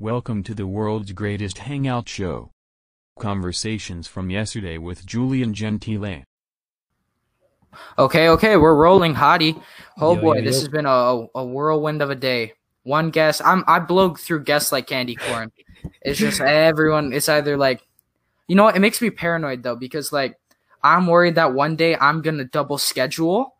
Welcome 0.00 0.44
to 0.44 0.54
the 0.54 0.68
world's 0.68 1.10
greatest 1.10 1.58
hangout 1.58 2.08
show. 2.08 2.52
Conversations 3.18 4.06
from 4.06 4.30
yesterday 4.30 4.78
with 4.78 5.04
Julian 5.04 5.54
Gentile. 5.54 6.22
Okay, 7.98 8.28
okay, 8.28 8.56
we're 8.56 8.76
rolling, 8.76 9.14
Hadi. 9.16 9.56
Oh 10.00 10.14
Yo, 10.14 10.20
boy, 10.20 10.36
yo, 10.36 10.42
this 10.42 10.54
yo. 10.54 10.60
has 10.60 10.68
been 10.68 10.86
a, 10.86 11.26
a 11.34 11.44
whirlwind 11.44 12.00
of 12.00 12.10
a 12.10 12.14
day. 12.14 12.52
One 12.84 13.10
guest, 13.10 13.42
I'm 13.44 13.64
I 13.66 13.80
blow 13.80 14.14
through 14.14 14.44
guests 14.44 14.70
like 14.70 14.86
candy 14.86 15.16
corn. 15.16 15.50
It's 16.00 16.20
just 16.20 16.40
everyone. 16.42 17.12
It's 17.12 17.28
either 17.28 17.56
like, 17.56 17.84
you 18.46 18.54
know 18.54 18.62
what? 18.62 18.76
It 18.76 18.80
makes 18.80 19.02
me 19.02 19.10
paranoid 19.10 19.64
though 19.64 19.74
because 19.74 20.12
like 20.12 20.38
I'm 20.80 21.08
worried 21.08 21.34
that 21.34 21.54
one 21.54 21.74
day 21.74 21.96
I'm 21.96 22.22
gonna 22.22 22.44
double 22.44 22.78
schedule, 22.78 23.56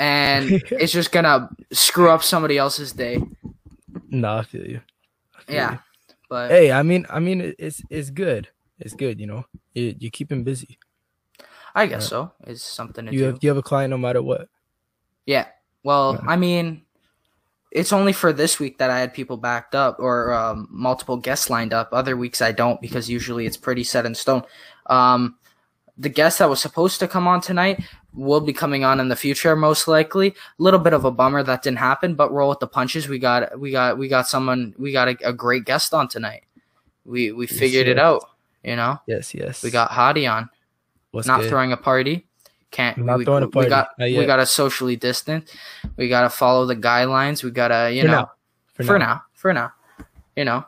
and 0.00 0.50
it's 0.72 0.92
just 0.92 1.12
gonna 1.12 1.48
screw 1.70 2.10
up 2.10 2.24
somebody 2.24 2.58
else's 2.58 2.90
day. 2.90 3.22
Nah, 4.10 4.38
I 4.38 4.42
feel 4.42 4.66
you. 4.66 4.80
Yeah, 5.48 5.78
but 6.28 6.50
Hey, 6.50 6.72
I 6.72 6.82
mean, 6.82 7.06
I 7.10 7.20
mean, 7.20 7.54
it's 7.58 7.82
it's 7.90 8.10
good. 8.10 8.48
It's 8.78 8.94
good, 8.94 9.20
you 9.20 9.26
know. 9.26 9.44
You 9.74 9.94
you 9.98 10.10
keep 10.10 10.30
him 10.30 10.44
busy. 10.44 10.78
I 11.74 11.86
guess 11.86 12.08
so. 12.08 12.32
It's 12.46 12.62
something 12.62 13.04
You 13.06 13.12
do. 13.12 13.24
have 13.24 13.38
you 13.42 13.48
have 13.50 13.58
a 13.58 13.62
client 13.62 13.90
no 13.90 13.98
matter 13.98 14.22
what. 14.22 14.48
Yeah. 15.26 15.46
Well. 15.82 16.18
I 16.26 16.36
mean, 16.36 16.82
it's 17.70 17.92
only 17.92 18.12
for 18.12 18.32
this 18.32 18.58
week 18.58 18.78
that 18.78 18.90
I 18.90 18.98
had 18.98 19.12
people 19.12 19.36
backed 19.36 19.74
up 19.74 19.96
or 19.98 20.32
um, 20.32 20.68
multiple 20.70 21.16
guests 21.18 21.50
lined 21.50 21.74
up. 21.74 21.90
Other 21.92 22.16
weeks 22.16 22.40
I 22.40 22.52
don't 22.52 22.80
because 22.80 23.10
usually 23.10 23.44
it's 23.44 23.56
pretty 23.58 23.84
set 23.84 24.06
in 24.06 24.14
stone. 24.14 24.42
Um, 24.86 25.36
the 25.98 26.08
guest 26.08 26.38
that 26.38 26.48
was 26.50 26.60
supposed 26.60 26.98
to 27.00 27.08
come 27.08 27.26
on 27.26 27.40
tonight 27.40 27.82
will 28.12 28.40
be 28.40 28.52
coming 28.52 28.84
on 28.84 29.00
in 29.00 29.08
the 29.08 29.16
future, 29.16 29.56
most 29.56 29.88
likely. 29.88 30.28
A 30.28 30.34
little 30.58 30.80
bit 30.80 30.92
of 30.92 31.04
a 31.04 31.10
bummer 31.10 31.42
that 31.42 31.62
didn't 31.62 31.78
happen, 31.78 32.14
but 32.14 32.32
roll 32.32 32.50
with 32.50 32.60
the 32.60 32.66
punches. 32.66 33.08
We 33.08 33.18
got, 33.18 33.58
we 33.58 33.70
got, 33.70 33.96
we 33.98 34.08
got 34.08 34.28
someone, 34.28 34.74
we 34.78 34.92
got 34.92 35.08
a, 35.08 35.16
a 35.28 35.32
great 35.32 35.64
guest 35.64 35.94
on 35.94 36.08
tonight. 36.08 36.44
We 37.04 37.32
we 37.32 37.46
Yes, 37.46 37.58
figured 37.58 37.88
it 37.88 37.96
yes. 37.96 38.04
out. 38.04 38.24
You 38.64 38.76
know, 38.76 38.98
Yes, 39.06 39.32
yes. 39.34 39.62
we 39.62 39.70
got 39.70 39.90
Hadi 39.92 40.26
on 40.26 40.50
What's 41.12 41.28
not 41.28 41.40
good? 41.42 41.48
throwing 41.50 41.72
a 41.72 41.76
party. 41.76 42.26
Can't 42.72 42.98
Not 42.98 43.18
we, 43.18 43.24
throwing 43.24 43.44
a 43.44 43.48
party. 43.48 43.66
we 43.66 43.70
got 43.70 43.88
we 43.98 44.26
got 44.26 44.36
to 44.36 44.44
socially 44.46 44.96
distance. 44.96 45.52
We 45.96 46.08
got 46.08 46.22
to 46.22 46.30
follow 46.30 46.66
the 46.66 46.74
guidelines. 46.76 47.44
We 47.44 47.52
got 47.52 47.68
to 47.68 47.92
you 47.92 48.02
For 48.02 48.08
know 48.08 48.12
now. 48.12 48.30
for, 48.74 48.98
now. 48.98 49.22
for 49.34 49.52
now 49.54 49.72
you 50.36 50.44
know 50.44 50.64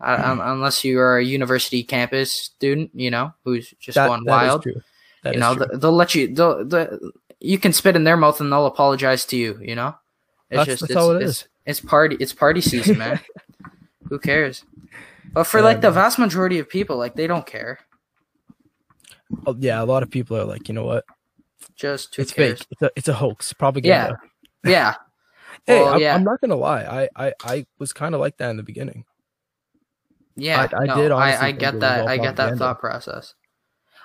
unless 0.00 0.84
you 0.84 0.98
are 1.00 1.18
a 1.18 1.24
university 1.24 1.82
campus 1.82 2.32
student 2.32 2.90
you 2.94 3.10
know 3.10 3.32
who's 3.44 3.70
just 3.80 3.96
That, 3.96 4.08
going 4.08 4.24
that 4.24 4.44
is 4.44 4.48
wild 4.48 4.66
you 4.66 4.82
is 5.24 5.36
know 5.40 5.54
th- 5.54 5.70
they'll 5.80 5.92
let 5.92 6.14
you 6.14 6.32
they'll, 6.34 6.64
the 6.64 7.12
you 7.40 7.58
can 7.58 7.72
spit 7.72 7.96
in 7.96 8.04
their 8.04 8.16
mouth 8.16 8.40
and 8.40 8.50
they'll 8.52 8.66
apologize 8.66 9.24
to 9.26 9.36
you 9.36 9.58
you 9.62 9.74
know 9.74 9.94
it's 10.50 10.58
That's- 10.58 10.66
just 10.66 10.80
that's 10.82 10.90
it's, 10.92 10.96
all 10.96 11.10
it 11.16 11.22
it's, 11.22 11.48
it's 11.66 11.80
party 11.80 12.16
it's 12.20 12.32
party 12.32 12.60
season 12.60 12.98
man 12.98 13.20
who 14.08 14.18
cares 14.18 14.64
but 15.32 15.44
for 15.44 15.58
Yeah, 15.58 15.64
like 15.64 15.80
the 15.80 15.88
man. 15.88 15.94
vast 15.94 16.18
majority 16.18 16.58
of 16.58 16.68
people 16.68 16.96
like 16.96 17.14
they 17.16 17.26
don't 17.26 17.46
care 17.46 17.80
Oh, 19.46 19.54
yeah, 19.58 19.82
a 19.82 19.84
lot 19.84 20.02
of 20.02 20.10
people 20.10 20.38
are 20.38 20.44
like, 20.46 20.68
you 20.68 20.74
know 20.74 20.84
what? 20.84 21.04
just 21.76 22.18
it's 22.18 22.32
cares 22.32 22.60
fake. 22.60 22.66
It's 22.70 22.82
a 22.82 22.90
it's 22.96 23.08
a 23.08 23.12
hoax. 23.12 23.52
Propaganda. 23.52 24.18
yeah 24.64 24.94
Hey, 25.66 25.80
Well, 25.82 25.94
I'm, 25.94 26.00
yeah. 26.00 26.14
I'm 26.14 26.24
not 26.24 26.40
gonna 26.40 26.56
lie. 26.56 26.82
I 27.16 27.26
I, 27.26 27.32
I 27.44 27.66
was 27.78 27.92
kind 27.92 28.14
of 28.14 28.20
like 28.22 28.38
that 28.38 28.48
in 28.50 28.56
the 28.56 28.62
beginning. 28.62 29.04
Yeah, 30.38 30.68
I- 30.72 30.82
I 30.82 30.86
no, 30.86 30.94
did 30.96 31.10
I, 31.12 31.46
I 31.48 31.52
get 31.52 31.80
that. 31.80 32.06
I 32.06 32.16
get 32.16 32.36
that 32.36 32.56
thought 32.58 32.78
process. 32.80 33.34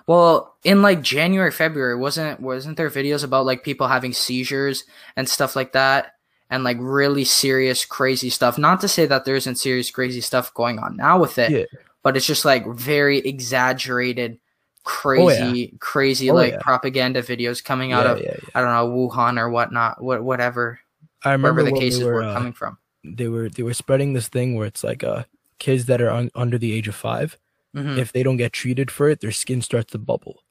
Well, 0.06 0.56
in 0.66 0.81
like 0.81 1.02
January, 1.02 1.52
February, 1.52 1.95
wasn't 1.95 2.40
wasn't 2.42 2.75
there 2.78 2.90
videos 2.90 3.23
about 3.23 3.45
like 3.45 3.64
people 3.64 3.88
having 3.88 4.12
seizures 4.14 4.84
and 5.16 5.30
stuff 5.30 5.56
like 5.56 5.72
that, 5.73 6.14
and 6.50 6.64
like 6.66 6.78
really 6.81 7.23
serious, 7.23 7.86
crazy 7.86 8.30
stuff? 8.30 8.58
Not 8.58 8.81
to 8.81 8.88
say 8.90 9.06
that 9.06 9.23
there 9.25 9.36
isn't 9.38 9.56
serious, 9.56 9.92
crazy 9.92 10.20
stuff 10.22 10.53
going 10.53 10.78
on 10.80 10.98
now 10.98 11.20
with 11.22 11.38
it, 11.38 11.52
Yeah. 11.52 11.80
but 12.03 12.17
it's 12.17 12.25
just 12.28 12.44
like 12.44 12.68
very 12.68 13.20
exaggerated, 13.20 14.40
crazy, 14.84 15.78
crazy 15.80 16.30
Oh, 16.30 16.34
like 16.36 16.53
yeah. 16.53 16.59
propaganda 16.62 17.22
videos 17.22 17.64
coming 17.64 17.94
out 17.94 18.06
of 18.06 18.20
yeah, 18.20 18.31
yeah. 18.34 18.50
I 18.56 18.62
don't 18.62 18.74
know 18.74 18.90
Wuhan 18.94 19.40
or 19.40 19.50
whatnot, 19.50 20.03
what 20.03 20.22
whatever, 20.22 20.79
I 21.24 21.31
remember 21.31 21.63
the 21.63 21.72
cases 21.72 22.03
were, 22.03 22.16
were 22.16 22.24
uh, 22.24 22.34
coming 22.34 22.52
from. 22.53 22.78
they 23.06 23.29
were 23.29 23.47
they 23.47 23.63
were 23.63 23.74
spreading 23.74 24.12
this 24.12 24.28
thing 24.28 24.56
where 24.56 24.68
it's 24.68 24.84
like 24.84 25.03
uh 25.03 25.24
kids 25.59 25.86
that 25.86 26.02
are 26.02 26.09
un- 26.09 26.31
under 26.36 26.58
the 26.58 26.74
age 26.74 26.88
of 26.88 26.96
5 26.96 27.38
Mhm. 27.75 27.97
if 27.97 28.12
they 28.12 28.22
don't 28.24 28.38
get 28.38 28.53
treated 28.53 28.91
for 28.91 29.09
it 29.09 29.19
their 29.22 29.31
skin 29.31 29.62
starts 29.62 29.91
to 29.91 29.97
bubble 29.97 30.44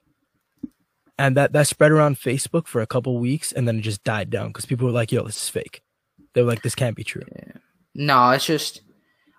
and 1.19 1.37
that 1.37 1.53
that 1.53 1.67
spread 1.67 1.93
around 1.93 2.17
facebook 2.17 2.67
for 2.67 2.81
a 2.81 2.87
couple 2.87 3.19
weeks 3.19 3.53
and 3.53 3.67
then 3.69 3.79
it 3.79 3.83
just 3.83 4.03
died 4.05 4.31
down 4.31 4.49
because 4.49 4.67
people 4.67 4.87
were 4.87 4.93
like 4.93 5.13
yo 5.13 5.23
this 5.25 5.37
is 5.43 5.49
fake 5.49 5.83
they 6.35 6.43
were 6.43 6.49
like 6.49 6.63
this 6.63 6.75
can't 6.75 6.97
be 6.97 7.05
true 7.05 7.23
No, 7.95 8.31
it's 8.31 8.47
just. 8.47 8.81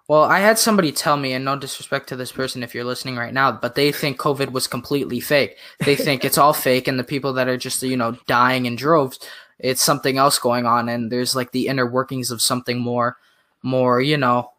Well, 0.08 0.26
I 0.26 0.38
had 0.40 0.60
somebody 0.60 0.92
tell 0.92 1.18
me, 1.18 1.34
and 1.34 1.44
no 1.44 1.58
disrespect 1.58 2.08
to 2.10 2.16
this 2.16 2.32
person 2.32 2.62
if 2.62 2.76
you're 2.76 2.84
listening 2.84 3.16
right 3.16 3.34
now, 3.34 3.52
but 3.52 3.74
they 3.74 3.92
think 3.92 4.20
COVID 4.20 4.52
was 4.52 4.68
completely 4.68 5.20
fake. 5.20 5.58
They 5.84 5.96
think 5.96 6.24
it's 6.24 6.38
all 6.38 6.54
fake, 6.54 6.88
and 6.88 7.00
the 7.00 7.04
people 7.04 7.34
that 7.34 7.48
are 7.48 7.58
just, 7.58 7.82
you 7.82 7.98
know, 7.98 8.16
dying 8.28 8.68
in 8.68 8.76
droves, 8.76 9.18
it's 9.58 9.82
something 9.82 10.20
else 10.20 10.38
going 10.38 10.68
on, 10.68 10.88
and 10.88 11.12
there's 11.12 11.36
like 11.36 11.52
the 11.52 11.68
inner 11.68 11.90
workings 11.90 12.30
of 12.30 12.44
something 12.44 12.80
more, 12.80 13.18
more, 13.64 14.02
you 14.02 14.18
know, 14.18 14.52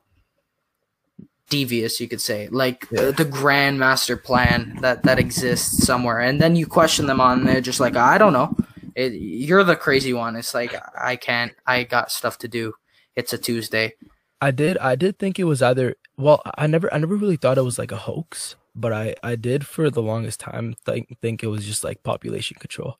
devious, 1.50 2.00
you 2.00 2.08
could 2.08 2.20
say, 2.20 2.48
like 2.50 2.86
Yeah. 2.90 3.06
the, 3.06 3.12
the 3.12 3.24
grand 3.24 3.78
master 3.78 4.16
plan 4.16 4.78
that 4.80 5.02
that 5.04 5.18
exists 5.18 5.84
somewhere, 5.84 6.20
and 6.20 6.40
then 6.40 6.56
you 6.56 6.66
question 6.66 7.06
them 7.06 7.20
on, 7.20 7.44
they're 7.44 7.60
just 7.60 7.80
like, 7.80 7.96
I 7.96 8.18
don't 8.18 8.32
know. 8.32 8.56
It, 8.94 9.12
you're 9.14 9.64
the 9.64 9.76
crazy 9.76 10.12
one. 10.12 10.36
It's 10.36 10.54
like 10.54 10.74
I 10.96 11.16
can't. 11.16 11.52
I 11.66 11.82
got 11.84 12.10
stuff 12.12 12.38
to 12.38 12.48
do. 12.48 12.74
It's 13.16 13.32
a 13.32 13.38
Tuesday. 13.38 13.94
i 14.40 14.50
did 14.50 14.76
i 14.78 14.94
did 14.96 15.18
think 15.18 15.38
it 15.38 15.44
was 15.52 15.62
either 15.62 15.94
well 16.18 16.42
i 16.58 16.66
never 16.66 16.92
i 16.92 16.98
never 16.98 17.16
really 17.16 17.36
thought 17.38 17.56
it 17.56 17.64
was 17.70 17.78
like 17.78 17.92
a 17.94 18.02
hoax 18.08 18.56
but 18.74 18.92
i 18.92 19.14
i 19.22 19.36
did 19.36 19.64
for 19.64 19.88
the 19.88 20.02
longest 20.02 20.40
time 20.40 20.74
think 20.84 21.06
think 21.22 21.42
it 21.42 21.46
was 21.54 21.64
just 21.64 21.82
like 21.86 22.02
population 22.02 22.56
control 22.60 22.98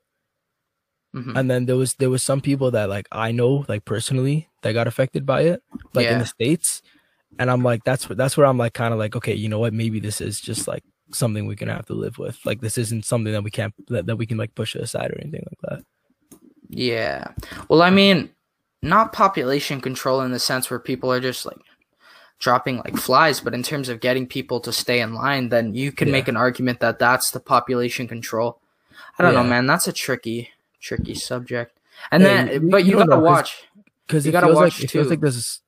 Mhm. 1.14 1.36
and 1.38 1.50
then 1.50 1.66
there 1.66 1.76
was 1.76 1.94
there 1.94 2.10
was 2.10 2.22
some 2.22 2.40
people 2.40 2.70
that 2.72 2.88
like 2.88 3.06
I 3.12 3.30
know 3.32 3.64
like 3.68 3.84
personally 3.84 4.48
that 4.62 4.72
got 4.72 4.86
affected 4.88 5.24
by 5.26 5.42
it, 5.42 5.62
like 5.92 6.06
in 6.08 6.18
the 6.18 6.26
states, 6.26 6.82
and 7.38 7.50
I'm 7.50 7.62
like 7.62 7.84
that's 7.84 8.04
wh- 8.04 8.14
that's 8.14 8.36
where 8.36 8.46
I'm 8.46 8.58
like 8.58 8.74
kind 8.74 8.92
of 8.92 8.98
like 8.98 9.16
okay, 9.16 9.34
you 9.34 9.48
know 9.48 9.58
what, 9.58 9.72
maybe 9.72 10.00
this 10.00 10.20
is 10.20 10.40
just 10.40 10.66
like 10.68 10.84
something 11.12 11.46
we're 11.46 11.54
gonna 11.56 11.74
have 11.74 11.86
to 11.86 11.94
live 11.94 12.18
with. 12.18 12.38
Like 12.44 12.60
this 12.60 12.78
isn't 12.78 13.04
something 13.04 13.32
that 13.32 13.42
we 13.44 13.50
can't 13.50 13.74
that, 13.88 14.06
that 14.06 14.16
we 14.16 14.26
can 14.26 14.38
like 14.38 14.54
push 14.54 14.74
aside 14.74 15.10
or 15.10 15.18
anything 15.20 15.44
like 15.46 15.70
that. 15.70 15.84
Yeah. 16.68 17.28
Well, 17.68 17.82
I 17.82 17.90
mean, 17.90 18.30
not 18.82 19.12
population 19.12 19.80
control 19.80 20.20
in 20.22 20.32
the 20.32 20.38
sense 20.38 20.70
where 20.70 20.78
people 20.80 21.12
are 21.12 21.20
just 21.20 21.46
like 21.46 21.58
dropping 22.38 22.78
like 22.78 22.96
flies, 22.96 23.40
but 23.40 23.54
in 23.54 23.62
terms 23.62 23.88
of 23.88 24.00
getting 24.00 24.26
people 24.26 24.60
to 24.60 24.72
stay 24.72 25.00
in 25.00 25.14
line, 25.14 25.48
then 25.50 25.74
you 25.74 25.92
can 25.92 26.08
Yeah. 26.08 26.12
make 26.12 26.28
an 26.28 26.36
argument 26.36 26.80
that 26.80 26.98
that's 26.98 27.30
the 27.30 27.40
population 27.40 28.08
control. 28.08 28.60
I 29.18 29.22
don't 29.22 29.34
know, 29.34 29.44
man. 29.44 29.66
That's 29.66 29.86
a 29.88 29.92
tricky, 29.92 30.50
tricky 30.80 31.14
subject. 31.14 31.78
And 32.10 32.24
then, 32.24 32.48
you- 32.48 32.70
but 32.70 32.84
you 32.84 32.90
you, 32.92 32.96
gotta 32.96 33.10
know, 33.10 33.16
'cause- 33.16 33.24
watch. 33.24 33.64
Because 34.06 34.26
You 34.26 34.32
gotta 34.32 34.48
watch 34.48 34.74
like 34.76 34.84
it 34.84 34.90
feels 34.90 35.06
too. 35.06 35.10
like 35.10 35.20
there's 35.20 35.60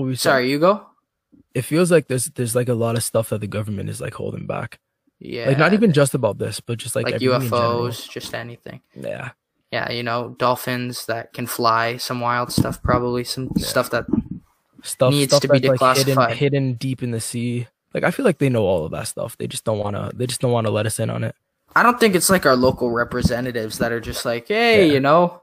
what 0.00 0.06
we 0.08 0.16
Sorry, 0.16 0.50
you 0.50 0.58
go. 0.58 0.86
It 1.54 1.62
feels 1.62 1.90
like 1.90 2.08
there's 2.08 2.26
there's 2.26 2.54
like 2.54 2.68
a 2.68 2.74
lot 2.74 2.96
of 2.96 3.02
stuff 3.02 3.30
that 3.30 3.40
the 3.40 3.46
government 3.46 3.88
is 3.88 4.00
like 4.00 4.14
holding 4.14 4.46
back. 4.46 4.78
Yeah. 5.18 5.48
Like 5.48 5.58
not 5.58 5.72
even 5.72 5.92
just 5.92 6.14
about 6.14 6.38
this, 6.38 6.60
but 6.60 6.78
just 6.78 6.94
like 6.96 7.04
like 7.04 7.14
everything 7.14 7.42
in 7.42 7.50
general. 7.50 7.88
UFOs, 7.88 8.08
just 8.08 8.34
anything. 8.34 8.80
Yeah, 8.94 9.30
Yeah, 9.72 9.90
you 9.92 10.02
know, 10.02 10.34
dolphins 10.38 11.06
that 11.06 11.32
can 11.32 11.46
fly, 11.46 11.96
some 11.98 12.20
wild 12.20 12.52
stuff, 12.52 12.82
probably 12.82 13.24
some 13.24 13.50
Yeah. 13.56 13.66
stuff 13.66 13.90
that 13.90 14.06
stuff 14.82 15.12
Needs 15.12 15.32
stuff 15.32 15.42
to 15.42 15.48
be 15.48 15.58
that's 15.58 15.80
like 15.80 15.96
hidden 15.98 16.14
declassified. 16.16 16.32
hidden 16.34 16.72
deep 16.74 17.02
in 17.02 17.10
the 17.10 17.20
sea. 17.20 17.66
Like 17.92 18.04
I 18.04 18.10
feel 18.12 18.24
like 18.24 18.38
they 18.38 18.48
know 18.48 18.64
all 18.64 18.84
of 18.86 18.92
that 18.92 19.08
stuff. 19.08 19.36
They 19.36 19.46
just 19.46 19.64
don't 19.64 19.78
want 19.78 19.96
to. 19.96 20.10
They 20.16 20.26
just 20.26 20.40
don't 20.40 20.52
want 20.52 20.66
to 20.66 20.70
let 20.70 20.86
us 20.86 20.98
in 21.00 21.10
on 21.10 21.24
it. 21.24 21.34
I 21.76 21.82
don't 21.82 22.00
think 22.00 22.14
it's 22.14 22.30
like 22.30 22.46
our 22.46 22.56
local 22.56 22.90
representatives 22.90 23.78
that 23.78 23.92
are 23.92 24.00
just 24.00 24.24
like, 24.24 24.48
hey, 24.48 24.86
Yeah. 24.86 24.92
you 24.94 25.00
know, 25.00 25.42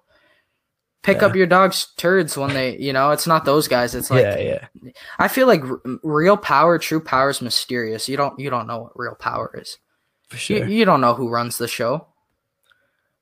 pick 1.08 1.22
Yeah. 1.22 1.26
up 1.28 1.36
your 1.36 1.48
dog's 1.48 1.88
turds 1.98 2.38
when 2.38 2.54
they, 2.54 2.78
you 2.78 2.92
know, 2.94 3.12
it's 3.12 3.26
not 3.26 3.46
those 3.46 3.68
guys. 3.68 3.96
It's 3.96 4.12
like, 4.12 4.24
yeah, 4.24 4.38
yeah. 4.84 4.92
I 5.18 5.28
feel 5.30 5.48
like 5.48 5.64
r- 5.64 5.80
real 6.04 6.36
power, 6.38 6.78
true 6.78 7.00
power 7.00 7.30
is 7.30 7.42
mysterious. 7.42 8.10
You 8.10 8.18
don't, 8.18 8.38
you 8.40 8.50
don't 8.50 8.68
know 8.68 8.82
what 8.84 8.92
real 9.00 9.16
power 9.16 9.50
is. 9.60 9.78
For 10.30 10.36
You, 10.36 10.60
sure. 10.60 10.68
you 10.68 10.84
don't 10.86 11.00
know 11.02 11.14
who 11.14 11.30
runs 11.30 11.58
the 11.58 11.68
show. 11.68 12.08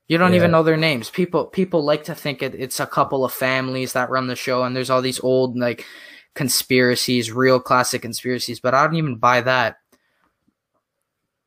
You 0.07 0.17
don't 0.17 0.33
even 0.33 0.51
know 0.51 0.63
their 0.63 0.77
names. 0.77 1.09
People, 1.09 1.45
people 1.45 1.83
like 1.83 2.03
to 2.05 2.15
think 2.15 2.41
it, 2.43 2.53
it's 2.55 2.79
a 2.79 2.85
couple 2.87 3.23
of 3.23 3.31
families 3.33 3.93
that 3.93 4.09
run 4.09 4.27
the 4.27 4.35
show, 4.35 4.63
and 4.63 4.75
there's 4.75 4.89
all 4.89 5.01
these 5.01 5.19
old 5.19 5.57
like 5.57 5.85
conspiracies, 6.35 7.31
real 7.31 7.59
classic 7.59 8.01
conspiracies. 8.03 8.59
But 8.59 8.73
I 8.73 8.83
don't 8.85 8.95
even 8.97 9.15
buy 9.17 9.41
that. 9.41 9.77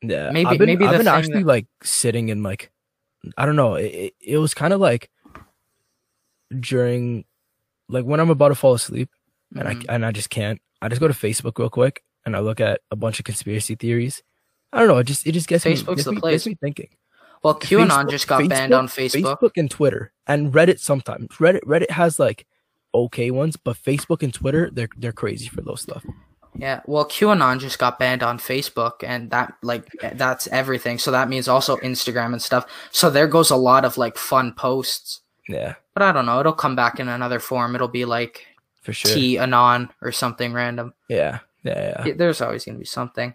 Yeah, 0.03 0.31
Maybe- 0.31 0.47
I've 0.47 0.59
been, 0.59 0.67
maybe 0.67 0.87
I've 0.87 0.99
been 0.99 1.09
actually 1.09 1.41
that- 1.43 1.47
like 1.47 1.67
sitting 1.83 2.29
in 2.31 2.43
like, 2.43 2.71
I 3.37 3.47
don't 3.47 3.57
know. 3.57 3.75
It, 3.75 4.15
it 4.21 4.39
was 4.39 4.55
kind 4.55 4.73
of 4.73 4.81
like 4.81 5.11
during, 6.59 7.25
like 7.89 8.05
when 8.05 8.21
I'm 8.21 8.31
about 8.31 8.49
to 8.49 8.55
fall 8.55 8.75
asleep 8.75 9.11
and 9.57 9.69
Mhm. 9.69 9.87
I 9.89 9.95
and 9.95 10.07
I 10.07 10.13
just 10.13 10.31
can't. 10.31 10.61
I 10.83 10.89
just 10.89 11.01
go 11.01 11.09
to 11.09 11.15
Facebook 11.15 11.59
real 11.59 11.71
quick 11.71 12.03
and 12.25 12.37
I 12.37 12.41
look 12.41 12.61
at 12.61 12.81
a 12.91 12.97
bunch 12.97 13.19
of 13.19 13.25
conspiracy 13.25 13.75
theories. 13.75 14.23
I 14.73 14.79
don't 14.79 14.89
know. 14.89 14.99
It 14.99 15.05
just 15.05 15.27
it 15.27 15.33
just 15.33 15.49
gets 15.49 15.65
me, 15.65 15.73
Facebook's 15.75 15.97
gets 15.97 16.05
the 16.05 16.13
me, 16.13 16.21
place. 16.21 16.33
gets 16.45 16.47
me 16.47 16.55
thinking. 16.61 16.89
Well, 17.43 17.55
QAnon 17.59 17.89
Facebook- 17.89 18.11
just 18.11 18.29
got 18.29 18.49
banned 18.49 18.75
on 18.75 18.89
Facebook. 18.89 19.37
Facebook 19.39 19.53
and 19.57 19.71
Twitter 19.71 20.13
and 20.27 20.53
Reddit 20.53 20.79
sometimes. 20.81 21.29
Reddit 21.39 21.61
Reddit 21.63 21.91
has 21.91 22.19
like 22.19 22.47
okay 22.95 23.31
ones, 23.31 23.57
but 23.57 23.77
Facebook 23.77 24.23
and 24.23 24.33
Twitter 24.35 24.71
they're 24.73 24.89
they're 24.97 25.13
crazy 25.13 25.49
for 25.49 25.61
those 25.63 25.81
stuff. 25.83 26.05
Yeah, 26.57 26.81
well, 26.87 27.05
QAnon 27.05 27.61
just 27.61 27.79
got 27.79 28.01
banned 28.01 28.23
on 28.25 28.39
Facebook, 28.39 29.05
and 29.05 29.31
that 29.31 29.55
like 29.63 29.87
that's 30.15 30.49
everything. 30.49 30.99
So 30.99 31.11
that 31.13 31.29
means 31.29 31.47
also 31.47 31.77
Instagram 31.79 32.33
and 32.33 32.43
stuff. 32.43 32.67
So 32.91 33.11
there 33.11 33.29
goes 33.29 33.51
a 33.51 33.57
lot 33.57 33.85
of 33.85 33.97
like 33.97 34.17
fun 34.19 34.53
posts. 34.55 35.21
Yeah, 35.49 35.75
But 35.99 36.07
I 36.11 36.13
don't 36.13 36.27
know. 36.27 36.39
It'll 36.39 36.53
come 36.53 36.77
back 36.77 37.01
in 37.01 37.09
another 37.09 37.41
form. 37.41 37.75
It'll 37.75 37.89
be 37.89 38.05
like 38.05 38.47
for 38.83 38.93
sure. 38.93 39.13
T 39.13 39.37
anon 39.37 39.91
or 40.01 40.13
something 40.13 40.53
random. 40.53 40.95
Yeah, 41.09 41.41
yeah, 41.65 42.05
yeah. 42.07 42.15
There's 42.15 42.41
always 42.41 42.65
gonna 42.65 42.79
be 42.79 42.85
something. 42.85 43.35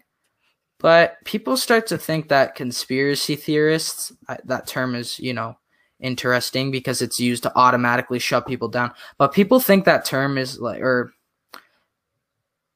But 0.78 1.22
people 1.26 1.58
start 1.58 1.86
to 1.88 1.98
think 1.98 2.30
that 2.30 2.54
conspiracy 2.54 3.36
theorists, 3.36 4.12
that 4.46 4.66
term 4.66 4.94
is 4.94 5.20
you 5.20 5.34
know 5.34 5.58
interesting 6.00 6.70
because 6.70 7.02
it's 7.02 7.20
used 7.20 7.42
to 7.42 7.52
automatically 7.54 8.18
shut 8.18 8.46
people 8.46 8.68
down. 8.68 8.94
But 9.18 9.34
people 9.34 9.60
think 9.60 9.84
that 9.84 10.06
term 10.06 10.38
is 10.38 10.58
like 10.58 10.80
or. 10.80 11.12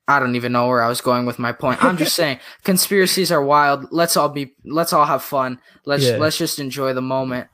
I 0.06 0.20
don't 0.20 0.36
even 0.36 0.52
know 0.52 0.68
where 0.68 0.82
I 0.82 0.88
was 0.88 1.00
going 1.00 1.24
with 1.24 1.38
my 1.38 1.52
point. 1.52 1.82
I'm 1.82 1.96
just 1.96 2.14
saying 2.22 2.40
conspiracies 2.62 3.32
are 3.32 3.42
wild. 3.42 3.86
Let's 3.90 4.18
all 4.18 4.28
be 4.28 4.52
let's 4.66 4.92
all 4.92 5.06
have 5.06 5.22
fun. 5.22 5.58
Let's 5.86 6.04
Yeah. 6.04 6.18
let's 6.18 6.36
just 6.36 6.58
enjoy 6.58 6.92
the 6.92 7.00
moment. 7.00 7.48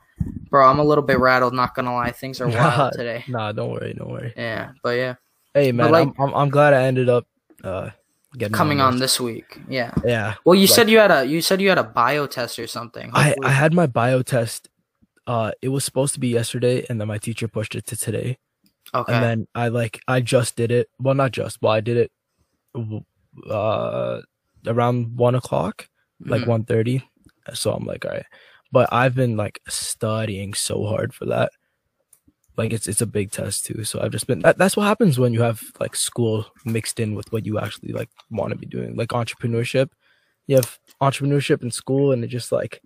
Bro, 0.55 0.69
I'm 0.69 0.79
a 0.79 0.83
little 0.85 1.03
bit 1.03 1.19
rattled, 1.19 1.53
not 1.53 1.75
gonna 1.75 1.93
lie. 1.93 2.11
Things 2.11 2.39
are 2.39 2.47
wild 2.47 2.93
today. 2.97 3.25
Nah, 3.27 3.51
don't 3.51 3.71
worry, 3.71 3.93
don't 3.93 4.09
worry. 4.09 4.31
Yeah, 4.37 4.71
but 4.81 4.91
yeah. 4.91 5.15
Hey 5.53 5.73
man, 5.73 5.91
like- 5.91 6.07
I'm, 6.07 6.13
I'm 6.17 6.33
I'm 6.33 6.49
glad 6.49 6.73
I 6.73 6.83
ended 6.85 7.09
up 7.09 7.27
uh 7.61 7.89
getting 8.37 8.53
Coming 8.53 8.79
on 8.79 8.93
this. 8.93 9.01
this 9.17 9.19
week. 9.19 9.59
Yeah. 9.67 9.91
Yeah, 10.05 10.35
Well, 10.45 10.55
you 10.55 10.61
Like- 10.61 10.69
said 10.69 10.89
you 10.89 10.99
had 10.99 11.11
a 11.11 11.25
you 11.25 11.41
said 11.41 11.59
you 11.59 11.67
had 11.67 11.77
a 11.77 11.83
bio 11.83 12.25
test 12.25 12.57
or 12.57 12.67
something. 12.67 13.11
I 13.13 13.23
Hopefully- 13.23 13.47
I 13.47 13.51
had 13.51 13.73
my 13.73 13.85
bio 13.87 14.21
test. 14.21 14.69
Uh, 15.27 15.51
it 15.61 15.69
was 15.69 15.83
supposed 15.83 16.13
to 16.13 16.19
be 16.21 16.29
yesterday, 16.29 16.85
and 16.87 17.01
then 17.01 17.07
my 17.09 17.17
teacher 17.17 17.47
pushed 17.49 17.75
it 17.75 17.85
to 17.87 17.97
today. 17.97 18.37
okay. 18.93 19.11
And 19.13 19.23
then 19.23 19.47
I 19.55 19.67
like 19.67 19.99
I 20.07 20.21
just 20.21 20.55
did 20.55 20.71
it. 20.71 20.87
Well, 20.99 21.15
not 21.15 21.31
just, 21.33 21.61
Well, 21.61 21.73
I 21.73 21.81
did 21.81 21.97
it. 21.97 22.11
Uh, 23.49 24.21
around 24.67 25.17
one 25.17 25.35
o'clock, 25.35 25.89
like 26.21 26.43
Mhm. 26.43 26.47
one 26.47 26.63
thirty. 26.63 27.03
So 27.53 27.73
I'm 27.73 27.83
like, 27.85 28.05
all 28.05 28.11
right. 28.11 28.25
But 28.75 28.91
I've 28.91 29.15
been 29.15 29.37
like 29.37 29.61
studying 29.69 30.53
so 30.53 30.85
hard 30.85 31.13
for 31.13 31.25
that. 31.27 31.49
Like 32.57 32.73
it's 32.73 32.87
it's 32.89 32.99
a 32.99 33.05
big 33.05 33.31
test 33.31 33.65
too. 33.65 33.85
So 33.85 34.01
I've 34.01 34.11
just 34.11 34.27
been. 34.27 34.39
That, 34.39 34.57
that's 34.57 34.75
what 34.75 34.83
happens 34.83 35.17
when 35.17 35.33
you 35.33 35.41
have 35.43 35.63
like 35.79 35.95
school 35.95 36.45
mixed 36.65 36.99
in 36.99 37.15
with 37.15 37.31
what 37.31 37.45
you 37.45 37.57
actually 37.57 37.93
like 37.93 38.09
want 38.29 38.51
to 38.51 38.57
be 38.57 38.65
doing, 38.65 38.97
like 38.97 39.09
entrepreneurship. 39.09 39.91
You 40.47 40.57
have 40.57 40.77
entrepreneurship 41.01 41.63
in 41.63 41.71
school, 41.71 42.11
and 42.11 42.21
it 42.25 42.27
just 42.27 42.51
like 42.51 42.81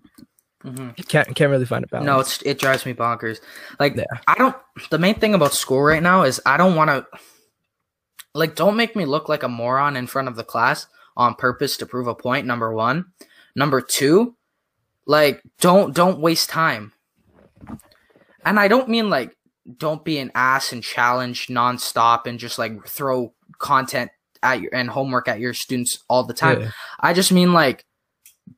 Mhm. 0.63 1.07
can't 1.07 1.33
can't 1.35 1.49
really 1.49 1.65
find 1.65 1.83
a 1.83 1.87
balance. 1.87 2.05
No, 2.05 2.19
it's 2.19 2.41
it 2.43 2.59
drives 2.59 2.85
me 2.85 2.93
bonkers. 2.93 3.39
Like 3.79 3.95
Yeah. 3.95 4.03
I 4.27 4.35
don't. 4.35 4.55
The 4.91 4.99
main 4.99 5.15
thing 5.15 5.33
about 5.33 5.53
school 5.53 5.81
right 5.81 6.03
now 6.03 6.21
is 6.21 6.39
I 6.45 6.55
don't 6.57 6.75
want 6.75 6.89
to. 6.91 7.07
Like, 8.35 8.53
don't 8.55 8.75
make 8.77 8.95
me 8.95 9.05
look 9.05 9.27
like 9.27 9.41
a 9.41 9.49
moron 9.49 9.97
in 9.97 10.05
front 10.05 10.27
of 10.27 10.35
the 10.35 10.43
class 10.43 10.85
on 11.17 11.33
purpose 11.33 11.77
to 11.77 11.87
prove 11.87 12.05
a 12.07 12.13
point. 12.13 12.45
Number 12.45 12.71
one. 12.71 13.05
Number 13.55 13.81
two, 13.81 14.35
like 15.09 15.41
don't 15.59 15.95
don't 15.95 16.19
waste 16.19 16.49
time. 16.51 16.93
And 18.45 18.59
I 18.59 18.67
don't 18.67 18.87
mean 18.87 19.09
like 19.09 19.35
don't 19.77 20.05
be 20.05 20.19
an 20.19 20.31
ass 20.35 20.71
and 20.71 20.83
challenge 20.83 21.47
nonstop 21.47 22.27
and 22.27 22.37
just 22.37 22.59
like 22.59 22.85
throw 22.87 23.33
content 23.57 24.11
at 24.43 24.61
your 24.61 24.73
and 24.73 24.87
homework 24.87 25.27
at 25.27 25.39
your 25.39 25.55
students 25.55 26.03
all 26.09 26.23
the 26.23 26.35
time. 26.35 26.61
Yeah. 26.61 26.71
I 26.99 27.13
just 27.13 27.31
mean 27.31 27.53
like 27.53 27.85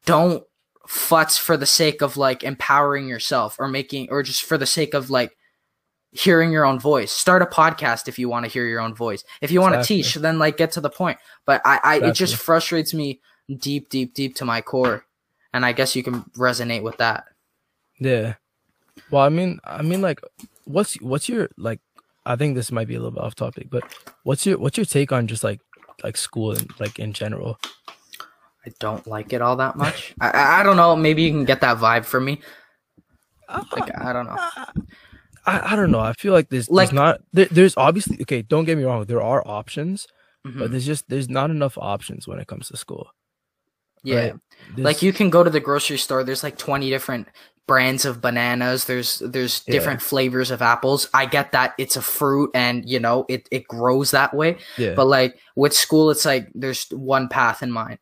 don't 0.05 0.43
futz 0.89 1.39
for 1.39 1.55
the 1.55 1.65
sake 1.65 2.01
of 2.01 2.17
like 2.17 2.43
empowering 2.43 3.07
yourself 3.07 3.55
or 3.57 3.69
making 3.69 4.09
or 4.11 4.21
just 4.21 4.43
for 4.43 4.57
the 4.57 4.65
sake 4.65 4.93
of 4.93 5.09
like 5.09 5.37
hearing 6.11 6.51
your 6.51 6.65
own 6.65 6.81
voice. 6.81 7.13
Start 7.13 7.41
a 7.41 7.45
podcast 7.45 8.09
if 8.09 8.19
you 8.19 8.27
want 8.27 8.43
to 8.43 8.51
hear 8.51 8.65
your 8.65 8.81
own 8.81 8.93
voice. 8.93 9.23
If 9.39 9.51
you 9.51 9.61
want 9.61 9.75
to 9.75 9.83
teach, 9.85 10.15
then 10.15 10.37
like 10.37 10.57
get 10.57 10.73
to 10.73 10.81
the 10.81 10.89
point. 10.89 11.17
But 11.45 11.61
I, 11.63 11.79
I 11.81 12.07
it 12.09 12.13
just 12.13 12.35
frustrates 12.35 12.93
me 12.93 13.21
deep, 13.57 13.87
deep, 13.87 14.13
deep 14.13 14.35
to 14.35 14.43
my 14.43 14.59
core. 14.59 15.05
And 15.53 15.65
I 15.65 15.73
guess 15.73 15.95
you 15.95 16.03
can 16.03 16.23
resonate 16.37 16.81
with 16.83 16.97
that. 16.97 17.25
Yeah. 17.99 18.35
Well, 19.09 19.23
I 19.23 19.29
mean, 19.29 19.59
I 19.63 19.81
mean, 19.81 20.01
like, 20.01 20.21
what's 20.65 20.95
what's 21.01 21.27
your 21.29 21.49
like? 21.57 21.79
I 22.25 22.35
think 22.35 22.55
this 22.55 22.71
might 22.71 22.87
be 22.87 22.95
a 22.95 22.99
little 22.99 23.11
bit 23.11 23.23
off 23.23 23.35
topic, 23.35 23.67
but 23.69 23.83
what's 24.23 24.45
your 24.45 24.57
what's 24.59 24.77
your 24.77 24.85
take 24.85 25.11
on 25.11 25.27
just 25.27 25.43
like 25.43 25.59
like 26.03 26.17
school 26.17 26.51
and 26.51 26.69
like 26.79 26.99
in 26.99 27.13
general? 27.13 27.59
I 28.65 28.71
don't 28.79 29.05
like 29.07 29.33
it 29.33 29.41
all 29.41 29.55
that 29.57 29.75
much. 29.75 30.13
I- 30.21 30.59
I, 30.59 30.63
don't 30.63 30.77
know. 30.77 30.95
Maybe 30.95 31.23
you 31.23 31.31
can 31.31 31.45
get 31.45 31.61
that 31.61 31.77
vibe 31.77 32.05
from 32.05 32.25
me. 32.25 32.41
Like 33.49 33.91
I 33.99 34.13
don't 34.13 34.27
know. 34.27 34.37
I, 35.47 35.73
I 35.73 35.75
don't 35.75 35.89
know. 35.91 35.99
I 35.99 36.13
feel 36.13 36.31
like 36.33 36.49
there's 36.49 36.69
Like- 36.69 36.89
there's 36.89 36.93
not 36.95 37.21
there, 37.33 37.47
there's 37.49 37.75
obviously 37.75 38.17
okay. 38.21 38.41
Don't 38.43 38.65
get 38.65 38.77
me 38.77 38.83
wrong. 38.83 39.03
There 39.05 39.21
are 39.21 39.41
options, 39.47 40.07
Mhm. 40.45 40.59
but 40.59 40.71
there's 40.71 40.85
just 40.85 41.09
there's 41.09 41.27
not 41.29 41.49
enough 41.49 41.77
options 41.77 42.27
when 42.27 42.39
it 42.39 42.47
comes 42.47 42.67
to 42.69 42.77
school. 42.77 43.09
Yeah. 44.03 44.15
right? 44.19 44.33
like 44.77 45.01
you 45.01 45.11
can 45.13 45.29
go 45.29 45.43
to 45.43 45.49
the 45.49 45.59
grocery 45.59 45.97
store 45.97 46.23
there's 46.23 46.43
like 46.43 46.57
20 46.57 46.89
different 46.89 47.27
brands 47.67 48.05
of 48.05 48.21
bananas 48.21 48.85
there's 48.85 49.19
there's 49.19 49.63
Yeah. 49.67 49.71
different 49.73 50.01
flavors 50.01 50.51
of 50.51 50.61
apples 50.61 51.07
i 51.13 51.25
get 51.25 51.51
that 51.51 51.73
it's 51.77 51.95
a 51.95 52.01
fruit 52.01 52.51
and 52.53 52.87
you 52.89 52.99
know 52.99 53.25
it, 53.29 53.47
it 53.51 53.67
grows 53.67 54.11
that 54.11 54.33
way 54.33 54.57
yeah, 54.77 54.93
but 54.93 55.05
like 55.05 55.37
with 55.55 55.73
school 55.73 56.09
it's 56.11 56.25
like 56.25 56.49
there's 56.55 56.85
one 56.91 57.27
path 57.29 57.61
in 57.63 57.71
mind 57.71 57.99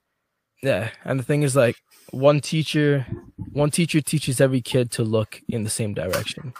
yeah. 0.61 0.89
And 1.05 1.17
the 1.17 1.23
thing 1.23 1.43
is, 1.43 1.55
like, 1.55 1.77
one 2.11 2.41
teacher 2.41 3.05
one 3.53 3.71
teacher 3.71 4.01
teaches 4.01 4.41
every 4.41 4.59
kid 4.59 4.91
to 4.91 5.03
look 5.05 5.39
in 5.47 5.63
the 5.63 5.69
same 5.69 5.93
direction. 5.93 6.51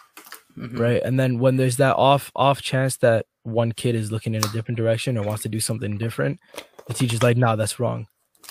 Mhm. 0.58 0.80
right 0.80 1.02
and 1.04 1.20
then 1.20 1.38
when 1.40 1.58
there's 1.58 1.78
that 1.78 1.96
off 1.98 2.32
off 2.36 2.62
chance 2.62 2.96
that 2.98 3.26
one 3.44 3.72
kid 3.74 3.96
is 3.96 4.10
looking 4.12 4.36
in 4.36 4.44
a 4.44 4.48
different 4.50 4.78
direction 4.78 5.18
or 5.18 5.24
wants 5.24 5.44
to 5.44 5.50
do 5.50 5.60
something 5.60 5.98
different 5.98 6.40
the 6.88 6.94
teacher's 6.94 7.22
like 7.24 7.36
nah 7.38 7.56
that's 7.58 7.80
wrong 7.80 8.08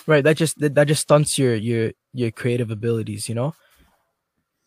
right 0.09 0.23
that 0.23 0.35
just 0.35 0.59
that, 0.59 0.73
that 0.75 0.87
just 0.87 1.03
stunts 1.03 1.37
your 1.37 1.55
your 1.55 1.91
your 2.13 2.31
creative 2.31 2.71
abilities 2.71 3.29
you 3.29 3.35
know 3.35 3.53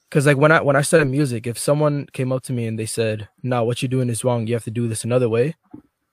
because 0.09 0.25
like 0.27 0.37
when 0.37 0.53
i 0.53 0.61
when 0.61 0.77
i 0.77 0.83
started 0.83 1.09
music 1.09 1.47
if 1.47 1.59
someone 1.59 2.07
came 2.13 2.33
up 2.33 2.43
to 2.43 2.53
me 2.53 2.67
and 2.67 2.79
they 2.79 2.87
said 2.87 3.29
nah 3.43 3.63
what 3.63 3.83
you're 3.83 3.89
doing 3.97 4.09
is 4.09 4.25
wrong 4.25 4.47
you 4.47 4.55
have 4.55 4.65
to 4.65 4.71
do 4.71 4.87
this 4.89 5.05
another 5.05 5.29
way 5.29 5.55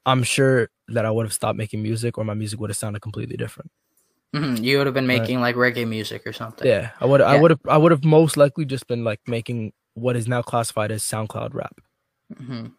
i'm 0.05 0.23
sure 0.23 0.69
that 0.87 1.05
i 1.05 1.11
would 1.11 1.25
have 1.25 1.33
stopped 1.33 1.57
making 1.57 1.81
music 1.83 2.17
or 2.17 2.23
my 2.25 2.33
music 2.33 2.59
would 2.59 2.69
have 2.71 2.77
sounded 2.77 3.01
completely 3.01 3.37
different 3.37 3.71
Mhm. 4.35 4.63
you 4.63 4.77
would 4.77 4.85
have 4.87 4.93
been 4.93 5.07
Right. 5.07 5.21
making 5.21 5.41
like 5.41 5.55
reggae 5.55 5.87
music 5.87 6.25
or 6.25 6.33
something 6.33 6.67
yeah 6.67 6.91
i 6.99 7.05
would 7.05 7.21
i 7.21 7.35
would 7.35 7.51
have 7.51 7.59
i 7.67 7.77
would 7.77 7.91
have 7.91 8.03
most 8.03 8.37
likely 8.37 8.65
just 8.65 8.87
been 8.87 9.03
like 9.03 9.19
making 9.27 9.73
what 9.95 10.15
is 10.15 10.27
now 10.27 10.41
classified 10.41 10.91
as 10.91 11.03
soundcloud 11.03 11.53
rap 11.53 11.75
Mhm. 12.33 12.73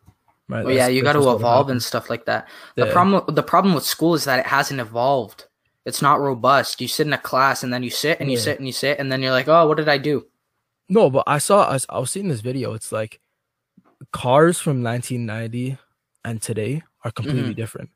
right 0.48 0.64
Well, 0.64 0.74
yeah 0.74 0.86
you 0.88 1.02
got 1.02 1.14
to 1.14 1.30
evolve 1.30 1.68
and 1.70 1.82
stuff 1.82 2.08
like 2.10 2.24
that 2.26 2.48
the 2.76 2.86
Yeah. 2.86 2.92
problem 2.92 3.34
the 3.34 3.42
problem 3.42 3.74
with 3.74 3.84
school 3.84 4.14
is 4.14 4.24
that 4.24 4.38
it 4.40 4.46
hasn't 4.46 4.80
evolved 4.80 5.46
it's 5.86 6.02
not 6.02 6.20
robust 6.20 6.80
you 6.80 6.88
sit 6.88 7.06
in 7.06 7.12
a 7.12 7.18
class 7.18 7.62
and 7.62 7.72
then 7.72 7.82
you 7.82 7.90
sit 7.90 8.20
and 8.20 8.30
you 8.30 8.36
Yeah. 8.36 8.44
sit 8.44 8.58
and 8.58 8.66
you 8.66 8.72
sit 8.72 8.98
and 8.98 9.10
then 9.10 9.22
you're 9.22 9.32
like 9.32 9.48
oh 9.48 9.66
what 9.66 9.76
did 9.76 9.88
i 9.88 9.98
do 9.98 10.26
No, 10.88 11.08
but 11.10 11.22
I 11.26 11.38
saw 11.38 11.68
I 11.70 11.72
was, 11.74 11.86
I 11.88 11.98
was 12.00 12.10
seeing 12.10 12.28
this 12.28 12.40
video. 12.42 12.74
It's 12.74 12.90
like 12.90 13.20
cars 14.12 14.58
from 14.58 14.82
1990 14.82 15.78
and 16.24 16.42
today 16.42 16.82
are 17.04 17.12
completely 17.12 17.54
different. 17.54 17.90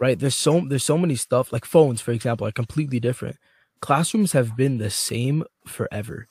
Right? 0.00 0.18
There's 0.18 0.34
so 0.34 0.66
there's 0.68 0.82
so 0.82 0.98
many 0.98 1.14
stuff 1.14 1.52
like 1.52 1.64
phones, 1.64 2.00
for 2.00 2.10
example, 2.10 2.44
are 2.46 2.52
completely 2.52 2.98
different. 2.98 3.36
Classrooms 3.80 4.32
have 4.32 4.56
been 4.56 4.78
the 4.78 4.90
same 4.90 5.44
forever. 5.66 6.26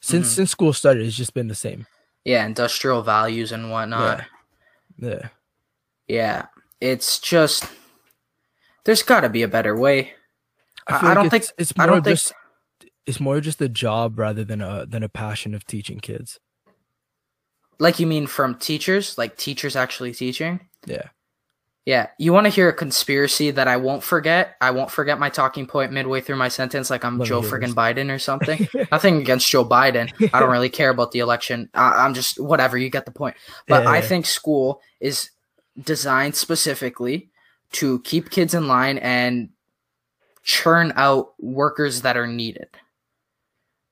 Since 0.00 0.28
Mhm. 0.32 0.34
since 0.36 0.50
school 0.50 0.72
started, 0.72 1.04
it's 1.06 1.16
just 1.16 1.34
been 1.34 1.48
the 1.48 1.54
same. 1.68 1.86
yeah 2.24 2.46
industrial 2.46 3.02
values 3.02 3.52
and 3.52 3.68
whatnot 3.70 4.24
Yeah. 4.96 5.28
Yeah, 6.08 6.46
it's 6.80 7.18
just 7.20 7.64
there's 8.84 9.02
got 9.02 9.20
to 9.20 9.28
be 9.28 9.42
a 9.42 9.48
better 9.48 9.76
way. 9.76 10.12
I- 10.86 10.98
feel 10.98 11.08
I 11.10 11.14
don't 11.14 11.26
it's, 11.26 11.30
think- 11.48 11.58
it's 11.58 11.72
I 11.78 11.86
more 11.86 11.96
don't 11.96 12.04
think- 12.04 12.18
just 12.18 12.32
it's 13.06 13.20
more 13.20 13.40
just 13.40 13.60
a 13.60 13.68
job 13.68 14.18
rather 14.18 14.44
than 14.44 14.60
a 14.60 14.86
than 14.86 15.02
a 15.02 15.08
passion 15.08 15.54
of 15.54 15.64
teaching 15.66 15.98
kids. 16.00 16.38
Like 17.78 17.98
you 17.98 18.06
mean 18.06 18.26
from 18.26 18.54
teachers, 18.56 19.18
like 19.18 19.36
teachers 19.36 19.74
actually 19.76 20.12
teaching? 20.12 20.60
Yeah. 20.86 21.08
Yeah, 21.84 22.10
you 22.16 22.32
want 22.32 22.44
to 22.44 22.48
hear 22.50 22.68
a 22.68 22.72
conspiracy 22.72 23.50
that 23.50 23.66
I 23.66 23.76
won't 23.76 24.04
forget? 24.04 24.54
I 24.60 24.70
won't 24.70 24.92
forget 24.92 25.18
my 25.18 25.30
talking 25.30 25.66
point 25.66 25.90
midway 25.90 26.20
through 26.20 26.36
my 26.36 26.46
sentence, 26.46 26.90
like 26.90 27.04
I'm 27.04 27.18
Let 27.18 27.26
Joe 27.26 27.42
friggin' 27.42 27.74
Biden 27.74 28.08
or 28.14 28.20
something. 28.20 28.68
Nothing 28.92 29.16
against 29.16 29.50
Joe 29.50 29.64
Biden. 29.64 30.12
I 30.32 30.38
don't 30.38 30.52
really 30.52 30.68
care 30.68 30.90
about 30.90 31.10
the 31.10 31.18
election. 31.18 31.70
I, 31.74 32.04
I'm 32.04 32.14
just 32.14 32.38
whatever. 32.38 32.78
You 32.78 32.88
get 32.88 33.04
the 33.04 33.10
point. 33.10 33.34
But 33.66 33.82
Yeah, 33.82 33.90
I 33.90 34.00
think 34.00 34.26
school 34.26 34.80
is 35.00 35.30
designed 35.76 36.36
specifically 36.36 37.31
to 37.72 38.00
keep 38.00 38.30
kids 38.30 38.54
in 38.54 38.68
line 38.68 38.98
and 38.98 39.50
churn 40.42 40.92
out 40.96 41.34
workers 41.38 42.02
that 42.02 42.16
are 42.16 42.26
needed. 42.26 42.68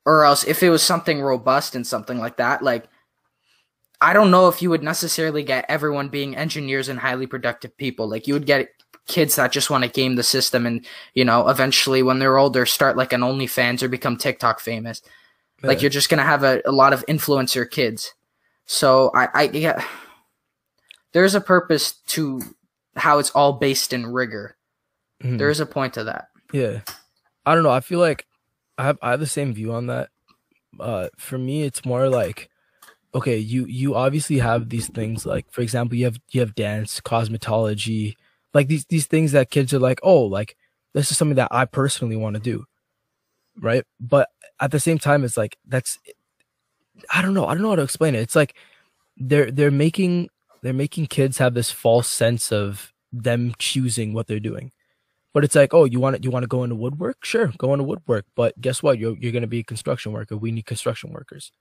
Or 0.04 0.24
else, 0.24 0.44
if 0.44 0.62
it 0.62 0.70
was 0.70 0.82
something 0.82 1.20
robust 1.20 1.74
and 1.74 1.86
something 1.86 2.18
like 2.18 2.38
that, 2.38 2.62
like 2.62 2.88
I 4.00 4.12
don't 4.12 4.30
know 4.30 4.48
if 4.48 4.62
you 4.62 4.70
would 4.70 4.82
necessarily 4.82 5.42
get 5.42 5.66
everyone 5.68 6.08
being 6.08 6.34
engineers 6.34 6.88
and 6.88 6.98
highly 6.98 7.26
productive 7.26 7.76
people. 7.76 8.08
Like 8.08 8.26
you 8.26 8.34
would 8.34 8.46
get 8.46 8.70
kids 9.06 9.36
that 9.36 9.52
just 9.52 9.70
want 9.70 9.84
to 9.84 9.90
game 9.90 10.14
the 10.14 10.22
system 10.22 10.66
and 10.66 10.86
you 11.14 11.24
know 11.24 11.48
eventually 11.48 12.02
when 12.02 12.20
they're 12.20 12.38
older 12.38 12.64
start 12.64 12.96
like 12.96 13.12
an 13.12 13.22
OnlyFans 13.22 13.82
or 13.82 13.88
become 13.88 14.16
TikTok 14.16 14.60
famous. 14.60 15.02
Like 15.62 15.82
you're 15.82 15.90
just 15.90 16.08
gonna 16.08 16.24
have 16.24 16.42
a, 16.42 16.62
a 16.64 16.72
lot 16.72 16.94
of 16.94 17.04
influencer 17.06 17.70
kids. 17.70 18.14
So 18.64 19.10
I, 19.14 19.28
I 19.34 19.42
yeah, 19.52 19.84
there's 21.12 21.34
a 21.34 21.40
purpose 21.40 21.92
to 22.08 22.40
how 22.96 23.18
it's 23.18 23.30
all 23.30 23.54
based 23.54 23.92
in 23.92 24.06
rigor. 24.06 24.56
Mhm. 25.22 25.38
There 25.38 25.50
is 25.50 25.60
a 25.60 25.66
point 25.66 25.94
to 25.94 26.04
that. 26.04 26.28
Yeah. 26.52 26.80
I 27.46 27.54
don't 27.54 27.64
know. 27.64 27.70
I 27.70 27.80
feel 27.80 28.00
like 28.00 28.26
I 28.78 28.84
have 28.84 28.98
I 29.02 29.10
have 29.12 29.20
the 29.20 29.26
same 29.26 29.52
view 29.54 29.72
on 29.72 29.86
that. 29.86 30.08
Uh 30.78 31.08
for 31.18 31.38
me 31.38 31.62
it's 31.62 31.84
more 31.84 32.08
like 32.08 32.48
okay, 33.14 33.36
you 33.38 33.66
you 33.66 33.94
obviously 33.94 34.38
have 34.38 34.68
these 34.68 34.88
things 34.88 35.26
like 35.26 35.50
for 35.50 35.62
example, 35.62 35.96
you 35.96 36.04
have 36.04 36.18
you 36.30 36.40
have 36.40 36.54
dance, 36.54 37.00
cosmetology, 37.00 38.14
like 38.54 38.68
these 38.68 38.84
these 38.86 39.06
things 39.06 39.32
that 39.32 39.50
kids 39.50 39.72
are 39.74 39.78
like, 39.80 40.00
"Oh, 40.02 40.22
like 40.22 40.56
this 40.94 41.10
is 41.10 41.18
something 41.18 41.36
that 41.36 41.48
I 41.50 41.64
personally 41.64 42.16
want 42.16 42.34
to 42.34 42.40
do." 42.40 42.64
Right? 43.58 43.84
But 44.00 44.28
at 44.60 44.70
the 44.70 44.80
same 44.80 44.98
time 44.98 45.24
it's 45.24 45.36
like 45.36 45.56
that's 45.66 45.98
I 47.12 47.22
don't 47.22 47.34
know. 47.34 47.46
I 47.46 47.54
don't 47.54 47.62
know 47.62 47.70
how 47.70 47.76
to 47.76 47.82
explain 47.82 48.14
it. 48.14 48.20
It's 48.20 48.36
like 48.36 48.54
they're 49.16 49.50
they're 49.50 49.70
making 49.70 50.28
they're 50.62 50.72
making 50.72 51.06
kids 51.06 51.38
have 51.38 51.54
this 51.54 51.70
false 51.70 52.08
sense 52.08 52.52
of 52.52 52.92
them 53.12 53.54
choosing 53.58 54.12
what 54.12 54.26
they're 54.26 54.40
doing. 54.40 54.72
But 55.32 55.44
it's 55.44 55.54
like, 55.54 55.72
oh, 55.74 55.84
you 55.84 56.00
want 56.00 56.16
to 56.16 56.22
you 56.22 56.30
want 56.30 56.42
to 56.42 56.48
go 56.48 56.64
into 56.64 56.74
woodwork? 56.76 57.24
Sure, 57.24 57.52
go 57.58 57.72
into 57.72 57.84
woodwork. 57.84 58.26
But 58.34 58.60
guess 58.60 58.82
what? 58.82 58.98
You're 58.98 59.16
you're 59.18 59.32
gonna 59.32 59.46
be 59.46 59.60
a 59.60 59.64
construction 59.64 60.12
worker. 60.12 60.36
We 60.36 60.50
need 60.52 60.66
construction 60.66 61.10
workers. 61.12 61.52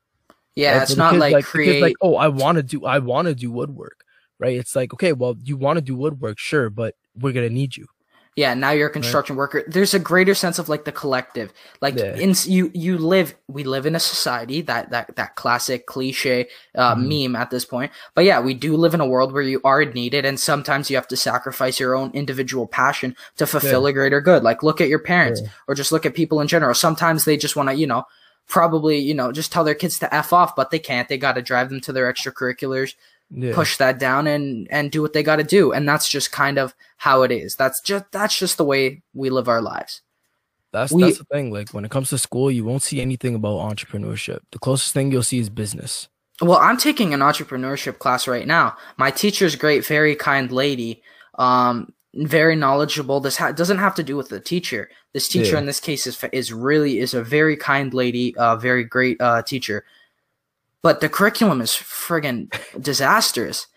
Yeah, 0.55 0.73
Right? 0.73 0.81
it's 0.83 0.91
So 0.93 0.97
not 0.97 1.15
like, 1.15 1.33
kid's 1.35 1.47
create. 1.47 1.81
like, 1.81 1.95
oh, 2.01 2.15
I 2.15 2.27
want 2.29 2.57
to 2.57 2.63
do 2.63 2.85
I 2.85 2.99
want 2.99 3.27
to 3.27 3.35
do 3.35 3.51
woodwork. 3.51 4.03
Right? 4.39 4.57
It's 4.57 4.75
like, 4.75 4.93
okay, 4.93 5.13
well, 5.13 5.35
you 5.43 5.55
want 5.57 5.77
to 5.77 5.81
do 5.81 5.95
woodwork, 5.95 6.39
sure, 6.39 6.69
but 6.69 6.95
we're 7.15 7.33
gonna 7.33 7.49
need 7.49 7.77
you. 7.77 7.87
Yeah, 8.39 8.53
now 8.53 8.71
you're 8.71 8.87
a 8.87 8.91
construction 8.99 9.35
worker. 9.35 9.63
There's 9.67 9.93
a 9.93 9.99
greater 9.99 10.33
sense 10.33 10.57
of 10.59 10.69
like 10.69 10.85
the 10.85 10.91
collective. 10.93 11.51
Like 11.81 11.95
Yeah. 11.97 12.15
in 12.15 12.33
you 12.45 12.71
you 12.73 12.97
live 12.97 13.35
we 13.47 13.63
live 13.63 13.85
in 13.85 13.95
a 13.95 13.99
society 13.99 14.61
that 14.69 14.91
that 14.91 15.15
that 15.17 15.35
classic 15.35 15.85
cliche 15.85 16.47
uh, 16.75 16.95
Mhm. 16.95 17.31
meme 17.33 17.35
at 17.41 17.49
this 17.49 17.65
point. 17.65 17.91
But 18.15 18.23
yeah, 18.25 18.39
we 18.39 18.53
do 18.53 18.77
live 18.77 18.93
in 18.93 19.01
a 19.01 19.05
world 19.13 19.33
where 19.33 19.41
you 19.53 19.59
are 19.63 19.83
needed, 19.83 20.23
and 20.25 20.39
sometimes 20.39 20.89
you 20.89 20.95
have 20.95 21.07
to 21.09 21.17
sacrifice 21.17 21.79
your 21.79 21.95
own 21.95 22.11
individual 22.13 22.65
passion 22.67 23.15
to 23.37 23.45
fulfill 23.45 23.85
a 23.85 23.93
greater 23.93 24.21
good. 24.21 24.41
Like 24.43 24.63
look 24.63 24.79
at 24.81 24.87
your 24.89 24.99
parents, 25.13 25.41
Yeah. 25.41 25.49
or 25.67 25.75
just 25.75 25.91
look 25.91 26.05
at 26.05 26.13
people 26.15 26.39
in 26.41 26.47
general. 26.47 26.73
Sometimes 26.73 27.25
they 27.25 27.35
just 27.37 27.55
want 27.57 27.69
to 27.69 27.75
you 27.75 27.87
know 27.87 28.03
probably 28.47 28.97
you 28.97 29.13
know 29.13 29.31
just 29.31 29.51
tell 29.51 29.63
their 29.63 29.75
kids 29.83 29.99
to 29.99 30.13
f 30.15 30.31
off, 30.33 30.55
but 30.55 30.71
they 30.71 30.79
can't. 30.79 31.07
They 31.09 31.17
got 31.17 31.33
to 31.35 31.41
drive 31.41 31.69
them 31.69 31.81
to 31.81 31.91
their 31.93 32.11
extracurriculars. 32.11 32.95
Yeah. 33.31 33.53
push 33.53 33.77
that 33.77 33.99
down 33.99 34.25
and 34.25 34.67
and 34.71 34.89
do 34.91 35.01
what 35.03 35.13
they 35.13 35.21
got 35.21 35.35
to 35.35 35.43
do 35.43 35.71
and 35.71 35.87
that's 35.87 36.09
just 36.09 36.31
kind 36.31 36.57
of 36.57 36.73
how 36.97 37.21
it 37.21 37.31
is 37.31 37.55
that's 37.55 37.79
just 37.79 38.05
that's 38.11 38.35
just 38.37 38.57
the 38.57 38.65
way 38.65 39.03
we 39.13 39.29
live 39.29 39.47
our 39.47 39.61
lives 39.61 40.01
That's 40.71 40.91
we- 40.91 41.03
that's 41.03 41.19
the 41.19 41.25
thing. 41.25 41.51
Like 41.53 41.69
when 41.69 41.85
it 41.85 41.91
comes 41.91 42.09
to 42.09 42.17
school, 42.17 42.49
you 42.51 42.63
won't 42.63 42.81
see 42.83 43.01
anything 43.01 43.33
about 43.35 43.57
entrepreneurship. 43.71 44.39
The 44.51 44.59
closest 44.59 44.93
thing 44.93 45.11
you'll 45.11 45.23
see 45.23 45.39
is 45.39 45.49
business. 45.49 46.09
well 46.41 46.57
i'm 46.59 46.77
taking 46.77 47.13
an 47.13 47.19
entrepreneurship 47.19 47.97
class 47.99 48.27
right 48.27 48.47
now 48.47 48.75
my 48.97 49.11
teacher's 49.11 49.55
great 49.55 49.85
very 49.85 50.15
kind 50.15 50.51
lady 50.51 51.01
um 51.37 51.91
very 52.15 52.55
knowledgeable 52.55 53.19
this 53.19 53.37
ha- 53.37 53.51
doesn't 53.51 53.77
have 53.85 53.93
to 53.95 54.03
do 54.03 54.15
with 54.17 54.29
the 54.29 54.39
teacher 54.39 54.89
this 55.13 55.27
teacher 55.27 55.53
Yeah. 55.53 55.59
in 55.61 55.65
this 55.67 55.79
case 55.79 56.07
is 56.07 56.15
is 56.31 56.51
really 56.53 56.93
is 56.99 57.13
a 57.13 57.23
very 57.37 57.57
kind 57.57 57.93
lady 57.93 58.33
uh 58.37 58.55
very 58.55 58.83
great 58.95 59.17
uh 59.21 59.41
teacher 59.43 59.83
but 60.81 61.01
the 61.01 61.09
curriculum 61.09 61.61
is 61.61 61.71
friggin' 61.71 62.49
disastrous 62.81 63.67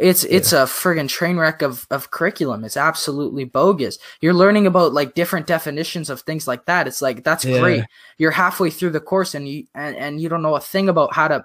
It's 0.00 0.24
it's 0.24 0.52
a 0.52 0.66
friggin' 0.66 1.08
train 1.08 1.36
wreck 1.38 1.62
of, 1.62 1.86
of 1.90 2.10
curriculum. 2.10 2.64
It's 2.64 2.76
absolutely 2.76 3.44
bogus. 3.44 3.96
You're 4.20 4.34
learning 4.34 4.66
about 4.66 4.92
like 4.92 5.14
different 5.14 5.46
definitions 5.46 6.10
of 6.10 6.22
things 6.22 6.48
like 6.48 6.64
that. 6.66 6.88
It's 6.88 7.00
like 7.00 7.22
that's 7.22 7.44
Yeah. 7.44 7.60
great. 7.60 7.84
You're 8.18 8.32
halfway 8.32 8.70
through 8.70 8.90
the 8.90 9.00
course 9.00 9.36
and 9.36 9.48
you 9.48 9.66
and, 9.74 9.94
and 9.96 10.20
you 10.20 10.28
don't 10.28 10.42
know 10.42 10.56
a 10.56 10.60
thing 10.60 10.88
about 10.88 11.14
how 11.14 11.28
to 11.28 11.44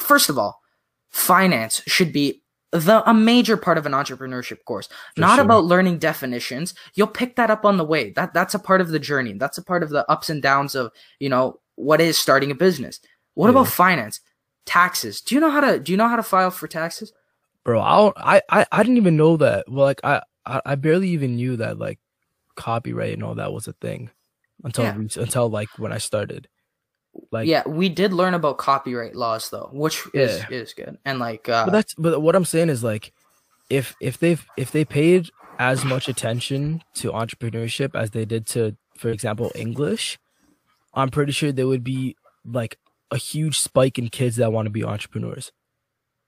first 0.00 0.28
of 0.30 0.36
all, 0.38 0.60
finance 1.10 1.82
should 1.86 2.12
be 2.12 2.42
the 2.72 3.08
a 3.08 3.14
major 3.14 3.56
part 3.56 3.78
of 3.78 3.86
an 3.86 3.92
entrepreneurship 3.92 4.64
course. 4.64 4.88
For 5.14 5.20
Not 5.20 5.36
sure. 5.36 5.44
about 5.44 5.64
learning 5.64 5.98
definitions. 5.98 6.74
You'll 6.94 7.06
pick 7.20 7.36
that 7.36 7.50
up 7.50 7.64
on 7.64 7.76
the 7.78 7.84
way. 7.84 8.10
That 8.10 8.34
that's 8.34 8.54
a 8.54 8.58
part 8.60 8.80
of 8.80 8.88
the 8.88 8.98
journey. 8.98 9.34
That's 9.34 9.58
a 9.58 9.62
part 9.64 9.82
of 9.84 9.90
the 9.90 10.04
ups 10.10 10.28
and 10.30 10.42
downs 10.42 10.74
of, 10.74 10.90
you 11.20 11.28
know, 11.28 11.60
what 11.76 12.00
is 12.00 12.18
starting 12.18 12.50
a 12.50 12.54
business. 12.54 13.00
What 13.40 13.46
Yeah. 13.46 13.52
about 13.52 13.68
finance? 13.68 14.20
Taxes. 14.66 15.20
Do 15.22 15.34
you 15.34 15.40
know 15.40 15.50
how 15.50 15.60
to 15.62 15.80
do 15.80 15.92
you 15.92 15.96
know 15.98 16.08
how 16.08 16.16
to 16.16 16.22
file 16.22 16.50
for 16.50 16.68
taxes? 16.68 17.12
bro. 17.64 17.80
I, 17.80 17.96
don't, 17.96 18.16
I 18.18 18.42
I 18.50 18.66
I 18.72 18.82
didn't 18.82 18.96
even 18.98 19.16
know 19.16 19.36
that. 19.38 19.64
Well, 19.68 19.86
like 19.86 20.00
I 20.04 20.22
I, 20.44 20.60
I 20.66 20.74
barely 20.74 21.08
even 21.10 21.36
knew 21.36 21.56
that 21.56 21.78
like 21.78 21.98
copyright 22.56 23.14
and 23.14 23.22
all 23.24 23.34
that 23.36 23.52
was 23.52 23.66
a 23.68 23.72
thing 23.72 24.10
until 24.64 24.84
Yeah. 24.84 24.96
until 25.16 25.48
like 25.48 25.68
when 25.78 25.92
I 25.92 25.98
started. 25.98 26.48
Like 27.32 27.48
yeah, 27.48 27.66
we 27.66 27.88
did 27.88 28.12
learn 28.12 28.34
about 28.34 28.58
copyright 28.58 29.16
laws 29.16 29.48
though, 29.50 29.68
which 29.72 30.06
is 30.14 30.38
Yeah. 30.38 30.48
is 30.50 30.74
good. 30.74 30.98
And 31.04 31.18
like 31.18 31.48
uh 31.48 31.64
but 31.64 31.72
that's 31.72 31.94
but 31.94 32.20
what 32.20 32.36
I'm 32.36 32.44
saying 32.44 32.68
is 32.68 32.84
like 32.84 33.12
if 33.70 33.96
if 34.00 34.18
they've 34.18 34.44
if 34.56 34.70
they 34.70 34.84
paid 34.84 35.30
as 35.58 35.84
much 35.84 36.08
attention 36.08 36.82
to 36.96 37.12
entrepreneurship 37.12 37.94
as 37.94 38.10
they 38.10 38.24
did 38.24 38.46
to 38.48 38.76
for 38.96 39.08
example 39.10 39.50
English, 39.54 40.18
I'm 40.94 41.08
pretty 41.10 41.32
sure 41.32 41.52
there 41.52 41.66
would 41.68 41.84
be 41.84 42.16
like 42.44 42.78
a 43.10 43.16
huge 43.16 43.58
spike 43.58 43.98
in 43.98 44.08
kids 44.08 44.36
that 44.36 44.52
want 44.52 44.66
to 44.66 44.70
be 44.70 44.84
entrepreneurs. 44.84 45.52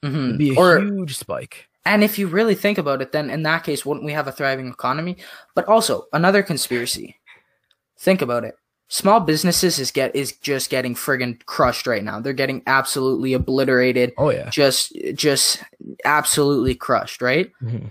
mhm. 0.04 0.26
It'd 0.28 0.38
be 0.38 0.54
a 0.54 0.58
or 0.58 0.80
huge 0.80 1.16
spike. 1.16 1.68
And 1.84 2.04
if 2.04 2.18
you 2.18 2.28
really 2.28 2.54
think 2.54 2.78
about 2.78 3.02
it, 3.02 3.12
then 3.12 3.28
in 3.30 3.42
that 3.42 3.64
case, 3.64 3.84
wouldn't 3.84 4.06
we 4.06 4.12
have 4.12 4.28
a 4.28 4.32
thriving 4.32 4.68
economy? 4.68 5.16
But 5.54 5.66
also 5.66 6.06
another 6.12 6.42
conspiracy. 6.42 7.16
Think 7.98 8.22
about 8.22 8.44
it. 8.44 8.54
Small 8.88 9.20
businesses 9.20 9.78
is 9.78 9.90
get 9.90 10.14
is 10.14 10.32
just 10.32 10.68
getting 10.70 10.94
friggin' 10.94 11.44
crushed 11.46 11.86
right 11.86 12.04
now. 12.04 12.20
They're 12.20 12.32
getting 12.34 12.62
absolutely 12.66 13.32
obliterated. 13.32 14.12
Oh 14.18 14.30
yeah. 14.30 14.50
Just 14.50 14.92
just 15.14 15.62
absolutely 16.04 16.74
crushed, 16.74 17.22
right? 17.22 17.50
Mhm. 17.62 17.90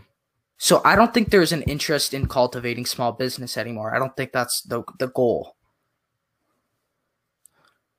So 0.57 0.79
I 0.85 0.95
don't 0.95 1.11
think 1.13 1.29
there's 1.31 1.51
an 1.51 1.63
interest 1.63 2.13
in 2.13 2.27
cultivating 2.27 2.85
small 2.85 3.13
business 3.13 3.57
anymore. 3.57 3.95
I 3.95 3.99
don't 3.99 4.15
think 4.15 4.31
that's 4.31 4.61
the 4.61 4.83
the 4.99 5.07
goal. 5.07 5.55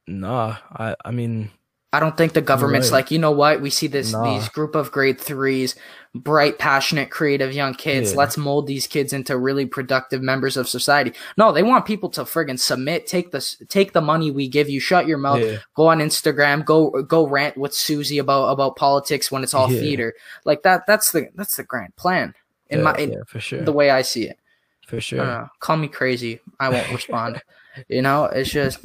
Nah, 0.07 0.57
I 0.73 0.97
I 1.05 1.11
mean 1.11 1.51
I 1.95 2.01
don't 2.01 2.17
think 2.17 2.33
the 2.33 2.41
government's 2.41 2.91
right. 2.91 2.99
like, 3.01 3.11
you 3.11 3.19
know 3.19 3.33
what? 3.33 3.61
We 3.61 3.69
see 3.69 3.87
this 3.87 4.13
Nah. 4.13 4.25
these 4.25 4.49
group 4.49 4.75
of 4.75 4.91
grade 4.91 5.21
threes, 5.21 5.75
bright, 6.15 6.59
passionate, 6.59 7.11
creative 7.11 7.53
young 7.53 7.75
kids. 7.75 8.13
Yeah. 8.13 8.19
Let's 8.19 8.39
mold 8.39 8.67
these 8.67 8.87
kids 8.87 9.13
into 9.13 9.37
really 9.37 9.67
productive 9.67 10.23
members 10.23 10.57
of 10.57 10.71
society. 10.71 11.13
No, 11.37 11.53
they 11.53 11.63
want 11.63 11.85
people 11.85 12.09
to 12.11 12.23
friggin' 12.23 12.59
submit, 12.59 13.07
take 13.07 13.31
the 13.31 13.41
take 13.69 13.93
the 13.93 14.01
money 14.01 14.31
we 14.31 14.49
give 14.49 14.71
you, 14.71 14.81
shut 14.81 15.07
your 15.07 15.19
mouth, 15.19 15.43
yeah. 15.43 15.59
go 15.75 15.89
on 15.89 15.99
Instagram, 15.99 16.65
go 16.65 16.91
go 17.03 17.27
rant 17.27 17.59
with 17.59 17.75
Susie 17.75 18.19
about 18.19 18.47
about 18.47 18.77
politics 18.77 19.31
when 19.31 19.43
it's 19.43 19.53
all 19.53 19.71
Yeah. 19.71 19.81
theater. 19.81 20.15
Like 20.47 20.63
that. 20.63 20.87
That's 20.87 21.13
the 21.13 21.29
that's 21.35 21.57
the 21.57 21.65
grand 21.65 21.95
plan 21.97 22.35
in 22.71 22.83
my 22.83 22.95
in 22.97 23.23
for 23.27 23.39
sure. 23.39 23.63
the 23.65 23.73
way 23.73 23.91
I 23.91 24.01
see 24.01 24.25
it. 24.29 24.39
for 24.87 24.99
sure. 24.99 25.19
know. 25.19 25.49
Call 25.61 25.77
me 25.77 25.89
crazy. 25.89 26.41
I 26.59 26.71
won't 26.71 26.91
respond. 26.91 27.43
You 27.89 28.03
know, 28.03 28.25
it's 28.25 28.51
just. 28.51 28.81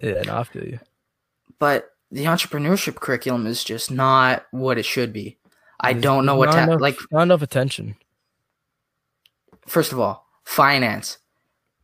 Yeah, 0.00 0.22
no, 0.22 0.38
I 0.38 0.44
feel 0.44 0.64
you. 0.64 0.80
but 1.58 1.90
the 2.10 2.24
entrepreneurship 2.24 2.96
curriculum 2.96 3.46
is 3.46 3.62
just 3.64 3.90
not 3.90 4.46
what 4.50 4.78
it 4.78 4.84
should 4.84 5.12
be. 5.12 5.36
I 5.80 5.92
There's 5.92 6.02
don't 6.04 6.24
know 6.26 6.36
what 6.36 6.50
ta- 6.52 6.62
enough- 6.64 6.80
like. 6.80 6.96
not 7.12 7.22
enough 7.22 7.42
attention. 7.42 7.96
First 9.66 9.92
of 9.92 10.00
all, 10.00 10.26
finance. 10.44 11.18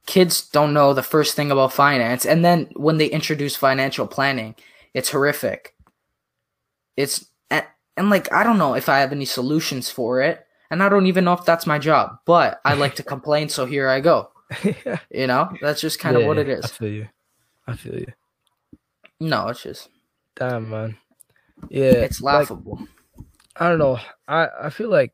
Kids 0.07 0.49
don't 0.49 0.75
know 0.75 0.93
the 0.93 1.03
first 1.03 1.35
thing 1.35 1.51
about 1.51 1.73
finance, 1.73 2.27
and 2.27 2.45
then 2.45 2.69
when 2.75 2.99
they 2.99 3.07
introduce 3.07 3.57
financial 3.57 4.07
planning, 4.07 4.55
it's 4.93 5.11
horrific. 5.11 5.75
It's 6.97 7.27
and, 7.51 7.65
and 7.97 8.11
like 8.11 8.31
I 8.33 8.45
don't 8.45 8.59
know 8.59 8.75
if 8.75 8.89
I 8.89 9.01
have 9.01 9.13
any 9.13 9.25
solutions 9.25 9.91
for 9.91 10.21
it, 10.21 10.47
and 10.71 10.83
I 10.83 10.89
don't 10.91 11.07
even 11.07 11.25
know 11.25 11.33
if 11.33 11.45
that's 11.47 11.67
my 11.67 11.79
job. 11.79 12.19
But 12.27 12.61
I 12.67 12.75
like 12.75 12.97
to 12.97 13.03
complain, 13.15 13.49
so 13.49 13.65
here 13.67 13.89
I 13.89 14.01
go. 14.01 14.31
yeah, 14.65 14.99
You 15.11 15.27
know, 15.27 15.51
that's 15.63 15.81
just 15.81 15.99
kind 15.99 16.17
of 16.17 16.25
what 16.25 16.39
it 16.39 16.49
is. 16.49 16.65
I 16.81 16.85
is. 16.85 17.09
I 17.67 17.77
feel 17.77 17.99
you. 17.99 18.13
No, 19.21 19.49
it's 19.49 19.63
just 19.63 19.89
Damn, 20.37 20.71
man. 20.71 20.97
Yeah, 21.69 21.93
it's 21.93 22.21
like, 22.21 22.51
laughable. 22.51 22.87
I 23.57 23.69
don't 23.69 23.79
know. 23.79 23.99
I 24.27 24.49
I 24.65 24.71
feel 24.71 24.91
like 24.91 25.13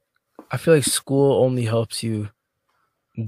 I 0.50 0.57
feel 0.57 0.75
like 0.75 0.85
school 0.85 1.45
only 1.45 1.64
helps 1.64 2.02
you 2.02 2.30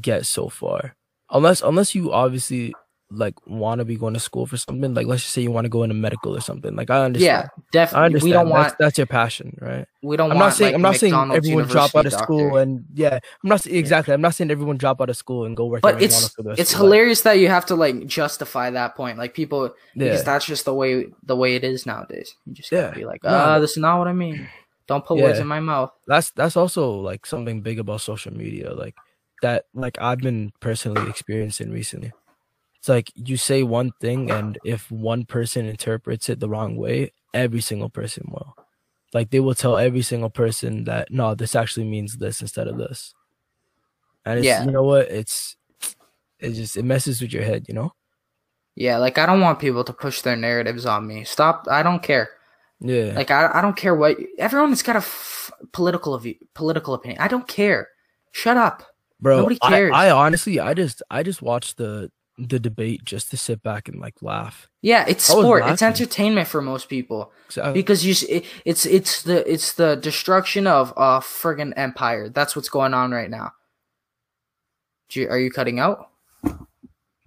get 0.01 0.27
so 0.27 0.49
far. 0.49 0.97
Unless 1.31 1.63
unless 1.63 1.95
you 1.95 2.13
obviously 2.13 2.75
like 3.15 3.35
want 3.47 3.79
to 3.81 3.85
be 3.85 3.97
going 3.97 4.15
to 4.15 4.21
school 4.21 4.47
for 4.47 4.57
something. 4.57 4.95
Like 4.95 5.07
let's 5.07 5.23
just 5.23 5.35
say 5.35 5.43
you 5.43 5.51
want 5.51 5.65
to 5.67 5.69
go 5.69 5.83
into 5.83 5.95
medical 5.95 6.37
or 6.37 6.41
something. 6.41 6.75
Like 6.75 6.91
I 6.91 7.05
understand. 7.05 7.25
yeah, 7.27 7.49
I 7.57 7.63
definitely. 7.73 8.05
understand. 8.07 8.25
We 8.29 8.33
don't 8.33 8.49
that's, 8.49 8.71
want. 8.71 8.75
that's 8.79 8.99
your 8.99 9.07
passion, 9.07 9.59
right? 9.61 9.87
We 10.03 10.17
don't 10.17 10.31
I'm 10.33 10.37
want. 10.39 10.47
not 10.49 10.55
saying 10.55 10.69
like, 10.73 10.75
I'm 10.77 10.83
not 10.83 10.97
saying 10.97 11.13
McDonald's 11.13 11.47
everyone 11.47 11.69
drop 11.69 11.95
out 11.95 12.07
of 12.07 12.13
University 12.13 12.25
school 12.25 12.57
and 12.57 12.85
yeah, 12.95 13.15
I'm 13.43 13.49
not 13.49 13.61
saying 13.61 13.77
exactly. 13.77 14.15
I'm 14.15 14.21
not 14.21 14.35
saying 14.35 14.51
everyone 14.51 14.77
drop 14.79 15.01
out 15.01 15.11
of 15.11 15.17
school 15.17 15.45
and 15.45 15.57
go 15.57 15.67
work 15.67 15.83
but 15.83 16.03
it's 16.03 16.17
for 16.17 16.25
it's 16.25 16.39
of 16.39 16.45
their 16.45 16.55
life. 16.57 16.71
hilarious 16.73 17.21
that 17.23 17.35
you 17.35 17.49
have 17.49 17.67
to 17.67 17.75
like 17.77 18.07
justify 18.07 18.71
that 18.71 18.97
point 18.97 19.19
like 19.19 19.35
people 19.35 19.75
because 19.95 20.19
Yeah. 20.21 20.23
that's 20.25 20.45
just 20.47 20.65
the 20.65 20.75
way 20.75 21.07
the 21.23 21.37
way 21.37 21.55
it 21.55 21.65
is 21.65 21.87
nowadays 21.87 22.35
you 22.47 22.55
just 22.55 22.71
gotta 22.71 22.89
Yeah. 22.89 22.95
be 22.95 23.05
like 23.05 23.23
No, 23.23 23.31
ah 23.31 23.55
but- 23.55 23.59
this 23.61 23.73
is 23.73 23.77
not 23.79 23.99
what 23.99 24.09
i 24.09 24.13
mean 24.13 24.49
don't 24.89 25.05
put 25.07 25.19
words 25.19 25.39
in 25.39 25.47
my 25.47 25.61
mouth 25.61 25.93
that's 26.09 26.31
that's 26.33 26.57
also 26.57 26.91
like 27.01 27.25
something 27.27 27.61
big 27.61 27.79
about 27.79 28.01
social 28.01 28.33
media 28.35 28.73
like 28.75 28.97
that 29.43 29.67
like 29.75 29.97
i've 30.01 30.19
been 30.19 30.53
personally 30.61 31.09
experiencing 31.09 31.71
recently 31.71 32.13
it's 32.83 32.89
like 32.89 33.13
you 33.15 33.37
say 33.37 33.63
one 33.63 33.93
thing 34.01 34.29
and 34.33 34.59
if 34.65 34.91
one 34.91 35.25
person 35.25 35.67
interprets 35.67 36.29
it 36.29 36.41
the 36.41 36.49
wrong 36.49 36.75
way 36.77 37.13
every 37.33 37.61
single 37.61 37.89
person 37.89 38.27
will 38.29 38.57
like 39.15 39.31
they 39.31 39.39
will 39.39 39.55
tell 39.55 39.79
every 39.79 40.03
single 40.03 40.31
person 40.31 40.83
that 40.85 41.09
no 41.13 41.33
this 41.37 41.55
actually 41.55 41.87
means 41.87 42.17
this 42.19 42.41
instead 42.43 42.67
of 42.67 42.77
this 42.79 43.15
and 44.25 44.39
it's, 44.41 44.47
Yeah. 44.47 44.65
you 44.65 44.71
know 44.73 44.83
what? 44.83 45.09
It's 45.11 45.57
it 46.41 46.53
just 46.53 46.77
it 46.77 46.85
messes 46.85 47.21
with 47.21 47.33
your 47.33 47.43
head, 47.45 47.67
you 47.69 47.75
know. 47.75 47.93
Yeah, 48.75 48.99
like 48.99 49.19
I 49.19 49.27
don't 49.27 49.41
want 49.41 49.59
people 49.61 49.85
to 49.85 49.93
push 49.93 50.23
their 50.23 50.37
narratives 50.37 50.87
on 50.87 51.07
me. 51.07 51.25
Stop. 51.25 51.67
I 51.71 51.83
don't 51.83 52.03
care. 52.03 52.31
Yeah, 52.81 53.13
Like 53.15 53.31
I, 53.31 53.51
I 53.55 53.61
don't 53.61 53.77
care 53.77 53.95
what 53.95 54.17
everyone's 54.39 54.83
got 54.83 54.97
a 54.97 54.99
f- 55.07 55.51
political 55.73 56.19
view, 56.19 56.35
political 56.55 56.95
opinion. 56.95 57.21
I 57.21 57.29
don't 57.29 57.47
care. 57.47 57.89
Shut 58.33 58.57
up. 58.57 58.83
bro. 59.21 59.39
nobody 59.39 59.59
I- 59.63 59.71
cares. 59.71 59.93
I, 59.95 60.11
honestly, 60.11 60.59
I 60.59 60.75
just 60.75 61.03
I 61.11 61.23
just 61.23 61.43
watched 61.43 61.77
the 61.77 62.11
the 62.39 62.59
debate 62.59 63.05
just 63.05 63.31
to 63.31 63.37
sit 63.37 63.63
back 63.63 63.89
and 63.89 64.01
like 64.01 64.23
laugh. 64.23 64.69
Yeah, 64.81 65.05
it's 65.07 65.29
I 65.31 65.35
sport. 65.35 65.65
It's 65.67 65.83
entertainment 65.83 66.49
for 66.49 66.63
most 66.63 66.89
people 66.89 67.33
So 67.49 67.73
because 67.73 68.05
you. 68.05 68.15
It, 68.29 68.45
it's 68.65 68.87
it's 68.87 69.23
the 69.23 69.51
it's 69.51 69.75
the 69.75 69.97
destruction 69.97 70.67
of 70.67 70.93
a 70.97 71.21
friggin' 71.21 71.73
empire. 71.77 72.29
That's 72.29 72.57
what's 72.57 72.69
going 72.69 72.95
on 72.95 73.11
right 73.13 73.31
now. 73.31 73.53
You- 75.13 75.29
Are 75.29 75.39
you 75.39 75.51
cutting 75.51 75.79
out? 75.79 76.09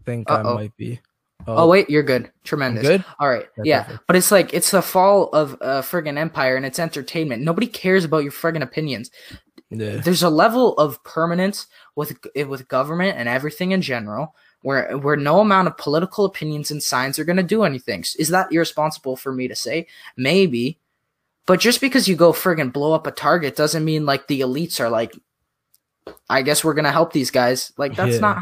think 0.06 0.30
I 0.30 0.36
Uh-oh. 0.36 0.56
might 0.56 0.76
be. 0.78 1.00
Oh, 1.48 1.64
oh. 1.64 1.68
wait, 1.68 1.90
you're 1.90 2.04
good. 2.04 2.32
Tremendous. 2.44 2.84
good? 2.84 3.06
All 3.20 3.30
right. 3.30 3.46
Yeah, 3.64 3.84
perfect. 3.84 4.04
but 4.08 4.16
it's 4.16 4.32
like 4.32 4.54
it's 4.54 4.72
the 4.72 4.82
fall 4.82 5.30
of 5.30 5.54
a 5.62 5.82
friggin' 5.82 6.18
empire 6.18 6.56
and 6.56 6.66
it's 6.66 6.80
entertainment. 6.80 7.44
Nobody 7.44 7.68
cares 7.68 8.04
about 8.04 8.24
your 8.24 8.32
friggin' 8.32 8.64
opinions. 8.64 9.12
Yeah, 9.70 9.98
there's 9.98 10.24
a 10.24 10.30
level 10.30 10.76
of 10.78 11.04
permanence 11.04 11.68
with 11.96 12.18
with 12.48 12.68
government 12.68 13.18
and 13.18 13.30
everything 13.30 13.72
in 13.72 13.82
general 13.82 14.36
where 14.66 14.98
where 14.98 15.16
no 15.16 15.42
amount 15.42 15.68
of 15.68 15.78
political 15.78 16.26
opinions 16.26 16.72
and 16.72 16.82
signs 16.82 17.20
are 17.20 17.24
going 17.24 17.38
to 17.38 17.44
do 17.44 17.64
anything. 17.64 18.04
Is 18.18 18.30
that 18.30 18.52
irresponsible 18.52 19.16
for 19.16 19.32
me 19.32 19.48
to 19.48 19.56
say? 19.56 19.86
Maybe. 20.18 20.80
But 21.46 21.60
just 21.60 21.80
because 21.82 22.08
you 22.08 22.16
go 22.16 22.34
friggin' 22.34 22.74
blow 22.74 22.94
up 22.94 23.06
a 23.06 23.12
target 23.12 23.56
doesn't 23.56 23.86
mean 23.86 24.08
like 24.08 24.26
the 24.28 24.42
elites 24.42 24.80
are 24.80 24.90
like 24.90 25.14
I 26.30 26.42
guess 26.42 26.64
we're 26.64 26.74
going 26.74 26.86
to 26.86 26.92
help 26.92 27.14
these 27.14 27.30
guys. 27.32 27.72
Like 27.78 27.96
that's 27.96 28.16
Yeah. 28.16 28.20
not 28.22 28.38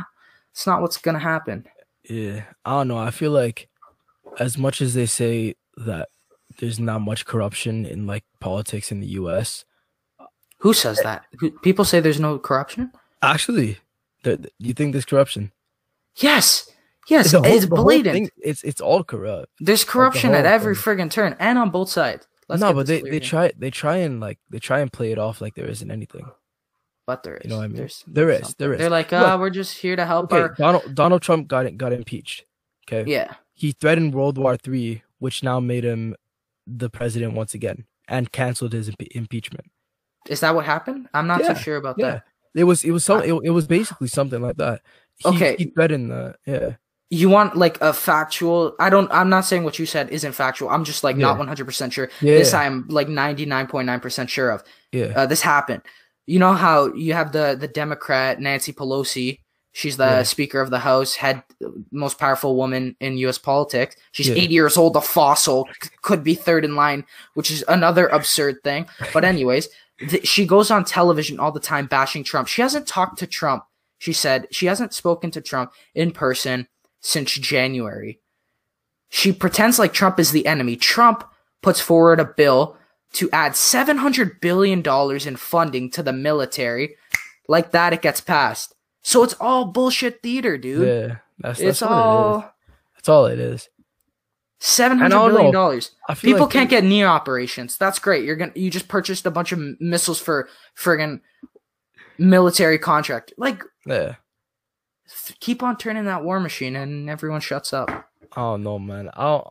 it's 0.52 0.66
not 0.66 0.82
what's 0.82 0.98
going 0.98 1.16
to 1.16 1.20
happen. 1.20 1.66
yeah. 2.10 2.44
I 2.64 2.72
don't 2.78 2.88
know. 2.88 2.98
I 2.98 3.12
feel 3.12 3.32
like 3.32 3.68
as 4.40 4.58
much 4.58 4.82
as 4.82 4.94
they 4.94 5.06
say 5.06 5.56
that 5.76 6.08
there's 6.60 6.80
not 6.80 7.02
much 7.02 7.26
corruption 7.26 7.86
in 7.86 8.08
like 8.08 8.24
politics 8.40 8.92
in 8.92 9.00
the 9.02 9.08
U.S. 9.20 9.66
Who 10.60 10.74
says 10.74 11.00
that? 11.04 11.26
People 11.64 11.84
say 11.84 12.00
there's 12.00 12.20
no 12.20 12.40
corruption? 12.40 12.92
Actually, 13.22 13.80
there, 14.24 14.38
you 14.60 14.74
think 14.74 14.94
there's 14.94 15.06
corruption? 15.06 15.52
Yes. 16.18 16.70
Yes, 17.10 17.32
The 17.32 17.42
whole- 17.42 17.52
it's 17.54 17.66
the 17.68 17.76
blatant. 17.76 18.14
thing- 18.16 18.30
it's 18.42 18.64
it's 18.64 18.80
all 18.80 19.04
corrupt. 19.04 19.48
There's 19.60 19.84
corruption 19.84 20.34
at 20.34 20.46
every 20.46 20.74
friggin' 20.76 21.12
turn 21.12 21.36
and 21.40 21.58
on 21.58 21.70
both 21.70 21.90
sides. 21.90 22.28
Let's 22.48 22.62
no, 22.62 22.74
but 22.74 22.88
they, 22.88 23.02
they 23.02 23.20
try 23.20 23.52
they 23.58 23.72
try 23.72 23.98
and 23.98 24.20
like 24.20 24.40
they 24.50 24.60
try 24.60 24.80
and 24.80 24.92
play 24.92 25.12
it 25.12 25.18
off 25.20 25.42
like 25.42 25.56
there 25.56 25.66
isn't 25.68 25.90
anything. 25.92 26.26
But 27.06 27.24
there 27.24 27.36
is. 27.36 27.44
You 27.46 27.50
know 27.50 27.58
what 27.58 27.64
I 27.64 27.68
mean? 27.68 27.78
There's 27.78 28.04
there 28.08 28.30
is. 28.30 28.40
something. 28.42 28.56
there 28.60 28.74
is. 28.74 28.80
They're 28.80 28.90
like, 28.90 29.12
oh, 29.12 29.38
we're 29.38 29.50
just 29.50 29.78
here 29.78 29.96
to 29.98 30.06
help 30.06 30.32
Okay, 30.32 30.42
our. 30.42 30.50
Donald 30.54 30.96
Donald 30.96 31.22
Trump 31.22 31.48
got 31.50 31.76
got 31.78 31.92
impeached. 31.92 32.46
Okay, 32.88 33.10
Yeah. 33.10 33.34
he 33.54 33.74
threatened 33.74 34.14
World 34.14 34.38
War 34.38 34.56
Three, 34.56 35.04
which 35.20 35.44
now 35.44 35.60
made 35.60 35.84
him 35.84 36.16
the 36.66 36.90
president 36.90 37.34
once 37.34 37.54
again, 37.54 37.86
and 38.08 38.32
canceled 38.32 38.72
his 38.72 38.90
impe- 38.90 39.08
impeachment. 39.12 39.66
Is 40.30 40.40
that 40.40 40.56
what 40.56 40.64
happened? 40.66 41.10
I'm 41.14 41.28
not 41.28 41.42
Yeah, 41.42 41.54
too 41.54 41.60
sure 41.62 41.76
about 41.76 41.96
Yeah, 41.98 42.12
that. 42.12 42.24
it 42.56 42.64
was 42.64 42.86
it 42.86 42.92
was 42.92 43.04
some 43.04 43.22
it, 43.24 43.34
it 43.44 43.50
was 43.52 43.68
basically 43.68 44.08
something 44.08 44.42
like 44.42 44.56
that. 44.58 44.82
He, 45.24 45.30
Okay. 45.30 45.56
he 45.58 45.66
threatened 45.66 46.12
that. 46.12 46.36
yeah 46.46 46.76
You 47.10 47.30
want 47.30 47.56
like 47.56 47.80
a 47.82 47.94
factual? 47.94 48.76
I 48.80 48.90
don't. 48.90 49.10
I'm 49.12 49.30
not 49.30 49.46
saying 49.46 49.64
what 49.64 49.78
you 49.80 49.86
said 49.86 50.10
isn't 50.10 50.34
factual. 50.34 50.70
I'm 50.70 50.84
just 50.84 51.04
like 51.04 51.16
not 51.18 51.38
100 51.38 51.66
percent 51.66 51.94
sure. 51.94 52.10
Yeah, 52.22 52.36
This 52.40 52.54
yeah. 52.54 52.62
I'm 52.62 52.88
like 52.90 53.08
99.9 53.08 54.02
percent 54.02 54.30
sure 54.30 54.50
of. 54.50 54.64
yeah 54.92 55.14
Uh, 55.16 55.26
this 55.28 55.42
happened. 55.42 55.82
You 56.26 56.40
know 56.40 56.54
how 56.54 56.94
you 56.94 57.14
have 57.14 57.32
the 57.32 57.56
the 57.60 57.68
Democrat 57.68 58.40
Nancy 58.40 58.74
Pelosi. 58.74 59.40
She's 59.76 59.98
the 59.98 60.06
Yeah. 60.06 60.24
Speaker 60.24 60.60
of 60.62 60.70
the 60.70 60.80
House, 60.80 61.16
head 61.16 61.42
most 61.92 62.20
powerful 62.20 62.56
woman 62.56 62.96
in 63.00 63.18
U.S. 63.26 63.40
politics. 63.40 63.96
She's 64.12 64.30
Yeah. 64.30 64.36
80 64.46 64.54
years 64.54 64.78
old, 64.78 64.96
a 64.96 65.02
fossil, 65.02 65.68
c- 65.82 65.90
could 66.04 66.24
be 66.24 66.36
third 66.36 66.64
in 66.64 66.76
line, 66.76 67.06
which 67.34 67.50
is 67.50 67.64
another 67.68 68.06
absurd 68.08 68.56
thing. 68.64 68.86
But 69.14 69.24
anyways, 69.26 69.70
th- 70.10 70.28
she 70.28 70.46
goes 70.46 70.70
on 70.70 70.86
television 70.86 71.40
all 71.40 71.52
the 71.52 71.60
time 71.72 71.88
bashing 71.88 72.24
Trump. 72.24 72.48
She 72.50 72.62
hasn't 72.62 72.86
talked 72.88 73.18
to 73.20 73.28
Trump. 73.28 73.64
She 74.04 74.12
said 74.12 74.50
she 74.52 74.66
hasn't 74.66 74.94
spoken 74.94 75.32
to 75.32 75.40
Trump 75.40 75.72
in 75.96 76.12
person 76.12 76.68
since 77.00 77.32
January. 77.32 78.20
She 79.08 79.32
pretends 79.32 79.80
like 79.80 79.94
Trump 79.94 80.20
is 80.20 80.32
the 80.32 80.46
enemy. 80.46 80.76
Trump 80.76 81.24
puts 81.62 81.80
forward 81.80 82.20
a 82.20 82.26
bill 82.26 82.76
to 83.14 83.30
add 83.32 83.54
$700 83.54 84.42
billion 84.42 84.84
in 84.86 85.36
funding 85.38 85.90
to 85.92 86.04
the 86.04 86.12
military. 86.12 86.98
Like 87.48 87.72
that, 87.72 87.94
it 87.94 88.02
gets 88.02 88.20
passed. 88.20 88.76
So 89.04 89.24
it's 89.24 89.36
all 89.40 89.68
bullshit 89.68 90.22
theater, 90.22 90.58
dude. 90.58 90.86
yeah. 90.86 91.16
That's, 91.40 91.60
that's 91.60 91.62
it's 91.62 91.82
what 91.82 91.92
it 91.92 91.94
is. 91.94 91.96
all 91.96 92.54
That's 92.96 93.08
all 93.08 93.26
it 93.28 93.40
is. 93.40 93.70
seven 94.60 94.98
hundred 94.98 95.34
know. 95.34 95.50
dollars. 95.54 95.92
People 96.20 96.42
like 96.42 96.50
can't 96.52 96.70
get 96.70 96.84
near 96.84 97.08
operations. 97.08 97.78
That's 97.78 98.00
great. 98.00 98.26
You're 98.26 98.36
gonna 98.36 98.52
you 98.54 98.70
just 98.70 98.90
purchased 98.90 99.26
a 99.26 99.32
bunch 99.32 99.54
of 99.54 99.60
missiles 99.80 100.20
for 100.20 100.50
friggin' 100.78 101.22
military 102.18 102.78
contract. 102.78 103.34
Like, 103.38 103.64
Yeah. 103.86 104.16
f- 105.06 105.36
keep 105.40 105.64
on 105.64 105.78
turning 105.78 106.06
that 106.06 106.24
war 106.24 106.40
machine, 106.40 106.76
and 106.76 107.10
everyone 107.10 107.42
shuts 107.42 107.74
up. 107.74 107.90
Oh 108.36 108.58
don't 108.58 108.86
man. 108.86 109.10
I 109.16 109.22
don't. 109.24 109.48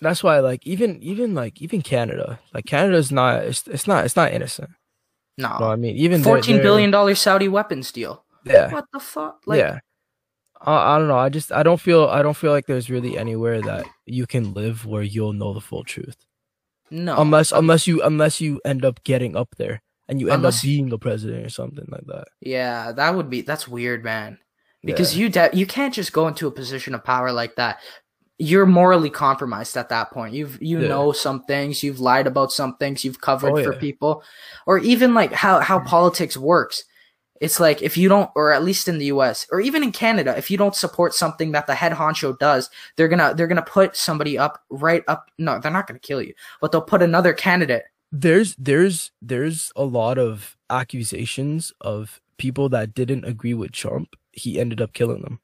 That's 0.00 0.22
why, 0.22 0.38
like, 0.40 0.66
even 0.66 1.02
even 1.02 1.34
like 1.34 1.60
even 1.60 1.82
Canada, 1.82 2.38
like 2.54 2.64
Canada's 2.66 3.10
not. 3.12 3.44
It's 3.44 3.66
it's 3.66 3.86
not 3.86 4.04
it's 4.04 4.16
not 4.16 4.32
innocent. 4.32 4.70
No, 5.38 5.52
You 5.54 5.60
know 5.60 5.70
I 5.70 5.76
mean? 5.76 5.96
Even 5.96 6.22
fourteen 6.22 6.56
they're- 6.56 6.62
billion 6.62 6.90
dollar 6.90 7.14
Saudi 7.14 7.48
weapons 7.48 7.92
deal. 7.92 8.24
Yeah. 8.44 8.72
What 8.72 8.86
the 8.92 9.00
fuck? 9.00 9.42
Like, 9.46 9.58
yeah. 9.58 9.78
I, 10.62 10.94
I 10.94 10.98
don't 10.98 11.08
know. 11.08 11.18
I 11.18 11.28
just 11.28 11.52
I 11.52 11.62
don't 11.62 11.80
feel 11.80 12.04
I 12.06 12.22
don't 12.22 12.36
feel 12.36 12.52
like 12.52 12.66
there's 12.66 12.90
really 12.90 13.16
anywhere 13.18 13.60
that 13.62 13.86
you 14.06 14.26
can 14.26 14.54
live 14.54 14.86
where 14.86 15.02
you'll 15.02 15.32
know 15.32 15.52
the 15.54 15.60
full 15.60 15.84
truth. 15.84 16.16
no. 16.90 17.16
Unless 17.18 17.52
unless 17.52 17.86
you 17.86 18.02
unless 18.02 18.40
you 18.40 18.60
end 18.64 18.84
up 18.84 19.02
getting 19.04 19.36
up 19.36 19.54
there 19.56 19.82
and 20.10 20.20
you 20.20 20.28
end 20.28 20.40
Unless- 20.40 20.58
up 20.58 20.64
being 20.64 20.88
the 20.90 20.98
president 20.98 21.46
or 21.46 21.50
something 21.50 21.86
like 21.88 22.06
that. 22.08 22.24
Yeah, 22.40 22.92
that 22.92 23.14
would 23.14 23.30
be 23.30 23.40
that's 23.40 23.66
weird, 23.66 24.04
man. 24.04 24.38
Because 24.84 25.16
Yeah. 25.16 25.22
you 25.22 25.28
de- 25.30 25.50
you 25.54 25.66
can't 25.66 25.94
just 25.94 26.12
go 26.12 26.26
into 26.28 26.46
a 26.46 26.50
position 26.50 26.94
of 26.94 27.04
power 27.04 27.32
like 27.32 27.56
that. 27.56 27.80
You're 28.38 28.66
morally 28.66 29.10
compromised 29.10 29.76
at 29.76 29.90
that 29.90 30.10
point. 30.10 30.34
You've 30.34 30.60
you 30.60 30.80
Yeah. 30.80 30.88
know 30.88 31.12
some 31.12 31.44
things, 31.44 31.82
you've 31.82 32.00
lied 32.00 32.26
about 32.26 32.52
some 32.52 32.76
things, 32.76 33.04
you've 33.04 33.20
covered 33.20 33.52
Oh, 33.52 33.62
for 33.64 33.72
yeah. 33.74 33.78
people, 33.78 34.22
or 34.66 34.78
even 34.78 35.14
like 35.14 35.32
how 35.32 35.60
how 35.60 35.78
mm. 35.78 35.86
politics 35.86 36.36
works. 36.36 36.84
It's 37.40 37.58
like 37.60 37.80
if 37.80 37.96
you 37.96 38.08
don't, 38.10 38.30
or 38.34 38.52
at 38.52 38.62
least 38.64 38.86
in 38.88 38.98
the 38.98 39.06
U.S. 39.06 39.46
or 39.50 39.60
even 39.62 39.82
in 39.82 39.92
Canada, 39.92 40.36
if 40.36 40.50
you 40.50 40.58
don't 40.58 40.74
support 40.76 41.14
something 41.14 41.52
that 41.52 41.66
the 41.66 41.74
head 41.74 41.92
honcho 41.92 42.38
does, 42.38 42.68
they're 42.96 43.08
gonna 43.08 43.32
they're 43.34 43.46
gonna 43.46 43.62
put 43.62 43.96
somebody 43.96 44.36
up 44.38 44.62
right 44.70 45.02
up. 45.08 45.30
No, 45.38 45.58
they're 45.58 45.70
not 45.72 45.86
gonna 45.86 45.98
kill 46.00 46.20
you, 46.20 46.34
but 46.60 46.70
they'll 46.72 46.82
put 46.82 47.00
another 47.02 47.32
candidate. 47.32 47.84
There's 48.12 48.54
there's 48.56 49.12
there's 49.22 49.72
a 49.76 49.84
lot 49.84 50.18
of 50.18 50.56
accusations 50.68 51.72
of 51.80 52.20
people 52.38 52.68
that 52.70 52.94
didn't 52.94 53.24
agree 53.24 53.54
with 53.54 53.72
Trump. 53.72 54.14
He 54.32 54.58
ended 54.60 54.80
up 54.80 54.92
killing 54.92 55.22
them. 55.22 55.40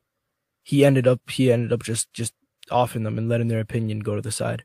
He 0.62 0.84
ended 0.84 1.06
up 1.06 1.20
he 1.28 1.52
ended 1.52 1.72
up 1.72 1.82
just 1.82 2.12
just 2.12 2.34
offing 2.70 3.04
them 3.04 3.18
and 3.18 3.28
letting 3.28 3.48
their 3.48 3.60
opinion 3.60 4.00
go 4.00 4.16
to 4.16 4.22
the 4.22 4.32
side. 4.32 4.64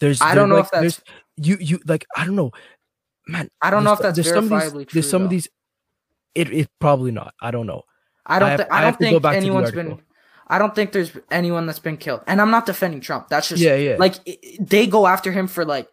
There's 0.00 0.20
I 0.22 0.34
don't 0.34 0.48
know 0.48 0.56
like, 0.56 0.64
if 0.64 0.70
that's- 0.70 1.02
you 1.36 1.56
you 1.60 1.80
like 1.86 2.06
I 2.16 2.24
don't 2.24 2.36
know, 2.36 2.52
man. 3.28 3.48
I 3.60 3.70
don't 3.70 3.84
know 3.84 3.92
if 3.92 3.98
that's 3.98 4.16
there's 4.16 4.28
some 4.32 4.50
of 4.52 4.60
these- 4.60 4.72
true. 4.72 4.86
There's 4.92 5.10
some 5.10 5.22
of 5.22 5.30
these. 5.30 5.48
It 6.34 6.52
it 6.52 6.68
probably 6.80 7.10
not. 7.10 7.34
I 7.40 7.50
don't 7.50 7.66
know. 7.66 7.82
I 8.24 8.38
don't. 8.38 8.48
I 8.48 8.50
have- 8.52 8.60
I 8.70 8.78
I 8.78 8.80
don't 8.82 8.92
go 8.92 9.20
think 9.20 9.66
the 9.66 9.72
been. 9.72 10.02
I 10.48 10.58
don't 10.58 10.74
think 10.74 10.92
there's 10.92 11.12
anyone 11.30 11.66
that's 11.66 11.78
been 11.78 11.96
killed, 11.96 12.22
and 12.26 12.40
I'm 12.40 12.50
not 12.50 12.66
defending 12.66 13.00
Trump. 13.00 13.28
That's 13.28 13.48
just 13.48 13.62
Yeah, 13.62 13.76
yeah. 13.76 13.96
like 13.98 14.16
i- 14.26 14.38
i- 14.44 14.56
they 14.60 14.86
go 14.86 15.06
after 15.06 15.32
him 15.32 15.46
for 15.46 15.64
like, 15.64 15.88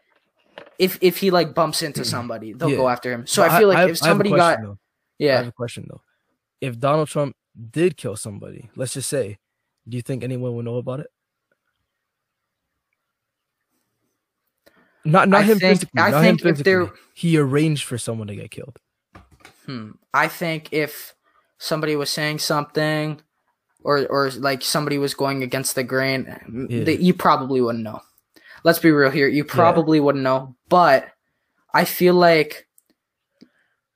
if 0.80 0.98
if 1.02 1.18
he 1.18 1.30
like 1.30 1.54
bumps 1.54 1.82
into 1.84 2.04
somebody, 2.06 2.54
they'll 2.54 2.70
Yeah. 2.72 2.78
go 2.78 2.89
after 2.89 3.12
him. 3.13 3.28
So 3.28 3.44
But 3.44 3.52
I 3.52 3.60
feel 3.60 3.68
like 3.68 3.78
if 3.80 3.88
I 3.88 3.92
a 3.92 3.96
somebody 3.96 4.30
got 4.32 4.56
question, 4.58 4.78
though. 5.20 5.34
I 5.34 5.38
have 5.38 5.48
a 5.48 5.52
question 5.52 5.86
though. 5.89 6.02
If 6.62 6.80
Donald 6.80 7.10
Trump 7.10 7.36
did 7.72 7.98
kill 7.98 8.15
somebody, 8.15 8.70
let's 8.76 8.94
just 8.94 9.10
say, 9.10 9.38
do 9.88 9.98
you 9.98 10.02
think 10.02 10.24
anyone 10.24 10.56
would 10.56 10.65
know 10.65 10.78
about 10.78 11.02
it? 11.02 11.08
Not 15.06 15.30
not 15.30 15.42
I 15.42 15.44
him 15.44 15.60
think- 15.60 15.72
physically. 15.74 16.02
I 16.02 16.12
not 16.12 16.22
think 16.22 16.42
him 16.42 16.48
if 16.50 16.58
they're- 16.63 16.86
physically. 16.88 17.00
He 17.13 17.38
arranged 17.38 17.84
for 17.86 17.98
someone 17.98 18.28
to 18.28 18.36
get 18.36 18.52
killed. 18.52 18.78
hmm, 19.65 19.92
I 20.13 20.28
think 20.28 20.70
if 20.72 21.13
somebody 21.58 21.96
was 21.96 22.10
saying 22.10 22.39
something, 22.39 23.22
or 23.84 24.06
or 24.08 24.30
like 24.32 24.62
somebody 24.63 24.98
was 24.98 25.13
going 25.13 25.44
against 25.44 25.76
the 25.76 25.84
grain, 25.84 26.68
Yeah. 26.70 26.89
you 26.89 27.13
probably 27.13 27.62
wouldn't 27.62 27.84
know. 27.84 28.02
Let's 28.63 28.80
be 28.80 28.91
real 28.91 29.10
here. 29.12 29.28
You 29.28 29.43
probably 29.43 30.00
wouldn't 30.00 30.24
know, 30.24 30.56
but 30.69 31.08
I 31.74 31.86
feel 31.86 32.13
like 32.13 32.67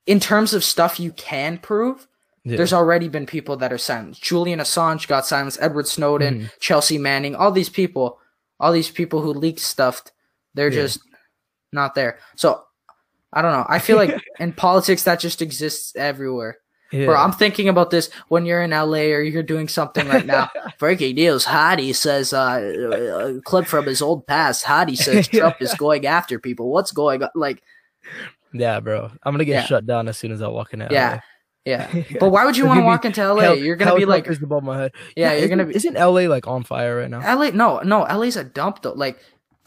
in 0.05 0.19
terms 0.19 0.53
of 0.53 0.63
stuff 0.63 0.99
you 0.99 1.11
can 1.13 1.57
prove, 1.57 2.07
Yeah. 2.45 2.57
There's 2.57 2.73
already 2.73 3.07
been 3.07 3.25
people 3.25 3.55
that 3.57 3.71
are 3.71 3.77
silenced. 3.77 4.21
Julian 4.21 4.59
Assange 4.59 5.07
got 5.07 5.25
silenced. 5.25 5.59
Edward 5.61 5.87
Snowden, 5.87 6.35
Mm-hmm. 6.35 6.45
Chelsea 6.59 6.97
Manning, 6.97 7.35
all 7.35 7.51
these 7.51 7.69
people, 7.69 8.19
all 8.59 8.73
these 8.73 8.91
people 8.91 9.21
who 9.21 9.33
leaked 9.33 9.61
stuff, 9.61 10.03
they're 10.53 10.67
Yeah. 10.69 10.81
just 10.83 10.99
not 11.71 11.95
there. 11.95 12.19
So 12.35 12.61
I 13.31 13.41
don't 13.41 13.53
know. 13.53 13.65
I 13.69 13.79
feel 13.79 13.95
like 13.97 14.13
in 14.39 14.51
politics 14.53 15.03
that 15.03 15.19
just 15.21 15.41
exists 15.41 15.95
everywhere. 15.95 16.57
Yeah. 16.93 17.07
Bro, 17.07 17.15
I'm 17.15 17.31
thinking 17.31 17.67
about 17.69 17.89
this 17.89 18.09
when 18.27 18.45
you're 18.45 18.61
in 18.61 18.69
LA 18.69 19.09
or 19.11 19.21
you're 19.21 19.41
doing 19.41 19.67
something 19.67 20.07
right 20.07 20.25
now. 20.25 20.49
Breaking 20.79 21.15
news: 21.15 21.43
Hadi 21.45 21.91
says 21.91 22.33
uh, 22.33 23.33
a 23.37 23.41
clip 23.41 23.65
from 23.65 23.85
his 23.87 24.01
old 24.01 24.27
past. 24.27 24.63
Hadi 24.63 24.95
says 24.95 25.27
Trump 25.29 25.55
is 25.59 25.73
going 25.73 26.05
after 26.05 26.37
people. 26.39 26.69
What's 26.71 26.91
going 26.91 27.23
on? 27.23 27.29
Like, 27.33 27.63
yeah, 28.53 28.79
bro. 28.79 29.11
I'm 29.23 29.33
gonna 29.33 29.45
get 29.45 29.53
Yeah. 29.53 29.65
shut 29.65 29.85
down 29.87 30.07
as 30.07 30.17
soon 30.17 30.31
as 30.31 30.41
I 30.43 30.47
walk 30.49 30.73
in. 30.73 30.81
LA. 30.81 30.87
yeah, 30.91 31.19
yeah. 31.65 32.03
But 32.19 32.29
why 32.29 32.45
would 32.45 32.55
you 32.57 32.65
want 32.67 32.79
to 32.79 32.83
walk 32.85 33.05
into 33.05 33.21
LA? 33.27 33.41
Hel- 33.41 33.57
you're 33.57 33.75
gonna 33.75 33.95
be 33.95 34.05
like, 34.05 34.27
above 34.27 34.63
my 34.63 34.77
head. 34.77 34.91
yeah, 35.15 35.33
you're 35.33 35.49
gonna 35.49 35.65
be 35.65 35.75
Isn't 35.75 35.95
LA 35.95 36.27
like 36.29 36.47
on 36.47 36.63
fire 36.63 36.97
right 36.99 37.09
now? 37.09 37.21
LA. 37.21 37.49
No, 37.49 37.79
no, 37.79 38.01
LA's 38.03 38.35
a 38.37 38.43
dump 38.43 38.83
though. 38.83 38.93
Like, 38.93 39.17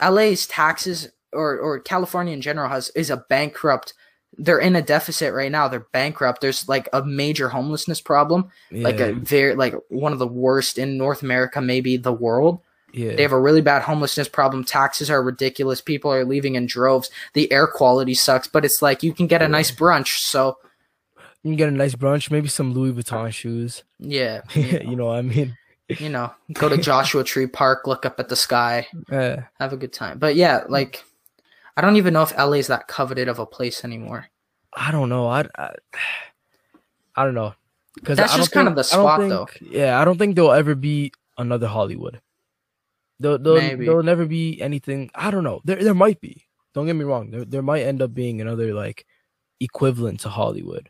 LA's 0.01 0.47
taxes 0.47 1.09
or 1.33 1.57
or 1.59 1.79
California 1.81 2.33
in 2.33 2.39
general 2.41 2.69
has 2.69 2.89
is 2.95 3.09
a 3.09 3.17
bankrupt. 3.29 3.93
They're 4.37 4.59
in 4.59 4.75
a 4.75 4.81
deficit 4.81 5.33
right 5.33 5.51
now. 5.51 5.67
They're 5.67 5.87
bankrupt. 5.91 6.41
There's 6.41 6.67
like 6.69 6.87
a 6.93 7.03
major 7.03 7.49
homelessness 7.49 8.01
problem. 8.01 8.49
like 8.71 8.99
a 8.99 9.13
very 9.13 9.55
like 9.55 9.73
one 9.89 10.13
of 10.13 10.19
the 10.19 10.27
worst 10.27 10.77
in 10.77 10.97
North 10.97 11.23
America, 11.23 11.59
maybe 11.61 11.97
the 11.97 12.13
world. 12.13 12.59
yeah. 12.93 13.15
They 13.15 13.21
have 13.23 13.31
a 13.31 13.39
really 13.41 13.61
bad 13.61 13.81
homelessness 13.81 14.27
problem. 14.29 14.63
Taxes 14.63 15.09
are 15.09 15.23
ridiculous. 15.23 15.81
People 15.81 16.11
are 16.11 16.23
leaving 16.23 16.55
in 16.55 16.67
droves. 16.67 17.09
The 17.33 17.51
air 17.51 17.67
quality 17.67 18.13
sucks, 18.13 18.47
but 18.47 18.63
it's 18.63 18.81
like 18.81 19.01
you 19.03 19.13
can 19.13 19.25
get 19.27 19.41
a 19.41 19.47
nice 19.47 19.71
brunch. 19.71 20.19
So 20.19 20.57
you 21.43 21.51
can 21.51 21.55
get 21.57 21.69
a 21.69 21.71
nice 21.71 21.95
brunch, 21.95 22.29
maybe 22.31 22.47
some 22.47 22.73
Louis 22.73 22.91
Vuitton 22.93 23.31
shoes. 23.33 23.83
yeah, 23.99 24.41
you 24.53 24.95
know 24.95 25.05
what 25.07 25.17
I 25.19 25.21
mean? 25.23 25.57
you 25.99 26.09
know, 26.09 26.31
go 26.53 26.67
to 26.67 26.77
Joshua 26.77 27.23
Tree 27.31 27.47
Park, 27.47 27.87
look 27.87 28.05
up 28.05 28.19
at 28.19 28.27
the 28.29 28.35
sky, 28.35 28.85
Yeah. 29.11 29.45
have 29.59 29.71
a 29.73 29.77
good 29.77 29.93
time. 29.93 30.19
But 30.19 30.35
yeah, 30.35 30.63
like 30.67 31.03
I 31.77 31.81
don't 31.81 31.95
even 31.95 32.13
know 32.13 32.23
if 32.23 32.35
LA 32.35 32.53
is 32.53 32.67
that 32.67 32.87
coveted 32.87 33.27
of 33.27 33.37
a 33.37 33.45
place 33.45 33.85
anymore. 33.85 34.27
I 34.73 34.91
don't 34.91 35.09
know. 35.09 35.27
I, 35.27 35.45
I, 35.57 35.75
I 37.15 37.23
don't 37.23 37.35
know. 37.35 37.53
Because 37.93 38.17
That's 38.17 38.35
just 38.35 38.51
kind 38.51 38.67
of 38.67 38.75
the 38.75 38.83
spot, 38.83 39.19
though. 39.19 39.47
Yeah, 39.61 40.01
I 40.01 40.03
don't 40.05 40.17
think 40.17 40.35
there'll 40.35 40.51
ever 40.51 40.73
be 40.73 41.13
another 41.37 41.67
Hollywood. 41.67 42.19
There'll, 43.19 43.37
there'll, 43.37 43.59
Maybe. 43.59 43.85
there'll 43.85 44.03
never 44.03 44.25
be 44.25 44.59
anything. 44.59 45.11
I 45.13 45.31
don't 45.31 45.43
know. 45.43 45.61
There, 45.65 45.83
there 45.83 45.95
might 45.95 46.19
be. 46.19 46.45
Don't 46.73 46.87
get 46.87 46.95
me 46.95 47.05
wrong. 47.05 47.31
There, 47.31 47.45
there 47.45 47.61
might 47.61 47.83
end 47.83 48.01
up 48.01 48.13
being 48.13 48.41
another 48.41 48.73
like 48.73 49.05
equivalent 49.59 50.19
to 50.21 50.29
Hollywood. 50.29 50.89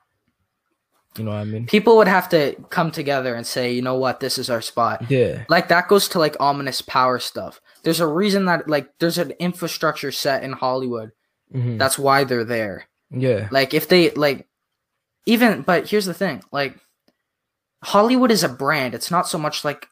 You 1.17 1.25
know 1.25 1.31
what 1.31 1.37
I 1.37 1.43
mean? 1.45 1.65
People 1.67 1.97
would 1.97 2.07
have 2.07 2.29
to 2.29 2.55
come 2.69 2.91
together 2.91 3.33
and 3.35 3.45
say, 3.45 3.71
you 3.73 3.81
know 3.81 3.95
what, 3.97 4.19
this 4.19 4.37
is 4.37 4.49
our 4.49 4.61
spot. 4.61 5.09
Yeah. 5.09 5.43
like 5.49 5.67
that 5.69 5.87
goes 5.87 6.07
to 6.09 6.19
like 6.19 6.35
ominous 6.39 6.81
power 6.81 7.19
stuff 7.19 7.61
there's 7.83 7.99
a 8.01 8.07
reason 8.07 8.45
that 8.45 8.67
like 8.69 8.89
there's 8.99 9.17
an 9.17 9.31
infrastructure 9.39 10.11
set 10.11 10.43
in 10.43 10.51
hollywood 10.51 11.11
Mhm. 11.55 11.77
that's 11.79 11.97
why 11.97 12.23
they're 12.25 12.43
there 12.43 12.87
Yeah. 13.11 13.47
like 13.51 13.73
if 13.73 13.87
they 13.87 14.09
like 14.11 14.47
even 15.25 15.61
but 15.61 15.89
here's 15.89 16.05
the 16.05 16.13
thing 16.13 16.43
like 16.51 16.77
hollywood 17.83 18.31
is 18.31 18.43
a 18.43 18.49
brand 18.49 18.93
it's 18.93 19.11
not 19.11 19.27
so 19.27 19.37
much 19.37 19.63
like 19.63 19.87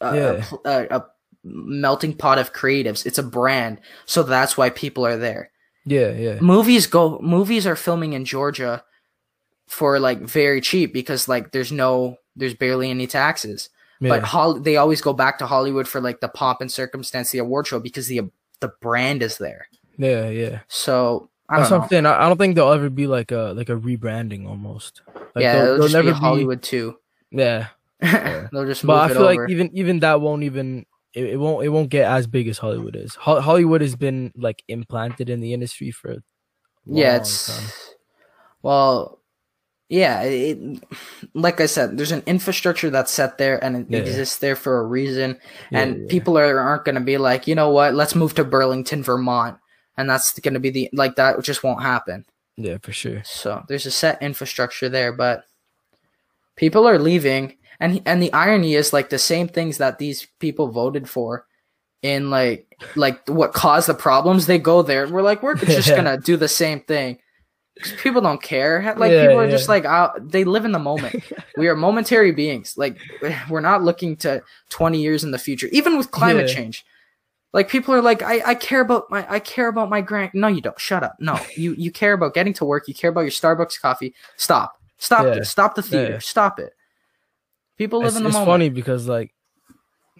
a, 0.00 0.14
Yeah. 0.16 0.44
a, 0.64 0.68
a, 0.70 0.96
a 0.98 1.06
melting 1.44 2.14
pot 2.14 2.38
of 2.38 2.52
creatives 2.52 3.06
it's 3.06 3.18
a 3.18 3.22
brand 3.22 3.80
so 4.04 4.22
that's 4.22 4.56
why 4.58 4.68
people 4.70 5.06
are 5.06 5.16
there 5.16 5.50
Yeah. 5.86 6.10
Yeah. 6.10 6.40
movies 6.40 6.86
go 6.86 7.18
movies 7.22 7.66
are 7.66 7.76
filming 7.76 8.12
in 8.12 8.24
georgia 8.24 8.84
for 9.70 9.98
like 10.00 10.18
very 10.20 10.60
cheap 10.60 10.92
because 10.92 11.28
like 11.28 11.52
there's 11.52 11.70
no 11.72 12.16
there's 12.36 12.54
barely 12.54 12.90
any 12.90 13.06
taxes 13.06 13.70
yeah. 14.00 14.08
but 14.10 14.22
Hol- 14.24 14.58
they 14.60 14.76
always 14.76 15.00
go 15.00 15.12
back 15.12 15.38
to 15.38 15.46
Hollywood 15.46 15.86
for 15.86 16.00
like 16.00 16.20
the 16.20 16.28
pomp 16.28 16.60
and 16.60 16.70
circumstance, 16.72 17.30
the 17.30 17.38
award 17.38 17.66
show, 17.68 17.78
because 17.78 18.08
the 18.08 18.22
the 18.60 18.72
brand 18.82 19.22
is 19.22 19.38
there. 19.38 19.68
yeah. 19.96 20.28
Yeah. 20.28 20.60
So 20.68 21.30
I 21.48 21.58
That's 21.58 21.70
don't 21.70 21.78
what 21.78 21.78
know. 21.78 21.82
I'm 21.84 22.04
saying. 22.04 22.06
I 22.06 22.24
I 22.24 22.28
don't 22.28 22.36
think 22.38 22.54
there'll 22.56 22.72
ever 22.72 22.90
be 22.90 23.06
like 23.06 23.30
a 23.30 23.52
like 23.56 23.68
a 23.68 23.76
rebranding 23.76 24.46
almost. 24.48 25.02
Like 25.34 25.42
yeah, 25.42 25.52
there'll- 25.54 25.74
it'll 25.74 25.88
there'll 25.88 25.88
just 25.88 25.94
be 26.02 26.06
never 26.06 26.12
Hollywood 26.18 26.62
too. 26.62 26.96
Yeah. 27.30 27.68
They'll 28.00 28.66
just 28.66 28.82
move 28.82 28.88
But 28.88 28.98
I 28.98 29.08
feel 29.08 29.22
over. 29.22 29.42
like 29.42 29.50
even 29.50 29.70
even 29.76 30.00
that 30.00 30.20
won't 30.20 30.42
even 30.42 30.86
it, 31.14 31.24
it 31.24 31.36
won't 31.36 31.64
it 31.64 31.68
won't 31.68 31.90
get 31.90 32.10
as 32.10 32.26
big 32.26 32.48
as 32.48 32.56
Hollywood 32.58 32.96
is. 32.96 33.14
Ho- 33.16 33.40
Hollywood 33.40 33.82
has 33.82 33.94
been 33.94 34.32
like 34.34 34.64
implanted 34.68 35.28
in 35.30 35.40
the 35.40 35.52
industry 35.52 35.90
for 35.92 36.16
yeah, 36.86 37.16
it's 37.16 37.46
time. 37.54 37.68
well, 38.62 39.19
yeah. 39.90 40.22
It, 40.22 40.58
like 41.34 41.60
I 41.60 41.66
said, 41.66 41.98
there's 41.98 42.12
an 42.12 42.22
infrastructure 42.26 42.88
that's 42.88 43.10
set 43.12 43.36
there 43.36 43.62
and 43.62 43.76
it 43.76 43.86
Yeah. 43.90 43.98
exists 43.98 44.38
there 44.38 44.56
for 44.56 44.78
a 44.80 44.84
reason. 44.86 45.36
Yeah, 45.70 45.80
and 45.80 46.02
yeah. 46.02 46.06
people 46.08 46.38
are 46.38 46.58
aren't 46.58 46.84
going 46.86 46.94
to 46.94 47.00
be 47.02 47.18
like, 47.18 47.46
you 47.46 47.54
know 47.54 47.70
what? 47.70 47.94
Let's 47.94 48.14
move 48.14 48.34
to 48.36 48.44
Burlington, 48.44 49.02
Vermont, 49.02 49.58
and 49.98 50.08
that's 50.08 50.38
going 50.38 50.54
to 50.54 50.60
be 50.60 50.70
the 50.70 50.88
like 50.94 51.16
that. 51.16 51.42
Just 51.42 51.62
won't 51.64 51.82
happen. 51.82 52.24
yeah 52.56 52.78
for 52.80 52.92
sure. 52.92 53.20
So 53.24 53.62
there's 53.68 53.84
a 53.86 53.90
set 53.90 54.22
infrastructure 54.22 54.88
there, 54.88 55.12
but 55.12 55.44
people 56.56 56.86
are 56.86 56.98
leaving, 56.98 57.56
and 57.80 58.00
and 58.06 58.22
the 58.22 58.32
irony 58.32 58.74
is 58.74 58.92
like 58.92 59.10
the 59.10 59.18
same 59.18 59.48
things 59.48 59.78
that 59.78 59.98
these 59.98 60.26
people 60.38 60.68
voted 60.68 61.08
for, 61.08 61.46
in 62.02 62.30
like 62.30 62.66
like 62.96 63.26
what 63.28 63.52
caused 63.52 63.88
the 63.88 63.94
problems. 63.94 64.46
They 64.46 64.58
go 64.58 64.82
there, 64.82 65.04
and 65.04 65.12
we're 65.12 65.22
like, 65.22 65.42
we're 65.42 65.54
just 65.76 65.88
Yeah. 65.88 65.96
gonna 65.96 66.18
do 66.18 66.36
the 66.36 66.48
same 66.48 66.80
thing. 66.80 67.18
People 68.02 68.20
don't 68.20 68.42
care. 68.42 68.94
Like 68.96 69.12
Yeah, 69.12 69.26
people 69.26 69.40
are 69.40 69.44
yeah. 69.44 69.50
just 69.50 69.68
like 69.68 69.84
out. 69.84 70.30
They 70.30 70.44
live 70.44 70.64
in 70.64 70.72
the 70.72 70.78
moment. 70.78 71.24
we 71.56 71.68
are 71.68 71.76
momentary 71.76 72.32
beings. 72.32 72.76
Like 72.76 72.98
we're 73.50 73.60
not 73.60 73.82
looking 73.82 74.16
to 74.18 74.42
twenty 74.68 75.00
years 75.00 75.24
in 75.24 75.30
the 75.30 75.38
future. 75.38 75.68
Even 75.72 75.96
with 75.96 76.10
climate 76.10 76.48
Yeah. 76.48 76.54
change, 76.54 76.84
like 77.52 77.68
people 77.68 77.94
are 77.94 78.02
like, 78.02 78.22
I, 78.22 78.42
I 78.50 78.54
care 78.54 78.80
about 78.80 79.10
my 79.10 79.26
I 79.30 79.38
care 79.40 79.68
about 79.68 79.88
my 79.90 80.00
grand. 80.00 80.30
No, 80.34 80.48
you 80.48 80.60
don't. 80.60 80.78
Shut 80.78 81.02
up. 81.02 81.16
No, 81.20 81.38
you 81.56 81.74
you 81.74 81.90
care 81.90 82.12
about 82.12 82.34
getting 82.34 82.52
to 82.54 82.64
work. 82.64 82.86
You 82.88 82.94
care 82.94 83.10
about 83.10 83.22
your 83.22 83.30
Starbucks 83.30 83.80
coffee. 83.80 84.14
Stop. 84.36 84.74
Stop 84.98 85.26
it. 85.26 85.46
Stop 85.46 85.74
the 85.74 85.82
theater. 85.82 86.20
Stop 86.20 86.58
it. 86.58 86.74
People 87.78 88.00
live 88.00 88.08
It's, 88.08 88.16
in 88.18 88.24
the 88.24 88.28
it's 88.28 88.34
moment. 88.34 88.48
It's 88.48 88.52
funny 88.52 88.68
because 88.68 89.08
like 89.08 89.32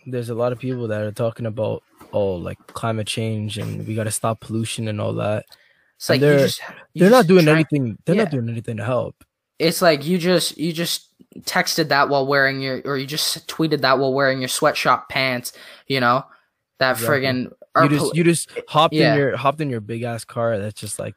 there's 0.07 0.31
a 0.31 0.35
lot 0.35 0.53
of 0.53 0.59
people 0.59 0.88
that 0.88 1.03
are 1.03 1.12
talking 1.12 1.44
about 1.44 1.83
oh 2.14 2.33
like 2.37 2.57
climate 2.68 3.07
change 3.07 3.59
and 3.59 3.87
we 3.87 3.94
got 3.94 4.05
to 4.05 4.11
stop 4.11 4.40
pollution 4.40 4.88
and 4.88 5.01
all 5.01 5.12
that. 5.14 5.44
It's 6.00 6.08
like 6.08 6.20
they're- 6.20 6.38
just 6.38 6.60
They're 6.94 7.10
not 7.10 7.26
doing 7.26 7.44
drank- 7.44 7.68
anything. 7.72 7.98
They're 8.04 8.16
not 8.16 8.30
doing 8.30 8.48
anything 8.48 8.78
to 8.78 8.84
help. 8.84 9.22
It's 9.58 9.82
like 9.82 10.04
you 10.06 10.16
just 10.18 10.56
you 10.58 10.72
just 10.72 11.08
texted 11.40 11.88
that 11.88 12.08
while 12.08 12.26
wearing 12.26 12.60
your 12.62 12.80
or 12.86 12.96
you 12.96 13.06
just 13.06 13.46
tweeted 13.46 13.82
that 13.82 13.98
while 13.98 14.12
wearing 14.12 14.40
your 14.40 14.48
sweatshop 14.48 15.08
pants. 15.10 15.52
You 15.86 16.00
know 16.00 16.24
that 16.78 16.92
Exactly. 16.92 17.18
friggin' 17.20 17.52
You 17.82 17.88
just 17.88 18.14
you 18.16 18.24
just 18.24 18.50
hopped 18.68 18.94
Yeah. 18.94 19.12
in 19.12 19.18
your 19.18 19.36
hopped 19.36 19.60
in 19.60 19.68
your 19.70 19.80
big 19.82 20.02
ass 20.02 20.24
car 20.24 20.58
that's 20.58 20.80
just 20.80 20.98
like 20.98 21.14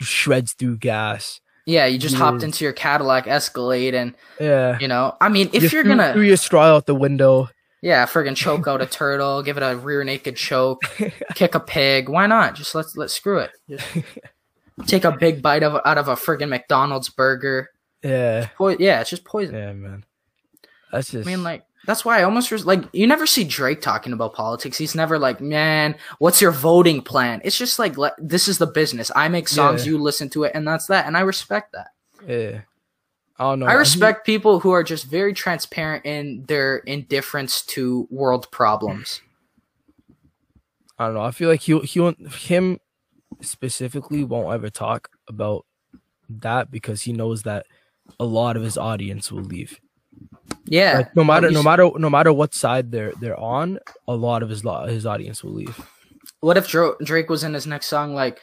shreds 0.00 0.52
through 0.52 0.76
gas. 0.78 1.40
yeah 1.66 1.86
you 1.86 1.98
just 1.98 2.14
hopped 2.16 2.42
into 2.42 2.64
your 2.64 2.72
Cadillac 2.72 3.26
Escalade 3.26 3.94
and 3.94 4.14
Yeah. 4.40 4.78
you 4.80 4.88
know 4.88 5.16
I 5.20 5.28
mean 5.30 5.48
if 5.52 5.54
You 5.54 5.60
you're 5.70 5.82
threw- 5.84 5.96
gonna 5.96 6.12
threw 6.12 6.22
your 6.22 6.36
straw 6.36 6.64
out 6.76 6.86
the 6.86 6.94
window. 6.94 7.48
Yeah, 7.82 8.04
friggin' 8.06 8.36
choke 8.36 8.68
out 8.68 8.82
a 8.82 8.86
turtle, 9.00 9.42
give 9.42 9.56
it 9.56 9.62
a 9.62 9.76
rear 9.76 10.04
naked 10.04 10.36
choke, 10.36 10.82
kick 11.34 11.54
a 11.54 11.60
pig. 11.60 12.08
Why 12.08 12.26
not? 12.26 12.54
Just 12.54 12.74
let's 12.74 12.96
let's 12.96 13.14
screw 13.14 13.38
it. 13.38 13.50
Just 13.68 13.86
take 14.86 15.04
a 15.04 15.12
big 15.12 15.40
bite 15.42 15.62
of 15.62 15.80
out 15.84 15.98
of 15.98 16.08
a 16.08 16.14
friggin' 16.14 16.48
McDonald's 16.48 17.08
burger. 17.08 17.70
Yeah. 18.02 18.48
Po- 18.56 18.68
yeah, 18.68 19.00
it's 19.00 19.10
just 19.10 19.24
poison. 19.24 19.54
Yeah, 19.54 19.72
man. 19.72 20.04
That's 20.92 21.10
just 21.10 21.26
I 21.26 21.30
mean, 21.30 21.42
like 21.42 21.64
that's 21.86 22.04
why 22.04 22.18
I 22.20 22.24
almost 22.24 22.50
res- 22.50 22.66
like 22.66 22.84
you 22.92 23.06
never 23.06 23.26
see 23.26 23.44
Drake 23.44 23.80
talking 23.80 24.12
about 24.12 24.34
politics. 24.34 24.76
He's 24.76 24.94
never 24.94 25.18
like, 25.18 25.40
man, 25.40 25.96
what's 26.18 26.40
your 26.42 26.50
voting 26.50 27.00
plan? 27.00 27.40
It's 27.44 27.56
just 27.56 27.78
like 27.78 27.96
let, 27.96 28.12
this 28.18 28.48
is 28.48 28.58
the 28.58 28.66
business. 28.66 29.10
I 29.16 29.28
make 29.28 29.48
songs, 29.48 29.86
Yeah. 29.86 29.92
you 29.92 29.98
listen 29.98 30.28
to 30.30 30.44
it, 30.44 30.52
and 30.54 30.66
that's 30.68 30.86
that. 30.86 31.06
And 31.06 31.16
I 31.16 31.20
respect 31.20 31.72
that. 31.72 31.88
yeah. 32.26 32.60
I 33.40 33.44
don't 33.44 33.60
know. 33.60 33.66
I 33.66 33.72
He- 33.72 33.78
respect 33.78 34.26
people 34.26 34.60
who 34.60 34.70
are 34.72 34.84
just 34.84 35.06
very 35.06 35.32
transparent 35.32 36.04
in 36.04 36.44
their 36.46 36.76
indifference 36.78 37.62
to 37.66 38.06
world 38.10 38.50
problems. 38.50 39.22
I 40.98 41.06
don't 41.06 41.14
know. 41.14 41.22
I 41.22 41.30
feel 41.30 41.48
like 41.48 41.62
he 41.62 41.78
he 41.80 42.00
won't 42.00 42.32
him 42.34 42.78
specifically 43.40 44.22
won't 44.24 44.52
ever 44.52 44.68
talk 44.68 45.08
about 45.26 45.64
that 46.28 46.70
because 46.70 47.00
he 47.00 47.14
knows 47.14 47.44
that 47.44 47.64
a 48.18 48.26
lot 48.26 48.58
of 48.58 48.62
his 48.62 48.76
audience 48.76 49.32
will 49.32 49.42
leave. 49.42 49.80
Yeah, 50.66 50.98
Like, 50.98 51.16
no 51.16 51.24
matter 51.24 51.50
no 51.50 51.62
matter 51.62 51.90
no 51.96 52.10
matter 52.10 52.34
what 52.34 52.52
side 52.52 52.92
they're 52.92 53.12
they're 53.20 53.40
on, 53.40 53.78
a 54.06 54.14
lot 54.14 54.42
of 54.42 54.50
his 54.50 54.62
his 54.88 55.06
audience 55.06 55.42
will 55.42 55.52
leave. 55.52 55.80
What 56.40 56.58
if 56.58 56.68
Drake 56.68 57.30
was 57.30 57.42
in 57.42 57.54
his 57.54 57.66
next 57.66 57.86
song 57.86 58.14
like, 58.14 58.38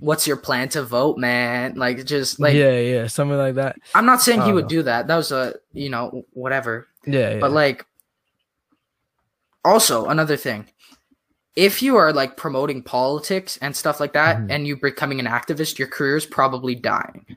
"What's 0.00 0.26
your 0.26 0.36
plan 0.36 0.68
to 0.70 0.82
vote, 0.82 1.18
man?" 1.18 1.74
Like 1.76 2.04
just 2.04 2.38
like 2.40 2.54
yeah, 2.54 2.78
yeah, 2.78 3.06
something 3.06 3.38
like 3.38 3.54
that. 3.54 3.76
I'm 3.94 4.06
not 4.06 4.22
saying 4.22 4.42
he 4.42 4.52
would 4.52 4.64
know. 4.64 4.68
do 4.68 4.82
that. 4.84 5.06
That 5.06 5.16
was 5.16 5.32
a 5.32 5.54
you 5.72 5.90
know 5.90 6.24
whatever. 6.32 6.86
Yeah, 7.06 7.34
yeah. 7.34 7.38
But 7.38 7.52
like, 7.52 7.86
also 9.64 10.06
another 10.06 10.36
thing, 10.36 10.66
if 11.54 11.82
you 11.82 11.96
are 11.96 12.12
like 12.12 12.36
promoting 12.36 12.82
politics 12.82 13.58
and 13.62 13.74
stuff 13.74 14.00
like 14.00 14.12
that, 14.12 14.38
Mhm. 14.38 14.46
and 14.50 14.66
you 14.66 14.76
becoming 14.76 15.20
an 15.20 15.26
activist, 15.26 15.78
your 15.78 15.88
career 15.88 16.16
is 16.16 16.26
probably 16.26 16.74
dying. 16.74 17.36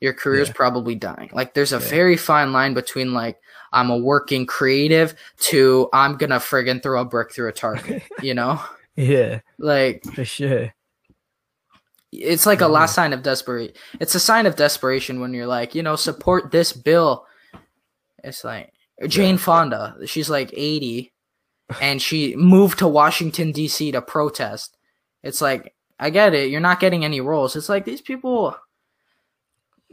Your 0.00 0.12
career 0.12 0.42
is 0.42 0.48
Yeah. 0.48 0.54
probably 0.54 0.94
dying. 0.94 1.30
Like, 1.32 1.54
there's 1.54 1.72
a 1.72 1.78
Yeah. 1.78 1.88
very 1.88 2.16
fine 2.16 2.52
line 2.52 2.74
between 2.74 3.12
like 3.12 3.38
I'm 3.72 3.90
a 3.90 3.96
working 3.96 4.46
creative 4.46 5.14
to 5.50 5.88
I'm 5.92 6.16
gonna 6.16 6.36
friggin' 6.38 6.82
throw 6.82 7.00
a 7.00 7.04
brick 7.04 7.32
through 7.32 7.48
a 7.48 7.52
target. 7.52 8.02
you 8.22 8.34
know, 8.34 8.60
yeah, 8.96 9.40
like 9.58 10.02
for 10.14 10.24
sure. 10.24 10.72
It's 12.12 12.44
like 12.46 12.60
a 12.60 12.68
last 12.68 12.94
sign 12.94 13.12
of 13.12 13.22
desperation. 13.22 13.74
It's 13.98 14.14
a 14.14 14.20
sign 14.20 14.46
of 14.46 14.54
desperation 14.56 15.20
when 15.20 15.32
you're 15.34 15.46
like, 15.46 15.74
you 15.74 15.82
know, 15.82 15.96
support 15.96 16.50
this 16.50 16.72
bill. 16.72 17.26
It's 18.22 18.44
like 18.44 18.72
Jane 19.08 19.38
Fonda. 19.38 19.96
She's 20.06 20.28
like 20.30 20.50
80 20.54 21.10
and 21.80 22.00
she 22.02 22.36
moved 22.36 22.78
to 22.80 22.86
Washington 22.88 23.50
D.C. 23.52 23.92
to 23.92 24.02
protest. 24.02 24.76
It's 25.22 25.40
like 25.40 25.74
I 25.98 26.10
get 26.10 26.34
it. 26.34 26.50
You're 26.50 26.60
not 26.60 26.80
getting 26.80 27.04
any 27.04 27.20
roles. 27.20 27.56
It's 27.56 27.68
like 27.68 27.84
these 27.84 28.02
people 28.02 28.56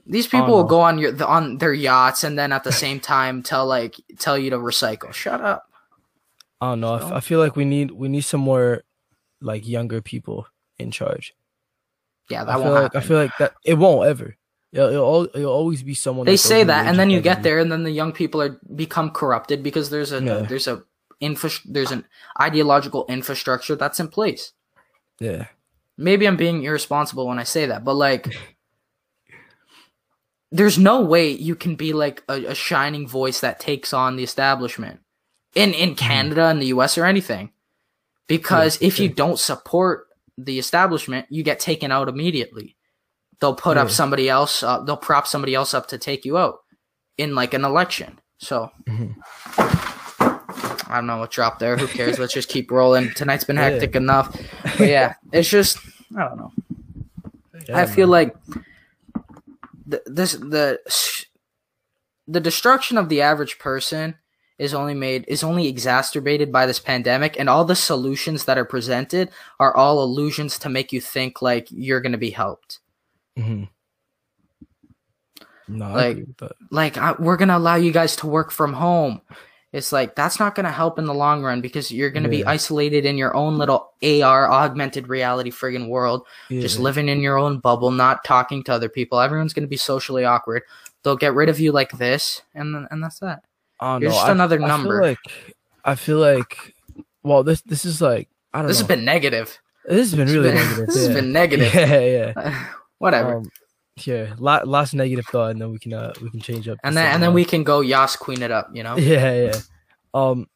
these 0.05 0.27
Oh, 0.27 0.29
people 0.29 0.47
will 0.55 0.63
no. 0.63 0.67
go 0.69 0.82
on 0.82 0.97
your 0.99 1.23
on 1.23 1.58
their 1.60 1.73
yachts 1.73 2.23
and 2.23 2.38
then 2.38 2.51
at 2.51 2.63
the 2.63 2.71
same 2.84 2.99
time 2.99 3.43
tell 3.43 3.65
like 3.65 3.95
tell 4.17 4.38
you 4.38 4.49
to 4.49 4.58
recycle. 4.58 5.13
Shut 5.13 5.39
up. 5.41 5.65
I 6.62 6.71
don't 6.71 6.82
know. 6.82 6.99
So- 6.99 7.13
I 7.15 7.19
feel 7.21 7.39
like 7.39 7.55
we 7.55 7.63
need 7.65 7.91
we 7.91 8.10
need 8.10 8.21
some 8.25 8.41
more 8.41 8.84
like 9.41 9.65
younger 9.67 10.01
people 10.01 10.47
in 10.77 10.91
charge. 10.91 11.34
Yeah, 12.29 12.43
I 12.43 12.45
that 12.45 12.53
feel 12.53 12.61
won't 12.63 12.73
like 12.75 12.83
happen. 12.83 13.01
I 13.01 13.03
feel 13.03 13.17
like 13.17 13.37
that 13.39 13.53
it 13.65 13.73
won't 13.75 14.07
ever. 14.07 14.35
It'll, 14.71 14.89
it'll, 14.89 15.23
it'll 15.33 15.51
always 15.51 15.81
be 15.81 15.95
someone. 15.95 16.27
they 16.27 16.37
say 16.37 16.63
that 16.63 16.85
and 16.85 16.99
then 16.99 17.09
you 17.09 17.21
get 17.21 17.41
there 17.41 17.57
and 17.57 17.71
then 17.71 17.83
the 17.83 17.91
young 17.91 18.11
people 18.11 18.39
are 18.41 18.59
become 18.75 19.09
corrupted 19.09 19.63
because 19.63 19.89
there's 19.89 20.11
a 20.11 20.23
Yeah. 20.23 20.39
there's 20.41 20.67
a 20.67 20.83
infra- 21.19 21.49
there's 21.65 21.91
an 21.91 22.05
ideological 22.39 23.05
infrastructure 23.09 23.75
that's 23.75 23.99
in 23.99 24.09
place 24.09 24.53
Yeah, 25.19 25.47
maybe 25.97 26.27
i'm 26.27 26.37
being 26.37 26.61
irresponsible 26.63 27.25
when 27.27 27.39
i 27.39 27.43
say 27.43 27.65
that 27.65 27.83
but 27.83 27.95
like 27.95 28.27
there's 30.51 30.77
no 30.77 31.01
way 31.01 31.29
you 31.31 31.55
can 31.55 31.75
be 31.75 31.93
like 31.93 32.23
a, 32.29 32.45
a 32.45 32.55
shining 32.55 33.07
voice 33.07 33.39
that 33.41 33.59
takes 33.59 33.91
on 33.93 34.15
the 34.17 34.23
establishment 34.23 34.99
in 35.55 35.73
in 35.73 35.95
canada 35.95 36.45
and 36.45 36.61
the 36.61 36.67
us 36.67 36.95
or 36.97 37.05
anything 37.05 37.51
because 38.27 38.75
Mm-hmm. 38.75 38.83
Yeah, 38.83 38.87
if 38.87 38.99
you 38.99 39.09
don't 39.09 39.39
support 39.39 40.07
the 40.43 40.58
establishment 40.60 41.25
you 41.30 41.43
get 41.43 41.60
taken 41.60 41.91
out 41.91 42.08
immediately. 42.10 42.75
They'll 43.41 43.56
put 43.56 43.78
up 43.78 43.89
somebody 43.89 44.28
else 44.30 44.63
uh, 44.63 44.82
they'll 44.84 44.97
prop 44.97 45.25
somebody 45.28 45.56
else 45.56 45.73
up 45.73 45.88
to 45.89 45.97
take 45.97 46.25
you 46.25 46.38
out 46.38 46.60
in 47.17 47.36
like 47.36 47.54
an 47.54 47.65
election. 47.65 48.19
So 48.38 48.71
Mhm. 48.88 49.15
i 50.91 50.95
don't 50.95 51.08
know 51.08 51.17
what 51.17 51.32
dropped 51.32 51.60
there 51.60 51.78
who 51.78 51.88
cares? 51.88 52.17
Let's 52.19 52.34
just 52.34 52.49
keep 52.49 52.71
rolling. 52.71 53.12
Tonight's 53.13 53.43
been 53.43 53.56
Yeah. 53.62 53.69
hectic 53.69 53.95
enough. 53.95 54.36
But 54.78 54.88
yeah 54.89 55.13
it's 55.32 55.49
just 55.49 55.78
i 56.17 56.23
don't 56.28 56.38
know. 56.38 56.52
Yeah, 57.67 57.78
I 57.80 57.86
feel 57.86 58.08
man. 58.08 58.12
like 58.12 58.36
the, 59.86 60.02
this 60.06 60.34
the 60.34 60.80
the 62.28 62.39
destruction 62.39 62.97
of 62.97 63.10
the 63.10 63.21
average 63.21 63.58
person 63.60 64.15
is 64.60 64.74
only 64.74 64.93
made 64.93 65.26
is 65.28 65.43
only 65.43 65.67
exacerbated 65.67 66.52
by 66.52 66.65
this 66.65 66.80
pandemic 66.80 67.39
and 67.39 67.50
all 67.50 67.65
the 67.65 67.76
solutions 67.76 68.45
that 68.45 68.58
are 68.58 68.65
presented 68.65 69.30
are 69.60 69.76
all 69.76 70.04
illusions 70.04 70.60
to 70.60 70.69
make 70.69 70.91
you 70.91 71.02
think 71.02 71.41
like 71.41 71.67
you're 71.72 72.02
going 72.02 72.12
to 72.12 72.17
be 72.17 72.30
helped. 72.30 72.80
Mm-hmm. 73.38 73.63
No, 75.69 75.93
like-. 75.93 76.26
Like 76.69 76.98
I, 76.98 77.13
we're 77.13 77.38
going 77.38 77.50
to 77.50 77.58
allow 77.58 77.76
you 77.76 77.91
guys 77.91 78.15
to 78.17 78.28
work 78.28 78.52
from 78.52 78.74
home. 78.74 79.22
It's 79.72 79.91
like 79.91 80.15
that's 80.15 80.39
not 80.39 80.56
going 80.56 80.65
to 80.65 80.72
help 80.72 80.98
in 80.98 81.06
the 81.06 81.13
long 81.13 81.43
run 81.43 81.62
because 81.62 81.91
you're 81.91 82.10
going 82.10 82.24
to 82.24 82.30
be 82.30 82.43
isolated 82.43 83.06
in 83.06 83.17
your 83.17 83.36
own 83.36 83.60
little 83.60 83.93
AR 84.02 84.52
augmented 84.52 85.08
reality 85.08 85.52
friggin' 85.52 85.89
world 85.89 86.26
just 86.50 86.80
living 86.80 87.08
in 87.08 87.22
your 87.22 87.38
own 87.38 87.60
bubble, 87.60 87.91
not 87.91 88.24
talking 88.24 88.63
to 88.63 88.74
other 88.74 88.89
people. 88.89 89.19
Everyone's 89.19 89.54
going 89.54 89.63
to 89.63 89.69
be 89.69 89.78
socially 89.78 90.26
awkward. 90.26 90.63
They'll 91.04 91.15
get 91.15 91.36
rid 91.36 91.50
of 91.50 91.60
you 91.60 91.72
like 91.72 91.91
this, 91.91 92.41
and 92.56 92.88
and 92.89 93.04
that's 93.04 93.19
that. 93.19 93.43
I 93.79 93.93
don't 93.93 94.01
You're 94.01 94.11
know. 94.11 94.15
just 94.17 94.27
I- 94.27 94.31
another 94.31 94.55
I 94.55 94.59
feel 94.59 94.67
number. 94.67 95.01
like 95.01 95.55
I 95.85 95.95
feel 95.95 96.17
like 96.19 96.73
well, 97.23 97.43
this 97.43 97.61
this 97.61 97.85
is 97.85 98.01
like 98.01 98.27
I 98.53 98.59
don't 98.59 98.65
know 98.65 98.67
This 98.69 98.77
know. 98.79 98.87
has 98.87 98.87
been 98.95 99.05
negative. 99.05 99.57
this 99.85 100.11
has 100.11 100.15
been 100.15 100.27
really 100.27 100.49
been- 100.51 100.55
negative. 100.55 100.87
this 100.93 101.05
has 101.07 101.15
been 101.15 101.31
negative. 101.31 101.73
Yeah, 101.73 101.99
yeah. 101.99 102.65
Whatever. 102.97 103.37
Um, 103.37 103.49
yeah, 104.05 104.33
la- 104.37 104.63
last 104.63 104.93
negative 104.93 105.25
thought, 105.25 105.51
and 105.51 105.61
then 105.61 105.71
we 105.71 105.79
can 105.79 105.93
uh 105.93 106.13
we 106.21 106.29
can 106.29 106.39
change 106.39 106.67
up. 106.69 106.77
and 106.83 106.95
then 106.95 107.11
and 107.13 107.21
then 107.21 107.29
else. 107.29 107.35
we 107.35 107.43
can 107.45 107.63
go 107.63 107.81
Yas 107.81 108.15
Queen 108.15 108.41
it 108.41 108.51
up. 108.51 108.69
You 108.73 108.83
know. 108.83 108.95
yeah 108.97 109.33
yeah 109.33 109.53
um 110.13 110.47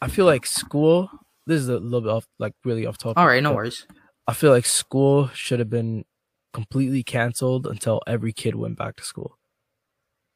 i 0.00 0.08
feel 0.08 0.24
like 0.26 0.44
school 0.44 1.08
this 1.46 1.60
is 1.60 1.68
a 1.68 1.78
little 1.78 2.00
bit 2.00 2.10
off 2.10 2.26
like 2.40 2.52
really 2.64 2.84
off 2.86 2.98
topic 2.98 3.16
All 3.18 3.26
right, 3.26 3.40
no 3.42 3.52
worries. 3.54 3.86
i 4.26 4.32
feel 4.32 4.50
like 4.50 4.66
school 4.66 5.28
should 5.34 5.60
have 5.60 5.70
been 5.70 6.04
completely 6.52 7.04
canceled 7.04 7.66
until 7.68 8.00
every 8.08 8.32
kid 8.32 8.56
went 8.56 8.76
back 8.76 8.96
to 8.96 9.04
school 9.04 9.38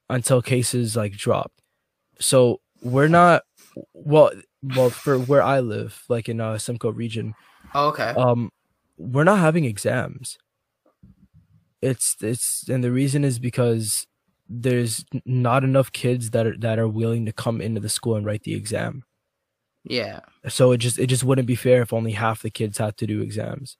until 0.08 0.40
cases 0.42 0.94
like 0.96 1.12
dropped 1.16 1.60
so 2.18 2.60
we're 2.82 3.08
not 3.08 3.42
well 3.92 4.30
well 4.74 4.90
for 4.90 5.18
where 5.18 5.42
i 5.42 5.60
live 5.60 6.02
like 6.08 6.28
in 6.28 6.40
uh 6.40 6.58
simcoe 6.58 6.90
region 6.90 7.34
Oh, 7.74 7.88
okay. 7.88 8.10
um 8.16 8.50
we're 8.96 9.24
not 9.24 9.38
having 9.38 9.64
exams 9.64 10.38
it's 11.82 12.16
it's 12.22 12.68
and 12.68 12.82
the 12.82 12.90
reason 12.92 13.24
is 13.24 13.38
because 13.38 14.06
there's 14.48 15.04
not 15.24 15.64
enough 15.64 15.92
kids 15.92 16.30
that 16.30 16.46
are 16.46 16.56
that 16.56 16.78
are 16.78 16.88
willing 16.88 17.26
to 17.26 17.32
come 17.32 17.60
into 17.60 17.80
the 17.80 17.88
school 17.88 18.16
and 18.16 18.24
write 18.24 18.44
the 18.44 18.54
exam 18.54 19.04
yeah. 19.84 20.20
so 20.48 20.72
it 20.72 20.78
just 20.78 20.98
it 20.98 21.06
just 21.06 21.24
wouldn't 21.24 21.46
be 21.46 21.54
fair 21.54 21.82
if 21.82 21.92
only 21.92 22.12
half 22.12 22.42
the 22.42 22.50
kids 22.50 22.78
had 22.78 22.96
to 22.96 23.06
do 23.06 23.20
exams 23.20 23.76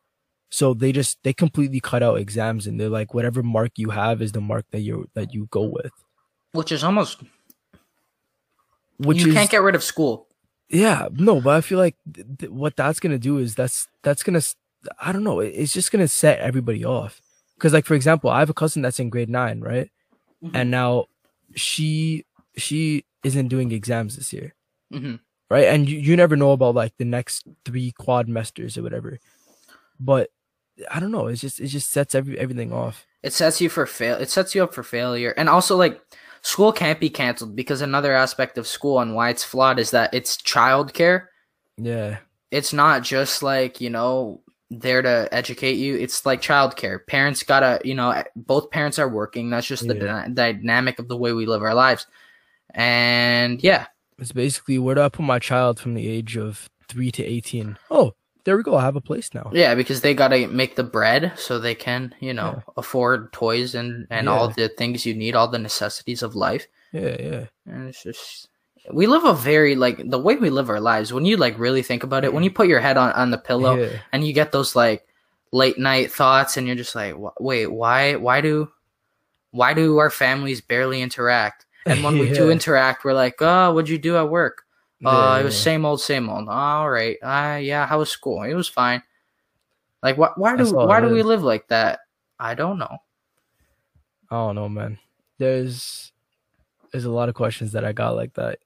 so 0.51 0.75
they 0.75 0.93
just 0.93 1.19
they 1.25 1.33
completely 1.33 1.81
cut 1.81 2.03
out 2.03 2.19
exams 2.19 2.67
and 2.67 2.79
they're 2.79 2.89
like 2.89 3.15
whatever 3.15 3.43
mark 3.43 3.73
you 3.77 3.91
have 3.91 4.21
is 4.23 4.33
the 4.33 4.41
mark 4.41 4.65
that 4.71 4.81
you 4.81 5.09
that 5.15 5.33
you 5.33 5.47
go 5.51 5.63
with 5.63 5.93
Which 6.53 6.71
is 6.73 6.85
almost. 6.85 7.23
Which 8.99 9.23
you 9.23 9.29
is 9.29 9.35
can't 9.35 9.51
get 9.51 9.63
rid 9.63 9.75
of 9.75 9.83
school. 9.83 10.27
Yeah, 10.69 11.09
no, 11.13 11.41
but 11.41 11.55
I 11.57 11.61
feel 11.61 11.79
like 11.79 11.97
th- 12.13 12.27
th- 12.39 12.53
what 12.53 12.77
that's 12.77 13.01
gonna 13.01 13.19
do 13.19 13.39
is 13.39 13.55
that's 13.55 13.89
that's 14.03 14.23
gonna 14.23 14.41
I 15.01 15.13
don't 15.13 15.25
know. 15.25 15.41
It's 15.41 15.73
just 15.73 15.93
gonna 15.93 16.09
set 16.09 16.39
everybody 16.41 16.85
off. 16.85 17.21
Because 17.55 17.73
like 17.73 17.87
for 17.87 17.95
example, 17.95 18.31
I 18.31 18.41
have 18.41 18.51
a 18.51 18.55
cousin 18.55 18.83
that's 18.83 19.01
in 19.01 19.11
grade 19.11 19.31
nine, 19.31 19.61
right? 19.61 19.91
And 20.55 20.71
now 20.71 21.07
she 21.55 22.25
she 22.57 23.05
isn't 23.25 23.49
doing 23.49 23.73
exams 23.73 24.17
this 24.17 24.33
year, 24.33 24.55
hmm 24.93 25.17
right? 25.51 25.65
And 25.67 25.89
you, 25.89 25.99
you 25.99 26.17
never 26.17 26.37
know 26.37 26.53
about 26.53 26.75
like 26.75 26.97
the 26.99 27.05
next 27.05 27.47
three 27.65 27.93
quadmesters 27.93 28.77
or 28.77 28.83
whatever. 28.83 29.19
But 29.99 30.31
I 30.91 31.01
don't 31.01 31.11
know. 31.11 31.27
It's 31.27 31.41
just 31.41 31.61
it 31.61 31.69
just 31.69 31.91
sets 31.91 32.15
every 32.15 32.39
everything 32.39 32.73
off. 32.73 33.07
It 33.23 33.33
sets 33.33 33.61
you 33.61 33.69
for 33.69 33.87
fail. 33.87 34.17
It 34.17 34.31
sets 34.31 34.55
you 34.55 34.63
up 34.63 34.75
for 34.75 34.83
failure, 34.83 35.31
and 35.37 35.49
also 35.49 35.77
like 35.77 36.01
school 36.47 36.73
can't 36.73 37.01
be 37.01 37.11
canceled 37.11 37.57
because 37.57 37.81
another 37.81 38.15
aspect 38.15 38.57
of 38.57 38.67
school 38.69 39.01
and 39.01 39.15
why 39.17 39.31
it's 39.31 39.43
flawed 39.43 39.81
is 39.81 39.91
that 39.91 40.15
it's 40.15 40.37
childcare. 40.37 41.27
Yeah, 41.77 42.19
it's 42.53 42.73
not 42.73 43.03
just 43.03 43.43
like 43.43 43.81
you 43.81 43.91
know 43.91 44.41
there 44.71 45.01
to 45.01 45.29
educate 45.31 45.75
you 45.75 45.95
it's 45.97 46.27
like 46.27 46.43
childcare 46.43 46.99
parents 47.07 47.45
gotta 47.45 47.81
you 47.85 47.95
know 47.95 48.23
both 48.35 48.69
parents 48.73 48.99
are 48.99 49.09
working 49.09 49.49
that's 49.49 49.67
just 49.67 49.87
the 49.87 49.95
Yeah. 49.95 50.25
dyna- 50.25 50.35
dynamic 50.35 50.99
of 50.99 51.07
the 51.07 51.17
way 51.17 51.33
we 51.33 51.47
live 51.47 51.63
our 51.63 51.73
lives 51.75 52.09
and 52.75 53.63
yeah 53.63 53.87
it's 54.19 54.33
basically 54.33 54.79
where 54.79 54.97
do 54.97 55.03
I 55.03 55.09
put 55.09 55.23
my 55.25 55.39
child 55.39 55.79
from 55.79 55.95
the 55.95 56.09
age 56.09 56.37
of 56.37 56.69
three 56.89 57.13
to 57.13 57.23
eighteen? 57.25 57.79
Oh, 57.91 58.15
there 58.47 58.57
we 58.57 58.63
go. 58.63 58.77
I 58.77 58.83
have 58.83 58.97
a 58.97 59.01
place 59.03 59.35
now. 59.35 59.51
yeah 59.53 59.75
because 59.75 60.01
they 60.01 60.15
gotta 60.15 60.47
make 60.49 60.77
the 60.77 60.85
bread 60.85 61.33
so 61.37 61.59
they 61.59 61.75
can 61.75 62.15
you 62.21 62.33
know 62.33 62.63
afford 62.79 63.33
toys 63.35 63.75
and 63.75 64.07
and 64.09 64.29
all 64.31 64.49
the 64.49 64.69
things 64.71 65.05
you 65.05 65.15
need 65.15 65.35
all 65.35 65.49
the 65.49 65.59
necessities 65.59 66.23
of 66.23 66.35
life 66.35 66.67
Yeah, 66.93 67.17
yeah. 67.21 67.45
and 67.67 67.89
it's 67.91 68.03
just 68.03 68.49
we 68.93 69.07
live 69.09 69.25
a 69.25 69.35
very 69.35 69.75
like 69.75 69.99
the 70.09 70.19
way 70.19 70.37
we 70.37 70.49
live 70.49 70.71
our 70.71 70.81
lives 70.81 71.13
when 71.13 71.27
you 71.27 71.37
like 71.37 71.59
really 71.59 71.83
think 71.83 72.05
about 72.05 72.25
it 72.25 72.33
when 72.33 72.45
you 72.45 72.51
put 72.53 72.69
your 72.69 72.81
head 72.81 72.97
on 72.97 73.11
on 73.13 73.31
the 73.33 73.39
pillow 73.39 73.75
yeah. 73.77 73.99
and 74.13 74.25
you 74.25 74.33
get 74.33 74.53
those 74.53 74.77
like 74.77 75.03
late 75.53 75.77
night 75.79 76.13
thoughts 76.13 76.57
and 76.57 76.67
you're 76.69 76.77
just 76.79 76.95
like 76.95 77.15
wait 77.41 77.67
why 77.67 78.15
why 78.15 78.41
do 78.41 78.71
why 79.51 79.75
do 79.75 79.99
our 79.99 80.11
families 80.11 80.61
barely 80.61 81.03
interact 81.03 81.67
and 81.85 82.05
when 82.05 82.19
we 82.19 82.31
do 82.33 82.51
interact 82.57 83.05
we're 83.05 83.13
like 83.13 83.35
oh 83.43 83.73
what'd 83.75 83.89
you 83.91 83.99
do 83.99 84.17
at 84.17 84.31
work 84.31 84.63
uh 85.05 85.39
it 85.41 85.45
was 85.45 85.59
same 85.61 85.85
old 85.85 86.01
same 86.01 86.29
old. 86.31 86.49
All 86.49 86.89
right. 86.89 87.17
Uh 87.23 87.59
yeah 87.59 87.87
how 87.87 87.99
was 87.99 88.11
school? 88.11 88.43
It 88.43 88.55
was 88.55 88.69
fine. 88.69 89.03
Like 90.03 90.17
why, 90.17 90.31
why 90.37 90.57
do 90.57 90.73
why 90.75 91.01
do 91.01 91.09
we 91.09 91.23
live 91.23 91.43
like 91.43 91.69
that? 91.69 92.01
I 92.39 92.55
don't 92.55 92.79
know. 92.79 92.99
I 94.31 94.37
don't 94.37 94.55
know, 94.55 94.69
man. 94.69 94.99
There's 95.39 96.13
there's 96.93 97.05
a 97.05 97.11
lot 97.11 97.29
of 97.29 97.35
questions 97.35 97.73
that 97.73 97.85
I 97.85 97.93
got 97.93 98.17
like 98.17 98.35
that. 98.35 98.59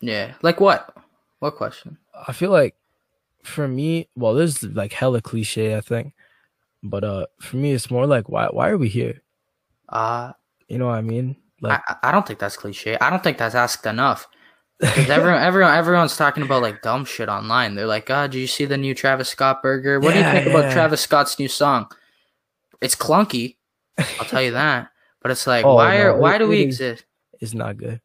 yeah. 0.00 0.34
Like 0.42 0.60
what? 0.60 0.96
What 1.38 1.56
question? 1.56 1.96
I 2.26 2.32
feel 2.32 2.50
like 2.50 2.74
for 3.42 3.66
me, 3.66 4.08
well, 4.16 4.34
this 4.34 4.62
is 4.62 4.74
like 4.74 4.92
hella 4.92 5.22
cliche, 5.22 5.76
I 5.76 5.80
think. 5.80 6.12
But 6.82 7.04
uh 7.04 7.26
for 7.40 7.56
me 7.56 7.72
it's 7.72 7.90
more 7.90 8.06
like 8.06 8.28
why 8.28 8.46
why 8.46 8.68
are 8.68 8.78
we 8.78 8.88
here? 8.88 9.22
uh 9.88 10.32
You 10.68 10.78
know 10.78 10.86
what 10.86 10.96
I 10.96 11.02
mean? 11.02 11.36
Like 11.60 11.80
I, 11.88 11.96
I 12.08 12.12
don't 12.12 12.26
think 12.26 12.38
that's 12.38 12.56
cliche. 12.56 12.96
I 13.00 13.10
don't 13.10 13.22
think 13.22 13.38
that's 13.38 13.54
asked 13.54 13.86
enough 13.86 14.26
Because 14.80 15.10
everyone, 15.10 15.42
everyone, 15.42 15.74
everyone's 15.74 16.16
talking 16.16 16.42
about 16.42 16.62
like 16.62 16.82
dumb 16.82 17.04
shit 17.04 17.28
online. 17.28 17.74
They're 17.74 17.86
like, 17.86 18.08
ah, 18.10 18.24
"Oh, 18.24 18.26
did 18.28 18.38
you 18.38 18.46
see 18.46 18.64
the 18.64 18.76
new 18.78 18.94
Travis 18.94 19.28
Scott 19.28 19.62
burger? 19.62 20.00
What 20.00 20.12
do 20.12 20.18
you 20.18 20.24
Yeah, 20.24 20.32
think 20.32 20.46
about. 20.46 20.72
Travis 20.72 21.00
Scott's 21.02 21.38
new 21.38 21.48
song? 21.48 21.86
It's 22.80 22.96
clunky, 22.96 23.56
I'll 23.98 24.24
tell 24.26 24.42
you 24.42 24.50
that. 24.52 24.88
But 25.20 25.32
it's 25.32 25.46
like, 25.46 25.64
Oh, 25.66 25.74
why 25.74 25.98
no, 25.98 26.04
are 26.04 26.16
why 26.18 26.36
it- 26.36 26.38
do 26.38 26.48
we 26.48 26.60
exist? 26.62 27.04
it's 27.40 27.52
not 27.54 27.76
good. 27.76 28.00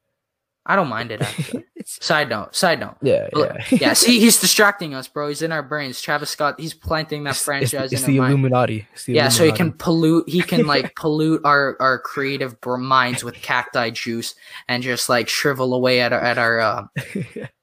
I 0.66 0.76
don't 0.76 0.88
mind 0.90 1.12
it. 1.12 1.22
Actually. 1.22 1.66
Side 1.86 2.30
note. 2.30 2.56
Side 2.56 2.80
note. 2.80 2.96
yeah, 3.04 3.28
yeah. 3.36 3.64
yeah, 3.72 3.94
see, 3.94 4.20
he's 4.20 4.40
distracting 4.42 4.96
us, 4.96 5.08
bro. 5.08 5.28
He's 5.28 5.44
in 5.44 5.52
our 5.52 5.62
brains. 5.62 6.02
Travis 6.02 6.32
Scott, 6.32 6.60
he's 6.60 6.74
planting 6.74 7.24
that 7.26 7.32
It's- 7.32 7.44
franchise 7.46 7.94
it's, 7.94 8.02
it's 8.02 8.04
in 8.08 8.14
the 8.14 8.20
our 8.20 8.24
mind. 8.30 8.40
Illuminati. 8.40 8.88
It's 8.94 9.04
the 9.06 9.14
Yeah, 9.14 9.30
so 9.30 9.46
he 9.46 9.52
can 9.52 9.72
pollute. 9.72 10.28
He 10.28 10.42
can 10.42 10.66
like 10.66 10.96
pollute 10.96 11.42
our 11.46 11.78
our 11.80 12.00
creative 12.00 12.56
minds 12.66 13.24
with 13.24 13.36
cacti 13.36 13.92
juice 13.92 14.34
and 14.68 14.82
just 14.82 15.08
like 15.10 15.30
shrivel 15.30 15.76
away 15.76 16.02
at 16.02 16.12
our 16.12 16.20
at 16.22 16.40
our 16.40 16.60
uh, 16.60 16.88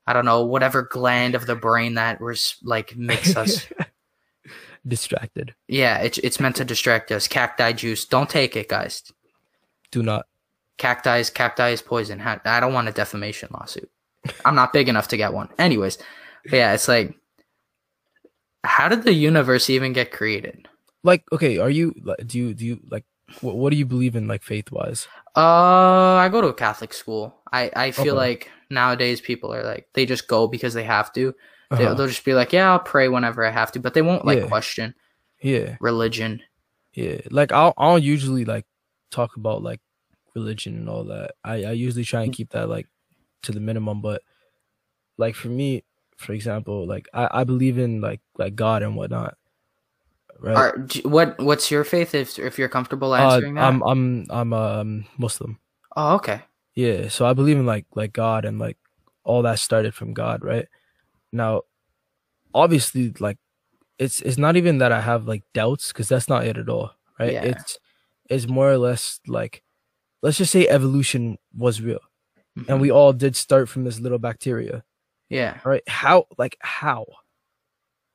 I 0.07 0.13
don't 0.13 0.25
know 0.25 0.45
whatever 0.45 0.83
gland 0.83 1.35
of 1.35 1.47
the 1.47 1.57
brain 1.57 1.95
that 1.95 2.21
was 2.21 2.57
like 2.63 2.97
makes 2.97 3.35
us. 3.37 3.67
distracted. 4.87 5.55
yeah, 5.69 5.99
it's 5.99 6.19
it's 6.19 6.39
meant 6.41 6.57
to 6.57 6.65
distract 6.65 7.11
us. 7.11 7.27
Cacti 7.27 7.73
juice. 7.73 8.05
Don't 8.05 8.31
take 8.31 8.55
it, 8.57 8.69
guys. 8.69 9.03
Do 9.91 10.03
not. 10.05 10.27
Cacti 10.83 11.19
is 11.21 11.31
cacti 11.31 11.69
is 11.71 11.81
poison. 11.81 12.21
I 12.21 12.59
don't 12.59 12.75
want 12.75 12.89
a 12.89 12.93
defamation 12.93 13.49
lawsuit. 13.53 13.89
I'm 14.45 14.57
not 14.57 14.73
big 14.73 14.89
enough 14.89 15.07
to 15.09 15.17
get 15.17 15.33
one. 15.33 15.49
Anyways, 15.57 15.97
but 16.51 16.57
yeah, 16.57 16.75
it's 16.75 16.89
like, 16.89 17.15
how 18.65 18.89
did 18.89 19.05
the 19.05 19.13
universe 19.13 19.71
even 19.71 19.93
get 19.93 20.11
created? 20.11 20.67
Like, 21.05 21.23
okay, 21.31 21.59
are 21.59 21.71
you? 21.71 21.95
Do 22.27 22.37
you? 22.37 22.53
Do 22.53 22.67
you 22.67 22.81
like? 22.91 23.05
What, 23.43 23.55
what 23.57 23.71
do 23.71 23.77
you 23.77 23.87
believe 23.87 24.17
in, 24.17 24.27
like 24.27 24.43
faith 24.43 24.73
wise? 24.73 25.07
Uh, 25.37 26.19
I 26.19 26.29
go 26.33 26.41
to 26.41 26.49
a 26.49 26.55
Catholic 26.55 26.93
school. 26.93 27.39
I 27.53 27.71
I 27.77 27.91
feel 27.93 28.15
Okay. 28.15 28.27
like 28.35 28.51
nowadays 28.69 29.21
people 29.21 29.55
are 29.55 29.63
like 29.63 29.87
they 29.95 30.05
just 30.05 30.27
go 30.27 30.49
because 30.49 30.75
they 30.75 30.83
have 30.85 31.13
to. 31.13 31.33
They, 31.71 31.85
Uh-huh. 31.85 31.95
They'll 31.95 32.09
just 32.09 32.25
be 32.25 32.35
like, 32.35 32.53
yeah, 32.53 32.73
I'll 32.73 32.81
pray 32.81 33.07
whenever 33.07 33.47
I 33.47 33.51
have 33.51 33.71
to, 33.73 33.79
but 33.79 33.95
they 33.95 34.03
won't 34.03 34.25
like 34.27 34.41
Yeah. 34.41 34.49
question 34.49 34.95
Yeah, 35.41 35.77
religion. 35.81 36.43
yeah. 36.93 37.21
Like, 37.31 37.53
I'll 37.53 37.73
I'll 37.79 38.01
usually 38.01 38.45
like 38.45 38.67
talk 39.13 39.37
about 39.37 39.63
like 39.63 39.81
religion 40.35 40.77
and 40.77 40.89
all 40.89 41.05
that. 41.05 41.33
I 41.45 41.65
I 41.65 41.73
usually 41.73 42.05
try 42.05 42.23
and 42.23 42.33
keep 42.33 42.51
that 42.51 42.69
like 42.69 42.89
to 43.43 43.53
the 43.53 43.61
minimum, 43.61 44.01
but 44.01 44.23
like 45.19 45.35
for 45.35 45.49
me, 45.49 45.85
for 46.17 46.33
example, 46.33 46.87
like 46.87 47.09
I 47.13 47.29
I 47.41 47.45
believe 47.45 47.79
in 47.79 48.01
like 48.01 48.21
like 48.39 48.55
God 48.55 48.83
and 48.83 48.97
whatnot. 48.97 49.37
Right. 50.41 50.57
Are, 50.57 50.87
what 51.05 51.39
what's 51.39 51.71
your 51.71 51.85
faith? 51.85 52.15
If 52.15 52.39
if 52.39 52.59
you're 52.59 52.69
comfortable 52.69 53.13
Uh, 53.15 53.35
answering 53.35 53.55
that. 53.55 53.63
I'm 53.63 53.83
I'm 53.83 54.27
I'm 54.31 54.53
um 54.53 55.05
Muslim. 55.19 55.59
oh, 55.97 56.15
okay. 56.17 56.43
Yeah, 56.75 57.09
so 57.09 57.27
I 57.27 57.35
believe 57.35 57.59
in 57.59 57.67
like 57.67 57.87
like 57.95 58.13
God 58.13 58.45
and 58.45 58.59
like 58.59 58.79
all 59.25 59.43
that 59.43 59.59
started 59.59 59.95
from 59.95 60.15
God, 60.15 60.43
right? 60.43 60.67
Now, 61.31 61.63
obviously, 62.55 63.13
like 63.21 63.39
it's 63.99 64.21
it's 64.23 64.39
not 64.39 64.57
even 64.57 64.79
that 64.79 64.91
I 64.91 65.01
have 65.01 65.29
like 65.29 65.45
doubts 65.55 65.93
because 65.93 66.09
that's 66.09 66.29
not 66.29 66.47
it 66.47 66.57
at 66.57 66.69
all, 66.69 66.93
right? 67.21 67.33
Yeah. 67.35 67.43
It's 67.45 67.79
it's 68.29 68.49
more 68.49 68.73
or 68.73 68.79
less 68.79 69.21
like 69.29 69.63
let's 70.23 70.39
just 70.39 70.53
say 70.53 70.67
evolution 70.69 71.37
was 71.57 71.81
real 71.81 72.01
and 72.69 72.81
we 72.81 72.91
all 72.91 73.13
did 73.13 73.35
start 73.37 73.69
from 73.69 73.85
this 73.85 73.99
little 73.99 74.19
bacteria, 74.19 74.85
yeah. 75.29 75.59
right? 75.65 75.83
How 75.89 76.27
like 76.39 76.57
how? 76.61 77.07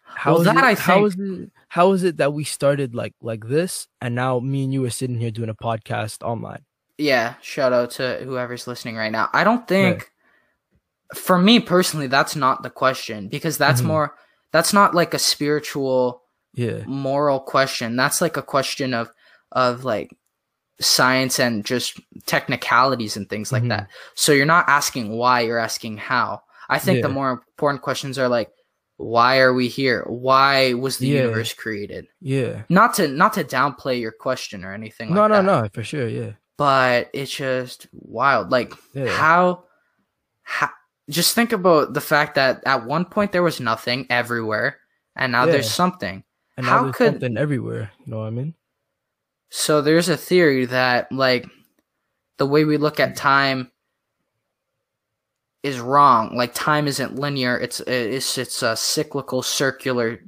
How 0.03 0.31
Well, 0.33 0.41
is 0.41 0.45
that 0.45 0.57
it, 0.57 0.63
I 0.63 0.73
how 0.75 0.95
think- 0.95 1.07
is 1.07 1.15
it 1.19 1.51
how 1.69 1.91
is 1.91 2.03
it 2.03 2.17
that 2.17 2.33
we 2.33 2.43
started 2.43 2.95
like 2.95 3.13
like 3.21 3.45
this 3.47 3.87
and 4.01 4.15
now 4.15 4.39
me 4.39 4.63
and 4.63 4.73
you 4.73 4.85
are 4.85 4.89
sitting 4.89 5.19
here 5.19 5.31
doing 5.31 5.49
a 5.49 5.53
podcast 5.55 6.23
online? 6.23 6.63
Yeah, 6.97 7.35
shout 7.41 7.73
out 7.73 7.91
to 7.91 8.21
whoever's 8.23 8.65
listening 8.67 8.95
right 8.95 9.11
now. 9.11 9.29
I 9.33 9.43
don't 9.43 9.67
think 9.67 10.11
for 11.15 11.37
me 11.37 11.59
personally 11.59 12.07
that's 12.07 12.35
not 12.35 12.63
the 12.63 12.69
question 12.69 13.27
because 13.27 13.57
that's 13.57 13.81
Mhm. 13.81 13.85
more 13.85 14.15
that's 14.51 14.71
not 14.73 14.95
like 14.95 15.13
a 15.13 15.19
spiritual 15.19 16.23
Yeah. 16.53 16.83
moral 16.85 17.39
question. 17.39 17.95
That's 17.95 18.21
like 18.21 18.37
a 18.37 18.41
question 18.41 18.93
of 18.93 19.11
of 19.51 19.83
like 19.83 20.15
science 20.79 21.39
and 21.39 21.65
just 21.65 21.99
technicalities 22.25 23.17
and 23.17 23.29
things 23.29 23.51
like 23.51 23.63
Mhm. 23.63 23.69
that. 23.69 23.89
So 24.15 24.31
you're 24.31 24.45
not 24.45 24.69
asking 24.69 25.17
why, 25.17 25.41
you're 25.41 25.57
asking 25.57 25.97
how. 25.97 26.41
I 26.69 26.79
think 26.79 27.01
the 27.01 27.09
more 27.09 27.31
important 27.31 27.81
questions 27.81 28.17
are 28.19 28.27
like 28.29 28.49
why 28.99 29.37
are 29.41 29.53
we 29.53 29.67
here? 29.67 30.03
Why 30.07 30.73
was 30.73 30.97
the 30.97 31.05
Yeah. 31.07 31.21
universe 31.21 31.53
created? 31.53 32.07
Yeah. 32.19 32.63
Not 32.67 32.95
to 32.95 33.07
not 33.07 33.33
to 33.33 33.43
downplay 33.43 33.99
your 34.01 34.11
question 34.11 34.65
or 34.65 34.73
anything 34.73 35.13
No, 35.13 35.21
like 35.21 35.29
no, 35.29 35.35
that 35.35 35.43
no, 35.63 35.69
for 35.71 35.83
sure, 35.83 36.07
yeah. 36.07 36.31
but 36.57 37.11
it's 37.13 37.31
just 37.31 37.85
wild. 37.93 38.49
Like 38.51 38.73
Yeah. 38.93 39.05
how, 39.15 39.65
how, 40.41 40.71
just 41.11 41.35
think 41.35 41.53
about 41.53 41.93
the 41.93 42.01
fact 42.01 42.35
that 42.35 42.63
at 42.65 42.85
one 42.87 43.05
point 43.05 43.31
there 43.33 43.43
was 43.43 43.59
nothing 43.59 44.07
everywhere, 44.09 44.79
and 45.15 45.31
now 45.31 45.45
there's 45.45 45.69
something. 45.69 46.23
And 46.57 46.65
How 46.65 46.77
now 46.77 46.83
there's 46.85 46.95
could- 46.95 47.11
something 47.13 47.37
everywhere. 47.37 47.91
You 48.03 48.11
know 48.11 48.19
what 48.21 48.27
I 48.27 48.31
mean? 48.31 48.55
So 49.49 49.81
there's 49.81 50.09
a 50.09 50.17
theory 50.17 50.65
that 50.65 51.11
like 51.11 51.45
the 52.37 52.45
way 52.45 52.65
we 52.65 52.77
look 52.77 52.99
at 52.99 53.15
time 53.15 53.71
is 55.63 55.79
wrong. 55.79 56.35
Like 56.35 56.53
time 56.53 56.87
isn't 56.87 57.15
linear. 57.15 57.57
It's 57.57 57.79
it's 57.81 58.37
it's 58.37 58.61
a 58.61 58.75
cyclical, 58.75 59.41
circular 59.41 60.19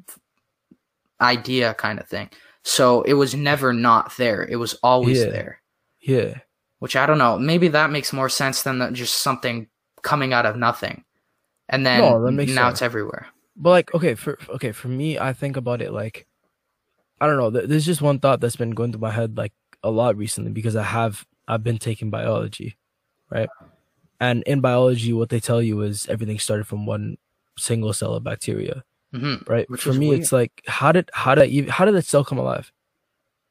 idea 1.22 1.74
kind 1.76 2.00
of 2.00 2.08
thing. 2.08 2.30
So 2.64 3.02
it 3.04 3.14
was 3.14 3.36
never 3.36 3.74
not 3.74 4.16
there. 4.18 4.44
It 4.50 4.56
was 4.58 4.74
always 4.84 5.20
Yeah. 5.20 5.30
there. 5.30 5.62
Yeah. 6.02 6.34
which 6.80 6.96
I 6.96 7.06
don't 7.06 7.18
know. 7.18 7.38
Maybe 7.38 7.68
that 7.68 7.92
makes 7.92 8.14
more 8.14 8.30
sense 8.30 8.64
than 8.64 8.80
the, 8.80 8.90
just 8.92 9.16
something 9.22 9.68
coming 10.02 10.32
out 10.32 10.46
of 10.46 10.56
nothing, 10.56 11.04
and 11.68 11.86
then 11.86 12.00
No, 12.00 12.20
now 12.30 12.46
sense. 12.46 12.76
it's 12.76 12.82
everywhere. 12.82 13.28
But 13.58 13.70
like, 13.72 13.94
okay, 13.94 14.16
for 14.16 14.40
okay, 14.48 14.72
for 14.72 14.88
me, 14.88 15.20
I 15.20 15.34
think 15.34 15.58
about 15.58 15.82
it 15.82 15.92
like, 15.92 16.26
I 17.22 17.28
don't 17.28 17.38
know. 17.38 17.50
There's 17.50 17.86
just 17.86 18.02
one 18.02 18.20
thought 18.20 18.40
that's 18.42 18.56
been 18.56 18.72
going 18.72 18.92
through 18.92 19.02
my 19.02 19.12
head 19.12 19.38
like 19.38 19.54
a 19.84 19.90
lot 19.92 20.16
recently 20.18 20.52
because 20.52 20.76
I 20.76 20.84
have 20.84 21.26
I've 21.48 21.64
been 21.64 21.78
taking 21.78 22.10
biology, 22.10 22.78
right? 23.30 23.50
And 24.20 24.44
in 24.44 24.62
biology, 24.62 25.14
what 25.14 25.30
they 25.30 25.40
tell 25.40 25.62
you 25.62 25.82
is 25.82 26.08
everything 26.08 26.40
started 26.40 26.68
from 26.68 26.86
one 26.86 27.18
single 27.58 27.94
cell 27.94 28.14
of 28.14 28.24
bacteria, 28.24 28.84
hmm 29.14 29.36
right? 29.48 29.70
Which 29.70 29.82
for 29.82 29.94
me, 29.94 30.10
weird. 30.10 30.22
it's 30.22 30.32
like 30.32 30.52
how 30.68 30.92
did 30.92 31.10
how 31.14 31.36
did 31.36 31.50
even 31.50 31.70
how 31.70 31.86
did 31.86 31.96
that 31.96 32.06
cell 32.06 32.24
come 32.24 32.38
alive? 32.38 32.72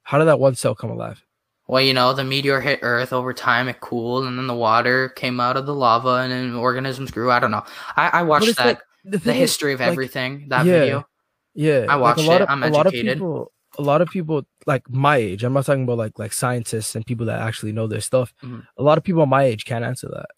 How 0.02 0.18
did 0.18 0.26
that 0.26 0.40
one 0.40 0.54
cell 0.54 0.74
come 0.74 0.90
alive? 0.90 1.22
Well, 1.66 1.82
you 1.82 1.92
know, 1.92 2.14
the 2.14 2.24
meteor 2.24 2.62
hit 2.62 2.78
Earth 2.80 3.12
over 3.12 3.34
time. 3.34 3.68
It 3.68 3.80
cooled, 3.80 4.24
and 4.24 4.38
then 4.38 4.46
the 4.46 4.54
water 4.54 5.10
came 5.10 5.38
out 5.38 5.58
of 5.58 5.66
the 5.66 5.74
lava, 5.74 6.20
and 6.22 6.32
then 6.32 6.54
organisms 6.54 7.10
grew. 7.10 7.30
I 7.30 7.38
don't 7.40 7.50
know. 7.50 7.64
I, 7.94 8.08
I 8.08 8.22
watched 8.22 8.56
that 8.56 8.66
like- 8.66 8.80
the 9.04 9.30
is, 9.30 9.36
history 9.36 9.74
of 9.74 9.80
like, 9.80 9.90
everything. 9.90 10.46
That 10.48 10.64
yeah. 10.64 10.72
video. 10.80 11.08
Yeah, 11.54 11.86
I 11.88 11.96
watched 11.96 12.20
a 12.20 12.22
lot 12.22 12.40
it. 12.40 12.44
Of, 12.44 12.50
I'm 12.50 12.62
a 12.62 12.68
lot 12.70 12.86
of 12.86 12.94
educated. 12.94 13.18
people, 13.18 13.52
a 13.78 13.82
lot 13.82 14.00
of 14.02 14.08
people 14.08 14.42
like 14.66 14.88
my 14.90 15.16
age. 15.16 15.44
I'm 15.44 15.52
not 15.52 15.64
talking 15.66 15.84
about 15.84 15.98
like 15.98 16.18
like 16.18 16.32
scientists 16.32 16.94
and 16.96 17.06
people 17.06 17.26
that 17.26 17.40
actually 17.40 17.72
know 17.72 17.86
their 17.86 18.00
stuff. 18.00 18.34
Mhm. 18.42 18.66
A 18.76 18.82
lot 18.82 18.98
of 18.98 19.04
people 19.04 19.24
my 19.26 19.44
age 19.44 19.64
can't 19.64 19.84
answer 19.84 20.08
that, 20.08 20.30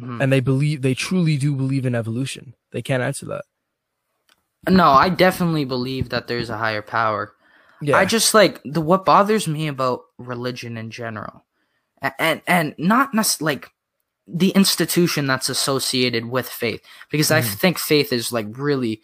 Mhm. 0.00 0.22
and 0.22 0.32
they 0.32 0.40
believe 0.40 0.82
they 0.82 0.94
truly 0.94 1.36
do 1.36 1.54
believe 1.56 1.84
in 1.86 1.94
evolution. 1.94 2.54
They 2.72 2.82
can't 2.82 3.02
answer 3.02 3.26
that. 3.26 3.44
No, 4.68 4.88
I 4.90 5.08
definitely 5.08 5.64
believe 5.64 6.10
that 6.10 6.26
there's 6.28 6.50
a 6.50 6.58
higher 6.58 6.82
power. 6.82 7.34
Yeah, 7.82 7.96
I 7.96 8.04
just 8.04 8.34
like 8.34 8.60
the 8.64 8.80
what 8.82 9.04
bothers 9.06 9.48
me 9.48 9.66
about 9.68 10.02
religion 10.18 10.76
in 10.76 10.90
general, 10.90 11.44
and 12.02 12.12
and, 12.18 12.42
and 12.46 12.74
not 12.78 13.14
nec- 13.14 13.40
like 13.40 13.70
the 14.26 14.50
institution 14.50 15.26
that's 15.26 15.48
associated 15.48 16.26
with 16.26 16.48
faith, 16.48 16.82
because 17.10 17.30
I 17.30 17.40
Mhm. 17.40 17.54
think 17.58 17.78
faith 17.78 18.12
is 18.12 18.32
like 18.32 18.46
really 18.50 19.00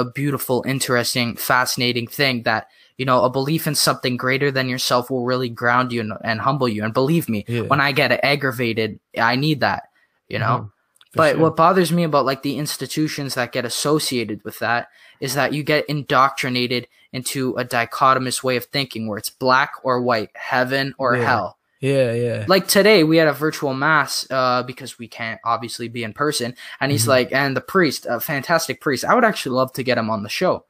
a 0.00 0.04
beautiful, 0.04 0.64
interesting, 0.66 1.36
fascinating 1.36 2.06
thing 2.06 2.42
that 2.44 2.68
you 2.98 3.04
know 3.04 3.24
a 3.24 3.30
belief 3.30 3.66
in 3.66 3.74
something 3.74 4.16
greater 4.16 4.50
than 4.50 4.68
yourself 4.68 5.10
will 5.10 5.24
really 5.24 5.48
ground 5.48 5.92
you 5.92 6.00
and, 6.00 6.12
and 6.22 6.40
humble 6.40 6.68
you. 6.68 6.84
And 6.84 6.92
believe 6.94 7.28
me, 7.28 7.44
Yeah. 7.48 7.62
when 7.62 7.80
I 7.80 7.92
get 7.92 8.12
aggravated, 8.24 8.98
I 9.18 9.36
need 9.36 9.60
that. 9.60 9.84
You 10.28 10.38
know. 10.38 10.58
Mhm. 10.58 10.70
But 11.14 11.32
sure. 11.32 11.40
what 11.42 11.56
bothers 11.56 11.92
me 11.92 12.04
about 12.04 12.24
like 12.24 12.42
the 12.42 12.56
institutions 12.58 13.34
that 13.34 13.52
get 13.52 13.64
associated 13.66 14.42
with 14.44 14.58
that 14.60 14.88
is 15.20 15.34
that 15.34 15.52
you 15.52 15.62
get 15.62 15.84
indoctrinated 15.88 16.88
into 17.12 17.54
a 17.58 17.64
dichotomous 17.64 18.42
way 18.42 18.56
of 18.56 18.64
thinking 18.66 19.06
where 19.06 19.18
it's 19.18 19.28
black 19.28 19.72
or 19.82 20.00
white, 20.00 20.30
heaven 20.34 20.94
or 20.96 21.16
Yeah. 21.16 21.24
hell. 21.24 21.58
Yeah, 21.82 22.12
yeah, 22.12 22.44
Like 22.48 22.68
today 22.68 23.02
we 23.04 23.16
had 23.18 23.28
a 23.28 23.32
virtual 23.32 23.74
mass 23.74 24.26
uh, 24.30 24.62
because 24.62 24.98
we 24.98 25.08
can't 25.08 25.40
obviously 25.44 25.88
be 25.88 26.04
in 26.04 26.12
person, 26.14 26.54
and 26.80 26.90
he's 26.92 27.04
Mhm. 27.04 27.08
like, 27.08 27.32
and 27.32 27.56
the 27.56 27.60
priest, 27.60 28.06
a 28.08 28.20
fantastic 28.20 28.80
priest. 28.80 29.04
I 29.04 29.14
would 29.14 29.24
actually 29.24 29.56
love 29.56 29.72
to 29.74 29.82
get 29.82 29.98
him 29.98 30.08
on 30.08 30.22
the 30.22 30.28
show, 30.28 30.64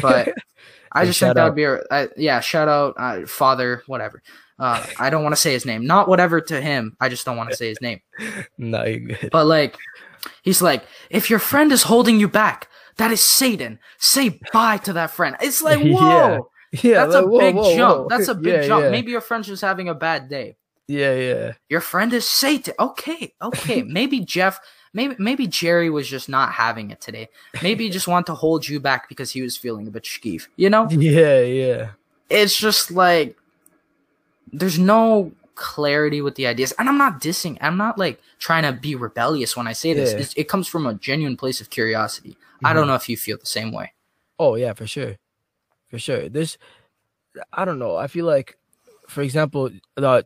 but 0.00 0.32
I 0.92 1.04
just 1.04 1.20
think 1.20 1.34
that 1.34 1.44
would 1.44 1.54
be 1.54 1.64
a, 1.64 1.80
uh, 1.90 2.06
yeah, 2.16 2.40
shout 2.40 2.68
out 2.68 2.94
uh, 2.96 3.26
Father, 3.26 3.82
whatever. 3.86 4.22
Uh, 4.58 4.86
I 4.98 5.10
don't 5.10 5.22
want 5.22 5.34
to 5.34 5.40
say 5.40 5.52
his 5.52 5.66
name, 5.66 5.84
not 5.86 6.08
whatever 6.08 6.40
to 6.40 6.60
him. 6.60 6.96
I 7.00 7.08
just 7.08 7.26
don't 7.26 7.36
want 7.36 7.50
to 7.50 7.56
say 7.56 7.68
his 7.68 7.80
name. 7.80 8.00
no. 8.58 8.96
But 9.32 9.46
like, 9.46 9.76
he's 10.42 10.62
like, 10.62 10.84
if 11.10 11.28
your 11.28 11.40
friend 11.40 11.72
is 11.72 11.82
holding 11.82 12.20
you 12.20 12.28
back, 12.28 12.68
that 12.96 13.10
is 13.10 13.28
Satan. 13.28 13.80
Say 13.98 14.38
bye 14.52 14.76
to 14.78 14.92
that 14.92 15.10
friend. 15.10 15.36
It's 15.40 15.60
like, 15.60 15.80
whoa, 15.84 16.48
yeah, 16.82 17.04
that's 17.06 17.14
a 17.14 17.20
like, 17.20 17.30
whoa, 17.30 17.38
big 17.38 17.54
whoa, 17.54 17.76
jump. 17.76 17.98
whoa. 18.00 18.08
That's 18.08 18.28
a 18.28 18.34
big 18.46 18.52
Yeah, 18.54 18.66
jump. 18.66 18.84
yeah. 18.84 18.90
Maybe 18.90 19.10
your 19.12 19.20
friend's 19.20 19.46
just 19.46 19.62
having 19.62 19.88
a 19.88 19.94
bad 19.94 20.28
day. 20.28 20.56
yeah, 20.88 21.14
yeah, 21.14 21.52
Your 21.68 21.80
friend 21.80 22.12
is 22.12 22.28
Satan. 22.28 22.74
Okay, 22.78 23.32
okay. 23.40 23.82
maybe 23.98 24.20
Jeff, 24.20 24.60
maybe 24.92 25.14
maybe 25.18 25.46
Jerry 25.46 25.88
was 25.90 26.08
just 26.08 26.28
not 26.28 26.52
having 26.52 26.90
it 26.90 27.00
today. 27.00 27.28
Maybe 27.62 27.84
he 27.84 27.90
just 27.90 28.06
wanted 28.08 28.26
to 28.26 28.34
hold 28.34 28.68
you 28.68 28.80
back 28.80 29.08
because 29.08 29.30
he 29.32 29.40
was 29.42 29.56
feeling 29.56 29.86
a 29.86 29.90
bit 29.90 30.04
skeeve. 30.04 30.48
You 30.56 30.70
know, 30.70 30.88
yeah, 30.90 31.40
yeah. 31.40 31.90
it's 32.28 32.56
just 32.58 32.90
like 32.90 33.36
there's 34.52 34.78
no 34.78 35.32
clarity 35.54 36.20
with 36.20 36.34
the 36.34 36.46
ideas. 36.46 36.72
And 36.78 36.88
I'm 36.88 36.98
not 36.98 37.20
dissing. 37.20 37.56
I'm 37.60 37.76
not 37.76 37.96
like 37.98 38.20
trying 38.38 38.64
to 38.64 38.72
be 38.72 38.94
rebellious 38.94 39.56
when 39.56 39.66
I 39.66 39.72
say 39.72 39.92
this. 39.94 40.12
Yeah. 40.12 40.18
It's, 40.18 40.34
it 40.34 40.48
comes 40.48 40.66
from 40.68 40.86
a 40.86 40.94
genuine 40.94 41.36
place 41.36 41.60
of 41.60 41.70
curiosity. 41.70 42.36
I 42.62 42.72
Mhm. 42.72 42.74
don't 42.74 42.86
know 42.88 42.94
if 42.94 43.08
you 43.08 43.16
feel 43.16 43.38
the 43.38 43.46
same 43.46 43.72
way. 43.72 43.92
Oh 44.38 44.56
yeah, 44.56 44.72
for 44.74 44.86
sure, 44.86 45.16
for 45.94 46.00
sure. 46.02 46.28
There's, 46.28 46.58
I 47.54 47.64
don't 47.64 47.78
know. 47.78 47.94
I 47.94 48.08
feel 48.10 48.26
like, 48.26 48.58
for 49.06 49.22
example, 49.22 49.70
uh, 49.96 50.22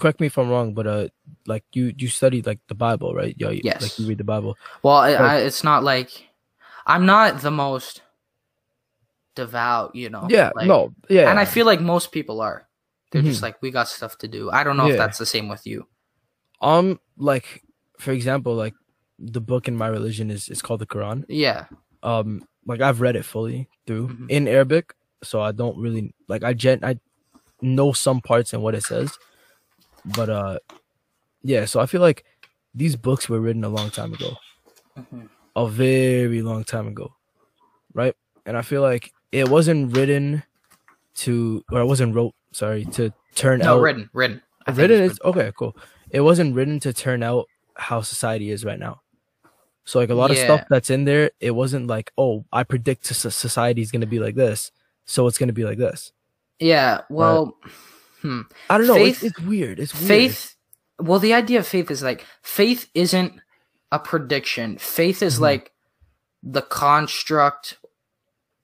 correct 0.00 0.18
me 0.18 0.26
if 0.26 0.36
I'm 0.36 0.50
wrong, 0.50 0.74
but 0.74 0.86
uh, 0.90 1.06
like 1.46 1.62
you 1.72 1.94
you 1.96 2.08
studied 2.10 2.46
like 2.50 2.58
the 2.66 2.74
Bible, 2.74 3.14
right? 3.14 3.34
Yeah, 3.38 3.50
Yes. 3.62 3.78
Like 3.82 3.94
you 3.98 4.06
read 4.10 4.18
the 4.18 4.26
Bible. 4.26 4.58
Well, 4.82 4.96
I, 4.98 5.12
I, 5.14 5.34
it's 5.46 5.62
not 5.62 5.84
like 5.86 6.10
I'm 6.86 7.06
not 7.06 7.42
the 7.46 7.52
most 7.54 8.02
devout, 9.34 9.94
you 9.94 10.10
know. 10.10 10.26
Yeah. 10.28 10.50
like- 10.54 10.66
no. 10.66 10.94
Yeah. 11.08 11.30
And 11.30 11.38
I 11.38 11.44
feel 11.44 11.66
like 11.66 11.80
most 11.80 12.10
people 12.12 12.40
are. 12.40 12.66
They're 13.10 13.22
just 13.22 13.38
Mhm. 13.38 13.42
like, 13.42 13.62
we 13.62 13.70
got 13.70 13.86
stuff 13.86 14.18
to 14.18 14.28
do. 14.28 14.50
I 14.50 14.64
don't 14.64 14.76
know 14.76 14.88
if 14.88 14.96
that's 14.98 15.18
the 15.18 15.26
same 15.26 15.46
with 15.48 15.66
you. 15.66 15.86
um 16.60 16.98
like 17.18 17.62
for 17.98 18.12
example 18.12 18.54
like 18.54 18.74
the 19.18 19.40
book 19.40 19.68
in 19.68 19.76
my 19.76 19.86
religion 19.86 20.30
is 20.30 20.48
is 20.48 20.62
called 20.62 20.80
the 20.80 20.86
Quran. 20.86 21.24
Yeah. 21.28 21.66
um 22.02 22.42
like 22.66 22.80
I've 22.80 23.00
read 23.02 23.16
it 23.16 23.24
fully 23.24 23.68
through 23.86 24.08
Mhm. 24.08 24.26
in 24.30 24.48
Arabic, 24.48 24.94
so 25.24 25.40
I 25.40 25.52
don't 25.52 25.76
really 25.78 26.14
like 26.28 26.44
I 26.44 26.52
gen 26.54 26.80
I 26.82 26.98
know 27.60 27.92
some 27.92 28.20
parts 28.20 28.52
and 28.52 28.62
what 28.62 28.74
it 28.74 28.82
says, 28.84 29.18
but 30.04 30.28
uh 30.30 30.58
yeah, 31.42 31.64
so 31.66 31.80
I 31.80 31.86
feel 31.86 32.00
like 32.00 32.24
these 32.74 32.96
books 32.96 33.28
were 33.28 33.40
written 33.40 33.64
a 33.64 33.68
long 33.68 33.90
time 33.90 34.12
ago, 34.14 34.36
Mhm. 34.98 35.28
a 35.56 35.68
very 35.68 36.42
long 36.42 36.64
time 36.64 36.88
ago, 36.88 37.12
right? 37.92 38.14
And 38.46 38.56
I 38.56 38.62
feel 38.62 38.82
like 38.82 39.12
it 39.32 39.48
wasn't 39.48 39.96
written 39.96 40.42
to 41.16 41.64
or 41.70 41.80
it 41.80 41.86
wasn't 41.86 42.14
wrote 42.14 42.34
sorry 42.52 42.84
to 42.86 43.12
turn 43.34 43.60
No, 43.60 43.76
out 43.76 43.82
written, 43.82 44.10
written. 44.12 44.42
I 44.66 44.72
written 44.72 45.02
is 45.02 45.18
okay 45.24 45.52
cool 45.56 45.76
it 46.10 46.20
wasn't 46.20 46.54
written 46.54 46.80
to 46.80 46.92
turn 46.92 47.22
out 47.22 47.46
how 47.76 48.00
society 48.00 48.50
is 48.50 48.64
right 48.64 48.78
now 48.78 49.00
so 49.84 49.98
like 49.98 50.08
a 50.10 50.14
lot 50.14 50.30
of 50.30 50.38
stuff 50.38 50.64
that's 50.70 50.88
in 50.90 51.04
there 51.04 51.30
it 51.40 51.50
wasn't 51.50 51.86
like 51.86 52.12
oh 52.16 52.44
i 52.52 52.62
predict 52.62 53.04
so- 53.06 53.28
society 53.28 53.82
is 53.82 53.90
going 53.92 54.00
to 54.00 54.06
be 54.06 54.18
like 54.18 54.34
this 54.36 54.70
so 55.06 55.26
it's 55.26 55.38
going 55.38 55.48
to 55.48 55.52
be 55.52 55.64
like 55.64 55.78
this 55.78 56.12
Yeah. 56.60 57.02
Well, 57.10 57.56
hmm. 58.22 58.42
i 58.70 58.78
don't 58.78 58.86
know 58.86 58.94
it's, 58.96 59.18
Faith- 59.20 59.30
it's 59.30 59.40
weird 59.40 59.78
it's 59.80 59.94
weird. 59.94 60.08
faith. 60.08 60.50
Well, 61.00 61.18
the 61.18 61.34
idea 61.34 61.58
of 61.58 61.66
faith 61.66 61.90
is 61.90 62.02
like 62.02 62.24
faith 62.42 62.88
isn't 62.94 63.32
a 63.90 63.98
prediction. 63.98 64.78
Faith 64.78 65.22
is 65.22 65.38
Mhm. 65.38 65.40
like 65.40 65.72
the 66.42 66.62
construct 66.62 67.78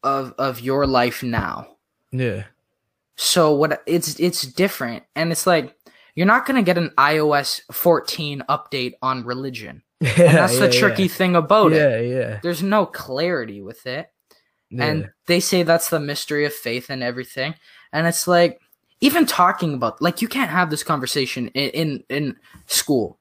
of 0.02 0.32
of 0.38 0.60
your 0.60 0.86
life 0.86 1.22
now. 1.22 1.76
yeah 2.12 2.44
So 3.16 3.52
what 3.54 3.82
it's 3.86 4.18
it's 4.20 4.42
different, 4.42 5.02
and 5.16 5.30
it's 5.32 5.46
like 5.46 5.74
you're 6.14 6.26
not 6.26 6.46
gonna 6.46 6.62
get 6.62 6.78
an 6.78 6.90
iOS 6.96 7.60
14 7.72 8.42
update 8.48 8.94
on 9.02 9.24
religion. 9.24 9.82
yeah 10.00 10.10
And 10.18 10.36
that's 10.38 10.58
the 10.58 10.70
yeah, 10.72 10.78
tricky 10.80 11.08
thing 11.08 11.36
about 11.36 11.72
yeah. 11.72 11.88
it. 11.98 12.08
yeah 12.08 12.16
yeah 12.18 12.40
There's 12.42 12.62
no 12.62 12.86
clarity 12.86 13.60
with 13.60 13.86
it. 13.86 14.06
Yeah. 14.70 14.84
and 14.86 15.10
they 15.26 15.40
say 15.40 15.62
that's 15.62 15.90
the 15.90 16.00
mystery 16.00 16.44
of 16.44 16.52
faith 16.54 16.90
and 16.90 17.02
everything. 17.02 17.54
And 17.92 18.06
it's 18.06 18.26
like 18.28 18.60
even 19.00 19.26
talking 19.26 19.74
about 19.74 20.00
like 20.00 20.20
you 20.22 20.28
can't 20.28 20.50
have 20.50 20.70
this 20.70 20.82
conversation 20.82 21.48
in 21.48 21.70
in, 21.70 22.04
in 22.08 22.36
school 22.66 23.18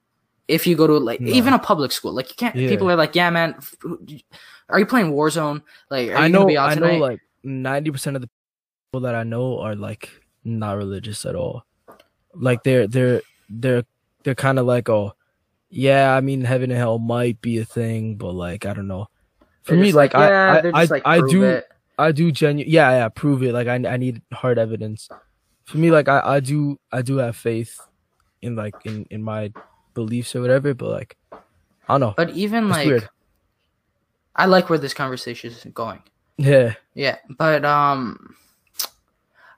if 0.47 0.65
you 0.65 0.75
go 0.75 0.87
to 0.87 0.97
like 0.97 1.21
No. 1.21 1.31
even 1.31 1.53
a 1.53 1.59
public 1.59 1.91
school. 1.91 2.13
Like 2.13 2.29
you 2.29 2.35
can't 2.35 2.55
Yeah. 2.55 2.69
people 2.69 2.89
are 2.89 2.95
like 2.95 3.15
yeah 3.15 3.29
man 3.29 3.55
f- 3.57 3.75
are 4.69 4.79
you 4.79 4.85
playing 4.85 5.13
warzone? 5.13 5.61
Like 5.89 6.09
are 6.09 6.15
i 6.17 6.27
know 6.27 6.39
gonna 6.39 6.47
be 6.47 6.57
out 6.57 6.69
i 6.71 6.75
know 6.75 6.97
like 6.97 7.19
90% 7.45 8.15
of 8.15 8.21
the 8.21 8.29
people 8.91 9.01
that 9.01 9.15
i 9.15 9.23
know 9.23 9.59
are 9.59 9.75
like 9.75 10.09
not 10.43 10.77
religious 10.77 11.25
at 11.25 11.35
all. 11.35 11.65
Like 12.33 12.63
they're 12.63 12.87
they're 12.87 13.21
they're 13.49 13.83
they're 14.23 14.35
kind 14.35 14.59
of 14.59 14.65
like 14.65 14.89
oh 14.89 15.13
yeah 15.69 16.15
i 16.15 16.21
mean 16.21 16.41
heaven 16.43 16.71
and 16.71 16.77
hell 16.79 16.99
might 16.99 17.39
be 17.41 17.57
a 17.59 17.65
thing 17.65 18.15
but 18.15 18.33
like 18.33 18.65
i 18.65 18.73
don't 18.73 18.87
know 18.87 19.07
for 19.69 19.75
They're 19.75 19.83
me 19.83 19.87
just 19.89 19.95
like, 19.95 20.13
yeah, 20.13 20.61
i 20.63 20.67
i 20.67 20.81
i, 20.81 20.85
like, 20.85 21.03
I 21.05 21.19
prove 21.19 21.31
do 21.31 21.43
it. 21.43 21.67
i 21.97 22.11
do 22.11 22.31
genu 22.31 22.65
yeah 22.67 22.89
yeah 22.91 23.09
prove 23.09 23.43
it. 23.43 23.53
Like 23.53 23.67
i, 23.67 23.75
I 23.75 23.97
need 23.97 24.21
hard 24.33 24.57
evidence. 24.57 25.07
For 25.65 25.77
me 25.77 25.91
like 25.91 26.09
i 26.09 26.19
i 26.25 26.39
do 26.39 26.79
i 26.91 27.01
do 27.01 27.17
have 27.17 27.35
faith 27.37 27.79
in 28.41 28.55
like 28.55 28.73
in 28.85 29.05
in 29.11 29.21
my 29.23 29.53
beliefs 29.93 30.35
or 30.35 30.41
whatever 30.41 30.73
but 30.73 30.89
like 30.89 31.17
i 31.31 31.37
don't 31.93 31.99
know. 32.01 32.13
But 32.17 32.31
even 32.31 32.65
it's 32.65 32.71
like 32.77 32.87
weird. 32.87 33.09
I 34.35 34.45
like 34.45 34.69
where 34.69 34.79
this 34.79 34.93
conversation 34.93 35.51
is 35.51 35.65
going. 35.73 36.01
Yeah. 36.37 36.75
Yeah, 36.95 37.17
but 37.37 37.65
um 37.65 38.35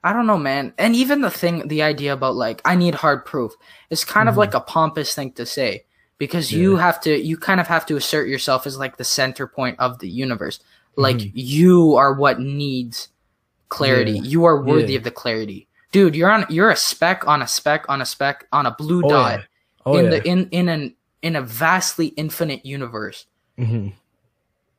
I 0.04 0.14
don't 0.14 0.26
know, 0.26 0.38
man. 0.40 0.74
And 0.80 0.96
even 0.96 1.22
the 1.22 1.30
thing 1.30 1.68
the 1.68 1.84
idea 1.84 2.14
about 2.14 2.36
like 2.36 2.62
I 2.66 2.76
need 2.76 2.96
hard 2.96 3.24
proof 3.26 3.54
is 3.92 4.04
kind 4.04 4.28
of 4.28 4.34
Mhm. 4.36 4.40
like 4.40 4.54
a 4.56 4.60
pompous 4.62 5.14
thing 5.14 5.32
to 5.34 5.46
say 5.46 5.86
because 6.22 6.52
you 6.52 6.76
have 6.78 7.02
to 7.02 7.18
you 7.20 7.36
kind 7.36 7.60
of 7.60 7.66
have 7.66 7.84
to 7.88 7.96
assert 7.98 8.28
yourself 8.30 8.68
as 8.68 8.78
like 8.78 8.96
the 8.98 9.04
center 9.04 9.48
point 9.48 9.76
of 9.80 9.98
the 9.98 10.08
universe. 10.08 10.60
Like 10.96 11.18
Mhm. 11.18 11.32
you 11.34 11.96
are 11.96 12.14
what 12.14 12.40
needs 12.40 13.08
clarity. 13.70 14.12
Yeah. 14.12 14.22
You 14.22 14.46
are 14.46 14.62
worthy 14.62 14.94
Yeah. 14.94 15.00
of 15.00 15.04
the 15.04 15.10
clarity. 15.10 15.68
Dude, 15.92 16.16
you're 16.16 16.30
on 16.30 16.46
you're 16.48 16.70
a 16.70 16.76
speck 16.76 17.28
on 17.28 17.42
a 17.42 17.48
speck 17.48 17.86
on 17.90 18.02
a 18.02 18.06
speck 18.06 18.46
on 18.52 18.68
a 18.68 18.76
blue 18.78 19.02
oh 19.04 19.10
dot 19.10 19.40
yeah 19.40 19.46
oh 19.88 19.98
in 19.98 20.04
yeah 20.06 20.10
the 20.12 20.28
in 20.28 20.48
in 20.52 20.70
an 20.70 20.96
in 21.24 21.36
a 21.36 21.42
vastly 21.42 22.08
infinite 22.18 22.64
universe. 22.66 23.26
hmm 23.58 23.88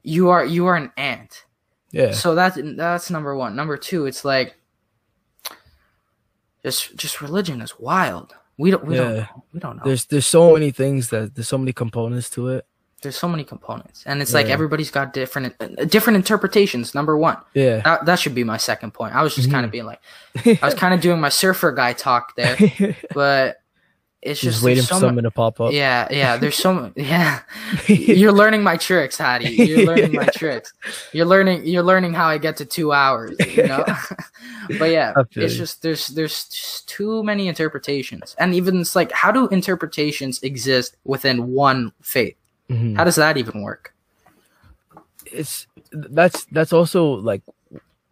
You 0.05 0.31
are 0.31 0.45
you 0.47 0.67
are 0.67 0.77
an 0.77 0.93
ant. 0.97 1.45
yeah 1.91 2.13
So 2.13 2.37
that's 2.37 2.57
that's 2.77 3.11
number 3.11 3.35
one. 3.35 3.57
Number 3.57 3.77
two, 3.77 4.07
it's 4.07 4.25
like 4.25 4.55
just 6.65 6.95
just 6.97 7.21
religion 7.21 7.61
is 7.61 7.81
wild. 7.81 8.37
We 8.59 8.71
don't 8.71 8.85
we 8.85 8.97
don't 8.97 9.17
know. 9.17 9.27
we 9.53 9.61
don't 9.61 9.77
know. 9.77 9.83
there's 9.85 10.05
There's, 10.07 10.27
so 10.27 10.53
many 10.53 10.71
things 10.71 11.09
that 11.11 11.35
there's 11.35 11.49
so 11.49 11.59
many 11.59 11.73
components 11.73 12.29
to 12.31 12.49
it 12.49 12.67
There's 13.03 13.17
so 13.17 13.29
many 13.29 13.45
components, 13.45 14.05
and 14.07 14.21
it's 14.23 14.35
like 14.35 14.47
everybody's 14.47 14.91
got 14.91 15.13
different 15.13 15.55
uh, 15.61 15.85
different 15.87 16.17
interpretations. 16.17 16.95
Number 16.95 17.17
one, 17.17 17.39
yeah 17.55 17.81
that, 17.81 18.05
that 18.07 18.19
should 18.19 18.35
be 18.35 18.45
my 18.45 18.59
second 18.59 18.93
point. 18.93 19.15
I 19.15 19.23
was 19.23 19.35
just 19.35 19.51
kind 19.51 19.65
of 19.65 19.73
being 19.73 19.87
like, 19.87 20.01
I 20.45 20.59
was 20.63 20.75
kind 20.75 20.95
of 20.95 21.01
doing 21.01 21.21
my 21.21 21.31
surfer 21.31 21.73
guy 21.73 21.95
talk 21.95 22.37
there, 22.37 22.57
but 23.15 23.62
it's 24.23 24.41
just, 24.41 24.55
just, 24.55 24.65
waiting 24.65 24.83
for 24.83 24.89
so 24.89 24.95
mu- 24.95 25.01
something 25.01 25.25
to 25.25 25.31
pop 25.31 25.61
up 25.61 25.73
Yeah, 25.73 26.07
yeah. 26.11 26.37
There's 26.37 26.55
so 26.55 26.93
yeah. 26.97 27.41
You're 27.87 28.33
learning 28.33 28.63
my 28.63 28.77
tricks, 28.77 29.19
Hadi. 29.19 29.51
You're 29.51 29.85
learning 29.93 30.13
my 30.13 30.27
tricks. 30.27 30.73
You're 31.13 31.27
learning. 31.27 31.67
You're 31.67 31.83
learning 31.83 32.15
how 32.15 32.29
I 32.29 32.39
get 32.39 32.57
to 32.59 32.65
two 32.65 32.93
hours. 32.93 33.37
You 33.55 33.67
know. 33.67 33.85
but 34.79 34.91
yeah, 34.91 35.13
it's 35.33 35.55
just 35.55 35.83
there's 35.83 36.09
there's 36.09 36.49
just 36.49 36.89
too 36.89 37.23
many 37.25 37.49
interpretations, 37.49 38.37
and 38.39 38.55
even 38.55 38.81
it's 38.81 38.95
like, 38.95 39.13
how 39.13 39.33
do 39.33 39.49
interpretations 39.49 40.43
exist 40.43 40.97
within 41.05 41.53
one 41.53 41.93
faith? 42.01 42.37
Mhm. 42.71 42.97
How 42.97 43.05
does 43.05 43.17
that 43.17 43.37
even 43.37 43.63
work? 43.63 43.93
it's 45.33 45.67
that's 45.93 46.45
that's 46.47 46.73
also 46.73 47.05
like 47.05 47.43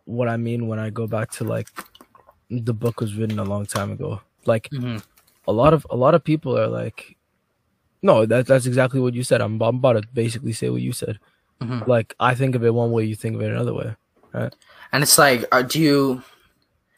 what 0.05 0.29
I 0.29 0.37
mean 0.37 0.67
when 0.67 0.79
I 0.79 0.91
go 0.91 1.07
back 1.07 1.31
to 1.33 1.45
like 1.45 1.69
the 2.51 2.75
book 2.75 3.01
was 3.01 3.15
written 3.15 3.39
a 3.39 3.45
long 3.45 3.67
time 3.67 3.93
ago. 3.93 4.21
Like 4.47 4.69
hmm 4.73 4.99
a 5.51 5.53
lot 5.53 5.75
of 5.75 5.87
a 5.91 5.97
lot 5.97 6.15
of 6.15 6.23
people 6.25 6.57
are 6.59 6.69
like, 6.69 7.17
no, 8.03 8.25
that 8.27 8.47
that's 8.47 8.67
exactly 8.67 9.01
what 9.01 9.15
you 9.15 9.23
said. 9.25 9.41
I'm, 9.41 9.61
I'm 9.61 9.77
about 9.77 9.95
to 10.01 10.03
basically 10.15 10.53
say 10.53 10.71
what 10.71 10.81
you 10.83 10.93
said. 10.93 11.19
Mhm. 11.61 11.87
Like 11.87 12.15
I 12.21 12.35
think 12.35 12.55
of 12.55 12.65
it 12.65 12.73
one 12.73 12.91
way, 12.93 13.05
you 13.05 13.15
think 13.17 13.35
of 13.37 13.43
it 13.43 13.51
another 13.51 13.75
way. 13.75 13.95
right? 14.33 14.55
And 14.93 15.03
it's 15.03 15.19
like, 15.19 15.45
uh, 15.53 15.63
do 15.63 15.79
you? 15.81 16.23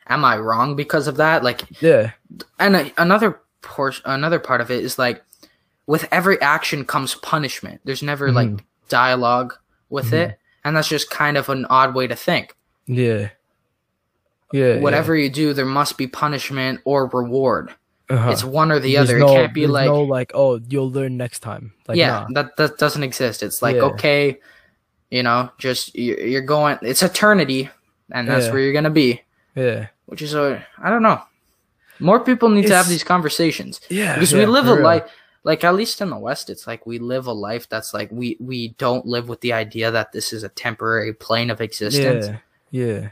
Am 0.08 0.24
I 0.24 0.36
wrong 0.36 0.76
because 0.76 1.06
of 1.08 1.16
that? 1.16 1.42
Like, 1.44 1.62
Yeah, 1.80 2.10
and 2.58 2.92
another 2.98 3.40
portion, 3.62 4.02
another 4.04 4.38
part 4.40 4.60
of 4.60 4.70
it 4.70 4.84
is 4.84 4.98
like, 4.98 5.22
with 5.86 6.06
every 6.12 6.40
action 6.40 6.84
comes 6.84 7.14
punishment. 7.14 7.80
There's 7.84 8.02
never 8.02 8.28
Mhm. 8.28 8.34
like 8.34 8.64
dialogue 8.88 9.54
with 9.90 10.10
Mhm. 10.10 10.18
it, 10.28 10.38
and 10.64 10.76
that's 10.76 10.88
just 10.88 11.08
kind 11.10 11.36
of 11.38 11.48
an 11.48 11.64
odd 11.70 11.94
way 11.94 12.06
to 12.06 12.16
think. 12.16 12.54
yeah, 12.86 13.30
yeah. 14.52 14.78
Whatever 14.80 15.16
you 15.16 15.30
do, 15.30 15.54
there 15.54 15.64
must 15.64 15.96
be 15.96 16.06
punishment 16.06 16.80
or 16.84 17.06
reward. 17.06 17.72
Uh-huh. 18.12 18.30
It's 18.30 18.44
one 18.44 18.70
or 18.70 18.78
the 18.78 18.94
There's 18.94 19.08
other. 19.08 19.18
no- 19.18 19.28
it 19.32 19.34
can't 19.34 19.54
be 19.54 19.66
like, 19.66 19.86
no 19.86 20.02
like 20.02 20.32
oh 20.34 20.60
you'll 20.68 20.90
learn 20.90 21.16
next 21.16 21.40
time. 21.40 21.72
Like 21.88 21.96
yeah, 21.96 22.26
nah. 22.28 22.42
that 22.42 22.56
that 22.56 22.76
doesn't 22.78 23.02
exist. 23.02 23.42
It's 23.42 23.62
like 23.62 23.76
Yeah. 23.76 23.82
okay, 23.96 24.38
you 25.10 25.22
know, 25.22 25.50
just 25.56 25.94
you- 25.94 26.16
you're 26.18 26.42
going. 26.44 26.78
It's 26.82 27.02
eternity, 27.02 27.70
and 28.10 28.28
that's 28.28 28.46
Yeah. 28.46 28.52
where 28.52 28.60
you're 28.60 28.72
gonna 28.74 28.90
be. 28.90 29.22
yeah, 29.54 29.88
Which 30.06 30.20
is 30.20 30.34
a 30.34 30.62
I 30.78 30.90
don't 30.90 31.02
know. 31.02 31.22
More 32.00 32.20
people 32.20 32.48
need 32.50 32.66
to 32.66 32.74
have 32.76 32.88
these 32.88 33.04
conversations. 33.04 33.80
yeah. 33.88 34.14
because 34.14 34.32
yeah, 34.32 34.40
we 34.40 34.46
live 34.46 34.66
a 34.68 34.74
real. 34.74 34.82
life 34.84 35.04
like 35.44 35.64
at 35.64 35.74
least 35.74 36.00
in 36.00 36.08
the 36.10 36.18
west 36.18 36.50
it's 36.50 36.66
like 36.68 36.86
we 36.86 36.98
live 37.00 37.26
a 37.26 37.32
life 37.32 37.68
that's 37.68 37.92
like 37.92 38.08
we 38.12 38.36
we 38.40 38.68
don't 38.78 39.06
live 39.06 39.28
with 39.28 39.40
the 39.40 39.52
idea 39.52 39.90
that 39.90 40.12
this 40.12 40.32
is 40.32 40.44
a 40.44 40.48
temporary 40.50 41.12
plane 41.12 41.50
of 41.50 41.60
existence 41.60 42.26
Yeah, 42.26 42.38
yeah. 42.70 43.08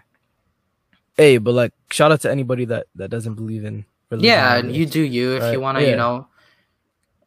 Hey, 1.16 1.38
but 1.38 1.55
like, 1.55 1.72
shout 1.90 2.12
out 2.12 2.20
to 2.22 2.30
anybody 2.30 2.64
that 2.66 2.86
that 2.94 3.11
doesn't 3.11 3.34
believe 3.34 3.64
in. 3.64 3.84
Yeah, 4.18 4.56
and 4.56 4.74
you 4.74 4.86
do 4.86 5.00
you 5.00 5.36
if 5.36 5.42
Right, 5.42 5.52
you 5.52 5.61
want 5.61 5.78
to 5.78 5.84
yeah. 5.84 5.90
you 5.90 5.96
know 5.96 6.26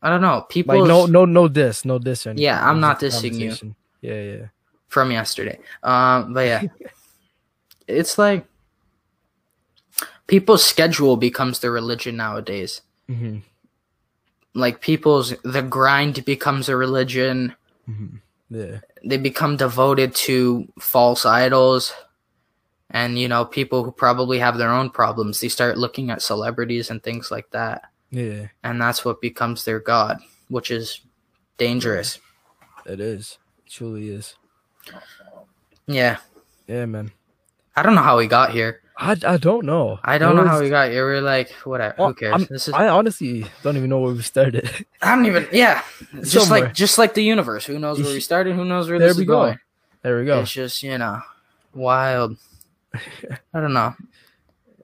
i 0.01 0.09
don't 0.09 0.21
know 0.21 0.45
people 0.49 0.79
like 0.79 0.87
no 0.87 1.05
no 1.05 1.23
no 1.25 1.47
this 1.47 1.85
no 1.85 1.97
this 1.97 2.27
or. 2.27 2.33
Yeah, 2.35 2.59
I'm 2.59 2.79
not 2.79 2.99
dissing 2.99 3.39
you. 3.39 3.75
Yeah, 4.01 4.21
yeah. 4.21 4.45
from 4.89 5.11
yesterday 5.11 5.59
um 5.83 6.33
but 6.33 6.45
yeah 6.45 6.61
it's 7.87 8.17
like 8.17 8.45
people's 10.27 10.63
schedule 10.63 11.15
becomes 11.15 11.59
their 11.59 11.71
religion 11.71 12.17
nowadays 12.17 12.81
hmm 13.07 13.39
Like 14.53 14.81
people's 14.81 15.33
the 15.43 15.61
grind 15.63 16.23
becomes 16.25 16.69
a 16.69 16.75
religion. 16.77 17.55
hmm 17.85 18.21
Yeah. 18.49 18.79
They 19.03 19.17
become 19.17 19.57
devoted 19.57 20.13
to 20.29 20.67
false 20.79 21.25
idols. 21.25 21.91
And 22.93 23.17
you 23.17 23.27
know, 23.27 23.43
people 23.43 23.83
who 23.83 23.91
probably 23.91 24.37
have 24.39 24.57
their 24.57 24.71
own 24.71 24.89
problems, 24.91 25.39
they 25.41 25.49
start 25.49 25.77
looking 25.77 26.11
at 26.11 26.21
celebrities 26.21 26.89
and 26.91 27.01
things 27.01 27.31
like 27.31 27.49
that. 27.51 27.89
Yeah. 28.11 28.47
And 28.63 28.79
that's 28.79 29.03
what 29.03 29.19
becomes 29.19 29.65
their 29.65 29.79
god, 29.79 30.19
which 30.49 30.69
is 30.69 31.01
dangerous. 31.57 32.19
It 32.85 32.99
is. 32.99 33.39
It 33.65 33.71
truly 33.71 34.09
is. 34.09 34.35
Yeah. 35.87 36.17
Yeah, 36.67 36.85
man. 36.85 37.11
I 37.75 37.81
don't 37.83 37.95
know 37.95 38.03
how 38.03 38.17
we 38.17 38.27
got 38.27 38.51
here. 38.51 38.81
I, 38.95 39.17
I 39.25 39.37
don't 39.37 39.65
know. 39.65 39.99
I 40.03 40.19
don't 40.19 40.35
know 40.35 40.45
how 40.45 40.61
we 40.61 40.69
got 40.69 40.91
here. 40.91 41.03
We're 41.05 41.21
like, 41.21 41.49
whatever. 41.65 41.95
Well, 41.97 42.09
Who 42.09 42.13
cares? 42.13 42.51
Is 42.51 42.69
I 42.69 42.89
honestly 42.89 43.43
don't 43.63 43.75
even 43.75 43.89
know 43.89 43.99
where 43.99 44.13
we 44.13 44.21
started. 44.21 44.69
I 45.01 45.15
don't 45.15 45.25
even. 45.25 45.47
Yeah, 45.51 45.81
just 46.19 46.33
Somewhere. 46.33 46.61
like 46.65 46.73
just 46.75 46.99
like 46.99 47.15
the 47.15 47.23
universe. 47.23 47.65
Who 47.65 47.79
knows 47.79 47.99
where 47.99 48.13
we 48.13 48.19
started? 48.19 48.55
Who 48.55 48.63
knows 48.65 48.87
where 48.87 48.99
There 48.99 49.07
this 49.07 49.17
we 49.17 49.23
is 49.23 49.27
go. 49.27 49.33
going? 49.45 49.59
there 50.03 50.19
we 50.19 50.25
go. 50.25 50.41
It's 50.41 50.51
just 50.51 50.83
you 50.83 50.95
know, 50.99 51.19
wild. 51.73 52.37
I 53.53 53.59
don't 53.59 53.73
know. 53.73 53.93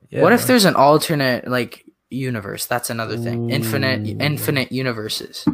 Yeah, 0.10 0.24
what 0.24 0.34
if 0.34 0.48
there's 0.48 0.66
an 0.66 0.76
alternate 0.76 1.48
like 1.48 1.86
universe? 2.10 2.66
That's 2.66 2.90
another 2.90 3.18
thing. 3.18 3.50
Infinite, 3.52 4.08
Ooh. 4.08 4.18
infinite 4.20 4.72
universes. 4.72 5.46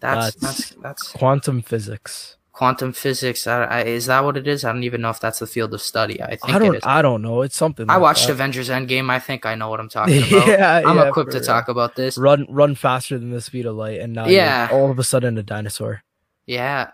That's 0.00 0.34
That's- 0.34 0.34
that's 0.40 0.70
that's 0.82 1.08
quantum 1.12 1.62
physics? 1.62 2.36
quantum 2.52 2.90
physics. 2.94 3.46
I, 3.46 3.64
I, 3.64 3.82
is 3.84 4.06
that 4.06 4.24
what 4.24 4.36
it 4.38 4.46
is? 4.48 4.64
I 4.64 4.72
don't 4.72 4.82
even 4.84 5.02
know 5.02 5.10
if 5.10 5.20
that's 5.20 5.40
the 5.40 5.46
field 5.46 5.74
of 5.74 5.82
study. 5.82 6.22
I 6.22 6.36
think 6.36 6.54
I 6.54 6.58
don't. 6.58 6.74
is. 6.76 6.82
I 6.84 7.02
don't 7.02 7.20
know. 7.20 7.42
It's 7.42 7.54
something. 7.56 7.88
I 7.90 7.94
like 7.94 8.02
watched 8.02 8.26
that. 8.28 8.32
Avengers 8.32 8.70
Endgame. 8.70 9.10
I 9.10 9.18
think 9.18 9.44
I 9.44 9.54
know 9.56 9.68
what 9.68 9.78
I'm 9.78 9.88
talking 9.90 10.18
about. 10.22 10.46
yeah, 10.48 10.82
I'm 10.84 10.96
yeah, 10.96 11.08
equipped 11.08 11.32
to 11.32 11.38
real. 11.38 11.46
talk 11.46 11.68
about 11.68 11.96
this. 11.96 12.16
Run, 12.16 12.46
run 12.48 12.74
faster 12.74 13.18
than 13.18 13.30
the 13.30 13.42
speed 13.42 13.66
of 13.66 13.76
light, 13.76 14.00
and 14.00 14.14
now 14.14 14.26
Yeah. 14.26 14.68
all 14.72 14.90
of 14.90 14.98
a 14.98 15.04
sudden 15.04 15.36
a 15.36 15.42
dinosaur. 15.42 16.02
Yeah, 16.46 16.92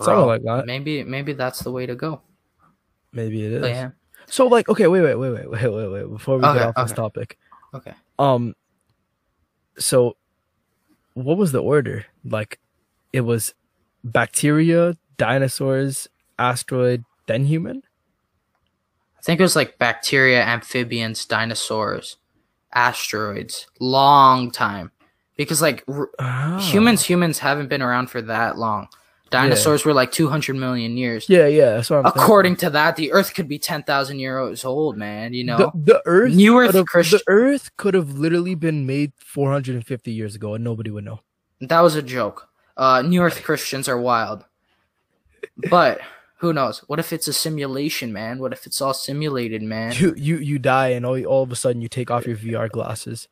Something 0.00 0.14
bro, 0.14 0.26
like 0.26 0.42
that. 0.44 0.64
Maybe 0.66 1.02
maybe 1.04 1.32
that's 1.34 1.60
the 1.60 1.70
way 1.72 1.84
to 1.86 1.94
go. 1.94 2.22
Maybe 3.12 3.44
it 3.44 3.52
is. 3.52 3.60
But 3.60 3.70
yeah. 3.70 3.90
So 4.32 4.46
like, 4.46 4.66
okay, 4.70 4.86
wait, 4.86 5.02
wait, 5.02 5.14
wait, 5.14 5.30
wait, 5.30 5.46
wait, 5.46 5.68
wait, 5.70 5.88
wait. 5.92 6.10
Before 6.10 6.38
we 6.38 6.44
Okay, 6.46 6.60
get 6.60 6.68
off 6.74 6.86
this 6.88 6.96
topic, 6.96 7.38
Okay. 7.74 7.92
um, 8.18 8.54
so 9.78 10.16
what 11.12 11.36
was 11.36 11.52
the 11.52 11.62
order? 11.62 12.06
Like, 12.24 12.58
it 13.12 13.20
was 13.20 13.52
bacteria, 14.02 14.96
dinosaurs, 15.18 16.08
asteroid, 16.38 17.04
then 17.26 17.44
human. 17.44 17.82
I 19.18 19.22
think 19.22 19.38
it 19.38 19.42
was 19.42 19.54
like 19.54 19.76
bacteria, 19.76 20.42
amphibians, 20.42 21.26
dinosaurs, 21.26 22.16
asteroids. 22.72 23.66
Long 23.80 24.50
time. 24.50 24.92
Because 25.36 25.60
like 25.60 25.84
r- 25.88 26.08
Ah. 26.18 26.58
humans 26.58 27.04
humans 27.04 27.38
haven't 27.40 27.68
been 27.68 27.82
around 27.82 28.08
for 28.08 28.22
that 28.22 28.56
long. 28.56 28.88
Dinosaurs 29.32 29.84
were 29.84 29.92
like 29.92 30.12
200 30.12 30.54
million 30.54 30.96
years. 30.96 31.28
Yeah, 31.28 31.46
yeah. 31.46 31.70
That's 31.76 31.90
what 31.90 31.96
I'm 31.98 32.04
thinking. 32.04 32.22
According 32.22 32.56
to 32.56 32.70
that, 32.70 32.96
the 32.96 33.12
earth 33.12 33.34
could 33.34 33.48
be 33.48 33.58
10,000 33.58 34.18
years 34.18 34.64
old, 34.64 34.96
man, 34.96 35.34
you 35.34 35.42
know. 35.44 35.56
the, 35.58 35.70
the 35.74 36.02
Earth, 36.06 36.34
New 36.34 36.58
Earth 36.58 36.74
have- 36.74 36.86
Christian- 36.86 37.18
the 37.26 37.32
Earth 37.32 37.76
could 37.76 37.94
have 37.94 38.18
literally 38.18 38.54
been 38.54 38.86
made 38.86 39.12
450 39.18 40.12
years 40.12 40.34
ago, 40.34 40.54
and 40.54 40.62
nobody 40.62 40.90
would 40.90 41.04
know. 41.04 41.20
that 41.60 41.80
was 41.80 41.96
a 41.96 42.02
joke. 42.02 42.48
Uh 42.76 43.02
New 43.02 43.20
Earth 43.22 43.42
Christians 43.42 43.88
are 43.88 44.00
wild. 44.00 44.44
But 45.70 46.00
who 46.38 46.52
knows? 46.52 46.78
What 46.88 46.98
if 46.98 47.12
it's 47.12 47.28
a 47.28 47.32
simulation, 47.32 48.12
man? 48.12 48.38
What 48.38 48.52
if 48.52 48.66
it's 48.66 48.80
all 48.80 48.94
simulated, 48.94 49.62
man? 49.62 49.92
You, 49.96 50.14
you, 50.16 50.36
you 50.38 50.58
die, 50.58 50.88
and 50.88 51.04
all, 51.06 51.22
all 51.24 51.42
of 51.42 51.52
a 51.52 51.56
sudden 51.56 51.82
you 51.82 51.88
take 51.88 52.10
off 52.10 52.26
your 52.26 52.36
VR 52.36 52.70
glasses. 52.70 53.28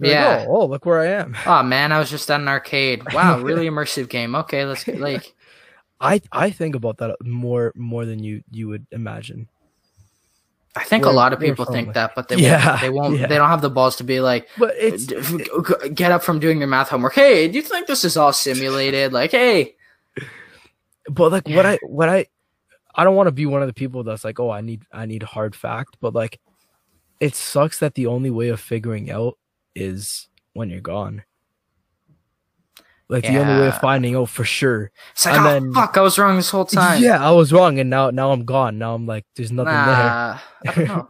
You're 0.00 0.08
like, 0.08 0.16
Yeah. 0.16 0.46
oh, 0.48 0.62
oh, 0.62 0.66
look 0.66 0.84
where 0.86 1.00
I 1.00 1.06
am. 1.06 1.36
Oh 1.46 1.62
man, 1.62 1.92
I 1.92 1.98
was 1.98 2.10
just 2.10 2.30
at 2.30 2.40
an 2.40 2.48
arcade. 2.48 3.02
Wow, 3.14 3.40
really 3.40 3.66
immersive 3.68 4.08
game. 4.08 4.34
Okay, 4.34 4.64
let's 4.64 4.84
get 4.84 4.98
like 5.00 5.34
I, 6.00 6.20
I 6.32 6.50
think 6.50 6.74
about 6.74 6.98
that 6.98 7.16
more, 7.24 7.72
more 7.76 8.04
than 8.04 8.18
you, 8.22 8.42
you 8.50 8.68
would 8.68 8.86
imagine. 8.90 9.48
I 10.76 10.82
think 10.82 11.04
We're- 11.04 11.14
a 11.14 11.16
lot 11.16 11.32
of 11.32 11.38
people 11.38 11.64
think 11.64 11.94
that, 11.94 12.14
but 12.16 12.26
they 12.28 12.34
Yeah, 12.36 12.66
won't. 12.70 12.80
They 12.80 12.90
won't. 12.90 13.18
yeah. 13.20 13.26
They 13.28 13.36
don't 13.36 13.48
have 13.48 13.62
the 13.62 13.70
balls 13.70 13.94
to 13.96 14.04
be 14.04 14.18
like, 14.20 14.48
But 14.58 14.74
it's 14.76 15.06
get 15.94 16.10
up 16.10 16.22
from 16.24 16.40
doing 16.40 16.58
your 16.58 16.66
math 16.66 16.88
homework. 16.88 17.14
Hey, 17.14 17.46
do 17.48 17.54
you 17.56 17.62
think 17.62 17.86
this 17.86 18.04
is 18.04 18.16
all 18.16 18.32
simulated? 18.32 19.12
Like, 19.12 19.30
hey, 19.30 19.76
but 21.08 21.30
like 21.30 21.48
what 21.48 21.64
I 21.64 21.78
what 21.86 22.08
I 22.08 22.26
I 22.94 23.04
don't 23.04 23.14
want 23.16 23.28
to 23.28 23.32
be 23.32 23.46
one 23.46 23.62
of 23.62 23.68
the 23.68 23.72
people 23.74 24.02
that's 24.02 24.24
like, 24.24 24.40
oh, 24.40 24.50
I 24.50 24.60
need 24.62 24.82
I 24.92 25.06
need 25.06 25.22
hard 25.22 25.54
fact, 25.54 25.96
but 26.00 26.12
like 26.12 26.40
it 27.20 27.34
sucks 27.36 27.78
that 27.78 27.94
the 27.94 28.06
only 28.08 28.30
way 28.30 28.48
of 28.48 28.58
figuring 28.60 29.10
out 29.12 29.38
is 29.74 30.28
when 30.52 30.70
you're 30.70 30.80
gone. 30.80 31.24
Like 33.08 33.24
the 33.24 33.38
only 33.38 33.52
way 33.60 33.68
of 33.68 33.74
Yeah. 33.74 33.78
finding 33.80 34.16
out 34.16 34.30
for 34.30 34.44
sure. 34.44 34.90
it's 35.12 35.26
like, 35.26 35.34
And 35.36 35.46
oh 35.46 35.50
then- 35.50 35.72
fuck, 35.74 35.96
I 35.98 36.00
was 36.00 36.18
wrong 36.18 36.36
this 36.36 36.48
whole 36.50 36.64
time. 36.64 37.02
Yeah, 37.02 37.22
I 37.24 37.30
was 37.32 37.52
wrong, 37.52 37.78
and 37.78 37.90
now 37.90 38.10
now 38.10 38.32
I'm 38.32 38.44
gone. 38.44 38.78
Now 38.78 38.94
I'm 38.94 39.06
like, 39.06 39.26
there's 39.36 39.52
nothing 39.52 39.72
there. 39.72 39.84
nah, 39.84 40.38
I 40.66 40.72
don't 40.74 40.88
know. 40.88 41.08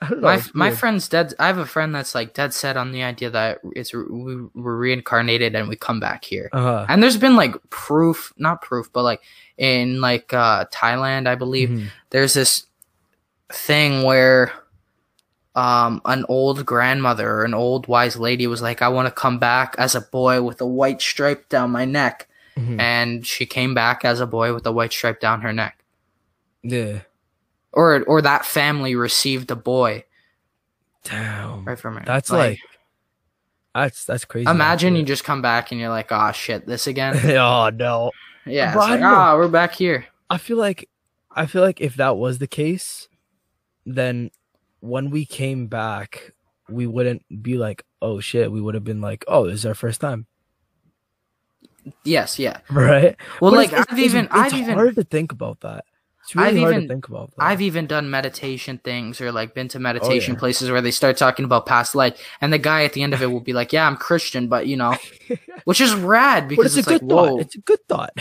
I 0.00 0.08
don't 0.08 0.20
know. 0.22 0.26
my 0.28 0.34
it's 0.36 0.54
my 0.54 0.68
weird. 0.68 0.78
friend's 0.78 1.06
dead. 1.08 1.34
I 1.38 1.46
have 1.48 1.58
a 1.58 1.66
friend 1.66 1.94
that's 1.94 2.14
like 2.14 2.32
dead 2.34 2.54
set 2.54 2.76
on 2.78 2.92
the 2.92 3.02
idea 3.02 3.28
that 3.30 3.60
it's 3.76 3.92
we 3.92 4.36
were 4.54 4.76
reincarnated 4.78 5.54
and 5.54 5.68
we 5.68 5.76
come 5.76 6.00
back 6.00 6.24
here. 6.24 6.48
Uh-huh. 6.52 6.86
And 6.88 7.02
there's 7.02 7.16
been 7.18 7.36
like 7.36 7.54
proof, 7.68 8.32
not 8.38 8.62
proof, 8.62 8.90
but 8.92 9.02
like 9.02 9.20
in 9.58 10.00
like 10.00 10.32
uh 10.32 10.64
Thailand, 10.72 11.26
I 11.28 11.34
believe, 11.36 11.68
Mhm. 11.68 11.86
there's 12.10 12.32
this 12.34 12.66
thing 13.52 14.02
where 14.02 14.50
um 15.54 16.00
an 16.04 16.24
old 16.28 16.66
grandmother 16.66 17.30
or 17.30 17.44
an 17.44 17.54
old 17.54 17.86
wise 17.86 18.16
lady 18.16 18.46
was 18.46 18.60
like, 18.62 18.82
I 18.82 18.88
want 18.88 19.06
to 19.06 19.12
come 19.12 19.38
back 19.38 19.74
as 19.78 19.94
a 19.94 20.00
boy 20.00 20.42
with 20.42 20.60
a 20.60 20.66
white 20.66 21.00
stripe 21.00 21.48
down 21.48 21.70
my 21.70 21.84
neck. 21.84 22.28
Mhm. 22.56 22.80
And 22.80 23.26
she 23.26 23.46
came 23.46 23.74
back 23.74 24.04
as 24.04 24.20
a 24.20 24.26
boy 24.26 24.54
with 24.54 24.66
a 24.66 24.72
white 24.72 24.92
stripe 24.92 25.20
down 25.20 25.40
her 25.42 25.52
neck. 25.52 25.78
Yeah. 26.62 27.00
Or 27.72 28.02
or 28.04 28.22
that 28.22 28.44
family 28.44 28.94
received 28.94 29.50
a 29.50 29.56
boy 29.56 30.04
Damn. 31.04 31.64
right 31.64 31.78
from 31.78 31.96
her. 31.96 32.04
That's 32.06 32.30
like, 32.30 32.60
that's 33.74 34.04
that's 34.04 34.24
crazy. 34.24 34.48
imagine 34.48 34.96
you 34.96 35.02
just 35.02 35.24
come 35.24 35.42
back 35.42 35.70
and 35.70 35.80
you're 35.80 35.90
like, 35.90 36.08
oh 36.10 36.32
shit, 36.32 36.66
this 36.66 36.86
again. 36.86 37.16
oh 37.36 37.70
no. 37.70 38.12
Yeah, 38.46 38.68
it's 38.68 38.76
like, 38.76 39.00
ah, 39.00 39.36
we're 39.36 39.48
back 39.48 39.74
here. 39.74 40.06
I 40.30 40.38
feel 40.38 40.56
like 40.56 40.88
I 41.30 41.46
feel 41.46 41.62
like 41.62 41.80
if 41.80 41.96
that 41.96 42.16
was 42.16 42.38
the 42.38 42.46
case, 42.46 43.08
then 43.84 44.30
when 44.84 45.08
we 45.10 45.24
came 45.24 45.66
back, 45.66 46.32
we 46.68 46.86
wouldn't 46.86 47.22
be 47.42 47.56
like, 47.56 47.84
oh 48.02 48.20
shit. 48.20 48.52
We 48.52 48.60
would 48.60 48.74
have 48.74 48.84
been 48.84 49.00
like, 49.00 49.24
oh, 49.26 49.46
this 49.46 49.60
is 49.60 49.66
our 49.66 49.74
first 49.74 50.00
time, 50.00 50.26
Yes, 52.04 52.38
yeah. 52.38 52.58
right? 52.70 53.16
Well, 53.40 53.50
But 53.52 53.56
like 53.56 53.68
it's- 53.72 53.86
I've 53.90 53.98
it's- 53.98 54.10
even, 54.14 54.24
it's 54.26 54.34
I've 54.34 54.54
even, 54.54 54.74
hard 54.74 54.94
to 54.96 55.04
think 55.04 55.32
about 55.32 55.60
that. 55.60 55.84
It's 56.22 56.34
really 56.34 56.48
I've 56.48 56.58
hard 56.58 56.72
to 56.72 56.76
even- 56.78 56.88
think 56.88 57.08
about 57.08 57.30
that. 57.30 57.42
I've 57.42 57.60
even 57.60 57.86
done 57.86 58.08
meditation 58.10 58.78
things 58.78 59.20
or 59.20 59.30
like 59.32 59.54
been 59.54 59.68
to 59.68 59.78
oh, 59.78 59.80
meditation 59.80 60.32
Oh, 60.32 60.36
yeah. 60.36 60.40
places 60.40 60.70
where 60.70 60.80
they 60.80 60.90
start 60.90 61.16
talking 61.18 61.44
about 61.44 61.66
past 61.66 61.94
life, 61.94 62.18
and 62.40 62.50
the 62.52 62.58
guy 62.58 62.84
at 62.84 62.94
the 62.94 63.02
end 63.02 63.12
of 63.12 63.20
it 63.22 63.30
will 63.30 63.40
be 63.40 63.52
like, 63.52 63.72
"Yeah, 63.74 63.86
I'm 63.86 63.96
Christian, 63.96 64.48
but 64.48 64.66
you 64.66 64.76
know," 64.78 64.96
which 65.64 65.80
is 65.82 65.94
rad 65.94 66.48
because 66.48 66.76
it's, 66.78 66.86
it's, 66.86 66.88
a 66.88 66.90
good 66.98 67.02
like, 67.02 67.10
whoa, 67.10 67.28
thought. 67.28 67.40
It's 67.40 67.54
a 67.56 67.60
good 67.60 67.80
thought. 67.88 68.14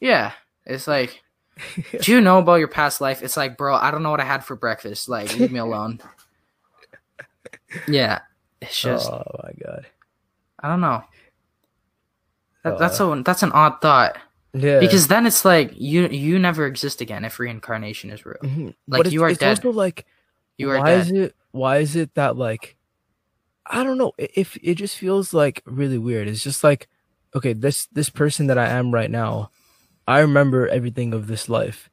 yeah, 0.00 0.32
it's 0.66 0.86
like, 0.86 1.22
do 2.02 2.12
you 2.12 2.20
know 2.20 2.38
about 2.38 2.56
your 2.56 2.68
past 2.68 3.00
life? 3.00 3.22
It's 3.22 3.36
like, 3.36 3.56
bro, 3.56 3.74
I 3.76 3.90
don't 3.90 4.02
know 4.02 4.10
what 4.10 4.20
I 4.20 4.24
had 4.24 4.44
for 4.44 4.56
breakfast. 4.56 5.08
Like, 5.08 5.36
leave 5.38 5.52
me 5.52 5.58
alone. 5.58 6.00
yeah, 7.88 8.20
it's 8.60 8.80
just, 8.82 9.08
oh 9.10 9.22
my 9.42 9.52
god. 9.64 9.86
I 10.60 10.68
don't 10.68 10.80
know. 10.80 11.02
That, 12.64 12.78
that's 12.78 13.00
a 13.00 13.22
that's 13.24 13.42
an 13.42 13.52
odd 13.52 13.80
thought 13.80 14.18
Yeah. 14.52 14.80
because 14.80 15.08
then 15.08 15.24
it's 15.26 15.44
like 15.46 15.72
you 15.74 16.08
you 16.08 16.38
never 16.38 16.66
exist 16.66 17.00
again 17.00 17.24
if 17.24 17.38
reincarnation 17.38 18.10
is 18.10 18.26
real. 18.26 18.36
Mhm. 18.42 18.74
like, 18.86 19.04
But 19.04 19.12
you 19.12 19.22
are 19.24 19.30
it's 19.30 19.38
dead. 19.38 19.56
Also 19.64 19.72
like 19.72 20.04
You 20.58 20.70
are 20.70 20.78
why 20.78 20.90
dead. 20.90 21.00
is 21.06 21.10
it 21.12 21.36
why 21.52 21.78
is 21.78 21.96
it 21.96 22.14
that 22.14 22.36
like 22.36 22.76
i 23.66 23.82
don't 23.82 23.98
know 23.98 24.12
if 24.18 24.56
it 24.62 24.74
just 24.76 24.96
feels 24.98 25.32
like 25.34 25.62
really 25.64 25.98
weird 25.98 26.28
it's 26.28 26.42
just 26.44 26.62
like 26.62 26.86
okay 27.34 27.52
this 27.54 27.86
this 27.86 28.08
person 28.10 28.46
that 28.46 28.56
i 28.58 28.68
am 28.68 28.92
right 28.94 29.10
now 29.10 29.50
i 30.10 30.18
remember 30.20 30.66
everything 30.68 31.14
of 31.14 31.26
this 31.30 31.48
life 31.48 31.88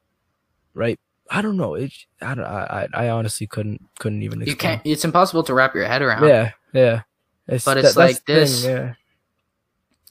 right 0.74 0.98
i 1.30 1.42
don't 1.42 1.58
know 1.58 1.76
it 1.76 1.94
i 2.22 2.34
don't 2.36 2.46
i 2.46 2.88
i 2.94 3.10
honestly 3.10 3.46
couldn't 3.48 3.80
couldn't 4.00 4.24
even 4.24 4.42
you 4.42 4.56
can't. 4.56 4.82
It's 4.86 5.06
impossible 5.06 5.44
to 5.44 5.54
wrap 5.54 5.76
your 5.76 5.86
head 5.86 6.02
around. 6.02 6.26
yeah 6.28 6.52
yeah 6.74 7.02
it's, 7.48 7.64
But 7.66 7.78
it's 7.78 7.94
that- 7.94 8.00
like 8.00 8.18
the 8.26 8.34
thing, 8.34 8.36
this. 8.36 8.64
yeah 8.66 8.94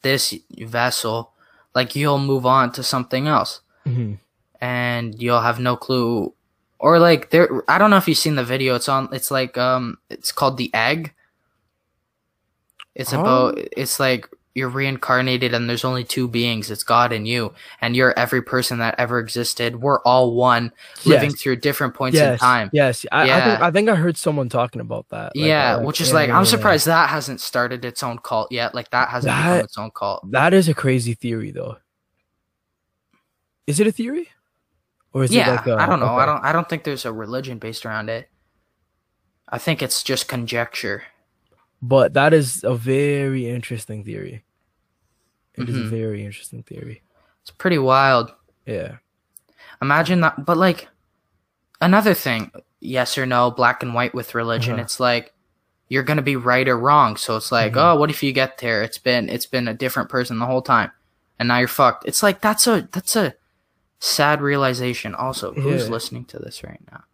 this 0.02 0.34
vessel, 0.60 1.32
like 1.74 1.96
you'll 1.96 2.20
move 2.22 2.46
on 2.46 2.70
to 2.78 2.82
something 2.82 3.26
else 3.26 3.60
Mhm. 3.84 4.18
and 4.60 5.20
you'll 5.20 5.40
have 5.42 5.58
no 5.58 5.74
clue. 5.76 6.32
Or 6.78 7.00
like 7.00 7.30
there, 7.30 7.64
I 7.66 7.78
don't 7.78 7.90
know 7.90 7.96
if 7.98 8.06
you've 8.06 8.18
seen 8.20 8.36
the 8.36 8.44
video. 8.44 8.76
It's 8.76 8.88
on. 8.88 9.08
It's 9.10 9.30
like 9.32 9.56
um, 9.58 9.98
it's 10.08 10.30
called 10.30 10.58
the 10.58 10.70
egg. 10.74 11.12
It's 12.94 13.12
Oh. 13.12 13.20
about. 13.20 13.58
It's 13.76 13.98
like 13.98 14.28
you're 14.56 14.68
reincarnated 14.70 15.52
and 15.54 15.68
there's 15.68 15.84
only 15.84 16.02
two 16.02 16.26
beings 16.26 16.70
it's 16.70 16.82
god 16.82 17.12
and 17.12 17.28
you 17.28 17.52
and 17.82 17.94
you're 17.94 18.18
every 18.18 18.40
person 18.42 18.78
that 18.78 18.94
ever 18.98 19.18
existed 19.18 19.76
we're 19.82 20.00
all 20.02 20.34
one 20.34 20.72
living 21.04 21.30
Yes. 21.30 21.40
through 21.40 21.56
different 21.56 21.94
points 21.94 22.16
yes, 22.16 22.32
in 22.32 22.38
time 22.38 22.70
Yes, 22.72 23.04
I, 23.12 23.22
I, 23.30 23.40
think, 23.44 23.60
I 23.60 23.70
think 23.70 23.88
I 23.90 23.94
heard 23.94 24.16
someone 24.16 24.48
talking 24.48 24.80
about 24.80 25.06
that. 25.10 25.36
like, 25.36 25.46
yeah 25.46 25.76
uh, 25.76 25.82
which 25.82 26.00
is 26.00 26.08
yeah, 26.08 26.14
like 26.14 26.28
yeah, 26.28 26.36
i'm 26.38 26.44
yeah. 26.44 26.50
surprised 26.50 26.86
that 26.86 27.10
hasn't 27.10 27.40
started 27.40 27.84
its 27.84 28.02
own 28.02 28.18
cult 28.18 28.50
yet 28.50 28.74
like 28.74 28.90
that 28.90 29.10
hasn't 29.10 29.36
become 29.36 29.58
its 29.60 29.76
own 29.78 29.90
cult 29.94 30.28
That 30.32 30.54
is 30.54 30.68
a 30.68 30.74
crazy 30.74 31.14
theory, 31.14 31.50
though. 31.52 31.76
Is 33.66 33.78
it 33.80 33.86
a 33.86 33.92
theory, 33.92 34.28
or 35.12 35.24
is 35.24 35.32
yeah 35.34 35.48
it 35.52 35.56
like 35.56 35.66
a, 35.66 35.74
i 35.76 35.86
don't 35.86 36.00
know 36.00 36.16
i 36.16 36.24
don't 36.24 36.42
i 36.44 36.52
don't 36.52 36.68
think 36.68 36.84
there's 36.84 37.04
a 37.04 37.12
religion 37.12 37.58
based 37.58 37.84
around 37.84 38.08
it 38.08 38.28
i 39.48 39.58
think 39.58 39.82
it's 39.82 40.02
just 40.02 40.28
conjecture 40.28 41.02
But 41.82 42.14
that 42.14 42.32
is 42.32 42.64
a 42.64 42.74
very 42.74 43.48
interesting 43.50 44.02
theory. 44.02 44.44
It 45.56 45.68
is 45.68 45.76
Mhm. 45.76 45.86
a 45.86 45.88
very 45.88 46.24
interesting 46.24 46.62
theory. 46.62 47.02
it's 47.42 47.50
pretty 47.52 47.78
wild 47.78 48.32
Yeah. 48.66 48.96
imagine 49.80 50.20
that 50.20 50.44
but 50.44 50.56
like 50.56 50.88
another 51.80 52.12
thing 52.14 52.50
yes 52.80 53.16
or 53.18 53.24
no 53.26 53.50
black 53.50 53.82
and 53.82 53.94
white 53.94 54.14
with 54.14 54.34
religion 54.34 54.74
Uh-huh. 54.74 54.82
it's 54.82 54.98
like 55.00 55.32
you're 55.88 56.02
gonna 56.02 56.22
be 56.22 56.34
right 56.36 56.66
or 56.68 56.76
wrong 56.78 57.16
so 57.16 57.36
it's 57.36 57.52
like 57.52 57.74
Mhm. 57.74 57.76
oh 57.94 57.96
what 57.96 58.10
if 58.10 58.22
you 58.22 58.32
get 58.32 58.58
there 58.58 58.82
it's 58.82 58.98
been 58.98 59.28
it's 59.28 59.46
been 59.46 59.68
a 59.68 59.74
different 59.74 60.08
person 60.08 60.38
the 60.40 60.46
whole 60.46 60.62
time 60.62 60.90
and 61.38 61.46
now 61.48 61.58
you're 61.58 61.68
fucked 61.68 62.04
it's 62.06 62.22
like 62.22 62.40
that's 62.40 62.66
a 62.66 62.88
that's 62.92 63.14
a 63.14 63.34
sad 64.00 64.40
realization 64.42 65.14
also 65.14 65.52
who's 65.54 65.84
Yeah. 65.84 65.90
listening 65.92 66.24
to 66.26 66.38
this 66.38 66.64
right 66.64 66.80
now 66.90 67.04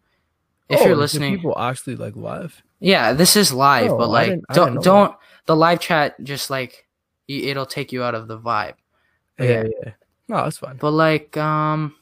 if 0.71 0.81
Oh, 0.81 0.87
you're 0.87 0.97
listening 0.97 1.37
people 1.37 1.59
actually 1.59 1.97
like 1.97 2.17
live. 2.17 2.63
yeah 2.81 3.13
this 3.13 3.37
is 3.37 3.53
live 3.53 3.91
Oh, 3.93 3.99
but 3.99 4.09
like 4.09 4.41
don't 4.55 4.83
don't 4.83 5.15
the 5.47 5.55
live 5.57 5.81
chat 5.81 6.15
just 6.25 6.49
like 6.49 6.82
it'll 7.29 7.67
take 7.67 7.93
you 7.93 8.03
out 8.03 8.15
of 8.15 8.29
the 8.29 8.39
vibe 8.39 8.75
But 9.37 9.49
Yeah, 9.49 9.65
yeah. 9.65 9.93
No, 10.29 10.37
that's 10.45 10.59
fine. 10.59 10.77
But 10.77 10.93
like, 10.93 11.37
um, 11.37 11.95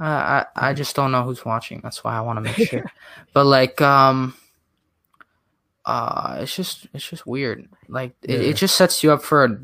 I 0.00 0.44
I 0.56 0.70
I 0.70 0.74
just 0.74 0.94
don't 0.96 1.12
know 1.12 1.22
who's 1.24 1.44
watching. 1.44 1.80
That's 1.82 2.02
why 2.04 2.16
I 2.16 2.20
want 2.22 2.38
to 2.38 2.40
make 2.42 2.68
sure. 2.68 2.84
but 3.32 3.44
like, 3.46 3.80
um, 3.80 4.34
uh, 5.84 6.38
it's 6.40 6.54
just 6.54 6.86
it's 6.92 7.08
just 7.08 7.26
weird. 7.26 7.68
Like, 7.88 8.14
it, 8.22 8.30
Yeah. 8.40 8.48
it 8.50 8.56
just 8.56 8.76
sets 8.76 9.02
you 9.02 9.12
up 9.12 9.22
for 9.22 9.44
a. 9.44 9.58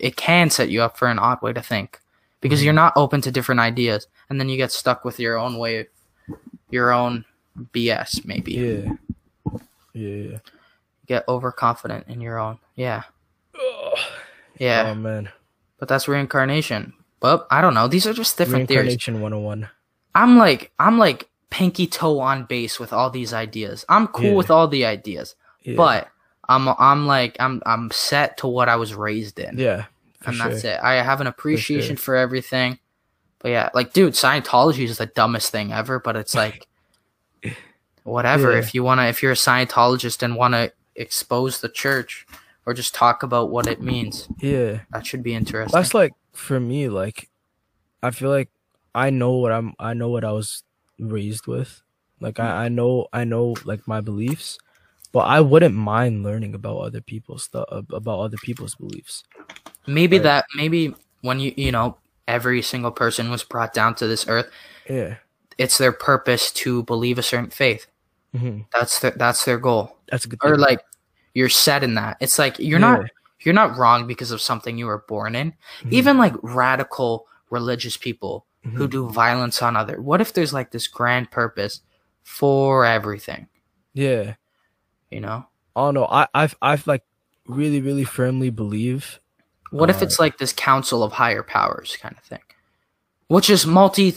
It 0.00 0.16
can 0.16 0.50
set 0.50 0.70
you 0.70 0.82
up 0.82 0.96
for 0.96 1.08
an 1.08 1.18
odd 1.18 1.42
way 1.42 1.52
to 1.52 1.62
think 1.62 2.00
because 2.40 2.60
Mhm. 2.60 2.64
you're 2.64 2.72
not 2.72 2.92
open 2.96 3.20
to 3.22 3.30
different 3.30 3.60
ideas, 3.60 4.06
and 4.30 4.40
then 4.40 4.48
you 4.48 4.56
get 4.56 4.72
stuck 4.72 5.04
with 5.04 5.18
your 5.20 5.36
own 5.38 5.58
way, 5.58 5.88
your 6.70 6.92
own 6.92 7.24
BS. 7.72 8.24
Maybe 8.24 8.52
Yeah. 8.52 8.92
Yeah. 9.92 10.08
yeah. 10.32 10.38
get 11.06 11.24
overconfident 11.28 12.06
in 12.08 12.20
your 12.20 12.38
own. 12.38 12.58
Yeah, 12.76 13.02
Ugh. 13.58 13.98
yeah. 14.58 14.90
Oh 14.90 14.94
man. 14.94 15.30
but 15.78 15.88
that's 15.88 16.08
reincarnation. 16.08 16.92
But 17.20 17.46
I 17.50 17.60
don't 17.60 17.74
know. 17.74 17.88
These 17.88 18.06
are 18.06 18.12
just 18.12 18.38
different 18.38 18.68
theories. 18.68 18.86
Reincarnation 18.88 19.20
101. 19.20 19.68
I'm 20.14 20.38
like 20.38 20.72
I'm 20.78 20.98
like 20.98 21.28
pinky 21.50 21.86
toe 21.86 22.20
on 22.20 22.44
base 22.44 22.78
with 22.78 22.92
all 22.92 23.10
these 23.10 23.32
ideas. 23.32 23.84
I'm 23.88 24.06
cool 24.08 24.26
Yeah. 24.26 24.34
with 24.34 24.50
all 24.50 24.68
the 24.68 24.84
ideas, 24.84 25.34
Yeah. 25.62 25.74
but 25.76 26.08
I'm 26.48 26.68
I'm 26.78 27.06
like 27.06 27.36
I'm 27.40 27.62
I'm 27.66 27.90
set 27.90 28.38
to 28.38 28.46
what 28.46 28.68
I 28.68 28.76
was 28.76 28.94
raised 28.94 29.38
in, 29.38 29.58
yeah. 29.58 29.84
For 30.22 30.30
and 30.30 30.36
sure. 30.36 30.48
that's 30.50 30.64
it. 30.64 30.80
I 30.82 30.94
have 31.02 31.20
an 31.20 31.26
appreciation 31.26 31.96
for, 31.96 32.16
everything. 32.16 32.78
But 33.40 33.50
yeah, 33.50 33.68
like 33.74 33.92
dude, 33.92 34.14
Scientology 34.14 34.84
is 34.84 34.98
the 34.98 35.06
dumbest 35.06 35.50
thing 35.52 35.72
ever. 35.72 35.98
But 36.00 36.16
it's 36.16 36.34
like 36.44 36.66
whatever. 38.04 38.52
Yeah. 38.52 38.58
If 38.58 38.74
you 38.74 38.82
wanna, 38.82 39.04
if 39.04 39.22
you're 39.22 39.32
a 39.32 39.36
Scientologist 39.36 40.22
and 40.22 40.36
wanna 40.36 40.70
expose 40.96 41.60
the 41.60 41.68
church 41.68 42.26
or 42.68 42.74
just 42.74 42.94
talk 42.94 43.22
about 43.22 43.48
what 43.48 43.66
it 43.66 43.80
means, 43.80 44.28
Yeah. 44.44 44.80
that 44.92 45.06
should 45.06 45.22
be 45.22 45.32
interesting. 45.32 45.72
That's 45.80 45.94
like 45.94 46.12
for 46.34 46.60
me, 46.60 46.90
like 46.90 47.30
I 48.02 48.10
feel 48.12 48.28
like 48.28 48.50
I 48.94 49.08
know 49.08 49.32
what 49.40 49.52
I'm 49.52 49.72
I 49.80 49.94
know 49.94 50.10
what 50.10 50.22
I 50.24 50.32
was 50.32 50.64
raised 51.00 51.46
with. 51.46 51.80
Like 52.20 52.38
I, 52.38 52.66
I 52.66 52.68
know 52.68 53.08
I 53.10 53.24
know 53.24 53.56
like 53.64 53.88
my 53.88 54.02
beliefs, 54.02 54.58
but 55.12 55.20
I 55.20 55.40
wouldn't 55.40 55.74
mind 55.74 56.24
learning 56.24 56.54
about 56.54 56.76
other 56.78 57.00
people's 57.00 57.44
stuff 57.44 57.64
about 57.70 58.20
other 58.20 58.36
people's 58.44 58.74
beliefs. 58.74 59.24
maybe 59.86 60.18
Right. 60.18 60.24
that 60.24 60.44
maybe 60.54 60.94
when 61.22 61.40
you 61.40 61.54
you 61.56 61.72
know 61.72 61.96
every 62.28 62.60
single 62.60 62.90
person 62.92 63.30
was 63.30 63.42
brought 63.44 63.72
down 63.72 63.94
to 63.96 64.06
this 64.06 64.28
earth 64.28 64.50
Yeah. 64.90 65.16
it's 65.56 65.78
their 65.78 65.92
purpose 65.96 66.52
to 66.62 66.82
believe 66.84 67.16
a 67.18 67.22
certain 67.24 67.48
faith 67.50 67.86
hmm 68.36 68.68
that's 68.74 69.00
their 69.00 69.12
that's 69.16 69.44
their 69.48 69.56
goal 69.58 69.96
That's 70.12 70.26
a 70.26 70.28
good 70.28 70.40
or 70.44 70.56
thing. 70.56 70.60
like 70.68 70.80
you're 71.38 71.48
set 71.66 71.82
in 71.84 71.94
that 71.94 72.16
it's 72.20 72.38
like 72.38 72.58
you're 72.58 72.80
Yeah. 72.80 72.92
not 72.98 73.10
you're 73.44 73.54
not 73.62 73.76
wrong 73.76 74.06
because 74.06 74.30
of 74.32 74.40
something 74.40 74.76
you 74.78 74.86
were 74.86 75.04
born 75.08 75.34
in 75.36 75.52
Mhm. 75.84 75.92
even 75.92 76.18
like 76.18 76.34
radical 76.42 77.26
religious 77.50 77.96
people 77.96 78.44
who 78.76 78.86
Mhm. 78.86 78.90
do 78.90 79.08
violence 79.10 79.62
on 79.62 79.76
other 79.76 80.00
what 80.08 80.20
if 80.20 80.32
there's 80.32 80.52
like 80.52 80.70
this 80.72 80.88
grand 80.88 81.30
purpose 81.30 81.80
for 82.24 82.84
everything 82.84 83.46
Yeah. 83.94 84.34
you 85.10 85.20
know 85.20 85.46
I 85.76 85.80
don't 85.82 85.94
know. 85.94 86.06
I 86.10 86.26
I've 86.34 86.56
I've 86.60 86.86
like 86.88 87.04
really, 87.46 87.80
really 87.80 88.02
firmly 88.04 88.50
believe 88.50 89.20
what 89.70 89.90
if 89.90 90.02
Uh, 90.02 90.06
it's 90.06 90.18
like 90.18 90.38
this 90.38 90.52
council 90.52 91.02
of 91.04 91.12
higher 91.12 91.44
powers 91.44 91.96
kind 92.02 92.16
of 92.18 92.24
thing 92.24 92.42
which 93.28 93.48
is 93.50 93.64
multi 93.66 94.14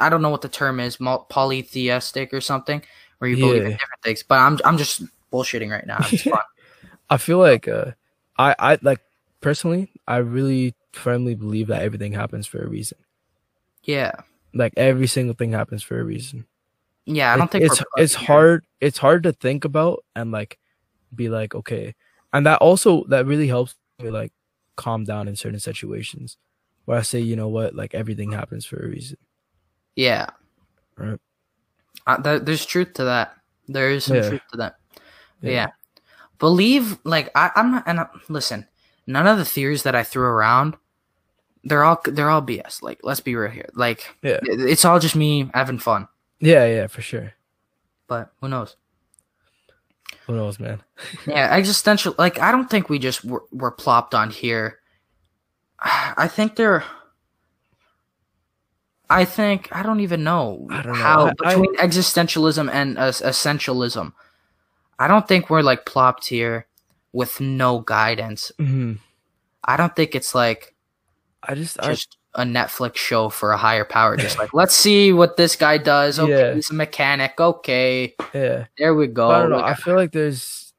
i 0.00 0.08
don't 0.08 0.22
know 0.22 0.30
what 0.34 0.42
the 0.42 0.48
term 0.48 0.80
is 0.80 0.98
polytheistic 1.28 2.32
or 2.32 2.40
something 2.40 2.82
where 3.18 3.30
you 3.30 3.36
believe 3.36 3.62
in 3.64 3.70
different 3.78 4.02
things 4.02 4.22
but 4.22 4.38
i'm 4.40 4.58
i'm 4.64 4.78
just 4.78 5.02
bullshitting 5.32 5.70
right 5.70 5.86
now 5.86 5.98
it's 6.10 6.22
fun 6.34 6.40
I 7.10 7.16
feel 7.16 7.38
like 7.38 7.68
uh 7.68 7.92
I 8.38 8.54
I 8.58 8.78
like 8.82 9.00
personally 9.40 9.90
I 10.06 10.18
really 10.18 10.74
firmly 10.92 11.34
believe 11.34 11.66
that 11.68 11.82
everything 11.82 12.12
happens 12.12 12.46
for 12.46 12.62
a 12.62 12.68
reason. 12.68 12.98
yeah 13.82 14.12
Like 14.54 14.72
every 14.76 15.06
single 15.08 15.34
thing 15.34 15.52
happens 15.52 15.82
for 15.82 15.98
a 16.00 16.04
reason. 16.04 16.46
yeah 17.06 17.34
i 17.34 17.36
don't 17.36 17.46
It- 17.46 17.52
think 17.52 17.64
it's 17.64 17.82
it's 17.96 18.14
here. 18.14 18.26
hard 18.26 18.64
it's 18.80 18.98
hard 18.98 19.22
to 19.24 19.32
think 19.32 19.64
about 19.66 20.04
and 20.16 20.30
like 20.32 20.56
be 21.14 21.28
like 21.28 21.54
okay 21.54 21.94
and 22.32 22.46
that 22.46 22.58
also 22.64 23.04
that 23.12 23.26
really 23.26 23.46
helps 23.48 23.74
me 24.00 24.08
like 24.10 24.32
calm 24.76 25.04
down 25.04 25.28
in 25.28 25.36
certain 25.36 25.60
situations 25.60 26.38
where 26.86 26.96
i 26.98 27.02
say 27.02 27.20
you 27.20 27.36
know 27.36 27.48
what 27.48 27.74
like 27.76 27.92
everything 27.94 28.32
happens 28.32 28.64
for 28.64 28.78
a 28.80 28.88
reason 28.88 29.18
yeah 29.96 30.26
Right. 30.96 31.20
uh, 32.06 32.18
th- 32.22 32.42
there's 32.46 32.64
truth 32.66 32.94
to 32.94 33.04
that 33.04 33.36
there 33.68 33.90
is 33.90 34.04
some 34.08 34.16
Yeah. 34.16 34.28
truth 34.30 34.46
to 34.52 34.56
that 34.64 34.74
yeah, 35.42 35.68
believe 36.44 36.98
like 37.04 37.30
I, 37.34 37.50
i'm 37.56 37.70
not 37.72 37.84
and 37.86 38.00
I, 38.00 38.06
listen 38.28 38.66
none 39.06 39.26
of 39.26 39.38
the 39.38 39.44
theories 39.46 39.82
that 39.84 39.94
i 39.94 40.02
threw 40.02 40.24
around 40.24 40.76
they're 41.64 41.84
all 41.84 41.98
they're 42.04 42.28
all 42.28 42.42
bs 42.42 42.82
like 42.82 43.00
let's 43.02 43.20
be 43.20 43.34
real 43.34 43.50
here. 43.50 43.70
Like 43.72 44.14
yeah. 44.22 44.38
it's 44.42 44.84
all 44.84 44.98
just 45.00 45.16
me 45.16 45.50
having 45.54 45.78
fun. 45.78 46.08
Yeah 46.40 46.66
yeah 46.66 46.86
for 46.88 47.00
sure. 47.00 47.32
But 48.06 48.32
who 48.40 48.48
knows? 48.48 48.76
Who 50.26 50.34
knows 50.36 50.60
man? 50.60 50.82
Yeah 51.26 51.48
existential 51.50 52.14
like 52.18 52.38
i 52.38 52.52
don't 52.52 52.68
think 52.68 52.90
we 52.90 52.98
just 52.98 53.24
were, 53.24 53.44
were 53.50 53.70
plopped 53.70 54.14
on 54.14 54.28
here. 54.30 54.80
I 55.80 56.28
think 56.28 56.56
they're 56.56 56.84
i 59.10 59.24
think 59.24 59.68
i 59.70 59.82
don't 59.82 60.00
even 60.00 60.24
know 60.24 60.66
I 60.70 60.82
don't 60.82 60.92
know. 60.92 60.98
how 60.98 61.26
I- 61.26 61.28
I- 61.28 61.54
between 61.54 61.76
existentialism 61.76 62.70
and 62.72 62.98
uh, 62.98 63.12
essentialism 63.12 64.12
i 64.98 65.06
don't 65.08 65.26
think 65.28 65.50
we're 65.50 65.62
like 65.62 65.84
plopped 65.86 66.26
here 66.26 66.66
with 67.12 67.40
no 67.40 67.80
guidance 67.80 68.52
hmm 68.58 68.94
i 69.64 69.76
don't 69.76 69.94
think 69.96 70.14
it's 70.14 70.34
like 70.34 70.74
i 71.42 71.54
just 71.54 71.78
just 71.82 72.16
a 72.34 72.42
netflix 72.42 72.96
show 72.96 73.28
for 73.28 73.52
a 73.52 73.56
higher 73.56 73.84
power 73.84 74.16
just 74.16 74.38
like 74.38 74.52
let's 74.52 74.74
see 74.74 75.12
what 75.12 75.36
this 75.36 75.54
guy 75.56 75.78
does 75.78 76.18
okay 76.18 76.32
Yeah. 76.48 76.54
he's 76.54 76.70
a 76.70 76.74
mechanic 76.74 77.40
okay 77.40 78.14
yeah 78.34 78.66
there 78.78 78.94
we 78.94 79.06
go 79.06 79.30
I 79.30 79.40
don't 79.40 79.50
know. 79.50 79.56
Like, 79.58 79.78
I 79.78 79.80
feel 79.80 79.94
like 79.94 80.10
there's 80.12 80.72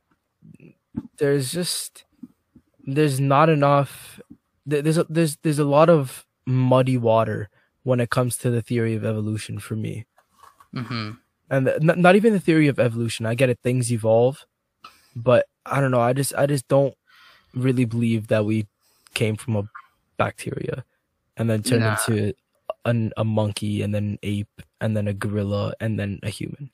there's 1.18 1.52
just 1.52 2.04
there's 2.86 3.20
not 3.20 3.50
enough 3.50 4.20
there's 4.66 4.98
a, 4.98 5.06
there's 5.10 5.38
there's 5.38 5.60
a 5.60 5.66
lot 5.66 5.90
of 5.90 6.26
muddy 6.46 6.98
water 6.98 7.50
when 7.84 8.00
it 8.00 8.10
comes 8.10 8.38
to 8.40 8.50
the 8.50 8.62
theory 8.62 8.96
of 8.96 9.06
evolution 9.06 9.60
for 9.60 9.76
me. 9.76 10.06
mhm. 10.74 11.18
And 11.50 11.68
the, 11.68 11.80
not, 11.80 11.98
not 11.98 12.16
even 12.16 12.34
the 12.34 12.40
theory 12.40 12.68
of 12.68 12.80
evolution. 12.80 13.26
I 13.26 13.36
get 13.36 13.50
it 13.50 13.60
things 13.62 13.92
evolve, 13.92 14.46
but 15.16 15.46
I 15.66 15.80
don't 15.80 15.92
know. 15.92 16.02
I 16.02 16.14
just 16.14 16.34
I 16.36 16.46
just 16.46 16.68
don't 16.68 16.96
really 17.54 17.86
believe 17.86 18.28
that 18.28 18.46
we 18.46 18.68
came 19.14 19.36
from 19.36 19.56
a 19.56 19.64
bacteria 20.18 20.84
and 21.38 21.50
then 21.50 21.64
turned 21.64 21.82
Nah. 21.82 21.98
into 22.08 22.34
an, 22.86 23.12
a 23.18 23.24
monkey 23.24 23.82
and 23.82 23.94
then 23.94 24.04
an 24.06 24.20
ape 24.24 24.62
and 24.82 24.96
then 24.96 25.08
a 25.08 25.14
gorilla 25.14 25.74
and 25.80 26.00
then 26.00 26.20
a 26.24 26.30
human. 26.30 26.70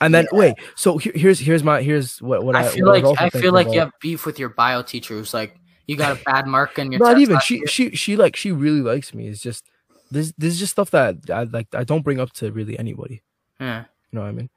And 0.00 0.12
then 0.12 0.26
wait, 0.32 0.54
so 0.74 0.98
here, 0.98 1.12
here's 1.14 1.38
here's 1.38 1.62
my 1.62 1.80
here's 1.80 2.20
what 2.20 2.44
what 2.44 2.56
I, 2.56 2.66
I 2.66 2.68
feel 2.68 2.86
what 2.86 2.94
like 2.94 3.04
also 3.04 3.24
I 3.24 3.30
feel 3.30 3.52
like 3.52 3.72
you 3.72 3.78
have 3.78 3.92
beef 4.00 4.26
with 4.26 4.36
your 4.38 4.48
bio 4.48 4.82
teacher 4.82 5.14
who's 5.14 5.32
like, 5.32 5.56
you 5.86 5.96
got 5.96 6.18
a 6.18 6.24
bad 6.24 6.46
mark 6.48 6.76
on 6.78 6.90
your. 6.90 6.98
not 6.98 7.18
even 7.18 7.38
she 7.38 7.58
year." 7.58 7.66
she 7.68 7.90
she 7.94 8.16
like 8.16 8.34
she 8.34 8.50
really 8.50 8.80
likes 8.80 9.14
me. 9.14 9.28
It's 9.28 9.40
just 9.40 9.64
this 10.10 10.32
this 10.36 10.54
is 10.54 10.58
just 10.58 10.72
stuff 10.72 10.90
that 10.90 11.30
I 11.30 11.44
like 11.44 11.72
I 11.72 11.84
don't 11.84 12.02
bring 12.02 12.18
up 12.18 12.32
to 12.34 12.50
really 12.50 12.76
anybody. 12.78 13.22
Yeah. 13.62 13.84
You 14.10 14.18
know 14.18 14.20
what 14.22 14.28
I 14.28 14.32
mean? 14.32 14.50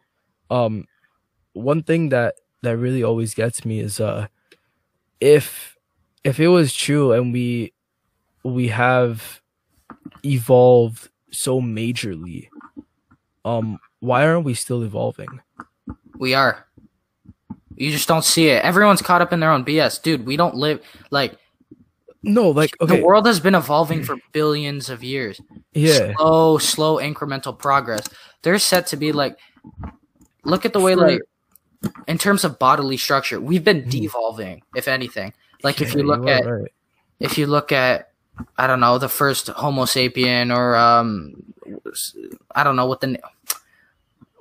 Um, 0.49 0.85
one 1.53 1.83
thing 1.83 2.09
that 2.09 2.35
that 2.63 2.77
really 2.77 3.03
always 3.03 3.33
gets 3.33 3.63
me 3.63 3.79
is 3.79 3.99
uh, 3.99 4.27
if 5.21 5.77
if 6.23 6.39
it 6.39 6.47
was 6.47 6.73
true 6.73 7.13
and 7.13 7.31
we 7.31 7.73
we 8.43 8.67
have 8.69 9.41
evolved 10.23 11.09
so 11.31 11.61
majorly, 11.61 12.49
um, 13.43 13.79
why 13.99 14.25
aren't 14.25 14.45
we 14.45 14.53
still 14.55 14.83
evolving? 14.83 15.39
We 16.17 16.33
are. 16.33 16.65
You 17.75 17.91
just 17.91 18.07
don't 18.07 18.23
see 18.23 18.47
it. 18.47 18.63
Everyone's 18.63 19.01
caught 19.01 19.21
up 19.21 19.33
in 19.33 19.39
their 19.39 19.51
own 19.51 19.65
BS, 19.65 20.01
dude. 20.01 20.25
We 20.25 20.37
don't 20.37 20.55
live 20.55 20.79
like 21.11 21.37
No, 22.23 22.49
like 22.49 22.75
okay, 22.81 22.97
the 22.97 23.03
world 23.03 23.25
has 23.25 23.39
been 23.39 23.55
evolving 23.55 24.03
for 24.03 24.15
billions 24.31 24.89
of 24.89 25.03
years. 25.03 25.41
yeah, 25.73 26.13
Slow, 26.15 26.57
slow, 26.57 26.97
incremental 26.97 27.57
progress. 27.57 28.07
They're 28.45 28.59
set 28.59 28.87
to 28.93 28.97
be 28.97 29.11
like. 29.11 29.37
Look 30.45 30.63
at 30.63 30.73
the 30.73 30.79
way, 30.79 30.93
like, 30.93 31.21
in 32.07 32.19
terms 32.19 32.43
of 32.43 32.59
bodily 32.59 32.97
structure, 32.97 33.41
we've 33.41 33.63
been 33.63 33.81
Mhm. 33.83 33.89
devolving. 33.89 34.61
If 34.75 34.87
anything, 34.87 35.33
like 35.63 35.81
if 35.81 35.95
you 35.95 36.03
look 36.03 36.27
at 36.29 36.45
right. 36.45 36.71
if 37.19 37.37
you 37.37 37.47
look 37.47 37.71
at 37.71 38.11
I 38.57 38.67
don't 38.67 38.79
know 38.79 38.99
the 38.99 39.09
first 39.09 39.47
Homo 39.47 39.85
sapien 39.85 40.55
or 40.55 40.75
um 40.75 41.33
I 42.53 42.63
don't 42.63 42.75
know 42.75 42.85
what 42.85 43.01
the 43.01 43.17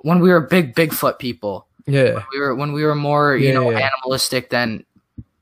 when 0.01 0.19
we 0.19 0.29
were 0.29 0.41
big 0.41 0.75
Bigfoot 0.75 1.17
people 1.17 1.65
yeah, 1.87 2.23
we 2.31 2.39
were 2.39 2.53
when 2.53 2.71
we 2.73 2.83
were 2.85 2.93
more 2.95 3.35
you 3.35 3.47
Yeah, 3.49 3.53
know 3.55 3.71
yeah. 3.71 3.89
animalistic 3.89 4.49
than 4.49 4.85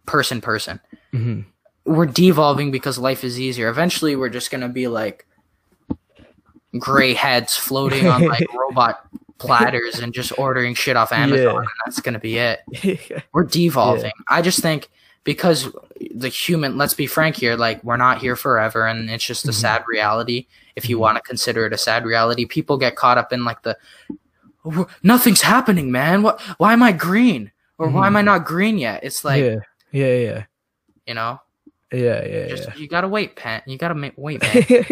person 0.05 0.39
person 0.41 0.79
hmm 1.11 1.41
we're 1.85 2.05
devolving 2.05 2.71
because 2.71 2.97
life 2.97 3.23
is 3.25 3.39
easier 3.39 3.67
eventually 3.67 4.15
we're 4.15 4.29
just 4.29 4.51
gonna 4.51 4.69
be 4.69 4.87
like 4.87 5.25
gray 6.79 7.13
heads 7.13 7.55
floating 7.55 8.07
on 8.07 8.25
like 8.27 8.45
robot 8.55 9.05
platters 9.37 9.99
and 9.99 10.13
just 10.13 10.31
ordering 10.39 10.73
shit 10.73 10.95
off 10.95 11.11
Amazon 11.11 11.45
Yeah. 11.53 11.57
and 11.59 11.67
that's 11.85 11.99
gonna 11.99 12.19
be 12.19 12.37
it 12.37 12.61
we're 13.33 13.43
devolving. 13.43 14.11
I 14.29 14.41
just 14.41 14.61
think 14.61 14.89
because 15.23 15.69
the 16.13 16.27
human, 16.29 16.77
let's 16.77 16.93
be 16.93 17.07
frank 17.07 17.35
here, 17.37 17.55
like 17.55 17.81
we're 17.83 17.97
not 17.97 18.17
here 18.19 18.35
forever, 18.35 18.85
and 18.87 19.09
it's 19.09 19.23
just 19.23 19.45
a 19.45 19.51
Mhm. 19.51 19.53
sad 19.53 19.83
reality. 19.87 20.47
If 20.75 20.89
you 20.89 20.97
Mhm. 20.97 21.01
want 21.01 21.17
to 21.17 21.21
consider 21.23 21.65
it 21.65 21.73
a 21.73 21.77
sad 21.77 22.05
reality, 22.05 22.45
people 22.45 22.77
get 22.77 22.95
caught 22.97 23.17
up 23.17 23.31
in 23.31 23.45
like 23.45 23.61
the 23.63 23.77
"Oh, 24.65 24.87
nothing's 25.01 25.41
happening, 25.41 25.91
man. 25.91 26.23
What? 26.23 26.41
Why 26.57 26.73
am 26.73 26.83
I 26.83 26.91
green? 26.91 27.51
Or 27.77 27.87
why 27.89 28.07
am 28.07 28.15
I 28.15 28.21
not 28.21 28.45
green 28.45 28.77
yet? 28.77 29.03
It's 29.03 29.23
like 29.25 29.43
yeah, 29.43 29.55
yeah, 29.91 30.13
yeah, 30.15 30.43
you 31.07 31.13
know, 31.13 31.39
yeah, 31.91 32.25
yeah, 32.25 32.47
just 32.47 32.77
you 32.77 32.87
gotta 32.87 33.07
wait, 33.07 33.35
pat 33.35 33.63
You 33.67 33.77
gotta 33.77 33.95
ma- 33.95 34.09
wait, 34.15 34.41
man. 34.41 34.65
yeah. 34.69 34.83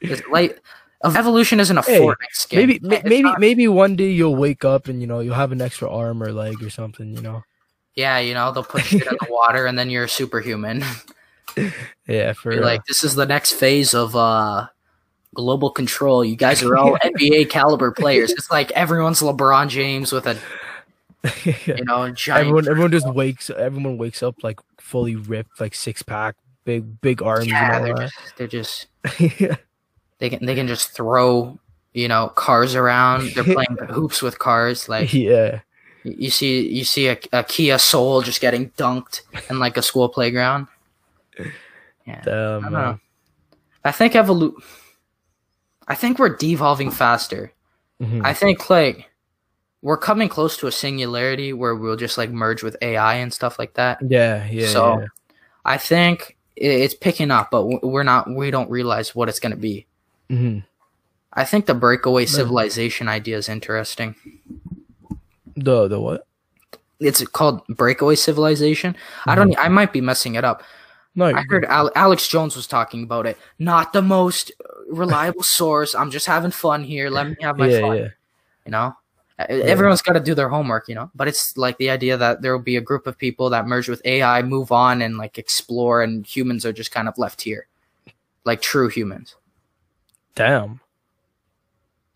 It's 0.00 0.22
like 0.28 0.60
evolution 1.04 1.60
isn't 1.60 1.78
a 1.78 1.82
Hey, 1.82 2.00
Fortnite 2.00 2.14
skin. 2.32 2.58
maybe, 2.58 2.74
It's 2.76 3.04
maybe, 3.04 3.22
not- 3.22 3.40
maybe 3.40 3.68
one 3.68 3.96
day 3.96 4.10
you'll 4.10 4.36
wake 4.36 4.64
up 4.64 4.88
and 4.88 5.00
you 5.00 5.06
know 5.06 5.20
you'll 5.20 5.34
have 5.34 5.52
an 5.52 5.60
extra 5.62 5.88
arm 5.90 6.22
or 6.22 6.32
leg 6.32 6.62
or 6.62 6.70
something. 6.70 7.14
You 7.14 7.22
know. 7.22 7.42
yeah, 7.94 8.18
you 8.18 8.34
know, 8.34 8.52
they'll 8.52 8.64
put 8.64 8.82
shit 8.84 9.02
in 9.06 9.16
the 9.20 9.26
water, 9.30 9.66
and 9.66 9.78
then 9.78 9.90
you're 9.90 10.04
a 10.04 10.08
superhuman. 10.08 10.82
Yeah, 12.06 12.32
for 12.34 12.52
You're 12.52 12.64
like 12.64 12.84
this 12.86 13.02
is 13.04 13.14
the 13.14 13.26
next 13.26 13.52
phase 13.54 13.94
of 13.94 14.14
uh 14.14 14.66
global 15.34 15.70
control. 15.70 16.24
You 16.24 16.36
guys 16.36 16.62
are 16.62 16.76
all 16.76 16.96
NBA 17.04 17.50
caliber 17.50 17.90
players. 17.90 18.30
It's 18.32 18.50
like 18.50 18.70
everyone's 18.72 19.20
LeBron 19.20 19.68
James 19.68 20.12
with 20.12 20.26
a 20.26 20.36
you 21.66 21.84
know 21.84 22.10
giant. 22.10 22.40
everyone, 22.46 22.68
everyone 22.68 22.90
just 22.92 23.12
wakes. 23.12 23.50
Everyone 23.50 23.98
wakes 23.98 24.22
up 24.22 24.36
like 24.42 24.60
fully 24.78 25.16
ripped, 25.16 25.60
like 25.60 25.74
six 25.74 26.02
pack, 26.02 26.36
big, 26.64 27.00
big 27.00 27.22
arms. 27.22 27.46
yeah, 27.48 27.76
and 27.78 27.86
they're 27.86 27.94
just, 28.06 28.36
they're 28.36 28.46
just 28.46 28.86
that. 29.02 29.60
They 30.18 30.30
can 30.30 30.44
they 30.44 30.54
can 30.54 30.66
just 30.68 30.90
throw 30.92 31.58
you 31.92 32.08
know 32.08 32.28
cars 32.28 32.74
around. 32.74 33.30
They're 33.34 33.44
playing 33.54 33.78
hoops 33.90 34.22
with 34.22 34.38
cars. 34.38 34.88
Like 34.88 35.12
yeah, 35.12 35.60
you 36.04 36.30
see 36.30 36.68
you 36.68 36.84
see 36.84 37.08
a, 37.08 37.18
a 37.32 37.44
Kia 37.44 37.78
Soul 37.78 38.22
just 38.22 38.40
getting 38.40 38.70
dunked 38.70 39.22
in 39.50 39.58
like 39.58 39.76
a 39.76 39.82
school 39.82 40.08
playground. 40.08 40.66
Yeah, 42.06 42.22
damn, 42.24 42.60
I 42.60 42.68
don't 42.68 42.72
know. 42.72 43.00
I 43.84 43.92
think 43.92 44.14
evolu. 44.14 44.54
I 45.86 45.94
think 45.94 46.18
we're 46.18 46.36
devolving 46.36 46.90
faster. 46.90 47.52
Mhm. 48.00 48.24
I 48.24 48.34
think 48.34 48.68
like 48.70 49.10
we're 49.82 49.96
coming 49.96 50.28
close 50.28 50.56
to 50.58 50.66
a 50.66 50.72
singularity 50.72 51.52
where 51.52 51.74
we'll 51.74 51.96
just 51.96 52.18
like 52.18 52.30
merge 52.30 52.62
with 52.62 52.76
AI 52.82 53.14
and 53.14 53.32
stuff 53.32 53.58
like 53.58 53.74
that. 53.74 53.98
yeah, 54.06 54.46
yeah, 54.50 54.66
so 54.68 55.00
yeah. 55.00 55.06
I 55.64 55.78
think 55.78 56.36
it's 56.56 56.94
picking 56.94 57.30
up, 57.30 57.50
but 57.50 57.64
we're 57.84 58.02
not. 58.02 58.28
We 58.28 58.50
don't 58.50 58.70
realize 58.70 59.14
what 59.14 59.28
it's 59.28 59.38
going 59.40 59.52
to 59.54 59.58
be. 59.58 59.86
Mhm. 60.30 60.64
I 61.32 61.44
think 61.44 61.66
the 61.66 61.74
breakaway 61.74 62.26
civilization 62.26 63.08
idea 63.08 63.36
is 63.36 63.48
interesting. 63.48 64.14
The 65.56 65.88
the 65.88 66.00
what? 66.00 66.26
It's 67.00 67.24
called 67.26 67.66
breakaway 67.68 68.16
civilization. 68.16 68.96
I 69.26 69.34
don't. 69.34 69.56
I 69.58 69.68
might 69.68 69.92
be 69.92 70.00
messing 70.00 70.34
it 70.34 70.44
up. 70.44 70.62
No, 71.14 71.26
I 71.26 71.42
heard 71.48 71.64
Al- 71.64 71.90
Alex 71.94 72.28
Jones 72.28 72.54
was 72.56 72.66
talking 72.66 73.02
about 73.02 73.26
it. 73.26 73.38
Not 73.58 73.92
the 73.92 74.02
most 74.02 74.52
reliable 74.90 75.42
source. 75.58 75.94
I'm 75.94 76.10
just 76.10 76.26
having 76.26 76.50
fun 76.50 76.84
here. 76.84 77.10
Let 77.10 77.28
me 77.28 77.36
have 77.40 77.56
my 77.56 77.68
yeah, 77.68 77.80
fun. 77.80 77.96
yeah, 77.96 78.08
you 78.66 78.72
know 78.72 78.94
Uh, 79.38 79.44
everyone's 79.48 80.02
got 80.02 80.14
to 80.14 80.20
do 80.20 80.34
their 80.34 80.48
homework 80.48 80.88
you 80.88 80.94
know 80.94 81.08
but 81.14 81.28
it's 81.28 81.56
like 81.56 81.78
the 81.78 81.88
idea 81.90 82.16
that 82.16 82.42
there 82.42 82.52
will 82.52 82.62
be 82.64 82.76
a 82.76 82.80
group 82.80 83.06
of 83.06 83.16
people 83.16 83.48
that 83.48 83.66
merge 83.66 83.88
with 83.88 84.02
ai 84.04 84.42
move 84.42 84.72
on 84.72 85.00
and 85.00 85.16
like 85.16 85.38
explore 85.38 86.02
and 86.02 86.26
humans 86.26 86.66
are 86.66 86.72
just 86.72 86.90
kind 86.90 87.08
of 87.08 87.16
left 87.18 87.40
here 87.42 87.68
like 88.44 88.60
true 88.60 88.88
humans 88.88 89.36
damn. 90.38 90.80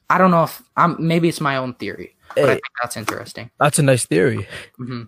i 0.08 0.16
don't 0.18 0.30
know 0.30 0.44
if 0.44 0.62
i'm 0.76 0.96
maybe 0.98 1.28
it's 1.28 1.40
my 1.40 1.56
own 1.56 1.74
theory 1.74 2.14
but 2.34 2.44
i 2.44 2.52
think 2.54 2.62
that's 2.82 2.96
interesting 2.96 3.50
that's 3.58 3.78
a 3.78 3.82
nice 3.82 4.06
theory. 4.06 4.46
hmm 4.78 5.02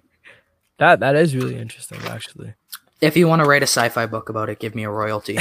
That 0.79 1.01
that 1.01 1.15
is 1.17 1.35
really 1.37 1.57
interesting, 1.57 1.99
actually. 2.09 2.55
if 3.01 3.17
you 3.17 3.29
want 3.29 3.41
to 3.43 3.49
write 3.49 3.63
a 3.63 3.71
sci-fi 3.71 4.07
book 4.07 4.29
about 4.29 4.49
it 4.51 4.59
give 4.59 4.75
me 4.75 4.85
a 4.85 4.91
royalty 4.91 5.39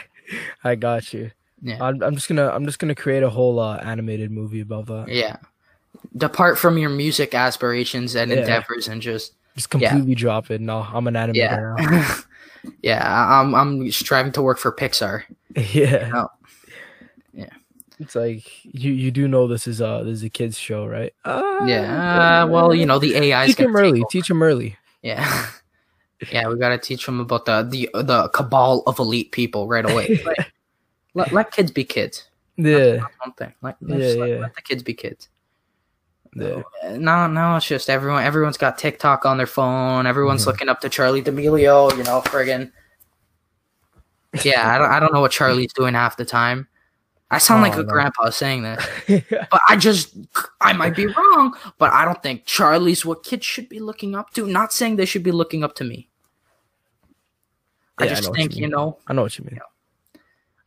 I 0.64 0.74
got 0.76 1.12
you. 1.12 1.30
yeah 1.62 1.78
I'm, 1.80 2.02
I'm 2.02 2.14
just 2.14 2.28
gonna 2.28 2.48
I'm 2.48 2.64
just 2.64 2.78
gonna 2.78 2.94
create 2.94 3.22
a 3.22 3.30
whole 3.30 3.58
uh, 3.60 3.76
animated 3.78 4.30
movie 4.30 4.60
about 4.62 4.86
that. 4.86 5.08
yeah 5.08 5.36
depart 6.16 6.58
from 6.58 6.78
your 6.78 6.90
music 6.90 7.34
aspirations 7.34 8.14
and 8.16 8.30
Yeah. 8.30 8.38
endeavors 8.38 8.88
and 8.88 9.00
just 9.02 9.34
Just 9.54 9.68
completely 9.70 10.14
drop 10.14 10.50
it. 10.50 10.60
No, 10.60 10.78
I'm 10.80 11.06
an 11.06 11.14
animator 11.14 11.34
yeah 11.36 11.76
now. 11.76 12.16
yeah 12.82 13.02
i'm 13.40 13.54
i'm 13.54 13.90
striving 13.90 14.30
to 14.32 14.40
work 14.40 14.56
for 14.58 14.70
pixar 14.72 15.24
yeah. 15.74 16.08
No. 16.14 16.28
It's 18.02 18.14
like 18.16 18.44
you 18.64 18.92
you 18.92 19.10
do 19.10 19.28
know 19.28 19.46
this 19.46 19.66
is 19.66 19.80
uh 19.80 20.02
this 20.02 20.14
is 20.14 20.22
a 20.24 20.28
kids 20.30 20.58
show, 20.58 20.86
right? 20.86 21.14
Uh, 21.24 21.60
yeah 21.66 22.42
uh, 22.42 22.46
well 22.48 22.74
you 22.74 22.84
know 22.84 22.98
the 22.98 23.14
ai 23.16 23.46
teach 23.46 23.56
them 23.56 23.76
early. 23.76 24.02
Teach 24.10 24.28
them 24.28 24.42
early. 24.42 24.76
Yeah. 25.02 25.46
Yeah, 26.30 26.46
we 26.46 26.56
gotta 26.56 26.78
teach 26.78 27.04
them 27.04 27.18
about 27.18 27.46
the 27.46 27.66
the 27.68 27.90
the 28.00 28.28
cabal 28.28 28.84
of 28.86 29.00
elite 29.00 29.32
people 29.32 29.66
right 29.66 29.84
away. 29.84 30.20
Like, 30.24 30.52
let, 31.14 31.32
let 31.32 31.50
kids 31.50 31.72
be 31.72 31.82
kids. 31.82 32.28
Yeah, 32.56 32.98
That's 33.02 33.14
one 33.18 33.32
thing. 33.32 33.52
Let, 33.60 33.76
Yeah, 33.80 33.96
just 33.98 34.18
yeah. 34.18 34.24
let 34.38 34.54
the 34.54 34.62
kids 34.62 34.84
be 34.84 34.94
kids. 34.94 35.28
yeah. 36.36 36.62
No, 36.96 37.26
no, 37.26 37.56
it's 37.56 37.66
just 37.66 37.90
everyone. 37.90 38.22
Everyone's 38.22 38.56
got 38.56 38.78
TikTok 38.78 39.26
on 39.26 39.36
their 39.36 39.48
phone. 39.48 40.06
Everyone's 40.06 40.44
Mhm. 40.44 40.46
looking 40.46 40.68
up 40.68 40.80
to 40.82 40.88
Charli 40.88 41.24
D'Amelio. 41.24 41.90
You 41.96 42.04
know, 42.04 42.20
friggin'. 42.20 42.70
Yeah, 44.44 44.72
I 44.72 44.78
don't. 44.78 44.90
I 44.92 45.00
don't 45.00 45.12
know 45.12 45.20
what 45.20 45.32
Charli's 45.32 45.72
doing 45.72 45.94
half 45.94 46.16
the 46.16 46.24
time. 46.24 46.68
I 47.32 47.38
sound 47.38 47.62
like 47.62 47.76
Oh, 47.76 47.80
a 47.80 47.84
no. 47.84 47.88
grandpa 47.92 48.30
saying 48.30 48.62
this, 48.62 48.86
but 49.50 49.60
I 49.68 49.76
just 49.76 50.14
I 50.60 50.72
might 50.74 50.94
be 50.94 51.06
wrong. 51.06 51.54
But 51.78 51.90
I 51.92 52.04
don't 52.04 52.22
think 52.22 52.44
Charli's 52.44 53.04
what 53.06 53.24
kids 53.24 53.44
should 53.46 53.68
be 53.68 53.80
looking 53.80 54.14
up 54.14 54.32
to. 54.34 54.46
Not 54.46 54.72
saying 54.72 54.96
they 54.96 55.06
should 55.06 55.22
be 55.22 55.32
looking 55.32 55.64
up 55.64 55.74
to 55.76 55.84
me. 55.84 56.08
I 57.98 58.04
Yeah, 58.04 58.10
I 58.10 58.14
just 58.14 58.22
know 58.24 58.30
what 58.30 58.38
think 58.38 58.56
you 58.56 58.62
you 58.62 58.68
know 58.68 58.98
I 59.06 59.12
know 59.14 59.22
what 59.22 59.38
you 59.38 59.44
mean. 59.44 59.58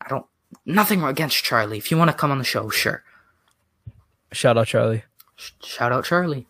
I 0.01 0.07
don't 0.09 0.25
nothing 0.65 1.03
against 1.03 1.43
Charli. 1.45 1.77
If 1.77 1.91
you 1.91 1.97
want 1.97 2.09
to 2.11 2.17
come 2.17 2.31
on 2.31 2.39
the 2.39 2.43
show, 2.43 2.69
sure. 2.69 3.03
Shout 4.31 4.57
out 4.57 4.67
Charli. 4.67 5.03
Shout 5.63 5.91
out 5.91 6.03
Charli. 6.03 6.45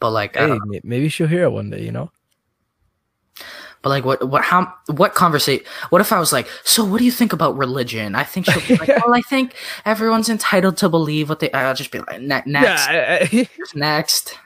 But 0.00 0.10
like, 0.10 0.36
I 0.36 0.46
Hey, 0.48 0.80
maybe 0.84 1.08
she'll 1.08 1.26
hear 1.26 1.44
it 1.44 1.50
one 1.50 1.70
day. 1.70 1.82
You 1.82 1.92
know. 1.92 2.10
But 3.84 3.90
like, 3.90 4.04
what, 4.06 4.26
what, 4.28 4.42
how, 4.42 4.72
what 4.86 5.14
conversation? 5.14 5.62
What 5.90 6.00
if 6.00 6.10
I 6.10 6.18
was 6.18 6.32
like, 6.32 6.48
so 6.64 6.82
what 6.82 6.98
do 6.98 7.04
you 7.04 7.12
think 7.12 7.34
about 7.34 7.54
religion? 7.56 8.14
I 8.14 8.24
think 8.24 8.46
she'll 8.46 8.66
be 8.66 8.76
like, 8.76 8.88
well, 9.04 9.12
I 9.14 9.20
think 9.20 9.54
everyone's 9.84 10.30
entitled 10.30 10.78
to 10.78 10.88
believe 10.88 11.28
what 11.28 11.40
they. 11.40 11.52
I'll 11.52 11.74
just 11.74 11.90
be 11.90 11.98
like, 11.98 12.20
ne- 12.22 12.42
next, 12.46 12.88
Yeah. 12.88 13.18
I- 13.20 13.28
I- 13.40 13.48
next. 13.74 14.38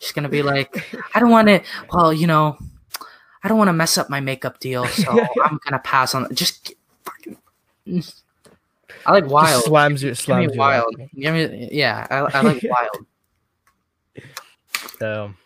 She's 0.00 0.12
gonna 0.12 0.28
be 0.28 0.42
like, 0.42 0.94
I 1.14 1.18
don't 1.20 1.30
want 1.30 1.48
to. 1.48 1.62
Well, 1.92 2.12
you 2.12 2.28
know, 2.28 2.56
I 3.42 3.48
don't 3.48 3.58
want 3.58 3.68
to 3.68 3.72
mess 3.72 3.98
up 3.98 4.08
my 4.08 4.20
makeup 4.20 4.60
deal, 4.60 4.86
so 4.86 5.10
I'm 5.44 5.58
gonna 5.64 5.80
pass 5.80 6.14
on. 6.14 6.32
Just 6.34 6.74
fucking. 7.04 7.36
I 9.04 9.12
like 9.12 9.24
Just 9.24 9.32
wild. 9.34 9.64
slams 9.64 10.02
your 10.02 10.10
Give 10.12 10.18
me 10.18 10.22
slams 10.24 10.56
wild. 10.56 10.94
Give 11.18 11.34
me, 11.34 11.68
yeah, 11.72 12.06
I, 12.08 12.18
I 12.38 12.40
like 12.42 12.62
wild. 12.62 13.06
Damn. 15.00 15.36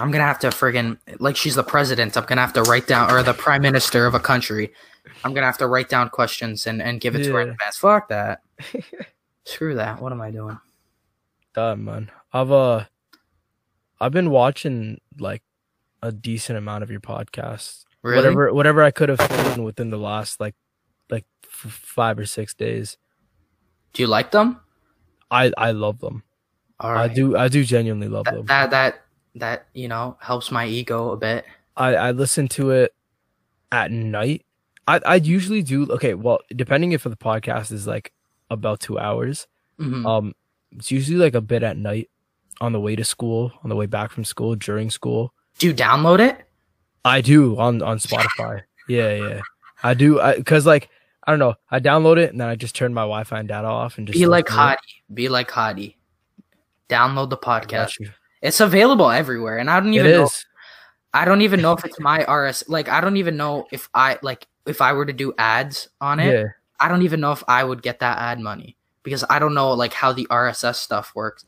I'm 0.00 0.10
gonna 0.10 0.24
have 0.24 0.38
to 0.40 0.48
friggin' 0.48 0.98
like 1.20 1.36
she's 1.36 1.54
the 1.54 1.62
president. 1.62 2.16
I'm 2.16 2.24
gonna 2.24 2.40
have 2.40 2.52
to 2.54 2.62
write 2.62 2.86
down 2.86 3.10
or 3.10 3.22
the 3.22 3.34
prime 3.34 3.62
minister 3.62 4.06
of 4.06 4.14
a 4.14 4.20
country. 4.20 4.72
I'm 5.24 5.32
gonna 5.34 5.46
have 5.46 5.58
to 5.58 5.66
write 5.66 5.88
down 5.88 6.08
questions 6.10 6.66
and, 6.66 6.82
and 6.82 7.00
give 7.00 7.14
it 7.14 7.24
to 7.24 7.32
her 7.34 7.40
in 7.42 7.50
advance. 7.50 7.76
Fuck 7.76 8.08
that. 8.08 8.40
Screw 9.44 9.74
that. 9.76 10.00
What 10.00 10.12
am 10.12 10.20
I 10.20 10.30
doing? 10.30 10.58
Damn 11.54 11.84
man. 11.84 12.10
I've 12.32 12.50
uh 12.50 12.84
I've 14.00 14.12
been 14.12 14.30
watching 14.30 15.00
like 15.18 15.42
a 16.02 16.10
decent 16.12 16.58
amount 16.58 16.82
of 16.82 16.90
your 16.90 17.00
podcasts. 17.00 17.84
Really? 18.02 18.16
Whatever 18.16 18.52
whatever 18.52 18.82
I 18.82 18.90
could 18.90 19.08
have 19.08 19.20
fit 19.20 19.58
within 19.58 19.90
the 19.90 19.96
last 19.98 20.40
like 20.40 20.54
like 21.10 21.24
f- 21.44 21.50
five 21.70 22.18
or 22.18 22.26
six 22.26 22.52
days. 22.54 22.96
Do 23.92 24.02
you 24.02 24.08
like 24.08 24.30
them? 24.32 24.60
I 25.30 25.52
I 25.56 25.70
love 25.70 26.00
them. 26.00 26.22
I 26.80 27.06
do 27.08 27.36
I 27.36 27.48
do 27.48 27.64
genuinely 27.64 28.08
love 28.08 28.24
That, 28.24 28.34
them. 28.34 28.46
that 28.46 28.70
that 28.70 29.03
that 29.36 29.66
you 29.74 29.88
know 29.88 30.16
helps 30.20 30.50
my 30.50 30.66
ego 30.66 31.10
a 31.10 31.16
bit. 31.16 31.44
I 31.76 31.94
I 31.96 32.10
listen 32.12 32.48
to 32.48 32.70
it 32.70 32.94
at 33.72 33.90
night. 33.90 34.44
I 34.86 35.00
I 35.04 35.14
usually 35.16 35.62
do 35.62 35.86
okay. 35.92 36.14
Well, 36.14 36.38
depending 36.54 36.92
if 36.92 37.04
the 37.04 37.16
podcast 37.16 37.72
is 37.72 37.86
like 37.86 38.12
about 38.50 38.80
two 38.80 38.98
hours, 38.98 39.46
Mhm. 39.80 40.06
um, 40.06 40.34
it's 40.72 40.90
usually 40.90 41.18
like 41.18 41.34
a 41.34 41.40
bit 41.40 41.62
at 41.62 41.76
night, 41.76 42.10
on 42.60 42.72
the 42.72 42.80
way 42.80 42.94
to 42.96 43.04
school, 43.04 43.52
on 43.62 43.70
the 43.70 43.76
way 43.76 43.86
back 43.86 44.10
from 44.10 44.24
school, 44.24 44.54
during 44.54 44.90
school. 44.90 45.32
Do 45.58 45.66
you 45.68 45.74
download 45.74 46.20
it? 46.20 46.44
I 47.04 47.20
do 47.20 47.58
on 47.58 47.82
on 47.82 47.98
Spotify. 47.98 48.62
yeah, 48.88 49.14
yeah, 49.14 49.40
I 49.82 49.94
do. 49.94 50.20
I 50.20 50.36
because 50.36 50.66
like 50.66 50.88
I 51.26 51.32
don't 51.32 51.38
know, 51.40 51.54
I 51.70 51.80
download 51.80 52.18
it 52.18 52.30
and 52.30 52.40
then 52.40 52.48
I 52.48 52.54
just 52.54 52.76
turn 52.76 52.92
my 52.92 53.00
Wi-Fi 53.02 53.38
and 53.40 53.48
data 53.48 53.66
off 53.66 53.96
and 53.98 54.06
just 54.06 54.18
Be 54.18 54.26
like. 54.26 54.48
Hadi. 54.48 54.78
Be 55.12 55.28
like 55.28 55.50
Hadi. 55.50 55.96
Download 56.88 57.30
the 57.30 57.38
podcast. 57.38 57.96
It's 58.44 58.60
available 58.60 59.10
everywhere, 59.10 59.58
and 59.58 59.70
I 59.70 59.80
don't 59.80 59.92
It 59.94 60.00
even 60.00 60.12
know. 60.12 60.24
is. 60.24 60.46
I 61.14 61.24
don't 61.24 61.40
even 61.42 61.62
know 61.62 61.72
if 61.72 61.84
it's 61.84 61.98
my 61.98 62.22
RS. 62.30 62.64
Like 62.68 62.88
I 62.88 63.00
don't 63.00 63.16
even 63.16 63.36
know 63.36 63.66
if 63.72 63.88
I 63.94 64.18
like 64.22 64.46
if 64.66 64.80
I 64.82 64.92
were 64.92 65.06
to 65.06 65.12
do 65.14 65.32
ads 65.38 65.88
on 66.00 66.20
it. 66.20 66.32
Yeah, 66.32 66.44
I 66.78 66.88
don't 66.88 67.02
even 67.02 67.20
know 67.20 67.32
if 67.32 67.42
I 67.48 67.64
would 67.64 67.82
get 67.82 68.00
that 68.00 68.18
ad 68.18 68.40
money 68.40 68.76
because 69.02 69.24
I 69.30 69.38
don't 69.38 69.54
know 69.54 69.72
like 69.72 69.94
how 69.94 70.12
the 70.12 70.26
RSS 70.30 70.76
stuff 70.76 71.12
works. 71.14 71.46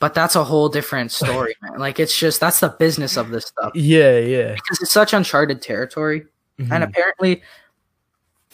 But 0.00 0.14
that's 0.14 0.34
a 0.34 0.42
whole 0.42 0.68
different 0.68 1.12
story, 1.22 1.54
man. 1.62 1.78
Like 1.78 2.00
it's 2.00 2.18
just 2.18 2.40
that's 2.40 2.58
the 2.60 2.70
business 2.70 3.16
of 3.16 3.30
this 3.30 3.46
stuff 3.46 3.70
yeah, 3.76 4.18
yeah. 4.18 4.54
because 4.54 4.80
it's 4.80 4.90
such 4.90 5.12
uncharted 5.12 5.62
territory. 5.62 6.24
And 6.58 6.68
Mhm. 6.70 6.82
apparently, 6.88 7.42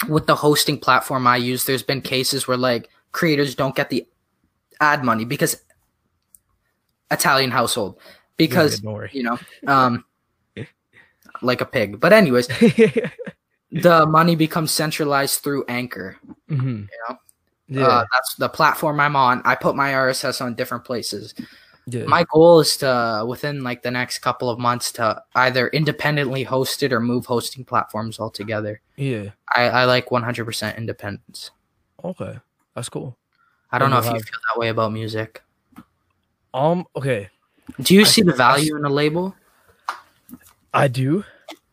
with 0.08 0.26
the 0.26 0.34
hosting 0.36 0.78
platform 0.78 1.26
I 1.26 1.36
use, 1.38 1.64
there's 1.64 1.82
been 1.82 2.00
cases 2.02 2.46
where 2.46 2.56
like 2.58 2.90
creators 3.12 3.54
don't 3.54 3.74
get 3.74 3.88
the 3.88 4.06
ad 4.80 5.02
money 5.04 5.24
because 5.24 5.56
Italian 7.11 7.50
household 7.50 7.98
because 8.36 8.80
good, 8.80 9.11
you 9.12 9.22
know 9.22 9.38
um 9.66 10.04
like 11.42 11.61
a 11.61 11.66
pig. 11.66 12.00
But 12.00 12.12
anyways, 12.12 12.46
the 13.70 14.06
money 14.06 14.34
becomes 14.36 14.70
centralized 14.70 15.40
through 15.42 15.64
Anchor. 15.68 16.16
Mhm. 16.50 16.88
know? 17.09 17.18
Yeah, 17.68 17.86
Uh, 17.86 18.04
that's 18.12 18.34
the 18.36 18.48
platform 18.48 18.98
I'm 18.98 19.14
on. 19.14 19.42
I 19.44 19.54
put 19.54 19.76
my 19.76 19.92
RSS 19.92 20.40
on 20.40 20.54
different 20.54 20.84
places. 20.84 21.34
yeah. 21.86 22.04
My 22.06 22.24
goal 22.32 22.61
is 22.61 22.76
to 22.78 23.24
within 23.28 23.62
like 23.62 23.82
the 23.82 23.90
next 23.90 24.18
couple 24.20 24.48
of 24.50 24.59
months 24.59 24.90
to 24.92 25.22
either 25.34 25.68
independently 25.68 26.42
host 26.44 26.82
it 26.82 26.92
or 26.92 27.00
move 27.00 27.26
hosting 27.26 27.64
platforms 27.64 28.18
altogether. 28.18 28.80
yeah. 28.96 29.30
I, 29.54 29.68
I 29.68 29.84
like 29.84 30.06
100% 30.09 30.76
independence. 30.76 31.50
Okay, 32.04 32.38
that's 32.74 32.88
cool. 32.88 33.16
I 33.70 33.78
don't 33.78 33.90
know 33.90 33.98
if 33.98 34.06
you'll 34.06 34.14
you 34.16 34.20
feel 34.22 34.40
that 34.54 34.59
way 34.59 34.68
about 34.70 34.92
music. 34.92 35.42
Um. 36.59 36.86
Okay, 36.96 37.30
Do 37.82 37.94
you 37.94 38.00
I 38.00 38.04
see 38.11 38.22
the 38.22 38.32
value 38.34 38.74
in 38.76 38.84
a 38.84 38.90
label? 38.90 39.34
I 40.74 40.88
do. 40.88 41.22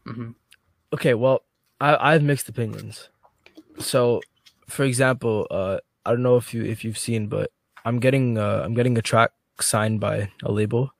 hmm 0.05 0.37
Okay, 0.93 1.15
well, 1.17 1.41
I 1.81 1.97
I 1.97 2.13
have 2.13 2.21
mixed 2.21 2.47
opinions. 2.47 3.09
So, 3.79 4.21
for 4.69 4.85
example, 4.85 5.47
uh, 5.49 5.79
I 6.05 6.11
don't 6.11 6.21
know 6.21 6.37
if 6.37 6.53
you 6.53 6.63
if 6.63 6.85
you've 6.85 6.99
seen, 7.01 7.25
but 7.27 7.49
I'm 7.83 7.97
getting 7.99 8.37
uh 8.37 8.61
I'm 8.63 8.75
getting 8.77 8.95
a 8.97 9.01
track 9.01 9.31
signed 9.59 9.99
by 9.99 10.29
a 10.45 10.51
label, 10.51 10.93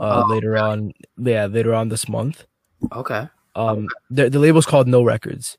uh, 0.00 0.24
Oh, 0.24 0.30
later 0.32 0.56
on. 0.56 0.92
Yeah, 1.20 1.44
later 1.46 1.74
on 1.74 1.90
this 1.92 2.08
month. 2.08 2.46
Okay. 2.90 3.28
Um, 3.54 3.88
the 4.08 4.30
the 4.30 4.38
label's 4.40 4.64
called 4.66 4.88
No 4.88 5.04
Records. 5.04 5.58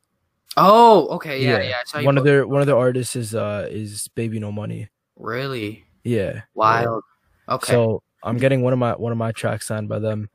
Oh, 0.58 1.08
okay. 1.22 1.38
Yeah, 1.46 1.62
yeah. 1.62 1.78
I 1.78 1.84
saw 1.86 2.02
one 2.02 2.18
of 2.18 2.24
their 2.26 2.48
one 2.50 2.62
of 2.62 2.68
their 2.68 2.78
artists 2.78 3.16
is 3.16 3.36
uh 3.38 3.70
is 3.70 4.10
Baby 4.18 4.40
No 4.42 4.52
Money. 4.52 4.90
really 5.16 5.86
Yeah. 6.04 6.42
wild. 6.58 7.04
Okay. 7.50 7.74
So 7.74 8.04
I'm 8.24 8.38
getting 8.38 8.62
one 8.62 8.74
of 8.74 8.80
my 8.80 8.94
one 8.94 9.12
of 9.12 9.18
my 9.18 9.32
tracks 9.32 9.68
signed 9.68 9.90
by 9.90 10.00
them. 10.00 10.30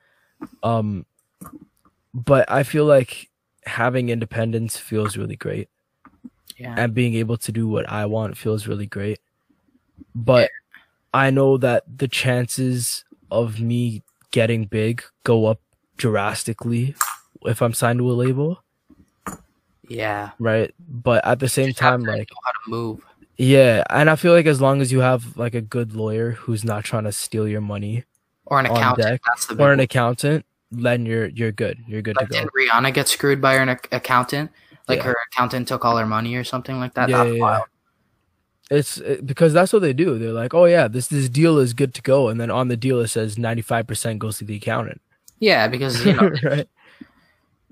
Um 0.62 1.06
but 2.14 2.50
I 2.50 2.62
feel 2.62 2.84
like 2.84 3.30
having 3.64 4.08
independence 4.08 4.76
feels 4.76 5.16
really 5.16 5.36
great 5.36 5.68
yeah. 6.56 6.74
and 6.76 6.94
being 6.94 7.14
able 7.14 7.36
to 7.38 7.52
do 7.52 7.68
what 7.68 7.88
I 7.88 8.06
want 8.06 8.36
feels 8.36 8.66
really 8.66 8.86
great. 8.86 9.18
But 10.14 10.50
I 11.14 11.30
know 11.30 11.56
that 11.58 11.84
the 11.98 12.08
chances 12.08 13.04
of 13.30 13.60
me 13.60 14.02
getting 14.30 14.64
big 14.64 15.02
go 15.24 15.46
up 15.46 15.60
drastically 15.96 16.94
if 17.42 17.60
I'm 17.62 17.74
signed 17.74 17.98
to 17.98 18.10
a 18.10 18.12
label, 18.12 18.62
Yeah. 19.88 20.30
right? 20.38 20.74
But 20.88 21.24
at 21.26 21.38
the 21.38 21.48
same 21.48 21.72
time 21.72 22.02
like 22.02 22.28
how 22.44 22.50
to 22.52 22.58
move. 22.70 23.04
Yeah, 23.42 23.82
and 23.90 24.08
I 24.08 24.16
feel 24.16 24.32
like 24.32 24.46
as 24.46 24.60
long 24.60 24.80
as 24.80 24.92
you 24.92 25.00
have 25.00 25.36
like 25.36 25.54
a 25.54 25.60
good 25.60 25.94
lawyer 25.94 26.32
who's 26.32 26.64
not 26.64 26.84
trying 26.84 27.04
to 27.04 27.12
steal 27.12 27.48
your 27.48 27.60
money 27.60 28.04
Or 28.46 28.60
an 28.60 28.66
accountant. 28.66 29.06
deck, 29.08 29.20
That's 29.26 29.46
the 29.46 29.60
or 29.60 29.72
an 29.72 29.80
accountant, 29.80 30.44
then 30.70 31.04
you're 31.06 31.26
you're 31.26 31.52
good. 31.52 31.78
You're 31.86 32.02
good 32.02 32.16
Like, 32.16 32.28
to 32.28 32.34
go. 32.34 32.40
did 32.40 32.48
Rihanna 32.56 32.94
get 32.94 33.08
screwed 33.08 33.40
by 33.40 33.56
her 33.56 33.78
accountant? 33.90 34.50
Like 34.88 34.98
Yeah. 34.98 35.04
her 35.04 35.16
accountant 35.32 35.68
took 35.68 35.84
all 35.84 35.96
her 35.96 36.06
money 36.06 36.34
or 36.36 36.44
something 36.44 36.78
like 36.78 36.94
that. 36.94 37.08
Yeah, 37.08 37.24
yeah. 37.24 37.60
It's 38.70 38.96
it, 38.98 39.26
because 39.26 39.52
that's 39.52 39.72
what 39.72 39.82
they 39.82 39.92
do. 39.92 40.18
They're 40.18 40.32
like, 40.32 40.54
oh 40.54 40.64
yeah, 40.64 40.88
this 40.88 41.08
this 41.08 41.28
deal 41.28 41.58
is 41.58 41.74
good 41.74 41.92
to 41.94 42.02
go, 42.02 42.28
and 42.28 42.40
then 42.40 42.50
on 42.50 42.68
the 42.68 42.76
deal 42.76 43.00
it 43.00 43.08
says 43.08 43.36
ninety 43.36 43.62
five 43.62 43.86
percent 43.86 44.18
goes 44.18 44.38
to 44.38 44.44
the 44.44 44.56
accountant. 44.56 45.00
Yeah, 45.40 45.68
because 45.68 46.04
you 46.06 46.14
know 46.14 46.30
right? 46.42 46.68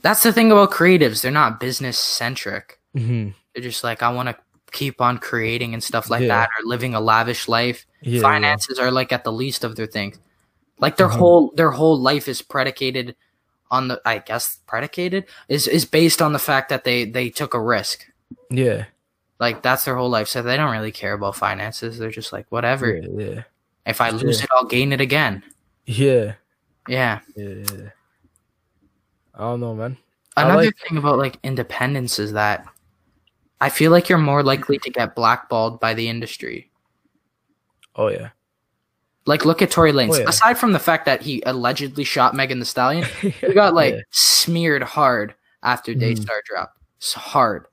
that's 0.02 0.22
the 0.22 0.32
thing 0.32 0.50
about 0.52 0.70
creatives. 0.72 1.22
They're 1.22 1.30
not 1.30 1.60
business 1.60 1.98
centric. 1.98 2.78
hmm 2.94 3.28
They're 3.54 3.62
just 3.62 3.82
like 3.84 4.02
I 4.02 4.10
want 4.10 4.28
to 4.28 4.36
keep 4.72 5.00
on 5.00 5.18
creating 5.18 5.74
and 5.74 5.82
stuff 5.82 6.10
like 6.10 6.22
Yeah. 6.22 6.28
that, 6.28 6.48
or 6.58 6.64
living 6.68 6.94
a 6.94 7.00
lavish 7.00 7.48
life. 7.48 7.86
Yeah, 8.02 8.20
Finances 8.22 8.78
are 8.78 8.90
like 8.90 9.12
at 9.12 9.24
the 9.24 9.32
least 9.32 9.64
of 9.64 9.76
their 9.76 9.86
things. 9.86 10.18
Like 10.78 10.96
their 10.96 11.08
Mhm. 11.08 11.18
whole 11.18 11.52
their 11.56 11.70
whole 11.70 11.98
life 12.00 12.28
is 12.28 12.40
predicated 12.42 13.14
on 13.70 13.88
the 13.88 14.00
I 14.04 14.18
guess 14.18 14.58
predicated 14.66 15.26
is 15.48 15.68
is 15.68 15.84
based 15.84 16.20
on 16.22 16.32
the 16.32 16.38
fact 16.38 16.68
that 16.70 16.84
they 16.84 17.04
they 17.04 17.28
took 17.30 17.54
a 17.54 17.60
risk. 17.60 18.06
yeah, 18.48 18.86
Like 19.38 19.62
that's 19.62 19.84
their 19.84 19.96
whole 19.96 20.08
life. 20.10 20.28
So 20.28 20.42
they 20.42 20.56
don't 20.56 20.72
really 20.72 20.92
care 20.92 21.12
about 21.14 21.36
finances. 21.36 21.98
They're 21.98 22.10
just 22.10 22.32
like 22.32 22.46
whatever. 22.50 22.96
yeah, 22.96 23.42
If 23.86 24.00
I 24.00 24.10
lose 24.10 24.42
it, 24.42 24.48
I'll 24.56 24.64
gain 24.64 24.92
it 24.92 25.00
again. 25.00 25.42
yeah, 25.86 26.34
Yeah. 26.88 27.20
yeah, 27.36 27.48
yeah. 27.74 27.90
I 29.34 29.40
don't 29.40 29.60
know, 29.60 29.74
man. 29.74 29.96
Another 30.36 30.64
like- 30.64 30.76
thing 30.88 30.96
about 30.98 31.18
like 31.18 31.38
independence 31.42 32.18
is 32.18 32.32
that 32.32 32.64
I 33.60 33.68
feel 33.68 33.90
like 33.90 34.08
you're 34.08 34.18
more 34.18 34.42
likely 34.42 34.78
to 34.78 34.90
get 34.90 35.14
blackballed 35.14 35.80
by 35.80 35.94
the 35.94 36.08
industry. 36.08 36.70
Oh 37.96 38.08
yeah, 38.08 38.30
Like 39.26 39.44
look 39.44 39.60
at 39.62 39.70
Tory 39.70 39.92
Lanez. 39.92 40.14
Oh, 40.14 40.18
yeah. 40.20 40.28
Aside 40.28 40.54
from 40.58 40.72
the 40.72 40.78
fact 40.78 41.04
that 41.06 41.20
he 41.22 41.42
allegedly 41.44 42.04
shot 42.04 42.34
Megan 42.34 42.58
Thee 42.60 42.64
Stallion, 42.64 43.04
he 43.20 43.52
got 43.52 43.74
like 43.74 43.94
Yeah. 43.94 44.00
smeared 44.10 44.82
hard 44.82 45.34
after 45.62 45.92
Mhm. 45.92 46.00
Daystar 46.00 46.42
drop. 46.46 46.74
It's 46.98 47.12
hard. 47.12 47.66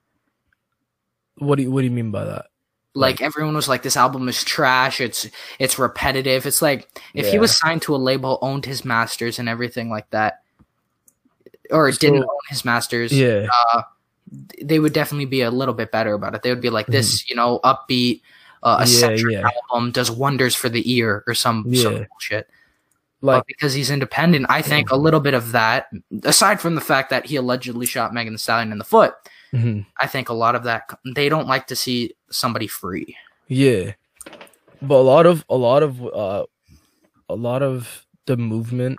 What 1.37 1.55
do 1.57 1.63
you 1.63 1.71
what 1.71 1.81
do 1.81 1.85
you 1.85 1.91
mean 1.91 2.11
by 2.11 2.25
that? 2.25 2.47
Like 2.95 3.21
everyone 3.21 3.53
was 3.55 3.69
like, 3.69 3.83
"This 3.83 3.95
album 3.95 4.27
is 4.27 4.43
trash. 4.43 4.99
It's 4.99 5.27
it's 5.59 5.77
repetitive." 5.77 6.47
It's 6.47 6.63
like 6.63 6.89
if 7.13 7.29
he 7.29 7.37
was 7.37 7.55
signed 7.55 7.83
to 7.83 7.95
a 7.95 7.97
label, 7.97 8.39
owned 8.41 8.65
his 8.65 8.83
masters 8.83 9.37
and 9.37 9.47
everything 9.47 9.91
like 9.91 10.09
that, 10.09 10.41
or 11.69 11.91
didn't 11.91 12.23
own 12.23 12.39
his 12.49 12.65
masters, 12.65 13.11
Yeah, 13.13 13.45
they 14.61 14.79
would 14.79 14.93
definitely 14.93 15.25
be 15.25 15.41
a 15.41 15.51
little 15.51 15.73
bit 15.73 15.91
better 15.91 16.13
about 16.13 16.35
it. 16.35 16.41
They 16.43 16.49
would 16.49 16.61
be 16.61 16.69
like, 16.69 16.87
"This, 16.87 17.29
you 17.29 17.35
know, 17.35 17.59
upbeat, 17.63 18.21
uh, 18.63 18.79
Mm-hmm. 18.83 19.29
Yeah, 19.29 19.39
yeah. 19.41 19.49
album 19.71 19.91
does 19.91 20.11
wonders 20.11 20.55
for 20.55 20.69
the 20.69 20.83
ear," 20.91 21.23
or 21.27 21.33
some 21.33 21.73
some 21.75 22.05
bullshit. 22.09 22.49
like 23.21 23.39
but 23.39 23.47
because 23.47 23.73
he's 23.73 23.89
independent, 23.89 24.45
I 24.49 24.61
think 24.61 24.91
a 24.91 24.95
little 24.97 25.19
bit 25.19 25.33
of 25.33 25.51
that, 25.53 25.87
aside 26.23 26.59
from 26.61 26.75
the 26.75 26.81
fact 26.81 27.09
that 27.09 27.25
he 27.25 27.35
allegedly 27.35 27.85
shot 27.85 28.13
Megan 28.13 28.33
Thee 28.33 28.37
Stallion 28.37 28.71
in 28.71 28.77
the 28.77 28.83
foot, 28.83 29.13
mhm. 29.53 29.85
I 29.97 30.07
think 30.07 30.29
a 30.29 30.33
lot 30.33 30.55
of 30.55 30.63
that 30.63 30.83
they 31.15 31.29
don't 31.29 31.47
like 31.47 31.67
to 31.67 31.75
see 31.75 32.13
somebody 32.29 32.67
free. 32.67 33.15
Yeah, 33.47 33.93
but 34.81 34.95
a 34.95 35.07
lot 35.07 35.25
of 35.25 35.45
a 35.49 35.55
lot 35.55 35.81
of 35.83 36.05
uh, 36.05 36.45
a 37.29 37.35
lot 37.35 37.63
of 37.63 38.05
the 38.25 38.37
movement 38.37 38.97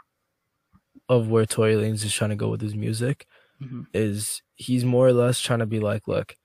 of 1.09 1.29
where 1.29 1.47
Tory 1.47 1.74
Lanez 1.74 2.05
is 2.05 2.12
trying 2.12 2.31
to 2.31 2.37
go 2.37 2.49
with 2.49 2.61
his 2.61 2.74
music 2.74 3.26
Mhm. 3.62 3.87
is 3.95 4.43
he's 4.59 4.84
more 4.84 5.06
or 5.09 5.12
less 5.14 5.40
trying 5.40 5.61
to 5.61 5.66
be 5.66 5.80
like, 5.80 6.06
look, 6.06 6.36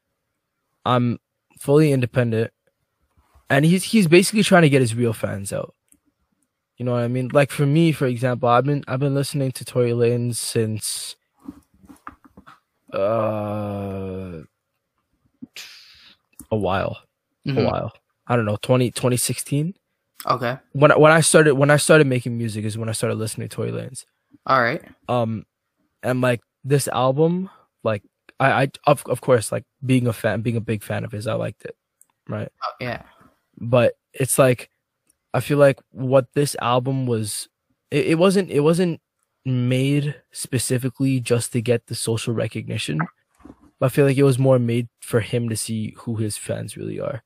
I'm 0.86 1.20
fully 1.60 1.92
independent, 1.92 2.52
and 3.50 3.66
he's 3.66 3.84
he's 3.84 4.08
basically 4.08 4.44
trying 4.44 4.62
to 4.62 4.70
get 4.70 4.82
his 4.82 4.96
real 4.96 5.14
fans 5.14 5.52
out. 5.52 5.76
You 6.78 6.86
know 6.86 6.94
what 6.94 7.04
I 7.04 7.08
mean? 7.08 7.30
Like 7.34 7.52
for 7.52 7.66
me, 7.66 7.92
for 7.92 8.06
example, 8.08 8.50
I've 8.50 8.66
been 8.66 8.84
I've 8.88 9.00
been 9.00 9.14
listening 9.16 9.52
to 9.54 9.66
Tory 9.66 9.94
since 10.34 11.16
uh 12.94 14.42
a 16.52 16.56
while 16.56 16.98
a 17.46 17.50
Mhm. 17.50 17.66
while. 17.66 17.92
I 18.28 18.36
don't 18.38 18.46
know, 18.46 18.56
20, 18.62 18.92
2016. 18.92 19.74
Okay. 20.26 20.58
When 20.72 20.92
I- 20.92 20.98
when 20.98 21.12
I 21.12 21.20
started 21.20 21.56
when 21.56 21.70
I 21.70 21.78
started 21.78 22.08
making 22.08 22.38
music 22.38 22.64
is 22.64 22.78
when 22.78 22.88
I 22.88 22.94
started 22.94 23.16
listening 23.16 23.50
to 23.50 23.56
Tory 23.56 23.72
Lanez. 23.72 24.06
All 24.46 24.62
right. 24.62 24.82
Um, 25.10 25.46
and 26.02 26.22
like 26.22 26.42
this 26.64 26.88
album, 26.88 27.50
like 27.84 28.04
I, 28.40 28.64
I 28.64 28.68
of 28.88 29.04
of 29.08 29.22
course, 29.22 29.52
like 29.52 29.64
being 29.86 30.08
a 30.08 30.14
fan, 30.14 30.42
being 30.42 30.58
a 30.58 30.62
big 30.62 30.84
fan 30.84 31.04
of 31.04 31.12
his, 31.12 31.28
I 31.28 31.34
liked 31.34 31.66
it, 31.66 31.76
right? 32.28 32.50
Oh, 32.64 32.74
yeah. 32.80 33.04
But 33.58 33.94
it's 34.14 34.38
like, 34.40 34.70
I 35.34 35.40
feel 35.40 35.58
like 35.58 35.80
what 35.92 36.28
this 36.34 36.56
album 36.62 37.06
was, 37.06 37.48
it, 37.92 38.08
it 38.08 38.16
wasn't, 38.16 38.50
it 38.50 38.62
wasn't 38.62 39.00
made 39.46 40.16
specifically 40.32 41.20
just 41.20 41.52
to 41.54 41.62
get 41.62 41.88
the 41.88 41.96
social 41.96 42.34
recognition. 42.34 43.00
I 43.82 43.90
feel 43.90 44.06
like 44.06 44.18
it 44.18 44.24
was 44.24 44.40
more 44.40 44.60
made 44.60 44.88
for 45.02 45.20
him 45.20 45.50
to 45.50 45.58
see 45.58 45.94
who 46.00 46.16
his 46.16 46.38
fans 46.38 46.78
really 46.78 47.00
are. 47.00 47.24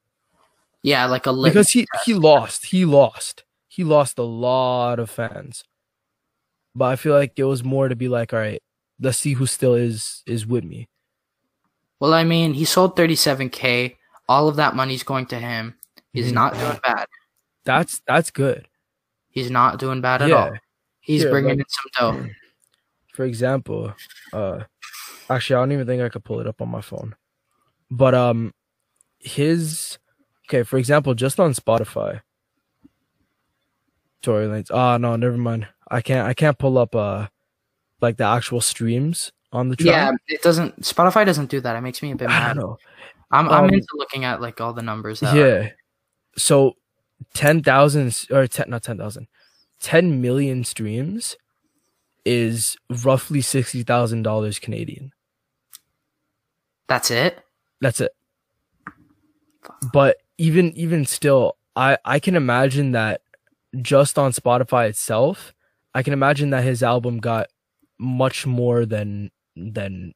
Yeah, 0.83 1.05
like 1.05 1.25
a 1.25 1.31
lit- 1.31 1.53
Because 1.53 1.69
he 1.69 1.85
he 2.05 2.13
lost, 2.13 2.65
he 2.67 2.85
lost, 2.85 3.43
he 3.67 3.83
lost 3.83 4.17
a 4.17 4.23
lot 4.23 4.99
of 4.99 5.09
fans. 5.09 5.63
But 6.73 6.85
I 6.85 6.95
feel 6.95 7.13
like 7.13 7.33
it 7.37 7.43
was 7.43 7.63
more 7.63 7.89
to 7.89 7.95
be 7.95 8.07
like, 8.07 8.33
all 8.33 8.39
right, 8.39 8.61
let's 8.99 9.17
see 9.17 9.33
who 9.33 9.45
still 9.45 9.73
is 9.75 10.23
is 10.25 10.45
with 10.45 10.63
me. 10.63 10.87
Well, 11.99 12.13
I 12.13 12.23
mean, 12.23 12.53
he 12.53 12.65
sold 12.65 12.95
37k. 12.95 13.95
All 14.29 14.47
of 14.47 14.55
that 14.57 14.75
money's 14.75 15.03
going 15.03 15.25
to 15.27 15.39
him. 15.39 15.75
He's 16.13 16.31
Mhm. 16.31 16.35
not 16.35 16.53
doing 16.53 16.79
bad. 16.83 17.07
That's 17.63 18.01
that's 18.07 18.31
good. 18.31 18.67
He's 19.29 19.49
not 19.51 19.79
doing 19.79 20.01
bad 20.01 20.21
at 20.21 20.29
Yeah. 20.29 20.35
all. 20.35 20.53
He's 20.99 21.23
Yeah, 21.23 21.29
bringing 21.29 21.57
like- 21.57 21.59
in 21.59 21.65
some 21.69 22.25
dough. 22.25 22.29
For 23.13 23.23
example, 23.25 23.93
uh, 24.33 24.63
actually, 25.29 25.55
I 25.55 25.59
don't 25.59 25.71
even 25.71 25.87
think 25.87 26.01
I 26.03 26.09
could 26.09 26.23
pull 26.23 26.39
it 26.39 26.47
up 26.47 26.61
on 26.61 26.69
my 26.69 26.81
phone. 26.81 27.15
But 27.89 28.13
um, 28.13 28.53
his 29.19 29.97
okay. 30.47 30.63
For 30.63 30.77
example, 30.77 31.13
just 31.15 31.39
on 31.39 31.53
Spotify, 31.53 32.21
Tory 34.21 34.45
Lanez. 34.47 34.69
Ah, 34.71 34.97
no, 34.97 35.15
never 35.15 35.37
mind. 35.37 35.67
I 35.89 36.01
can't. 36.01 36.27
I 36.27 36.33
can't 36.33 36.57
pull 36.59 36.77
up 36.77 36.95
uh, 36.95 37.27
like 38.01 38.17
the 38.17 38.25
actual 38.25 38.61
streams 38.61 39.31
on 39.51 39.69
the 39.69 39.75
track. 39.75 39.87
Yeah, 39.87 40.11
it 40.27 40.41
doesn't. 40.41 40.81
Spotify 40.81 41.25
doesn't 41.25 41.49
do 41.49 41.59
that. 41.61 41.75
It 41.75 41.81
makes 41.81 42.01
me 42.01 42.11
a 42.11 42.15
bit 42.15 42.29
I 42.29 42.39
mad. 42.39 42.53
don't 42.55 42.57
know. 42.63 42.77
I'm 43.31 43.49
I'm 43.49 43.65
Um, 43.65 43.73
into 43.73 43.87
looking 43.95 44.23
at 44.25 44.41
like 44.41 44.61
all 44.61 44.73
the 44.73 44.81
numbers. 44.81 45.21
Yeah. 45.21 45.69
So 46.37 46.75
ten 47.33 47.63
thousand 47.63 48.15
or 48.31 48.47
ten 48.47 48.69
not 48.69 48.83
ten 48.83 48.97
thousand. 48.97 49.27
10 49.79 50.21
million 50.21 50.63
streams 50.63 51.35
is 52.25 52.75
roughly 53.03 53.41
sixty 53.41 53.83
thousand 53.83 54.23
dollars 54.23 54.57
Canadian. 54.59 55.11
That's 56.87 57.11
it. 57.11 57.39
That's 57.81 58.01
it. 58.01 58.11
But 59.93 60.17
even 60.37 60.71
even 60.73 61.05
still, 61.05 61.57
I 61.75 61.97
I 62.05 62.19
can 62.19 62.35
imagine 62.35 62.91
that 62.93 63.21
just 63.81 64.17
on 64.17 64.31
Spotify 64.31 64.89
itself, 64.89 65.53
I 65.93 66.01
can 66.03 66.13
imagine 66.13 66.49
that 66.51 66.63
his 66.63 66.81
album 66.81 67.19
got 67.19 67.47
much 67.99 68.45
more 68.45 68.85
than 68.85 69.31
than 69.55 70.13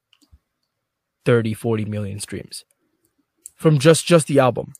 30 1.25 1.53
40 1.53 1.85
million 1.85 2.19
streams 2.19 2.63
from 3.55 3.79
just 3.79 4.05
just 4.05 4.27
the 4.27 4.39
album. 4.39 4.73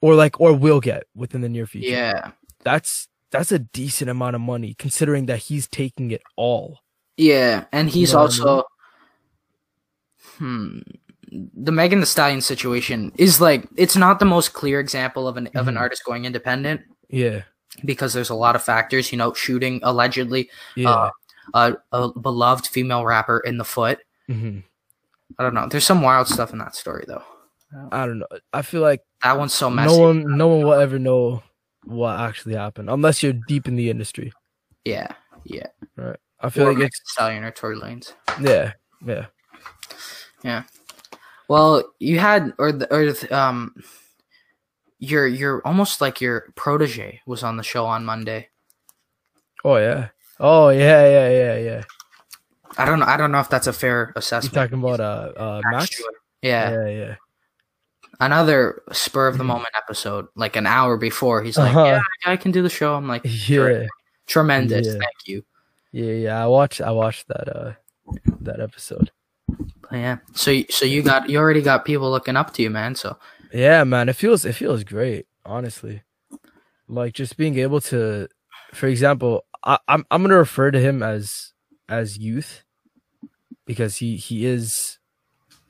Or 0.00 0.14
like 0.14 0.40
or 0.40 0.52
will 0.52 0.80
get 0.80 1.04
within 1.14 1.40
the 1.42 1.48
near 1.48 1.66
future. 1.66 1.90
Yeah. 1.90 2.32
That's 2.64 3.08
that's 3.30 3.52
a 3.52 3.58
decent 3.58 4.10
amount 4.10 4.34
of 4.36 4.42
money 4.42 4.74
considering 4.78 5.26
that 5.26 5.38
he's 5.38 5.68
taking 5.68 6.10
it 6.10 6.22
all. 6.36 6.80
Yeah, 7.16 7.64
and 7.72 7.88
he's 7.88 8.12
know 8.12 8.20
what 8.20 8.32
I 8.32 8.38
mean? 8.38 8.48
also 8.48 8.64
hmm 10.38 10.78
the 11.56 11.72
Megan 11.72 12.00
Thee 12.00 12.06
Stallion 12.06 12.40
situation 12.42 13.10
is 13.16 13.40
like 13.40 13.66
it's 13.76 13.96
not 13.96 14.18
the 14.18 14.24
most 14.26 14.52
clear 14.52 14.80
example 14.80 15.26
of 15.26 15.36
an 15.38 15.48
of 15.54 15.66
an 15.68 15.76
Mhm. 15.76 15.80
artist 15.80 16.04
going 16.04 16.24
independent 16.26 16.82
Yeah. 17.08 17.42
Because 17.84 18.12
there's 18.12 18.30
a 18.30 18.34
lot 18.34 18.54
of 18.56 18.62
factors, 18.62 19.12
you 19.12 19.18
know, 19.18 19.32
shooting 19.32 19.80
allegedly 19.82 20.50
Yeah. 20.76 20.90
uh, 20.90 21.10
a, 21.54 21.76
a 21.92 22.18
beloved 22.18 22.66
female 22.66 23.04
rapper 23.04 23.40
in 23.40 23.58
the 23.58 23.64
foot. 23.64 23.98
hmm 24.26 24.60
I 25.38 25.42
don't 25.42 25.54
know. 25.54 25.66
There's 25.66 25.86
some 25.86 26.02
wild 26.02 26.28
stuff 26.28 26.52
in 26.52 26.58
that 26.58 26.76
story 26.76 27.04
though. 27.08 27.22
I 27.90 28.04
don't 28.06 28.18
know. 28.18 28.26
I 28.52 28.60
feel 28.60 28.82
like 28.82 29.00
That 29.22 29.38
one's 29.38 29.54
so 29.54 29.70
messy. 29.70 29.96
no 29.96 29.98
one 29.98 30.36
no 30.36 30.48
one 30.48 30.62
will 30.62 30.74
ever 30.74 30.98
know 30.98 31.42
what 31.84 32.20
actually 32.20 32.54
happened 32.54 32.90
unless 32.90 33.22
you're 33.22 33.32
deep 33.48 33.66
in 33.66 33.74
the 33.76 33.88
industry 33.90 34.32
yeah, 34.84 35.08
yeah. 35.44 35.66
right 35.96 36.16
i 36.40 36.48
feel 36.50 36.68
Or 36.68 36.74
like 36.74 36.84
it's 36.84 37.00
Stallion 37.06 37.42
or 37.42 37.50
Tory 37.50 37.76
Lanez. 37.76 38.12
Yeah, 38.40 38.72
yeah 39.04 39.26
yeah 40.44 40.62
Well, 41.48 41.82
you 41.98 42.18
had 42.20 42.52
or 42.58 42.70
the, 42.72 42.92
or 42.94 43.06
the, 43.12 43.36
um, 43.36 43.74
your 45.02 45.26
your 45.26 45.60
almost 45.66 46.00
like 46.00 46.20
your 46.20 46.46
protege 46.54 47.20
was 47.26 47.42
on 47.42 47.56
the 47.58 47.62
show 47.66 47.84
on 47.86 48.04
Monday. 48.06 48.48
oh 49.64 49.76
yeah 49.76 50.08
oh 50.38 50.68
yeah 50.70 51.02
yeah 51.06 51.28
yeah 51.30 51.56
yeah 51.58 51.82
I 52.78 52.84
don't 52.86 53.00
know. 53.00 53.06
I 53.06 53.16
don't 53.18 53.32
know 53.32 53.40
if 53.40 53.50
that's 53.50 53.66
a 53.66 53.72
fair 53.72 54.12
assessment. 54.16 54.54
talking 54.54 54.78
about 54.78 55.00
uh 55.00 55.32
uh 55.36 55.60
max 55.70 56.00
Yeah. 56.40 56.70
yeah 56.70 56.88
yeah 56.88 57.14
another 58.20 58.82
spur 58.92 59.26
of 59.26 59.36
the 59.38 59.44
moment 59.44 59.70
episode, 59.76 60.26
like 60.36 60.54
an 60.56 60.66
hour 60.66 60.96
before. 60.96 61.42
He's 61.42 61.58
like, 61.58 61.74
Uh-huh. 61.74 61.84
"Yeah, 61.84 62.02
I 62.32 62.36
can 62.36 62.52
do 62.52 62.62
the 62.62 62.70
show." 62.70 62.94
I'm 62.94 63.08
like, 63.08 63.22
yeah 63.48 63.86
"Tremendous, 64.26 64.86
Yeah. 64.86 64.92
thank 64.92 65.18
you." 65.26 65.44
yeah 65.94 66.14
yeah 66.14 66.42
i 66.42 66.46
watched 66.46 66.80
i 66.80 66.90
watched 66.90 67.28
that 67.28 67.48
uh 67.54 67.72
that 68.40 68.60
episode 68.60 69.10
yeah. 69.92 70.16
So 70.32 70.62
so 70.70 70.86
you 70.86 71.02
got 71.02 71.28
you 71.28 71.36
already 71.36 71.60
got 71.60 71.84
people 71.84 72.08
looking 72.10 72.34
up 72.36 72.54
to 72.54 72.62
you, 72.62 72.70
man. 72.70 72.94
So 72.94 73.18
yeah 73.52 73.84
man 73.84 74.08
it 74.08 74.16
feels 74.16 74.44
it 74.44 74.54
feels 74.54 74.84
great 74.84 75.26
honestly. 75.44 76.02
Like 76.88 77.14
just 77.14 77.36
being 77.36 77.58
able 77.58 77.80
to 77.82 78.28
for 78.74 78.86
example 78.86 79.44
I, 79.64 79.78
i'm 79.88 80.04
i'm 80.10 80.22
gonna 80.22 80.36
refer 80.36 80.70
to 80.70 80.80
him 80.80 81.02
as 81.02 81.52
as 81.88 82.18
youth 82.18 82.64
because 83.66 83.96
he 83.96 84.16
he 84.16 84.44
is 84.46 84.98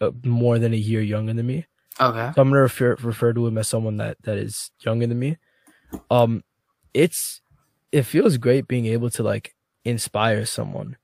uh, 0.00 0.10
more 0.24 0.58
than 0.58 0.72
a 0.72 0.76
year 0.76 1.00
younger 1.02 1.32
than 1.32 1.46
me. 1.46 1.66
Okay, 2.00 2.32
so 2.34 2.42
i'm 2.42 2.48
gonna 2.48 2.62
refer 2.62 2.96
refer 3.02 3.32
to 3.32 3.46
him 3.46 3.58
as 3.58 3.68
someone 3.68 3.98
that 3.98 4.16
that 4.22 4.38
is 4.38 4.70
younger 4.84 5.06
than 5.06 5.18
me. 5.18 5.36
Um 6.10 6.42
it's 6.94 7.40
it 7.92 8.02
feels 8.02 8.36
great 8.38 8.66
being 8.68 8.86
able 8.86 9.10
to 9.10 9.22
like 9.22 9.54
inspire 9.84 10.44
someone 10.46 10.96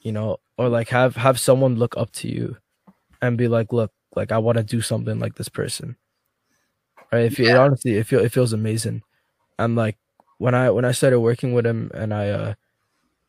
you 0.00 0.12
know 0.12 0.38
or 0.58 0.68
like 0.68 0.88
have 0.88 1.16
have 1.16 1.38
someone 1.40 1.76
look 1.76 1.96
up 1.96 2.10
to 2.12 2.28
you 2.28 2.56
and 3.20 3.38
be 3.38 3.48
like 3.48 3.72
look 3.72 3.92
like 4.16 4.32
i 4.32 4.38
want 4.38 4.58
to 4.58 4.64
do 4.64 4.80
something 4.80 5.18
like 5.18 5.34
this 5.34 5.48
person 5.48 5.96
right 7.12 7.26
if 7.26 7.38
it 7.40 7.46
Yeah. 7.48 7.58
honestly 7.58 7.96
it, 7.96 8.06
feel, 8.06 8.20
it 8.20 8.32
feels 8.32 8.52
amazing 8.52 9.02
and 9.58 9.76
like 9.76 9.96
when 10.38 10.54
i 10.54 10.70
when 10.70 10.84
i 10.84 10.92
started 10.92 11.20
working 11.20 11.52
with 11.52 11.66
him 11.66 11.90
and 11.94 12.12
i 12.12 12.28
uh 12.30 12.54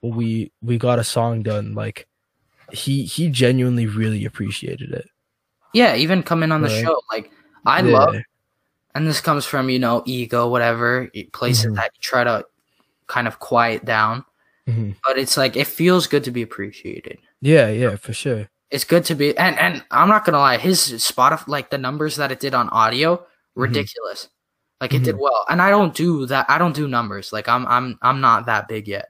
we 0.02 0.52
we 0.62 0.78
got 0.78 1.00
a 1.00 1.04
song 1.04 1.44
done 1.44 1.74
like 1.76 2.08
he 2.72 3.04
he 3.04 3.30
genuinely 3.30 3.86
really 3.88 4.26
appreciated 4.26 4.92
it 4.92 5.08
yeah. 5.76 5.96
Even 5.96 6.22
coming 6.22 6.52
on 6.52 6.62
the 6.62 6.68
Right. 6.68 6.84
show, 6.84 7.02
like 7.12 7.32
I 7.66 7.82
Yeah. 7.82 7.92
love, 7.92 8.16
and 8.94 9.08
this 9.08 9.20
comes 9.22 9.44
from 9.44 9.72
you 9.72 9.80
know 9.80 10.04
ego, 10.06 10.48
whatever 10.48 11.10
places 11.32 11.72
Mhm. 11.72 11.76
that 11.78 11.92
you 11.96 12.00
try 12.00 12.24
to 12.24 12.46
kind 13.08 13.28
of 13.28 13.40
quiet 13.40 13.84
down. 13.84 14.24
Mhm. 14.70 14.96
But 15.04 15.18
it's 15.18 15.36
like 15.36 15.56
it 15.58 15.66
feels 15.66 16.06
good 16.06 16.24
to 16.26 16.32
be 16.32 16.44
appreciated. 16.44 17.18
yeah 17.42 17.70
yeah 17.70 17.96
for 17.96 18.14
sure 18.14 18.50
It's 18.74 18.84
good 18.84 19.06
to 19.06 19.16
be, 19.16 19.38
and 19.38 19.58
and 19.60 19.86
I'm 19.92 20.10
not 20.10 20.26
gonna 20.26 20.40
lie, 20.42 20.58
his 20.58 20.82
Spotify 20.82 21.48
like 21.48 21.70
the 21.70 21.78
numbers 21.78 22.16
that 22.18 22.32
it 22.32 22.40
did 22.42 22.54
on 22.56 22.70
audio, 22.70 23.18
Mm-hmm. 23.18 23.62
ridiculous. 23.70 24.30
Like 24.82 24.94
it 24.96 25.04
did 25.04 25.16
well, 25.18 25.46
and 25.48 25.62
I 25.62 25.70
don't 25.70 25.94
do 25.94 26.26
that. 26.26 26.48
I 26.50 26.58
don't 26.58 26.76
do 26.76 26.88
numbers. 26.88 27.32
Like 27.32 27.48
I'm 27.48 27.68
I'm 27.68 28.00
I'm 28.02 28.20
not 28.20 28.48
that 28.48 28.68
big 28.68 28.88
yet. 28.88 29.10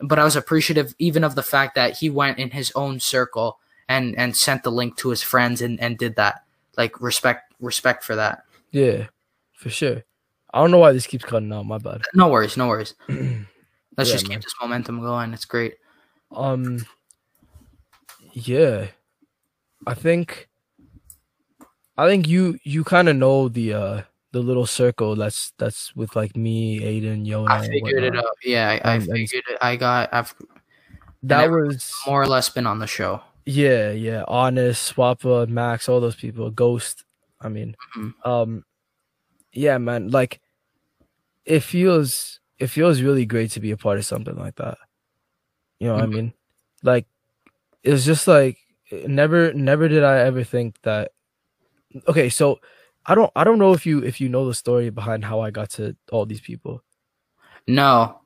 But 0.00 0.18
I 0.18 0.24
was 0.24 0.34
appreciative 0.34 0.94
even 0.98 1.22
of 1.24 1.34
the 1.36 1.42
fact 1.42 1.76
that 1.76 1.96
he 1.98 2.10
went 2.10 2.38
in 2.38 2.50
his 2.50 2.72
own 2.74 2.98
circle 3.00 3.58
and 3.88 4.18
and 4.18 4.36
sent 4.36 4.64
the 4.64 4.72
link 4.72 4.96
to 4.98 5.10
his 5.10 5.22
friends 5.22 5.62
and 5.62 5.78
and 5.80 5.96
did 5.96 6.16
that. 6.16 6.42
Like 6.76 7.00
respect 7.00 7.54
respect 7.60 8.02
for 8.02 8.16
that. 8.16 8.42
Yeah, 8.72 9.06
for 9.54 9.70
sure. 9.70 10.02
I 10.52 10.58
don't 10.60 10.72
know 10.72 10.78
why 10.78 10.92
this 10.92 11.06
keeps 11.06 11.24
cutting 11.24 11.52
out. 11.52 11.66
My 11.66 11.78
bad. 11.78 12.02
No 12.14 12.28
worries, 12.28 12.56
no 12.56 12.66
worries. 12.66 12.94
Let's 13.08 14.10
Yeah, 14.10 14.16
just 14.16 14.28
man. 14.28 14.38
keep 14.38 14.42
this 14.42 14.54
momentum 14.60 15.00
going. 15.00 15.32
It's 15.32 15.44
great. 15.44 15.74
Um, 16.32 16.84
yeah, 18.32 18.88
I 19.86 19.94
think, 19.94 20.48
I 21.96 22.08
think 22.08 22.28
you 22.28 22.58
you 22.64 22.84
kind 22.84 23.08
of 23.08 23.16
know 23.16 23.48
the 23.48 23.74
uh 23.74 24.02
the 24.32 24.40
little 24.40 24.66
circle 24.66 25.16
that's 25.16 25.52
that's 25.58 25.94
with 25.96 26.14
like 26.14 26.36
me, 26.36 26.80
Aiden, 26.80 27.26
Yona. 27.26 27.50
I 27.50 27.66
figured 27.68 28.02
it 28.04 28.16
out. 28.16 28.24
Yeah, 28.44 28.78
I, 28.84 28.94
I 28.94 29.00
figured 29.00 29.44
it. 29.48 29.58
I 29.60 29.76
got. 29.76 30.12
I've 30.12 30.34
That 31.22 31.50
was 31.50 31.92
more 32.06 32.22
or 32.22 32.26
less 32.26 32.48
been 32.48 32.66
on 32.66 32.78
the 32.78 32.86
show. 32.86 33.20
yeah, 33.44 33.90
yeah. 33.90 34.24
Honest, 34.28 34.94
Swappa, 34.94 35.48
Max, 35.48 35.88
all 35.88 36.00
those 36.00 36.16
people. 36.16 36.50
Ghost. 36.50 37.04
I 37.40 37.48
mean, 37.48 37.76
Mhm. 37.96 38.14
um, 38.24 38.64
yeah, 39.52 39.78
man. 39.78 40.10
Like, 40.10 40.40
it 41.44 41.60
feels 41.60 42.38
it 42.58 42.68
feels 42.68 43.00
really 43.02 43.26
great 43.26 43.50
to 43.52 43.60
be 43.60 43.70
a 43.72 43.76
part 43.76 43.98
of 43.98 44.04
something 44.04 44.36
like 44.36 44.56
that. 44.56 44.78
You 45.80 45.88
know 45.88 45.94
what 45.94 46.02
I 46.04 46.06
Mhm. 46.06 46.12
mean? 46.14 46.32
Like, 46.82 47.06
it's 47.82 48.04
just 48.04 48.26
like 48.28 48.58
never, 48.92 49.52
never 49.54 49.88
did 49.88 50.04
I 50.04 50.20
ever 50.20 50.44
think 50.44 50.80
that. 50.82 51.12
Okay, 52.08 52.28
so 52.28 52.60
I 53.06 53.14
don't, 53.14 53.32
I 53.34 53.44
don't 53.44 53.58
know 53.58 53.72
if 53.72 53.84
you 53.86 54.04
if 54.04 54.20
you 54.20 54.28
know 54.28 54.46
the 54.46 54.54
story 54.54 54.90
behind 54.90 55.24
how 55.24 55.40
I 55.40 55.50
got 55.50 55.70
to 55.70 55.96
all 56.12 56.26
these 56.26 56.40
people. 56.40 56.82
No, 57.66 58.20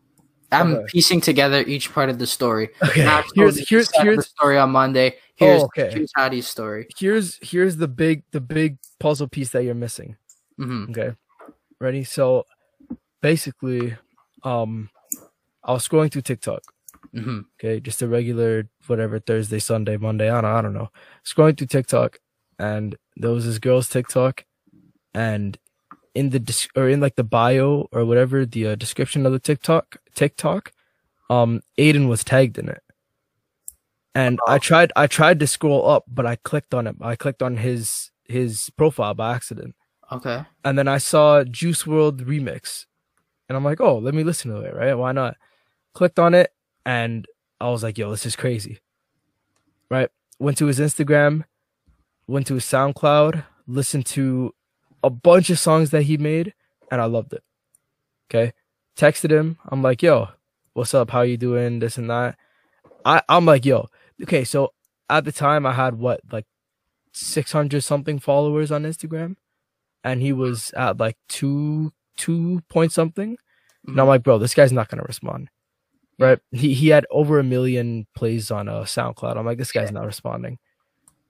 I'm 0.52 0.74
Okay. 0.74 0.84
piecing 0.86 1.20
together 1.20 1.61
each 1.66 1.92
part 1.92 2.11
of 2.11 2.18
the 2.18 2.26
story. 2.26 2.70
Okay. 2.82 3.05
Told 3.05 3.24
Here's 3.34 3.68
here's 3.68 3.88
the 3.88 4.02
here's 4.02 4.26
story 4.28 4.59
on 4.59 4.70
Monday. 4.70 5.16
Here's 5.36 5.62
Oh, 5.62 5.64
okay. 5.64 5.90
here's 5.94 6.12
Hadi's 6.12 6.46
story. 6.46 6.88
here's 6.98 7.38
here's 7.42 7.76
the 7.76 7.88
big 7.88 8.22
the 8.32 8.40
big 8.40 8.78
puzzle 9.00 9.28
piece 9.28 9.50
that 9.50 9.64
you're 9.64 9.74
missing. 9.74 10.16
hmm 10.57 10.84
Okay. 10.90 11.12
Ready? 11.80 12.05
So 12.05 12.44
basically, 13.22 13.96
um 14.42 14.90
I 15.62 15.72
was 15.72 15.86
scrolling 15.88 16.12
through 16.12 16.22
TikTok. 16.22 16.62
Hmm 17.14 17.40
Okay, 17.58 17.80
just 17.80 18.02
a 18.02 18.08
regular 18.08 18.68
whatever 18.86 19.18
Thursday, 19.18 19.58
Sunday, 19.58 19.96
Monday. 19.96 20.28
I 20.30 20.40
don't 20.40 20.50
I 20.50 20.60
don't 20.62 20.74
know. 20.74 20.90
Scrolling 21.24 21.56
through 21.56 21.68
TikTok 21.68 22.18
and 22.58 22.96
there 23.16 23.30
was 23.30 23.46
this 23.46 23.58
girl's 23.58 23.88
TikTok 23.88 24.44
and 25.14 25.56
in 26.14 26.30
the 26.30 26.68
or 26.76 26.88
in 26.88 27.00
like 27.00 27.16
the 27.16 27.24
bio 27.24 27.88
or 27.92 28.04
whatever 28.04 28.46
the 28.46 28.68
uh, 28.68 28.74
description 28.74 29.26
of 29.26 29.32
the 29.32 29.38
TikTok 29.38 29.96
TikTok 30.14 30.72
um 31.30 31.60
Aiden 31.78 32.08
was 32.08 32.22
tagged 32.24 32.58
in 32.58 32.68
it. 32.68 32.82
And 34.14 34.38
I 34.46 34.58
tried 34.58 34.92
I 34.96 35.06
tried 35.08 35.40
to 35.40 35.46
scroll 35.46 35.88
up 35.88 36.04
but 36.08 36.26
I 36.26 36.36
clicked 36.36 36.74
on 36.74 36.86
it. 36.86 36.96
I 37.00 37.16
clicked 37.16 37.42
on 37.42 37.56
his 37.56 38.10
his 38.24 38.70
profile 38.76 39.14
by 39.14 39.34
accident 39.34 39.74
Okay. 40.12 40.44
and 40.64 40.78
then 40.78 40.86
I 40.88 40.98
saw 40.98 41.44
Juice 41.44 41.82
WRLD 41.84 42.20
remix, 42.20 42.86
and 43.48 43.56
I'm 43.56 43.64
like, 43.64 43.80
oh, 43.80 43.98
let 43.98 44.14
me 44.14 44.22
listen 44.22 44.50
to 44.50 44.60
it, 44.60 44.74
right? 44.74 44.94
Why 44.94 45.12
not? 45.12 45.36
Clicked 45.94 46.18
on 46.18 46.34
it, 46.34 46.52
and 46.85 47.26
I 47.61 47.70
was 47.70 47.82
like, 47.82 47.99
yo, 47.99 48.11
this 48.11 48.26
is 48.26 48.37
crazy, 48.37 48.80
right? 49.91 50.11
Went 50.39 50.59
to 50.59 50.66
his 50.66 50.78
Instagram, 50.80 51.45
went 52.26 52.47
to 52.49 52.55
his 52.55 52.64
SoundCloud, 52.64 53.45
listened 53.66 54.07
to 54.07 54.55
a 55.03 55.11
bunch 55.11 55.51
of 55.51 55.59
songs 55.59 55.91
that 55.91 56.03
he 56.03 56.16
made, 56.16 56.55
and 56.91 57.01
I 57.01 57.05
loved 57.07 57.32
it. 57.32 57.43
Okay, 58.30 58.53
texted 58.97 59.30
him. 59.30 59.59
I'm 59.66 59.82
like, 59.82 60.03
yo, 60.03 60.28
what's 60.72 60.95
up? 60.95 61.11
How 61.11 61.22
you 61.22 61.37
doing? 61.37 61.78
This 61.78 61.99
and 61.99 62.11
that. 62.11 62.37
I 63.05 63.22
I'm 63.28 63.47
like, 63.47 63.64
yo, 63.64 63.89
okay. 64.22 64.45
So 64.45 64.72
at 65.09 65.24
the 65.24 65.32
time, 65.32 65.66
I 65.66 65.72
had 65.72 65.99
what 65.99 66.20
like 66.32 66.47
600 67.12 67.82
something 67.82 68.18
followers 68.18 68.72
on 68.72 68.82
Instagram 68.85 69.37
and 70.05 70.20
he 70.20 70.32
was 70.32 70.70
at 70.76 70.99
like 70.99 71.16
two 71.28 71.93
two 72.16 72.61
point 72.68 72.93
something. 72.93 73.37
And 73.87 73.97
I'm 73.99 74.03
mm-hmm. 74.03 74.09
like, 74.09 74.22
bro, 74.22 74.39
this 74.39 74.55
guy's 74.55 74.72
not 74.72 74.89
gonna 74.89 75.03
respond. 75.03 75.49
Right? 76.18 76.38
He 76.52 76.74
he 76.74 76.88
had 76.88 77.06
over 77.10 77.38
a 77.38 77.44
million 77.44 78.06
plays 78.14 78.50
on 78.50 78.68
uh, 78.68 78.82
SoundCloud. 78.82 79.36
I'm 79.36 79.44
like, 79.46 79.58
this 79.58 79.72
guy's 79.72 79.90
not 79.92 80.06
responding. 80.06 80.58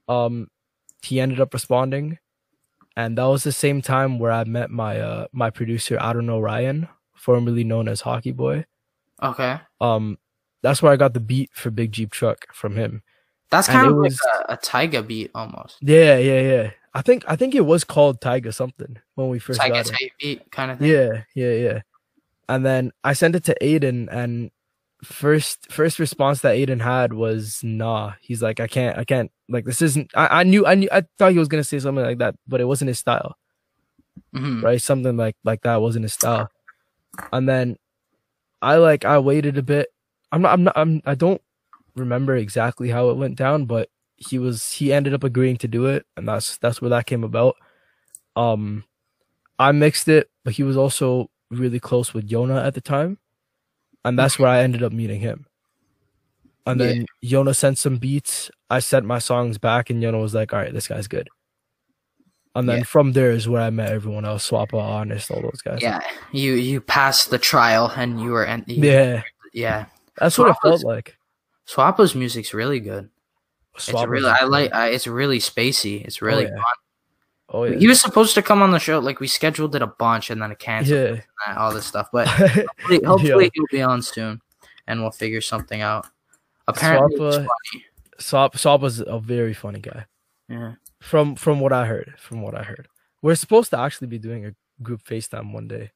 Um, 0.09 0.49
he 1.03 1.21
ended 1.21 1.41
up 1.41 1.55
responding, 1.55 2.19
and 2.97 3.17
that 3.19 3.25
was 3.25 3.45
the 3.45 3.53
same 3.53 3.81
time 3.83 4.19
where 4.19 4.31
I 4.33 4.45
met 4.45 4.71
my 4.71 5.01
uh 5.01 5.27
my 5.33 5.51
producer. 5.51 5.97
I 6.01 6.13
don't 6.13 6.27
know 6.27 6.41
Ryan, 6.41 6.89
formerly 7.15 7.65
known 7.65 7.89
as 7.89 8.03
Hockey 8.03 8.33
Boy. 8.33 8.67
Okay. 9.23 9.59
Um, 9.81 10.19
that's 10.63 10.83
where 10.83 10.93
I 10.93 10.97
got 10.97 11.15
the 11.15 11.21
beat 11.21 11.51
for 11.55 11.71
Big 11.71 11.93
Jeep 11.93 12.11
Truck 12.11 12.53
from 12.53 12.77
him. 12.77 13.03
That's 13.51 13.69
And 13.69 13.77
kind 13.77 13.87
it 13.87 13.91
of 13.93 13.97
was- 13.99 14.21
a, 14.49 14.55
a 14.55 14.57
Tyga 14.59 15.07
beat 15.07 15.31
almost. 15.35 15.79
Yeah, 15.81 16.19
yeah, 16.19 16.41
yeah. 16.41 16.71
I 16.93 17.03
think 17.03 17.25
I 17.27 17.37
think 17.37 17.55
it 17.55 17.65
was 17.65 17.85
called 17.85 18.21
Tyga 18.21 18.53
something 18.53 18.99
when 19.15 19.29
we 19.29 19.39
first 19.39 19.61
Tyga 19.61 19.85
got 19.85 19.91
it. 20.01 20.13
beat 20.21 20.51
kind 20.53 20.71
of 20.71 20.79
thing. 20.79 20.91
Yeah, 20.91 21.23
yeah, 21.35 21.53
yeah. 21.53 21.81
And 22.49 22.65
then 22.67 22.93
I 23.03 23.15
sent 23.15 23.35
it 23.35 23.45
to 23.45 23.57
Aiden, 23.63 24.09
and 24.13 24.51
first 25.05 25.71
first 25.71 25.99
response 25.99 26.41
that 26.41 26.57
Aiden 26.57 26.81
had 26.81 27.13
was 27.13 27.61
nah. 27.63 28.15
He's 28.21 28.43
like, 28.43 28.61
I 28.61 28.67
can't, 28.67 28.99
I 28.99 29.05
can't. 29.05 29.31
Like 29.49 29.65
this 29.65 29.83
isn't. 29.83 30.11
I, 30.15 30.41
I 30.41 30.43
knew, 30.43 30.67
I 30.67 30.75
knew, 30.75 30.89
I 30.91 31.05
thought 31.19 31.33
he 31.33 31.39
was 31.39 31.49
gonna 31.49 31.65
say 31.65 31.79
something 31.79 32.05
like 32.05 32.19
that, 32.19 32.35
but 32.49 32.61
it 32.61 32.65
wasn't 32.65 32.89
his 32.89 32.99
style, 32.99 33.37
hmm 34.33 34.63
right? 34.63 34.81
Something 34.81 35.17
like 35.17 35.37
like 35.45 35.63
that 35.63 35.81
wasn't 35.81 36.05
his 36.05 36.15
style. 36.15 36.51
And 37.33 37.49
then 37.49 37.77
I 38.63 38.77
like 38.77 39.05
I 39.05 39.19
waited 39.19 39.59
a 39.59 39.63
bit. 39.63 39.89
I'm 40.33 40.43
not. 40.43 40.53
I'm 40.53 40.65
not. 40.65 40.77
I'm. 40.77 41.03
I 41.05 41.15
don't 41.15 41.41
remember 41.95 42.35
exactly 42.37 42.89
how 42.91 43.11
it 43.11 43.17
went 43.17 43.37
down, 43.37 43.67
but 43.67 43.89
he 44.17 44.39
was. 44.39 44.73
He 44.73 44.93
ended 44.93 45.15
up 45.15 45.25
agreeing 45.25 45.57
to 45.59 45.69
do 45.69 45.87
it, 45.87 46.07
and 46.17 46.27
that's 46.27 46.57
that's 46.59 46.81
where 46.81 46.91
that 46.91 47.07
came 47.07 47.25
about. 47.25 47.57
Um, 48.37 48.85
I 49.59 49.71
mixed 49.73 50.09
it, 50.09 50.31
but 50.45 50.55
he 50.55 50.63
was 50.63 50.77
also 50.77 51.31
really 51.51 51.79
close 51.79 52.13
with 52.13 52.29
Yona 52.29 52.67
at 52.67 52.75
the 52.75 52.81
time, 52.81 53.19
and 54.05 54.19
that's 54.19 54.39
where 54.39 54.49
I 54.49 54.61
ended 54.63 54.83
up 54.83 54.93
meeting 54.93 55.21
him. 55.21 55.47
And 56.67 56.81
Yeah. 56.81 56.87
then 56.87 57.07
Yona 57.25 57.55
sent 57.55 57.79
some 57.79 57.99
beats. 57.99 58.51
I 58.71 58.79
sent 58.79 59.05
my 59.05 59.19
songs 59.19 59.59
back, 59.59 59.91
and 59.91 60.03
Yona 60.03 60.21
was 60.21 60.35
like, 60.35 60.53
"All 60.53 60.59
right, 60.61 60.73
this 60.73 60.89
guy's 60.89 61.09
good." 61.09 61.29
And 62.55 62.69
then 62.69 62.79
Yeah. 62.79 62.85
from 62.85 63.13
there 63.13 63.33
is 63.33 63.49
where 63.49 63.63
I 63.63 63.71
met 63.71 63.91
everyone 63.91 64.25
else, 64.25 64.49
Swappa, 64.49 64.81
Honest, 64.81 65.31
all 65.31 65.43
those 65.43 65.61
guys. 65.63 65.81
Yeah. 65.83 66.01
You 66.33 66.55
you 66.55 66.81
passed 66.81 67.31
the 67.31 67.39
trial 67.39 67.93
and 67.97 68.21
you 68.21 68.31
were 68.31 68.45
and 68.45 68.65
you, 68.69 68.83
yeah, 68.83 69.23
yeah. 69.53 69.87
that's 70.17 70.39
what 70.39 70.51
it 70.51 70.57
felt 70.63 70.85
like. 70.85 71.17
Swappa's 71.67 72.15
music's 72.15 72.55
really 72.55 72.81
good. 72.81 73.11
It's 73.77 73.93
really 73.93 74.31
I 74.31 74.45
like 74.45 74.73
I, 74.73 74.89
it's 74.91 75.07
really 75.09 75.39
spacey. 75.41 76.05
It's 76.05 76.23
really 76.23 76.47
oh, 76.47 76.51
yeah. 76.55 76.63
Oh 77.55 77.63
yeah, 77.65 77.79
He 77.79 77.87
was 77.87 78.01
supposed 78.01 78.35
to 78.35 78.43
come 78.43 78.63
on 78.63 78.73
the 78.73 78.81
show. 78.81 78.99
Like 78.99 79.21
we 79.21 79.29
scheduled 79.29 79.77
it 79.77 79.83
a 79.83 79.87
bunch 79.87 80.29
and 80.31 80.43
then 80.43 80.51
it 80.51 80.59
canceled. 80.59 81.19
yeah. 81.19 81.23
and 81.47 81.57
all 81.59 81.73
this 81.73 81.87
stuff. 81.87 82.09
But 82.13 82.27
hopefully, 82.29 83.01
hopefully 83.05 83.51
he'll 83.55 83.65
be 83.71 83.81
on 83.81 84.03
soon, 84.03 84.41
and 84.89 85.01
we'll 85.01 85.13
figure 85.13 85.41
something 85.41 85.81
out. 85.81 86.07
Apparently, 86.67 87.15
it's 87.15 87.37
Swappa- 87.37 87.47
funny. 87.47 87.85
Swap 88.19 88.55
Swappa's 88.57 89.01
a 89.07 89.21
very 89.21 89.55
funny 89.55 89.79
guy. 89.79 90.07
Yeah. 90.49 90.75
From 91.01 91.37
from 91.37 91.61
what 91.61 91.73
I 91.73 91.87
heard, 91.87 92.15
from 92.19 92.43
what 92.43 92.57
I 92.57 92.65
heard, 92.65 92.89
we're 93.23 93.37
supposed 93.37 93.71
to 93.71 93.79
actually 93.79 94.09
be 94.09 94.19
doing 94.19 94.47
a 94.47 94.55
group 94.83 95.05
FaceTime 95.05 95.53
one 95.53 95.69
day, 95.69 95.93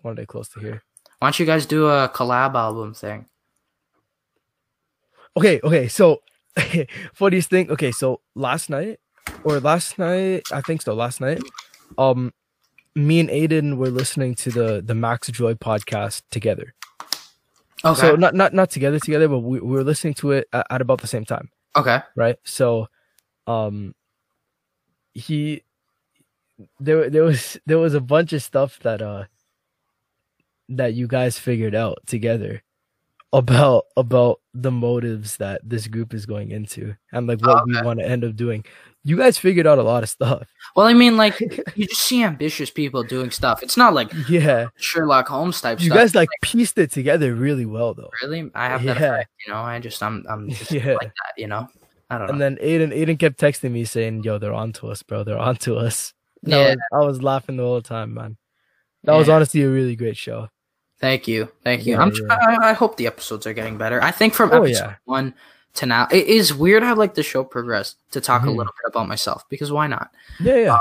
one 0.00 0.14
day 0.14 0.24
close 0.24 0.48
to 0.50 0.60
here. 0.60 0.82
Why 1.18 1.26
don't 1.28 1.38
you 1.38 1.44
guys 1.46 1.66
do 1.66 1.86
a 1.88 2.08
collab 2.08 2.54
album 2.54 2.94
thing? 2.94 3.26
Okay, 5.36 5.60
okay. 5.62 5.88
So, 5.88 6.22
for 6.56 6.86
funniest 7.14 7.50
thing. 7.50 7.70
Okay, 7.70 7.92
so 7.92 8.20
last 8.34 8.70
night 8.70 9.00
or 9.44 9.60
last 9.60 9.98
night, 9.98 10.42
I 10.52 10.60
think 10.60 10.82
so. 10.82 10.94
Last 10.94 11.20
night, 11.20 11.42
um, 11.96 12.32
me 12.94 13.20
and 13.20 13.28
Aiden 13.28 13.76
were 13.76 13.90
listening 13.90 14.34
to 14.36 14.50
the 14.50 14.82
the 14.84 14.94
Max 14.94 15.28
Joy 15.28 15.54
podcast 15.54 16.22
together. 16.30 16.74
Okay. 17.84 18.00
So 18.00 18.16
not 18.16 18.34
not 18.34 18.52
not 18.52 18.70
together 18.70 18.98
together, 18.98 19.28
but 19.28 19.40
we, 19.40 19.60
we 19.60 19.70
were 19.70 19.84
listening 19.84 20.14
to 20.14 20.32
it 20.32 20.48
at, 20.52 20.66
at 20.70 20.80
about 20.80 21.00
the 21.00 21.06
same 21.06 21.24
time. 21.24 21.50
okay. 21.76 22.00
right? 22.16 22.36
So, 22.44 22.88
um, 23.46 23.94
he 25.14 25.62
there 26.80 27.08
there 27.08 27.22
was 27.22 27.58
there 27.66 27.78
was 27.78 27.94
a 27.94 28.00
bunch 28.00 28.32
of 28.32 28.42
stuff 28.42 28.78
that 28.80 29.00
uh 29.00 29.24
that 30.68 30.94
you 30.94 31.06
guys 31.06 31.38
figured 31.38 31.74
out 31.74 31.98
together 32.06 32.62
about 33.32 33.84
about 33.96 34.40
the 34.54 34.70
motives 34.70 35.36
that 35.36 35.60
this 35.62 35.86
group 35.86 36.14
is 36.14 36.26
going 36.26 36.50
into 36.50 36.94
and 37.12 37.26
like 37.26 37.40
what 37.44 37.66
we 37.66 37.80
want 37.82 37.98
to 38.00 38.06
end 38.06 38.24
up 38.24 38.34
doing. 38.34 38.64
You 39.04 39.16
guys 39.16 39.38
figured 39.38 39.66
out 39.66 39.78
a 39.78 39.82
lot 39.82 40.02
of 40.02 40.08
stuff. 40.08 40.46
Well, 40.76 40.86
I 40.86 40.92
mean, 40.92 41.16
like 41.16 41.38
you 41.76 41.86
just 41.86 42.02
see 42.02 42.22
ambitious 42.22 42.68
people 42.70 43.02
doing 43.04 43.30
stuff. 43.30 43.62
It's 43.62 43.76
not 43.76 43.94
like 43.94 44.10
Yeah, 44.28 44.68
Sherlock 44.76 45.28
Holmes 45.28 45.60
type 45.60 45.78
stuff. 45.78 45.84
you 45.84 45.90
stuff. 45.90 45.98
guys 45.98 46.14
like 46.14 46.28
pieced 46.42 46.76
it 46.78 46.90
together 46.92 47.34
really 47.34 47.64
well 47.66 47.94
though. 47.94 48.10
really, 48.22 48.50
I 48.54 48.68
have 48.68 48.82
that 48.84 49.00
Yeah. 49.00 49.14
effect. 49.14 49.30
You 49.46 49.52
know, 49.52 49.60
I 49.60 49.78
just 49.78 50.02
I'm 50.02 50.24
I'm 50.28 50.48
just 50.50 50.70
Yeah. 50.72 50.94
like 50.94 51.08
that. 51.14 51.32
You 51.38 51.46
know, 51.46 51.68
I 52.10 52.18
don't 52.18 52.26
know. 52.26 52.32
And 52.32 52.40
then 52.40 52.56
Aiden 52.56 52.92
Aiden 52.94 53.18
kept 53.18 53.40
texting 53.40 53.70
me 53.70 53.84
saying, 53.84 54.24
"Yo, 54.24 54.38
they're 54.38 54.52
onto 54.52 54.88
us, 54.88 55.02
bro. 55.02 55.24
They're 55.24 55.38
onto 55.38 55.74
us." 55.76 56.12
And 56.44 56.54
I 56.54 56.58
Yeah. 56.58 56.68
was, 56.70 56.78
I 56.92 56.98
was 57.06 57.22
laughing 57.22 57.56
the 57.56 57.62
whole 57.64 57.82
time, 57.82 58.14
man. 58.14 58.36
That 59.04 59.14
was 59.14 59.28
honestly 59.28 59.62
a 59.62 59.70
really 59.70 59.96
great 59.96 60.16
show. 60.16 60.48
Thank 61.00 61.28
you, 61.28 61.48
thank 61.62 61.86
you. 61.86 61.94
Yeah, 61.94 62.02
I'm. 62.02 62.12
yeah. 62.12 62.34
I, 62.60 62.70
I 62.70 62.72
hope 62.72 62.96
the 62.96 63.06
episodes 63.06 63.46
are 63.46 63.52
getting 63.54 63.78
better. 63.78 64.02
I 64.02 64.10
think 64.10 64.34
from 64.34 64.50
Oh, 64.52 64.64
episode 64.64 64.84
yeah. 64.84 64.94
one 65.04 65.32
to 65.78 65.86
now, 65.86 66.06
it 66.10 66.26
is 66.26 66.54
weird 66.54 66.82
how 66.82 66.94
like 66.94 67.14
the 67.14 67.22
show 67.22 67.42
progressed. 67.44 67.96
To 68.12 68.20
talk 68.20 68.42
Mhm. 68.42 68.48
a 68.48 68.50
little 68.50 68.72
bit 68.72 68.88
about 68.92 69.08
myself 69.08 69.44
because 69.48 69.72
why 69.72 69.86
not? 69.86 70.10
Yeah, 70.40 70.56
yeah. 70.56 70.78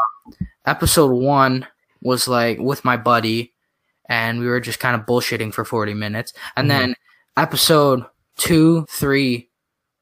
Episode 0.66 1.12
one 1.12 1.66
was 2.02 2.28
like 2.28 2.60
with 2.60 2.86
my 2.86 2.98
buddy, 2.98 3.54
and 4.10 4.40
we 4.40 4.48
were 4.48 4.60
just 4.60 4.80
kind 4.80 4.96
of 4.96 5.06
bullshitting 5.08 5.54
for 5.54 5.66
forty 5.66 5.94
minutes, 5.94 6.34
and 6.56 6.66
Mhm. 6.68 6.70
then 6.70 6.96
episode 7.38 8.06
two, 8.38 8.86
three, 8.90 9.50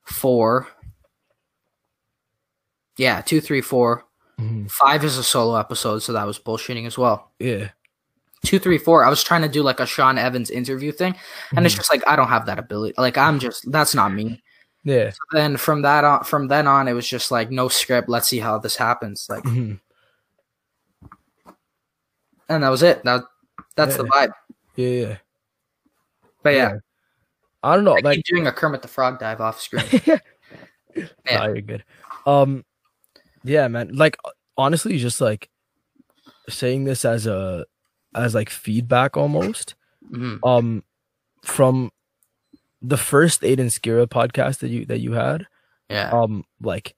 four. 0.04 0.68
Yeah, 2.98 3.22
two, 3.22 3.42
three, 3.42 3.62
four. 3.62 4.06
Mhm. 4.40 4.70
Five 4.72 5.04
is 5.04 5.18
a 5.18 5.24
solo 5.24 5.56
episode, 5.58 6.00
so 6.00 6.14
that 6.14 6.26
was 6.28 6.40
bullshitting 6.40 6.86
as 6.88 6.98
well. 6.98 7.32
Yeah. 7.40 7.70
two, 8.44 8.60
three, 8.60 8.78
four. 8.78 9.04
I 9.04 9.10
was 9.10 9.24
trying 9.24 9.42
to 9.42 9.48
do 9.50 9.64
like 9.64 9.80
a 9.80 9.88
Sean 9.88 10.20
Evans 10.20 10.52
interview 10.52 10.92
thing, 10.92 11.16
and 11.56 11.66
it's 11.66 11.74
Mhm. 11.74 11.78
just 11.80 11.90
like 11.90 12.04
I 12.06 12.16
don't 12.16 12.28
have 12.28 12.46
that 12.46 12.60
ability. 12.60 12.94
Like 12.96 13.18
I'm 13.18 13.40
just 13.40 13.72
that's 13.72 13.96
not 13.96 14.14
me. 14.14 14.44
Yeah. 14.86 15.12
Then 15.34 15.58
from 15.58 15.82
that 15.82 16.04
on, 16.04 16.24
from 16.24 16.48
then 16.48 16.68
on, 16.68 16.88
it 16.88 16.94
was 16.94 17.08
just 17.08 17.32
like 17.32 17.50
no 17.52 17.68
script. 17.68 18.08
Let's 18.08 18.30
see 18.30 18.40
how 18.40 18.60
this 18.60 18.76
happens. 18.78 19.28
Like, 19.30 19.44
Mhm. 19.44 19.80
and 22.50 22.64
that 22.64 22.70
was 22.70 22.84
it. 22.84 23.04
That 23.04 23.24
that's 23.76 23.98
the 23.98 24.04
vibe. 24.04 24.32
Yeah, 24.76 24.88
yeah. 24.90 25.18
But 26.44 26.54
yeah, 26.54 26.76
I 27.64 27.76
don't 27.76 27.84
know. 27.84 27.98
I 27.98 28.02
Like, 28.02 28.18
keep 28.18 28.26
doing 28.26 28.48
a 28.48 28.52
Kermit 28.52 28.82
the 28.84 28.88
Frog 28.88 29.20
dive 29.20 29.42
off 29.42 29.60
screen. 29.60 29.84
nah, 30.06 30.20
Yeah. 31.26 31.46
you're 31.48 31.62
good. 31.62 31.84
Um, 32.28 32.64
yeah, 33.44 33.68
man. 33.68 33.96
Like, 33.96 34.18
honestly, 34.58 34.98
just 35.00 35.20
like 35.20 35.50
saying 36.48 36.84
this 36.84 37.06
as 37.06 37.26
a 37.26 37.66
as 38.14 38.36
like 38.36 38.50
feedback 38.52 39.18
almost. 39.18 39.74
Mhm. 40.12 40.40
Um, 40.44 40.84
from 41.42 41.92
the 42.88 42.98
first 42.98 43.42
Aiden 43.42 43.68
Skira 43.72 44.08
podcast 44.08 44.60
that 44.60 44.70
you 44.70 44.86
that 44.86 45.00
you 45.00 45.14
had, 45.14 45.48
Yeah. 45.90 46.10
um, 46.12 46.44
like 46.62 46.96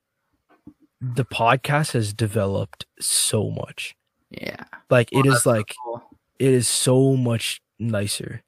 the 1.02 1.26
podcast 1.26 1.92
has 1.94 2.14
developed 2.14 2.86
so 3.00 3.50
much. 3.50 3.96
yeah. 4.30 4.64
Like 4.90 5.12
it 5.12 5.18
Well, 5.18 5.28
is 5.28 5.32
that's 5.34 5.44
so 5.44 5.52
like 5.52 5.76
cool. 5.84 6.02
it 6.40 6.52
is 6.54 6.68
so 6.68 7.16
much 7.16 7.62
nicer. 7.80 8.42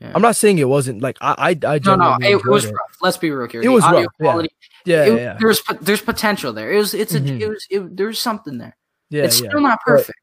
Yeah. 0.00 0.12
I'm 0.14 0.22
not 0.22 0.34
saying 0.36 0.58
it 0.58 0.68
wasn't 0.68 1.00
like 1.02 1.16
I 1.20 1.50
I, 1.64 1.74
I 1.74 1.80
No, 1.84 1.94
no, 1.94 2.16
it, 2.20 2.34
it 2.36 2.44
was 2.46 2.64
it. 2.64 2.72
rough. 2.72 2.96
Let's 3.02 3.16
be 3.18 3.30
real 3.30 3.48
here. 3.48 3.60
It 3.60 3.64
The 3.66 3.70
was 3.72 3.84
audio 3.84 4.00
rough, 4.00 4.06
yeah. 4.18 4.24
quality. 4.24 4.48
Yeah, 4.84 5.04
it- 5.04 5.16
yeah, 5.16 5.36
There's 5.38 5.62
there's 5.80 6.00
potential 6.02 6.52
there. 6.52 6.72
It 6.72 6.78
was 6.78 6.92
it's 6.94 7.14
a 7.14 7.20
Mhm. 7.20 7.40
it 7.40 7.48
was 7.48 7.66
it, 7.70 7.96
there's 7.96 8.18
something 8.18 8.58
there. 8.58 8.76
yeah, 9.10 9.22
it's 9.24 9.40
yeah. 9.40 9.48
still 9.50 9.60
not 9.60 9.78
But- 9.86 9.92
perfect. 9.92 10.18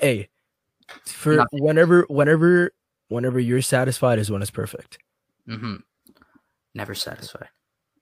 Hey, 0.00 0.28
for 1.06 1.36
Nothing. 1.36 1.62
whenever 1.62 2.04
whenever 2.10 2.72
whenever 3.08 3.38
you're 3.40 3.62
satisfied 3.62 4.18
is 4.18 4.30
when 4.30 4.42
it's 4.42 4.50
perfect. 4.50 4.98
Hmm 5.48 5.76
Never 6.74 6.94
satisfied. 6.94 7.48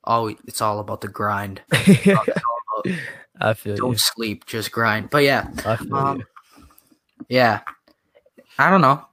Oh, 0.05 0.29
it's 0.47 0.61
all 0.61 0.81
about 0.81 1.01
the 1.01 1.09
grind. 1.09 1.62
About- 1.71 2.29
I 3.41 3.55
feel 3.55 3.77
don't 3.77 3.99
sleep, 4.01 4.47
just 4.47 4.73
grind. 4.73 5.11
But 5.11 5.23
yeah, 5.25 5.49
I 5.65 5.75
um, 5.93 6.23
yeah. 7.29 7.61
I 8.59 8.71
don't 8.71 8.81
know. 8.81 9.05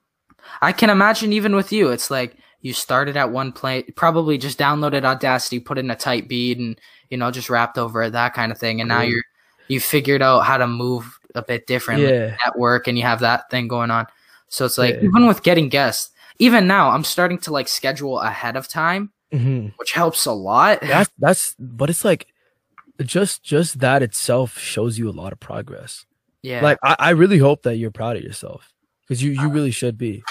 I 0.61 0.71
can 0.71 0.89
imagine 0.89 1.31
even 1.33 1.55
with 1.55 1.71
you, 1.71 1.89
it's 1.89 2.11
like 2.11 2.37
you 2.61 2.73
started 2.73 3.17
at 3.17 3.31
one 3.31 3.51
place, 3.51 3.85
probably 3.95 4.37
just 4.37 4.59
downloaded 4.59 5.05
Audacity, 5.05 5.59
put 5.59 5.77
in 5.77 5.89
a 5.89 5.95
type 5.95 6.27
beat, 6.27 6.57
and 6.57 6.79
you 7.09 7.17
know 7.17 7.31
just 7.31 7.49
rapped 7.49 7.77
over 7.77 8.03
it, 8.03 8.11
that 8.11 8.33
kind 8.33 8.51
of 8.51 8.57
thing. 8.57 8.81
And 8.81 8.87
now 8.89 9.01
you're 9.01 9.23
you 9.67 9.79
figured 9.79 10.21
out 10.21 10.41
how 10.41 10.57
to 10.57 10.67
move 10.67 11.17
a 11.35 11.41
bit 11.41 11.65
differently 11.67 12.09
Yeah. 12.09 12.35
at 12.45 12.57
work, 12.59 12.87
and 12.87 12.97
you 12.97 13.03
have 13.03 13.19
that 13.21 13.49
thing 13.49 13.67
going 13.67 13.91
on. 13.91 14.05
So 14.49 14.65
it's 14.65 14.77
like 14.77 14.95
Yeah. 14.95 15.03
even 15.03 15.27
with 15.27 15.43
getting 15.43 15.69
guests, 15.69 16.11
even 16.41 16.65
now 16.67 16.89
I'm 16.89 17.03
starting 17.05 17.37
to 17.45 17.53
like 17.53 17.67
schedule 17.67 18.19
ahead 18.19 18.57
of 18.57 18.67
time, 18.67 19.11
hmm 19.31 19.67
which 19.77 19.93
helps 19.93 20.25
a 20.25 20.31
lot. 20.33 20.81
That's 20.93 21.09
that's 21.19 21.55
but 21.59 21.89
it's 21.89 22.03
like 22.03 22.27
just 23.01 23.43
just 23.43 23.79
that 23.79 24.01
itself 24.03 24.57
shows 24.59 24.97
you 24.99 25.09
a 25.09 25.15
lot 25.21 25.31
of 25.33 25.39
progress. 25.39 26.05
yeah, 26.43 26.61
Like 26.61 26.77
I, 26.83 26.95
I 26.99 27.09
really 27.11 27.37
hope 27.37 27.61
that 27.63 27.77
you're 27.77 27.91
proud 27.91 28.17
of 28.17 28.23
yourself 28.23 28.73
because 29.07 29.23
you 29.23 29.31
you 29.31 29.49
really 29.49 29.71
should 29.71 29.97
be. 29.97 30.23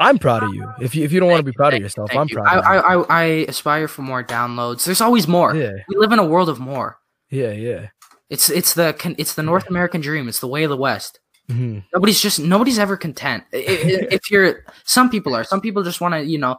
I'm 0.00 0.18
proud 0.18 0.44
of 0.44 0.54
you. 0.54 0.64
If 0.80 0.94
you 0.94 1.04
if 1.04 1.10
you 1.12 1.18
don't 1.18 1.28
want 1.28 1.40
to 1.40 1.50
be 1.52 1.52
proud 1.52 1.74
of 1.74 1.80
yourself, 1.82 2.10
I'm 2.14 2.28
proud. 2.28 2.46
You. 2.54 2.60
I, 2.60 2.76
I 2.78 2.94
I 3.08 3.24
aspire 3.48 3.88
for 3.88 4.02
more 4.02 4.22
downloads. 4.22 4.84
There's 4.84 5.00
always 5.00 5.26
more. 5.26 5.54
Yeah, 5.56 5.72
We 5.88 5.96
live 5.96 6.12
in 6.12 6.20
a 6.20 6.24
world 6.26 6.48
of 6.48 6.60
more. 6.60 6.98
yeah, 7.30 7.50
yeah. 7.50 7.88
It's 8.30 8.48
it's 8.50 8.74
the 8.74 8.94
it's 9.18 9.34
the 9.34 9.42
North 9.42 9.68
American 9.68 10.00
dream. 10.00 10.28
It's 10.28 10.38
the 10.40 10.46
way 10.48 10.62
of 10.62 10.70
the 10.70 10.76
West. 10.76 11.18
Hmm 11.50 11.78
Nobody's 11.94 12.20
just 12.20 12.38
nobody's 12.40 12.78
ever 12.78 12.96
content. 12.96 13.44
If 13.52 14.30
you're 14.30 14.64
some 14.84 15.10
people 15.10 15.34
are. 15.34 15.44
Some 15.44 15.60
people 15.60 15.82
just 15.82 16.00
want 16.00 16.14
to 16.14 16.22
you 16.24 16.38
know 16.38 16.58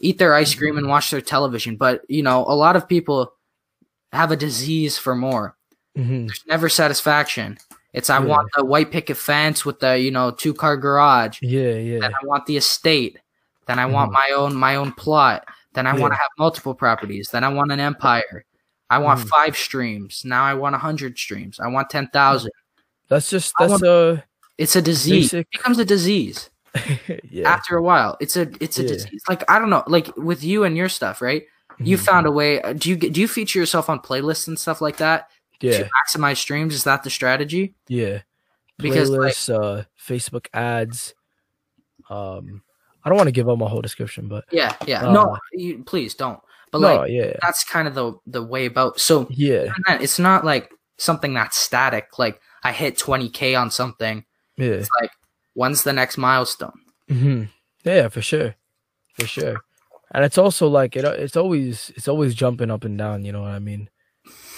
eat 0.00 0.18
their 0.18 0.34
ice 0.34 0.54
cream 0.54 0.76
and 0.78 0.88
watch 0.88 1.10
their 1.10 1.20
television. 1.20 1.76
But 1.76 2.02
you 2.08 2.22
know 2.22 2.44
a 2.46 2.54
lot 2.56 2.76
of 2.76 2.88
people 2.88 3.34
have 4.12 4.30
a 4.32 4.36
disease 4.36 4.96
for 4.98 5.14
more. 5.14 5.56
hmm 5.96 6.26
There's 6.26 6.44
never 6.46 6.68
satisfaction. 6.68 7.58
It's 7.92 8.10
I 8.10 8.18
Yeah. 8.18 8.26
want 8.26 8.48
the 8.56 8.64
white 8.64 8.90
picket 8.90 9.16
fence 9.16 9.64
with 9.64 9.78
the 9.80 9.98
you 9.98 10.10
know 10.10 10.30
two 10.30 10.54
car 10.54 10.76
garage. 10.76 11.38
Yeah, 11.42 11.74
yeah. 11.74 12.00
Then 12.00 12.12
I 12.14 12.26
want 12.26 12.46
the 12.46 12.56
estate. 12.56 13.18
Then 13.66 13.78
I 13.78 13.86
want 13.86 14.12
my 14.12 14.32
own 14.36 14.54
my 14.54 14.76
own 14.76 14.92
plot. 14.92 15.46
Then 15.74 15.86
I 15.86 15.92
want 15.94 16.12
to 16.12 16.16
have 16.18 16.30
multiple 16.38 16.74
properties. 16.74 17.30
Then 17.30 17.44
I 17.44 17.48
want 17.48 17.72
an 17.72 17.80
empire. 17.80 18.44
I 18.90 18.98
want 18.98 19.20
Mhm. 19.20 19.28
five 19.28 19.56
streams. 19.56 20.22
Now 20.24 20.44
I 20.44 20.54
want 20.54 20.74
a 20.74 20.78
hundred 20.78 21.18
streams. 21.18 21.58
I 21.60 21.68
want 21.68 21.88
ten 21.90 22.08
thousand. 22.12 22.50
That's 23.08 23.28
just 23.30 23.52
I 23.58 23.66
that's 23.66 23.82
uh 23.82 24.20
It's 24.58 24.76
a 24.76 24.82
disease. 24.82 25.32
Basic- 25.32 25.46
It 25.52 25.58
becomes 25.58 25.78
a 25.78 25.84
disease 25.84 26.50
yeah. 27.30 27.48
after 27.50 27.76
a 27.76 27.82
while. 27.82 28.16
It's 28.20 28.36
a 28.36 28.50
it's 28.60 28.78
a 28.78 28.82
Yeah. 28.82 28.88
disease. 28.88 29.22
Like 29.28 29.48
I 29.50 29.58
don't 29.58 29.70
know. 29.70 29.84
Like 29.86 30.14
with 30.16 30.42
you 30.44 30.64
and 30.64 30.76
your 30.76 30.88
stuff, 30.88 31.20
right? 31.22 31.44
You 31.78 31.96
Mhm. 31.98 32.04
found 32.04 32.26
a 32.26 32.30
way. 32.30 32.62
uh, 32.62 32.72
Do 32.72 32.90
you 32.90 32.96
do 32.96 33.20
you 33.20 33.28
feature 33.28 33.58
yourself 33.58 33.88
on 33.90 34.00
playlists 34.00 34.46
and 34.48 34.58
stuff 34.58 34.80
like 34.80 34.98
that 34.98 35.28
yeah, 35.60 35.78
to 35.78 35.90
maximize 36.06 36.36
streams? 36.36 36.74
Is 36.74 36.84
that 36.84 37.02
the 37.02 37.10
strategy? 37.10 37.74
yeah. 37.88 38.22
Because 38.78 39.08
like, 39.10 39.36
uh, 39.50 39.84
Facebook 40.00 40.46
ads. 40.52 41.14
Um, 42.10 42.62
I 43.04 43.08
don't 43.08 43.16
want 43.16 43.28
to 43.28 43.32
give 43.32 43.48
up 43.48 43.58
my 43.58 43.68
whole 43.68 43.82
description, 43.82 44.28
but 44.28 44.44
yeah, 44.50 44.74
yeah. 44.86 45.06
Uh, 45.06 45.12
no, 45.12 45.38
you, 45.52 45.84
please 45.84 46.14
don't. 46.14 46.40
But 46.70 46.80
no, 46.80 46.96
like 46.96 47.10
yeah, 47.12 47.34
that's 47.40 47.62
kind 47.64 47.86
of 47.86 47.94
the 47.94 48.14
the 48.26 48.42
way 48.42 48.66
about. 48.66 48.98
So 48.98 49.26
yeah, 49.30 49.72
it's 49.88 50.18
not 50.18 50.44
like 50.44 50.72
something 50.98 51.34
that's 51.34 51.56
static. 51.56 52.18
Like 52.18 52.40
I 52.64 52.72
hit 52.72 52.96
20k 52.98 53.54
on 53.54 53.70
something. 53.70 54.24
yeah. 54.56 54.66
It's 54.80 54.90
like 55.00 55.10
when's 55.54 55.84
the 55.84 55.92
next 55.92 56.16
milestone? 56.18 56.80
hmm 57.08 57.44
Yeah, 57.84 58.08
for 58.08 58.22
sure, 58.22 58.54
for 59.14 59.26
sure. 59.26 59.62
And 60.12 60.24
it's 60.24 60.38
also 60.38 60.68
like 60.68 60.96
it. 60.96 61.04
It's 61.04 61.36
always 61.36 61.92
it's 61.96 62.08
always 62.08 62.34
jumping 62.34 62.70
up 62.70 62.84
and 62.84 62.96
down. 62.96 63.24
You 63.24 63.32
know 63.32 63.42
what 63.42 63.50
I 63.50 63.58
mean? 63.58 63.90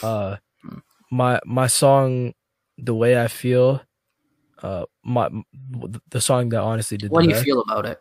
Uh, 0.02 0.36
my 1.10 1.40
my 1.44 1.66
song, 1.66 2.34
the 2.78 2.94
way 2.94 3.20
I 3.20 3.28
feel, 3.28 3.80
uh, 4.62 4.84
my 5.02 5.30
the 6.10 6.20
song 6.20 6.50
that 6.50 6.60
honestly 6.60 6.98
did. 6.98 7.10
What 7.10 7.22
do 7.22 7.28
you 7.28 7.40
feel 7.40 7.62
about 7.62 7.86
it? 7.86 8.00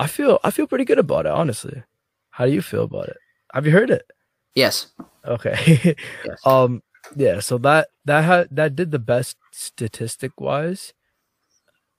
I 0.00 0.06
feel 0.06 0.38
I 0.42 0.50
feel 0.50 0.66
pretty 0.66 0.84
good 0.84 0.98
about 0.98 1.26
it. 1.26 1.32
Honestly, 1.32 1.82
how 2.30 2.46
do 2.46 2.52
you 2.52 2.62
feel 2.62 2.84
about 2.84 3.08
it? 3.08 3.16
Have 3.54 3.66
you 3.66 3.72
heard 3.72 3.90
it? 3.90 4.10
Yes. 4.54 4.88
Okay. 5.24 5.94
Yes. 6.24 6.40
um. 6.44 6.82
Yeah. 7.16 7.40
So 7.40 7.58
that 7.58 7.88
that 8.04 8.24
had 8.24 8.48
that 8.52 8.76
did 8.76 8.90
the 8.90 8.98
best 8.98 9.36
statistic 9.52 10.40
wise. 10.40 10.92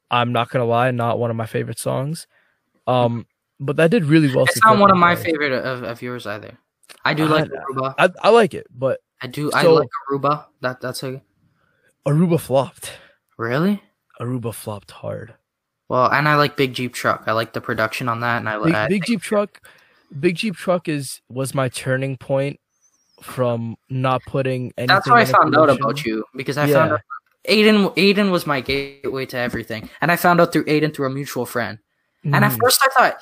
I'm 0.09 0.31
not 0.33 0.49
gonna 0.49 0.65
lie, 0.65 0.91
not 0.91 1.19
one 1.19 1.29
of 1.29 1.35
my 1.37 1.45
favorite 1.45 1.79
songs. 1.79 2.27
Um, 2.87 3.25
but 3.59 3.75
that 3.77 3.91
did 3.91 4.05
really 4.05 4.33
well. 4.33 4.45
It's 4.45 4.63
not 4.63 4.77
one 4.77 4.91
of 4.91 4.97
my 4.97 5.15
favorite 5.15 5.53
of, 5.53 5.83
of 5.83 6.01
yours 6.01 6.25
either. 6.27 6.57
I 7.05 7.13
do 7.13 7.25
I- 7.25 7.41
like 7.41 7.49
Aruba. 7.49 7.95
I 7.97 8.09
I 8.21 8.29
like 8.29 8.53
it, 8.53 8.67
but 8.69 8.99
I 9.21 9.27
do. 9.27 9.51
I 9.53 9.63
like 9.63 9.87
Aruba. 10.11 10.45
That 10.61 10.81
that's 10.81 11.03
a 11.03 11.21
Aruba 12.07 12.39
flopped. 12.39 12.91
really 13.37 13.81
Aruba 14.19 14.53
flopped 14.53 14.91
hard. 14.91 15.35
well, 15.87 16.11
and 16.11 16.27
I 16.27 16.35
like 16.35 16.57
Big 16.57 16.73
Jeep 16.73 16.93
Truck. 16.93 17.23
I 17.27 17.31
like 17.31 17.53
the 17.53 17.61
production 17.61 18.09
on 18.09 18.19
that, 18.21 18.37
and 18.37 18.49
I 18.49 18.57
Big, 18.63 18.73
like 18.73 18.89
Big 18.89 19.05
Jeep 19.05 19.21
truck, 19.21 19.61
Big 20.19 20.35
Jeep 20.35 20.55
truck 20.55 20.87
is 20.89 21.21
was 21.29 21.53
my 21.53 21.69
turning 21.69 22.17
point 22.17 22.59
from 23.21 23.75
not 23.89 24.21
putting 24.27 24.73
anything. 24.77 24.87
That's 24.87 25.07
how 25.07 25.15
I 25.15 25.25
found 25.25 25.55
out 25.55 25.69
about 25.69 26.03
you 26.05 26.25
because 26.35 26.57
I 26.57 26.67
found 26.71 26.93
out 26.93 27.01
Aiden. 27.47 27.95
Aiden 27.95 28.31
was 28.31 28.45
my 28.45 28.61
gateway 28.61 29.25
to 29.27 29.37
everything, 29.37 29.89
and 30.01 30.11
I 30.11 30.15
found 30.15 30.39
out 30.41 30.53
through 30.53 30.65
Aiden 30.65 30.93
through 30.93 31.07
a 31.07 31.09
mutual 31.09 31.45
friend. 31.45 31.79
And 32.23 32.35
at 32.35 32.51
Mhm. 32.51 32.59
first, 32.61 32.81
I 32.85 32.89
thought, 32.89 33.21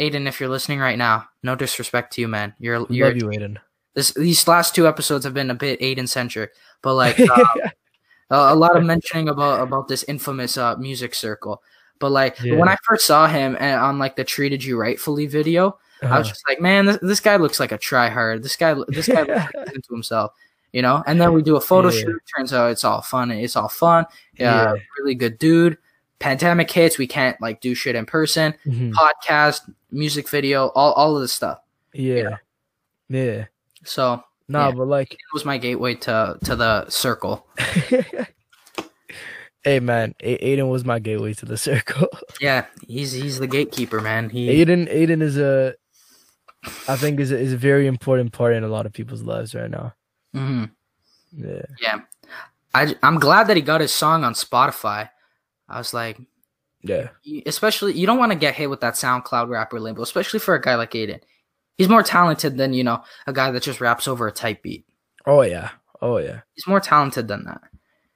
Aiden, 0.00 0.26
if 0.26 0.40
you're 0.40 0.48
listening 0.48 0.80
right 0.80 0.98
now, 0.98 1.28
no 1.44 1.54
disrespect 1.54 2.12
to 2.14 2.20
you, 2.20 2.26
man. 2.28 2.54
You're 2.58 2.84
you're 2.90 3.08
love 3.08 3.16
you, 3.16 3.28
Aiden. 3.28 3.58
this 3.94 4.10
these 4.12 4.46
last 4.48 4.74
two 4.74 4.88
episodes 4.88 5.24
have 5.24 5.34
been 5.34 5.50
a 5.50 5.54
bit 5.54 5.78
Aiden 5.80 6.08
centric, 6.08 6.50
but 6.82 6.94
like 6.94 7.18
uh, 7.20 7.44
a, 8.30 8.36
a 8.52 8.56
lot 8.56 8.76
of 8.76 8.82
mentioning 8.84 9.28
about 9.28 9.60
about 9.62 9.86
this 9.88 10.02
infamous 10.08 10.56
uh, 10.58 10.76
music 10.76 11.14
circle. 11.14 11.62
But 12.00 12.10
like 12.10 12.40
Yeah. 12.42 12.56
when 12.56 12.68
I 12.68 12.76
first 12.82 13.06
saw 13.06 13.28
him 13.28 13.56
and 13.60 13.78
on 13.80 13.98
like 14.00 14.16
the 14.16 14.24
"Treated 14.24 14.64
You 14.64 14.76
Rightfully" 14.80 15.26
video, 15.28 15.78
I 16.06 16.18
was 16.18 16.26
Uh-huh. 16.26 16.34
just 16.34 16.48
like, 16.48 16.60
man, 16.60 16.86
this, 16.86 16.98
this 17.02 17.20
guy 17.20 17.36
looks 17.36 17.60
like 17.60 17.72
a 17.72 17.78
tryhard. 17.78 18.42
This 18.42 18.56
guy, 18.56 18.74
this 18.88 19.08
guy 19.08 19.22
looks 19.22 19.54
like 19.54 19.74
into 19.74 19.92
himself, 19.92 20.32
you 20.72 20.82
know. 20.82 21.02
And 21.06 21.20
then 21.20 21.32
we 21.32 21.42
do 21.42 21.56
a 21.56 21.60
photo 21.60 21.88
Yeah. 21.88 22.00
shoot. 22.00 22.22
Turns 22.36 22.52
out 22.52 22.70
it's 22.70 22.84
all 22.84 23.02
fun. 23.02 23.30
It's 23.30 23.56
all 23.56 23.68
fun. 23.68 24.06
Yeah, 24.38 24.74
Yeah. 24.74 24.80
really 24.98 25.14
good 25.14 25.38
dude. 25.38 25.78
Pandemic 26.20 26.70
hits. 26.70 26.96
We 26.98 27.06
can't 27.06 27.40
like 27.40 27.60
do 27.60 27.74
shit 27.74 27.96
in 27.96 28.06
person. 28.06 28.54
Mhm. 28.66 28.92
Podcast, 28.92 29.60
music 29.90 30.28
video, 30.28 30.68
all 30.68 30.92
all 30.92 31.16
of 31.16 31.22
this 31.22 31.32
stuff. 31.32 31.58
yeah, 31.92 32.36
yeah. 33.08 33.46
So 33.84 34.22
Nah, 34.46 34.68
Yeah. 34.68 34.74
but 34.74 34.88
like, 34.88 35.12
it 35.14 35.18
was 35.32 35.44
my 35.46 35.56
gateway 35.58 35.94
to 35.94 36.38
to 36.44 36.54
the 36.56 36.88
circle. 36.90 37.46
hey 39.64 39.80
man, 39.80 40.14
A- 40.20 40.38
Aiden 40.56 40.68
was 40.70 40.84
my 40.84 40.98
gateway 40.98 41.32
to 41.34 41.46
the 41.46 41.56
circle. 41.68 42.08
Yeah, 42.40 42.66
he's 42.86 43.12
he's 43.12 43.38
the 43.38 43.46
gatekeeper, 43.46 44.00
man. 44.00 44.30
He 44.30 44.48
Aiden, 44.48 44.92
Aiden 44.92 45.22
is 45.22 45.38
a, 45.38 45.74
I 46.88 46.96
think 46.96 47.20
is 47.20 47.32
a, 47.32 47.38
is 47.38 47.52
a 47.52 47.56
very 47.56 47.86
important 47.86 48.32
part 48.32 48.54
in 48.54 48.64
a 48.64 48.68
lot 48.68 48.86
of 48.86 48.92
people's 48.92 49.22
lives 49.22 49.54
right 49.54 49.70
now. 49.70 49.94
Mhm. 50.34 50.70
Yeah, 51.36 51.62
yeah. 51.80 52.00
I 52.74 52.94
I'm 53.02 53.18
glad 53.18 53.48
that 53.48 53.56
he 53.56 53.62
got 53.62 53.80
his 53.80 53.92
song 53.94 54.24
on 54.24 54.34
Spotify. 54.34 55.10
I 55.68 55.78
was 55.78 55.94
like, 55.94 56.20
yeah, 56.82 57.08
especially 57.46 57.94
you 57.94 58.06
don't 58.06 58.18
want 58.18 58.32
to 58.32 58.38
get 58.38 58.54
hit 58.54 58.68
with 58.70 58.80
that 58.80 58.94
SoundCloud 58.94 59.48
rapper 59.48 59.80
label, 59.80 60.02
especially 60.02 60.38
for 60.40 60.54
a 60.54 60.60
guy 60.60 60.74
like 60.74 60.92
Aiden. 60.92 61.20
He's 61.76 61.88
more 61.88 62.02
talented 62.02 62.56
than 62.56 62.72
you 62.72 62.84
know 62.84 63.02
a 63.26 63.32
guy 63.32 63.50
that 63.50 63.62
just 63.62 63.80
raps 63.80 64.06
over 64.06 64.26
a 64.28 64.32
type 64.32 64.62
beat. 64.62 64.84
oh 65.26 65.42
yeah, 65.42 65.70
oh 66.02 66.18
yeah, 66.18 66.40
He's 66.54 66.66
more 66.66 66.80
talented 66.80 67.26
than 67.28 67.44
that. 67.46 67.60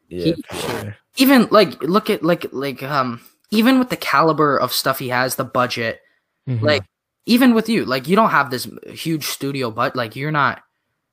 yeah, 0.08 0.34
He- 0.34 0.44
sure. 0.60 0.96
Even 1.16 1.48
like 1.50 1.82
look 1.82 2.10
at 2.10 2.22
like 2.22 2.46
like 2.52 2.82
um 2.84 3.20
even 3.50 3.78
with 3.78 3.88
the 3.90 3.96
caliber 3.96 4.56
of 4.58 4.72
stuff 4.72 4.98
he 5.00 5.08
has, 5.08 5.34
the 5.36 5.44
budget, 5.44 6.00
Mhm. 6.48 6.62
like 6.62 6.84
even 7.28 7.54
with 7.54 7.68
you, 7.68 7.84
like 7.84 8.08
you 8.08 8.16
don't 8.16 8.30
have 8.30 8.50
this 8.50 8.66
huge 8.88 9.24
studio, 9.26 9.70
but 9.70 9.94
like 9.94 10.16
you're 10.16 10.32
not 10.32 10.62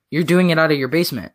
you're 0.10 0.24
doing 0.24 0.50
it 0.50 0.58
out 0.58 0.72
of 0.72 0.78
your 0.78 0.88
basement. 0.88 1.34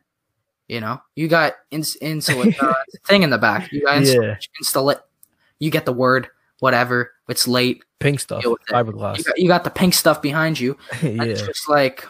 You 0.68 0.80
know, 0.80 1.00
you 1.16 1.28
got 1.28 1.54
ins- 1.70 1.96
insulate 2.00 2.60
uh, 2.62 2.72
thing 3.06 3.22
in 3.22 3.30
the 3.30 3.38
back. 3.38 3.70
You 3.72 3.82
got 3.84 4.02
Yeah. 4.04 4.12
install 4.12 4.36
install 4.60 4.90
it. 4.90 5.00
You 5.58 5.70
get 5.70 5.84
the 5.84 5.92
word, 5.92 6.28
whatever, 6.60 7.12
It's 7.28 7.46
late. 7.46 7.84
Pink 7.98 8.18
stuff, 8.20 8.42
with 8.46 8.62
fiberglass. 8.70 9.18
You 9.18 9.24
got, 9.24 9.38
you 9.38 9.48
got 9.48 9.64
the 9.64 9.70
pink 9.70 9.92
stuff 9.92 10.22
behind 10.22 10.58
you. 10.58 10.78
And 11.02 11.20
it's 11.22 11.40
yeah, 11.42 11.46
just 11.48 11.68
like 11.68 12.06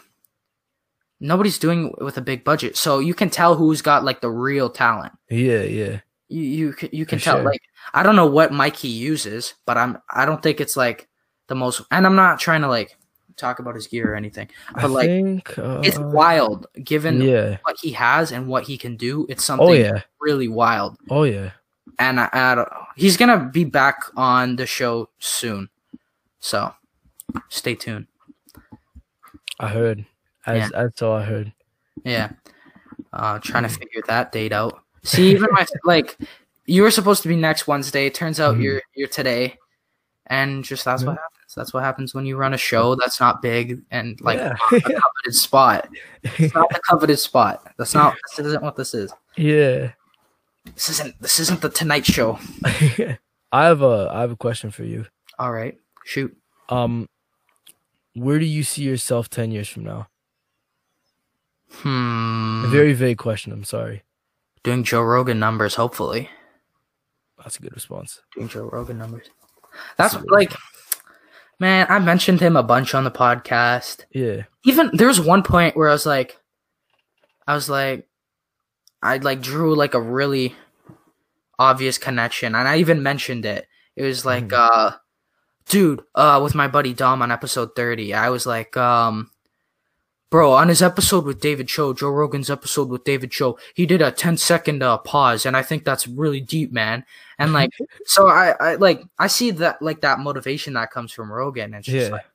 nobody's 1.19 1.59
doing 1.59 1.87
it 1.97 2.03
with 2.03 2.17
a 2.17 2.21
big 2.21 2.43
budget, 2.43 2.77
so 2.77 2.99
you 2.99 3.13
can 3.13 3.29
tell 3.29 3.55
who's 3.55 3.81
got 3.81 4.03
like 4.03 4.21
the 4.21 4.29
real 4.31 4.69
talent. 4.69 5.13
yeah, 5.29 5.61
yeah. 5.63 5.99
You 6.29 6.41
you 6.43 6.73
can 6.73 6.89
you 6.93 7.05
can 7.05 7.19
For 7.19 7.25
tell. 7.25 7.35
sure. 7.37 7.43
Like 7.45 7.61
I 7.93 8.03
don't 8.03 8.15
know 8.15 8.25
what 8.27 8.53
mic 8.53 8.77
he 8.77 8.87
uses, 8.87 9.53
but 9.65 9.77
I'm 9.77 9.97
I 10.09 10.23
don't 10.25 10.41
think 10.41 10.61
it's 10.61 10.77
like 10.77 11.09
the 11.51 11.55
most. 11.55 11.81
And 11.91 12.05
I'm 12.07 12.15
not 12.15 12.39
trying 12.39 12.61
to 12.61 12.69
like 12.69 12.97
talk 13.35 13.59
about 13.59 13.75
his 13.75 13.87
gear 13.87 14.13
or 14.13 14.15
anything, 14.15 14.49
I 14.73 14.81
but 14.81 14.91
like 14.91 15.07
think 15.07 15.57
uh, 15.59 15.81
it's 15.83 15.99
wild 15.99 16.67
given 16.83 17.21
Yeah. 17.21 17.57
what 17.63 17.75
he 17.81 17.91
has 17.91 18.31
and 18.31 18.47
what 18.47 18.63
he 18.63 18.77
can 18.77 18.95
do. 18.95 19.25
It's 19.29 19.43
something 19.43 19.67
Oh 19.67 19.73
yeah. 19.73 20.01
really 20.19 20.47
wild. 20.47 20.97
Oh 21.09 21.23
yeah. 21.23 21.51
And 21.99 22.19
I, 22.19 22.29
I 22.31 22.55
don't, 22.55 22.69
he's 22.95 23.17
gonna 23.17 23.49
be 23.51 23.63
back 23.65 23.97
on 24.15 24.55
the 24.55 24.65
show 24.65 25.09
soon, 25.19 25.69
so 26.39 26.73
stay 27.49 27.75
tuned. 27.75 28.07
I 29.59 29.67
heard. 29.67 30.05
As 30.45 30.57
Yeah. 30.57 30.69
that's 30.73 31.01
all 31.01 31.17
I 31.17 31.23
heard. 31.23 31.51
Yeah. 32.05 32.31
Uh 33.13 33.39
trying 33.39 33.63
to 33.63 33.69
figure 33.69 34.01
that 34.07 34.31
date 34.31 34.53
out. 34.53 34.81
See 35.03 35.31
even 35.31 35.49
my 35.51 35.65
like 35.83 36.17
you 36.65 36.83
were 36.83 36.91
supposed 36.91 37.23
to 37.23 37.27
be 37.27 37.35
next 37.35 37.67
Wednesday. 37.67 38.05
It 38.05 38.13
turns 38.13 38.39
out 38.39 38.55
Mhm. 38.55 38.63
you're 38.63 38.81
you're 38.95 39.07
today. 39.09 39.57
And 40.27 40.63
just 40.63 40.85
that's 40.85 41.03
what 41.03 41.13
Yeah. 41.17 41.30
Happens. 41.51 41.55
That's 41.55 41.73
what 41.73 41.83
happens 41.83 42.13
when 42.13 42.25
you 42.25 42.37
run 42.37 42.53
a 42.53 42.57
show 42.57 42.95
that's 42.95 43.19
not 43.19 43.41
big 43.41 43.81
and 43.91 44.19
like 44.21 44.37
yeah. 44.37 44.55
a 44.71 44.79
coveted 44.79 45.33
spot. 45.33 45.89
It's 46.23 46.53
not 46.53 46.69
the 46.69 46.79
coveted 46.89 47.19
spot. 47.19 47.73
That's 47.77 47.93
not 47.93 48.15
this 48.29 48.45
isn't 48.45 48.63
what 48.63 48.75
this 48.75 48.93
is. 48.93 49.13
yeah. 49.37 49.91
This 50.75 50.89
isn't 50.89 51.19
this 51.19 51.39
isn't 51.39 51.61
the 51.61 51.69
Tonight 51.69 52.05
Show. 52.05 52.37
I 53.51 53.65
have 53.65 53.81
a 53.81 54.09
I 54.13 54.21
have 54.21 54.31
a 54.31 54.35
question 54.35 54.69
for 54.69 54.83
you. 54.83 55.07
All 55.39 55.51
right. 55.51 55.75
Shoot. 56.05 56.37
Um, 56.69 57.09
where 58.13 58.37
do 58.37 58.45
you 58.45 58.61
see 58.61 58.83
yourself 58.83 59.27
ten 59.27 59.51
years 59.51 59.67
from 59.67 59.85
now? 59.85 60.07
Hmm. 61.71 62.65
A 62.65 62.67
very 62.67 62.93
vague 62.93 63.17
question. 63.17 63.51
I'm 63.51 63.63
sorry. 63.63 64.03
Doing 64.61 64.83
Joe 64.83 65.01
Rogan 65.01 65.39
numbers, 65.39 65.73
hopefully. 65.73 66.29
That's 67.39 67.57
a 67.57 67.61
good 67.63 67.73
response. 67.73 68.21
Doing 68.35 68.49
Joe 68.49 68.69
Rogan 68.71 68.99
numbers. 68.99 69.31
That's 69.97 70.13
That's 70.13 70.25
like 70.27 70.53
man, 71.61 71.85
I 71.89 71.99
mentioned 71.99 72.39
him 72.41 72.57
a 72.57 72.63
bunch 72.63 72.93
on 72.95 73.03
the 73.05 73.11
podcast. 73.11 74.05
Yeah. 74.11 74.43
even 74.65 74.89
there 74.93 75.07
was 75.07 75.19
one 75.21 75.43
point 75.43 75.75
where 75.77 75.87
I 75.89 75.93
was 75.93 76.05
like, 76.05 76.37
I 77.47 77.53
was 77.55 77.69
like, 77.69 78.07
I 79.01 79.17
like 79.17 79.41
drew 79.41 79.73
like 79.75 79.93
a 79.95 80.01
really 80.01 80.55
obvious 81.57 81.97
connection, 81.97 82.53
and 82.55 82.67
I 82.67 82.77
even 82.77 83.01
mentioned 83.03 83.45
it. 83.45 83.67
It 83.95 84.03
was 84.03 84.25
like, 84.25 84.49
Mhm. 84.49 84.53
uh, 84.53 84.91
dude, 85.67 86.03
uh, 86.15 86.39
with 86.43 86.53
my 86.55 86.67
buddy 86.67 86.93
Dom 86.93 87.21
on 87.23 87.31
episode 87.31 87.75
thirty, 87.75 88.13
I 88.13 88.29
was 88.29 88.45
like, 88.45 88.75
um, 88.77 89.30
bro, 90.31 90.53
on 90.53 90.69
his 90.69 90.81
episode 90.81 91.25
with 91.25 91.39
David 91.39 91.67
Choe, 91.67 91.93
Joe 91.93 92.09
Rogan's 92.09 92.49
episode 92.49 92.89
with 92.89 93.03
David 93.03 93.29
Choe, 93.29 93.59
he 93.75 93.85
did 93.85 94.01
a 94.01 94.11
10 94.11 94.37
second 94.37 94.81
uh, 94.81 94.97
pause, 94.97 95.45
and 95.45 95.55
I 95.55 95.61
think 95.61 95.83
that's 95.85 96.07
really 96.07 96.41
deep, 96.41 96.71
man. 96.71 97.05
And 97.37 97.53
like, 97.53 97.69
so 98.05 98.27
I, 98.27 98.55
I 98.59 98.75
like, 98.75 99.03
I 99.19 99.27
see 99.27 99.51
that 99.51 99.81
like 99.81 100.01
that 100.01 100.19
motivation 100.19 100.73
that 100.73 100.89
comes 100.89 101.11
from 101.11 101.31
Rogan, 101.31 101.75
and 101.75 101.87
Yeah. 101.87 102.07
like. 102.07 102.25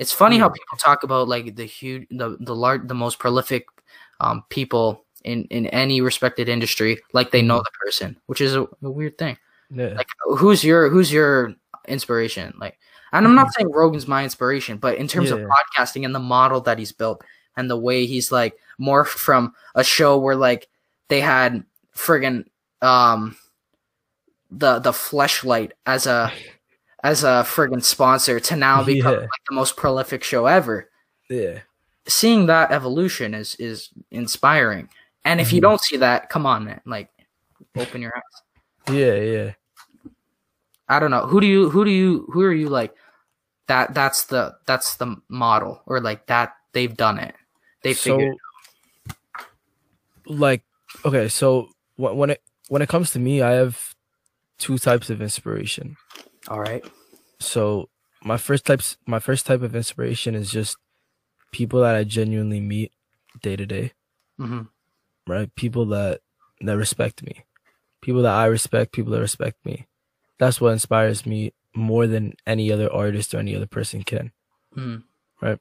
It's 0.00 0.12
funny 0.12 0.38
how 0.38 0.48
people 0.48 0.76
talk 0.76 1.04
about 1.04 1.28
like 1.28 1.54
the 1.54 1.64
huge, 1.64 2.08
the 2.10 2.36
the 2.40 2.54
large, 2.54 2.88
the 2.88 2.94
most 2.94 3.20
prolific 3.20 3.64
um, 4.20 4.42
people 4.48 5.04
in 5.24 5.44
in 5.50 5.68
any 5.68 6.00
respected 6.00 6.48
industry, 6.48 6.98
like 7.12 7.30
they 7.30 7.42
know 7.42 7.58
the 7.58 7.70
person, 7.84 8.16
which 8.26 8.40
is 8.40 8.56
a, 8.56 8.62
a 8.82 8.90
weird 8.90 9.16
thing. 9.18 9.38
Yeah. 9.70 9.94
Like, 9.94 10.08
who's 10.36 10.64
your 10.64 10.88
who's 10.90 11.12
your 11.12 11.54
inspiration? 11.86 12.54
Like, 12.58 12.76
and 13.14 13.26
I'm 13.26 13.34
not 13.34 13.52
saying 13.54 13.70
Rogan's 13.72 14.06
my 14.08 14.24
inspiration, 14.24 14.76
but 14.78 14.96
in 14.98 15.08
terms 15.08 15.30
of 15.30 15.40
Yeah. 15.40 15.46
podcasting 15.48 16.04
and 16.04 16.14
the 16.14 16.18
model 16.20 16.60
that 16.62 16.78
he's 16.78 16.92
built 16.92 17.22
and 17.56 17.70
the 17.70 17.76
way 17.76 18.06
he's 18.06 18.30
like 18.32 18.58
morphed 18.80 19.08
from 19.18 19.54
a 19.74 19.82
show 19.84 20.18
where 20.18 20.36
like 20.36 20.68
they 21.08 21.20
had 21.20 21.64
friggin' 21.96 22.44
um 22.82 23.36
the 24.50 24.78
the 24.80 24.90
fleshlight 24.92 25.72
as 25.86 26.06
a 26.06 26.32
as 27.04 27.22
a 27.24 27.44
friggin' 27.46 27.82
sponsor 27.84 28.40
to 28.40 28.56
now 28.56 28.82
become 28.82 29.12
Yeah. 29.14 29.18
like 29.20 29.44
the 29.48 29.54
most 29.54 29.76
prolific 29.76 30.22
show 30.24 30.46
ever. 30.46 30.90
yeah. 31.30 31.60
Seeing 32.06 32.46
that 32.46 32.70
evolution 32.70 33.32
is 33.32 33.54
is 33.56 33.88
inspiring. 34.10 34.88
And 35.24 35.40
if 35.40 35.52
you 35.54 35.60
Mhm. 35.60 35.62
don't 35.62 35.80
see 35.80 35.96
that, 35.98 36.28
come 36.28 36.44
on, 36.44 36.64
man. 36.66 36.82
Like, 36.84 37.08
open 37.76 38.02
your 38.02 38.12
eyes. 38.14 38.42
Yeah. 38.94 39.14
Yeah. 39.14 39.52
I 40.86 40.98
don't 40.98 41.10
know. 41.10 41.26
Who 41.26 41.40
do 41.40 41.46
you 41.46 41.70
who 41.70 41.84
do 41.86 41.90
you 41.90 42.28
who 42.32 42.42
are 42.42 42.52
you 42.52 42.68
like 42.68 42.94
that 43.66 43.94
that's 43.94 44.24
the 44.24 44.56
that's 44.66 44.96
the 44.96 45.16
model 45.28 45.82
or 45.86 46.00
like 46.00 46.26
that 46.26 46.54
they've 46.72 46.96
done 46.96 47.18
it. 47.18 47.34
They 47.82 47.94
figured 47.94 48.36
like 50.26 50.62
okay 51.04 51.28
so 51.28 51.68
when, 51.96 52.16
when 52.16 52.30
it 52.30 52.42
when 52.68 52.80
it 52.80 52.88
comes 52.88 53.10
to 53.10 53.18
me 53.18 53.42
i 53.42 53.50
have 53.50 53.94
two 54.58 54.78
types 54.78 55.10
of 55.10 55.20
inspiration. 55.20 55.96
All 56.48 56.60
right. 56.60 56.84
so 57.40 57.88
my 58.22 58.36
first 58.36 58.64
types 58.64 58.96
my 59.06 59.18
first 59.18 59.46
type 59.46 59.62
of 59.62 59.76
inspiration 59.76 60.34
is 60.34 60.50
just 60.50 60.76
people 61.52 61.80
that 61.82 61.94
i 61.94 62.04
genuinely 62.04 62.60
meet 62.60 62.92
day 63.42 63.56
to 63.56 63.66
day. 63.66 63.92
Hmm 64.38 64.62
right? 65.26 65.54
People 65.54 65.86
that 65.86 66.20
that 66.60 66.76
respect 66.76 67.22
me. 67.22 67.44
People 68.00 68.22
that 68.22 68.34
i 68.34 68.46
respect 68.46 68.92
people 68.92 69.12
that 69.12 69.20
respect 69.20 69.64
me. 69.64 69.86
That's 70.38 70.60
what 70.60 70.72
inspires 70.72 71.26
me 71.26 71.52
more 71.74 72.06
than 72.06 72.34
any 72.46 72.70
other 72.70 72.92
artist 72.92 73.34
or 73.34 73.38
any 73.38 73.54
other 73.54 73.66
person 73.66 74.02
can. 74.02 74.32
Right? 75.40 75.58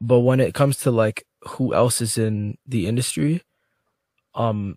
but 0.00 0.20
when 0.20 0.40
it 0.40 0.52
comes 0.52 0.76
to 0.78 0.90
like 0.90 1.26
who 1.48 1.72
else 1.72 2.02
is 2.02 2.18
in 2.18 2.58
the 2.66 2.86
industry 2.86 3.42
um 4.34 4.76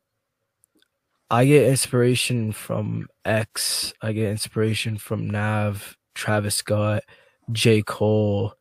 i 1.29 1.43
get 1.43 1.67
inspiration 1.67 2.53
from 2.53 3.05
x 3.25 3.91
i 4.01 4.13
get 4.13 4.31
inspiration 4.31 4.97
from 4.97 5.29
nav 5.29 5.97
travis 6.15 6.55
scott 6.55 7.03
j. 7.51 7.81
Cole 7.81 8.53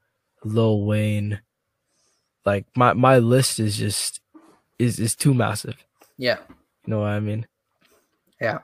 lil 0.45 0.85
wayne. 0.85 1.41
Like 2.45 2.67
my 2.77 2.93
my 2.95 3.19
list 3.19 3.61
is 3.61 3.77
just 3.77 4.21
is 4.79 4.99
is 4.99 5.15
too 5.15 5.35
massive. 5.35 5.77
Yeah. 6.17 6.39
you 6.49 6.91
know 6.91 7.01
what 7.01 7.09
i 7.09 7.21
mean? 7.21 7.47
Yeah. 8.41 8.59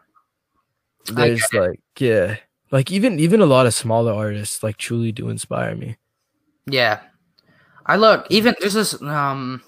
There's 1.07 1.53
like 1.53 1.81
yeah 1.99 2.37
like 2.75 2.91
even 2.91 3.21
even 3.21 3.41
a 3.41 3.47
lot 3.47 3.67
of 3.67 3.75
smaller 3.75 4.13
artists 4.13 4.63
like 4.67 4.77
truly 4.77 5.13
do 5.13 5.31
inspire 5.31 5.75
me 5.77 5.97
Yeah. 6.67 7.01
I 7.87 7.97
look, 7.97 8.27
even 8.31 8.55
there's 8.61 8.75
this 8.75 9.01
um 9.03 9.63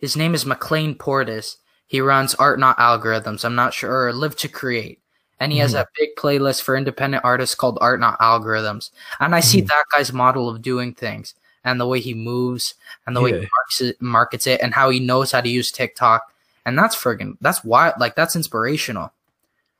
his 0.00 0.16
name 0.16 0.34
is 0.34 0.46
McLean 0.46 0.94
Portis. 0.94 1.56
He 1.86 2.00
runs 2.00 2.34
Art 2.36 2.58
Not 2.58 2.78
Algorithms. 2.78 3.44
I'm 3.44 3.54
not 3.54 3.74
sure 3.74 4.06
or 4.06 4.12
Live 4.12 4.36
to 4.42 4.48
Create. 4.48 5.00
And 5.40 5.52
he 5.52 5.58
has 5.58 5.74
Mhm. 5.74 5.80
a 5.82 5.86
big 5.98 6.10
playlist 6.18 6.62
for 6.62 6.76
independent 6.76 7.24
artists 7.24 7.54
called 7.54 7.78
Art 7.80 8.00
Not 8.00 8.18
Algorithms. 8.20 8.90
And 9.20 9.34
I 9.34 9.40
see 9.40 9.60
Mhm. 9.62 9.68
that 9.68 9.84
guy's 9.92 10.12
model 10.12 10.48
of 10.48 10.62
doing 10.62 10.94
things 10.94 11.34
and 11.64 11.80
the 11.80 11.86
way 11.86 12.00
he 12.00 12.14
moves 12.14 12.74
and 13.06 13.14
the 13.16 13.20
way 13.20 13.32
he 13.32 13.40
Yeah. 13.42 13.48
markets 13.56 13.80
it, 13.82 14.02
markets 14.02 14.46
it 14.46 14.60
and 14.62 14.74
how 14.74 14.90
he 14.90 15.00
knows 15.00 15.32
how 15.32 15.40
to 15.42 15.48
use 15.48 15.70
TikTok. 15.72 16.22
And 16.64 16.78
that's 16.78 16.96
friggin' 16.96 17.36
that's 17.40 17.62
why 17.64 17.92
like 17.98 18.14
that's 18.16 18.36
inspirational. 18.36 19.12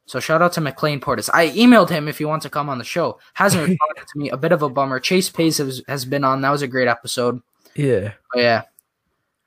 So 0.07 0.21
shout 0.21 0.41
out 0.41 0.53
to 0.55 0.61
McLean 0.61 1.01
Portis. 1.01 1.29
I 1.35 1.49
emailed 1.51 1.91
him 1.91 2.07
if 2.09 2.19
he 2.19 2.25
wants 2.25 2.45
to 2.45 2.51
come 2.51 2.69
on 2.69 2.79
the 2.79 2.85
show. 2.85 3.19
Hasn't 3.35 3.63
responded 3.69 4.07
to 4.13 4.19
me. 4.19 4.31
A 4.31 4.37
bit 4.37 4.53
of 4.53 4.63
a 4.63 4.69
bummer. 4.69 5.01
Chase 5.01 5.29
Pace 5.29 5.59
has, 5.59 5.83
has 5.89 6.05
been 6.05 6.23
on. 6.25 6.41
That 6.43 6.51
was 6.51 6.63
a 6.63 6.69
great 6.69 6.89
episode. 6.89 7.41
yeah 7.75 8.13
But 8.33 8.41
yeah. 8.43 8.63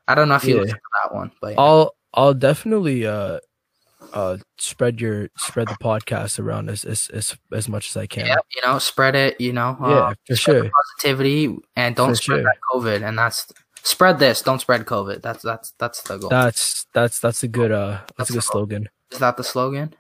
I 0.07 0.15
don't 0.15 0.27
know 0.27 0.36
if 0.36 0.44
you 0.44 0.56
Yeah. 0.56 0.61
listened 0.61 0.80
to 0.80 0.99
that 1.10 1.15
one, 1.15 1.31
but 1.41 1.53
yeah. 1.53 1.61
I'll 1.61 1.95
I'll 2.14 2.34
definitely 2.34 3.06
uh 3.06 3.40
uh 4.14 4.38
spread 4.57 4.99
your 4.99 5.30
spread 5.38 5.68
the 5.68 5.76
podcast 5.76 6.40
around 6.40 6.69
as 6.69 6.84
as 6.84 7.10
as, 7.14 7.38
as 7.53 7.69
much 7.69 7.90
as 7.90 7.95
I 7.98 8.07
can. 8.07 8.26
yeah, 8.26 8.38
you 8.56 8.61
know, 8.64 8.80
spread 8.80 9.15
it, 9.15 9.40
you 9.40 9.53
know, 9.53 9.77
Yeah, 9.80 9.88
uh, 9.88 10.14
for 10.26 10.36
sure. 10.36 10.69
positivity 10.69 11.56
and 11.76 11.95
don't 11.95 12.10
For 12.10 12.15
spread 12.15 12.38
sure. 12.38 12.44
that 12.44 12.57
COVID. 12.73 13.07
And 13.07 13.18
that's 13.19 13.53
spread 13.84 14.18
this, 14.19 14.41
don't 14.41 14.60
spread 14.60 14.86
COVID. 14.86 15.22
That's 15.22 15.44
that's 15.44 15.72
that's 15.77 16.02
the 16.02 16.18
goal. 16.18 16.30
That's 16.30 16.88
that's 16.94 17.19
that's 17.19 17.44
a 17.44 17.48
good 17.48 17.72
uh 17.72 17.99
that's, 18.02 18.14
That's 18.18 18.30
a 18.31 18.34
good 18.34 18.44
slogan. 18.44 18.90
Is 19.11 19.19
that 19.19 19.38
the 19.38 19.44
slogan? 19.44 19.94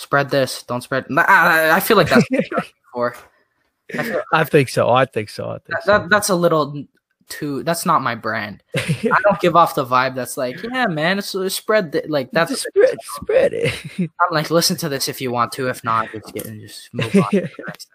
Spread 0.00 0.30
this, 0.30 0.62
don't 0.62 0.80
spread. 0.80 1.04
I, 1.14 1.72
I, 1.72 1.80
feel 1.80 1.98
like 1.98 2.08
that's 2.08 2.26
before. 2.26 3.14
I 3.98 4.02
feel, 4.02 4.22
I 4.32 4.44
think 4.44 4.70
so. 4.70 4.88
I 4.88 5.04
think 5.04 5.28
so. 5.28 5.50
I 5.50 5.58
think 5.58 5.68
that, 5.68 5.84
so. 5.84 5.98
that, 5.98 6.08
that's 6.08 6.30
a 6.30 6.34
little 6.34 6.86
too. 7.28 7.62
That's 7.64 7.84
not 7.84 8.00
my 8.00 8.14
brand. 8.14 8.62
I 8.74 9.18
don't 9.22 9.38
give 9.40 9.56
off 9.56 9.74
the 9.74 9.84
vibe 9.84 10.14
that's 10.14 10.38
like, 10.38 10.56
yeah, 10.62 10.86
man, 10.86 11.18
it's, 11.18 11.34
it's 11.34 11.54
spread. 11.54 11.92
Th-. 11.92 12.08
Like 12.08 12.30
that's 12.30 12.50
Just 12.50 12.66
spread, 12.68 12.96
spread 13.02 13.52
it. 13.52 13.74
I'm 13.98 14.32
like, 14.32 14.50
listen 14.50 14.78
to 14.78 14.88
this 14.88 15.06
if 15.06 15.20
you 15.20 15.30
want 15.30 15.52
to. 15.52 15.68
If 15.68 15.84
not, 15.84 16.10
just 16.12 16.32
get 16.32 16.46
and 16.46 16.62
just 16.62 16.88
move 16.94 17.14
on 17.14 17.30
to 17.32 17.40
the 17.42 17.50
next 17.66 17.88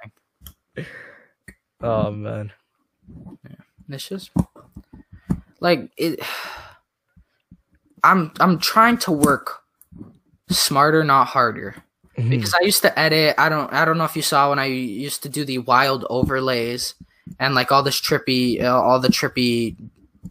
thing. 0.76 0.86
oh 1.82 2.12
man. 2.12 2.52
It's 3.90 4.08
just 4.08 4.30
like 5.60 5.90
it. 5.98 6.20
I'm 8.04 8.32
I'm 8.40 8.60
trying 8.60 9.00
to 9.00 9.12
work 9.12 9.64
smarter, 10.52 11.04
not 11.04 11.26
harder. 11.26 11.84
Mhm. 12.18 12.30
because 12.30 12.54
I 12.54 12.64
used 12.64 12.82
to 12.84 12.98
edit. 13.00 13.36
I 13.38 13.50
don't 13.50 13.72
I 13.74 13.86
don't 13.86 13.98
know 13.98 14.06
if 14.06 14.16
you 14.16 14.22
saw 14.22 14.50
when 14.50 14.60
I 14.60 14.66
used 14.66 15.24
to 15.24 15.30
do 15.30 15.44
the 15.46 15.60
wild 15.60 16.06
overlays 16.10 16.96
and 17.40 17.56
like 17.56 17.72
all 17.72 17.84
this 17.84 18.00
trippy, 18.00 18.62
uh, 18.62 18.82
all 18.82 19.00
the 19.00 19.10
trippy 19.10 19.76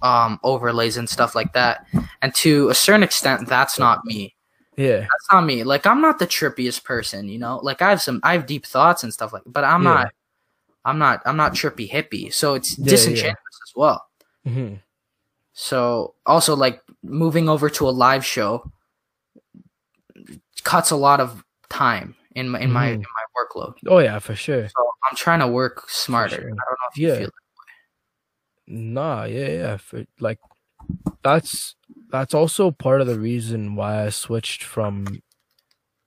um 0.03 0.39
overlays 0.43 0.97
and 0.97 1.09
stuff 1.09 1.35
like 1.35 1.53
that. 1.53 1.87
And 2.23 2.35
to 2.37 2.69
a 2.71 2.75
certain 2.75 3.03
extent, 3.03 3.49
that's 3.49 3.79
not 3.79 4.05
me. 4.05 4.35
yeah, 4.77 5.01
That's 5.01 5.29
not 5.31 5.43
me. 5.45 5.63
Like 5.63 5.87
I'm 5.87 6.01
not 6.01 6.19
the 6.19 6.27
trippiest 6.27 6.85
person, 6.85 7.29
you 7.29 7.39
know. 7.39 7.59
Like 7.63 7.83
I 7.83 7.91
have 7.91 8.03
some, 8.03 8.21
I 8.23 8.33
have 8.33 8.47
deep 8.47 8.67
thoughts 8.67 9.05
and 9.05 9.13
stuff 9.13 9.33
like, 9.33 9.43
but 9.47 9.65
I'm 9.65 9.83
Yeah. 9.85 9.95
not. 9.95 10.13
I'm 10.87 10.99
not. 10.99 11.23
I'm 11.25 11.37
not 11.37 11.53
trippy 11.55 11.91
hippie. 11.91 12.33
So 12.33 12.55
it's 12.55 12.79
Yeah, 12.79 12.99
yeah. 13.09 13.31
as 13.31 13.73
well. 13.77 14.07
hmm 14.45 14.75
So 15.53 16.15
also 16.27 16.57
like 16.57 16.83
moving 17.03 17.49
over 17.49 17.71
to 17.71 17.89
a 17.89 17.91
live 17.93 18.25
show 18.25 18.71
cuts 20.65 20.91
a 20.91 20.97
lot 20.97 21.21
of 21.21 21.45
time 21.75 22.15
in 22.35 22.49
my 22.49 22.61
in 22.61 22.71
my 22.73 22.87
in 22.91 23.01
Mhm. 23.01 23.05
my 23.19 23.25
workload. 23.37 23.75
oh 23.89 23.99
yeah, 23.99 24.19
for 24.21 24.35
sure. 24.35 24.69
So 24.69 24.83
I'm 25.11 25.17
trying 25.17 25.41
to 25.41 25.49
work 25.49 25.89
smarter. 25.91 26.37
sure. 26.37 26.45
I 26.45 26.49
don't 26.67 26.79
know 26.81 26.89
if 26.93 26.99
you 26.99 27.09
Yeah. 27.09 27.19
feel 27.19 27.31
Nah, 28.67 29.25
yeah, 29.25 29.49
yeah. 29.49 29.77
For, 29.77 30.05
like 30.21 30.39
that's 31.23 31.77
that's 32.11 32.35
also 32.35 32.71
part 32.71 33.01
of 33.01 33.07
the 33.07 33.19
reason 33.19 33.77
why 33.77 34.05
I 34.07 34.09
switched 34.11 34.63
from 34.65 35.21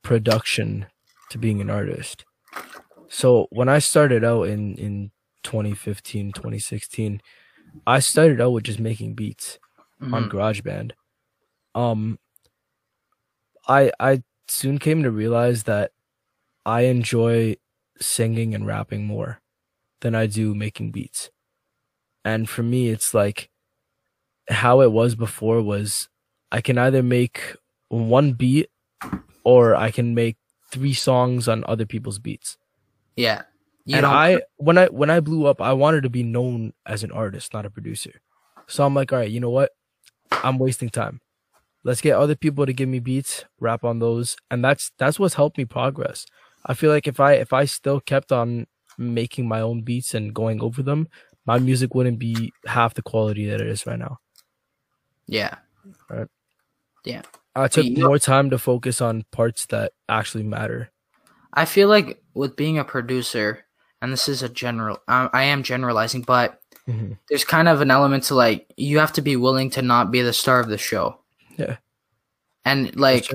production 0.03 0.87
to 1.29 1.37
being 1.37 1.61
an 1.61 1.69
artist. 1.69 2.25
So 3.09 3.47
when 3.51 3.69
I 3.69 3.79
started 3.79 4.23
out 4.23 4.43
in 4.47 4.75
in 4.75 5.11
2015, 5.43 6.31
2016, 6.33 7.21
I 7.85 7.99
started 7.99 8.41
out 8.41 8.51
with 8.53 8.63
just 8.65 8.79
making 8.79 9.13
beats 9.15 9.59
on 10.01 10.29
Mhm. 10.29 10.31
GarageBand. 10.31 10.91
Um 11.75 12.17
I 13.67 13.91
I 13.99 14.23
soon 14.49 14.77
came 14.77 15.03
to 15.03 15.11
realize 15.11 15.63
that 15.63 15.91
I 16.65 16.81
enjoy 16.81 17.57
singing 17.99 18.53
and 18.53 18.65
rapping 18.65 19.05
more 19.05 19.41
than 20.01 20.13
I 20.15 20.27
do 20.27 20.53
making 20.53 20.91
beats. 20.91 21.29
And 22.23 22.49
for 22.49 22.63
me 22.63 22.89
it's 22.89 23.13
like 23.13 23.49
how 24.49 24.81
it 24.81 24.91
was 24.91 25.15
before 25.15 25.61
was 25.61 26.09
I 26.51 26.61
can 26.61 26.77
either 26.77 27.03
make 27.03 27.55
one 27.89 28.33
beat 28.33 28.69
or 29.43 29.75
I 29.75 29.91
can 29.91 30.13
make 30.15 30.37
three 30.71 30.93
songs 30.93 31.47
on 31.47 31.63
other 31.67 31.85
people's 31.85 32.19
beats. 32.19 32.57
Yeah. 33.15 33.43
You 33.85 33.95
and 33.95 34.03
don't- 34.03 34.13
I 34.13 34.41
when 34.57 34.77
I 34.77 34.87
when 34.87 35.09
I 35.09 35.21
blew 35.21 35.45
up, 35.45 35.61
I 35.61 35.73
wanted 35.73 36.03
to 36.03 36.09
be 36.09 36.23
known 36.23 36.73
as 36.85 37.03
an 37.03 37.11
artist, 37.11 37.53
not 37.53 37.65
a 37.65 37.69
producer. 37.69 38.21
So 38.67 38.85
I'm 38.85 38.93
like, 38.93 39.13
all 39.13 39.19
right, 39.19 39.31
you 39.31 39.39
know 39.39 39.49
what? 39.49 39.71
I'm 40.31 40.59
wasting 40.59 40.89
time. 40.89 41.21
Let's 41.87 42.01
get 42.01 42.17
other 42.17 42.35
people 42.35 42.65
to 42.65 42.73
give 42.73 42.89
me 42.89 42.99
beats, 42.99 43.45
rap 43.61 43.85
on 43.85 43.99
those, 43.99 44.35
and 44.51 44.59
that's 44.61 44.91
that's 44.99 45.17
what's 45.19 45.35
helped 45.35 45.57
me 45.57 45.63
progress. 45.63 46.25
I 46.65 46.73
feel 46.73 46.91
like 46.91 47.07
if 47.07 47.21
I 47.21 47.33
if 47.39 47.53
I 47.53 47.63
still 47.63 48.01
kept 48.01 48.33
on 48.33 48.67
making 48.97 49.47
my 49.47 49.61
own 49.61 49.83
beats 49.83 50.13
and 50.13 50.33
going 50.33 50.59
over 50.61 50.83
them, 50.83 51.07
my 51.45 51.59
music 51.59 51.95
wouldn't 51.95 52.19
be 52.19 52.51
half 52.65 52.93
the 52.93 53.01
quality 53.01 53.47
that 53.47 53.61
it 53.61 53.67
is 53.67 53.87
right 53.87 53.97
now. 53.97 54.19
yeah. 55.27 55.55
Yeah. 57.05 57.21
I 57.55 57.69
took 57.69 57.85
you 57.85 58.03
more 58.03 58.19
time 58.19 58.49
to 58.49 58.57
focus 58.57 58.99
on 58.99 59.23
parts 59.31 59.65
that 59.67 59.93
actually 60.09 60.43
matter. 60.43 60.91
I 61.53 61.63
feel 61.63 61.87
like 61.87 62.21
with 62.33 62.57
being 62.57 62.77
a 62.77 62.83
producer, 62.83 63.63
and 64.01 64.11
this 64.11 64.27
is 64.27 64.43
a 64.43 64.49
general, 64.49 64.99
I, 65.07 65.29
I 65.31 65.43
am 65.43 65.63
generalizing, 65.63 66.23
but 66.23 66.59
Mhm. 66.87 67.17
there's 67.29 67.45
kind 67.45 67.67
of 67.69 67.79
an 67.81 67.91
element 67.91 68.25
to 68.25 68.35
like 68.35 68.67
you 68.75 68.99
have 68.99 69.13
to 69.13 69.21
be 69.21 69.37
willing 69.37 69.69
to 69.71 69.81
not 69.81 70.11
be 70.11 70.21
the 70.21 70.33
star 70.33 70.59
of 70.59 70.67
the 70.67 70.77
show. 70.77 71.19
Yeah. 71.57 71.77
And 72.65 72.95
like 72.95 73.27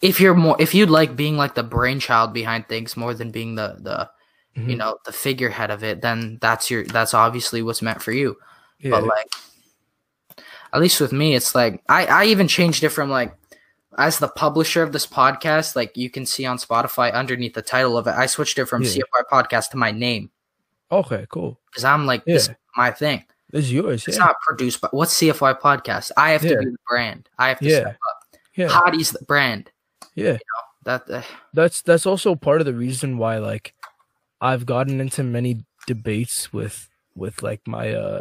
if 0.00 0.20
you're 0.20 0.34
more 0.34 0.56
if 0.60 0.74
you'd 0.74 0.90
like 0.90 1.14
being 1.16 1.36
like 1.36 1.54
the 1.54 1.62
brainchild 1.62 2.32
behind 2.32 2.68
things 2.68 2.96
more 2.96 3.14
than 3.14 3.30
being 3.30 3.54
the 3.54 3.76
the 3.80 4.10
you 4.54 4.74
Mhm. 4.74 4.78
know 4.78 4.98
the 5.06 5.12
figurehead 5.12 5.70
of 5.70 5.82
it, 5.84 6.00
then 6.02 6.38
that's 6.40 6.70
your 6.70 6.84
that's 6.84 7.14
obviously 7.14 7.62
what's 7.62 7.82
meant 7.82 8.02
for 8.02 8.12
you. 8.12 8.36
yeah. 8.80 8.90
But 8.90 9.04
like 9.04 9.28
at 10.72 10.80
least 10.80 11.00
with 11.00 11.12
me, 11.12 11.34
it's 11.34 11.54
like 11.54 11.82
I 11.88 12.06
I 12.06 12.24
even 12.26 12.48
changed 12.48 12.82
it 12.84 12.88
from 12.90 13.10
like 13.10 13.34
as 13.98 14.18
the 14.18 14.28
publisher 14.28 14.82
of 14.82 14.92
this 14.92 15.06
podcast, 15.06 15.76
like 15.76 15.96
you 15.96 16.08
can 16.08 16.24
see 16.24 16.46
on 16.46 16.56
Spotify 16.56 17.12
underneath 17.12 17.52
the 17.54 17.60
title 17.62 17.98
of 17.98 18.06
it, 18.06 18.14
I 18.14 18.24
switched 18.26 18.58
it 18.58 18.64
from 18.66 18.82
Yeah. 18.82 19.02
Podcast 19.30 19.70
to 19.70 19.76
my 19.76 19.90
name 19.92 20.30
okay, 20.90 21.26
cool. 21.30 21.60
because 21.70 21.84
I'm 21.84 22.06
like 22.06 22.24
this 22.24 22.48
is 22.48 22.54
my 22.76 22.90
thing. 22.90 23.24
Is 23.52 23.72
yours. 23.72 24.08
It's 24.08 24.16
Yeah. 24.16 24.24
not 24.26 24.36
produced 24.46 24.80
by 24.80 24.88
what's 24.92 25.14
CFY 25.14 25.54
podcast. 25.60 26.10
I 26.16 26.30
have 26.30 26.42
Yeah. 26.42 26.52
to 26.52 26.58
be 26.60 26.64
the 26.70 26.76
brand. 26.88 27.28
I 27.38 27.48
have 27.48 27.58
to 27.58 27.66
Yeah. 27.68 27.80
step 27.80 27.98
up. 28.10 28.38
yeah. 28.56 28.68
Hadi's 28.68 29.10
the 29.10 29.24
brand. 29.24 29.70
Yeah. 30.14 30.38
That 30.84 31.08
uh, 31.10 31.22
that's 31.54 31.82
that's 31.82 32.06
also 32.06 32.34
part 32.34 32.60
of 32.60 32.66
the 32.66 32.74
reason 32.74 33.18
why 33.18 33.38
like 33.38 33.74
I've 34.40 34.66
gotten 34.66 35.00
into 35.00 35.22
many 35.22 35.64
debates 35.86 36.52
with 36.52 36.88
with 37.14 37.42
like 37.42 37.60
my 37.68 37.92
uh 37.92 38.20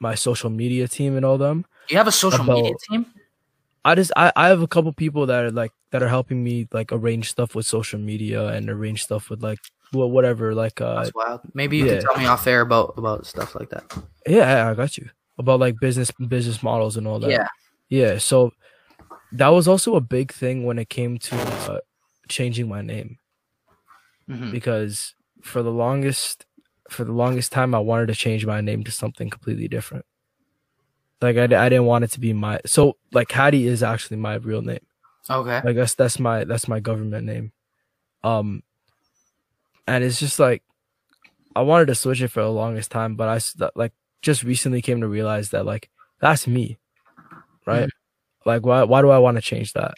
my 0.00 0.14
social 0.14 0.50
media 0.50 0.88
team 0.88 1.16
and 1.16 1.24
all 1.24 1.38
them. 1.38 1.64
you 1.88 1.96
have 1.96 2.08
a 2.08 2.12
social 2.12 2.44
media 2.44 2.74
team. 2.90 3.06
I 3.84 3.94
just 3.94 4.12
I, 4.16 4.30
I 4.36 4.48
have 4.48 4.60
a 4.62 4.68
couple 4.68 4.92
people 4.92 5.26
that 5.26 5.44
are 5.44 5.50
like 5.50 5.72
that 5.90 6.02
are 6.02 6.08
helping 6.08 6.44
me 6.44 6.68
like 6.72 6.92
arrange 6.92 7.30
stuff 7.30 7.54
with 7.54 7.64
social 7.66 7.98
media 7.98 8.48
and 8.48 8.68
arrange 8.68 9.02
stuff 9.04 9.30
with 9.30 9.42
like 9.42 9.58
wha- 9.92 10.06
whatever 10.06 10.54
like 10.54 10.80
uh 10.80 10.96
That's 10.96 11.14
wild. 11.14 11.40
Maybe 11.54 11.76
you 11.78 11.86
yeah. 11.86 11.98
can 11.98 12.02
tell 12.02 12.18
me 12.18 12.26
off 12.26 12.46
air 12.46 12.60
about 12.62 12.94
about 12.96 13.26
stuff 13.26 13.54
like 13.54 13.70
that. 13.70 13.84
yeah 14.26 14.68
I 14.70 14.74
got 14.74 14.96
you 14.98 15.08
about 15.38 15.60
like 15.60 15.78
business 15.80 16.10
business 16.12 16.62
models 16.62 16.96
and 16.96 17.06
all 17.06 17.18
that. 17.20 17.30
Yeah. 17.30 17.48
Yeah, 17.88 18.18
so 18.18 18.52
that 19.32 19.48
was 19.48 19.66
also 19.66 19.96
a 19.96 20.00
big 20.00 20.32
thing 20.32 20.64
when 20.64 20.78
it 20.78 20.88
came 20.88 21.18
to 21.18 21.36
uh, 21.36 21.80
changing 22.28 22.68
my 22.68 22.82
name. 22.82 23.18
Mhm. 24.28 24.52
because 24.52 25.14
for 25.42 25.62
the 25.62 25.72
longest 25.72 26.46
for 26.88 27.04
the 27.04 27.12
longest 27.12 27.50
time 27.50 27.74
I 27.74 27.80
wanted 27.80 28.06
to 28.06 28.14
change 28.14 28.46
my 28.46 28.60
name 28.60 28.84
to 28.84 28.90
something 28.92 29.28
completely 29.28 29.66
different. 29.66 30.04
Like 31.20 31.36
I, 31.36 31.44
I 31.44 31.68
didn't 31.68 31.86
want 31.86 32.04
it 32.04 32.10
to 32.12 32.20
be 32.20 32.32
my 32.32 32.60
so 32.64 32.96
like 33.12 33.30
Hadi 33.32 33.66
is 33.66 33.82
actually 33.82 34.18
my 34.18 34.34
real 34.36 34.62
name. 34.62 34.84
Okay. 35.28 35.60
Like 35.64 35.76
that's 35.76 35.94
that's 35.94 36.18
my 36.18 36.44
that's 36.44 36.68
my 36.68 36.78
government 36.80 37.26
name. 37.26 37.52
Um 38.22 38.62
and 39.90 40.04
it's 40.04 40.20
just 40.20 40.38
like 40.38 40.62
I 41.56 41.62
wanted 41.62 41.86
to 41.86 41.94
switch 41.94 42.22
it 42.22 42.28
for 42.28 42.42
the 42.42 42.50
longest 42.50 42.90
time, 42.90 43.16
but 43.16 43.28
I 43.28 43.68
like 43.74 43.92
just 44.22 44.42
recently 44.44 44.82
came 44.82 45.00
to 45.00 45.08
realize 45.08 45.50
that 45.50 45.66
like 45.66 45.90
that's 46.20 46.46
me. 46.46 46.78
Right? 47.66 47.88
Like 48.46 48.64
why 48.64 48.84
why 48.84 49.02
do 49.02 49.10
I 49.10 49.18
want 49.18 49.36
to 49.36 49.42
change 49.42 49.72
that? 49.74 49.94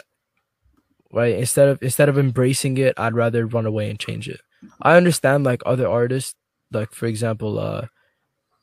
Right? 1.13 1.37
Instead 1.39 1.69
of 1.69 1.83
instead 1.83 2.09
of 2.09 2.19
embracing 2.19 2.79
it, 2.79 2.95
I'd 2.99 3.15
rather 3.15 3.47
run 3.47 3.67
away 3.67 3.91
and 3.91 3.99
change 3.99 4.29
it. 4.29 4.41
I 4.81 4.97
understand 4.97 5.45
like 5.45 5.63
other 5.67 5.89
artists, 5.89 6.35
like 6.71 6.93
for 6.93 7.07
example, 7.07 7.59
uh 7.59 7.87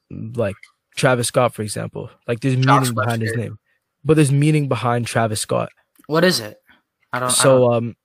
like 0.09 0.55
Travis 0.95 1.27
Scott, 1.27 1.53
for 1.53 1.61
example. 1.61 2.09
Like 2.27 2.39
there's 2.39 2.55
Josh 2.55 2.81
meaning 2.89 2.95
behind 2.95 3.21
his 3.21 3.31
name. 3.37 3.59
But 4.03 4.15
there's 4.15 4.31
meaning 4.31 4.67
behind 4.67 5.05
Travis 5.05 5.41
Scott. 5.41 5.69
What 6.07 6.23
is 6.23 6.39
it? 6.39 6.57
I 7.13 7.19
don't. 7.19 7.27
I 7.27 7.29
don't- 7.29 7.35
So 7.35 7.71
um 7.73 7.95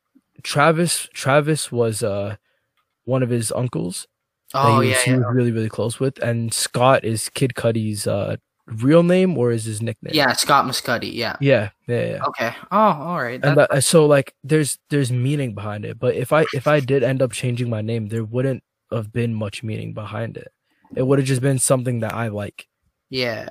Travis 0.43 1.09
Travis 1.15 1.73
was 1.73 2.03
uh 2.03 2.37
one 3.05 3.23
of 3.23 3.31
his 3.31 3.53
uncles 3.53 4.07
oh 4.55 4.81
he 4.81 4.89
was, 4.89 4.97
yeah, 4.97 5.03
he 5.05 5.11
yeah. 5.13 5.17
was 5.19 5.27
really 5.33 5.53
really 5.53 5.69
close 5.69 5.99
with 6.01 6.19
and 6.23 6.53
Scott 6.55 7.05
is 7.05 7.29
Kid 7.31 7.53
Cudi's 7.55 8.07
uh 8.07 8.37
real 8.67 9.03
name 9.03 9.37
or 9.37 9.53
is 9.53 9.65
his 9.67 9.83
nickname? 9.83 10.15
Yeah, 10.15 10.33
Scott 10.33 10.65
Mescudi. 10.65 11.13
Yeah. 11.13 11.37
Yeah, 11.39 11.71
yeah, 11.87 12.05
yeah. 12.13 12.25
Okay. 12.29 12.55
Oh, 12.73 12.79
all 12.79 13.21
right. 13.23 13.39
And 13.45 13.85
so 13.85 14.07
like 14.07 14.35
there's 14.43 14.79
there's 14.89 15.13
meaning 15.13 15.55
behind 15.55 15.85
it, 15.85 15.99
but 15.99 16.15
if 16.15 16.33
I 16.33 16.47
if 16.55 16.67
I 16.67 16.81
did 16.81 17.03
end 17.03 17.21
up 17.21 17.33
changing 17.33 17.69
my 17.69 17.83
name, 17.83 18.09
there 18.09 18.25
wouldn't 18.25 18.63
have 18.91 19.13
been 19.13 19.35
much 19.35 19.63
meaning 19.63 19.93
behind 19.93 20.39
it. 20.39 20.49
It 20.97 21.03
would 21.03 21.19
have 21.19 21.29
just 21.29 21.43
been 21.43 21.59
something 21.59 22.01
that 22.01 22.15
I 22.15 22.29
like. 22.29 22.67
yeah. 23.11 23.49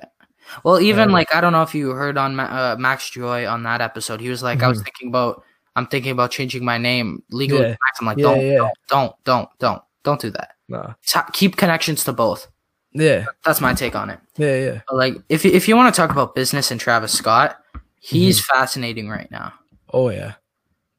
Well, 0.64 0.80
even 0.80 1.10
Uh, 1.10 1.12
like 1.12 1.34
I 1.34 1.40
don't 1.40 1.52
know 1.52 1.62
if 1.62 1.74
you 1.74 1.90
heard 1.90 2.18
on 2.18 2.36
Ma- 2.36 2.72
uh, 2.72 2.76
Max 2.78 3.08
Joy 3.08 3.46
on 3.46 3.62
that 3.62 3.80
episode, 3.80 4.20
he 4.20 4.28
was 4.28 4.42
like, 4.42 4.62
I 4.62 4.68
was 4.68 4.80
Mhm. 4.80 4.84
thinking 4.84 5.08
about, 5.08 5.42
I'm 5.76 5.86
thinking 5.86 6.12
about 6.12 6.30
changing 6.30 6.64
my 6.64 6.78
name 6.78 7.22
legally. 7.30 7.68
Yeah. 7.68 7.76
I'm 8.00 8.06
like, 8.06 8.18
Yeah, 8.18 8.24
don't, 8.24 8.40
yeah. 8.46 8.56
don't, 8.58 8.72
don't, 8.88 9.14
don't, 9.24 9.48
don't, 9.58 9.82
don't 10.04 10.20
do 10.20 10.30
that. 10.30 10.52
Nah. 10.68 10.94
Ta- 11.06 11.28
keep 11.32 11.56
connections 11.56 12.04
to 12.04 12.12
both. 12.12 12.46
Yeah, 12.92 13.26
That's 13.44 13.60
my 13.60 13.74
take 13.74 13.96
on 13.96 14.08
it. 14.10 14.20
yeah, 14.36 14.56
yeah. 14.56 14.80
But 14.88 14.96
like, 14.96 15.16
if 15.28 15.44
you- 15.44 15.50
if 15.50 15.66
you 15.66 15.74
want 15.76 15.92
to 15.92 16.00
talk 16.00 16.10
about 16.10 16.34
business 16.36 16.70
and 16.70 16.80
Travis 16.80 17.12
Scott, 17.12 17.58
he's 17.98 18.40
Mm-hmm. 18.40 18.56
fascinating 18.56 19.08
right 19.08 19.30
now. 19.30 19.52
Oh 19.92 20.10
yeah. 20.10 20.34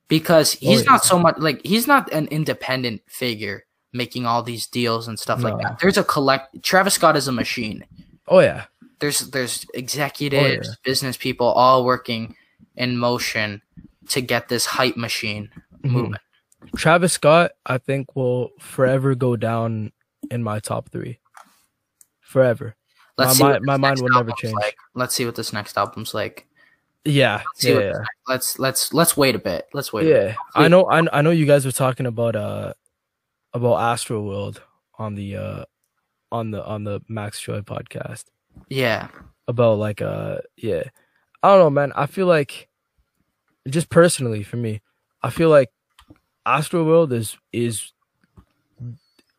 because 0.08 0.52
he's 0.54 0.84
yeah. 0.84 0.92
not 0.92 1.04
so 1.06 1.18
much 1.18 1.36
like 1.38 1.62
he's 1.66 1.88
not 1.88 2.12
an 2.14 2.28
independent 2.28 3.02
figure 3.08 3.64
making 3.94 4.26
all 4.26 4.44
these 4.44 4.68
deals 4.68 5.08
and 5.08 5.18
stuff 5.18 5.42
like 5.42 5.58
that. 5.62 5.80
There's 5.80 5.98
a 5.98 6.04
collect. 6.04 6.62
Travis 6.64 6.94
Scott 6.96 7.16
is 7.16 7.28
a 7.28 7.32
machine. 7.32 7.86
Oh 8.28 8.40
yeah. 8.40 8.66
There's 9.00 9.20
there's 9.32 9.66
executives, 9.74 10.70
Oh, 10.70 10.74
business 10.84 11.18
people, 11.18 11.48
all 11.48 11.86
working 11.86 12.36
in 12.76 12.98
motion 12.98 13.62
to 14.10 14.22
get 14.22 14.48
this 14.50 14.66
hype 14.66 14.98
machine 14.98 15.50
Mhm. 15.84 15.92
moving. 15.92 16.16
Travis 16.76 17.14
Scott, 17.14 17.52
I 17.66 17.78
think, 17.78 18.16
will 18.16 18.50
forever 18.60 19.14
go 19.16 19.36
down 19.36 19.92
in 20.32 20.42
my 20.44 20.60
top 20.60 20.90
three. 20.90 21.20
Forever. 22.22 22.76
Let's 23.18 23.40
My 23.40 23.54
see 23.54 23.60
mi- 23.60 23.66
my 23.66 23.78
mind 23.78 24.02
will 24.02 24.10
never 24.10 24.32
change. 24.38 24.54
Like. 24.56 24.76
Let's 24.94 25.16
see 25.16 25.26
what 25.26 25.36
this 25.36 25.54
next 25.54 25.78
album's 25.78 26.14
like. 26.14 26.48
Yeah, 27.06 27.44
Let's 27.46 27.64
yeah, 27.64 27.80
yeah. 27.80 28.04
Let's 28.28 28.58
let's 28.60 28.94
let's 28.94 29.16
wait 29.16 29.36
a 29.36 29.40
bit. 29.40 29.68
Let's 29.74 29.94
wait. 29.94 30.08
A 30.08 30.10
bit. 30.14 30.28
Yeah, 30.30 30.36
I 30.56 30.68
know. 30.68 30.86
I, 30.90 31.20
I 31.20 31.22
know 31.22 31.30
you 31.30 31.46
guys 31.46 31.64
were 31.66 31.72
talking 31.72 32.08
about 32.08 32.36
uh 32.36 32.74
about 33.54 33.78
Astroworld 33.78 34.58
on 34.98 35.14
the 35.14 35.38
uh 35.38 35.66
on 36.32 36.50
the 36.52 36.66
on 36.66 36.84
the 36.84 37.02
Max 37.08 37.40
Joy 37.40 37.62
podcast 37.62 38.26
Yeah. 38.70 39.10
about 39.48 39.78
like 39.78 40.02
uh 40.02 40.40
yeah. 40.58 40.84
I 41.44 41.50
don't 41.50 41.60
know, 41.60 41.70
man. 41.70 41.94
I 41.96 42.08
feel 42.08 42.26
like 42.26 42.68
just 43.68 43.90
personally 43.90 44.44
for 44.44 44.58
me, 44.58 44.82
I 45.22 45.30
feel 45.30 45.50
like 45.50 45.72
Astroworld 46.46 47.12
is 47.12 47.38
is 47.52 47.92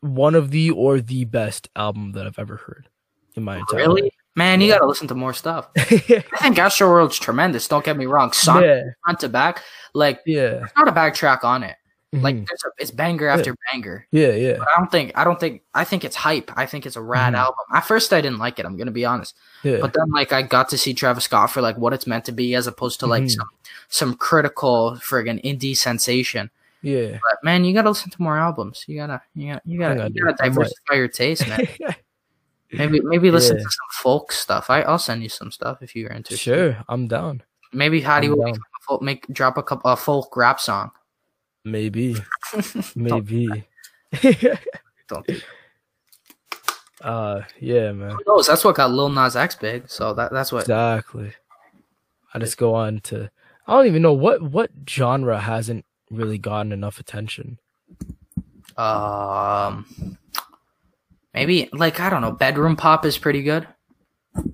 one 0.01 0.35
of 0.35 0.51
the 0.51 0.70
or 0.70 1.01
the 1.01 1.24
best 1.24 1.69
album 1.77 2.12
that 2.12 2.27
I've 2.27 2.39
ever 2.39 2.57
heard 2.57 2.89
in 3.35 3.44
my 3.44 3.59
entire 3.59 3.81
Really? 3.81 4.12
Man, 4.35 4.61
you 4.61 4.70
gotta 4.70 4.86
listen 4.86 5.09
to 5.09 5.15
more 5.15 5.32
stuff. 5.32 5.69
life. 5.77 5.93
I 6.32 6.39
think 6.39 6.57
Astroworld's 6.59 7.19
tremendous. 7.19 7.69
Don't 7.69 7.85
get 7.85 7.97
me 7.97 8.05
wrong. 8.05 8.32
Sonic 8.32 8.65
yeah, 8.65 8.82
front 9.03 9.20
to 9.20 9.31
back, 9.31 9.62
like 9.94 10.20
yeah, 10.27 10.66
not 10.77 10.89
a 10.89 10.93
bad 10.93 11.15
track 11.15 11.43
on 11.43 11.62
it. 11.62 11.77
Like 12.12 12.37
mhm. 12.37 12.47
there's 12.47 12.62
a, 12.65 12.69
it's 12.78 12.91
banger 12.93 13.27
after 13.28 13.55
banger. 13.73 14.07
yeah, 14.12 14.31
yeah, 14.31 14.55
But 14.59 14.69
I 14.74 14.78
don't 14.78 14.91
think 14.91 15.12
I 15.16 15.24
don't 15.24 15.39
think 15.41 15.62
I 15.74 15.85
think 15.85 16.05
it's 16.05 16.15
hype. 16.16 16.51
I 16.57 16.65
think 16.65 16.87
it's 16.87 16.97
a 16.97 17.03
rad 17.03 17.35
Mhm. 17.35 17.39
album. 17.39 17.65
At 17.74 17.81
first, 17.85 18.12
I 18.12 18.20
didn't 18.20 18.39
like 18.39 18.59
it. 18.59 18.65
I'm 18.65 18.77
gonna 18.77 18.93
be 18.93 19.05
honest. 19.05 19.37
yeah. 19.65 19.78
But 19.81 19.93
then, 19.93 20.11
like, 20.12 20.33
I 20.33 20.43
got 20.43 20.69
to 20.70 20.78
see 20.78 20.95
Travis 20.95 21.24
Scott 21.24 21.51
for 21.51 21.61
like 21.61 21.77
what 21.77 21.93
it's 21.93 22.07
meant 22.07 22.24
to 22.27 22.33
be, 22.33 22.55
as 22.55 22.66
opposed 22.69 23.01
to 23.01 23.07
like 23.07 23.24
Mhm. 23.24 23.31
some 23.33 23.49
some 23.89 24.15
critical 24.15 24.97
friggin' 25.01 25.43
indie 25.45 25.77
sensation. 25.77 26.49
yeah. 26.81 27.19
But 27.20 27.43
man, 27.43 27.65
you 27.65 27.74
gotta 27.74 27.89
listen 27.91 28.11
to 28.11 28.23
more 28.23 28.39
albums. 28.39 28.85
You 28.87 28.97
gotta, 28.99 29.20
you 29.35 29.49
gotta, 29.53 29.62
you 29.66 29.78
gotta, 29.78 29.95
gotta 29.97 30.15
you 30.15 30.24
gotta 30.24 30.37
diversify 30.43 30.95
your 30.95 31.09
taste, 31.09 31.47
man. 31.49 31.66
Maybe, 32.73 33.01
maybe 33.01 33.31
listen 33.31 33.57
Yeah. 33.57 33.62
to 33.62 33.70
some 33.70 33.91
folk 34.03 34.33
stuff. 34.33 34.70
I, 34.70 34.83
I'll 34.83 34.99
send 34.99 35.23
you 35.23 35.28
some 35.28 35.53
stuff 35.53 35.83
if 35.83 35.95
you're 35.95 36.11
interested. 36.11 36.43
sure, 36.43 36.77
I'm 36.89 37.07
down. 37.07 37.43
Maybe 37.73 38.01
how 38.01 38.19
do 38.20 38.27
I'm 38.27 38.31
you 38.33 38.37
down. 38.45 38.45
make, 38.53 38.61
folk- 38.83 39.03
make 39.03 39.27
drop 39.28 39.57
a 39.57 39.62
couple 39.62 39.89
a 39.91 39.97
folk 39.97 40.37
rap 40.37 40.59
song? 40.61 40.91
Maybe, 41.67 42.17
maybe. 42.95 43.49
Don't 45.09 45.27
do 45.27 45.41
uh, 47.03 47.43
yeah, 47.61 47.93
man. 47.93 48.11
Who 48.11 48.23
knows? 48.27 48.47
That's 48.47 48.65
what 48.65 48.77
got 48.77 48.91
Lil 48.91 49.11
Nas 49.11 49.37
X 49.37 49.55
big. 49.55 49.89
So 49.89 50.15
that 50.15 50.33
that's 50.33 50.51
what. 50.51 50.63
Exactly. 50.63 51.33
I 52.33 52.39
just 52.39 52.57
go 52.57 52.75
on 52.75 53.01
to. 53.03 53.31
I 53.67 53.73
don't 53.73 53.87
even 53.87 54.03
know 54.03 54.13
what 54.13 54.43
what 54.43 54.71
genre 54.89 55.41
hasn't 55.41 55.85
really 56.11 56.39
gotten 56.39 56.73
enough 56.73 56.99
attention. 56.99 57.59
Um, 58.77 60.19
maybe 61.35 61.69
like 61.73 62.01
I 62.01 62.11
don't 62.11 62.23
know. 62.23 62.33
Bedroom 62.33 62.77
pop 62.77 63.05
is 63.05 63.19
pretty 63.19 63.43
good. 63.43 63.69
All 64.35 64.45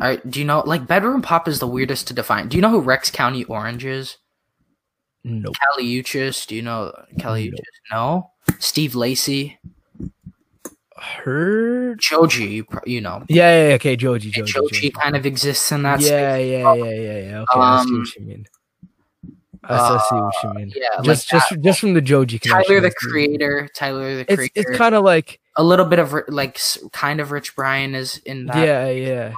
right, 0.00 0.30
do 0.30 0.40
you 0.40 0.44
know 0.44 0.62
like 0.66 0.86
bedroom 0.86 1.22
pop 1.22 1.48
is 1.48 1.60
the 1.60 1.66
weirdest 1.66 2.08
to 2.08 2.14
define? 2.14 2.48
Do 2.48 2.56
you 2.56 2.62
know 2.62 2.70
who 2.70 2.80
Rex 2.80 3.10
County 3.10 3.44
Orange 3.44 3.84
is? 3.84 4.18
Nope. 5.24 5.54
Kali 5.74 5.84
Uchis. 6.02 6.46
Do 6.46 6.54
you 6.54 6.62
know 6.62 6.92
Kali 7.20 7.50
Nope. 7.50 7.54
Uchis? 7.60 7.92
No. 7.92 8.30
Steve 8.58 8.94
Lacy, 8.94 9.58
Heard. 10.96 11.98
Joji. 11.98 12.64
You, 12.86 13.00
know, 13.00 13.24
Yeah, 13.28 13.50
yeah, 13.62 13.68
yeah, 13.68 13.74
okay, 13.74 13.96
Joji, 13.96 14.32
And 14.36 14.46
Joji. 14.46 14.74
Joji. 14.76 14.90
kind 14.90 15.16
of 15.16 15.26
exists 15.26 15.70
in 15.72 15.82
that. 15.82 16.00
space. 16.00 16.10
Yeah, 16.10 16.36
yeah, 16.36 16.74
yeah, 16.74 16.84
yeah, 16.84 17.18
yeah. 17.18 17.40
Okay, 17.40 17.60
I 17.60 17.82
see 17.84 17.90
Um, 17.90 17.98
what 17.98 18.14
you 18.16 18.22
mean. 18.26 18.46
I 19.66 19.76
still 19.86 19.98
see 20.00 20.14
what 20.16 20.34
you 20.44 20.48
uh, 20.50 20.52
mean. 20.54 20.72
yeah, 20.76 20.88
like 20.98 21.04
just 21.06 21.28
just 21.30 21.60
just 21.62 21.80
from 21.80 21.94
the 21.94 22.00
Joji. 22.02 22.38
Tyler 22.38 22.80
the 22.82 22.90
Creator. 22.90 23.68
Tyler 23.74 24.16
the 24.16 24.24
Creator. 24.26 24.42
it's 24.56 24.68
it's 24.68 24.76
kind 24.78 24.94
of 24.94 25.04
like 25.04 25.40
a 25.56 25.64
little 25.64 25.86
bit 25.86 25.98
of 25.98 26.14
like 26.28 26.60
kind 26.92 27.18
of 27.20 27.30
Rich 27.30 27.56
Brian 27.56 27.94
is 27.94 28.18
in 28.26 28.44
that. 28.46 28.56
yeah, 28.58 28.90
yeah. 28.90 29.32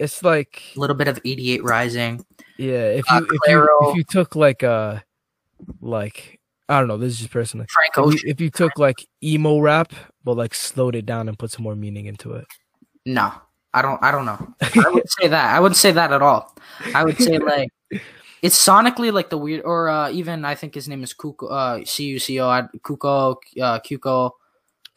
It's 0.00 0.22
like 0.24 0.62
A 0.76 0.80
little 0.80 0.96
bit 0.96 1.08
of 1.08 1.20
88 1.24 1.62
Rising. 1.62 2.24
yeah. 2.56 2.88
If 2.98 3.04
Uh, 3.10 3.20
you 3.20 3.28
if 3.44 3.50
you 3.52 3.88
if 3.90 3.96
you 3.96 4.04
took 4.04 4.34
like 4.34 4.64
uh 4.64 4.98
like 5.80 6.40
I 6.68 6.78
don't 6.78 6.88
know. 6.88 6.96
This 6.96 7.12
is 7.14 7.18
just 7.18 7.30
personally. 7.30 7.66
Frank 7.68 7.92
If 8.14 8.22
you, 8.24 8.30
if 8.30 8.40
you 8.40 8.48
took 8.48 8.78
like 8.78 9.04
emo 9.22 9.58
rap, 9.58 9.92
but 10.24 10.36
like 10.36 10.54
slowed 10.54 10.94
it 10.94 11.04
down 11.04 11.28
and 11.28 11.36
put 11.38 11.50
some 11.50 11.64
more 11.64 11.74
meaning 11.76 12.06
into 12.06 12.32
it. 12.34 12.46
No, 13.04 13.32
I 13.74 13.82
don't. 13.82 14.00
I 14.02 14.10
don't 14.12 14.24
know. 14.24 14.38
I 14.62 14.88
wouldn't 14.88 15.10
say 15.10 15.28
that. 15.28 15.54
I 15.54 15.58
wouldn't 15.60 15.76
say 15.76 15.90
that 15.92 16.12
at 16.12 16.22
all. 16.22 16.54
I 16.94 17.04
would 17.04 17.18
say 17.18 17.38
like 17.38 17.68
it's 18.42 18.56
sonically 18.56 19.12
like 19.12 19.30
the 19.30 19.36
weird, 19.38 19.64
or 19.64 19.88
uh, 19.88 20.10
even 20.10 20.44
I 20.44 20.54
think 20.54 20.74
his 20.74 20.86
name 20.88 21.02
is 21.02 21.12
Cuco. 21.12 21.50
Uh, 21.50 21.84
C 21.84 22.04
U 22.06 22.18
C 22.18 22.40
O. 22.40 22.46
Cuco. 22.86 23.36
Uh, 23.60 23.80
Cuco. 23.80 24.30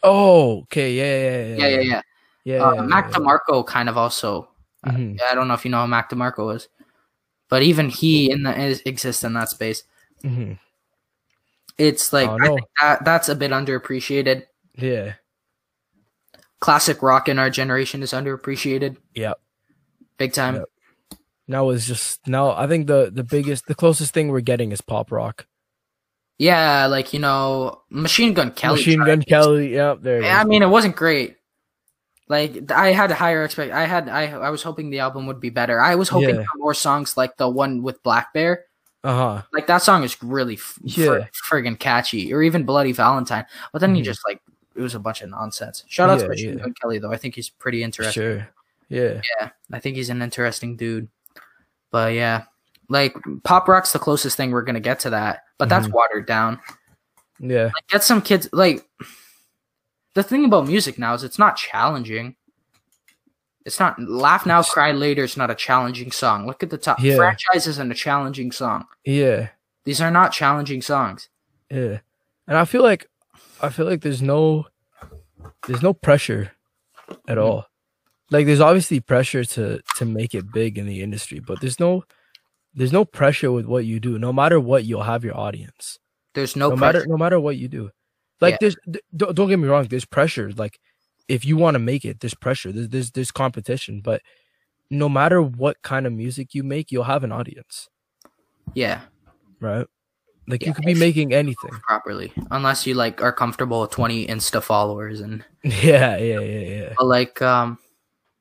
Oh, 0.04 0.62
okay, 0.64 0.94
yeah, 0.94 1.04
yeah, 1.04 1.30
yeah, 1.32 1.56
Yeah, 1.58 1.68
yeah, 1.68 1.82
yeah. 1.82 2.02
yeah. 2.44 2.64
Uh, 2.64 2.74
yeah, 2.76 2.82
Mac 2.82 3.06
yeah. 3.10 3.18
DeMarco 3.18 3.66
kind 3.66 3.90
of 3.90 3.98
also. 3.98 4.48
Mhm. 4.86 5.22
I 5.22 5.34
don't 5.36 5.48
know 5.48 5.54
if 5.54 5.64
you 5.66 5.72
know 5.72 5.78
how 5.78 5.86
Mac 5.86 6.10
DeMarco 6.10 6.56
is, 6.56 6.68
but 7.50 7.62
even 7.64 7.90
he 7.90 8.30
in 8.32 8.44
the 8.44 8.60
is, 8.60 8.82
exists 8.86 9.24
in 9.24 9.34
that 9.34 9.50
space. 9.50 9.84
Mhm. 10.24 10.60
It's 11.78 12.14
like 12.14 12.30
Oh, 12.30 12.34
I 12.36 12.38
no. 12.48 12.56
think 12.56 12.68
that 12.82 13.06
that's 13.06 13.30
a 13.30 13.36
bit 13.36 13.52
underappreciated. 13.52 14.44
Yeah, 14.76 15.14
Classic 16.60 17.02
rock 17.02 17.28
in 17.28 17.40
our 17.40 17.50
generation 17.50 18.02
is 18.04 18.12
underappreciated, 18.12 18.98
yeah. 19.14 19.34
big 20.18 20.34
time. 20.34 20.56
Yep. 20.56 20.70
Now 21.48 21.70
is 21.72 21.86
just 21.86 22.26
now. 22.28 22.52
I 22.52 22.68
think 22.68 22.88
the 22.88 23.12
the 23.14 23.24
biggest, 23.24 23.66
the 23.68 23.76
closest 23.76 24.14
thing 24.14 24.30
we're 24.30 24.40
getting 24.42 24.72
is 24.72 24.80
pop 24.82 25.12
rock. 25.12 25.46
Yeah, 26.38 26.86
like 26.88 27.14
you 27.14 27.20
know, 27.20 27.82
Machine 27.90 28.34
Gun 28.34 28.52
Kelly. 28.52 28.78
Machine 28.78 29.04
Gun 29.04 29.22
Kelly. 29.24 29.74
Yep, 29.74 30.02
there. 30.02 30.22
Yeah, 30.22 30.40
I 30.40 30.46
mean, 30.46 30.64
it 30.64 30.70
wasn't 30.70 30.96
great. 30.96 31.36
Like 32.30 32.72
I 32.72 32.92
had 32.94 33.12
a 33.12 33.16
higher 33.16 33.44
expect. 33.44 33.74
I 33.74 33.86
had 33.86 34.08
I 34.10 34.32
I 34.32 34.50
was 34.50 34.64
hoping 34.64 34.90
the 34.90 35.00
album 35.00 35.26
would 35.28 35.40
be 35.42 35.50
better. 35.50 35.80
I 35.82 35.96
was 35.96 36.10
hoping 36.10 36.36
Yeah. 36.36 36.44
for 36.52 36.58
more 36.58 36.74
songs 36.74 37.18
like 37.18 37.38
the 37.38 37.50
one 37.50 37.84
with 37.84 38.02
blackbear. 38.04 38.60
Uh 39.04 39.16
huh. 39.16 39.42
Like 39.52 39.68
that 39.68 39.82
song 39.84 40.04
is 40.04 40.16
really 40.24 40.54
f- 40.56 40.80
Yeah. 40.84 41.26
fr- 41.34 41.58
friggin' 41.58 41.78
catchy, 41.78 42.34
or 42.34 42.42
even 42.42 42.64
Bloody 42.64 42.94
Valentine. 42.94 43.46
But 43.74 43.80
then 43.80 43.96
you 43.96 44.02
Mhm. 44.02 44.06
just 44.06 44.22
like 44.26 44.42
it 44.76 44.82
was 44.82 44.96
a 44.96 45.00
bunch 45.00 45.22
of 45.22 45.30
nonsense. 45.30 45.84
Shout 45.90 46.10
out 46.10 46.20
to 46.20 46.24
Yeah, 46.24 46.30
Machine 46.30 46.58
yeah. 46.60 46.66
Kelly 46.82 46.98
though. 47.00 47.12
I 47.12 47.18
think 47.18 47.36
he's 47.36 47.50
pretty 47.50 47.84
interesting. 47.84 48.14
Sure. 48.14 48.48
Yeah. 48.88 49.20
Yeah, 49.42 49.50
I 49.74 49.80
think 49.80 49.98
he's 49.98 50.10
an 50.10 50.22
interesting 50.22 50.78
dude. 50.78 51.10
But 51.92 52.14
yeah, 52.14 52.44
like 52.90 53.16
pop 53.44 53.68
rock's 53.68 53.92
the 53.92 54.00
closest 54.00 54.38
thing 54.38 54.52
we're 54.52 54.62
gonna 54.64 54.80
get 54.80 55.02
to 55.02 55.10
that. 55.12 55.44
But 55.58 55.68
that's 55.68 55.88
Mhm. 55.88 55.92
watered 55.92 56.26
down. 56.26 56.60
Yeah. 57.40 57.66
Like 57.66 57.88
get 57.90 58.04
some 58.04 58.22
kids 58.22 58.48
like 58.54 58.88
the 60.14 60.24
thing 60.24 60.46
about 60.46 60.68
music 60.68 60.98
now 61.00 61.14
is 61.14 61.24
it's 61.24 61.40
not 61.40 61.58
challenging. 61.58 62.36
It's 63.66 63.80
not 63.80 63.98
laugh 64.00 64.46
now, 64.46 64.62
cry 64.62 64.92
later. 64.92 65.24
It's 65.24 65.38
not 65.38 65.50
a 65.50 65.56
challenging 65.56 66.12
song. 66.12 66.46
Look 66.46 66.64
at 66.64 66.70
the 66.70 66.78
top. 66.78 67.00
Yeah. 67.02 67.16
Franchise 67.16 67.66
isn't 67.68 67.92
a 67.92 67.96
challenging 67.96 68.52
song. 68.52 68.86
Yeah. 69.06 69.50
These 69.86 70.02
are 70.02 70.12
not 70.12 70.34
challenging 70.34 70.82
songs. 70.82 71.30
Yeah. 71.72 72.00
And 72.48 72.58
I 72.58 72.66
feel 72.66 72.84
like 72.84 73.08
I 73.62 73.70
feel 73.70 73.86
like 73.86 74.02
there's 74.02 74.22
no 74.22 74.68
there's 75.66 75.82
no 75.82 75.94
pressure 75.94 76.52
at 77.28 77.38
all. 77.38 77.68
Like 78.32 78.46
there's 78.46 78.60
obviously 78.60 79.00
pressure 79.00 79.46
to 79.46 79.82
to 79.96 80.06
make 80.06 80.36
it 80.36 80.52
big 80.52 80.78
in 80.78 80.86
the 80.86 81.02
industry, 81.02 81.40
but 81.40 81.62
there's 81.62 81.80
no 81.80 82.04
there's 82.74 82.92
no 82.92 83.06
pressure 83.06 83.52
with 83.52 83.66
what 83.66 83.86
you 83.86 84.00
do. 84.02 84.20
No 84.20 84.34
matter 84.34 84.60
what, 84.60 84.84
you'll 84.84 85.04
have 85.04 85.24
your 85.24 85.38
audience. 85.38 86.00
There's 86.34 86.56
no, 86.56 86.70
No, 86.70 86.76
pressure. 86.78 86.98
matter 87.00 87.08
no 87.08 87.18
matter 87.18 87.40
what 87.40 87.56
you 87.58 87.68
do. 87.70 87.92
Like 88.44 88.54
Yeah. 88.54 88.58
there's 88.62 88.76
th- 88.92 89.34
don't 89.36 89.50
get 89.50 89.58
me 89.60 89.68
wrong, 89.68 89.88
there's 89.90 90.06
pressure. 90.06 90.52
Like 90.52 90.80
if 91.28 91.46
you 91.46 91.56
want 91.58 91.76
to 91.76 91.80
make 91.80 92.04
it, 92.06 92.20
there's 92.20 92.34
pressure. 92.36 92.72
There's, 92.72 92.90
there's 92.90 93.12
there's 93.12 93.32
competition, 93.32 94.02
but 94.02 94.22
no 94.90 95.08
matter 95.10 95.42
what 95.42 95.82
kind 95.82 96.06
of 96.06 96.14
music 96.14 96.54
you 96.54 96.64
make, 96.64 96.92
you'll 96.92 97.06
have 97.06 97.24
an 97.24 97.32
audience, 97.32 97.90
Yeah, 98.76 99.02
right? 99.60 99.88
Like 100.48 100.62
Yeah, 100.62 100.68
you 100.70 100.74
could 100.74 100.86
be 100.86 100.94
making 100.94 101.34
anything. 101.34 101.72
properly. 101.88 102.34
Unless 102.52 102.86
you 102.86 102.94
like 102.94 103.22
are 103.24 103.32
comfortable 103.32 103.82
with 103.82 103.92
20 103.92 104.28
Insta 104.28 104.62
followers 104.62 105.22
and 105.22 105.44
Yeah, 105.64 106.18
yeah, 106.18 106.40
yeah, 106.42 106.60
yeah. 106.60 106.94
but 106.98 107.06
like 107.08 107.42
um 107.42 107.80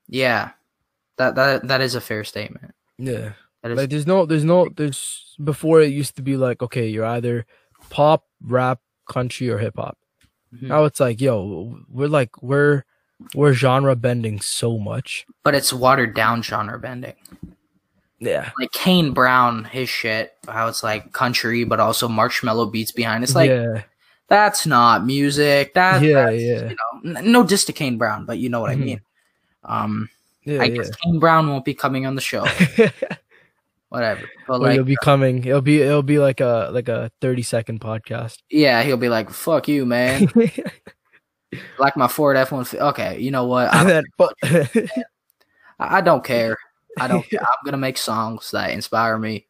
yeah. 0.09 0.51
That 1.19 1.37
that 1.37 1.69
that 1.69 1.81
is 1.81 1.95
a 1.95 2.01
fair 2.01 2.25
statement. 2.25 2.75
Yeah. 2.99 3.33
Is 3.65 3.77
Like 3.79 3.91
there's 3.91 4.07
no 4.07 4.27
there's 4.27 4.45
no 4.45 4.69
there's 4.77 5.37
before 5.45 5.81
it 5.81 5.93
used 5.93 6.17
to 6.17 6.23
be 6.23 6.37
like 6.37 6.61
okay 6.63 6.89
you're 6.89 7.07
either 7.07 7.47
pop 7.91 8.25
rap 8.43 8.81
country 9.13 9.49
or 9.51 9.59
hip 9.59 9.75
hop 9.77 9.97
Mhm. 10.55 10.69
now 10.69 10.85
it's 10.85 11.01
like 11.01 11.21
yo 11.21 11.79
we're 11.89 12.09
like 12.09 12.43
we're 12.43 12.85
we're 13.35 13.53
genre 13.55 13.95
bending 13.97 14.41
so 14.41 14.79
much 14.79 15.25
but 15.45 15.55
it's 15.55 15.73
watered 15.73 16.15
down 16.15 16.43
genre 16.43 16.79
bending. 16.79 17.15
yeah 18.19 18.51
Like 18.59 18.71
Kane 18.73 19.13
Brown, 19.13 19.65
his 19.65 19.89
shit, 19.89 20.33
how 20.47 20.69
it's 20.69 20.83
like 20.83 21.13
country, 21.13 21.65
but 21.65 21.81
also 21.81 22.07
Marshmello 22.09 22.71
beats 22.71 22.93
behind. 22.93 23.25
It's 23.25 23.35
like 23.35 23.51
yeah 23.51 23.83
that's 24.29 24.65
not 24.67 25.05
music. 25.05 25.75
That 25.75 26.01
Yeah, 26.03 26.31
that's, 26.31 26.43
yeah. 26.43 26.69
You 26.71 26.77
know, 26.81 27.19
n- 27.21 27.33
no 27.33 27.45
diss 27.45 27.65
to 27.67 27.73
Kane 27.73 27.99
Brown, 27.99 28.25
but 28.25 28.39
you 28.39 28.49
know 28.49 28.61
what 28.61 28.71
Mhm. 28.71 28.83
I 28.83 28.85
mean. 28.85 29.01
Um, 29.65 30.09
yeah 30.45 30.63
I 30.63 30.65
yeah 30.67 30.77
guess 30.77 30.91
Kane 31.03 31.19
Brown 31.19 31.49
won't 31.51 31.65
be 31.65 31.75
coming 31.75 32.07
on 32.07 32.15
the 32.15 32.21
show. 32.33 32.45
Whatever, 33.93 34.23
but 34.49 34.55
or 34.55 34.59
like, 34.59 34.77
you'll 34.77 34.85
be 34.87 34.97
coming 35.05 35.45
it'll 35.45 35.61
be 35.61 35.83
it'll 35.83 36.03
be 36.03 36.19
like 36.19 36.41
a 36.41 36.71
like 36.73 36.89
a 36.89 37.11
30 37.21 37.43
second 37.43 37.81
podcast 37.83 38.39
yeah, 38.49 38.83
he'll 38.83 38.97
be 38.97 39.11
like, 39.11 39.29
"Fuck 39.29 39.69
you, 39.69 39.85
man." 39.85 40.33
like 41.79 41.97
my 41.97 42.09
Ford 42.09 42.39
F 42.39 42.53
one. 42.53 42.65
Okay, 42.73 43.21
you 43.21 43.31
know 43.31 43.45
what? 43.45 43.69
I, 43.73 44.03
but 44.17 44.35
I 45.79 46.01
don't 46.01 46.25
care. 46.25 46.57
I 46.99 47.07
don't. 47.07 47.25
I'm 47.35 47.65
gonna 47.67 47.77
make 47.77 47.99
songs 47.99 48.51
that 48.53 48.71
inspire 48.71 49.19
me. 49.19 49.47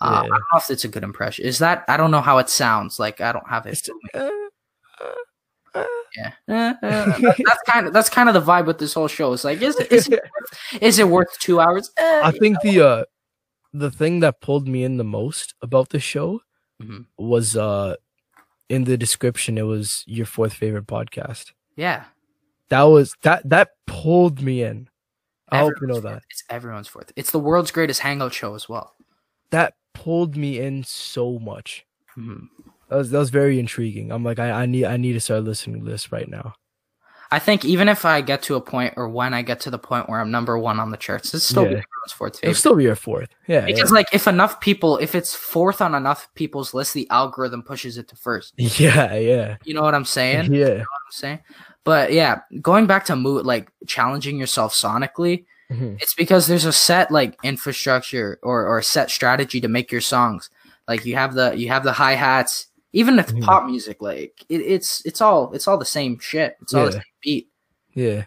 Uh, 0.00 0.04
I 0.04 0.20
don't 0.22 0.30
know 0.30 0.58
if 0.58 0.70
it's 0.70 0.84
a 0.84 0.88
good 0.88 1.02
impression. 1.04 1.44
Is 1.44 1.58
that? 1.58 1.84
I 1.88 1.96
don't 1.96 2.10
know 2.10 2.20
how 2.20 2.38
it 2.38 2.48
sounds. 2.48 2.98
Like 2.98 3.20
I 3.20 3.32
don't 3.32 3.48
have 3.48 3.66
it. 3.66 3.88
Uh, 4.14 4.30
uh, 5.74 5.84
Yeah, 6.16 6.32
eh, 6.48 6.74
that- 6.82 7.42
that's 7.44 7.62
kind 7.66 7.86
of 7.86 7.92
that's 7.92 8.10
kind 8.10 8.28
of 8.28 8.34
the 8.34 8.42
vibe 8.42 8.66
with 8.66 8.78
this 8.78 8.94
whole 8.94 9.08
show. 9.08 9.32
It's 9.32 9.44
like, 9.44 9.62
is 9.62 9.76
it 9.78 9.90
is 9.90 10.08
it, 10.08 10.20
worth, 10.20 10.82
is 10.82 10.98
it 10.98 11.08
worth 11.08 11.38
two 11.38 11.60
hours? 11.60 11.90
I 11.98 12.30
think 12.32 12.60
the 12.62 12.80
uh 12.80 13.04
the 13.04 13.06
thing 13.90 14.20
that 14.20 14.40
pulled 14.40 14.68
me 14.68 14.84
in 14.84 14.96
the 14.98 15.04
most 15.04 15.54
about 15.62 15.88
the 15.90 16.00
show 16.00 16.40
Mhm. 16.80 17.06
was 17.18 17.56
uh 17.56 17.96
in 18.68 18.84
the 18.84 18.96
description 18.96 19.58
it 19.58 19.62
was 19.62 20.02
your 20.06 20.26
fourth 20.26 20.52
favorite 20.54 20.86
podcast. 20.86 21.52
yeah. 21.76 22.04
That 22.68 22.82
was 22.84 23.14
that 23.22 23.46
that 23.48 23.70
pulled 23.86 24.40
me 24.40 24.62
in. 24.62 24.88
I 25.50 25.58
hope 25.58 25.74
you 25.82 25.86
know 25.88 25.96
Everyone's 25.96 26.20
that. 26.20 26.22
It's 26.30 26.44
everyone's 26.48 26.88
fourth. 26.88 27.12
It's 27.16 27.30
the 27.30 27.38
world's 27.38 27.70
greatest 27.70 28.00
hangout 28.00 28.32
show 28.32 28.54
as 28.54 28.66
well. 28.68 28.94
That 29.50 29.74
pulled 29.92 30.36
me 30.38 30.58
in 30.58 30.82
so 30.84 31.38
much. 31.38 31.84
Mhm. 32.16 32.48
That 32.88 32.96
was 32.96 33.10
that 33.10 33.18
was 33.18 33.28
very 33.30 33.58
intriguing. 33.58 34.10
I'm 34.10 34.24
like 34.24 34.38
I, 34.38 34.62
I 34.62 34.66
need 34.66 34.86
I 34.86 34.96
need 34.96 35.12
to 35.12 35.20
start 35.20 35.44
listening 35.44 35.84
to 35.84 35.90
this 35.90 36.10
right 36.12 36.28
now. 36.28 36.54
I 37.32 37.38
think 37.38 37.64
even 37.64 37.88
if 37.88 38.04
I 38.04 38.20
get 38.20 38.42
to 38.42 38.56
a 38.56 38.60
point, 38.60 38.94
or 38.96 39.08
when 39.08 39.32
I 39.34 39.40
get 39.42 39.58
to 39.60 39.70
the 39.70 39.78
point 39.78 40.08
where 40.08 40.20
I'm 40.20 40.30
number 40.30 40.58
one 40.58 40.78
on 40.78 40.90
the 40.90 40.96
charts, 40.98 41.32
it's 41.34 41.44
still 41.44 41.62
Yeah. 41.64 41.68
be 41.70 41.74
everyone's 41.86 42.12
fourth 42.14 42.38
It'll 42.42 42.54
still 42.54 42.76
be 42.76 42.84
your 42.84 42.94
fourth. 42.94 43.30
Yeah. 43.46 43.64
Because 43.64 43.90
like 43.90 44.08
if 44.12 44.26
enough 44.28 44.60
people, 44.60 44.98
if 44.98 45.14
it's 45.14 45.34
fourth 45.34 45.80
on 45.80 45.94
enough 45.94 46.28
people's 46.34 46.74
list, 46.74 46.92
the 46.94 47.08
algorithm 47.10 47.62
pushes 47.62 47.96
it 47.98 48.06
to 48.08 48.16
first. 48.16 48.52
Yeah, 48.58 49.14
yeah. 49.16 49.56
You 49.64 49.72
know 49.74 49.82
what 49.82 49.94
I'm 49.94 50.04
saying? 50.04 50.52
Yeah. 50.52 50.80
I'm 50.80 51.10
saying. 51.10 51.38
But 51.84 52.12
yeah, 52.12 52.40
going 52.60 52.86
back 52.86 53.06
to 53.06 53.16
mood, 53.16 53.46
like 53.46 53.72
challenging 53.86 54.38
yourself 54.38 54.74
sonically, 54.74 55.46
Mhm. 55.72 56.00
it's 56.02 56.14
because 56.14 56.46
there's 56.46 56.66
a 56.66 56.72
set 56.72 57.10
like 57.10 57.36
infrastructure 57.42 58.38
or 58.42 58.66
or 58.66 58.78
a 58.78 58.82
set 58.84 59.10
strategy 59.10 59.58
to 59.62 59.68
make 59.68 59.90
your 59.90 60.02
songs. 60.02 60.50
Like 60.86 61.06
you 61.06 61.14
have 61.16 61.32
the 61.34 61.54
you 61.56 61.68
have 61.68 61.82
the 61.84 61.92
hi 61.92 62.12
hats. 62.14 62.66
Even 62.92 63.18
if 63.18 63.28
Mhm. 63.28 63.42
pop 63.42 63.64
music, 63.66 64.02
like 64.02 64.44
it, 64.48 64.60
it's 64.60 65.00
it's 65.06 65.20
all 65.20 65.52
it's 65.54 65.66
all 65.68 65.78
the 65.78 65.84
same 65.84 66.18
shit. 66.18 66.56
It's 66.62 66.74
all 66.74 66.86
the 66.86 66.92
same 66.92 67.02
beat, 67.22 67.48
Yeah. 67.94 68.24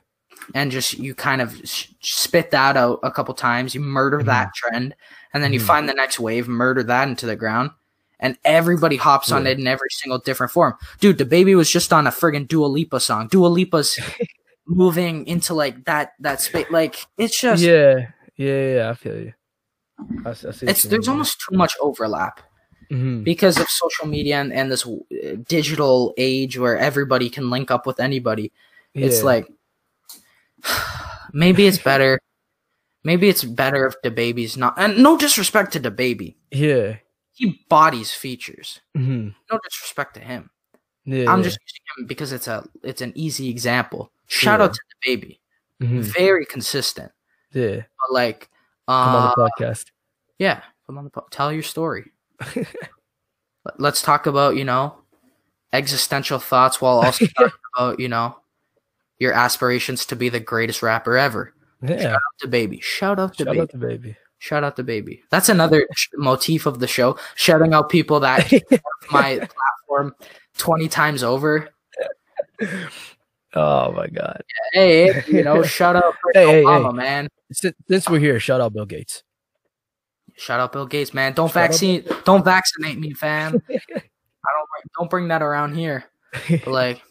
and 0.55 0.71
just 0.71 0.93
you 0.97 1.13
kind 1.15 1.41
of 1.41 1.55
sh- 1.65 1.87
spit 2.01 2.51
that 2.51 2.75
out 2.77 2.99
a 3.03 3.11
couple 3.11 3.33
times. 3.35 3.75
You 3.75 3.81
murder 3.81 4.19
Mhm. 4.21 4.25
that 4.25 4.53
trend, 4.55 4.95
and 5.33 5.43
then 5.43 5.53
you 5.53 5.59
Mhm. 5.59 5.65
find 5.67 5.89
the 5.89 5.93
next 5.93 6.19
wave, 6.19 6.47
murder 6.47 6.81
that 6.83 7.07
into 7.07 7.25
the 7.27 7.35
ground, 7.35 7.71
and 8.19 8.37
everybody 8.43 8.95
hops 8.95 9.31
on 9.31 9.45
it 9.45 9.59
in 9.59 9.67
every 9.67 9.89
single 9.91 10.17
different 10.19 10.51
form. 10.51 10.73
Dude, 10.99 11.19
the 11.19 11.25
baby 11.25 11.53
was 11.53 11.69
just 11.69 11.93
on 11.93 12.07
a 12.07 12.11
friggin' 12.11 12.47
Dua 12.47 12.65
Lipa 12.65 12.99
song. 12.99 13.27
Dua 13.27 13.47
Lipa's 13.47 13.99
moving 14.67 15.27
into 15.27 15.53
like 15.53 15.85
that 15.85 16.13
that 16.21 16.41
space. 16.41 16.65
Like 16.71 17.05
it's 17.19 17.39
just 17.39 17.61
Yeah. 17.61 18.07
Yeah, 18.35 18.73
yeah, 18.75 18.89
I 18.89 18.93
feel 18.95 19.15
you. 19.17 19.33
I, 20.25 20.31
I 20.31 20.33
see 20.33 20.65
it's 20.65 20.83
there's 20.83 21.07
almost 21.07 21.39
too 21.39 21.55
much 21.55 21.75
overlap 21.79 22.41
Mhm. 22.91 23.23
because 23.23 23.59
of 23.59 23.69
social 23.69 24.07
media 24.07 24.39
and, 24.41 24.51
and 24.53 24.71
this 24.71 24.85
uh, 24.85 25.35
digital 25.47 26.13
age 26.17 26.57
where 26.57 26.77
everybody 26.77 27.29
can 27.29 27.49
link 27.49 27.71
up 27.71 27.85
with 27.85 27.99
anybody. 27.99 28.51
It's 28.93 29.23
like 29.23 29.47
maybe 31.33 31.67
it's 31.67 31.77
better. 31.77 32.19
Maybe 33.03 33.29
it's 33.29 33.43
better 33.43 33.85
if 33.85 33.95
the 34.01 34.09
baby's 34.11 34.57
not. 34.57 34.73
And 34.77 34.97
no 35.03 35.17
disrespect 35.17 35.73
to 35.73 35.79
the 35.79 35.91
baby, 35.91 36.37
yeah. 36.51 36.97
he 37.33 37.61
bodies 37.69 38.11
features. 38.11 38.81
hmm 38.95 39.29
No 39.51 39.59
disrespect 39.63 40.15
to 40.15 40.19
him. 40.21 40.49
Yeah. 41.05 41.29
I'm 41.31 41.39
yeah. 41.39 41.43
just 41.43 41.59
using 41.61 41.81
him 41.97 42.05
because 42.07 42.31
it's 42.31 42.47
a 42.47 42.67
it's 42.83 43.01
an 43.01 43.11
easy 43.15 43.49
example. 43.49 44.11
Shout 44.27 44.59
Yeah. 44.59 44.65
out 44.65 44.73
to 44.73 44.79
the 44.89 45.09
baby, 45.09 45.39
Mhm. 45.81 46.01
very 46.01 46.45
consistent. 46.45 47.11
Yeah. 47.53 47.83
But 47.99 48.11
like, 48.11 48.49
Come 48.87 49.15
uh, 49.15 49.17
on 49.17 49.33
the 49.37 49.51
podcast. 49.59 49.85
yeah, 50.39 50.61
come 50.87 50.97
on 50.97 51.03
the 51.03 51.09
po- 51.11 51.27
tell 51.29 51.51
your 51.53 51.63
story. 51.63 52.11
Let- 52.55 52.67
Let's 53.79 54.01
talk 54.01 54.25
about 54.27 54.55
you 54.55 54.63
know 54.63 54.95
existential 55.73 56.39
thoughts 56.39 56.79
while 56.81 56.99
also 56.99 57.25
talking 57.37 57.51
about 57.75 57.99
you 57.99 58.07
know 58.09 58.37
your 59.19 59.33
aspirations 59.33 60.05
to 60.07 60.15
be 60.15 60.29
the 60.29 60.39
greatest 60.39 60.81
rapper 60.83 61.17
ever. 61.17 61.53
Yeah. 61.81 62.17
The 62.41 62.47
baby, 62.47 62.79
shout 62.81 63.19
out 63.19 63.37
to 63.37 63.45
baby, 63.45 63.57
Shout 63.57 63.57
baby. 63.57 63.61
out 63.61 63.69
to 63.71 63.77
baby. 63.77 64.15
Shout 64.39 64.63
out 64.63 64.75
to 64.75 64.83
baby. 64.83 65.23
That's 65.31 65.49
another 65.49 65.87
motif 66.15 66.65
of 66.65 66.79
the 66.79 66.87
show. 66.87 67.17
Shouting 67.35 67.73
out 67.73 67.89
people 67.89 68.19
that 68.21 68.51
my 69.11 69.37
platform 69.37 70.13
twenty 70.57 70.87
times 70.87 71.23
over. 71.23 71.69
Oh 73.53 73.91
my 73.93 74.07
god. 74.07 74.41
Hey, 74.73 75.11
hey, 75.13 75.23
you 75.27 75.43
know, 75.43 75.63
shout 75.63 75.95
out 75.95 76.13
Hey, 76.33 76.45
hey, 76.47 76.63
Obama, 76.63 76.91
hey. 76.91 76.97
man. 76.97 77.29
Since, 77.51 77.75
since 77.87 78.09
we're 78.09 78.19
here, 78.19 78.39
shout 78.39 78.59
out 78.61 78.73
Bill 78.73 78.85
Gates. 78.85 79.23
Shout 80.37 80.59
out 80.59 80.71
Bill 80.73 80.85
Gates, 80.85 81.13
man. 81.13 81.33
Don't 81.33 81.47
Shout 81.47 81.53
vaccine, 81.69 82.03
don't 82.25 82.43
vaccinate 82.43 82.99
me, 82.99 83.13
fam. 83.13 83.53
I 83.69 84.51
don't 84.53 84.69
bring- 84.69 84.89
don't 84.97 85.09
bring 85.09 85.27
that 85.29 85.41
around 85.41 85.75
here. 85.75 86.05
But 86.49 86.67
like, 86.67 87.01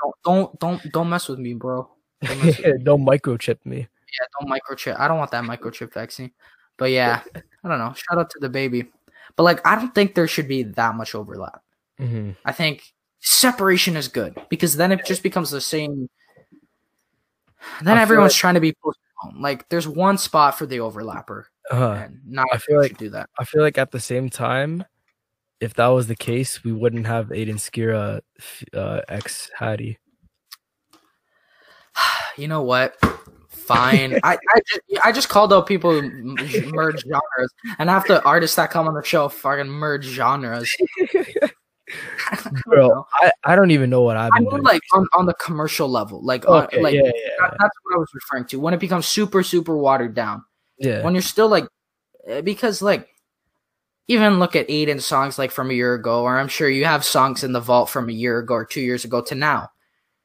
don't 0.00 0.14
don't 0.24 0.58
don't 0.58 0.92
don't 0.92 1.08
mess 1.08 1.28
with 1.28 1.38
me, 1.38 1.54
bro. 1.54 1.88
Don't, 2.22 2.42
me. 2.44 2.54
Don't 2.82 3.04
microchip 3.06 3.58
me. 3.64 3.78
Yeah, 3.78 4.26
don't 4.40 4.50
microchip. 4.50 4.98
I 5.00 5.08
don't 5.08 5.18
want 5.18 5.30
that 5.30 5.44
microchip 5.44 5.92
vaccine. 5.94 6.32
But 6.76 6.90
yeah, 6.90 7.22
I 7.64 7.68
don't 7.68 7.78
know. 7.78 7.94
Shout 7.94 8.18
out 8.18 8.30
to 8.30 8.38
the 8.40 8.48
baby. 8.48 8.90
But 9.36 9.44
like, 9.44 9.66
I 9.66 9.76
don't 9.76 9.94
think 9.94 10.14
there 10.14 10.26
should 10.28 10.48
be 10.48 10.62
that 10.64 10.94
much 10.94 11.14
overlap. 11.14 11.62
hmm 11.98 12.32
I 12.44 12.52
think 12.52 12.82
separation 13.20 13.96
is 13.96 14.08
good 14.08 14.36
because 14.50 14.76
then 14.76 14.90
it 14.92 15.06
just 15.06 15.22
becomes 15.22 15.50
the 15.50 15.60
same. 15.60 16.10
Then 17.82 17.96
I 17.96 18.02
everyone's 18.02 18.32
like- 18.32 18.38
trying 18.40 18.54
to 18.54 18.60
be. 18.60 18.74
Like, 19.38 19.68
there's 19.68 19.86
one 19.88 20.18
spot 20.18 20.56
for 20.58 20.66
the 20.66 20.78
overlapper, 20.78 21.44
Uh, 21.70 22.06
not 22.26 22.46
I 22.52 22.58
feel 22.58 22.78
like- 22.80 22.96
do 22.98 23.10
that. 23.10 23.28
I 23.38 23.44
feel 23.44 23.62
like 23.62 23.78
at 23.78 23.90
the 23.90 24.00
same 24.00 24.28
time, 24.30 24.84
if 25.60 25.74
that 25.74 25.86
was 25.88 26.08
the 26.08 26.16
case, 26.16 26.64
we 26.64 26.72
wouldn't 26.72 27.06
have 27.06 27.28
Aiden 27.28 27.54
Skira 27.54 28.20
uh, 28.74 29.00
ex 29.08 29.50
Hadi. 29.56 29.98
You 32.38 32.48
know 32.48 32.62
what? 32.62 32.96
Fine. 33.50 34.18
I, 34.24 34.38
I, 34.54 34.60
just, 34.66 34.80
I 35.04 35.12
just 35.12 35.28
called 35.28 35.52
out 35.52 35.66
people 35.66 35.92
who 36.00 36.10
merge 36.72 37.02
genres, 37.02 37.52
and 37.78 37.90
half 37.90 38.08
the 38.08 38.22
artists 38.24 38.56
that 38.56 38.70
come 38.70 38.88
on 38.88 38.94
the 38.94 39.02
show 39.02 39.28
fucking 39.28 39.68
merge 39.68 40.04
genres. 40.06 40.74
I 42.30 42.36
don't 42.36 42.64
Bro. 42.64 43.06
I, 43.20 43.30
I 43.44 43.56
don't 43.56 43.70
even 43.70 43.90
know 43.90 44.02
what 44.02 44.16
I've 44.16 44.30
I 44.34 44.40
mean, 44.40 44.62
like 44.62 44.82
on, 44.92 45.06
on 45.14 45.26
the 45.26 45.34
commercial 45.34 45.88
level, 45.88 46.22
like 46.24 46.48
on, 46.48 46.64
okay, 46.64 46.80
like 46.80 46.94
yeah, 46.94 47.02
that- 47.02 47.14
yeah, 47.14 47.48
that's 47.58 47.76
what 47.82 47.94
I 47.96 47.98
was 47.98 48.10
referring 48.14 48.46
to. 48.46 48.60
When 48.60 48.74
it 48.74 48.80
becomes 48.80 49.06
super, 49.06 49.42
super 49.42 49.76
watered 49.76 50.14
down. 50.14 50.44
yeah. 50.78 51.02
when 51.02 51.14
you're 51.14 51.22
still 51.22 51.48
like 51.48 51.66
eh, 52.26 52.40
because 52.40 52.82
like 52.82 53.08
even 54.08 54.38
look 54.38 54.56
at 54.56 54.68
Aiden's 54.68 55.06
songs 55.06 55.38
like 55.38 55.50
from 55.50 55.70
a 55.70 55.74
year 55.74 55.94
ago, 55.94 56.22
or 56.22 56.38
I'm 56.38 56.48
sure 56.48 56.68
you 56.68 56.84
have 56.84 57.04
songs 57.04 57.44
in 57.44 57.52
the 57.52 57.60
vault 57.60 57.88
from 57.88 58.08
a 58.08 58.12
year 58.12 58.38
ago 58.38 58.54
or 58.54 58.64
two 58.64 58.80
years 58.80 59.04
ago 59.04 59.22
to 59.22 59.34
now. 59.34 59.70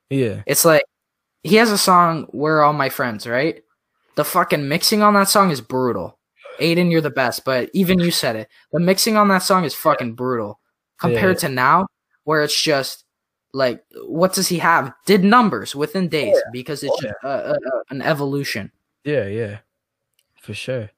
yeah. 0.10 0.41
It's 0.45 0.65
like 0.65 0.84
he 1.44 1.56
has 1.57 1.72
a 1.72 1.77
song 1.77 2.27
"Where 2.31 2.64
All 2.64 2.73
My 2.73 2.89
Friends," 2.89 3.27
right? 3.27 3.61
The 4.15 4.26
fucking 4.26 4.68
mixing 4.68 5.02
on 5.03 5.14
that 5.14 5.30
song 5.30 5.52
is 5.52 5.61
brutal. 5.61 6.18
Aiden, 6.60 6.91
you're 6.91 7.02
the 7.02 7.11
best, 7.11 7.45
but 7.45 7.69
even 7.73 7.99
you 7.99 8.10
said 8.10 8.35
it. 8.35 8.49
The 8.72 8.80
mixing 8.80 9.15
on 9.15 9.27
that 9.27 9.44
song 9.44 9.64
is 9.64 9.76
fucking 9.76 10.15
brutal 10.15 10.60
compared 10.99 11.38
to 11.40 11.49
now, 11.49 11.88
where 12.24 12.44
it's 12.44 12.60
just 12.60 13.06
like, 13.53 13.84
what 14.06 14.34
does 14.34 14.48
he 14.49 14.60
have? 14.60 14.94
Did 15.06 15.24
numbers 15.24 15.76
within 15.76 16.10
days 16.10 16.36
because 16.52 16.84
it's 16.84 16.94
Oh, 16.94 17.02
just 17.02 17.14
uh, 17.24 17.28
uh, 17.28 17.82
an 17.90 18.02
evolution. 18.02 18.72
Yeah, 19.03 19.26
yeah. 19.28 19.60
For 20.41 20.53
sure. 20.53 20.90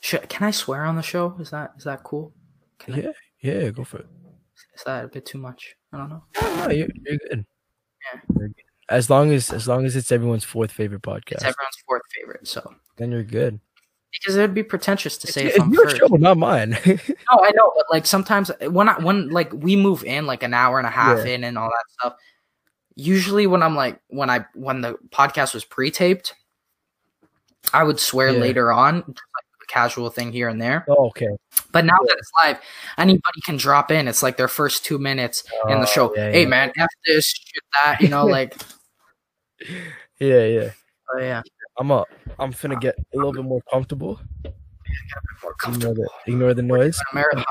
Should, 0.00 0.28
can 0.28 0.46
I 0.46 0.50
swear 0.52 0.84
on 0.84 0.96
the 0.96 1.02
show? 1.02 1.34
Is 1.40 1.50
that 1.50 1.72
is 1.78 1.84
that 1.84 2.02
cool? 2.04 2.32
Can 2.78 2.94
I- 2.94 2.98
Yeah, 2.98 3.12
yeah, 3.62 3.70
go 3.70 3.84
for 3.84 3.98
it. 3.98 4.06
Is 4.74 4.84
that 4.84 5.04
a 5.04 5.08
bit 5.08 5.24
too 5.26 5.38
much? 5.38 5.74
I 5.92 5.96
don't 5.98 6.10
know. 6.10 6.22
No, 6.42 6.70
you're, 6.70 6.88
you're 7.04 7.18
good. 7.18 7.44
Yeah. 8.12 8.20
You're 8.38 8.48
good. 8.48 8.54
As 8.88 9.10
long 9.10 9.32
as 9.32 9.50
as 9.50 9.66
long 9.66 9.84
as 9.84 9.96
it's 9.96 10.12
everyone's 10.12 10.44
fourth 10.44 10.70
favorite 10.70 11.02
podcast, 11.02 11.32
It's 11.42 11.44
everyone's 11.44 11.76
fourth 11.86 12.02
favorite, 12.14 12.46
so 12.46 12.74
then 12.96 13.10
you're 13.10 13.24
good. 13.24 13.58
Because 14.12 14.36
it 14.36 14.40
would 14.40 14.54
be 14.54 14.62
pretentious 14.62 15.18
to 15.18 15.26
say 15.26 15.42
if 15.46 15.54
it's 15.56 15.60
I'm 15.60 15.72
your 15.72 15.84
first. 15.84 15.98
show, 15.98 16.06
not 16.06 16.38
mine. 16.38 16.76
No, 16.86 17.42
I 17.42 17.50
know, 17.54 17.72
but 17.76 17.86
like 17.90 18.06
sometimes 18.06 18.50
eh, 18.60 18.66
when 18.68 18.88
I 18.88 18.98
when 19.00 19.28
like 19.30 19.52
we 19.52 19.76
move 19.76 20.04
in 20.04 20.26
like 20.26 20.42
an 20.42 20.54
hour 20.54 20.78
and 20.78 20.86
a 20.86 20.90
half 20.90 21.26
Yeah. 21.26 21.34
in 21.34 21.44
and 21.44 21.58
all 21.58 21.68
that 21.68 21.84
stuff. 22.00 22.14
Usually 22.94 23.46
when 23.46 23.62
I'm 23.62 23.74
like 23.76 24.00
when 24.08 24.30
I 24.30 24.46
when 24.54 24.80
the 24.80 24.96
podcast 25.10 25.52
was 25.54 25.64
pre-taped, 25.64 26.34
I 27.74 27.82
would 27.84 28.00
swear 28.00 28.30
Yeah. 28.32 28.40
later 28.40 28.72
on, 28.72 28.94
like 28.96 29.06
a 29.16 29.66
casual 29.68 30.08
thing 30.08 30.32
here 30.32 30.48
and 30.48 30.62
there. 30.62 30.86
oh, 30.88 31.08
okay. 31.08 31.28
But 31.72 31.84
now 31.84 31.98
that 32.00 32.16
it's 32.18 32.30
live, 32.42 32.58
anybody 32.96 33.40
can 33.44 33.56
drop 33.58 33.90
in. 33.90 34.08
It's 34.08 34.22
like 34.22 34.36
their 34.38 34.48
first 34.48 34.84
two 34.84 34.98
minutes 34.98 35.44
in 35.68 35.80
the 35.80 35.86
Oh, 35.86 35.90
show. 35.90 36.16
yeah, 36.16 36.30
hey 36.30 36.42
yeah. 36.42 36.48
man, 36.48 36.72
f 36.78 36.88
this, 37.04 37.26
shit 37.26 37.62
that, 37.74 38.00
you 38.00 38.08
know, 38.08 38.24
like 38.38 38.56
Yeah, 40.18 40.44
yeah. 40.44 40.70
oh 41.14 41.18
yeah, 41.20 41.42
I'm 41.78 41.90
a, 41.90 42.04
I'm 42.38 42.52
finna 42.52 42.80
get 42.80 42.94
a 43.12 43.16
little 43.16 43.32
bit 43.32 43.44
more 43.44 43.60
comfortable. 43.70 44.20
more 45.42 45.54
Ignore 45.68 45.94
the, 45.94 46.08
ignore 46.26 46.54
the 46.54 46.62
noise. 46.62 46.98
a 47.12 47.14
marathon. 47.14 47.44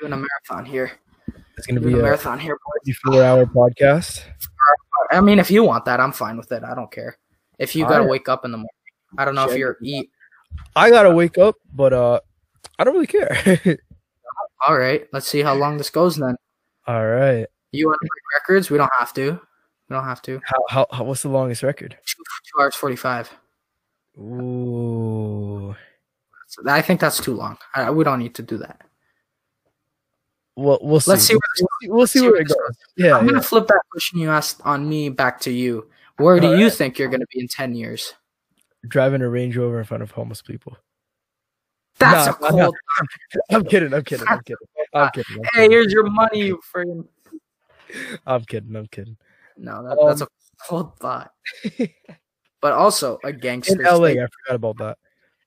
We're 0.00 0.08
doing 0.08 0.12
a 0.12 0.16
marathon 0.16 0.64
here. 0.64 0.92
It's 1.56 1.66
gonna 1.66 1.80
be 1.80 1.92
a 1.92 1.98
a 1.98 2.02
marathon 2.02 2.38
here, 2.38 2.56
boys. 2.64 2.96
54 2.96 3.22
hour 3.22 3.46
podcast. 3.46 4.22
I 5.10 5.20
mean, 5.20 5.38
if 5.38 5.50
you 5.50 5.64
want 5.64 5.84
that, 5.86 6.00
I'm 6.00 6.12
fine 6.12 6.36
with 6.36 6.50
it. 6.52 6.62
I 6.64 6.74
don't 6.74 6.90
care. 6.90 7.16
If 7.58 7.74
you 7.74 7.82
gotta 7.84 7.96
Alright. 7.96 8.10
wake 8.10 8.28
up 8.28 8.44
in 8.44 8.52
the 8.52 8.58
morning, 8.58 8.70
I 9.16 9.24
don't 9.24 9.34
know 9.34 9.48
if 9.48 9.56
you're 9.56 9.76
eat. 9.82 10.10
I 10.76 10.90
gotta 10.90 11.10
wake 11.10 11.38
up, 11.38 11.56
but 11.74 11.92
uh, 11.92 12.20
I 12.78 12.84
don't 12.84 12.94
really 12.94 13.06
care. 13.06 13.60
All 14.66 14.76
right, 14.76 15.06
let's 15.12 15.26
see 15.28 15.40
how 15.40 15.54
long 15.54 15.76
this 15.78 15.90
goes 15.90 16.16
then. 16.16 16.36
All 16.86 17.06
right. 17.06 17.46
You 17.72 17.86
want 17.86 17.98
to 18.02 18.08
break 18.08 18.40
records? 18.42 18.70
We 18.70 18.78
don't 18.78 18.90
have 18.98 19.12
to. 19.14 19.40
We 19.88 19.94
don't 19.94 20.04
have 20.04 20.22
to. 20.22 20.40
How, 20.44 20.64
how 20.68 20.86
how 20.92 21.04
what's 21.04 21.22
the 21.22 21.28
longest 21.28 21.62
record? 21.62 21.96
Two, 22.06 22.22
two 22.54 22.62
hours 22.62 22.74
forty 22.74 22.96
five. 22.96 23.30
Ooh. 24.18 25.74
So 26.46 26.62
I 26.66 26.82
think 26.82 27.00
that's 27.00 27.20
too 27.20 27.34
long. 27.34 27.58
I, 27.74 27.90
we 27.90 28.04
don't 28.04 28.18
need 28.18 28.34
to 28.36 28.42
do 28.42 28.58
that. 28.58 28.80
Well, 30.56 30.78
we'll 30.82 30.98
see. 31.00 31.10
Let's 31.10 31.24
see 31.24 31.34
where 31.34 31.40
We'll 31.60 31.66
see, 31.80 31.88
we'll 31.88 32.06
see 32.06 32.18
see 32.20 32.26
where 32.26 32.40
it 32.40 32.48
goes. 32.48 32.56
Yeah. 32.96 33.16
I'm 33.16 33.24
yeah. 33.26 33.32
gonna 33.32 33.42
flip 33.42 33.68
that 33.68 33.82
question 33.92 34.18
you 34.18 34.30
asked 34.30 34.60
on 34.64 34.88
me 34.88 35.08
back 35.08 35.40
to 35.42 35.50
you. 35.52 35.88
Where 36.16 36.40
do 36.40 36.48
All 36.48 36.56
you 36.56 36.68
think 36.68 36.98
you're 36.98 37.08
gonna 37.08 37.26
be 37.32 37.40
in 37.40 37.48
ten 37.48 37.74
years? 37.74 38.14
Driving 38.86 39.22
a 39.22 39.28
Range 39.28 39.56
Rover 39.56 39.78
in 39.78 39.84
front 39.84 40.02
of 40.02 40.10
homeless 40.10 40.42
people. 40.42 40.76
That's 41.98 42.26
Nah, 42.26 42.48
a 42.48 42.52
nah, 42.52 42.64
cold. 42.64 42.76
I'm 43.50 43.64
kidding. 43.64 43.94
I'm 43.94 44.02
kidding. 44.04 44.26
I'm 44.28 44.40
kidding. 44.42 44.66
I'm 44.94 45.10
kidding. 45.10 45.36
I'm 45.38 45.44
Hey, 45.44 45.50
kidding. 45.54 45.70
here's 45.70 45.92
your 45.92 46.08
money, 46.10 46.46
you 46.46 46.60
friggin' 46.74 47.06
I'm 48.26 48.44
kidding. 48.44 48.74
I'm 48.76 48.86
kidding. 48.86 49.16
No, 49.56 49.82
that, 49.82 49.98
that's 50.04 50.20
a 50.20 50.24
Um, 50.24 50.30
cold 50.66 50.98
thought. 50.98 51.32
But 52.60 52.72
also 52.72 53.18
a 53.24 53.32
gangster. 53.32 53.80
In 53.80 53.86
LA, 53.86 54.08
state. 54.08 54.18
I 54.18 54.26
forgot 54.26 54.54
about 54.54 54.78
that. 54.78 54.98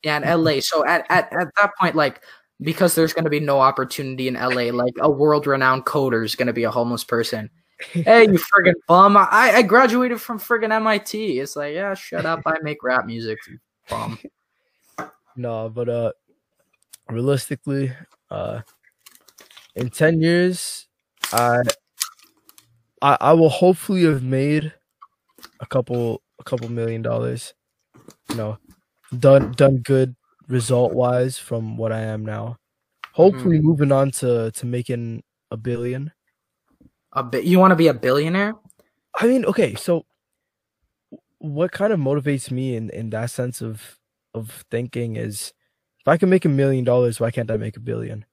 Yeah, 0.03 0.17
in 0.17 0.43
LA. 0.43 0.59
So 0.61 0.85
at, 0.85 1.05
at, 1.09 1.31
at 1.33 1.49
that 1.57 1.71
point, 1.79 1.95
like 1.95 2.21
because 2.61 2.93
there's 2.95 3.13
gonna 3.13 3.29
be 3.29 3.39
no 3.39 3.59
opportunity 3.59 4.27
in 4.27 4.35
LA, 4.35 4.71
like 4.71 4.93
a 4.99 5.09
world 5.09 5.47
renowned 5.47 5.85
coder 5.85 6.23
is 6.23 6.35
gonna 6.35 6.53
be 6.53 6.63
a 6.63 6.71
homeless 6.71 7.03
person. 7.03 7.49
hey, 7.91 8.23
you 8.23 8.37
friggin' 8.37 8.73
bum! 8.87 9.17
I, 9.17 9.53
I 9.55 9.61
graduated 9.63 10.21
from 10.21 10.39
friggin' 10.39 10.71
MIT. 10.71 11.39
It's 11.39 11.55
like, 11.55 11.73
yeah, 11.73 11.93
shut 11.95 12.25
up. 12.25 12.41
I 12.45 12.57
make 12.61 12.83
rap 12.83 13.05
music, 13.05 13.39
you 13.47 13.57
bum. 13.89 14.19
No, 15.35 15.69
but 15.69 15.89
uh, 15.89 16.11
realistically, 17.09 17.91
uh, 18.29 18.61
in 19.75 19.89
ten 19.89 20.21
years, 20.21 20.85
I, 21.33 21.61
I, 23.01 23.17
I 23.19 23.33
will 23.33 23.49
hopefully 23.49 24.03
have 24.03 24.21
made 24.21 24.73
a 25.59 25.65
couple, 25.65 26.21
a 26.41 26.49
couple 26.49 26.69
million 26.69 27.01
dollars. 27.01 27.53
You 28.29 28.35
know, 28.35 28.57
done 29.17 29.51
done 29.53 29.77
good 29.77 30.15
result 30.47 30.93
wise 30.93 31.37
from 31.37 31.77
what 31.77 31.91
I 31.91 32.01
am 32.01 32.25
now. 32.25 32.57
Hopefully, 33.13 33.57
hmm. 33.57 33.67
moving 33.67 33.91
on 33.91 34.11
to 34.11 34.51
to 34.51 34.65
making 34.65 35.23
a 35.51 35.57
billion. 35.57 36.11
A 37.13 37.23
bit. 37.23 37.45
You 37.45 37.59
want 37.59 37.71
to 37.71 37.75
be 37.75 37.87
a 37.87 37.93
billionaire? 37.93 38.55
I 39.19 39.27
mean, 39.27 39.45
okay, 39.45 39.75
so 39.75 40.05
what 41.39 41.71
kind 41.71 41.91
of 41.91 41.99
motivates 41.99 42.51
me 42.51 42.75
in 42.75 42.89
in 42.89 43.09
that 43.11 43.29
sense 43.31 43.61
of 43.61 43.97
of 44.33 44.63
thinking 44.71 45.15
is 45.15 45.53
if 45.99 46.07
I 46.07 46.17
can 46.17 46.29
make 46.29 46.45
a 46.45 46.49
million 46.49 46.83
dollars, 46.83 47.19
why 47.19 47.31
can't 47.31 47.51
I 47.51 47.57
make 47.57 47.77
a 47.77 47.81
billion? 47.81 48.25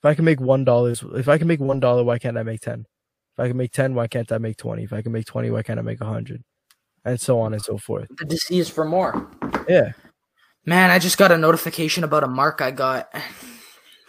If 0.00 0.04
I 0.04 0.14
can 0.14 0.24
make 0.24 0.40
one 0.40 0.64
dollars, 0.64 1.02
if 1.14 1.28
I 1.28 1.38
can 1.38 1.48
make 1.48 1.60
one 1.60 1.80
dollar, 1.80 2.04
why 2.04 2.18
can't 2.18 2.38
I 2.38 2.42
make 2.42 2.60
ten? 2.60 2.86
If 3.34 3.40
I 3.40 3.48
can 3.48 3.56
make 3.56 3.72
ten, 3.72 3.94
why 3.94 4.06
can't 4.06 4.30
I 4.30 4.38
make 4.38 4.56
twenty? 4.56 4.84
If 4.84 4.92
I 4.92 5.02
can 5.02 5.12
make 5.12 5.26
twenty, 5.26 5.50
why 5.50 5.62
can't 5.62 5.78
I 5.78 5.82
make 5.82 6.00
a 6.00 6.04
hundred? 6.04 6.44
And 7.08 7.20
so 7.20 7.40
on 7.40 7.54
and 7.54 7.62
so 7.62 7.78
forth. 7.78 8.08
The 8.18 8.26
disease 8.26 8.68
for 8.68 8.84
more. 8.84 9.30
Yeah. 9.66 9.92
Man, 10.66 10.90
I 10.90 10.98
just 10.98 11.16
got 11.16 11.32
a 11.32 11.38
notification 11.38 12.04
about 12.04 12.22
a 12.22 12.28
mark 12.28 12.60
I 12.60 12.70
got. 12.70 13.10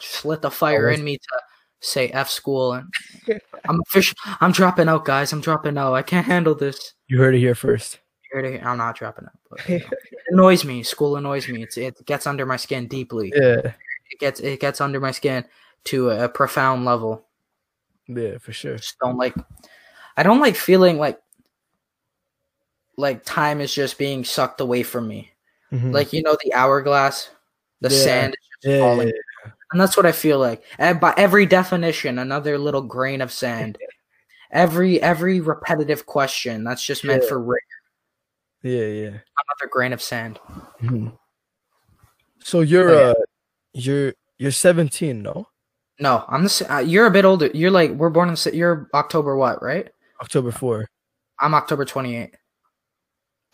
Just 0.02 0.26
lit 0.26 0.42
the 0.42 0.52
fire 0.52 0.90
Oh, 0.90 0.94
in 0.94 1.04
me 1.04 1.18
to 1.18 1.42
say 1.80 2.10
F 2.10 2.30
school 2.30 2.74
and 2.74 2.92
I'm 3.70 3.82
fish 3.88 4.14
I'm 4.42 4.52
dropping 4.52 4.90
out, 4.90 5.06
guys. 5.06 5.32
I'm 5.32 5.40
dropping 5.40 5.78
out. 5.78 5.94
I 5.94 6.02
can't 6.02 6.26
handle 6.26 6.56
this. 6.56 6.94
You 7.08 7.18
heard 7.20 7.36
it 7.36 7.40
here 7.40 7.56
first. 7.56 8.00
Here 8.34 8.62
I'm 8.64 8.78
not 8.78 8.98
dropping 8.98 9.26
out. 9.26 9.40
But, 9.50 9.70
you 9.70 9.80
know, 9.80 9.86
it 10.12 10.24
annoys 10.32 10.66
me. 10.66 10.84
School 10.84 11.16
annoys 11.16 11.48
me. 11.48 11.64
It's, 11.64 11.78
it 11.78 12.06
gets 12.06 12.28
under 12.28 12.46
my 12.46 12.58
skin 12.58 12.88
deeply. 12.88 13.32
Yeah. 13.34 13.74
It 14.12 14.20
gets 14.20 14.40
it 14.42 14.60
gets 14.60 14.82
under 14.82 15.00
my 15.00 15.12
skin 15.12 15.46
to 15.86 16.10
a, 16.10 16.28
profound 16.28 16.84
level. 16.84 17.26
Yeah, 18.08 18.40
for 18.40 18.52
sure. 18.52 18.76
Just 18.76 19.00
don't 19.00 19.18
like. 19.18 19.36
I 20.18 20.24
don't 20.24 20.42
like 20.42 20.56
feeling 20.56 20.98
like 20.98 21.20
like 23.00 23.24
time 23.26 23.62
is 23.62 23.74
just 23.74 23.98
being 23.98 24.24
sucked 24.24 24.62
away 24.62 24.84
from 24.84 25.08
me. 25.08 25.32
Mhm. 25.72 25.94
Like 25.94 26.14
you 26.14 26.22
know 26.22 26.38
the 26.44 26.54
hourglass, 26.54 27.30
the 27.82 27.90
Yeah. 27.90 28.04
sand 28.04 28.34
is 28.34 28.48
just 28.64 28.74
yeah, 28.76 28.80
falling 28.80 29.08
yeah, 29.08 29.52
And 29.72 29.80
that's 29.82 29.96
what 29.96 30.06
I 30.06 30.12
feel 30.12 30.40
like. 30.40 30.64
And 30.78 31.00
by 31.00 31.14
every 31.18 31.46
definition, 31.46 32.20
another 32.20 32.58
little 32.58 32.82
grain 32.82 33.22
of 33.22 33.32
sand. 33.32 33.78
Every 34.52 35.00
every 35.00 35.42
repetitive 35.42 36.08
question 36.08 36.64
that's 36.64 36.84
just 36.84 37.04
meant 37.04 37.24
for 37.24 37.40
rigor. 37.40 37.62
yeah, 38.64 38.86
yeah. 38.88 39.08
Another 39.10 39.70
grain 39.70 39.94
of 39.94 40.02
sand. 40.02 40.40
Mhm. 40.82 41.16
So 42.40 42.62
you're 42.62 42.90
Oh, 42.90 43.12
uh 43.12 43.14
you're 43.74 44.14
you're 44.40 44.50
17, 44.52 45.22
no? 45.22 45.48
No, 46.00 46.24
I'm 46.28 46.46
the. 46.46 46.66
Uh, 46.68 46.80
you're 46.80 47.06
a 47.06 47.12
bit 47.12 47.26
older. 47.26 47.52
You're 47.54 47.70
like 47.70 47.92
we're 47.92 48.10
born 48.10 48.30
in. 48.30 48.38
You're 48.54 48.90
October 48.96 49.36
what? 49.36 49.62
Right? 49.62 49.92
October 50.20 50.52
4 50.52 50.90
I'm 51.40 51.54
October 51.54 51.86
28. 51.86 52.34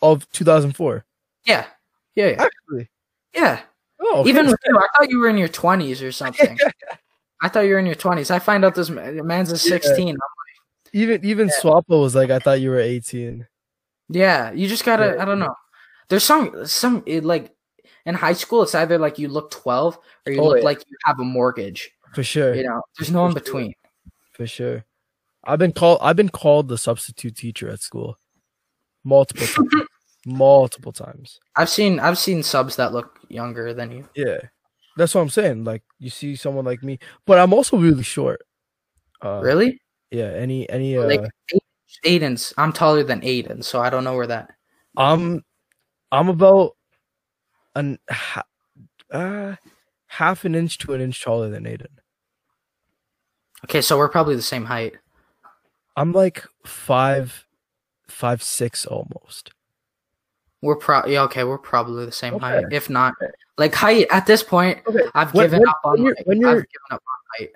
Of 0.02 0.30
2004. 0.32 1.04
Yeah, 1.44 1.66
yeah, 2.14 2.26
yeah. 2.28 2.42
Actually. 2.44 2.90
yeah. 3.34 3.60
Oh, 4.00 4.20
okay. 4.20 4.30
Even 4.30 4.46
with 4.46 4.58
you, 4.66 4.78
I 4.78 4.86
thought 4.96 5.10
you 5.10 5.18
were 5.18 5.28
in 5.28 5.38
your 5.38 5.48
20s 5.48 6.06
or 6.06 6.12
something. 6.12 6.58
I 7.42 7.48
thought 7.48 7.60
you 7.60 7.72
were 7.72 7.78
in 7.78 7.86
your 7.86 7.94
20s. 7.94 8.30
I 8.30 8.38
find 8.38 8.64
out 8.64 8.74
this 8.74 8.90
man's 8.90 9.52
a 9.52 9.58
16. 9.58 10.16
even 10.92 11.24
even 11.24 11.48
Yeah. 11.48 11.54
Swappo 11.62 12.00
was 12.00 12.14
like, 12.14 12.30
I 12.30 12.38
thought 12.38 12.60
you 12.60 12.70
were 12.70 12.80
18. 12.80 13.46
Yeah, 14.08 14.52
you 14.52 14.68
just 14.68 14.84
gotta. 14.84 15.14
Yeah. 15.16 15.22
I 15.22 15.24
don't 15.24 15.38
know. 15.38 15.54
There's 16.08 16.24
some 16.24 16.66
some 16.66 17.02
it, 17.06 17.24
like 17.24 17.54
in 18.04 18.14
high 18.14 18.34
school. 18.34 18.62
It's 18.62 18.74
either 18.74 18.98
like 18.98 19.18
you 19.18 19.28
look 19.28 19.50
12 19.50 19.98
or 20.26 20.32
you 20.32 20.40
Oh, 20.40 20.44
look 20.48 20.58
yeah. 20.58 20.64
like 20.64 20.78
you 20.88 20.96
have 21.04 21.18
a 21.18 21.24
mortgage. 21.24 21.90
For 22.14 22.22
sure. 22.22 22.54
You 22.54 22.62
know, 22.64 22.82
there's 22.98 23.10
no 23.10 23.26
in 23.26 23.32
For 23.32 23.38
sure. 23.38 23.44
between. 23.44 23.74
For 24.32 24.46
sure. 24.46 24.84
I've 25.44 25.58
been 25.58 25.72
called 25.72 25.98
I've 26.02 26.16
been 26.16 26.28
called 26.28 26.68
the 26.68 26.78
substitute 26.78 27.34
teacher 27.36 27.68
at 27.68 27.80
school. 27.80 28.18
Multiple 29.06 29.46
times. 29.46 29.88
Multiple 30.26 30.92
times. 30.92 31.38
I've 31.54 31.70
seen 31.70 32.00
I've 32.00 32.18
seen 32.18 32.42
subs 32.42 32.74
that 32.74 32.92
look 32.92 33.20
younger 33.28 33.72
than 33.72 33.92
you. 33.92 34.08
Yeah. 34.16 34.38
That's 34.96 35.14
what 35.14 35.20
I'm 35.20 35.28
saying. 35.28 35.62
Like 35.62 35.84
you 36.00 36.10
see 36.10 36.34
someone 36.34 36.64
like 36.64 36.82
me, 36.82 36.98
but 37.24 37.38
I'm 37.38 37.54
also 37.54 37.76
really 37.76 38.02
short. 38.02 38.42
Uh, 39.24 39.40
really? 39.40 39.80
Yeah. 40.10 40.32
Any 40.32 40.68
any 40.68 40.98
uh, 40.98 41.06
Like 41.06 41.20
Aiden's. 42.04 42.52
I'm 42.58 42.72
taller 42.72 43.04
than 43.04 43.20
Aiden, 43.20 43.62
so 43.62 43.80
I 43.80 43.90
don't 43.90 44.02
know 44.02 44.16
where 44.16 44.26
that. 44.26 44.50
I'm 44.96 45.44
I'm 46.10 46.28
about 46.28 46.72
an 47.76 48.00
uh, 49.12 49.54
half 50.08 50.44
an 50.44 50.56
inch 50.56 50.78
to 50.78 50.94
an 50.94 51.00
inch 51.00 51.22
taller 51.22 51.48
than 51.48 51.62
Aiden. 51.62 51.86
Okay, 53.64 53.82
so 53.82 53.96
we're 53.96 54.08
probably 54.08 54.34
the 54.34 54.42
same 54.42 54.64
height. 54.64 54.96
I'm 55.96 56.12
like 56.12 56.44
five 56.64 57.45
five 58.08 58.42
six 58.42 58.86
almost. 58.86 59.50
We're 60.62 60.76
probably 60.76 61.12
Yeah, 61.14 61.22
okay, 61.24 61.44
we're 61.44 61.58
probably 61.58 62.06
the 62.06 62.12
same 62.12 62.38
height, 62.38 62.64
if 62.72 62.88
not 62.90 63.12
like 63.58 63.74
height. 63.74 64.06
At 64.10 64.26
this 64.26 64.42
point, 64.42 64.80
Okay. 64.86 65.00
I've 65.14 65.32
When- 65.34 65.44
given 65.46 65.60
when- 65.60 65.68
up 65.68 65.80
on. 65.84 65.90
when 65.92 66.02
you're- 66.02 66.22
when 66.24 66.38
I've 66.38 66.54
given 66.56 66.90
up 66.90 67.02
on 67.02 67.38
height. 67.38 67.50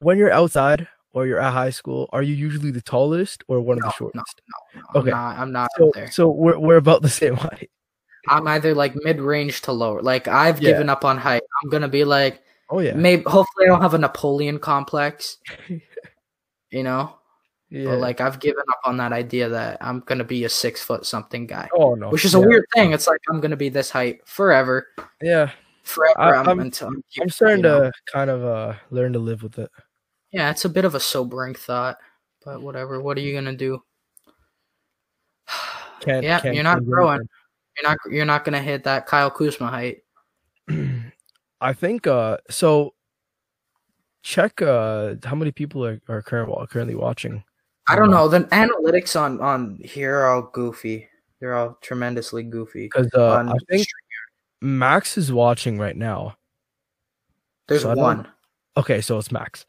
When 0.00 0.18
you're 0.18 0.30
outside 0.32 0.86
or 1.12 1.26
you're 1.26 1.40
at 1.40 1.52
high 1.52 1.70
school, 1.70 2.08
are 2.12 2.22
you 2.22 2.34
usually 2.34 2.70
the 2.70 2.82
tallest 2.82 3.42
or 3.48 3.60
one 3.60 3.78
of 3.78 3.82
No, 3.84 3.88
the 3.88 3.88
no, 3.88 3.92
shortest? 3.98 4.40
no, 4.74 5.00
Okay. 5.00 5.10
I'm 5.10 5.16
not. 5.16 5.38
I'm 5.38 5.52
not 5.52 5.70
So, 5.76 5.90
there. 5.94 6.10
so 6.10 6.28
we're 6.28 6.58
we're 6.58 6.76
about 6.76 7.02
the 7.02 7.08
same 7.22 7.36
height. 7.36 7.70
I'm 8.28 8.46
either 8.46 8.74
like 8.74 8.94
mid 8.96 9.20
range 9.20 9.62
to 9.62 9.72
lower. 9.72 10.02
Like 10.02 10.28
I've 10.28 10.60
Yeah. 10.60 10.72
given 10.72 10.90
up 10.90 11.04
on 11.04 11.16
height. 11.18 11.42
I'm 11.62 11.70
gonna 11.70 11.88
be 11.88 12.04
like 12.04 12.42
Oh 12.70 12.80
yeah. 12.80 12.92
maybe. 12.94 13.22
Hopefully, 13.22 13.64
I 13.64 13.68
don't 13.68 13.80
have 13.80 13.94
a 13.94 13.98
Napoleon 13.98 14.58
complex. 14.58 15.38
you 16.70 16.82
know, 16.82 17.17
yeah. 17.70 17.84
but 17.84 17.98
like 17.98 18.20
I've 18.20 18.40
given 18.40 18.62
up 18.70 18.80
on 18.84 18.96
that 18.98 19.12
idea 19.12 19.48
that 19.48 19.78
I'm 19.80 20.00
gonna 20.00 20.24
be 20.24 20.44
a 20.44 20.48
six 20.48 20.82
foot 20.82 21.04
something 21.06 21.46
guy, 21.46 21.68
oh 21.74 21.94
no. 21.94 22.10
which 22.10 22.24
is 22.24 22.34
a 22.34 22.40
weird 22.40 22.64
thing. 22.74 22.92
It's 22.92 23.06
like 23.06 23.20
I'm 23.30 23.40
gonna 23.40 23.56
be 23.56 23.68
this 23.68 23.90
height 23.90 24.20
forever, 24.26 24.86
Yeah. 25.22 25.50
forever. 25.82 26.20
I- 26.20 26.30
I'm, 26.36 26.48
I'm- 26.48 26.60
I'm, 26.82 27.02
I'm 27.20 27.28
starting 27.28 27.58
you 27.58 27.62
know. 27.62 27.80
to 27.84 27.92
kind 28.12 28.30
of 28.30 28.44
uh 28.44 28.74
learn 28.90 29.12
to 29.14 29.18
live 29.18 29.42
with 29.42 29.58
it. 29.58 29.70
Yeah, 30.32 30.50
it's 30.50 30.64
a 30.64 30.68
bit 30.68 30.84
of 30.84 30.94
a 30.94 31.00
sobering 31.00 31.54
thought, 31.54 31.96
but 32.44 32.60
whatever. 32.62 33.00
What 33.00 33.16
are 33.16 33.22
you 33.22 33.34
gonna 33.34 33.56
do? 33.56 33.82
Can't 36.00 36.22
Yeah, 36.24 36.40
can't 36.40 36.54
you're 36.54 36.64
not 36.64 36.84
growing. 36.84 37.14
anything. 37.20 37.28
You're 37.80 37.90
not. 37.90 37.98
You're 38.10 38.24
not 38.26 38.44
gonna 38.44 38.60
hit 38.62 38.84
that 38.84 39.06
Kyle 39.06 39.30
Kuzma 39.30 39.68
height. 39.68 39.98
I 41.60 41.72
think 41.72 42.06
uh 42.06 42.38
so 42.50 42.94
check 44.22 44.60
uh 44.62 45.14
how 45.24 45.34
many 45.34 45.50
people 45.52 45.84
are, 45.84 46.00
are 46.08 46.22
current, 46.22 46.70
currently 46.70 46.94
watching. 46.94 47.42
I 47.88 47.96
don't 47.96 48.10
know. 48.10 48.28
The 48.28 48.40
analytics 48.40 49.18
on 49.18 49.40
on 49.40 49.78
here 49.82 50.16
are 50.18 50.28
all 50.28 50.42
goofy. 50.42 51.08
They're 51.40 51.54
all 51.54 51.78
tremendously 51.80 52.42
goofy. 52.42 52.84
Because 52.86 53.12
uh, 53.14 53.44
I 53.48 53.56
think. 53.70 53.86
Max 54.60 55.16
is 55.16 55.32
watching 55.32 55.78
right 55.78 55.96
now. 55.96 56.36
there's 57.68 57.82
so 57.82 57.94
one. 57.94 58.26
Okay, 58.76 59.00
so 59.00 59.18
it's 59.18 59.30
Max. 59.30 59.64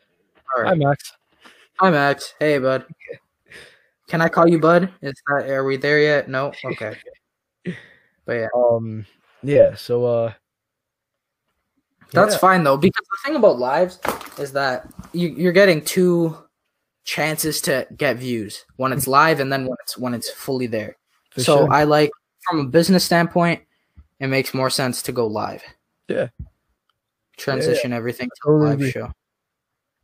All 0.57 0.65
Hi. 0.65 0.73
Max. 0.73 1.13
Hi 1.79 1.91
Max. 1.91 2.33
Hey 2.39 2.57
bud. 2.57 2.85
Can 4.07 4.21
I 4.21 4.29
call 4.29 4.47
you 4.49 4.59
bud? 4.59 4.91
Is 5.01 5.13
that 5.27 5.47
are 5.49 5.63
we 5.63 5.77
there 5.77 5.99
yet? 5.99 6.29
No. 6.29 6.51
Okay. 6.65 6.97
But 8.25 8.33
yeah. 8.33 8.47
Um 8.55 9.05
yeah, 9.41 9.75
so 9.75 10.05
uh 10.05 10.33
That's 12.11 12.33
Yeah. 12.33 12.39
fine 12.39 12.63
though, 12.63 12.77
because 12.77 13.05
the 13.09 13.17
thing 13.29 13.35
about 13.35 13.57
lives 13.57 13.99
is 14.37 14.51
that 14.53 14.87
you, 15.13 15.29
you're 15.29 15.51
getting 15.51 15.81
two 15.83 16.37
chances 17.09 17.59
to 17.61 17.87
get 17.97 18.17
views 18.17 18.65
when 18.75 18.93
it's 18.93 19.07
live 19.07 19.39
and 19.39 19.51
then 19.51 19.65
when 19.65 19.75
it's 19.81 19.97
when 19.97 20.13
it's 20.13 20.29
fully 20.29 20.67
there. 20.67 20.95
For 21.31 21.41
so 21.41 21.57
sure. 21.57 21.73
I 21.73 21.83
like 21.85 22.11
from 22.47 22.59
a 22.59 22.65
business 22.65 23.03
standpoint, 23.03 23.63
it 24.19 24.27
makes 24.27 24.53
more 24.53 24.69
sense 24.69 25.01
to 25.03 25.11
go 25.11 25.25
live. 25.25 25.63
Yeah. 26.07 26.27
Transition 27.37 27.93
everything 27.93 28.29
to 28.43 28.49
a 28.49 28.51
live 28.51 28.91
show. 28.91 29.11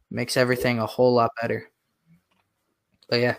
Makes 0.09 0.35
everything 0.35 0.79
a 0.79 0.85
whole 0.87 1.13
lot 1.13 1.29
better. 1.39 1.69
But 3.07 3.19
yeah, 3.19 3.35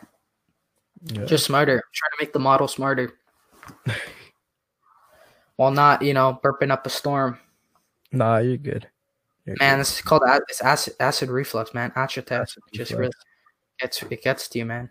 Yeah. 1.06 1.24
just 1.24 1.44
smarter. 1.44 1.82
Trying 1.92 2.10
to 2.10 2.16
make 2.20 2.32
the 2.32 2.38
model 2.38 2.68
smarter. 2.68 3.14
While 5.56 5.72
not, 5.72 6.02
you 6.02 6.14
know, 6.14 6.38
burping 6.44 6.70
up 6.70 6.86
a 6.86 6.90
storm. 6.90 7.38
nah, 8.12 8.38
you're 8.38 8.58
good. 8.58 8.86
You're 9.44 9.56
Man, 9.58 9.76
good. 9.76 9.80
this 9.80 9.94
is 9.96 10.02
called 10.02 10.22
it's 10.48 10.60
acid 10.60 10.94
acid 11.00 11.30
reflux, 11.30 11.72
man. 11.74 11.92
Acid 11.96 12.30
Acid 12.30 12.62
just 12.72 12.90
reflux. 12.92 12.98
really 13.00 13.12
gets 13.80 14.02
it 14.02 14.22
gets 14.22 14.48
to 14.48 14.58
you, 14.58 14.64
man. 14.66 14.88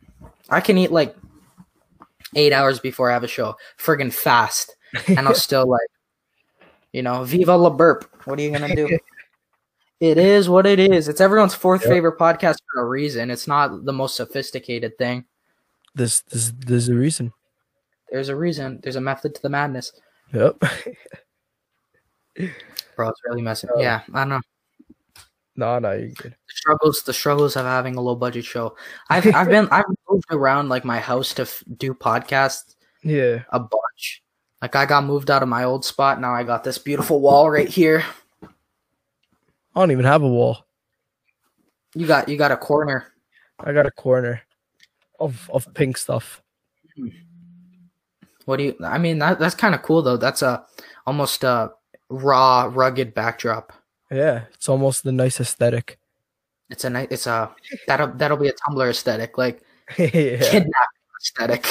I 0.49 0.61
can 0.61 0.77
eat 0.77 0.91
like 0.91 1.15
eight 2.35 2.53
hours 2.53 2.79
before 2.79 3.09
I 3.09 3.13
have 3.13 3.23
a 3.23 3.27
show, 3.27 3.55
friggin' 3.77 4.13
fast, 4.13 4.75
and 5.07 5.19
I'll 5.27 5.33
still 5.49 5.67
like, 5.67 5.87
you 6.93 7.01
know, 7.01 7.23
viva 7.23 7.55
la 7.55 7.69
burp. 7.69 8.09
What 8.25 8.39
are 8.39 8.41
you 8.41 8.51
gonna 8.51 8.75
do? 8.75 8.97
it 9.99 10.17
is 10.17 10.49
what 10.49 10.65
it 10.65 10.79
is. 10.79 11.07
It's 11.07 11.21
everyone's 11.21 11.53
fourth 11.55 11.81
Yep. 11.81 11.89
favorite 11.89 12.17
podcast 12.17 12.57
for 12.73 12.81
a 12.81 12.85
reason. 12.85 13.31
It's 13.31 13.47
not 13.47 13.85
the 13.85 13.93
most 13.93 14.15
sophisticated 14.15 14.97
thing. 14.97 15.25
this 15.95 16.21
this 16.21 16.51
there's 16.59 16.89
a 16.89 16.95
reason. 16.95 17.31
There's 18.11 18.29
a 18.29 18.35
reason. 18.35 18.79
There's 18.83 18.97
a 18.97 19.01
method 19.01 19.33
to 19.35 19.41
the 19.41 19.49
madness, 19.49 19.91
Yep. 20.33 20.57
bro. 22.95 23.09
It's 23.09 23.21
really 23.27 23.41
messing. 23.41 23.69
Oh. 23.75 23.81
Yeah, 23.81 24.01
I 24.13 24.19
don't 24.21 24.29
know. 24.29 24.41
Nah, 25.55 25.79
nah, 25.79 25.91
you're 25.91 26.09
good. 26.09 26.31
the 26.47 26.53
struggles 26.55 27.03
the 27.03 27.13
struggles 27.13 27.55
of 27.55 27.65
having 27.65 27.95
a 27.95 28.01
low 28.01 28.15
budget 28.15 28.45
show 28.45 28.75
i've 29.09 29.25
i've 29.35 29.47
been 29.49 29.67
i've 29.71 29.85
moved 30.09 30.25
around 30.31 30.69
like 30.69 30.83
my 30.85 30.99
house 30.99 31.33
to 31.33 31.43
f- 31.43 31.63
do 31.77 31.93
podcasts 31.93 32.75
Yeah. 33.03 33.43
a 33.49 33.59
bunch 33.59 34.23
like 34.61 34.75
i 34.75 34.85
got 34.85 35.03
moved 35.05 35.29
out 35.31 35.43
of 35.43 35.49
my 35.49 35.63
old 35.63 35.85
spot 35.85 36.19
now 36.19 36.33
i 36.33 36.43
got 36.43 36.63
this 36.63 36.77
beautiful 36.77 37.19
wall 37.21 37.49
right 37.49 37.69
here 37.69 38.03
I 39.77 39.81
don't 39.81 39.91
even 39.91 40.05
have 40.05 40.21
a 40.23 40.27
wall. 40.29 40.65
you 41.95 42.07
got 42.07 42.29
you 42.29 42.37
got 42.37 42.51
a 42.51 42.57
corner 42.57 43.07
I 43.59 43.73
got 43.73 43.85
a 43.85 43.91
corner 43.91 44.41
of 45.19 45.49
of 45.53 45.73
pink 45.73 45.97
stuff. 45.97 46.41
Hmm. 46.95 47.07
what 48.45 48.57
do 48.57 48.63
you 48.63 48.75
i 48.83 48.97
mean 48.97 49.19
that, 49.19 49.39
that's 49.39 49.55
kind 49.55 49.75
of 49.75 49.81
cool 49.81 50.01
though 50.01 50.17
that's 50.17 50.41
a 50.41 50.65
almost 51.05 51.43
a 51.43 51.71
raw 52.09 52.69
rugged 52.73 53.13
backdrop 53.13 53.73
Yeah, 54.11 54.45
it's 54.53 54.69
almost 54.69 55.03
the 55.03 55.11
nice 55.11 55.39
aesthetic. 55.39 55.99
it's 56.69 56.83
a 56.83 56.89
nice 56.89 57.07
it's 57.11 57.27
a 57.27 57.53
that'll 57.87 58.07
that'll 58.07 58.37
be 58.37 58.47
a 58.47 58.53
tumblr 58.53 58.89
aesthetic 58.89 59.37
like 59.37 59.61
yeah. 59.97 60.37
kidnapping 60.41 60.73
aesthetic 61.21 61.65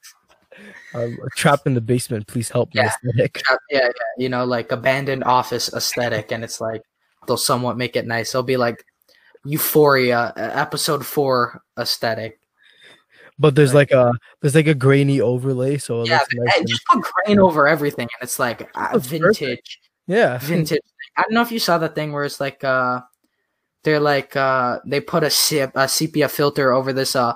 I'm 0.94 1.18
trapped 1.36 1.66
in 1.66 1.74
the 1.74 1.80
basement. 1.80 2.26
Please 2.26 2.48
help 2.48 2.74
me. 2.74 2.80
Yeah. 2.80 2.86
Aesthetic. 2.86 3.42
yeah, 3.70 3.80
yeah, 3.80 3.88
you 4.16 4.28
know, 4.28 4.44
like 4.44 4.72
abandoned 4.72 5.24
office 5.24 5.72
aesthetic, 5.72 6.32
and 6.32 6.42
it's 6.42 6.60
like 6.60 6.82
they'll 7.26 7.36
somewhat 7.36 7.76
make 7.76 7.96
it 7.96 8.06
nice. 8.06 8.34
It'll 8.34 8.42
be 8.42 8.56
like 8.56 8.84
Euphoria 9.44 10.32
episode 10.36 11.04
four 11.04 11.62
aesthetic. 11.78 12.40
But 13.38 13.54
there's 13.54 13.74
like 13.74 13.90
a 13.90 14.12
there's 14.40 14.54
like 14.54 14.66
a 14.66 14.74
grainy 14.74 15.20
overlay, 15.20 15.76
so 15.76 16.04
Yeah, 16.04 16.20
nice. 16.32 16.64
Just 16.64 16.84
put 16.86 17.04
grain 17.24 17.38
over 17.38 17.68
everything, 17.68 18.08
and 18.18 18.22
it's 18.22 18.38
like 18.38 18.68
uh, 18.74 18.98
vintage, 18.98 19.38
perfect. 19.40 19.78
yeah, 20.06 20.38
vintage. 20.38 20.80
I 21.16 21.22
don't 21.22 21.32
know 21.32 21.42
if 21.42 21.52
you 21.52 21.58
saw 21.58 21.78
the 21.78 21.88
thing 21.88 22.12
where 22.12 22.24
it's 22.24 22.40
like 22.40 22.62
uh, 22.64 23.00
they're 23.84 24.00
like 24.00 24.36
uh, 24.36 24.80
they 24.86 25.00
put 25.00 25.24
a, 25.24 25.30
sep- 25.30 25.76
a 25.76 25.88
sepia 25.88 26.28
filter 26.28 26.72
over 26.72 26.92
this 26.92 27.16
uh, 27.16 27.34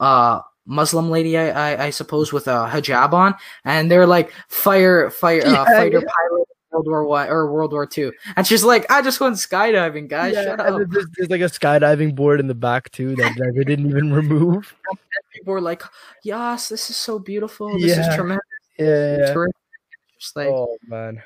uh. 0.00 0.40
Muslim 0.68 1.10
lady, 1.10 1.38
I, 1.38 1.74
I, 1.74 1.84
I 1.84 1.90
suppose, 1.90 2.32
with 2.32 2.48
a 2.48 2.68
hijab 2.68 3.12
on, 3.12 3.36
and 3.64 3.88
they're 3.88 4.04
like 4.04 4.32
fire, 4.48 5.10
fire, 5.10 5.46
uh, 5.46 5.52
Yeah, 5.52 5.64
fighter 5.64 6.00
yeah. 6.00 6.08
pilot, 6.28 6.48
World 6.72 6.86
War 6.88 7.04
One 7.06 7.28
or 7.28 7.52
World 7.52 7.70
War 7.72 7.86
Two, 7.86 8.12
and 8.34 8.44
she's 8.44 8.64
like, 8.64 8.90
I 8.90 9.00
just 9.00 9.20
went 9.20 9.36
skydiving, 9.36 10.08
guys. 10.08 10.34
Yeah, 10.34 10.42
shut 10.42 10.66
and 10.66 10.82
up. 10.82 10.90
there's, 10.90 11.06
there's 11.16 11.30
like 11.30 11.40
a 11.40 11.44
skydiving 11.44 12.16
board 12.16 12.40
in 12.40 12.48
the 12.48 12.54
back 12.56 12.90
too 12.90 13.14
that 13.14 13.52
they 13.54 13.62
didn't 13.62 13.88
even 13.88 14.12
remove. 14.12 14.74
people 15.32 15.52
were 15.52 15.60
like, 15.60 15.82
"Yes, 16.24 16.68
this 16.68 16.90
is 16.90 16.96
so 16.96 17.20
beautiful. 17.20 17.78
This 17.78 17.96
is 17.96 18.12
tremendous." 18.16 18.44
Yeah, 18.76 19.18
yeah. 19.18 19.32
Terrific." 19.32 19.54
Just 20.18 20.34
like, 20.34 20.48
Oh 20.48 20.76
man, 20.88 21.22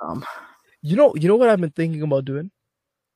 um, 0.00 0.24
you 0.82 0.96
know 0.96 1.14
you 1.16 1.28
know 1.28 1.36
what 1.36 1.48
I've 1.48 1.60
been 1.60 1.70
thinking 1.70 2.02
about 2.02 2.24
doing. 2.24 2.50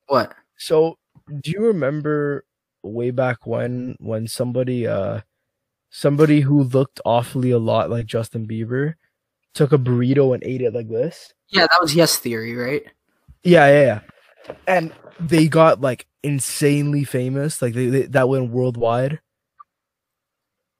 what? 0.06 0.34
So 0.56 0.98
do 1.40 1.50
you 1.50 1.60
remember 1.60 2.44
way 2.82 3.10
back 3.10 3.46
when 3.46 3.96
when 3.98 4.28
somebody 4.28 4.86
uh 4.86 5.20
somebody 5.90 6.40
who 6.40 6.64
looked 6.64 7.00
awfully 7.04 7.50
a 7.50 7.58
lot 7.58 7.90
like 7.90 8.06
Justin 8.06 8.46
Bieber 8.46 8.94
took 9.54 9.72
a 9.72 9.78
burrito 9.78 10.34
and 10.34 10.42
ate 10.44 10.60
it 10.60 10.74
like 10.74 10.88
this? 10.88 11.32
Yeah, 11.48 11.66
that 11.70 11.80
was 11.80 11.94
Yes 11.94 12.16
Theory, 12.16 12.54
right? 12.54 12.84
Yeah, 13.42 13.66
yeah, 13.68 14.00
yeah. 14.48 14.54
And 14.66 14.92
they 15.20 15.48
got 15.48 15.80
like 15.80 16.06
insanely 16.22 17.04
famous. 17.04 17.62
Like 17.62 17.74
they, 17.74 17.86
they 17.86 18.02
that 18.02 18.28
went 18.28 18.50
worldwide. 18.50 19.20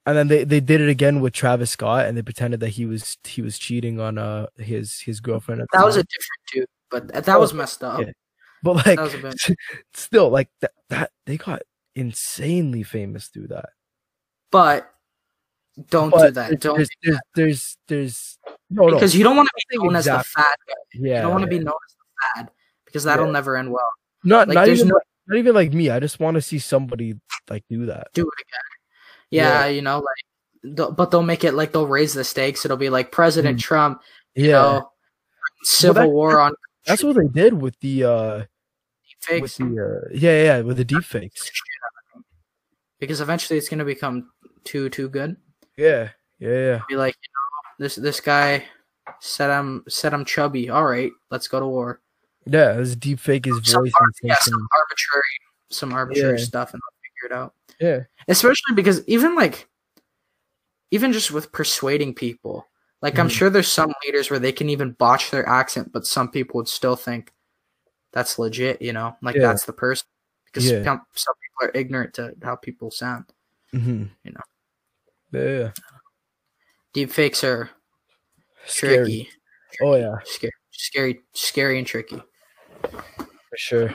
And 0.06 0.16
then 0.16 0.28
they, 0.28 0.44
they 0.44 0.60
did 0.60 0.81
it 0.82 0.90
again 0.90 1.20
with 1.20 1.32
Travis 1.32 1.70
Scott, 1.70 2.05
and 2.06 2.16
they 2.16 2.22
pretended 2.22 2.60
that 2.60 2.70
he 2.70 2.85
was 2.85 3.16
he 3.24 3.40
was 3.40 3.59
cheating 3.59 3.98
on 4.01 4.18
uh 4.18 4.47
his 4.59 5.01
his 5.01 5.20
girlfriend. 5.20 5.62
That 5.72 5.85
was 5.85 5.97
a 5.97 6.02
different 6.05 6.43
dude, 6.52 6.66
but 6.90 7.12
th- 7.12 7.24
that 7.24 7.40
was 7.40 7.55
messed 7.55 7.82
up. 7.82 8.01
yeah. 8.01 8.12
but 8.62 8.86
like 8.86 8.98
That 8.98 9.56
still 9.94 10.28
like 10.28 10.51
that, 10.60 10.72
that 10.90 11.10
they 11.24 11.39
got 11.39 11.62
insanely 11.94 12.82
famous 12.82 13.28
through 13.28 13.48
that. 13.48 13.70
But 14.51 14.90
don't 15.89 16.12
do 16.14 16.31
that. 16.32 16.60
Don't 16.60 16.76
there's, 16.76 16.89
there's, 17.02 17.18
there's 17.35 17.78
the's 17.89 18.39
no 18.70 18.86
no 18.89 18.94
because 18.97 19.16
you 19.16 19.24
don't 19.24 19.36
want 19.36 19.48
to 19.48 19.66
be 19.70 19.78
known 19.78 19.97
as 19.97 20.05
the 20.05 20.10
exactly. 20.18 20.43
fad 20.43 20.55
guy. 20.68 20.74
yeah 21.09 21.16
you 21.16 21.22
don't 21.22 21.31
want 21.32 21.44
to 21.44 21.51
yeah. 21.55 21.59
be 21.59 21.64
known 21.64 21.74
as 21.89 21.94
the 21.94 22.43
fad 22.43 22.51
because 22.85 23.05
that'll 23.05 23.26
Yeah. 23.26 23.32
never 23.32 23.56
end 23.56 23.72
well. 23.72 23.89
not 24.22 24.48
like, 24.48 24.55
not 24.55 24.68
even 24.68 24.89
no- 24.89 25.01
not 25.28 25.39
even 25.39 25.55
like 25.55 25.72
me. 25.72 25.89
I 25.89 25.98
just 26.01 26.20
want 26.20 26.35
to 26.35 26.43
see 26.43 26.59
somebody 26.59 27.14
like 27.48 27.64
do 27.70 27.86
that. 27.86 28.09
Do 28.12 28.22
it 28.22 28.44
again. 28.47 28.60
Yeah, 29.35 29.66
you 29.66 29.82
know, 29.82 29.98
like, 29.98 30.77
th- 30.77 30.90
but 30.97 31.11
they'll 31.11 31.23
make 31.23 31.44
it 31.44 31.52
like 31.52 31.73
they'll 31.73 31.86
raise 31.86 32.15
the 32.15 32.24
stakes. 32.24 32.65
It'll 32.65 32.77
be 32.77 32.90
like 32.90 33.11
President 33.12 33.59
Trump, 33.61 34.01
you 34.35 34.44
Mm. 34.44 34.48
Yeah, 34.48 34.52
know, 34.52 34.90
civil 35.65 36.02
that- 36.02 36.09
war 36.11 36.40
on 36.40 36.55
that's 36.86 37.02
what 37.02 37.16
they 37.16 37.28
did 37.28 37.55
with 37.55 37.78
the 37.81 38.05
uh 38.05 38.43
with 39.40 39.56
the 39.56 40.05
uh, 40.05 40.09
yeah 40.12 40.43
yeah 40.44 40.61
with 40.61 40.77
the 40.77 40.85
deep 40.85 41.02
fakes. 41.05 41.51
because 43.01 43.20
eventually 43.20 43.59
it's 43.59 43.69
gonna 43.69 43.85
become 43.85 44.31
too 44.65 44.89
too 44.90 45.09
good. 45.09 45.36
Yeah 45.77 46.11
yeah 46.39 46.51
yeah. 46.51 46.81
Be 46.89 46.97
like, 46.97 47.15
you 47.23 47.28
know, 47.32 47.85
this 47.85 47.97
this 47.97 48.20
guy 48.20 48.65
said 49.20 49.51
I'm 49.51 49.85
said 49.89 50.12
I'm 50.15 50.24
chubby. 50.24 50.69
All 50.70 50.85
right, 50.85 51.11
let's 51.31 51.48
go 51.48 51.61
to 51.61 51.66
war. 51.66 52.01
Yeah, 52.47 52.74
this 52.74 52.94
deep 52.97 53.19
fake 53.20 53.47
his 53.47 53.61
Some 53.65 53.85
voice 53.85 53.93
ar- 54.01 54.09
yeah, 54.23 54.35
some 54.40 54.52
some- 54.52 54.69
arbitrary 54.78 55.23
some 55.70 55.93
arbitrary 55.93 56.39
Yeah. 56.39 56.44
stuff 56.44 56.73
and 56.74 56.81
they'll 56.82 57.01
figure 57.02 57.35
it 57.35 57.40
out. 57.43 57.55
Yeah. 57.80 58.01
Especially 58.28 58.74
because 58.74 59.06
even 59.06 59.34
like 59.34 59.68
even 60.90 61.12
just 61.12 61.30
with 61.30 61.52
persuading 61.52 62.14
people. 62.14 62.66
Like 63.02 63.18
I'm 63.18 63.28
Mhm. 63.28 63.32
sure 63.32 63.51
there's 63.51 63.70
some 63.70 63.92
leaders 64.06 64.30
where 64.30 64.38
they 64.38 64.52
can 64.52 64.70
even 64.70 64.92
botch 64.92 65.30
their 65.30 65.46
accent, 65.48 65.92
but 65.92 66.06
some 66.06 66.30
people 66.30 66.59
would 66.59 66.68
still 66.68 66.96
think 66.96 67.32
that's 68.12 68.38
legit, 68.38 68.80
you 68.80 68.92
know? 68.92 69.16
Like 69.20 69.34
Yeah. 69.36 69.42
that's 69.48 69.64
the 69.66 69.72
person. 69.72 70.06
Because 70.46 70.70
Yeah. 70.70 70.84
some 70.84 71.02
some 71.14 71.34
people 71.42 71.68
are 71.68 71.78
ignorant 71.80 72.14
to 72.14 72.34
how 72.42 72.56
people 72.56 72.90
sound. 72.90 73.26
hmm 73.72 74.05
You 74.22 74.32
know. 74.32 74.40
Yeah, 75.32 75.59
yeah. 75.59 75.72
Deep 76.92 77.10
fakes 77.10 77.42
are 77.44 77.70
Scary. 78.66 78.96
tricky. 79.05 79.30
Oh 79.82 79.96
yeah, 79.96 80.16
Scary 80.24 80.52
scary 80.70 81.20
scary 81.32 81.78
and 81.78 81.86
tricky. 81.86 82.22
for 82.80 83.56
sure. 83.56 83.94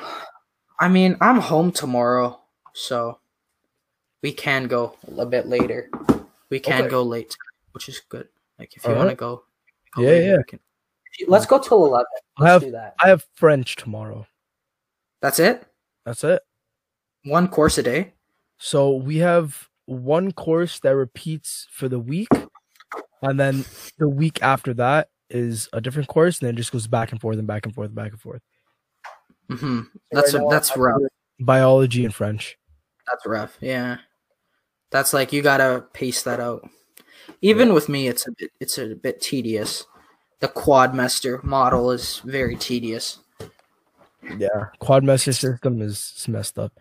I 0.80 0.88
mean, 0.90 1.18
I'm 1.22 1.40
home 1.40 1.72
tomorrow, 1.72 2.42
so 2.74 3.19
we 4.22 4.32
can 4.32 4.68
go 4.68 4.96
a 5.18 5.26
bit 5.26 5.48
later. 5.48 5.90
We 6.50 6.60
can 6.60 6.82
Okay. 6.82 6.90
go 6.90 7.04
late, 7.04 7.36
which 7.74 7.90
is 7.90 8.00
good. 8.10 8.28
Like 8.58 8.76
if 8.76 8.84
you 8.84 8.90
Alright. 8.90 9.06
want 9.06 9.10
to 9.12 9.16
go, 9.16 9.44
go 9.96 10.02
Yeah, 10.02 10.10
later, 10.10 10.26
yeah. 10.26 10.38
we 10.38 10.44
can- 10.44 10.60
Let's 11.28 11.46
go 11.46 11.60
till 11.60 11.86
eleven. 11.86 12.06
I 12.38 12.44
Let's 12.44 12.52
have 12.54 12.62
do 12.64 12.72
that. 12.72 12.96
I 13.04 13.10
have 13.10 13.26
French 13.34 13.76
tomorrow. 13.76 14.26
That's 15.22 15.40
it. 15.40 15.66
That's 16.06 16.24
it. 16.24 16.42
One 17.26 17.48
course 17.50 17.78
a 17.78 17.84
day. 17.84 18.14
So 18.58 18.96
we 18.96 19.18
have 19.18 19.68
one 19.86 20.32
course 20.32 20.80
that 20.80 20.96
repeats 20.96 21.68
for 21.72 21.90
the 21.90 22.00
week, 22.00 22.30
and 23.22 23.40
then 23.40 23.66
the 23.98 24.08
week 24.08 24.42
after 24.42 24.74
that 24.76 25.10
is 25.30 25.68
a 25.74 25.82
different 25.82 26.08
course, 26.08 26.40
and 26.40 26.48
then 26.48 26.56
it 26.56 26.58
just 26.58 26.72
goes 26.72 26.88
back 26.88 27.12
and 27.12 27.20
forth 27.20 27.38
and 27.38 27.48
back 27.48 27.66
and 27.66 27.74
forth, 27.76 27.88
and 27.88 27.96
back 27.96 28.12
and 28.12 28.22
forth. 28.22 28.42
hmm 29.50 29.82
That's 30.12 30.34
Right 30.34 30.42
now, 30.44 30.50
that's 30.50 30.78
rough. 30.78 31.02
Biology 31.40 32.06
and 32.06 32.14
French. 32.14 32.58
That's 33.08 33.26
rough. 33.26 33.58
Yeah, 33.62 33.98
that's 34.92 35.14
like 35.14 35.32
you 35.34 35.42
gotta 35.42 35.86
pace 35.94 36.24
that 36.24 36.40
out. 36.40 36.68
Even 37.42 37.74
with 37.74 37.90
me, 37.90 38.08
it's 38.08 38.28
a 38.28 38.32
bit 38.32 38.52
it's 38.60 38.78
a 38.78 38.96
bit 38.96 39.22
tedious. 39.22 39.86
The 40.40 40.48
quadmester 40.48 41.44
model 41.44 41.92
is 41.92 42.20
very 42.26 42.56
tedious. 42.56 43.20
Yeah, 44.38 44.68
quadmester 44.82 45.34
system 45.38 45.82
is 45.82 46.26
messed 46.28 46.60
up. 46.60 46.74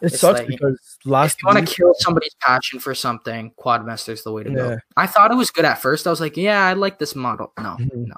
It 0.00 0.06
It's 0.12 0.20
sucks 0.20 0.40
like- 0.40 0.48
because 0.48 0.98
last 1.04 1.38
if 1.38 1.42
you 1.42 1.46
want 1.54 1.68
to 1.68 1.74
kill 1.74 1.92
somebody's 1.98 2.34
passion 2.40 2.78
for 2.78 2.94
something, 2.94 3.52
Quadmester's 3.58 4.22
the 4.22 4.30
way 4.32 4.44
to 4.44 4.50
Yeah. 4.50 4.56
go. 4.56 4.78
I 4.96 5.08
thought 5.08 5.32
it 5.32 5.34
was 5.36 5.50
good 5.50 5.64
at 5.64 5.78
first. 5.82 6.06
I 6.06 6.10
was 6.10 6.20
like, 6.20 6.36
yeah, 6.36 6.64
I 6.64 6.74
like 6.74 7.00
this 7.00 7.16
model. 7.16 7.52
No, 7.58 7.76
Mhm. 7.80 8.06
no. 8.06 8.14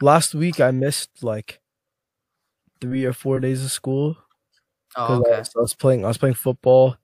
last 0.00 0.34
week 0.34 0.60
I 0.60 0.70
missed 0.72 1.22
like 1.22 1.60
three 2.80 3.04
or 3.06 3.12
four 3.14 3.40
days 3.40 3.64
of 3.64 3.72
school 3.72 4.16
Oh, 4.94 5.14
I, 5.14 5.16
okay. 5.18 5.38
was, 5.38 5.50
I 5.56 5.60
was 5.60 5.74
playing 5.74 6.04
I 6.04 6.08
was 6.08 6.18
playing 6.18 6.34
football, 6.36 6.96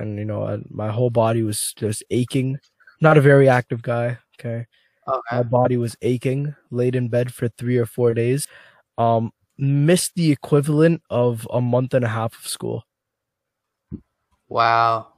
and 0.00 0.18
you 0.18 0.24
know 0.24 0.44
I, 0.44 0.58
my 0.70 0.90
whole 0.90 1.10
body 1.10 1.42
was 1.42 1.72
just 1.74 2.02
aching. 2.10 2.58
Not 3.00 3.16
a 3.16 3.20
very 3.20 3.48
active 3.48 3.82
guy. 3.82 4.18
Okay, 4.38 4.66
my 5.30 5.42
body 5.42 5.76
was 5.76 5.96
aching. 6.02 6.54
Laid 6.70 6.96
in 6.96 7.08
bed 7.08 7.32
for 7.32 7.48
three 7.48 7.76
or 7.76 7.86
four 7.86 8.14
days. 8.14 8.48
Um, 8.98 9.32
missed 9.58 10.14
the 10.16 10.32
equivalent 10.32 11.02
of 11.10 11.46
a 11.52 11.60
month 11.60 11.94
and 11.94 12.04
a 12.04 12.08
half 12.08 12.34
of 12.38 12.46
school. 12.46 12.84
Wow. 14.48 15.08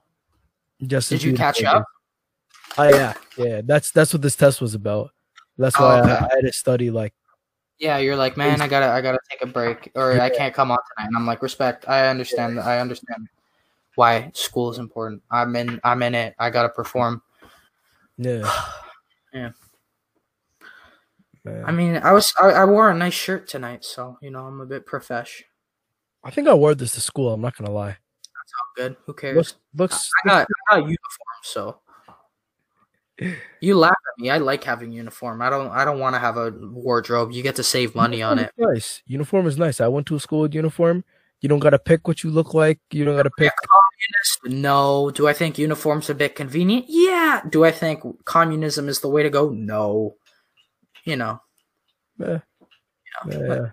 Just 0.84 1.08
Did 1.08 1.22
you 1.22 1.34
catch 1.34 1.62
up? 1.64 1.84
Oh 2.76 2.88
yeah, 2.88 3.14
yeah. 3.36 3.60
That's 3.64 3.90
that's 3.92 4.12
what 4.12 4.22
this 4.22 4.36
test 4.36 4.60
was 4.60 4.74
about. 4.74 5.10
That's 5.58 5.78
Oh, 5.78 5.84
why 5.84 6.00
okay. 6.00 6.12
I, 6.12 6.26
I 6.26 6.28
had 6.34 6.44
to 6.44 6.52
study 6.52 6.90
like 6.90 7.14
Yeah, 7.78 7.98
you're 7.98 8.16
like, 8.16 8.36
man, 8.36 8.60
I 8.60 8.68
gotta, 8.68 8.90
I 8.90 9.00
gotta 9.00 9.18
take 9.30 9.42
a 9.42 9.46
break, 9.46 9.92
or 9.94 10.20
I 10.20 10.28
can't 10.30 10.54
come 10.54 10.70
on 10.70 10.78
tonight. 10.96 11.08
And 11.08 11.16
I'm 11.16 11.26
like, 11.26 11.42
respect. 11.42 11.88
I 11.88 12.08
understand. 12.08 12.58
I 12.58 12.78
understand 12.78 13.28
why 13.94 14.30
school 14.34 14.70
is 14.70 14.78
important. 14.78 15.22
I'm 15.30 15.54
in, 15.56 15.80
I'm 15.84 16.02
in 16.02 16.14
it. 16.14 16.34
I 16.38 16.50
gotta 16.50 16.68
perform. 16.68 17.22
yeah. 18.16 18.50
Yeah. 19.34 19.52
Man. 21.42 21.64
I 21.64 21.72
mean, 21.72 21.96
I 21.96 22.12
was, 22.12 22.34
I, 22.38 22.48
I 22.50 22.64
wore 22.66 22.90
a 22.90 22.94
nice 22.94 23.14
shirt 23.14 23.48
tonight, 23.48 23.82
so 23.82 24.18
you 24.20 24.30
know, 24.30 24.44
I'm 24.44 24.60
a 24.60 24.66
bit 24.66 24.84
profesh. 24.84 25.42
I 26.22 26.30
think 26.30 26.48
I 26.48 26.54
wore 26.54 26.74
this 26.74 26.92
to 26.92 27.00
school. 27.00 27.32
I'm 27.32 27.40
not 27.40 27.56
gonna 27.56 27.72
lie. 27.72 27.96
That's 27.96 28.52
all 28.60 28.72
good. 28.76 28.96
Who 29.06 29.14
cares? 29.14 29.36
Looks 29.36 29.54
looks. 29.74 30.10
I 30.22 30.28
got, 30.28 30.46
I 30.70 30.76
got 30.76 30.78
a 30.80 30.82
uniform, 30.82 30.98
so 31.42 31.80
you 33.60 33.76
laugh 33.76 33.90
at 33.90 34.22
me. 34.22 34.30
I 34.30 34.38
like 34.38 34.64
having 34.64 34.92
uniform. 34.92 35.42
I 35.42 35.50
don't, 35.50 35.70
I 35.70 35.84
don't 35.84 35.98
want 35.98 36.14
to 36.14 36.18
have 36.18 36.36
a 36.36 36.50
wardrobe. 36.50 37.32
You 37.32 37.42
get 37.42 37.56
to 37.56 37.62
save 37.62 37.94
money 37.94 38.22
on 38.22 38.38
it. 38.38 38.52
Nice. 38.56 39.02
Uniform 39.06 39.46
is 39.46 39.58
nice. 39.58 39.80
I 39.80 39.88
went 39.88 40.06
to 40.08 40.16
a 40.16 40.20
school 40.20 40.40
with 40.42 40.54
uniform. 40.54 41.04
You 41.42 41.48
don't 41.48 41.58
gotta 41.58 41.78
pick 41.78 42.06
what 42.08 42.22
you 42.24 42.30
look 42.30 42.54
like. 42.54 42.78
You 42.92 43.04
don't 43.04 43.16
gotta 43.16 43.30
pick. 43.36 43.52
No. 44.44 45.10
Do 45.10 45.28
I 45.28 45.32
think 45.32 45.58
uniforms 45.58 46.08
are 46.08 46.12
a 46.12 46.16
bit 46.16 46.34
convenient? 46.36 46.86
Yeah. 46.88 47.42
Do 47.48 47.64
I 47.64 47.70
think 47.72 48.02
communism 48.24 48.88
is 48.88 49.00
the 49.00 49.08
way 49.08 49.22
to 49.22 49.30
go? 49.30 49.50
No. 49.50 50.16
You 51.04 51.16
know, 51.16 51.40
Eh, 52.24 52.38
you 53.26 53.38
know, 53.38 53.54
yeah. 53.54 53.70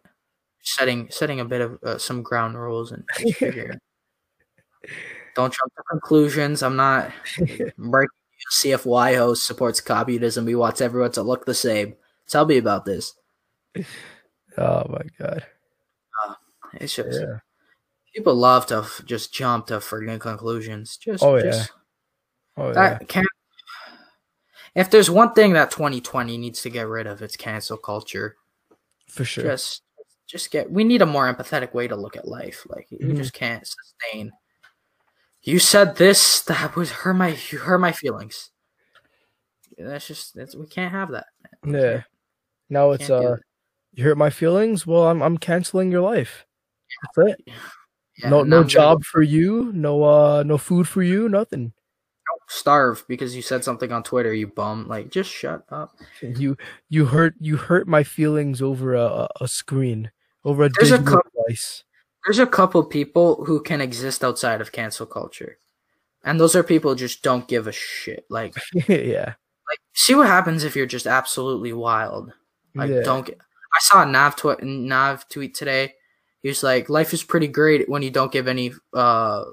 setting 0.64 1.08
setting 1.12 1.40
a 1.40 1.46
bit 1.46 1.62
of 1.62 1.78
uh, 1.84 1.98
some 2.00 2.24
ground 2.24 2.58
rules 2.58 2.91
and 2.91 3.04
figure. 3.36 3.80
Don't 5.36 5.54
jump 5.54 5.74
to 5.76 5.84
conclusions. 5.91 6.64
I'm 6.64 6.76
not 6.76 7.12
breaking. 7.78 8.10
CFY 8.52 9.16
host 9.18 9.46
supports 9.46 9.80
communism. 9.80 10.48
He 10.48 10.56
wants 10.56 10.82
everyone 10.82 11.12
to 11.12 11.22
look 11.22 11.46
the 11.46 11.54
same. 11.54 11.94
Tell 12.28 12.46
me 12.48 12.58
about 12.58 12.86
this. 12.86 13.14
Oh 14.58 14.86
my 14.90 15.04
god. 15.20 15.46
It's 16.76 16.96
just 16.96 17.20
Yeah. 17.22 17.40
People 18.20 18.36
love 18.36 18.66
to 18.68 18.78
f- 18.80 19.02
just 19.06 19.34
jump 19.34 19.68
to 19.68 19.76
friggin' 19.76 20.20
conclusions. 20.20 20.98
Just, 20.98 21.24
Oh, 21.24 21.36
yeah. 21.38 21.44
just 21.44 21.72
Oh 22.58 22.72
yeah. 22.74 22.98
can't. 23.08 23.28
If 24.76 24.91
there's 24.91 25.10
one 25.10 25.34
thing 25.34 25.54
that 25.54 25.72
2020 25.72 26.38
needs 26.38 26.62
to 26.64 26.70
get 26.70 26.88
rid 26.88 27.08
of, 27.08 27.22
it's 27.22 27.36
cancel 27.38 27.78
culture. 27.78 28.36
For 29.08 29.24
sure. 29.26 29.44
Just, 29.46 29.82
just 30.28 30.52
get. 30.52 30.70
We 30.72 30.84
need 30.84 31.02
a 31.02 31.06
more 31.06 31.34
empathetic 31.34 31.74
way 31.74 31.88
to 31.88 31.96
look 31.96 32.16
at 32.18 32.28
life. 32.28 32.66
Like 32.68 32.88
you 32.91 33.00
Mhm. 33.00 33.18
just 33.18 33.34
can't 33.34 33.66
sustain. 33.66 34.32
You 35.41 35.58
said 35.58 35.96
this 35.96 36.41
that 36.44 36.76
would 36.76 36.90
hurt 36.90 37.14
my 37.14 37.38
you 37.50 37.60
hurt 37.60 37.80
my 37.80 37.91
feelings. 37.94 38.52
That's 39.78 40.06
just 40.06 40.36
that's 40.36 40.56
we 40.56 40.68
can't 40.68 40.91
have 40.91 41.12
that. 41.12 41.28
Yeah. 41.66 42.04
Now 42.70 42.91
it's 42.91 43.10
uh. 43.10 43.38
You 43.94 44.04
hurt 44.04 44.18
my 44.18 44.30
feelings. 44.30 44.86
Well, 44.86 45.08
I'm 45.08 45.22
I'm 45.24 45.38
canceling 45.38 45.91
your 45.91 46.02
life. 46.02 46.46
That's 47.16 47.32
it. 47.32 47.54
Yeah, 48.20 48.30
no 48.30 48.44
no 48.44 48.64
job 48.64 49.04
for 49.04 49.22
you. 49.22 49.72
No 49.74 50.04
uh 50.04 50.44
no 50.46 50.58
food 50.58 50.88
for 50.88 51.02
you. 51.02 51.30
Nothing. 51.30 51.74
starve 52.48 53.06
because 53.08 53.36
you 53.36 53.41
said 53.41 53.64
something 53.64 53.91
on 53.91 54.04
Twitter. 54.04 54.34
You 54.34 54.48
bum. 54.48 54.88
Like 54.88 55.10
just 55.10 55.30
shut 55.32 55.66
up. 55.70 55.96
You 56.22 56.58
you 56.90 57.06
hurt 57.06 57.36
you 57.40 57.58
hurt 57.58 57.88
my 57.88 58.04
feelings 58.04 58.62
over 58.62 58.94
a 58.96 59.06
a, 59.06 59.28
a 59.41 59.48
screen 59.48 60.12
over 60.44 60.64
a 60.64 60.70
There's 60.70 60.91
a 60.91 60.98
digital 60.98 61.22
cou- 61.22 61.30
device. 61.48 61.84
There's 62.26 62.40
a 62.40 62.48
couple 62.48 62.84
people 62.84 63.46
who 63.46 63.62
can 63.62 63.80
exist 63.80 64.24
outside 64.24 64.60
of 64.60 64.74
cancel 64.74 65.06
culture, 65.06 65.58
and 66.24 66.40
those 66.40 66.56
are 66.56 66.64
people 66.64 66.91
who 66.91 66.98
just 66.98 67.24
don't 67.24 67.48
give 67.48 67.68
a 67.68 67.72
shit. 67.72 68.26
Like 68.30 68.56
yeah. 68.88 69.36
like 69.70 69.80
see 69.94 70.16
what 70.16 70.28
happens 70.28 70.66
if 70.66 70.76
you're 70.76 70.86
just 70.86 71.08
absolutely 71.08 71.72
wild. 71.72 72.34
Like 72.76 72.90
yeah. 72.90 73.04
don't 73.04 73.26
get. 73.26 73.38
I 73.40 73.80
saw 73.80 74.04
a 74.04 74.06
Nav 74.06 74.36
tw- 74.36 74.62
Nav 74.62 75.30
tweet 75.30 75.56
today. 75.56 75.94
He 76.44 76.49
was 76.49 76.64
like, 76.64 76.90
"Life 76.90 77.14
is 77.14 77.24
pretty 77.24 77.48
great 77.48 77.90
when 77.90 78.02
you 78.02 78.11
don't 78.11 78.32
give 78.32 78.48
any 78.48 78.74
uh 78.94 79.45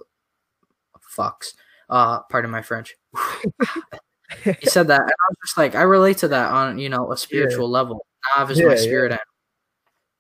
fucks." 1.17 1.55
Uh, 1.89 2.21
pardon 2.31 2.51
my 2.51 2.63
French. 2.63 2.95
he 4.45 4.67
said 4.67 4.89
that, 4.89 5.01
and 5.01 5.11
I 5.11 5.27
was 5.31 5.37
just 5.45 5.57
like, 5.59 5.75
I 5.75 5.83
relate 5.83 6.19
to 6.19 6.29
that 6.29 6.53
on 6.53 6.79
you 6.79 6.89
know 6.89 7.13
a 7.13 7.17
spiritual 7.17 7.69
level. 7.71 8.07
Nav 8.37 8.51
is 8.51 8.59
Yeah, 8.59 8.67
my 8.67 8.75
yeah. 8.75 8.81
spirit 8.81 9.13
animal. 9.13 9.25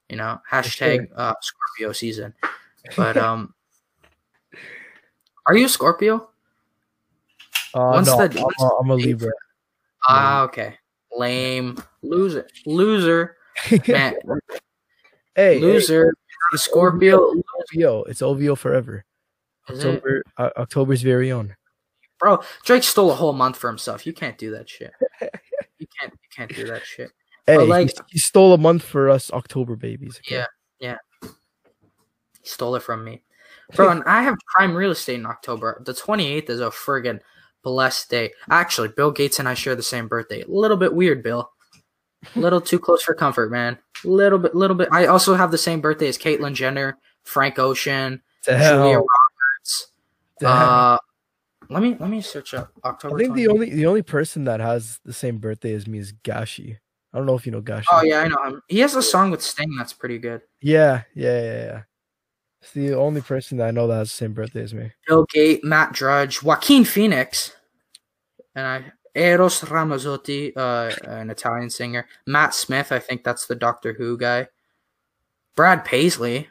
You 0.08 0.16
know, 0.16 0.40
hashtag 0.50 1.08
uh, 1.16 1.34
Scorpio 1.40 1.92
season. 1.92 2.34
But 2.96 3.16
um, 3.26 3.52
are 5.46 5.56
you 5.56 5.66
a 5.66 5.68
Scorpio? 5.68 6.30
Uh, 7.74 7.90
Once 7.94 8.06
no, 8.06 8.26
the- 8.28 8.40
I'm, 8.40 8.66
a, 8.66 8.70
I'm 8.80 8.90
a 8.90 8.94
Libra. 8.94 9.32
Ah, 10.08 10.42
okay. 10.42 10.78
Lame 11.16 11.76
loser, 12.02 12.46
loser, 12.66 13.36
man, 13.88 14.14
hey, 15.34 15.58
loser. 15.58 16.14
The 16.52 16.58
Scorpio, 16.58 17.32
OVO. 17.74 18.04
It's 18.04 18.22
OVO 18.22 18.54
forever. 18.54 19.04
Is 19.68 19.82
it? 19.84 19.88
October, 19.88 20.22
uh, 20.36 20.50
October's 20.56 21.02
very 21.02 21.32
own. 21.32 21.56
bro. 22.20 22.40
Drake 22.64 22.82
stole 22.84 23.10
a 23.10 23.14
whole 23.14 23.32
month 23.32 23.56
for 23.56 23.68
himself. 23.68 24.06
You 24.06 24.12
can't 24.12 24.38
do 24.38 24.50
that 24.52 24.68
shit. 24.68 24.92
You 25.78 25.86
can't. 26.00 26.12
You 26.12 26.28
can't 26.34 26.54
do 26.56 26.66
that 26.68 26.86
shit. 26.86 27.10
Hey, 27.46 27.56
But, 27.56 27.64
he- 27.64 27.68
like- 27.70 27.90
he, 28.08 28.18
stole 28.18 28.54
a 28.54 28.58
month 28.58 28.82
for 28.82 29.10
us 29.10 29.30
October 29.30 29.76
babies. 29.76 30.18
okay? 30.24 30.36
Yeah, 30.36 30.46
yeah. 30.80 30.96
He 31.22 32.48
stole 32.48 32.74
it 32.76 32.82
from 32.82 33.04
me, 33.04 33.22
bro. 33.74 33.90
And 33.90 34.02
I 34.04 34.22
have 34.22 34.36
prime 34.54 34.74
real 34.74 34.90
estate 34.92 35.16
in 35.20 35.26
October. 35.26 35.82
The 35.84 35.92
twenty 35.92 36.28
eighth 36.32 36.48
is 36.48 36.60
a 36.60 36.70
friggin' 36.70 37.20
blessed 37.62 38.08
day. 38.08 38.32
Actually, 38.50 38.88
Bill 38.88 39.10
Gates 39.10 39.38
and 39.38 39.46
I 39.48 39.52
share 39.54 39.74
the 39.76 39.82
same 39.82 40.08
birthday. 40.08 40.40
A 40.42 40.48
little 40.48 40.78
bit 40.78 40.94
weird, 40.94 41.22
Bill. 41.22 41.50
A 42.34 42.38
little 42.38 42.60
too 42.60 42.78
close 42.78 43.02
for 43.02 43.14
comfort, 43.14 43.50
man. 43.50 43.78
Little 44.04 44.38
bit, 44.38 44.54
little 44.54 44.76
bit. 44.76 44.88
I 44.92 45.06
also 45.06 45.34
have 45.34 45.50
the 45.50 45.58
same 45.58 45.80
birthday 45.80 46.08
as 46.08 46.18
Caitlyn 46.18 46.54
Jenner, 46.54 46.98
Frank 47.22 47.58
Ocean, 47.58 48.22
Julia. 48.44 48.98
Roberts. 48.98 49.88
Uh, 50.44 50.98
let 51.68 51.82
me 51.82 51.96
let 51.98 52.10
me 52.10 52.20
search 52.20 52.54
up 52.54 52.72
October. 52.84 53.16
I 53.16 53.18
think 53.18 53.34
the 53.34 53.48
only 53.48 53.70
the 53.70 53.86
only 53.86 54.02
person 54.02 54.44
that 54.44 54.60
has 54.60 55.00
the 55.04 55.12
same 55.12 55.38
birthday 55.38 55.74
as 55.74 55.86
me 55.86 55.98
is 55.98 56.12
Gashi. 56.12 56.78
I 57.12 57.18
don't 57.18 57.26
know 57.26 57.34
if 57.34 57.46
you 57.46 57.52
know 57.52 57.62
Gashi. 57.62 57.86
Oh 57.90 58.02
yeah, 58.02 58.20
I 58.20 58.28
know 58.28 58.42
him. 58.44 58.62
He 58.68 58.80
has 58.80 58.94
a 58.94 59.02
song 59.02 59.30
with 59.30 59.42
Sting 59.42 59.74
that's 59.76 59.92
pretty 59.92 60.18
good. 60.18 60.42
yeah, 60.60 61.02
yeah, 61.14 61.40
yeah, 61.40 61.64
yeah. 61.64 61.82
It's 62.62 62.72
the 62.72 62.94
only 62.94 63.20
person 63.20 63.58
that 63.58 63.68
I 63.68 63.70
know 63.70 63.86
that 63.86 63.96
has 63.96 64.10
the 64.10 64.16
same 64.16 64.32
birthday 64.32 64.62
as 64.62 64.74
me. 64.74 64.92
Bill 65.06 65.24
Gate, 65.32 65.62
Matt 65.64 65.92
Drudge, 65.92 66.42
Joaquin 66.42 66.84
Phoenix, 66.84 67.52
and 68.54 68.66
I 68.66 68.92
Eros 69.16 69.60
Ramazzotti, 69.60 70.52
uh, 70.56 70.94
an 71.08 71.30
Italian 71.30 71.70
singer. 71.70 72.06
Matt 72.26 72.54
Smith, 72.54 72.92
I 72.92 72.98
think 72.98 73.24
that's 73.24 73.46
the 73.46 73.54
Doctor 73.54 73.94
Who 73.94 74.16
guy. 74.18 74.48
Brad 75.56 75.84
Paisley, 75.84 76.48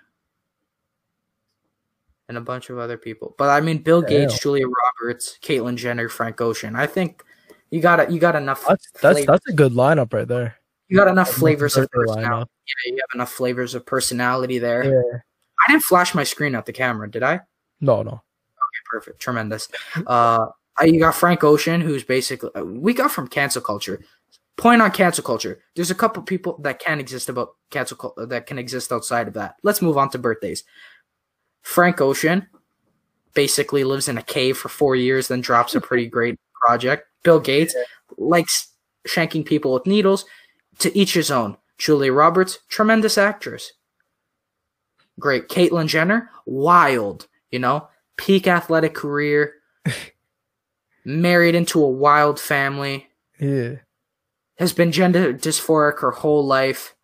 and 2.27 2.37
a 2.37 2.41
bunch 2.41 2.69
of 2.69 2.77
other 2.77 2.97
people. 2.97 3.35
But 3.37 3.49
I 3.49 3.61
mean, 3.61 3.79
Bill 3.79 4.01
Gates, 4.01 4.33
Damn. 4.33 4.41
Julia 4.41 4.65
Roberts, 4.65 5.37
Caitlyn 5.41 5.75
Jenner, 5.75 6.09
Frank 6.09 6.41
Ocean. 6.41 6.75
I 6.75 6.87
think 6.87 7.23
you 7.69 7.81
got 7.81 8.11
you 8.11 8.19
got 8.19 8.35
enough. 8.35 8.65
That's 8.67 8.89
that's 9.01 9.25
that's 9.25 9.47
a 9.47 9.53
good 9.53 9.73
lineup 9.73 10.13
right 10.13 10.27
there. 10.27 10.55
you 10.87 10.97
got 10.97 11.07
enough 11.07 11.27
That's 11.27 11.39
flavors 11.39 11.77
of 11.77 11.89
personality. 11.91 12.49
Yeah, 12.67 12.91
you 12.93 12.97
have 12.97 13.15
enough 13.15 13.31
flavors 13.31 13.75
of 13.75 13.85
personality 13.85 14.57
there. 14.59 14.83
Yeah. 14.85 15.19
I 15.67 15.71
didn't 15.71 15.83
flash 15.83 16.13
my 16.13 16.23
screen 16.23 16.55
at 16.55 16.65
the 16.65 16.73
camera, 16.73 17.09
did 17.09 17.23
I? 17.23 17.41
No, 17.79 18.01
no. 18.03 18.11
Okay, 18.11 18.81
perfect, 18.89 19.19
tremendous. 19.19 19.67
Uh, 20.05 20.47
you 20.83 20.99
got 20.99 21.15
Frank 21.15 21.43
Ocean, 21.43 21.81
who's 21.81 22.03
basically 22.03 22.49
uh, 22.55 22.63
we 22.63 22.93
got 22.93 23.11
from 23.11 23.27
cancel 23.27 23.61
culture. 23.61 24.01
Point 24.57 24.81
on 24.81 24.91
cancel 24.91 25.23
culture. 25.23 25.59
There's 25.75 25.91
a 25.91 25.95
couple 25.95 26.23
people 26.23 26.57
that 26.63 26.79
can 26.79 26.99
exist 26.99 27.29
about 27.29 27.55
cancel 27.71 28.13
that 28.17 28.45
can 28.47 28.57
exist 28.57 28.91
outside 28.91 29.27
of 29.27 29.33
that. 29.33 29.55
Let's 29.63 29.81
move 29.81 29.97
on 29.97 30.09
to 30.11 30.17
birthdays. 30.17 30.63
Frank 31.61 31.99
Ocean 31.99 32.47
basically 33.33 33.83
lives 33.83 34.07
in 34.07 34.17
a 34.17 34.23
cave 34.23 34.57
for 34.57 34.69
four 34.69 34.95
years, 34.95 35.27
then 35.27 35.41
drops 35.41 35.75
a 35.75 35.81
pretty 35.81 36.07
great 36.07 36.39
project. 36.65 37.07
Bill 37.23 37.39
Gates 37.39 37.75
likes 38.17 38.71
shanking 39.07 39.45
people 39.45 39.73
with 39.73 39.85
needles. 39.85 40.25
To 40.79 40.97
each 40.97 41.13
his 41.13 41.31
own. 41.31 41.57
Julia 41.77 42.11
Roberts, 42.11 42.59
tremendous 42.69 43.17
actress. 43.17 43.71
great. 45.19 45.47
Caitlyn 45.47 45.87
Jenner, 45.87 46.29
wild, 46.45 47.27
you 47.51 47.59
know, 47.59 47.87
peak 48.17 48.47
athletic 48.47 48.93
career, 48.93 49.53
married 51.05 51.55
into 51.55 51.83
a 51.83 51.89
wild 51.89 52.39
family, 52.39 53.07
Yeah. 53.39 53.75
has 54.57 54.73
been 54.73 54.91
gender 54.91 55.33
dysphoric 55.33 55.99
her 55.99 56.11
whole 56.11 56.45
life. 56.45 56.95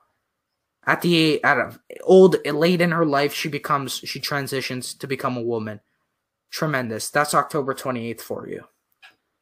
At 0.88 1.02
the 1.02 1.44
at 1.44 1.58
a 1.58 1.80
old 2.02 2.38
late 2.46 2.82
in 2.82 2.92
her 2.92 3.06
life, 3.06 3.34
she 3.34 3.48
becomes 3.50 3.94
she 3.94 4.20
transitions 4.20 4.94
to 4.96 5.06
become 5.08 5.38
a 5.38 5.42
woman. 5.42 5.80
Tremendous. 6.50 7.10
That's 7.12 7.34
October 7.36 7.74
twenty 7.76 8.10
eighth 8.10 8.22
for 8.24 8.48
you. 8.50 8.64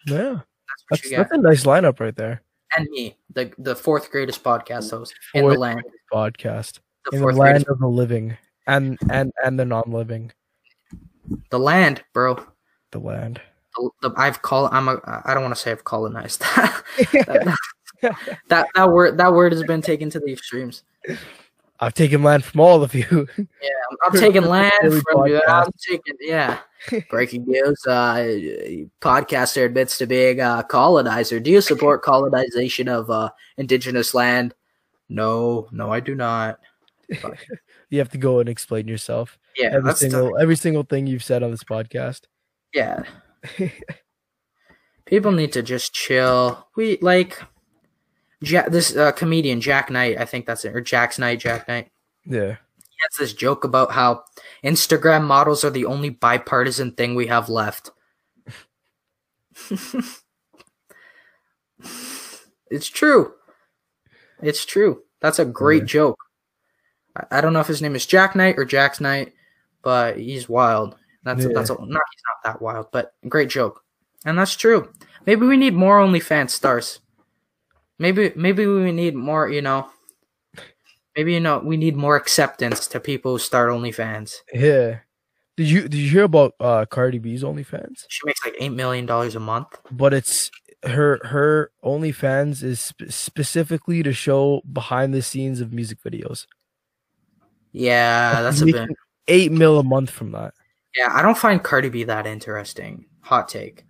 Yeah. 0.05 0.41
That's 0.89 1.01
That's, 1.01 1.05
you 1.11 1.17
that's 1.17 1.31
a 1.31 1.37
nice 1.37 1.63
lineup 1.63 1.99
right 1.99 2.15
there. 2.15 2.41
And 2.77 2.87
me, 2.91 3.17
the 3.33 3.51
the 3.57 3.75
fourth 3.75 4.11
greatest 4.11 4.43
podcast 4.43 4.91
host 4.91 5.13
in 5.33 5.47
the 5.47 5.57
land. 5.57 5.81
Podcast. 6.13 6.79
The 7.09 7.17
In 7.17 7.21
the 7.23 7.31
land 7.33 7.65
of 7.67 7.79
the 7.79 7.87
living 7.87 8.37
and 8.67 8.99
and 9.09 9.31
and 9.43 9.57
the 9.57 9.65
non-living. 9.65 10.33
the 11.49 11.59
land, 11.59 12.03
bro. 12.13 12.45
The 12.91 12.99
land. 12.99 13.39
The, 13.75 13.89
the, 14.01 14.13
I've 14.17 14.41
call 14.41 14.67
I'm 14.71 14.87
a 14.87 15.21
I 15.25 15.33
don't 15.33 15.43
want 15.43 15.55
to 15.55 15.61
say 15.61 15.71
I've 15.71 15.83
colonized. 15.83 16.41
that, 16.41 17.57
that 18.47 18.67
that 18.73 18.91
word 18.91 19.17
that 19.17 19.33
word 19.33 19.51
has 19.51 19.63
been 19.63 19.81
taken 19.81 20.09
to 20.11 20.19
the 20.19 20.31
extremes. 20.31 20.83
I've 21.81 21.93
taken 21.93 22.23
land 22.23 22.43
from 22.43 22.59
all 22.59 22.83
of 22.83 22.93
you. 22.93 23.27
Yeah, 23.37 23.69
I'm, 23.91 23.97
I'm 24.05 24.19
taking 24.19 24.43
land 24.45 24.73
from 24.81 25.27
you. 25.27 25.41
I'm 25.47 25.71
taking 25.87 26.15
yeah. 26.19 26.59
Breaking 27.09 27.45
news: 27.45 27.85
uh, 27.87 28.15
Podcaster 29.01 29.65
admits 29.65 29.97
to 29.97 30.07
being 30.07 30.39
a 30.39 30.65
colonizer. 30.67 31.39
Do 31.39 31.51
you 31.51 31.61
support 31.61 32.03
colonization 32.03 32.87
of 32.87 33.09
uh, 33.09 33.29
indigenous 33.57 34.13
land? 34.13 34.53
No, 35.09 35.67
no, 35.71 35.91
I 35.91 35.99
do 35.99 36.15
not. 36.15 36.59
you 37.89 37.99
have 37.99 38.09
to 38.09 38.17
go 38.17 38.39
and 38.39 38.47
explain 38.47 38.87
yourself. 38.87 39.37
Yeah, 39.57 39.71
every 39.73 39.93
single 39.95 40.37
every 40.37 40.55
single 40.55 40.83
thing 40.83 41.07
you've 41.07 41.23
said 41.23 41.43
on 41.43 41.51
this 41.51 41.63
podcast. 41.63 42.21
yeah. 42.73 43.03
People 45.05 45.31
need 45.31 45.51
to 45.53 45.63
just 45.63 45.93
chill. 45.93 46.67
We 46.75 46.97
like 47.01 47.41
Jack, 48.43 48.69
this 48.69 48.95
uh, 48.95 49.11
comedian 49.11 49.59
Jak 49.61 49.89
Knight. 49.89 50.17
I 50.19 50.25
think 50.25 50.45
that's 50.45 50.65
it, 50.65 50.75
or 50.75 50.81
Jack's 50.81 51.17
Knight. 51.19 51.39
Jak 51.39 51.67
Knight. 51.67 51.89
Yeah. 52.25 52.57
He 52.77 52.95
has 53.01 53.17
this 53.19 53.33
joke 53.33 53.63
about 53.63 53.91
how 53.91 54.23
Instagram 54.63 55.25
models 55.25 55.63
are 55.63 55.69
the 55.69 55.85
only 55.85 56.09
bipartisan 56.09 56.91
thing 56.93 57.15
we 57.15 57.27
have 57.27 57.49
left. 57.49 57.91
it's 62.69 62.87
true. 62.87 63.33
It's 64.41 64.65
true. 64.65 65.03
That's 65.21 65.39
a 65.39 65.45
great 65.45 65.83
Yeah. 65.83 65.87
joke. 65.87 66.19
I, 67.15 67.37
I 67.37 67.41
don't 67.41 67.53
know 67.53 67.59
if 67.59 67.67
his 67.67 67.81
name 67.81 67.95
is 67.95 68.05
Jak 68.05 68.35
Knight 68.35 68.55
or 68.57 68.65
Jack's 68.65 69.01
Knight, 69.01 69.33
but 69.81 70.17
he's 70.17 70.47
wild. 70.49 70.95
That's 71.29 71.45
Yeah. 71.45 71.53
that's 71.53 71.69
a, 71.69 71.73
not 71.73 71.81
he's 72.11 72.23
not 72.25 72.43
that 72.43 72.61
wild, 72.61 72.87
but 72.91 73.13
great 73.27 73.49
joke. 73.49 73.83
And 74.25 74.37
that's 74.37 74.55
true. 74.55 74.89
Maybe 75.25 75.45
we 75.45 75.57
need 75.57 75.73
more 75.75 75.99
OnlyFans 75.99 76.49
stars. 76.49 76.99
Maybe 77.99 78.31
maybe 78.35 78.65
we 78.65 78.91
need 78.91 79.15
more, 79.15 79.49
you 79.49 79.61
know. 79.61 79.89
Maybe 81.15 81.33
you 81.33 81.39
know 81.39 81.59
we 81.59 81.77
need 81.77 81.95
more 81.95 82.15
acceptance 82.15 82.87
to 82.87 82.99
people 82.99 83.33
who 83.33 83.39
start 83.39 83.69
OnlyFans. 83.69 84.37
Yeah. 84.53 84.99
Did 85.57 85.69
you 85.69 85.81
did 85.83 85.95
you 85.99 86.09
hear 86.09 86.23
about 86.23 86.53
uh 86.59 86.85
Cardi 86.89 87.19
B's 87.19 87.43
OnlyFans? 87.43 88.05
She 88.07 88.21
makes 88.25 88.43
like 88.45 88.55
eight 88.59 88.71
million 88.71 89.05
dollars 89.05 89.35
a 89.35 89.39
month. 89.39 89.67
But 89.91 90.13
it's 90.13 90.49
her 90.83 91.19
her 91.25 91.71
OnlyFans 91.83 92.63
is 92.63 92.79
sp- 92.79 93.11
specifically 93.11 94.01
to 94.03 94.13
show 94.13 94.61
behind 94.71 95.13
the 95.13 95.21
scenes 95.21 95.59
of 95.59 95.73
music 95.73 95.99
videos. 96.01 96.47
Yeah, 97.73 98.41
that's 98.41 98.61
a 98.61 98.65
bit. 98.65 98.89
Eight 99.27 99.51
mil 99.51 99.77
a 99.77 99.83
month 99.83 100.09
from 100.09 100.31
that. 100.31 100.53
Yeah, 100.95 101.09
I 101.11 101.21
don't 101.21 101.37
find 101.37 101.63
Cardi 101.63 101.89
B 101.89 102.03
that 102.05 102.25
interesting. 102.25 103.05
Hot 103.21 103.47
take. 103.47 103.85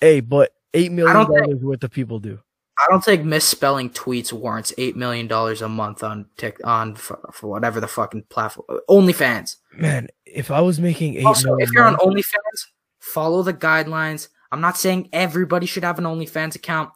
Hey, 0.00 0.20
but 0.20 0.52
eight 0.72 0.92
million 0.92 1.14
dollars 1.14 1.62
worth 1.62 1.84
of 1.84 1.90
people 1.90 2.18
do. 2.18 2.38
I 2.78 2.86
don't 2.90 3.04
think 3.04 3.24
misspelling 3.24 3.90
tweets 3.90 4.32
warrants 4.32 4.72
eight 4.78 4.96
million 4.96 5.28
dollars 5.28 5.62
a 5.62 5.68
month 5.68 6.02
on 6.02 6.26
tick 6.36 6.60
on 6.64 6.96
for, 6.96 7.18
for 7.32 7.48
whatever 7.48 7.80
the 7.80 7.86
fucking 7.86 8.24
platform. 8.30 8.80
OnlyFans. 8.88 9.56
Man, 9.72 10.08
if 10.26 10.50
I 10.50 10.60
was 10.60 10.80
making 10.80 11.16
eight 11.16 11.24
Also, 11.24 11.54
if 11.56 11.70
you're 11.72 11.84
on 11.84 11.96
OnlyFans, 11.96 12.66
follow 12.98 13.42
the 13.42 13.54
guidelines. 13.54 14.28
I'm 14.50 14.60
not 14.60 14.76
saying 14.76 15.08
everybody 15.12 15.66
should 15.66 15.84
have 15.84 15.98
an 15.98 16.04
OnlyFans 16.04 16.56
account. 16.56 16.90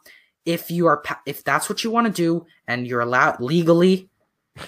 If 0.45 0.71
you 0.71 0.87
are, 0.87 1.03
if 1.25 1.43
that's 1.43 1.69
what 1.69 1.83
you 1.83 1.91
want 1.91 2.07
to 2.07 2.13
do, 2.13 2.45
and 2.67 2.87
you're 2.87 3.01
allowed 3.01 3.39
legally, 3.39 4.09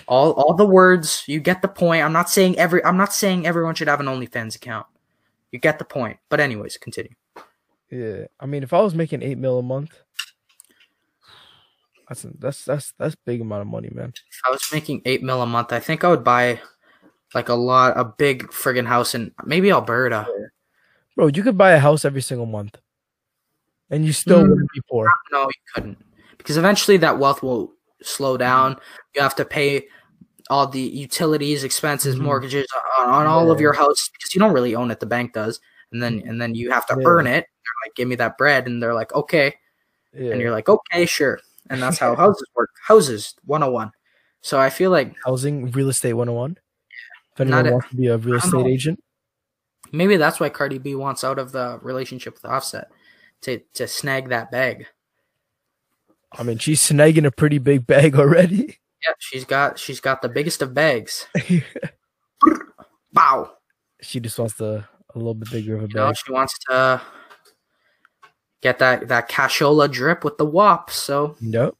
all 0.07 0.31
all 0.33 0.53
the 0.53 0.65
words, 0.65 1.23
you 1.27 1.39
get 1.39 1.61
the 1.61 1.67
point. 1.67 2.03
I'm 2.03 2.13
not 2.13 2.29
saying 2.29 2.57
every. 2.57 2.83
I'm 2.85 2.97
not 2.97 3.13
saying 3.13 3.45
everyone 3.45 3.75
should 3.75 3.87
have 3.87 3.99
an 3.99 4.05
OnlyFans 4.07 4.55
account. 4.55 4.87
You 5.51 5.59
get 5.59 5.79
the 5.79 5.85
point. 5.85 6.17
But 6.29 6.39
anyways, 6.39 6.77
continue. 6.77 7.11
Yeah, 7.89 8.25
I 8.39 8.45
mean, 8.45 8.63
if 8.63 8.71
I 8.71 8.79
was 8.79 8.95
making 8.95 9.21
eight 9.21 9.37
mil 9.37 9.59
a 9.59 9.63
month, 9.63 9.91
that's 12.07 12.25
that's 12.39 12.65
that's 12.65 12.93
that's 12.97 13.15
big 13.25 13.41
amount 13.41 13.61
of 13.61 13.67
money, 13.67 13.89
man. 13.91 14.13
If 14.15 14.41
I 14.47 14.51
was 14.51 14.63
making 14.71 15.01
eight 15.05 15.23
mil 15.23 15.41
a 15.41 15.45
month, 15.45 15.73
I 15.73 15.79
think 15.79 16.03
I 16.03 16.09
would 16.09 16.23
buy 16.23 16.59
like 17.33 17.49
a 17.49 17.53
lot, 17.53 17.97
a 17.97 18.05
big 18.05 18.47
friggin' 18.47 18.85
house 18.87 19.15
in 19.15 19.31
maybe 19.45 19.71
Alberta. 19.71 20.25
Bro, 21.15 21.27
you 21.27 21.43
could 21.43 21.57
buy 21.57 21.71
a 21.71 21.79
house 21.79 22.05
every 22.05 22.21
single 22.21 22.45
month, 22.45 22.77
and 23.89 24.05
you 24.05 24.13
still 24.13 24.43
Mm. 24.43 24.49
wouldn't 24.49 24.71
be 24.73 24.81
poor. 24.89 25.11
No, 25.31 25.43
you 25.43 25.61
couldn't. 25.73 25.97
Because 26.37 26.57
eventually 26.57 26.97
that 26.97 27.19
wealth 27.19 27.43
will 27.43 27.73
slow 28.03 28.37
down. 28.37 28.77
You 29.15 29.21
have 29.21 29.35
to 29.35 29.45
pay 29.45 29.87
all 30.49 30.67
the 30.67 30.81
utilities, 30.81 31.63
expenses, 31.63 32.15
Mhm. 32.15 32.21
mortgages 32.21 32.67
on, 32.99 33.09
on 33.09 33.27
all 33.27 33.51
of 33.51 33.61
your 33.61 33.73
house 33.73 34.09
because 34.13 34.35
you 34.35 34.39
don't 34.39 34.53
really 34.53 34.75
own 34.75 34.91
it. 34.91 34.99
The 34.99 35.05
bank 35.05 35.33
does. 35.33 35.59
And 35.91 36.01
then 36.01 36.23
and 36.25 36.41
then 36.41 36.55
you 36.55 36.71
have 36.71 36.85
to 36.87 36.95
Yeah. 36.99 37.05
earn 37.07 37.27
it. 37.27 37.45
They're 37.45 37.87
like, 37.89 37.95
give 37.95 38.07
me 38.07 38.15
that 38.15 38.37
bread. 38.37 38.67
And 38.67 38.81
they're 38.81 38.93
like, 38.93 39.13
okay. 39.13 39.55
Yeah. 40.13 40.31
And 40.31 40.41
you're 40.41 40.51
like, 40.51 40.67
okay, 40.69 41.05
sure. 41.05 41.39
And 41.69 41.81
that's 41.81 41.97
how 41.97 42.15
houses 42.15 42.47
work. 42.55 42.69
Houses 42.85 43.35
101. 43.45 43.91
So 44.41 44.59
I 44.59 44.69
feel 44.69 44.91
like 44.91 45.13
housing 45.25 45.71
real 45.71 45.89
estate 45.89 46.13
101 46.13 46.57
if 47.33 47.41
anyone 47.41 47.71
wants 47.71 47.89
to 47.89 47.95
be 47.95 48.07
a 48.07 48.17
real 48.17 48.35
estate 48.35 48.53
know. 48.53 48.67
agent 48.67 49.01
maybe 49.93 50.17
that's 50.17 50.39
why 50.39 50.49
Cardi 50.49 50.77
B 50.79 50.95
wants 50.95 51.23
out 51.23 51.37
of 51.39 51.51
the 51.51 51.79
relationship 51.81 52.33
with 52.33 52.45
Offset 52.45 52.89
to 53.41 53.59
to 53.75 53.87
snag 53.87 54.29
that 54.29 54.51
bag. 54.51 54.87
I 56.37 56.43
mean 56.43 56.57
she's 56.57 56.81
snagging 56.81 57.25
a 57.25 57.31
pretty 57.31 57.57
big 57.57 57.85
bag 57.87 58.15
already 58.15 58.79
Yeah, 59.05 59.13
she's 59.19 59.45
got 59.45 59.77
she's 59.79 59.99
got 59.99 60.21
the 60.21 60.29
biggest 60.29 60.61
of 60.61 60.73
bags. 60.73 61.27
Bow. 63.13 63.51
she 64.01 64.19
just 64.19 64.39
wants 64.39 64.55
the 64.55 64.83
a 65.13 65.17
little 65.17 65.33
bit 65.33 65.51
bigger 65.51 65.75
of 65.75 65.83
a 65.83 65.87
You 65.87 65.93
know, 65.95 66.07
bag 66.07 66.17
she 66.17 66.31
wants 66.31 66.57
to 66.69 67.01
get 68.61 68.79
that 68.79 69.07
that 69.09 69.29
cashola 69.29 69.91
drip 69.91 70.23
with 70.23 70.37
the 70.37 70.45
WAP. 70.45 70.89
So 70.91 71.35
yep 71.41 71.73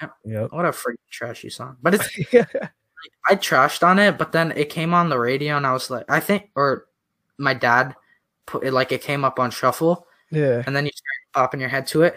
Yep. 0.00 0.12
yep 0.24 0.52
what 0.52 0.64
a 0.64 0.68
freaking 0.68 1.10
trashy 1.10 1.50
song. 1.50 1.76
But 1.82 1.94
it's 1.94 2.08
I 3.28 3.36
trashed 3.36 3.82
on 3.86 3.98
it, 3.98 4.16
but 4.18 4.32
then 4.32 4.52
it 4.52 4.70
came 4.70 4.94
on 4.94 5.08
the 5.08 5.18
radio, 5.18 5.56
and 5.56 5.66
I 5.66 5.72
was 5.72 5.90
like, 5.90 6.04
I 6.08 6.20
think, 6.20 6.50
or 6.54 6.86
my 7.36 7.54
dad 7.54 7.94
put 8.46 8.64
it 8.64 8.72
like 8.72 8.90
it 8.92 9.02
came 9.02 9.24
up 9.24 9.38
on 9.38 9.50
shuffle, 9.50 10.06
yeah 10.30 10.62
and 10.66 10.74
then 10.74 10.84
you 10.86 10.92
start 10.92 11.32
popping 11.34 11.60
your 11.60 11.68
head 11.68 11.86
to 11.88 12.02
it. 12.02 12.16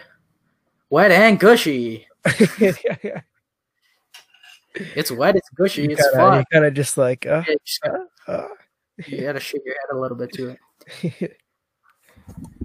Wet 0.91 1.09
and 1.09 1.39
gushy. 1.39 2.05
yeah, 2.59 2.73
yeah. 3.03 3.21
It's 4.75 5.09
wet. 5.09 5.35
It's 5.37 5.49
gushy. 5.49 5.83
you 5.83 5.91
it's 5.91 6.01
kinda, 6.01 6.17
fun. 6.17 6.39
you 6.39 6.45
kind 6.51 6.65
of 6.65 6.73
just 6.73 6.97
like 6.97 7.25
uh, 7.25 7.43
Yeah, 7.47 7.53
you, 7.53 7.57
just 7.65 7.81
gotta, 7.81 8.05
uh, 8.27 8.47
you 9.07 9.21
gotta 9.21 9.39
shake 9.39 9.61
your 9.65 9.73
head 9.73 9.95
a 9.95 9.99
little 9.99 10.17
bit 10.17 10.31
to 10.33 10.55
it. 11.01 11.37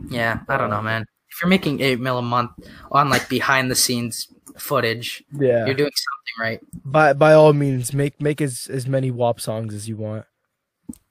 Yeah, 0.08 0.40
I 0.48 0.58
don't 0.58 0.70
know, 0.70 0.82
man. 0.82 1.04
If 1.28 1.42
you're 1.42 1.48
making 1.48 1.80
eight 1.80 1.98
mil 1.98 2.18
a 2.18 2.22
month 2.22 2.52
on 2.92 3.10
like 3.10 3.28
behind 3.28 3.68
the 3.70 3.74
scenes 3.74 4.28
footage, 4.56 5.24
yeah 5.32 5.66
you're 5.66 5.74
doing 5.74 5.90
something 5.90 6.50
right. 6.50 6.60
by 6.84 7.12
by 7.12 7.32
all 7.32 7.52
means 7.52 7.92
make 7.92 8.20
make 8.20 8.40
as 8.40 8.68
as 8.70 8.86
many 8.86 9.10
WAP 9.10 9.40
songs 9.40 9.74
as 9.74 9.88
you 9.88 9.96
want 9.96 10.24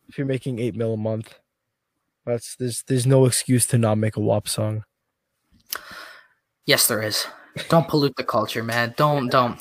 if 0.08 0.18
you're 0.18 0.26
making 0.26 0.60
eight 0.60 0.76
mil 0.76 0.94
a 0.94 0.98
month 0.98 1.38
that's 2.26 2.56
there's 2.56 2.84
there's 2.84 3.06
no 3.06 3.26
excuse 3.26 3.68
to 3.68 3.78
not 3.78 3.98
make 3.98 4.16
a 4.16 4.22
WAP 4.22 4.48
song 4.48 4.84
Yes, 6.66 6.88
there 6.88 7.02
is. 7.02 7.26
Don't 7.70 7.88
pollute 7.88 8.16
the 8.16 8.24
culture, 8.24 8.64
man. 8.64 8.94
Don't 8.98 9.30
don't. 9.30 9.60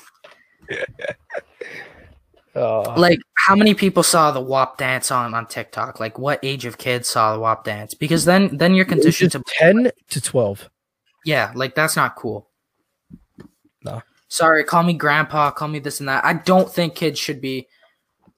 uh, 2.56 2.94
Like, 2.96 3.18
how 3.34 3.54
many 3.54 3.74
people 3.74 4.02
saw 4.02 4.30
the 4.30 4.40
WAP 4.40 4.78
dance 4.78 5.10
on 5.10 5.34
on 5.34 5.46
TikTok? 5.46 6.00
Like, 6.00 6.18
what 6.18 6.40
age 6.42 6.64
of 6.64 6.78
kids 6.78 7.08
saw 7.08 7.34
the 7.34 7.40
WAP 7.40 7.64
dance? 7.64 7.94
Because 7.94 8.24
then 8.24 8.56
then 8.56 8.74
you're 8.74 8.84
conditioned 8.84 9.32
to 9.32 9.42
10 9.58 9.90
to 10.10 10.20
12 10.20 10.70
yeah, 11.24 11.52
like 11.54 11.74
that's 11.74 11.96
not 11.96 12.16
cool. 12.16 12.48
No. 13.82 14.02
Sorry, 14.28 14.62
call 14.64 14.82
me 14.82 14.92
grandpa, 14.94 15.50
call 15.50 15.68
me 15.68 15.78
this 15.78 16.00
and 16.00 16.08
that. 16.08 16.24
I 16.24 16.34
don't 16.34 16.70
think 16.70 16.94
kids 16.94 17.18
should 17.18 17.40
be 17.40 17.66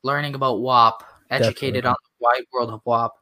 learning 0.02 0.34
about 0.34 0.60
WAP, 0.60 1.02
educated 1.30 1.84
Definitely. 1.84 1.88
on 1.88 1.96
the 2.02 2.24
wide 2.24 2.44
world 2.52 2.70
of 2.70 2.80
WAP. 2.84 3.12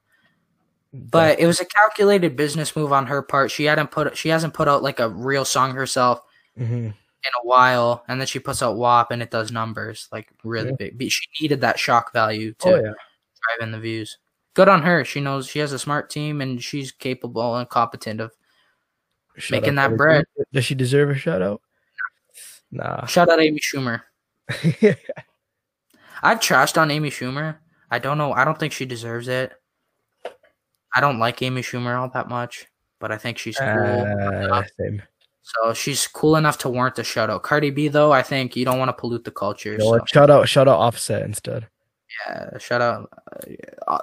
But 0.97 1.41
it 1.41 1.47
was 1.47 1.61
a 1.61 1.65
calculated 1.65 2.37
business 2.37 2.77
move 2.77 2.93
on 2.93 3.07
her 3.07 3.21
part. 3.21 3.51
She 3.51 3.65
hadn't 3.65 3.91
put 3.91 4.17
she 4.17 4.29
hasn't 4.29 4.55
put 4.55 4.69
out 4.69 4.83
like 4.83 5.01
a 5.01 5.09
real 5.09 5.45
song 5.45 5.73
herself 5.75 6.23
Mhm. 6.57 6.95
in 6.95 7.33
a 7.43 7.45
while, 7.47 8.05
and 8.07 8.21
then 8.21 8.29
she 8.29 8.39
puts 8.39 8.63
out 8.63 8.77
WAP 8.77 9.11
and 9.11 9.21
it 9.21 9.31
does 9.33 9.51
numbers 9.51 10.09
like 10.13 10.29
really 10.45 10.69
Yeah. 10.71 10.77
big. 10.79 10.99
But 10.99 11.11
She 11.11 11.27
needed 11.41 11.63
that 11.63 11.81
shock 11.81 12.13
value 12.13 12.55
to 12.61 12.69
oh 12.69 12.77
yeah 12.77 12.93
driving 13.59 13.73
the 13.73 13.81
views. 13.81 14.19
Good 14.55 14.69
on 14.69 14.83
her. 14.83 15.05
She 15.05 15.21
knows 15.21 15.49
she 15.49 15.59
has 15.59 15.73
a 15.73 15.81
smart 15.81 16.11
team 16.11 16.41
and 16.41 16.63
she's 16.63 16.93
capable 16.93 17.57
and 17.57 17.69
competent 17.69 18.21
of 18.21 18.31
Shout 19.37 19.51
Making 19.63 19.75
that 19.75 19.97
bread. 19.97 20.27
Does 20.53 20.65
she 20.65 20.77
deserve 20.77 21.11
a 21.11 21.15
shout 21.17 21.43
out? 21.43 21.61
Nah. 22.71 23.05
shout 23.07 23.29
out 23.29 23.41
Amy 23.41 23.59
Schumer. 23.59 24.03
I've 26.23 26.39
trashed 26.41 26.81
on 26.81 26.91
Amy 26.93 27.11
Schumer. 27.11 27.57
I 27.91 27.99
don't 27.99 28.17
know. 28.19 28.33
I 28.33 28.45
don't 28.45 28.59
think 28.59 28.73
she 28.73 28.87
deserves 28.87 29.27
it. 29.27 29.53
I 30.95 31.01
don't 31.01 31.19
like 31.19 31.43
Amy 31.43 31.63
Schumer 31.63 31.99
all 31.99 32.09
that 32.11 32.29
much, 32.29 32.67
but 33.01 33.11
I 33.11 33.19
think 33.19 33.39
she's 33.39 33.57
cool. 33.57 33.67
Uh, 33.69 34.63
same. 34.79 35.03
so 35.43 35.75
she's 35.75 36.07
cool 36.07 36.37
enough 36.37 36.59
to 36.59 36.69
warrant 36.69 36.99
a 36.99 37.05
shout 37.05 37.31
out. 37.31 37.43
Cardi 37.43 37.71
B 37.71 37.89
though, 37.89 38.13
I 38.13 38.23
think 38.23 38.57
you 38.57 38.65
don't 38.65 38.79
want 38.79 38.89
to 38.91 38.93
pollute 38.93 39.25
the 39.25 39.31
culture. 39.31 39.79
So. 39.81 39.99
Shout 40.07 40.31
out, 40.31 40.49
shout 40.49 40.69
out 40.69 40.79
Offset 40.79 41.23
instead. 41.23 41.67
yeah, 42.27 42.59
shout 42.59 42.81
out. 42.81 43.11
Uh, 43.87 43.99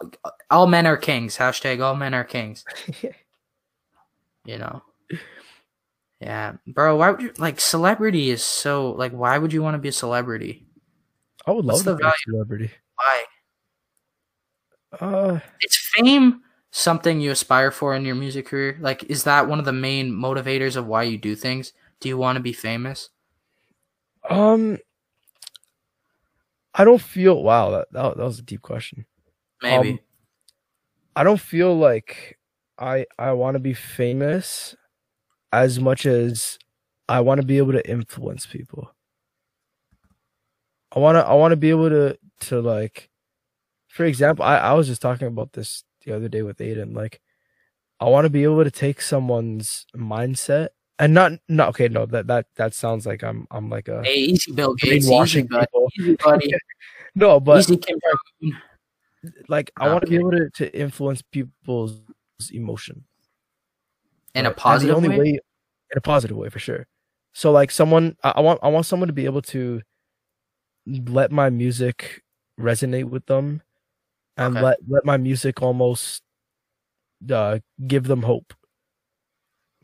all 0.49 0.68
men 0.68 0.85
are 0.85 0.97
kings. 0.97 1.38
Hashtag 1.38 1.81
all 1.81 1.95
men 1.95 2.13
are 2.13 2.26
kings. 2.26 2.65
you 4.45 4.57
know. 4.57 4.81
Yeah, 6.19 6.53
bro. 6.68 6.97
Why 6.97 7.11
would 7.11 7.22
you 7.22 7.34
like 7.39 7.59
celebrity 7.59 8.30
is 8.30 8.43
so 8.43 8.91
like? 8.91 9.11
Why 9.11 9.39
would 9.39 9.53
you 9.53 9.63
want 9.63 9.73
to 9.73 9.80
be 9.80 9.89
a 9.89 9.93
celebrity? 9.93 10.68
I 11.47 11.51
would 11.51 11.65
What's 11.65 11.85
love 11.85 11.97
to 11.97 12.03
the 12.03 12.07
be 12.07 12.07
a 12.07 12.31
celebrity. 12.31 12.72
Why? 12.95 13.23
Uh, 14.99 15.39
Is 15.61 15.77
fame 15.95 16.41
something 16.72 17.22
you 17.22 17.31
aspire 17.31 17.72
for 17.72 17.93
in 17.93 18.06
your 18.06 18.15
music 18.15 18.48
career? 18.48 18.77
Like, 18.80 19.03
is 19.03 19.23
that 19.26 19.48
one 19.48 19.60
of 19.60 19.65
the 19.65 19.73
main 19.73 20.11
motivators 20.11 20.76
of 20.76 20.88
why 20.88 21.03
you 21.03 21.18
do 21.18 21.35
things? 21.35 21.73
Do 21.99 22.10
you 22.10 22.18
want 22.18 22.38
to 22.38 22.41
be 22.41 22.53
famous? 22.53 23.10
um, 24.30 24.77
I 26.73 26.84
don't 26.84 27.02
feel. 27.02 27.41
Wow, 27.41 27.72
that 27.72 27.91
that, 27.91 28.18
that 28.18 28.23
was 28.23 28.39
a 28.39 28.43
deep 28.43 28.61
question. 28.61 29.06
Maybe. 29.61 29.91
Um, 29.91 29.99
I 31.15 31.23
don't 31.23 31.39
feel 31.39 31.76
like 31.76 32.38
I 32.80 33.06
I 33.19 33.34
want 33.34 33.56
to 33.56 33.60
be 33.60 33.73
famous 33.73 34.76
as 35.52 35.80
much 35.80 36.06
as 36.06 36.57
I 37.10 37.19
want 37.19 37.41
to 37.41 37.48
be 37.48 37.57
able 37.57 37.73
to 37.73 37.89
influence 37.89 38.45
people. 38.45 38.93
I 40.93 40.99
want 40.99 41.18
to 41.18 41.26
I 41.26 41.34
want 41.34 41.52
to 41.52 41.57
be 41.57 41.69
able 41.69 41.89
to 41.89 42.18
to 42.41 42.61
like 42.61 43.10
for 43.88 44.06
example, 44.06 44.45
I 44.45 44.57
I 44.57 44.73
was 44.73 44.88
just 44.88 45.02
talking 45.02 45.27
about 45.27 45.53
this 45.53 45.84
the 46.06 46.15
other 46.15 46.28
day 46.30 46.41
with 46.41 46.57
Aiden 46.57 46.95
like 46.95 47.22
I 47.99 48.06
want 48.06 48.26
to 48.26 48.30
be 48.30 48.44
able 48.44 48.64
to 48.64 48.72
take 48.72 49.02
someone's 49.02 49.86
mindset 49.95 50.69
and 50.99 51.14
not 51.14 51.34
not 51.48 51.69
okay 51.69 51.88
no 51.88 52.06
that 52.07 52.28
that 52.28 52.48
that 52.56 52.73
sounds 52.73 53.06
like 53.06 53.23
I'm 53.23 53.48
I'm 53.52 53.69
like 53.69 53.88
a 53.88 54.03
hey, 54.03 54.15
easy, 54.15 54.52
Bill 54.52 54.73
Gates. 54.76 55.10
Easy, 55.10 55.44
buddy. 55.44 55.68
Easy, 55.99 56.15
buddy. 56.23 56.53
No, 57.15 57.40
but 57.40 57.60
easy, 57.60 57.80
like 59.48 59.72
I 59.78 59.88
want 59.91 60.03
to 60.06 60.10
be 60.10 60.15
able 60.15 60.32
to, 60.32 60.49
to 60.49 60.80
influence 60.80 61.22
people's 61.22 61.98
emotion. 62.52 63.03
In 64.34 64.45
a 64.45 64.49
And 64.49 64.57
positive 64.57 64.90
the 64.90 64.95
only 64.95 65.19
way? 65.19 65.30
in 65.30 65.98
a 65.98 66.02
positive 66.02 66.38
way 66.38 66.49
for 66.49 66.60
sure. 66.60 66.88
So 67.34 67.52
like 67.52 67.72
someone, 67.72 68.15
I, 68.23 68.32
I 68.36 68.40
want, 68.41 68.60
I 68.64 68.69
want 68.69 68.86
someone 68.86 69.07
to 69.07 69.14
be 69.14 69.26
able 69.26 69.41
to 69.44 69.82
let 70.88 71.32
my 71.32 71.49
music 71.49 72.23
resonate 72.60 73.06
with 73.06 73.26
them, 73.26 73.61
and 74.41 74.55
Okay. 74.55 74.63
let 74.63 74.77
let 74.88 75.05
my 75.05 75.18
music 75.18 75.61
almost 75.61 76.22
uh, 77.31 77.59
give 77.88 78.05
them 78.05 78.23
hope, 78.23 78.53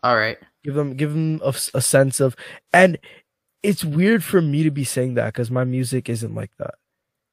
All 0.04 0.16
right. 0.16 0.38
give 0.64 0.74
them 0.76 0.96
give 0.96 1.12
them 1.14 1.40
a, 1.44 1.54
a 1.74 1.82
sense 1.82 2.20
of, 2.20 2.36
and 2.74 2.98
it's 3.64 3.84
weird 3.84 4.24
for 4.24 4.42
me 4.42 4.64
to 4.64 4.72
be 4.72 4.84
saying 4.84 5.16
that 5.16 5.34
because 5.34 5.52
my 5.52 5.64
music 5.64 6.10
isn't 6.10 6.36
like 6.36 6.52
that. 6.58 6.76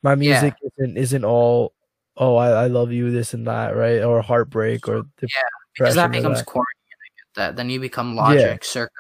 My 0.03 0.15
Yeah. 0.15 0.31
music 0.41 0.55
isn't 0.79 0.97
isn't 0.97 1.25
all. 1.25 1.75
Oh, 2.17 2.37
I, 2.37 2.51
I 2.51 2.67
love 2.69 2.93
you, 2.93 3.11
this 3.11 3.35
and 3.35 3.47
that, 3.49 3.75
right? 3.75 4.03
Or 4.03 4.23
heartbreak, 4.23 4.87
or 4.89 5.03
yeah 5.21 5.29
Because 5.77 5.97
that 5.97 6.13
becomes 6.13 6.39
that. 6.39 6.47
corny. 6.47 6.67
and 6.91 6.99
I 7.01 7.09
get 7.17 7.35
that. 7.35 7.57
Then 7.57 7.71
you 7.71 7.81
become 7.81 8.15
Logic 8.15 8.63
circa 8.65 8.93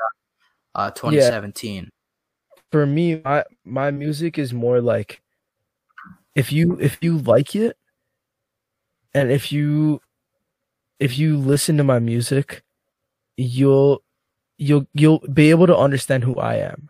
uh, 0.74 0.90
2017. 0.90 1.88
for 2.72 2.86
me 2.86 3.20
my 3.24 3.44
my 3.64 3.90
music 3.92 4.36
is 4.38 4.52
more 4.52 4.80
like 4.80 5.22
if 6.34 6.50
you 6.50 6.76
if 6.80 6.98
you 7.00 7.18
like 7.18 7.54
it 7.54 7.76
and 9.14 9.30
if 9.30 9.52
you 9.52 10.00
if 11.00 11.18
you 11.18 11.36
listen 11.36 11.76
to 11.76 11.84
my 11.84 11.98
music 11.98 12.62
you'll 13.36 14.02
you'll 14.58 14.86
you'll 14.94 15.20
be 15.32 15.50
able 15.50 15.66
to 15.66 15.76
understand 15.76 16.24
who 16.24 16.36
I 16.36 16.56
am. 16.56 16.88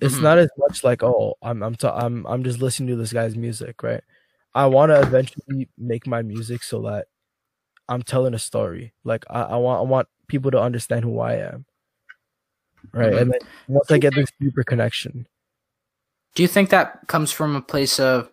It's 0.00 0.16
Mhm. 0.16 0.22
not 0.22 0.38
as 0.38 0.50
much 0.58 0.82
like 0.84 1.02
oh 1.02 1.34
I'm 1.42 1.62
I'm 1.62 1.76
I'm 1.82 2.26
I'm 2.26 2.44
just 2.44 2.60
listening 2.60 2.88
to 2.90 2.96
this 2.96 3.12
guy's 3.12 3.36
music 3.36 3.82
right? 3.82 4.02
I 4.54 4.66
want 4.66 4.90
to 4.90 5.00
eventually 5.00 5.68
make 5.78 6.06
my 6.06 6.22
music 6.22 6.62
so 6.62 6.82
that 6.82 7.06
I'm 7.88 8.02
telling 8.02 8.34
a 8.34 8.38
story. 8.38 8.92
Like 9.04 9.24
I, 9.30 9.42
I 9.42 9.56
want 9.56 9.80
I 9.80 9.82
want 9.90 10.08
people 10.28 10.50
to 10.52 10.60
understand 10.60 11.04
who 11.04 11.20
I 11.20 11.34
am. 11.34 11.66
Right? 12.92 13.12
And 13.14 13.32
then 13.32 13.40
once 13.68 13.90
I 13.90 13.98
get 13.98 14.14
this 14.14 14.30
deeper 14.40 14.62
connection. 14.64 15.26
Do 16.34 16.42
you 16.42 16.48
think 16.48 16.70
that 16.70 17.06
comes 17.06 17.30
from 17.30 17.54
a 17.54 17.62
place 17.62 18.00
of 18.00 18.30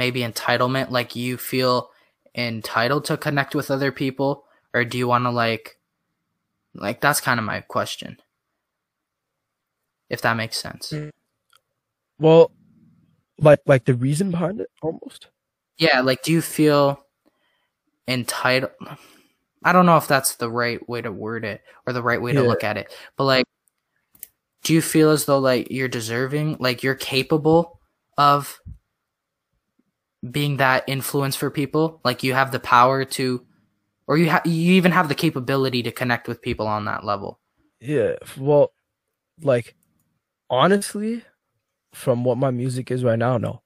maybe 0.00 0.22
entitlement? 0.22 0.90
Like 0.90 1.14
you 1.14 1.36
feel 1.36 1.90
entitled 2.34 3.04
to 3.04 3.16
connect 3.16 3.54
with 3.54 3.70
other 3.70 3.92
people? 3.92 4.44
Or 4.72 4.84
do 4.84 4.98
you 4.98 5.06
want 5.06 5.24
to, 5.24 5.30
like, 5.30 5.78
like, 6.74 7.00
that's 7.00 7.20
kind 7.20 7.38
of 7.38 7.44
my 7.44 7.60
question. 7.60 8.18
If 10.08 10.22
that 10.22 10.36
makes 10.36 10.56
sense. 10.56 10.90
Mm. 10.90 11.10
Well, 12.18 12.50
like 13.38 13.60
like 13.66 13.84
the 13.84 13.94
reason 13.94 14.30
behind 14.30 14.60
it 14.60 14.70
almost. 14.82 15.28
Yeah, 15.78 16.00
like, 16.02 16.22
do 16.22 16.32
you 16.32 16.42
feel 16.42 17.04
entitled? 18.06 18.72
I 19.62 19.72
don't 19.72 19.86
know 19.86 19.96
if 19.96 20.06
that's 20.06 20.36
the 20.36 20.50
right 20.50 20.86
way 20.88 21.00
to 21.02 21.12
word 21.12 21.44
it 21.44 21.62
or 21.86 21.92
the 21.92 22.02
right 22.02 22.20
way 22.20 22.32
to 22.32 22.42
look 22.42 22.64
at 22.64 22.76
it, 22.76 22.92
but 23.16 23.24
like, 23.24 23.46
do 24.62 24.74
you 24.74 24.82
feel 24.82 25.10
as 25.10 25.24
though 25.24 25.38
like 25.38 25.70
you're 25.70 25.88
deserving, 25.88 26.56
like 26.60 26.82
you're 26.82 26.94
capable 26.94 27.80
of 28.18 28.60
being 30.28 30.56
that 30.58 30.84
influence 30.86 31.36
for 31.36 31.50
people? 31.50 32.00
Like 32.04 32.22
you 32.22 32.34
have 32.34 32.52
the 32.52 32.60
power 32.60 33.04
to, 33.04 33.44
or 34.06 34.18
you 34.18 34.28
have 34.30 34.46
you 34.46 34.72
even 34.74 34.92
have 34.92 35.08
the 35.08 35.14
capability 35.14 35.82
to 35.84 35.92
connect 35.92 36.28
with 36.28 36.42
people 36.42 36.66
on 36.66 36.84
that 36.86 37.04
level. 37.04 37.38
Yeah. 37.80 38.14
Well, 38.36 38.72
like 39.42 39.74
honestly, 40.50 41.22
from 41.92 42.24
what 42.24 42.38
my 42.38 42.50
music 42.50 42.90
is 42.90 43.02
right 43.04 43.18
now, 43.18 43.38
no. 43.38 43.62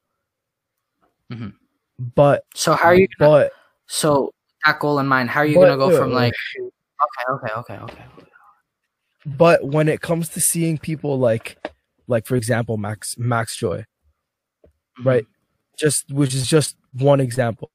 Mhm. 1.33 1.55
But 2.15 2.45
So 2.55 2.75
how 2.75 2.89
are 2.89 2.95
you? 2.95 3.09
Gonna, 3.19 3.31
but 3.31 3.53
so 3.87 4.33
that 4.65 4.79
goal 4.81 4.99
in 4.99 5.07
mind, 5.07 5.31
how 5.31 5.41
are 5.41 5.47
you 5.47 5.57
but- 5.57 5.67
gonna 5.67 5.77
go 5.77 5.97
from 5.97 6.13
like 6.13 6.35
okay, 6.61 7.33
okay, 7.33 7.53
okay, 7.55 7.77
okay, 7.79 8.05
but 9.27 9.65
when 9.65 9.89
it 9.89 10.01
comes 10.01 10.29
to 10.31 10.41
seeing 10.41 10.79
people 10.79 11.19
like 11.19 11.59
like 12.07 12.27
for 12.27 12.37
example 12.37 12.77
Max 12.77 13.17
Max 13.19 13.57
Joy, 13.57 13.85
right? 15.03 15.27
Just 15.77 16.11
which 16.13 16.35
is 16.35 16.47
just 16.47 16.77
one 16.93 17.21
example, 17.21 17.71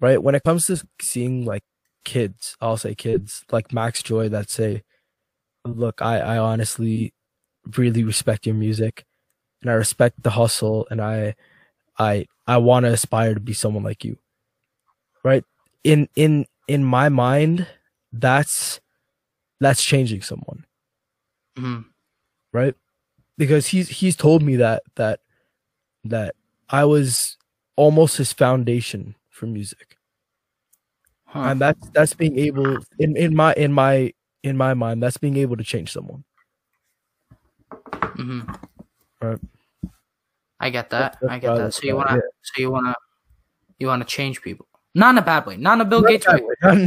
right? 0.00 0.22
When 0.22 0.34
it 0.34 0.44
comes 0.44 0.66
to 0.66 0.82
seeing 1.00 1.44
like 1.46 1.64
kids, 2.04 2.56
I'll 2.60 2.76
say 2.78 2.94
kids 2.94 3.44
like 3.52 3.72
Max 3.72 4.02
Joy 4.02 4.28
that 4.30 4.50
say, 4.50 4.82
"Look, 5.64 6.02
I 6.02 6.20
I 6.20 6.38
honestly 6.38 7.14
really 7.76 8.04
respect 8.04 8.46
your 8.46 8.56
music, 8.56 9.06
and 9.62 9.70
I 9.70 9.74
respect 9.74 10.22
the 10.22 10.30
hustle, 10.32 10.86
and 10.90 11.00
I 11.02 11.36
I 11.98 12.26
I 12.46 12.58
want 12.58 12.86
to 12.86 12.92
aspire 12.92 13.34
to 13.34 13.40
be 13.40 13.54
someone 13.54 13.84
like 13.84 14.04
you." 14.04 14.18
Right? 15.24 15.44
In 15.84 16.08
in 16.16 16.46
in 16.68 16.84
my 16.84 17.08
mind, 17.08 17.66
that's 18.12 18.80
that's 19.60 19.84
changing 19.84 20.22
someone 20.22 20.64
Mhm. 21.58 21.86
right? 22.52 22.74
Because 23.38 23.68
he's 23.68 23.88
he's 23.88 24.16
told 24.16 24.42
me 24.42 24.56
that 24.56 24.82
that 24.96 25.20
that 26.04 26.36
I 26.72 26.84
was 26.84 27.36
almost 27.76 28.16
his 28.16 28.32
foundation 28.32 29.14
for 29.28 29.46
music, 29.46 29.98
Huh. 31.26 31.40
and 31.40 31.60
that's 31.60 31.88
that's 31.90 32.14
being 32.14 32.38
able 32.38 32.78
in 32.98 33.16
in 33.16 33.36
my 33.36 33.52
in 33.54 33.72
my 33.72 34.12
in 34.42 34.56
my 34.56 34.74
mind 34.74 35.02
that's 35.02 35.18
being 35.18 35.36
able 35.36 35.56
to 35.56 35.64
change 35.64 35.92
someone. 35.92 36.24
hmm 38.16 38.40
Right. 39.20 39.38
I 40.60 40.70
get 40.70 40.90
that. 40.90 41.18
That's 41.20 41.32
I 41.32 41.38
get 41.38 41.56
that. 41.56 41.74
So 41.74 41.82
you 41.86 41.96
wanna, 41.96 42.14
yeah. 42.16 42.20
so 42.42 42.60
you 42.60 42.70
wanna, 42.70 42.94
you 43.78 43.86
wanna 43.88 44.04
change 44.04 44.42
people, 44.42 44.66
not 44.94 45.14
in 45.14 45.18
a 45.18 45.22
bad 45.22 45.46
way, 45.46 45.56
not 45.56 45.74
in 45.74 45.80
a 45.80 45.84
Bill 45.86 46.02
Not 46.02 46.08
Gates 46.10 46.26
way. 46.28 46.40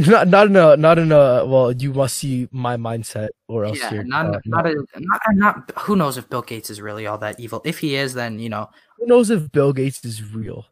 not, 0.06 0.28
not 0.28 0.46
in 0.46 0.56
a 0.56 0.76
not 0.76 0.98
in 0.98 1.10
a 1.10 1.44
well 1.44 1.72
you 1.72 1.92
must 1.92 2.16
see 2.16 2.48
my 2.52 2.76
mindset 2.76 3.30
or 3.48 3.64
else 3.64 3.78
Yeah, 3.80 3.94
you're 3.94 4.04
not 4.04 4.34
uh, 4.36 4.40
not, 4.44 4.66
a, 4.66 4.84
not 4.96 5.20
not. 5.32 5.72
Who 5.80 5.96
knows 5.96 6.16
if 6.16 6.28
Bill 6.30 6.42
Gates 6.42 6.70
is 6.70 6.80
really 6.80 7.06
all 7.06 7.18
that 7.18 7.40
evil? 7.40 7.60
If 7.64 7.78
he 7.80 7.96
is, 7.96 8.14
then 8.14 8.38
you 8.38 8.48
know. 8.48 8.70
who 8.98 9.06
knows 9.06 9.30
if 9.30 9.50
Bill 9.50 9.72
Gates 9.72 10.04
is 10.04 10.22
real. 10.32 10.66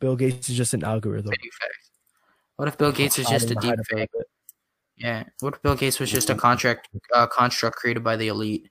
Bill 0.00 0.16
Gates 0.16 0.48
is 0.48 0.56
just 0.56 0.74
an 0.74 0.84
algorithm. 0.84 1.32
What 2.56 2.68
if 2.68 2.78
Bill 2.78 2.92
Gates 2.92 3.18
is 3.18 3.28
just 3.28 3.50
a 3.50 3.54
deep 3.56 3.74
fake? 3.90 4.10
Yeah. 4.96 5.24
What 5.40 5.54
if 5.54 5.62
Bill 5.62 5.76
Gates 5.76 6.00
was 6.00 6.10
just 6.10 6.30
a 6.30 6.34
contract 6.34 6.88
uh, 7.14 7.26
construct 7.26 7.76
created 7.76 8.02
by 8.02 8.16
the 8.16 8.28
elite 8.28 8.70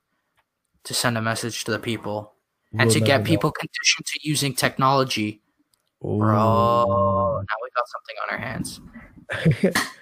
to 0.86 0.94
send 0.94 1.18
a 1.18 1.22
message 1.22 1.64
to 1.66 1.72
the 1.72 1.80
people 1.80 2.34
and 2.72 2.88
We'll 2.88 2.96
to 2.96 3.00
get 3.02 3.20
know. 3.20 3.26
people 3.26 3.52
conditioned 3.52 4.06
to 4.08 4.20
using 4.24 4.54
technology 4.54 5.42
Bro, 6.02 7.42
now 7.42 7.56
we 7.62 7.70
got 7.76 7.88
something 7.88 8.16
on 8.24 8.30
our 8.30 8.38
hands. 8.38 8.82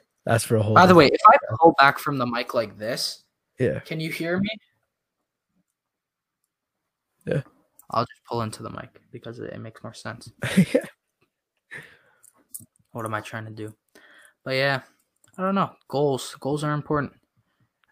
That's 0.25 0.43
for 0.43 0.57
a 0.57 0.63
whole. 0.63 0.75
By 0.75 0.85
the 0.85 0.95
way, 0.95 1.07
if 1.07 1.21
I 1.27 1.37
pull 1.59 1.73
back 1.77 1.99
from 1.99 2.17
the 2.17 2.25
mic 2.25 2.53
like 2.53 2.77
this, 2.77 3.23
yeah, 3.59 3.79
can 3.79 3.99
you 3.99 4.11
hear 4.11 4.39
me? 4.39 4.49
Yeah. 7.25 7.41
I'll 7.91 8.03
just 8.03 8.25
pull 8.27 8.41
into 8.41 8.63
the 8.63 8.69
mic 8.69 8.99
because 9.11 9.39
it, 9.39 9.53
it 9.53 9.59
makes 9.59 9.83
more 9.83 9.93
sense. 9.93 10.31
What 12.95 13.05
am 13.05 13.13
I 13.13 13.19
trying 13.19 13.43
to 13.43 13.51
do? 13.51 13.75
But 14.45 14.51
yeah, 14.51 14.79
I 15.37 15.41
don't 15.41 15.53
know. 15.53 15.71
Goals, 15.89 16.33
goals 16.39 16.63
are 16.63 16.71
important, 16.71 17.11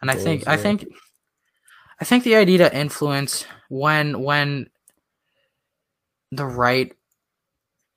and 0.02 0.10
I 0.10 0.16
think, 0.16 0.46
Goals, 0.46 0.48
I 0.48 0.56
think, 0.56 0.86
I 2.00 2.06
think 2.06 2.24
the 2.24 2.36
idea 2.36 2.60
to 2.60 2.74
influence 2.74 3.46
when 3.68 4.22
when 4.24 4.70
the 6.32 6.46
right 6.46 6.94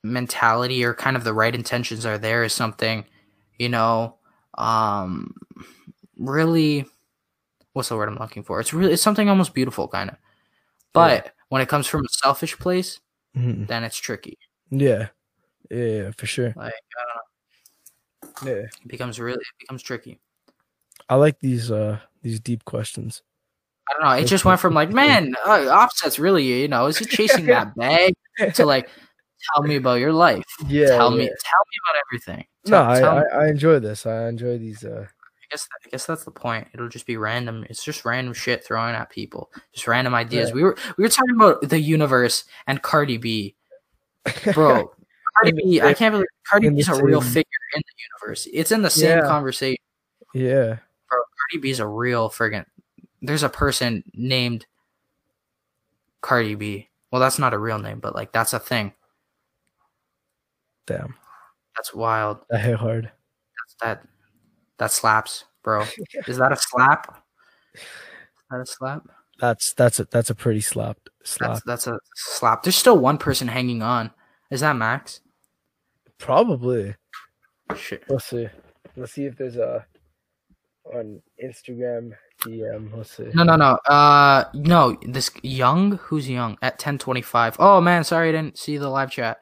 mentality 0.03 0.85
or 0.85 0.95
kind 0.95 1.17
of 1.17 1.25
the 1.25 1.33
right 1.35 1.55
intentions 1.55 2.05
are 2.07 2.19
there 2.19 2.45
is 2.45 2.53
something, 2.53 3.05
you 3.59 3.69
know, 3.69 4.17
um, 4.59 5.35
really. 6.19 6.87
What's 7.73 7.91
the 7.91 7.97
word 7.97 8.09
I'm 8.09 8.17
looking 8.17 8.43
for? 8.43 8.59
It's 8.59 8.73
really 8.73 8.95
it's 8.95 9.03
something 9.03 9.29
almost 9.29 9.53
beautiful, 9.53 9.87
kind 9.87 10.09
of. 10.09 10.17
But 10.95 11.35
when 11.51 11.61
it 11.61 11.69
comes 11.69 11.87
from 11.87 12.01
a 12.07 12.09
selfish 12.09 12.59
place, 12.59 13.01
Mhm. 13.37 13.67
then 13.67 13.85
it's 13.85 13.99
tricky. 13.99 14.39
yeah, 14.71 15.09
yeah, 15.71 15.85
yeah, 15.85 16.11
for 16.17 16.25
sure. 16.27 16.55
Like 16.57 16.73
I 16.73 18.47
Yeah, 18.47 18.53
it 18.53 18.71
becomes 18.89 19.21
really 19.21 19.41
it 19.43 19.59
becomes 19.59 19.83
tricky. 19.83 20.21
I 21.09 21.17
like 21.17 21.39
these 21.41 21.71
uh 21.71 21.99
these 22.23 22.41
deep 22.41 22.65
questions. 22.65 23.23
I 23.89 23.93
don't 23.93 24.09
know. 24.09 24.17
It 24.23 24.27
just 24.27 24.45
went 24.47 24.59
from 24.61 24.73
like, 24.75 24.91
man, 25.05 25.35
uh, 25.47 25.67
Offset's 25.71 26.19
really, 26.19 26.45
you 26.45 26.69
know, 26.69 26.87
is 26.87 26.99
he 26.99 27.05
chasing 27.05 27.47
that 27.55 27.77
bag 27.77 28.15
to 28.55 28.65
like, 28.67 28.89
tell 29.55 29.63
me 29.63 29.77
about 29.77 30.01
your 30.01 30.13
life. 30.13 30.45
Yeah, 30.69 30.89
tell 30.89 31.11
me, 31.11 31.27
tell 31.27 31.27
me 31.27 31.77
about 31.89 32.01
everything. 32.09 32.47
No, 32.67 32.71
Tell, 33.01 33.19
I, 33.19 33.23
I 33.23 33.45
I 33.45 33.49
enjoy 33.49 33.79
this. 33.79 34.07
I 34.07 34.29
enjoy 34.29 34.59
these. 34.59 34.85
Uh, 34.85 35.07
I 35.07 35.45
guess 35.51 35.69
I 35.87 35.89
guess 35.91 36.07
that's 36.07 36.25
the 36.25 36.31
point. 36.31 36.69
It'll 36.75 36.89
just 36.89 37.07
be 37.07 37.17
random. 37.17 37.65
It's 37.71 37.85
just 37.85 38.05
random 38.05 38.35
shit 38.35 38.65
thrown 38.65 38.95
at 38.95 39.11
people. 39.11 39.51
Just 39.73 39.87
random 39.87 40.15
ideas. 40.15 40.49
Yeah. 40.51 40.55
We 40.57 40.63
were 40.65 40.77
we 40.99 41.03
were 41.05 41.09
talking 41.11 41.35
about 41.37 41.61
the 41.69 41.79
universe 41.81 42.45
and 42.67 42.83
Cardi 42.83 43.17
B, 43.19 43.55
bro. 44.55 44.91
Cardi 45.37 45.53
B, 45.53 45.81
I 45.81 45.93
can't 45.95 46.13
believe 46.13 46.27
Cardi 46.49 46.71
B 46.71 46.81
is 46.81 46.89
a 46.89 47.03
real 47.03 47.21
figure 47.21 47.45
in 47.75 47.83
the 47.87 48.03
universe. 48.25 48.49
It's 48.53 48.73
in 48.73 48.83
the 48.83 48.91
same 48.91 49.19
Yeah. 49.19 49.27
conversation. 49.27 49.77
yeah, 50.35 50.79
Bro, 51.09 51.19
Cardi 51.51 51.61
B 51.61 51.71
is 51.71 51.79
a 51.81 51.87
real 51.87 52.31
friggin' 52.31 52.65
there's 53.23 53.43
a 53.43 53.49
person 53.49 54.03
named 54.15 54.67
Cardi 56.21 56.55
B. 56.55 56.89
Well, 57.11 57.21
that's 57.21 57.39
not 57.39 57.55
a 57.55 57.59
real 57.59 57.79
name, 57.79 58.01
but 58.01 58.15
like 58.15 58.33
that's 58.33 58.53
a 58.53 58.59
thing. 58.59 58.93
Damn, 60.87 61.15
That's 61.77 61.95
wild. 61.95 62.39
that 62.51 62.61
hit 62.61 62.77
hard. 62.77 63.05
That's, 63.05 63.77
that 63.83 64.09
that 64.79 64.93
slaps, 64.93 65.45
bro. 65.63 65.85
Is 66.27 66.39
that 66.39 66.53
a 66.53 66.57
slap? 66.57 67.23
Is 67.75 67.81
that 68.51 68.61
a 68.61 68.67
slap? 68.67 69.03
That's 69.39 69.75
that's 69.75 70.01
a 70.01 70.05
that's 70.07 70.31
a 70.31 70.35
pretty 70.35 70.61
slap 70.61 70.99
slap. 71.25 71.51
That's 71.51 71.63
that's 71.65 71.87
a 71.87 71.99
slap. 72.15 72.63
There's 72.63 72.77
still 72.77 72.99
one 72.99 73.19
person 73.19 73.49
hanging 73.49 73.83
on. 73.83 74.11
Is 74.51 74.61
that 74.61 74.77
Max? 74.77 75.21
Probably. 76.19 76.95
Shit. 77.77 78.05
Let's 78.09 78.27
see. 78.27 78.49
Let's 78.97 79.13
see 79.13 79.27
if 79.27 79.37
there's 79.37 79.57
a 79.57 79.85
on 80.95 81.21
Instagram 81.45 82.13
DM. 82.43 82.97
Let's 82.97 83.17
see. 83.17 83.31
No, 83.35 83.43
no, 83.43 83.57
no. 83.57 83.79
Uh, 83.89 84.45
no. 84.55 84.97
This 85.03 85.31
young. 85.43 85.99
Who's 86.05 86.29
young? 86.29 86.57
At 86.63 86.79
ten 86.79 86.97
twenty 86.97 87.23
five. 87.23 87.57
Oh 87.59 87.81
man, 87.81 88.05
sorry 88.05 88.31
I 88.31 88.33
didn't 88.33 88.59
see 88.59 88.79
the 88.79 88.89
live 88.89 89.11
chat. 89.11 89.39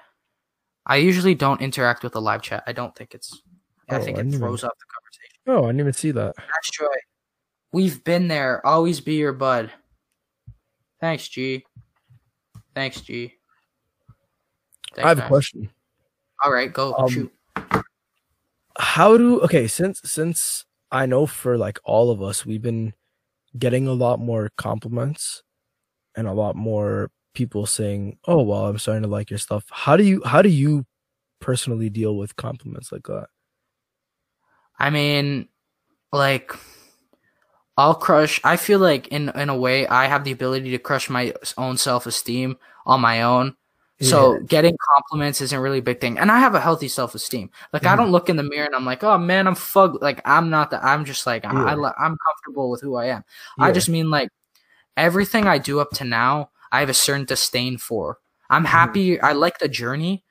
I 0.87 0.97
usually 0.97 1.35
don't 1.35 1.61
interact 1.61 2.03
with 2.03 2.13
the 2.13 2.21
live 2.21 2.43
chat. 2.43 2.63
I 2.67 2.73
don't 2.73 2.95
think 2.95 3.15
it's. 3.15 3.43
I 3.89 3.97
Oh, 3.97 4.03
think 4.03 4.19
I 4.19 4.23
it 4.23 4.31
throws 4.33 4.65
off 4.65 4.73
the 4.79 4.85
conversation. 4.95 5.41
Oh, 5.47 5.65
I 5.65 5.69
didn't 5.69 5.81
even 5.81 5.93
see 5.93 6.11
that. 6.13 6.35
That's 6.37 6.71
Troy. 6.71 6.89
We've 7.73 8.03
been 8.05 8.29
there. 8.29 8.65
Always 8.67 9.01
be 9.01 9.15
your 9.15 9.33
bud. 9.33 9.71
Thanks, 11.01 11.29
G. 11.29 11.65
Thanks, 12.75 13.01
G. 13.01 13.35
Thanks, 14.95 15.05
I 15.05 15.09
have 15.09 15.19
a 15.19 15.27
question. 15.27 15.71
All 16.45 16.53
right, 16.53 16.73
go 16.73 16.95
Um, 16.95 17.09
shoot. 17.09 17.33
How 18.79 19.17
do 19.17 19.41
okay 19.43 19.67
since 19.69 20.01
since 20.05 20.65
I 20.91 21.07
know 21.07 21.27
for 21.27 21.57
like 21.57 21.79
all 21.85 22.11
of 22.11 22.23
us 22.23 22.45
we've 22.45 22.63
been 22.63 22.93
getting 23.59 23.87
a 23.87 23.93
lot 23.93 24.19
more 24.19 24.51
compliments 24.57 25.43
and 26.17 26.27
a 26.27 26.33
lot 26.33 26.57
more 26.57 27.11
people 27.35 27.67
saying, 27.67 28.19
"Oh, 28.27 28.43
well, 28.43 28.67
I'm 28.67 28.79
starting 28.79 29.03
to 29.05 29.09
like 29.09 29.31
your 29.31 29.39
stuff." 29.39 29.67
How 29.71 29.97
do 29.97 30.05
you 30.05 30.23
how 30.25 30.43
do 30.43 30.49
you 30.49 30.87
personally 31.41 31.91
deal 31.91 32.17
with 32.17 32.37
compliments 32.37 32.93
like 32.93 33.05
that? 33.05 33.29
I 34.79 34.91
mean, 34.91 35.49
like, 36.13 36.53
I'll 37.77 37.95
crush. 37.95 38.41
I 38.45 38.57
feel 38.57 38.79
like 38.79 39.09
in 39.09 39.31
in 39.31 39.49
a 39.49 39.57
way, 39.57 39.87
I 39.89 40.07
have 40.07 40.25
the 40.25 40.31
ability 40.33 40.71
to 40.71 40.79
crush 40.79 41.11
my 41.11 41.35
own 41.59 41.77
self 41.77 42.07
esteem 42.07 42.57
on 42.87 43.01
my 43.01 43.23
own. 43.23 43.57
So 44.01 44.41
getting 44.41 44.77
compliments 44.97 45.41
isn't 45.41 45.59
really 45.59 45.79
a 45.79 45.83
big 45.83 46.01
thing, 46.01 46.19
and 46.19 46.31
I 46.31 46.39
have 46.39 46.55
a 46.55 46.61
healthy 46.61 46.89
self 46.89 47.15
esteem. 47.15 47.51
Like 47.73 47.87
I 47.87 47.95
Mhm. 47.95 47.97
don't 47.97 48.11
look 48.13 48.29
in 48.29 48.37
the 48.37 48.43
mirror 48.43 48.67
and 48.67 48.75
I'm 48.77 48.85
like, 48.85 49.03
oh 49.03 49.19
man, 49.19 49.47
I'm 49.47 49.55
fug. 49.55 50.01
Like 50.03 50.21
I'm 50.25 50.51
not 50.51 50.71
that. 50.73 50.85
I'm 50.85 51.05
just 51.05 51.27
like 51.27 51.45
I, 51.45 51.51
I 51.51 51.73
I'm 51.75 52.17
comfortable 52.27 52.71
with 52.71 52.81
who 52.83 52.97
I 52.97 53.07
am. 53.07 53.25
Yeah. 53.59 53.65
I 53.67 53.73
just 53.73 53.89
mean 53.89 54.11
like 54.11 54.29
everything 54.97 55.47
I 55.47 55.59
do 55.59 55.81
up 55.81 55.91
to 55.93 56.05
now, 56.05 56.51
I 56.75 56.81
have 56.81 56.89
a 56.89 56.95
certain 56.95 57.25
disdain 57.25 57.79
for. 57.79 58.19
I'm 58.51 58.65
mm-hmm. 58.65 58.67
happy. 58.67 59.21
I 59.21 59.33
like 59.33 59.59
the 59.59 59.69
journey, 59.69 60.25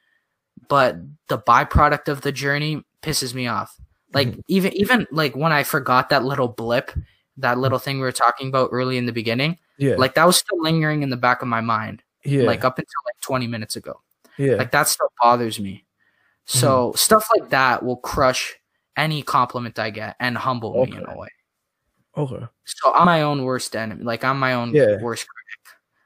but 0.68 0.98
the 1.30 1.38
byproduct 1.38 2.10
of 2.10 2.20
the 2.22 2.34
journey 2.34 2.84
pisses 3.02 3.34
me 3.34 3.48
off. 3.48 3.80
Like 4.14 4.28
mm-hmm. 4.28 4.40
even 4.50 4.74
even 4.74 5.08
like 5.10 5.36
when 5.36 5.54
I 5.54 5.64
forgot 5.64 6.10
that 6.10 6.26
little 6.26 6.50
blip, 6.50 6.92
that 7.38 7.58
little 7.58 7.80
thing 7.80 7.96
we 7.96 8.02
were 8.02 8.12
talking 8.12 8.50
about 8.50 8.70
early 8.74 8.98
in 8.98 9.06
the 9.06 9.14
beginning, 9.14 9.58
yeah, 9.78 9.96
like 9.96 10.16
that 10.16 10.26
was 10.26 10.36
still 10.36 10.62
lingering 10.62 11.02
in 11.02 11.10
the 11.10 11.18
back 11.18 11.42
of 11.42 11.48
my 11.48 11.62
mind, 11.62 12.04
yeah, 12.26 12.44
like 12.44 12.66
up 12.66 12.78
until 12.78 13.02
like 13.06 13.20
20 13.22 13.48
minutes 13.48 13.78
ago. 13.78 14.02
yeah, 14.38 14.56
Like 14.56 14.72
that 14.72 14.90
still 14.90 15.12
bothers 15.22 15.62
me. 15.62 15.86
So 16.46 16.90
mm-hmm. 16.90 16.98
stuff 16.98 17.30
like 17.36 17.52
that 17.52 17.84
will 17.84 17.98
crush 17.98 18.54
any 18.98 19.24
compliment 19.24 19.80
I 19.80 19.92
get 19.92 20.18
and 20.20 20.38
humble 20.38 20.86
me 20.86 20.98
in 20.98 21.06
a 21.08 21.18
way. 21.18 21.30
okay, 22.18 22.46
So 22.66 22.94
I'm 22.94 23.06
my 23.06 23.22
own 23.22 23.44
worst 23.44 23.76
enemy. 23.78 24.04
Like 24.04 24.26
I'm 24.26 24.40
my 24.40 24.54
own 24.54 24.74
Yeah. 24.74 25.02
worst 25.02 25.26
critic. 25.26 25.43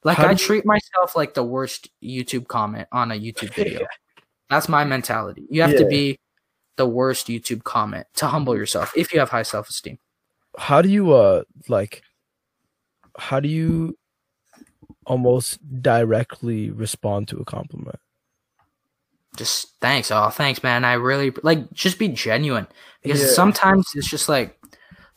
Like 0.07 0.17
How 0.17 0.27
I 0.27 0.33
do 0.33 0.41
you- 0.41 0.47
treat 0.47 0.65
myself 0.65 1.15
like 1.15 1.33
the 1.33 1.43
worst 1.43 1.89
YouTube 2.01 2.47
comment 2.47 2.87
on 2.93 3.11
a 3.11 3.15
YouTube 3.15 3.53
video. 3.61 3.85
That's 4.49 4.69
my 4.69 4.83
mentality. 4.85 5.45
You 5.49 5.61
have 5.63 5.75
to 5.77 5.85
be 5.85 6.19
the 6.77 6.85
worst 6.87 7.27
YouTube 7.27 7.63
comment 7.63 8.07
to 8.15 8.27
humble 8.27 8.55
yourself 8.55 8.93
if 8.95 9.11
you 9.11 9.19
have 9.19 9.29
high 9.29 9.43
self 9.43 9.67
esteem. 9.69 9.97
how 10.57 10.81
do 10.81 10.89
you 10.89 11.11
uh 11.13 11.43
like 11.67 12.01
how 13.17 13.39
do 13.39 13.49
you 13.49 13.97
almost 15.05 15.59
directly 15.81 16.69
respond 16.69 17.27
to 17.27 17.37
a 17.39 17.45
compliment 17.45 17.99
Just 19.35 19.73
thanks. 19.81 20.09
Oh, 20.11 20.29
thanks, 20.29 20.63
man. 20.63 20.83
I 20.85 20.93
really 20.93 21.31
like 21.43 21.71
just 21.73 21.99
be 21.99 22.07
genuine 22.07 22.67
because 23.03 23.21
Yeah. 23.21 23.27
sometimes 23.27 23.91
it's 23.95 24.09
just 24.09 24.27
like 24.29 24.56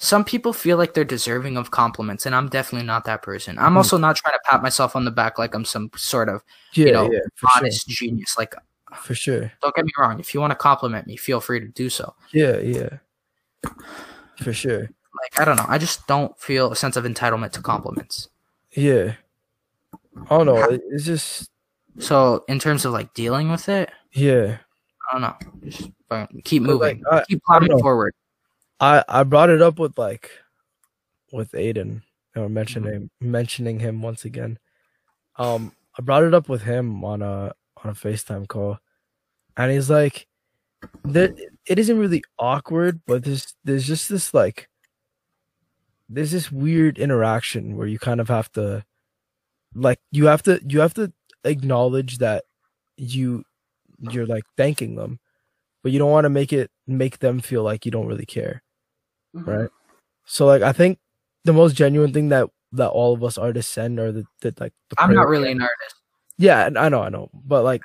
some 0.03 0.25
people 0.25 0.55
feel 0.55 0.79
like 0.79 0.95
they're 0.95 1.05
deserving 1.05 1.59
of 1.59 1.71
compliments, 1.71 2.25
and 2.25 2.35
I'm 2.35 2.49
definitely 2.49 2.87
not 2.87 3.05
that 3.05 3.21
person. 3.21 3.59
I'm 3.59 3.75
Mhm. 3.75 3.77
also 3.77 3.99
not 3.99 4.17
trying 4.17 4.33
to 4.33 4.41
pat 4.49 4.63
myself 4.63 4.97
on 4.97 5.05
the 5.05 5.11
back 5.11 5.39
like 5.39 5.55
I'm 5.55 5.67
some 5.67 5.91
sort 5.95 6.31
of 6.31 6.43
yeah 6.73 6.93
know, 6.93 7.13
yeah 7.13 7.19
honest 7.57 7.87
genius. 7.87 8.39
Like, 8.39 8.55
for 8.97 9.15
sure 9.15 9.53
don't 9.63 9.75
get 9.77 9.85
me 9.85 9.93
wrong. 9.99 10.19
If 10.19 10.33
you 10.35 10.41
want 10.41 10.53
to 10.53 10.57
compliment 10.57 11.07
me, 11.07 11.17
feel 11.17 11.41
free 11.41 11.61
to 11.61 11.69
do 11.69 11.91
so. 11.91 12.15
yeah 12.33 12.57
yeah 12.59 12.99
for 14.43 14.53
sure 14.55 14.81
like 15.21 15.39
I 15.39 15.45
don't 15.45 15.57
know. 15.57 15.67
I 15.69 15.77
just 15.77 16.07
don't 16.07 16.33
feel 16.41 16.73
a 16.73 16.77
sense 16.77 16.97
of 16.97 17.05
entitlement 17.05 17.53
to 17.53 17.61
compliments. 17.61 18.29
yeah 18.73 19.15
Oh 20.31 20.45
don't 20.45 20.47
know 20.47 20.57
it- 20.65 20.83
it's 20.91 21.05
just 21.05 21.51
So 21.99 22.45
in 22.49 22.59
terms 22.59 22.85
of 22.87 22.93
like 22.95 23.13
dealing 23.13 23.51
with 23.51 23.69
it, 23.69 23.91
yeah 24.13 24.59
I 25.11 25.13
don't 25.13 25.23
know. 25.23 25.37
Just 25.69 25.91
keep 26.45 26.63
But, 26.65 26.77
like, 26.77 26.97
moving, 26.97 27.05
I- 27.11 27.25
keep 27.29 27.43
plodding 27.45 27.79
forward. 27.81 28.15
I 28.81 29.05
i 29.09 29.23
brought 29.23 29.51
it 29.51 29.63
up 29.63 29.79
with 29.79 29.97
like 29.99 30.31
with 31.33 31.53
aiden 31.53 32.03
or 32.37 32.49
mentioning 32.49 33.11
Mm-hmm. 33.23 33.31
mentioning 33.31 33.79
him 33.81 34.03
once 34.03 34.25
again 34.25 34.59
um 35.37 35.73
i 35.99 36.03
brought 36.03 36.25
it 36.25 36.35
up 36.35 36.49
with 36.49 36.63
him 36.63 37.05
on 37.05 37.23
a 37.23 37.53
on 37.85 37.91
a 37.91 37.95
facetime 37.95 38.47
call 38.49 38.79
and 39.57 39.71
he's 39.71 39.91
like 39.91 40.27
that 41.05 41.39
it 41.67 41.79
isn't 41.79 41.99
really 41.99 42.23
awkward 42.39 43.01
but 43.07 43.25
there's 43.25 43.55
there's 43.65 43.87
just 43.87 44.09
this 44.09 44.33
like 44.33 44.69
there's 46.09 46.31
this 46.33 46.51
weird 46.51 46.99
interaction 46.99 47.77
where 47.77 47.87
you 47.87 47.99
kind 47.99 48.21
of 48.21 48.29
have 48.29 48.51
to 48.53 48.85
like 49.75 50.01
you 50.11 50.27
have 50.27 50.43
to 50.43 50.61
you 50.67 50.81
have 50.81 50.95
to 50.95 51.13
acknowledge 51.45 52.19
that 52.19 52.45
you 52.97 53.45
you're 53.99 54.27
like 54.27 54.45
thanking 54.57 54.95
them 54.97 55.21
but 55.83 55.93
you 55.93 55.99
don't 55.99 56.11
want 56.11 56.25
to 56.25 56.31
make 56.31 56.53
it 56.53 56.71
make 56.87 57.19
them 57.19 57.41
feel 57.41 57.63
like 57.63 57.85
you 57.85 57.93
don't 57.93 58.07
really 58.07 58.27
care 58.27 58.63
right 59.35 59.69
so 60.25 60.47
like 60.47 60.63
i 60.63 60.73
think 60.73 60.99
the 61.45 61.53
most 61.53 61.75
genuine 61.75 62.13
thing 62.13 62.29
that 62.29 62.49
that 62.73 62.89
all 62.89 63.13
of 63.15 63.23
us 63.25 63.37
artists 63.39 63.73
send 63.73 63.99
are 63.99 64.13
the, 64.13 64.25
the 64.43 64.55
like 64.61 64.73
the 64.91 64.97
I'm 64.99 65.15
not 65.15 65.29
really 65.29 65.51
an 65.53 65.61
artist. 65.63 65.95
yeah 66.39 66.67
and 66.67 66.79
i 66.79 66.89
know 66.89 67.03
i 67.03 67.09
know 67.09 67.31
but 67.33 67.65
like 67.65 67.83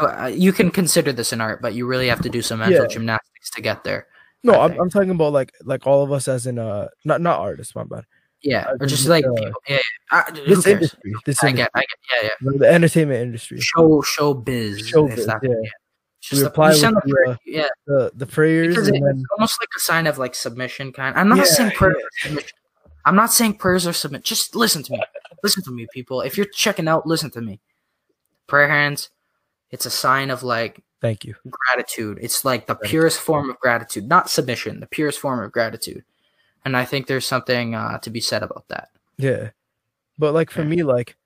I, 0.00 0.04
I, 0.06 0.28
you 0.28 0.52
can 0.52 0.70
consider 0.70 1.12
this 1.12 1.34
an 1.34 1.42
art, 1.42 1.60
but 1.60 1.74
you 1.74 1.84
really 1.86 2.08
have 2.08 2.22
to 2.22 2.30
do 2.30 2.40
some 2.40 2.60
mental 2.60 2.80
Yeah. 2.80 2.86
gymnastics 2.88 3.50
to 3.50 3.60
get 3.60 3.84
there. 3.84 4.06
No, 4.42 4.58
I'm. 4.58 4.72
I'm 4.80 4.88
talking 4.88 5.10
about 5.10 5.34
like 5.34 5.52
like 5.64 5.86
all 5.86 6.02
of 6.02 6.10
us 6.10 6.28
as 6.28 6.46
in 6.46 6.58
uh 6.58 6.88
not 7.04 7.20
not 7.20 7.40
artists, 7.40 7.74
my 7.76 7.84
bad. 7.84 8.04
Yeah, 8.42 8.72
or 8.80 8.86
just 8.86 9.06
like 9.06 9.24
uh, 9.26 9.32
people. 9.34 9.52
Yeah, 9.68 9.76
yeah. 9.76 10.24
I, 10.26 10.30
This 10.30 10.66
industry, 10.66 11.12
this 11.26 11.44
I 11.44 11.48
industry, 11.50 11.52
get, 11.52 11.70
I 11.74 11.80
get. 11.80 12.22
Yeah, 12.24 12.28
yeah. 12.40 12.58
the 12.58 12.68
entertainment 12.72 13.20
industry, 13.20 13.60
Show, 13.60 14.00
show 14.00 14.32
biz. 14.32 14.90
Showbiz, 14.90 15.18
if 15.18 15.26
that, 15.26 15.40
yeah. 15.42 15.70
Just 16.22 16.32
We 16.32 16.38
the- 16.38 16.44
reply 16.44 16.72
you 16.72 16.74
with 16.74 16.80
the 16.80 17.00
the, 17.04 17.10
prayer- 17.12 17.28
uh, 17.28 17.36
yeah, 17.44 17.68
the 17.86 18.12
the 18.14 18.26
prayers, 18.26 18.68
because 18.74 18.88
it's 18.88 19.00
then 19.00 19.24
almost 19.36 19.60
like 19.60 19.68
a 19.76 19.80
sign 19.80 20.06
of 20.06 20.18
like 20.18 20.34
submission 20.34 20.92
kind. 20.92 21.16
I'm 21.18 21.28
not 21.28 21.38
Yeah, 21.38 21.44
saying 21.44 21.70
prayers 21.72 21.96
yeah. 21.98 22.04
are 22.04 22.28
submission. 22.28 22.50
I'm 23.04 23.16
not 23.16 23.32
saying 23.32 23.54
prayers 23.58 23.86
are 23.88 23.92
submit. 23.92 24.22
Just 24.22 24.54
listen 24.54 24.82
to 24.84 24.92
me. 24.92 25.02
listen 25.42 25.64
to 25.64 25.72
me, 25.72 25.86
people. 25.92 26.20
If 26.20 26.36
you're 26.36 26.46
checking 26.46 26.86
out, 26.86 27.04
listen 27.06 27.30
to 27.32 27.40
me. 27.40 27.58
Prayer 28.46 28.68
hands. 28.68 29.10
It's 29.72 29.84
a 29.86 29.90
sign 29.90 30.30
of 30.30 30.44
like 30.44 30.80
thank 31.00 31.24
you. 31.24 31.34
gratitude. 31.50 32.18
It's 32.22 32.44
like 32.44 32.66
the 32.68 32.76
purest 32.76 33.18
form 33.18 33.50
of 33.50 33.58
gratitude, 33.58 34.06
not 34.08 34.30
submission. 34.30 34.78
The 34.78 34.86
purest 34.86 35.18
form 35.18 35.40
of 35.40 35.50
gratitude. 35.50 36.04
And 36.64 36.76
I 36.76 36.84
think 36.84 37.08
there's 37.08 37.26
something 37.26 37.74
uh, 37.74 37.98
to 37.98 38.10
be 38.10 38.20
said 38.20 38.44
about 38.44 38.68
that. 38.68 38.90
Yeah. 39.18 39.50
But 40.16 40.34
like 40.34 40.50
for 40.50 40.62
me, 40.62 40.84
like 40.84 41.16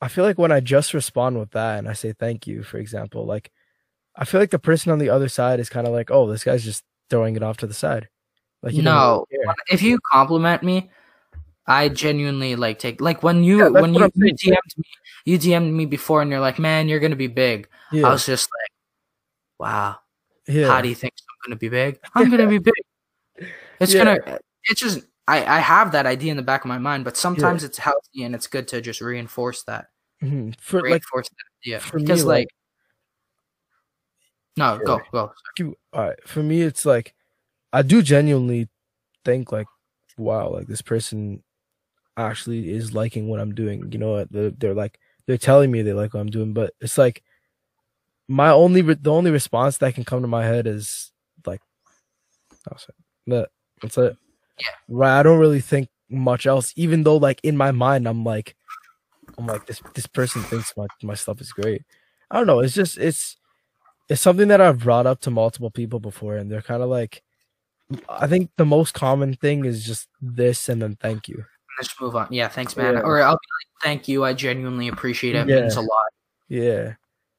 I 0.00 0.08
feel 0.08 0.24
like 0.24 0.38
when 0.38 0.52
I 0.52 0.60
just 0.60 0.94
respond 0.94 1.38
with 1.38 1.50
that 1.50 1.78
and 1.78 1.88
I 1.88 1.92
say 1.92 2.14
thank 2.14 2.46
you, 2.46 2.62
for 2.62 2.78
example, 2.78 3.26
like 3.26 3.50
I 4.20 4.24
feel 4.24 4.40
like 4.40 4.50
the 4.50 4.58
person 4.58 4.90
on 4.92 4.98
the 4.98 5.08
other 5.10 5.28
side 5.28 5.60
is 5.60 5.70
kind 5.70 5.86
of 5.86 5.92
like, 5.92 6.10
oh, 6.10 6.28
this 6.30 6.42
guy's 6.44 6.64
just 6.64 6.82
throwing 7.08 7.36
it 7.36 7.42
off 7.42 7.56
to 7.58 7.66
the 7.68 7.72
side. 7.74 8.08
Like 8.62 8.72
doesn't 8.72 8.84
no, 8.84 9.24
really 9.30 9.54
if 9.70 9.80
you 9.80 9.98
compliment 10.12 10.64
me, 10.64 10.90
I 11.68 11.88
genuinely 11.88 12.56
like 12.56 12.80
take 12.80 13.00
like 13.00 13.22
when 13.22 13.44
you 13.44 13.58
Yeah, 13.60 13.68
when 13.68 13.94
you, 13.94 14.02
I'm 14.04 14.10
you 14.16 14.36
saying. 14.36 14.56
DM'd 14.56 14.78
me, 14.78 14.84
you 15.24 15.38
DM'd 15.38 15.72
me 15.72 15.86
before, 15.86 16.20
and 16.22 16.30
you're 16.30 16.40
like, 16.40 16.58
"Man, 16.58 16.88
you're 16.88 16.98
gonna 16.98 17.14
be 17.14 17.28
big." 17.28 17.68
I 17.92 18.00
was 18.00 18.26
just 18.26 18.50
like, 18.60 18.72
"Wow, 19.60 19.98
yeah, 20.48 20.66
how 20.66 20.80
do 20.82 20.88
you 20.88 20.96
think 20.96 21.12
I'm 21.20 21.50
gonna 21.50 21.58
be 21.58 21.68
big? 21.68 22.00
I'm 22.16 22.28
gonna 22.30 22.48
be 22.48 22.58
big. 22.58 22.74
It's 23.80 23.94
Yeah. 23.94 24.16
gonna. 24.18 24.38
It's 24.64 24.80
just 24.80 25.02
I 25.28 25.44
I 25.44 25.60
have 25.60 25.92
that 25.92 26.04
idea 26.06 26.32
in 26.32 26.36
the 26.36 26.42
back 26.42 26.62
of 26.64 26.68
my 26.68 26.78
mind, 26.78 27.04
but 27.04 27.16
sometimes 27.16 27.62
it's 27.62 27.78
healthy 27.78 28.24
and 28.24 28.34
it's 28.34 28.48
good 28.48 28.66
to 28.68 28.80
just 28.80 29.00
reinforce 29.00 29.62
that. 29.64 29.86
Mhm. 30.20 30.58
for 30.58 30.78
like 30.80 30.84
Reinforce 30.86 31.28
that 31.28 31.46
idea 31.64 31.78
for 31.78 31.98
me, 31.98 32.02
because 32.04 32.24
like- 32.24 32.48
No, 34.58 34.78
go 34.84 35.00
go. 35.12 35.32
you. 35.58 35.76
All 35.92 36.04
right. 36.08 36.18
For 36.26 36.42
me 36.42 36.62
it's 36.62 36.84
like 36.84 37.14
i 37.72 37.82
do 37.82 38.00
genuinely 38.02 38.66
think 39.24 39.52
like 39.52 39.66
wow 40.16 40.48
like 40.48 40.66
this 40.66 40.80
person 40.80 41.42
actually 42.16 42.70
is 42.72 42.92
liking 42.94 43.28
what 43.28 43.40
i'm 43.40 43.54
doing. 43.54 43.90
You 43.92 43.98
know 43.98 44.12
what? 44.12 44.32
They're, 44.32 44.50
they're 44.50 44.74
like 44.74 44.98
they're 45.26 45.38
telling 45.38 45.70
me 45.70 45.82
they 45.82 45.92
like 45.92 46.14
what 46.14 46.20
i'm 46.20 46.30
doing 46.30 46.52
but 46.52 46.74
it's 46.80 46.98
like 46.98 47.22
my 48.26 48.50
only 48.50 48.82
re- 48.82 48.96
the 49.00 49.12
only 49.12 49.30
response 49.30 49.78
that 49.78 49.94
can 49.94 50.04
come 50.04 50.22
to 50.22 50.28
my 50.28 50.44
head 50.44 50.66
is 50.66 51.12
like 51.46 51.60
that's 52.68 52.88
it. 52.88 52.94
That 53.28 53.48
that's 53.80 53.96
it. 53.98 54.16
Yeah. 54.60 54.66
right 54.88 55.20
i 55.20 55.22
don't 55.22 55.38
really 55.38 55.60
think 55.60 55.88
much 56.10 56.46
else 56.46 56.72
even 56.74 57.04
though 57.04 57.16
like 57.16 57.40
in 57.44 57.56
my 57.56 57.70
mind 57.70 58.08
i'm 58.08 58.24
like 58.24 58.56
i'm 59.36 59.46
like 59.46 59.66
this 59.66 59.80
this 59.94 60.06
person 60.06 60.42
thinks 60.42 60.74
my, 60.76 60.86
my 61.02 61.14
stuff 61.14 61.40
is 61.40 61.52
great. 61.52 61.82
I 62.30 62.36
don't 62.36 62.46
know. 62.46 62.60
It's 62.60 62.74
just 62.74 62.98
it's 62.98 63.36
it's 64.08 64.20
something 64.20 64.48
that 64.48 64.60
I've 64.60 64.78
brought 64.80 65.06
up 65.06 65.20
to 65.22 65.30
multiple 65.30 65.70
people 65.70 66.00
before, 66.00 66.36
and 66.36 66.50
they're 66.50 66.62
kind 66.62 66.82
of 66.82 66.88
like, 66.88 67.22
I 68.08 68.26
think 68.26 68.50
the 68.56 68.64
most 68.66 68.94
common 68.94 69.34
thing 69.34 69.64
is 69.64 69.84
just 69.84 70.08
this 70.20 70.68
and 70.68 70.80
then 70.82 70.96
thank 70.96 71.28
you. 71.28 71.44
Let's 71.80 71.98
move 72.00 72.16
on. 72.16 72.28
Yeah, 72.30 72.48
thanks, 72.48 72.76
man. 72.76 72.94
Yeah. 72.94 73.00
Or 73.00 73.20
I'll 73.22 73.34
be 73.34 73.36
like, 73.36 73.82
"Thank 73.82 74.08
you. 74.08 74.24
I 74.24 74.32
genuinely 74.34 74.88
appreciate 74.88 75.34
it. 75.36 75.48
It 75.48 75.54
Yeah. 75.54 75.60
means 75.60 75.76
a 75.76 75.80
lot." 75.80 76.06
Yeah. 76.48 76.84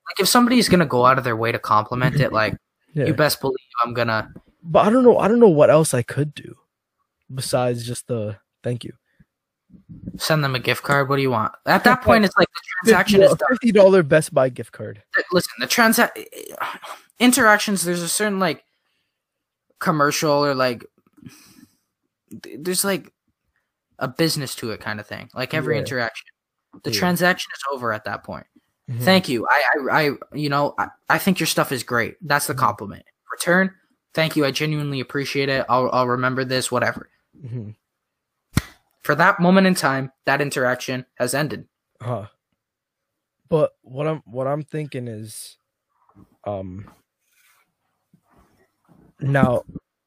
Like 0.08 0.20
if 0.20 0.28
somebody's 0.28 0.70
gonna 0.70 0.86
go 0.86 1.06
out 1.06 1.18
of 1.18 1.24
their 1.24 1.36
way 1.36 1.52
to 1.52 1.60
compliment 1.60 2.20
it, 2.20 2.32
like 2.32 2.56
Yeah. 2.94 3.06
you 3.06 3.14
best 3.14 3.42
believe 3.42 3.58
I'm 3.84 3.94
gonna. 3.94 4.32
But 4.64 4.88
I 4.88 4.90
don't 4.90 5.04
know. 5.04 5.18
I 5.20 5.28
don't 5.28 5.40
know 5.40 5.50
what 5.50 5.70
else 5.70 5.94
I 5.94 6.02
could 6.04 6.34
do 6.34 6.56
besides 7.34 7.86
just 7.86 8.08
the 8.08 8.38
thank 8.64 8.84
you. 8.84 8.94
Send 10.18 10.44
them 10.44 10.56
a 10.56 10.60
gift 10.60 10.84
card. 10.84 11.08
What 11.10 11.16
do 11.16 11.22
you 11.22 11.32
want? 11.32 11.54
At 11.66 11.84
that 11.86 12.02
point, 12.04 12.26
it's 12.26 12.36
like 12.38 12.48
the 12.54 12.62
transaction 12.84 13.22
is 13.22 13.30
done. 13.30 13.48
Fifty 13.52 13.72
dollar 13.72 14.04
Best 14.04 14.34
Buy 14.34 14.50
gift 14.50 14.72
card. 14.72 15.02
Listen, 15.32 15.52
the 15.60 15.68
transa- 15.68 16.12
interactions. 17.20 17.84
There's 17.84 18.02
a 18.02 18.10
certain 18.10 18.40
like 18.40 18.64
commercial 19.80 20.32
or 20.46 20.54
like 20.56 20.86
there's 22.58 22.84
like 22.84 23.12
a 23.98 24.08
business 24.08 24.56
to 24.56 24.72
it 24.72 24.80
kind 24.80 25.00
of 25.00 25.08
thing. 25.08 25.30
Like 25.34 25.54
every 25.54 25.76
Yeah. 25.76 25.82
interaction, 25.82 26.26
the 26.84 26.92
Yeah. 26.92 27.00
transaction 27.00 27.50
is 27.56 27.64
over 27.74 27.92
at 27.94 28.04
that 28.06 28.24
point. 28.24 28.46
Mhm. 28.90 29.02
Thank 29.04 29.30
you. 29.30 29.46
I, 29.50 29.64
I, 29.64 30.02
I 30.02 30.12
you 30.34 30.50
know, 30.50 30.74
I, 30.78 30.88
I 31.10 31.18
think 31.18 31.40
your 31.40 31.48
stuff 31.48 31.72
is 31.72 31.84
great. 31.84 32.16
That's 32.22 32.48
the 32.48 32.54
Mhm. 32.54 32.60
compliment. 32.60 33.04
Return. 33.32 33.74
Thank 34.14 34.36
you. 34.36 34.46
I 34.46 34.52
genuinely 34.52 35.00
appreciate 35.00 35.50
it. 35.50 35.66
I'll, 35.70 35.90
I'll 35.92 36.08
remember 36.08 36.44
this. 36.44 36.72
Whatever. 36.72 37.10
Mhm. 37.44 37.76
For 39.10 39.16
that 39.16 39.40
moment 39.40 39.66
in 39.66 39.74
time, 39.74 40.12
that 40.26 40.40
interaction 40.40 41.04
has 41.16 41.34
ended. 41.34 41.68
Huh. 42.00 42.28
But 43.50 43.72
what 43.82 44.06
I'm 44.06 44.22
what 44.28 44.46
I'm 44.46 44.62
thinking 44.62 45.08
is, 45.08 45.58
um. 46.44 46.92
Now, 49.20 49.64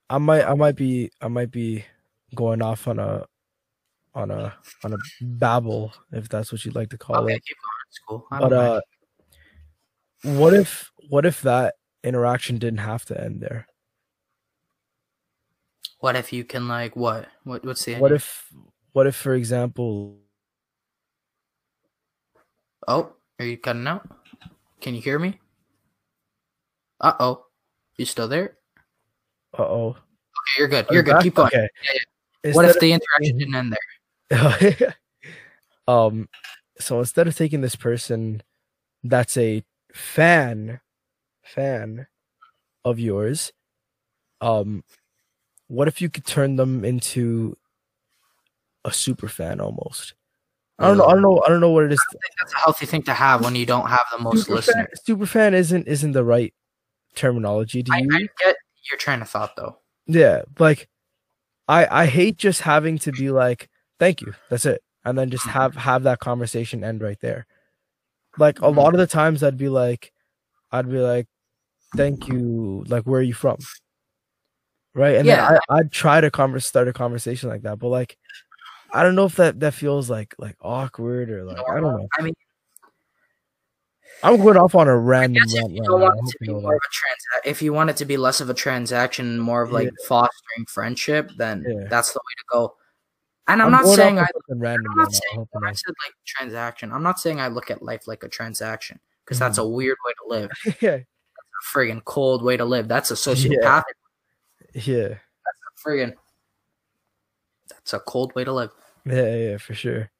I 0.08 0.18
might 0.18 0.44
I 0.44 0.54
might 0.54 0.76
be 0.76 1.10
I 1.20 1.26
might 1.26 1.50
be 1.50 1.84
going 2.36 2.62
off 2.62 2.86
on 2.86 3.00
a 3.00 3.26
on 4.14 4.30
a 4.30 4.54
on 4.84 4.92
a 4.92 4.98
babble 5.20 5.92
if 6.12 6.28
that's 6.28 6.52
what 6.52 6.64
you'd 6.64 6.76
like 6.76 6.90
to 6.90 6.96
call 6.96 7.24
Okay, 7.24 7.34
it. 7.34 7.44
keep 7.44 7.56
going. 7.56 7.88
It's 7.88 7.98
cool. 8.06 8.26
But 8.30 8.52
uh, 8.52 8.80
mind. 10.22 10.38
what 10.38 10.54
if 10.54 10.92
what 11.08 11.26
if 11.26 11.42
that 11.42 11.74
interaction 12.04 12.58
didn't 12.58 12.78
have 12.78 13.04
to 13.06 13.20
end 13.20 13.40
there? 13.40 13.66
what 16.02 16.16
if 16.16 16.32
you 16.32 16.44
can 16.44 16.66
like 16.66 16.96
what? 16.96 17.28
What? 17.44 17.64
What's 17.64 17.84
the? 17.84 17.94
What 17.94 18.08
idea? 18.08 18.16
if 18.16 18.52
what 18.92 19.06
if 19.06 19.16
for 19.16 19.34
example 19.34 20.18
Oh, 22.88 23.12
are 23.38 23.46
you 23.46 23.58
cutting 23.58 23.86
out? 23.86 24.08
Can 24.80 24.94
you 24.94 25.00
hear 25.00 25.18
me? 25.18 25.38
Uh 27.00 27.12
oh. 27.20 27.46
You 27.96 28.04
still 28.04 28.28
there? 28.28 28.58
uh 29.58 29.62
oh 29.62 29.88
Okay, 29.90 30.58
you're 30.58 30.68
good. 30.68 30.86
You're 30.90 31.02
good. 31.02 31.22
Keep 31.22 31.34
going. 31.34 31.46
Okay. 31.48 31.68
Yeah, 32.44 32.52
What 32.54 32.64
if 32.64 32.80
the 32.80 32.92
interaction 32.92 33.38
didn't 33.38 33.54
end 33.54 33.76
there? 34.30 34.96
um 35.88 36.28
so 36.80 36.98
instead 36.98 37.28
of 37.28 37.36
taking 37.36 37.60
this 37.60 37.76
person 37.76 38.42
that's 39.04 39.36
a 39.36 39.62
fan 39.92 40.80
fan 41.44 42.06
of 42.84 42.98
yours 42.98 43.52
um 44.40 44.82
what 45.68 45.88
if 45.88 46.00
you 46.00 46.08
could 46.08 46.24
turn 46.24 46.56
them 46.56 46.84
into 46.84 47.56
a 48.84 48.92
super 48.92 49.28
fan 49.28 49.60
almost 49.60 50.14
i 50.78 50.88
don't 50.88 50.98
know 50.98 51.04
i 51.06 51.12
don't 51.12 51.22
know 51.22 51.42
i 51.46 51.48
don't 51.48 51.60
know 51.60 51.70
what 51.70 51.84
it 51.84 51.92
is 51.92 52.00
I 52.08 52.12
think 52.12 52.34
that's 52.38 52.54
a 52.54 52.58
healthy 52.58 52.86
thing 52.86 53.02
to 53.04 53.14
have 53.14 53.44
when 53.44 53.54
you 53.54 53.66
don't 53.66 53.88
have 53.88 54.04
the 54.10 54.18
most 54.18 54.44
super 54.44 54.56
listeners. 54.56 54.74
fan, 54.76 55.04
super 55.04 55.26
fan 55.26 55.54
isn't 55.54 55.86
isn't 55.86 56.12
the 56.12 56.24
right 56.24 56.52
terminology 57.14 57.82
to 57.82 57.92
I, 57.92 57.98
use 57.98 58.14
I 58.14 58.44
get 58.44 58.56
your 58.90 58.98
train 58.98 59.22
of 59.22 59.28
thought 59.28 59.56
though. 59.56 59.78
Yeah, 60.06 60.42
like 60.58 60.88
I 61.68 62.02
I 62.02 62.06
hate 62.06 62.36
just 62.36 62.62
having 62.62 62.98
to 63.00 63.12
be 63.12 63.30
like, 63.30 63.68
thank 63.98 64.20
you, 64.20 64.34
that's 64.50 64.66
it, 64.66 64.82
and 65.04 65.16
then 65.16 65.30
just 65.30 65.44
mm-hmm. 65.44 65.58
have 65.58 65.76
have 65.76 66.02
that 66.04 66.18
conversation 66.18 66.82
end 66.84 67.02
right 67.02 67.20
there. 67.20 67.46
Like 68.38 68.58
a 68.58 68.62
mm-hmm. 68.62 68.78
lot 68.78 68.94
of 68.94 68.98
the 68.98 69.06
times, 69.06 69.42
I'd 69.42 69.58
be 69.58 69.68
like, 69.68 70.12
I'd 70.70 70.90
be 70.90 70.98
like, 70.98 71.28
thank 71.96 72.28
you, 72.28 72.84
like 72.88 73.04
where 73.04 73.20
are 73.20 73.24
you 73.24 73.34
from? 73.34 73.58
Right, 74.94 75.16
and 75.16 75.26
Yeah. 75.26 75.48
then 75.48 75.60
I, 75.68 75.78
I'd 75.78 75.92
try 75.92 76.20
to 76.20 76.30
converse, 76.30 76.66
start 76.66 76.88
a 76.88 76.92
conversation 76.92 77.48
like 77.48 77.62
that, 77.62 77.78
but 77.78 77.88
like, 77.88 78.18
I 78.92 79.02
don't 79.02 79.14
know 79.14 79.24
if 79.26 79.36
that 79.36 79.60
that 79.60 79.74
feels 79.74 80.10
like 80.10 80.34
like 80.38 80.56
awkward 80.60 81.30
or 81.30 81.44
like 81.44 81.58
I 81.68 81.80
don't 81.80 81.82
know. 81.82 82.08
I 82.18 82.22
mean, 82.22 82.34
I'm 84.22 84.36
going 84.36 84.56
off 84.56 84.74
on 84.74 84.86
a 84.88 84.96
random 84.96 85.42
if 85.46 85.52
you 85.72 85.82
want 85.82 86.18
it 86.28 86.30
to 86.32 86.38
be 86.40 86.48
more 86.52 86.74
of 86.74 86.80
a 86.80 86.88
transa- 86.88 87.50
if 87.50 87.62
you 87.62 87.72
want 87.72 87.90
it 87.90 87.96
to 87.96 88.04
be 88.04 88.16
less 88.16 88.40
of 88.40 88.50
a 88.50 88.54
transaction, 88.54 89.38
more 89.38 89.62
of 89.62 89.72
like 89.72 89.90
fostering 90.06 90.66
friendship, 90.68 91.30
then 91.38 91.64
Yeah. 91.66 91.86
that's 91.88 92.12
the 92.12 92.18
way 92.20 92.34
to 92.38 92.44
go. 92.50 92.76
And 93.48 93.60
I'm, 93.60 93.66
I'm 93.66 93.72
not 93.84 93.86
saying 93.96 94.18
I 94.20 94.26
random 94.50 94.86
I'm 94.92 94.98
not 94.98 95.12
saying 95.12 95.46
when 95.50 95.64
I 95.64 95.72
said 95.72 95.94
like 96.06 96.14
transaction, 96.26 96.92
I'm 96.92 97.02
not 97.02 97.18
saying 97.18 97.40
I 97.40 97.48
look 97.48 97.70
at 97.70 97.82
life 97.82 98.06
like 98.06 98.22
a 98.22 98.28
transaction 98.28 99.00
because 99.24 99.38
that's 99.38 99.58
Mm-hmm. 99.58 99.66
a 99.66 99.70
weird 99.70 99.96
way 100.06 100.12
to 100.12 100.28
live. 100.40 100.76
yeah, 100.80 100.90
A 100.98 101.76
friggin' 101.76 102.04
cold 102.04 102.42
way 102.44 102.56
to 102.56 102.64
live. 102.64 102.86
That's 102.88 103.10
a 103.10 103.14
sociopathic. 103.14 103.82
yeah. 104.74 104.82
Yeah. 104.84 105.08
That's 105.08 105.60
a 105.84 105.88
friggin'. 105.88 106.12
That's 107.70 107.92
a 107.94 107.98
cold 108.00 108.32
way 108.36 108.44
to 108.44 108.52
live. 108.52 108.70
Yeah, 109.04 109.34
yeah, 109.34 109.56
for 109.58 109.74
sure. 109.74 110.10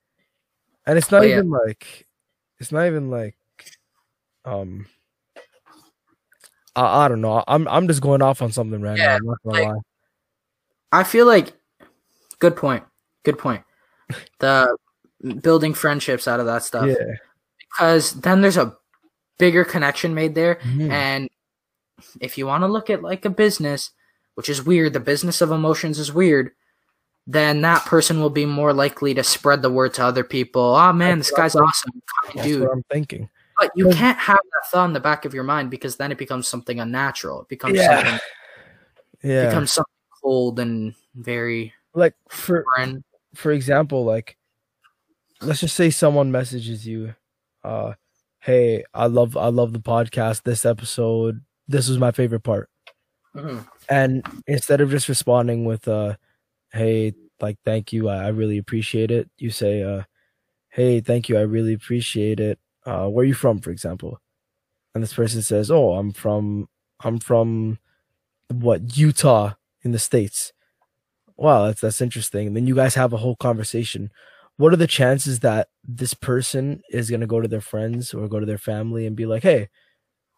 And 0.86 0.98
it's 0.98 1.10
not 1.10 1.20
But 1.20 1.28
yeah. 1.28 1.36
even 1.38 1.50
like 1.50 2.06
it's 2.58 2.72
not 2.72 2.86
even 2.86 3.10
like 3.10 3.36
um 4.44 4.86
I, 6.74 7.04
I 7.04 7.08
don't 7.08 7.20
know. 7.20 7.44
I'm 7.46 7.68
I'm 7.68 7.86
just 7.88 8.00
going 8.02 8.22
off 8.22 8.42
on 8.42 8.50
something 8.52 8.80
right 8.80 8.96
now. 8.96 9.02
Yeah, 9.04 9.16
I'm 9.16 9.26
not 9.26 9.38
gonna 9.44 9.58
like- 9.58 9.68
lie. 9.68 9.80
I 10.92 11.04
feel 11.04 11.26
like 11.26 11.52
good 12.38 12.56
point. 12.56 12.84
Good 13.24 13.38
point. 13.38 13.62
The 14.40 14.76
building 15.40 15.72
friendships 15.72 16.26
out 16.26 16.40
of 16.40 16.46
that 16.46 16.64
stuff. 16.64 16.86
Yeah. 16.86 17.14
Because 17.58 18.12
then 18.20 18.40
there's 18.42 18.56
a 18.56 18.76
bigger 19.38 19.64
connection 19.64 20.14
made 20.14 20.34
there. 20.34 20.56
Mhm. 20.56 20.90
And 20.90 21.28
if 22.20 22.36
you 22.36 22.46
want 22.46 22.62
to 22.62 22.68
look 22.68 22.90
at 22.90 23.02
like 23.02 23.24
a 23.24 23.30
business, 23.30 23.90
which 24.34 24.48
is 24.48 24.64
weird, 24.66 24.92
the 24.92 25.00
business 25.00 25.40
of 25.40 25.50
emotions 25.52 25.98
is 26.00 26.12
weird, 26.12 26.50
then 27.26 27.60
that 27.62 27.84
person 27.86 28.20
will 28.20 28.30
be 28.30 28.46
more 28.46 28.72
likely 28.72 29.14
to 29.14 29.22
spread 29.22 29.62
the 29.62 29.70
word 29.70 29.94
to 29.94 30.04
other 30.04 30.24
people. 30.24 30.62
Oh 30.76 30.92
man, 30.92 31.18
this 31.18 31.30
guy's 31.30 31.54
awesome, 31.54 32.02
That's 32.34 32.46
dude. 32.46 32.62
what 32.62 32.72
I'm 32.72 32.82
thinking. 32.90 33.28
But 33.60 33.70
you 33.76 33.90
can't 33.90 34.18
have 34.18 34.38
that 34.42 34.70
thought 34.70 34.86
in 34.86 34.92
the 34.92 35.00
back 35.00 35.24
of 35.24 35.32
your 35.34 35.44
mind 35.44 35.70
because 35.70 35.96
then 35.96 36.10
it 36.10 36.18
becomes 36.18 36.48
something 36.48 36.80
unnatural. 36.80 37.42
It 37.42 37.48
becomes 37.48 37.76
Yeah. 37.76 38.02
something 38.02 38.20
Yeah. 39.22 39.46
becomes 39.46 39.70
something 39.72 39.92
cold 40.22 40.58
and 40.58 40.94
very 41.14 41.72
like 41.94 42.14
for 42.28 42.64
foreign. 42.74 43.04
for 43.34 43.52
example, 43.52 44.04
like 44.04 44.36
let's 45.42 45.60
just 45.60 45.76
say 45.76 45.90
someone 45.90 46.32
messages 46.32 46.86
you, 46.86 47.14
uh, 47.62 47.92
hey, 48.40 48.82
I 48.94 49.06
love 49.06 49.36
I 49.36 49.48
love 49.48 49.72
the 49.72 49.80
podcast, 49.80 50.42
this 50.42 50.64
episode, 50.64 51.40
this 51.68 51.88
was 51.88 51.98
my 51.98 52.10
favorite 52.10 52.40
part. 52.42 52.68
Mhm. 53.36 53.64
And 53.88 54.26
instead 54.46 54.80
of 54.80 54.90
just 54.90 55.08
responding 55.08 55.64
with 55.64 55.86
uh 55.86 56.16
hey, 56.72 57.14
like 57.40 57.58
thank 57.64 57.92
you, 57.92 58.08
I, 58.08 58.26
I 58.26 58.28
really 58.28 58.58
appreciate 58.58 59.10
it, 59.10 59.30
you 59.38 59.50
say 59.50 59.82
uh 59.82 60.02
hey, 60.70 61.00
thank 61.00 61.28
you, 61.28 61.38
I 61.38 61.42
really 61.42 61.74
appreciate 61.74 62.40
it. 62.40 62.58
Uh 62.86 63.08
where 63.08 63.24
are 63.24 63.26
you 63.28 63.34
from, 63.34 63.60
for 63.60 63.70
example? 63.70 64.20
And 64.94 65.02
this 65.02 65.14
person 65.14 65.42
says, 65.42 65.70
Oh, 65.70 65.94
I'm 65.94 66.12
from 66.12 66.68
I'm 67.02 67.18
from 67.20 67.78
what, 68.50 68.96
Utah 68.96 69.54
in 69.82 69.92
the 69.92 69.98
States. 69.98 70.52
Wow, 71.36 71.66
that's 71.66 71.80
that's 71.80 72.00
interesting. 72.00 72.48
And 72.48 72.56
then 72.56 72.66
you 72.66 72.74
guys 72.74 72.94
have 72.94 73.12
a 73.12 73.16
whole 73.18 73.36
conversation. 73.36 74.10
What 74.58 74.72
are 74.72 74.76
the 74.76 74.86
chances 74.86 75.40
that 75.40 75.68
this 75.84 76.14
person 76.14 76.82
is 76.90 77.10
gonna 77.10 77.26
go 77.26 77.40
to 77.40 77.48
their 77.48 77.60
friends 77.60 78.14
or 78.14 78.28
go 78.28 78.40
to 78.40 78.46
their 78.46 78.58
family 78.58 79.06
and 79.06 79.16
be 79.16 79.26
like, 79.26 79.42
"Hey, 79.42 79.68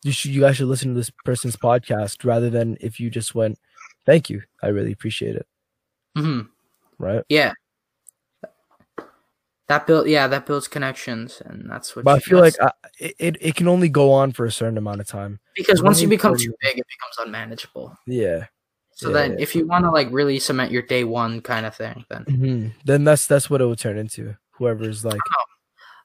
you 0.05 0.13
should 0.13 0.33
you 0.33 0.43
guys 0.43 0.57
should 0.59 0.69
listen 0.69 0.91
to 0.91 0.95
this 0.97 1.11
person's 1.25 1.57
podcast," 1.57 2.25
rather 2.25 2.51
than 2.51 2.79
if 2.81 3.01
you 3.01 3.11
just 3.11 3.35
went, 3.35 3.59
"Thank 4.07 4.31
you, 4.31 4.43
I 4.63 4.69
really 4.69 4.93
appreciate 4.93 5.37
it," 5.37 5.47
Mhm. 6.17 6.49
right? 6.99 7.25
Yeah. 7.29 7.53
That 9.67 9.87
build, 9.87 10.07
yeah, 10.09 10.27
that 10.29 10.45
builds 10.45 10.69
connections, 10.69 11.41
and 11.45 11.71
that's 11.71 11.97
what. 11.97 12.05
But 12.05 12.17
I 12.17 12.19
feel 12.19 12.39
like 12.39 12.55
I, 12.61 12.71
it, 12.99 13.39
it 13.41 13.55
can 13.57 13.67
only 13.67 13.89
go 13.89 14.13
on 14.13 14.33
for 14.33 14.45
a 14.45 14.53
certain 14.53 14.77
amount 14.77 15.01
of 15.01 15.07
time. 15.07 15.41
because 15.57 15.83
once 15.83 16.03
you 16.03 16.09
become 16.09 16.37
too 16.37 16.55
big, 16.61 16.79
it 16.79 16.87
becomes 16.87 17.27
unmanageable. 17.27 17.97
Yeah. 18.07 18.47
So 18.93 19.09
Yeah, 19.09 19.15
then, 19.15 19.31
yeah. 19.33 19.37
if 19.41 19.57
you 19.57 19.67
want 19.67 19.87
to 19.87 19.91
like 19.91 20.09
really 20.11 20.39
cement 20.39 20.71
your 20.71 20.83
day 20.83 21.03
one 21.05 21.41
kind 21.41 21.65
of 21.65 21.75
thing, 21.75 22.05
then 22.11 22.25
hmm 22.25 22.67
Then 22.85 23.05
that's 23.05 23.27
that's 23.27 23.49
what 23.49 23.63
it 23.63 23.67
would 23.67 23.79
turn 23.79 23.97
into. 23.97 24.37
Whoever's 24.53 25.03
like, 25.05 25.19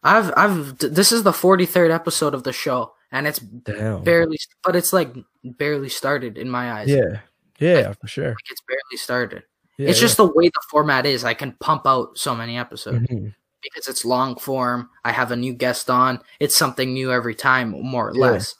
I've 0.04 0.32
I've 0.38 0.78
this 0.78 1.12
is 1.12 1.24
the 1.24 1.34
forty 1.34 1.66
third 1.66 1.92
episode 1.92 2.34
of 2.34 2.44
the 2.44 2.54
show, 2.54 2.94
and 3.12 3.28
it's 3.28 3.40
damn. 3.40 4.04
barely, 4.04 4.38
but 4.64 4.76
it's 4.78 4.94
like 4.94 5.14
barely 5.44 5.90
started 5.90 6.38
in 6.38 6.50
my 6.50 6.72
eyes. 6.72 6.90
Yeah. 6.90 7.20
Yeah, 7.60 7.92
for 7.92 8.08
sure. 8.08 8.30
Like, 8.30 8.50
it's 8.50 8.62
barely 8.62 8.98
started. 8.98 9.44
Yeah, 9.80 9.90
it's 9.90 10.00
just 10.00 10.18
the 10.18 10.26
way 10.26 10.50
the 10.50 10.62
format 10.70 11.06
is. 11.06 11.24
I 11.24 11.34
can 11.34 11.54
pump 11.60 11.88
out 11.88 12.18
so 12.18 12.36
many 12.36 12.58
episodes 12.58 13.08
Mhm. 13.08 13.34
because 13.64 13.88
it's 13.88 14.04
long 14.04 14.36
form. 14.36 14.90
I 15.06 15.12
have 15.14 15.32
a 15.32 15.36
new 15.38 15.54
guest 15.54 15.90
on. 15.90 16.20
It's 16.42 16.56
something 16.56 16.94
new 16.94 17.12
every 17.14 17.34
time, 17.34 17.70
more 17.72 18.10
or 18.10 18.14
Yeah. 18.16 18.22
less. 18.32 18.56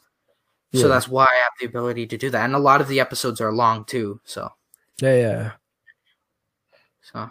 So 0.72 0.82
Yeah. 0.82 0.86
that's 0.88 1.08
why 1.08 1.24
I 1.26 1.34
have 1.42 1.52
the 1.60 1.66
ability 1.66 2.06
to 2.06 2.16
do 2.16 2.30
that. 2.30 2.44
And 2.44 2.54
a 2.54 2.58
lot 2.58 2.80
of 2.80 2.88
the 2.88 3.00
episodes 3.00 3.40
are 3.40 3.52
long 3.52 3.84
too. 3.84 4.20
So 4.24 4.50
yeah, 5.02 5.14
yeah. 5.14 5.52
so 7.02 7.30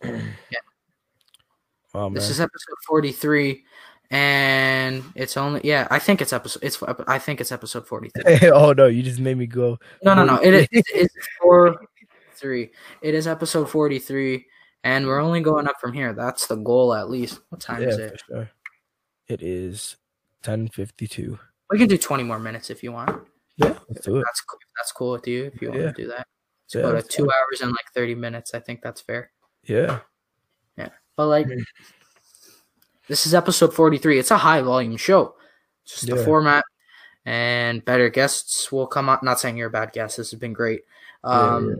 Oh 1.94 2.08
man. 2.08 2.14
this 2.14 2.30
is 2.30 2.40
episode 2.40 2.76
forty 2.86 3.12
three. 3.12 3.64
And 4.10 5.02
it's 5.14 5.36
only 5.38 5.62
yeah, 5.64 5.88
I 5.90 5.98
think 5.98 6.20
it's 6.20 6.32
episode 6.32 6.62
it's 6.62 6.82
I 7.08 7.18
think 7.18 7.40
it's 7.40 7.50
episode 7.50 7.86
forty 7.86 8.10
three. 8.10 8.50
oh 8.50 8.72
no, 8.74 8.86
you 8.86 9.02
just 9.02 9.18
made 9.20 9.38
me 9.38 9.46
go. 9.46 9.78
No, 10.04 10.14
no, 10.14 10.24
no. 10.24 10.36
It 10.36 10.54
is 10.54 10.68
it's 10.94 11.14
four 11.40 11.80
three. 12.42 12.72
It 13.00 13.14
is 13.14 13.26
episode 13.26 13.70
forty 13.70 13.98
three, 13.98 14.46
and 14.84 15.06
we're 15.06 15.20
only 15.20 15.40
going 15.40 15.66
up 15.68 15.76
from 15.80 15.92
here. 15.94 16.12
That's 16.12 16.46
the 16.48 16.56
goal, 16.56 16.92
at 16.92 17.08
least. 17.08 17.40
What 17.48 17.60
time 17.60 17.80
Yeah, 17.82 17.88
is 17.88 17.96
for 17.96 18.02
it? 18.02 18.22
sure. 18.28 18.50
It 19.28 19.42
is 19.42 19.96
ten 20.42 20.68
fifty 20.68 21.06
two. 21.06 21.38
We 21.70 21.78
can 21.78 21.88
do 21.88 21.96
twenty 21.96 22.24
more 22.24 22.38
minutes 22.40 22.68
if 22.68 22.82
you 22.82 22.92
want. 22.92 23.10
Yeah, 23.56 23.78
let's 23.88 24.04
do 24.04 24.16
it. 24.16 24.24
That's 24.26 24.40
cool. 24.42 24.58
That's 24.76 24.92
cool 24.92 25.12
with 25.12 25.26
you 25.28 25.44
if 25.54 25.62
you 25.62 25.68
want 25.70 25.80
Yeah. 25.80 25.86
to 25.92 25.92
do 25.92 26.08
that. 26.08 26.26
It's 26.66 26.74
Yeah, 26.74 26.82
about 26.82 27.08
two 27.08 27.24
hours 27.30 27.60
and 27.62 27.70
like 27.70 27.92
thirty 27.94 28.14
minutes. 28.14 28.52
I 28.54 28.60
think 28.60 28.82
that's 28.82 29.00
fair. 29.00 29.30
Yeah. 29.64 30.00
Yeah, 30.76 30.88
but 31.16 31.28
like, 31.28 31.46
this 33.08 33.26
is 33.26 33.34
episode 33.34 33.74
forty 33.74 33.98
three. 33.98 34.18
It's 34.18 34.30
a 34.30 34.38
high 34.38 34.60
volume 34.62 34.96
show. 34.96 35.36
It's 35.84 36.00
just 36.00 36.06
the 36.06 36.24
format, 36.24 36.64
and 37.24 37.84
better 37.84 38.08
guests 38.08 38.70
will 38.72 38.86
come 38.86 39.08
out. 39.08 39.22
Not 39.22 39.38
saying 39.40 39.56
you're 39.56 39.68
a 39.68 39.70
bad 39.70 39.92
guest. 39.92 40.16
This 40.16 40.30
has 40.30 40.40
been 40.40 40.52
great. 40.52 40.82
Yeah, 41.24 41.54
Um, 41.56 41.68
yeah. 41.70 41.74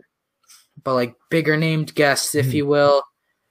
But 0.83 0.95
like 0.95 1.15
bigger 1.31 1.57
named 1.57 1.95
guests, 1.95 2.35
if 2.35 2.47
Mhm. 2.47 2.53
you 2.55 2.67
will. 2.67 3.03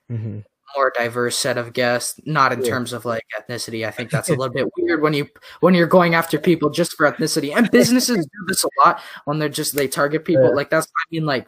hmm 0.09 0.39
more 0.77 0.93
diverse 0.95 1.37
set 1.37 1.57
of 1.57 1.73
guests 1.73 2.17
not 2.25 2.53
in 2.53 2.61
Yeah. 2.61 2.69
terms 2.69 2.93
of 2.93 3.03
like 3.03 3.23
ethnicity 3.37 3.85
i 3.85 3.91
think 3.91 4.09
that's 4.09 4.29
a 4.29 4.35
little 4.39 4.53
bit 4.53 4.69
weird 4.77 5.01
when 5.01 5.13
you 5.13 5.27
when 5.59 5.73
you're 5.73 5.85
going 5.85 6.15
after 6.15 6.39
people 6.39 6.69
just 6.69 6.93
for 6.95 7.11
ethnicity 7.11 7.53
and 7.53 7.69
businesses 7.71 8.25
do 8.25 8.45
this 8.47 8.63
a 8.63 8.69
lot 8.85 9.01
when 9.25 9.37
they're 9.37 9.49
just 9.49 9.75
they 9.75 9.89
target 9.89 10.23
people 10.23 10.43
Yeah. 10.45 10.51
like 10.55 10.69
that's 10.69 10.87
i 10.87 11.03
mean 11.11 11.25
like 11.25 11.45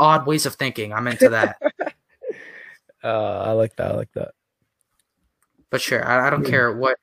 odd 0.00 0.26
ways 0.26 0.46
of 0.46 0.54
thinking 0.54 0.94
i'm 0.94 1.06
into 1.08 1.28
that 1.28 1.58
Uh, 3.04 3.38
I 3.48 3.52
like 3.52 3.76
that. 3.76 3.92
I 3.92 3.94
like 3.96 4.12
that. 4.14 4.30
but 5.68 5.82
sure 5.82 6.02
i, 6.08 6.26
I 6.26 6.30
don't 6.30 6.44
Yeah. 6.44 6.50
care 6.50 6.72
what 6.72 6.96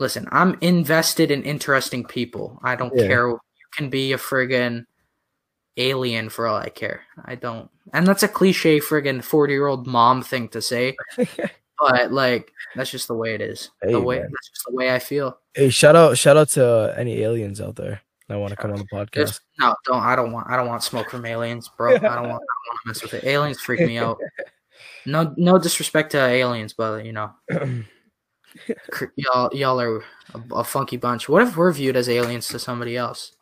listen 0.00 0.26
i'm 0.32 0.58
invested 0.62 1.30
in 1.30 1.44
interesting 1.44 2.04
people 2.04 2.58
i 2.64 2.74
don't 2.74 2.92
care 2.96 3.28
you 3.28 3.38
can 3.72 3.88
be 3.88 4.12
a 4.12 4.18
friggin 4.18 4.84
alien 5.76 6.28
for 6.28 6.46
all 6.46 6.56
i 6.56 6.68
care. 6.68 7.02
I 7.24 7.34
don't 7.34 7.70
and 7.92 8.06
that's 8.06 8.22
a 8.22 8.28
cliche 8.28 8.80
friggin 8.80 9.22
40 9.22 9.52
year 9.52 9.66
old 9.66 9.86
mom 9.86 10.22
thing 10.22 10.48
to 10.50 10.62
say 10.62 10.96
but 11.78 12.12
like 12.12 12.52
that's 12.74 12.90
just 12.90 13.08
the 13.08 13.14
way 13.14 13.34
it 13.34 13.40
is. 13.40 13.70
Hey, 13.82 13.92
the 13.92 14.00
way 14.00 14.18
man. 14.20 14.30
that's 14.30 14.50
just 14.50 14.66
the 14.68 14.74
way 14.74 14.94
i 14.94 14.98
feel. 14.98 15.38
Hey, 15.54 15.70
shout 15.70 15.96
out, 15.96 16.18
shout 16.18 16.36
out 16.36 16.48
to 16.50 16.66
uh, 16.66 16.94
any 16.96 17.22
aliens 17.22 17.60
out 17.60 17.76
there 17.76 18.00
that 18.28 18.38
want 18.38 18.50
to 18.50 18.56
come 18.56 18.72
on 18.72 18.78
the 18.78 18.84
podcast. 18.84 19.12
There's, 19.12 19.40
no 19.58 19.74
don't 19.84 20.02
i 20.02 20.16
don't 20.16 20.32
want 20.32 20.48
i 20.50 20.56
don't 20.56 20.68
want 20.68 20.82
smoke 20.82 21.10
from 21.10 21.26
aliens 21.26 21.70
bro. 21.76 21.94
I 21.94 21.98
don't 21.98 22.02
want 22.02 22.14
i 22.14 22.20
don't 22.20 22.30
want 22.30 22.80
to 22.82 22.88
mess 22.88 23.02
with 23.02 23.14
it. 23.14 23.24
Aliens 23.24 23.60
freak 23.60 23.80
me 23.80 23.98
out. 23.98 24.18
No 25.06 25.34
no 25.36 25.58
disrespect 25.58 26.12
to 26.12 26.18
aliens 26.18 26.72
but 26.72 27.04
you 27.04 27.12
know. 27.12 27.30
Y'all 29.16 29.50
y'all 29.52 29.80
are 29.80 29.98
a, 30.32 30.40
a 30.54 30.64
funky 30.64 30.96
bunch. 30.96 31.28
What 31.28 31.42
if 31.42 31.56
we're 31.56 31.72
viewed 31.72 31.96
as 31.96 32.08
aliens 32.08 32.48
to 32.48 32.58
somebody 32.58 32.96
else 32.96 33.32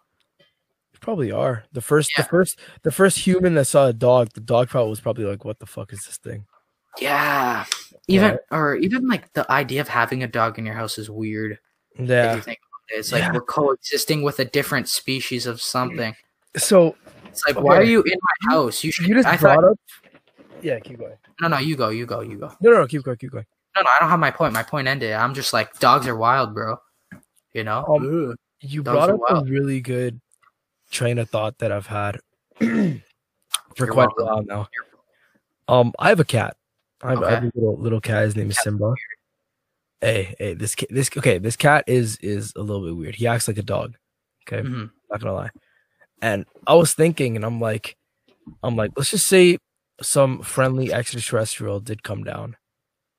probably 1.03 1.31
are 1.31 1.65
the 1.73 1.83
first, 1.83 2.11
Yeah. 2.17 2.23
the 2.23 2.29
first, 2.31 2.59
the 2.83 2.91
first 2.93 3.19
human 3.19 3.55
that 3.57 3.67
saw 3.67 3.89
a 3.89 3.93
dog. 3.93 4.31
The 4.33 4.41
dog 4.41 4.69
probably 4.69 4.89
was 4.91 5.01
probably 5.01 5.25
like, 5.25 5.45
"What 5.45 5.59
the 5.59 5.67
fuck 5.67 5.93
is 5.93 6.05
this 6.07 6.17
thing?" 6.17 6.47
yeah 7.01 7.65
even 8.07 8.33
Right. 8.33 8.39
or 8.51 8.75
even 8.77 9.09
like 9.09 9.33
the 9.33 9.51
idea 9.51 9.81
of 9.81 9.89
having 9.89 10.23
a 10.23 10.27
dog 10.29 10.59
in 10.59 10.67
your 10.67 10.75
house 10.75 10.99
is 10.99 11.09
weird 11.09 11.59
Yeah. 11.99 12.37
it. 12.37 12.59
it's 12.91 13.13
like 13.13 13.23
Yeah. 13.23 13.33
we're 13.33 13.41
coexisting 13.41 14.23
with 14.23 14.39
a 14.41 14.45
different 14.45 14.89
species 14.91 15.47
of 15.47 15.63
something 15.63 16.15
So 16.59 16.95
it's 17.25 17.47
like 17.47 17.59
why 17.59 17.79
are 17.79 17.83
you 17.83 18.03
in 18.03 18.19
my 18.21 18.53
house 18.55 18.85
you 18.85 18.93
should 18.93 19.07
you 19.07 19.15
just 19.15 19.27
I 19.27 19.39
brought 19.39 19.61
thought, 19.63 19.71
up. 19.71 19.79
Yeah, 20.61 20.79
keep 20.81 20.99
going. 20.99 21.17
no 21.41 21.49
no 21.49 21.57
you 21.59 21.77
go 21.77 21.89
you 21.89 22.05
go 22.05 22.21
you 22.21 22.37
go 22.37 22.49
No, 22.61 22.71
no, 22.73 22.81
no, 22.81 22.87
keep 22.87 23.05
going, 23.05 23.17
keep 23.17 23.31
going. 23.31 23.47
No, 23.75 23.81
no, 23.81 23.89
I 23.89 23.97
don't 24.01 24.11
have 24.11 24.21
my 24.21 24.31
point. 24.31 24.53
My 24.53 24.63
point 24.63 24.87
ended. 24.87 25.15
I'm 25.15 25.33
just 25.33 25.55
like 25.55 25.79
dogs 25.79 26.07
are 26.07 26.15
wild, 26.17 26.53
bro. 26.55 26.77
You 27.55 27.65
know? 27.65 27.87
Um, 27.89 28.37
You 28.61 28.83
Dogs 28.83 29.07
brought 29.17 29.33
up 29.39 29.45
a 29.47 29.51
really 29.51 29.81
good 29.81 30.21
train 30.93 31.19
of 31.19 31.29
thought 31.29 31.59
that 31.59 31.73
I've 31.73 31.87
had 31.87 32.21
for 32.59 32.67
You're 32.67 33.89
quite 33.89 34.09
welcome. 34.17 34.23
a 34.23 34.25
while 34.27 34.43
now. 34.45 34.69
Um, 35.67 35.93
I 35.99 36.11
have 36.11 36.21
a 36.21 36.25
cat. 36.25 36.57
I 37.03 37.11
have, 37.11 37.23
I 37.23 37.31
have 37.31 37.43
a 37.45 37.53
little 37.55 37.77
little 37.79 38.01
cat. 38.01 38.25
His 38.25 38.37
name 38.37 38.51
is 38.51 38.59
Simba. 38.61 38.95
Hey, 40.01 40.35
hey, 40.39 40.55
this 40.55 40.75
cat, 40.75 40.89
this 40.91 41.11
okay, 41.17 41.39
this 41.39 41.57
cat 41.57 41.85
is 41.89 42.17
is 42.19 42.53
a 42.55 42.61
little 42.61 42.85
bit 42.85 42.97
weird. 42.97 43.17
He 43.17 43.27
acts 43.27 43.49
like 43.49 43.59
a 43.59 43.63
dog. 43.63 43.97
Okay, 44.47 44.63
mm-hmm. 44.63 44.87
not 45.11 45.21
gonna 45.21 45.35
lie. 45.35 45.51
And 46.21 46.47
I 46.67 46.75
was 46.75 46.95
thinking, 46.95 47.35
and 47.35 47.45
I'm 47.45 47.61
like, 47.61 47.97
I'm 48.63 48.77
like, 48.77 48.93
let's 48.97 49.11
just 49.11 49.27
say 49.27 49.59
some 50.01 50.43
friendly 50.43 50.93
extraterrestrial 50.93 51.81
did 51.81 52.03
come 52.03 52.23
down 52.23 52.57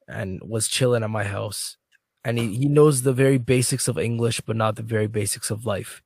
and 0.07 0.41
was 0.41 0.67
chilling 0.67 1.03
at 1.03 1.09
my 1.09 1.23
house, 1.25 1.77
and 2.23 2.37
he, 2.37 2.55
he 2.55 2.65
knows 2.67 3.01
the 3.01 3.13
very 3.13 3.37
basics 3.37 3.87
of 3.89 3.97
English, 3.97 4.41
but 4.41 4.55
not 4.55 4.75
the 4.75 4.83
very 4.83 5.07
basics 5.07 5.51
of 5.51 5.65
life. 5.65 6.01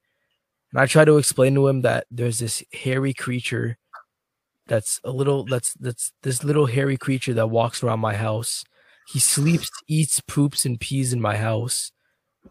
And 0.71 0.81
I 0.81 0.85
try 0.85 1.05
to 1.05 1.17
explain 1.17 1.55
to 1.55 1.67
him 1.67 1.81
that 1.81 2.05
there's 2.11 2.39
this 2.39 2.63
hairy 2.73 3.13
creature 3.13 3.77
that's 4.67 4.99
a 5.05 5.11
little 5.11 5.45
that's 5.45 5.73
that's 5.75 6.11
this 6.23 6.43
little 6.43 6.65
hairy 6.65 6.97
creature 6.97 7.33
that 7.35 7.47
walks 7.47 7.81
around 7.83 7.99
my 8.01 8.15
house. 8.15 8.65
He 9.07 9.19
sleeps, 9.19 9.71
eats, 9.87 10.19
poops, 10.19 10.65
and 10.65 10.77
pees 10.79 11.13
in 11.13 11.21
my 11.21 11.37
house, 11.37 11.93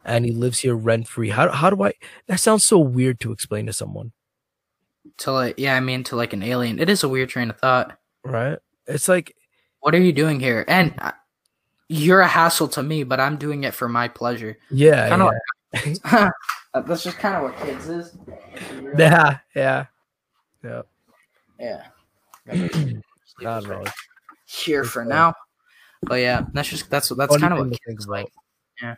and 0.06 0.24
he 0.24 0.32
lives 0.32 0.60
here 0.60 0.74
rent 0.74 1.06
free. 1.08 1.28
How 1.28 1.50
how 1.50 1.68
do 1.68 1.82
I? 1.82 1.92
That 2.26 2.40
sounds 2.40 2.66
so 2.66 2.78
weird 2.78 3.20
to 3.20 3.32
explain 3.32 3.66
to 3.66 3.74
someone, 3.74 4.12
To 5.18 5.32
like, 5.32 5.58
yeah, 5.58 5.76
I 5.76 5.80
mean, 5.80 6.02
to 6.04 6.16
like 6.16 6.32
an 6.32 6.42
alien. 6.42 6.78
It 6.78 6.88
is 6.88 7.04
a 7.04 7.08
weird 7.10 7.28
train 7.28 7.50
of 7.50 7.58
thought. 7.58 7.98
right? 8.24 8.58
It's 8.86 9.08
like 9.08 9.34
What 9.80 9.94
are 9.94 10.00
you 10.00 10.12
doing 10.14 10.40
here? 10.40 10.64
And 10.66 10.94
I, 10.98 11.12
you're 11.88 12.20
a 12.22 12.26
hassle 12.26 12.68
to 12.68 12.82
me, 12.82 13.04
but 13.04 13.20
I'm 13.20 13.36
doing 13.36 13.64
it 13.64 13.74
for 13.74 13.88
my 13.90 14.08
pleasure. 14.08 14.56
Yeah, 14.70 15.10
Kinda 15.10 15.30
yeah. 15.74 16.30
That's 16.80 17.04
just 17.04 17.18
kind 17.18 17.36
of 17.36 17.42
what 17.44 17.56
kids 17.66 17.88
is. 17.88 18.16
yeah, 18.98 19.38
yeah, 19.54 19.86
yeah. 20.64 20.82
Yeah. 21.58 21.82
Not 23.40 23.64
at 23.66 23.70
all. 23.72 23.84
Here 24.46 24.84
for 24.84 25.02
fine. 25.02 25.08
now. 25.08 25.34
But 26.02 26.16
yeah, 26.16 26.44
that's 26.52 26.68
just 26.68 26.90
that's 26.90 27.08
that's 27.10 27.36
kind 27.38 27.52
of 27.54 27.58
what 27.60 27.78
kids 27.86 28.04
about. 28.04 28.12
like. 28.12 28.32
Yeah. 28.82 28.94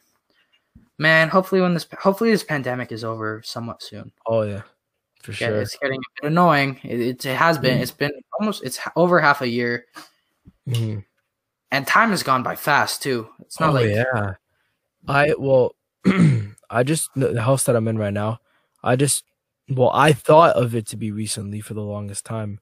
Man, 0.98 1.28
hopefully 1.28 1.60
when 1.60 1.74
this 1.74 1.86
hopefully 1.98 2.30
this 2.30 2.42
pandemic 2.44 2.90
is 2.92 3.04
over 3.04 3.40
somewhat 3.44 3.82
soon. 3.82 4.10
Oh 4.26 4.42
yeah, 4.42 4.62
for 5.22 5.30
Yeah, 5.32 5.36
sure. 5.36 5.48
Mm. 5.50 5.62
it's 5.62 5.76
getting 5.76 6.00
a 6.00 6.22
bit 6.22 6.30
annoying. 6.32 6.80
It, 6.82 7.00
it, 7.00 7.26
it 7.26 7.36
has 7.36 7.56
been. 7.58 7.78
It's 7.78 7.92
been 7.92 8.10
almost. 8.38 8.64
It's 8.64 8.80
over 8.96 9.20
half 9.20 9.40
a 9.40 9.48
year, 9.48 9.86
Mhm. 10.68 11.04
and 11.70 11.86
time 11.86 12.10
has 12.10 12.22
gone 12.24 12.42
by 12.42 12.56
fast 12.56 13.02
too. 13.02 13.28
It's 13.40 13.60
not 13.60 13.70
oh 13.70 13.74
like 13.74 13.90
yeah. 13.90 14.34
I 15.06 15.34
well, 15.38 15.74
I 16.70 16.82
just 16.82 17.10
the 17.14 17.42
house 17.42 17.64
that 17.64 17.76
I'm 17.76 17.88
in 17.88 17.98
right 17.98 18.12
now. 18.12 18.40
I 18.82 18.96
just 18.96 19.24
well, 19.68 19.90
I 19.92 20.12
thought 20.12 20.56
of 20.56 20.74
it 20.74 20.86
to 20.88 20.96
be 20.96 21.10
recently 21.10 21.60
for 21.60 21.74
the 21.74 21.82
longest 21.82 22.24
time. 22.24 22.60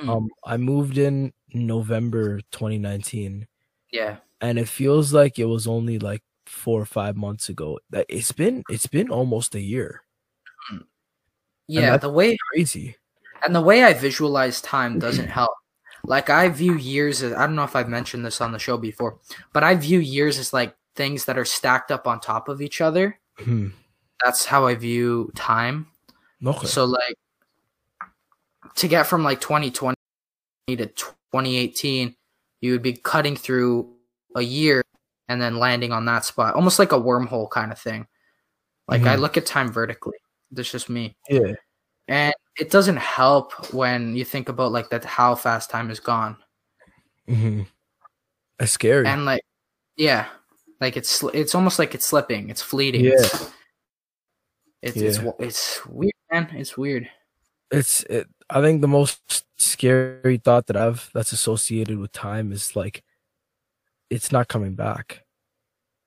Mm. 0.00 0.08
Um, 0.08 0.28
I 0.44 0.56
moved 0.56 0.98
in 0.98 1.32
November 1.52 2.40
2019, 2.52 3.46
yeah, 3.92 4.16
and 4.40 4.58
it 4.58 4.68
feels 4.68 5.12
like 5.12 5.38
it 5.38 5.46
was 5.46 5.66
only 5.66 5.98
like 5.98 6.22
four 6.46 6.80
or 6.80 6.86
five 6.86 7.16
months 7.16 7.48
ago. 7.48 7.78
That 7.90 8.06
it's 8.08 8.32
been 8.32 8.64
it's 8.68 8.86
been 8.86 9.10
almost 9.10 9.54
a 9.54 9.60
year. 9.60 10.02
yeah. 11.66 11.96
The 11.96 12.10
way 12.10 12.36
Crazy. 12.52 12.96
and 13.44 13.54
the 13.54 13.60
way 13.60 13.84
I 13.84 13.92
visualize 13.94 14.60
time 14.60 14.98
doesn't 14.98 15.28
help. 15.28 15.52
Like 16.06 16.28
I 16.28 16.48
view 16.48 16.76
years 16.76 17.22
as 17.22 17.32
I 17.32 17.46
don't 17.46 17.56
know 17.56 17.64
if 17.64 17.74
I've 17.76 17.88
mentioned 17.88 18.24
this 18.24 18.40
on 18.40 18.52
the 18.52 18.58
show 18.58 18.76
before, 18.76 19.18
but 19.52 19.64
I 19.64 19.74
view 19.74 20.00
years 20.00 20.38
as 20.38 20.52
like 20.52 20.76
things 20.94 21.24
that 21.24 21.38
are 21.38 21.44
stacked 21.44 21.90
up 21.90 22.06
on 22.06 22.20
top 22.20 22.48
of 22.48 22.60
each 22.60 22.80
other. 22.80 23.18
Hmm. 23.38 23.68
That's 24.24 24.44
how 24.44 24.66
I 24.66 24.74
view 24.74 25.30
time. 25.34 25.86
Okay. 26.44 26.66
So 26.66 26.84
like 26.84 27.16
to 28.76 28.88
get 28.88 29.06
from 29.06 29.22
like 29.22 29.40
2020 29.40 29.94
to 30.68 30.86
2018, 30.86 32.14
you 32.60 32.72
would 32.72 32.82
be 32.82 32.94
cutting 32.94 33.36
through 33.36 33.94
a 34.36 34.42
year 34.42 34.82
and 35.28 35.40
then 35.40 35.58
landing 35.58 35.92
on 35.92 36.04
that 36.06 36.24
spot, 36.24 36.54
almost 36.54 36.78
like 36.78 36.92
a 36.92 37.00
wormhole 37.00 37.50
kind 37.50 37.72
of 37.72 37.78
thing. 37.78 38.06
Like 38.88 39.02
I 39.06 39.16
Mhm. 39.16 39.20
look 39.20 39.36
at 39.36 39.46
time 39.46 39.70
vertically. 39.72 40.18
That's 40.50 40.70
just 40.70 40.88
me. 40.88 41.16
yeah. 41.28 41.54
And 42.08 42.34
it 42.58 42.70
doesn't 42.70 42.98
help 42.98 43.72
when 43.72 44.14
you 44.14 44.24
think 44.26 44.48
about 44.50 44.72
like 44.72 44.90
that 44.90 45.04
how 45.04 45.34
fast 45.34 45.70
time 45.70 45.90
is 45.90 46.00
gone. 46.00 46.36
hmm 47.26 47.62
That's 48.58 48.72
scary. 48.72 49.06
And 49.06 49.24
like 49.24 49.42
yeah, 49.96 50.28
like 50.84 50.96
it's 50.96 51.22
it's 51.32 51.54
almost 51.54 51.78
like 51.78 51.94
it's 51.94 52.06
slipping, 52.06 52.50
it's 52.50 52.62
fleeting. 52.62 53.04
Yeah. 53.04 53.26
It's 54.82 54.96
it's 54.96 55.18
Yeah. 55.18 55.30
it's 55.38 55.84
weird, 55.86 56.12
man. 56.30 56.48
It's 56.52 56.76
weird. 56.76 57.08
it's 57.70 58.02
it, 58.04 58.28
I 58.50 58.60
think 58.60 58.80
the 58.82 58.88
most 58.88 59.44
scary 59.56 60.36
thought 60.36 60.66
that 60.68 60.76
I've 60.76 61.10
that's 61.14 61.32
associated 61.32 61.98
with 61.98 62.12
time 62.12 62.52
is 62.52 62.76
like 62.76 63.02
it's 64.10 64.30
not 64.30 64.48
coming 64.48 64.74
back. 64.74 65.24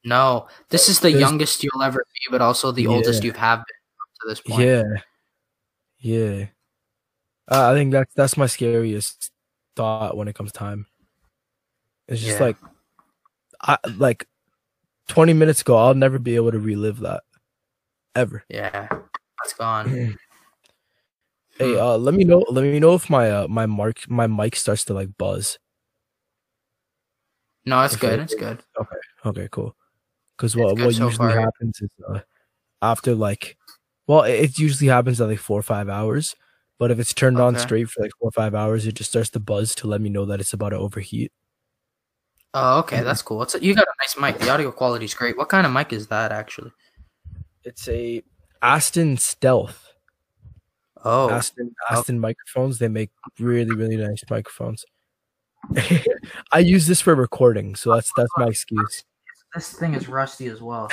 No, 0.05 0.47
this 0.69 0.87
is 0.87 0.99
the 0.99 1.09
There's- 1.09 1.19
youngest 1.21 1.63
you'll 1.63 1.81
ever 1.83 1.99
be, 2.13 2.31
but 2.31 2.41
also 2.41 2.71
the 2.71 2.87
oldest 2.87 3.23
you've 3.23 3.35
have 3.35 3.59
been 3.67 3.81
up 4.01 4.09
to 4.21 4.27
this 4.29 4.41
point. 4.41 4.61
Yeah. 4.61 4.83
Yeah. 5.99 6.45
Uh, 7.49 7.71
I 7.71 7.73
think 7.73 7.91
that's 7.91 8.13
that's 8.13 8.37
my 8.37 8.45
scariest 8.45 9.31
thought 9.75 10.15
when 10.15 10.27
it 10.27 10.35
comes 10.35 10.51
time. 10.51 10.85
It's 12.07 12.21
just 12.21 12.39
Yeah. 12.39 12.45
like 12.45 12.57
I 13.59 13.77
like 13.97 14.27
20 15.07 15.33
minutes 15.33 15.61
ago 15.61 15.77
I'll 15.77 15.93
never 15.95 16.19
be 16.19 16.35
able 16.35 16.51
to 16.51 16.59
relive 16.59 16.99
that 16.99 17.23
ever. 18.15 18.43
Yeah, 18.49 18.87
it's 19.43 19.53
gone. 19.53 20.17
Hey, 21.59 21.73
Hmm. 21.73 21.79
uh 21.81 21.97
let 21.97 22.13
me 22.13 22.23
know 22.23 22.45
let 22.51 22.65
me 22.65 22.79
know 22.79 22.93
if 22.93 23.09
my 23.09 23.31
uh 23.31 23.47
my 23.47 23.65
mark 23.65 24.07
my 24.09 24.27
mic 24.27 24.55
starts 24.55 24.85
to 24.85 24.93
like 24.93 25.09
buzz. 25.17 25.57
No, 27.65 27.81
it's 27.83 27.95
good. 27.95 28.19
it- 28.19 28.23
It's 28.23 28.35
good. 28.35 28.63
Okay, 28.79 28.97
Okay. 29.25 29.47
cool. 29.51 29.75
Because 30.37 30.55
what 30.55 30.77
what 30.77 30.93
so 30.93 31.05
usually 31.07 31.29
far. 31.29 31.39
happens 31.41 31.81
is 31.81 31.89
uh, 32.07 32.19
after 32.83 33.15
like, 33.15 33.57
well, 34.05 34.21
it, 34.21 34.33
it 34.39 34.59
usually 34.59 34.87
happens 34.87 35.19
at 35.19 35.29
like 35.29 35.39
four 35.39 35.59
or 35.59 35.63
five 35.63 35.89
hours. 35.89 36.35
But 36.77 36.91
if 36.91 36.99
it's 36.99 37.11
turned 37.13 37.39
on 37.39 37.55
straight 37.57 37.89
for 37.89 38.03
like 38.03 38.11
four 38.19 38.27
or 38.29 38.31
five 38.33 38.53
hours, 38.53 38.85
it 38.85 38.93
just 38.93 39.09
starts 39.09 39.31
to 39.31 39.39
buzz 39.39 39.73
to 39.75 39.87
let 39.87 39.99
me 39.99 40.09
know 40.09 40.25
that 40.25 40.39
it's 40.39 40.53
about 40.53 40.69
to 40.69 40.77
overheat. 40.77 41.31
Oh, 42.59 42.79
okay, 42.79 43.01
that's 43.03 43.21
cool. 43.21 43.43
It's 43.43 43.55
you 43.61 43.75
got 43.75 43.85
a 43.85 43.93
nice 44.01 44.17
mic. 44.17 44.39
The 44.39 44.49
audio 44.49 44.71
quality 44.71 45.05
is 45.05 45.13
great. 45.13 45.37
What 45.37 45.49
kind 45.49 45.67
of 45.67 45.71
mic 45.71 45.93
is 45.93 46.07
that 46.07 46.31
actually? 46.31 46.71
It's 47.63 47.87
a 47.87 48.23
Aston 48.63 49.17
Stealth. 49.17 49.93
Oh, 51.03 51.29
Aston 51.29 51.75
oh. 51.89 51.93
Aston 51.93 52.19
microphones. 52.19 52.79
They 52.79 52.87
make 52.87 53.11
really 53.39 53.75
really 53.75 53.97
nice 53.97 54.23
microphones. 54.29 54.85
I 56.51 56.59
use 56.59 56.87
this 56.87 56.99
for 56.99 57.13
recording, 57.13 57.75
so 57.75 57.93
that's 57.93 58.11
that's 58.17 58.31
my 58.37 58.47
excuse. 58.47 59.03
this 59.53 59.73
thing 59.73 59.93
is 59.93 60.07
rusty 60.09 60.47
as 60.47 60.61
well. 60.61 60.89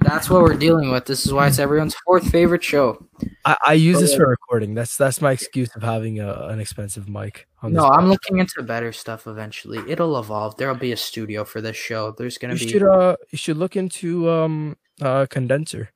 That's 0.00 0.30
what 0.30 0.42
we're 0.42 0.56
dealing 0.56 0.90
with. 0.92 1.06
This 1.06 1.26
is 1.26 1.32
why 1.32 1.48
it's 1.48 1.58
everyone's 1.58 1.94
fourth 2.04 2.30
favorite 2.30 2.62
show. 2.62 3.04
I, 3.44 3.56
I 3.66 3.72
use 3.72 3.96
Oh, 3.96 4.00
this 4.00 4.14
for 4.14 4.28
recording. 4.28 4.74
That's 4.74 4.96
that's 4.96 5.20
my 5.20 5.32
excuse 5.32 5.74
of 5.74 5.82
having 5.82 6.20
a, 6.20 6.32
an 6.48 6.60
expensive 6.60 7.08
mic. 7.08 7.48
No, 7.62 7.86
I'm 7.86 8.08
looking 8.08 8.38
into 8.38 8.62
better 8.62 8.92
stuff 8.92 9.26
eventually. 9.26 9.80
It'll 9.90 10.18
evolve. 10.18 10.56
There'll 10.56 10.76
be 10.76 10.92
a 10.92 10.96
studio 10.96 11.44
for 11.44 11.60
this 11.60 11.76
show. 11.76 12.12
There's 12.12 12.38
gonna 12.38 12.54
you 12.54 12.60
be 12.60 12.68
should 12.68 12.82
uh 12.84 13.16
you 13.30 13.38
should 13.38 13.56
look 13.56 13.74
into 13.74 14.30
um 14.30 14.76
uh 15.00 15.26
condenser. 15.28 15.90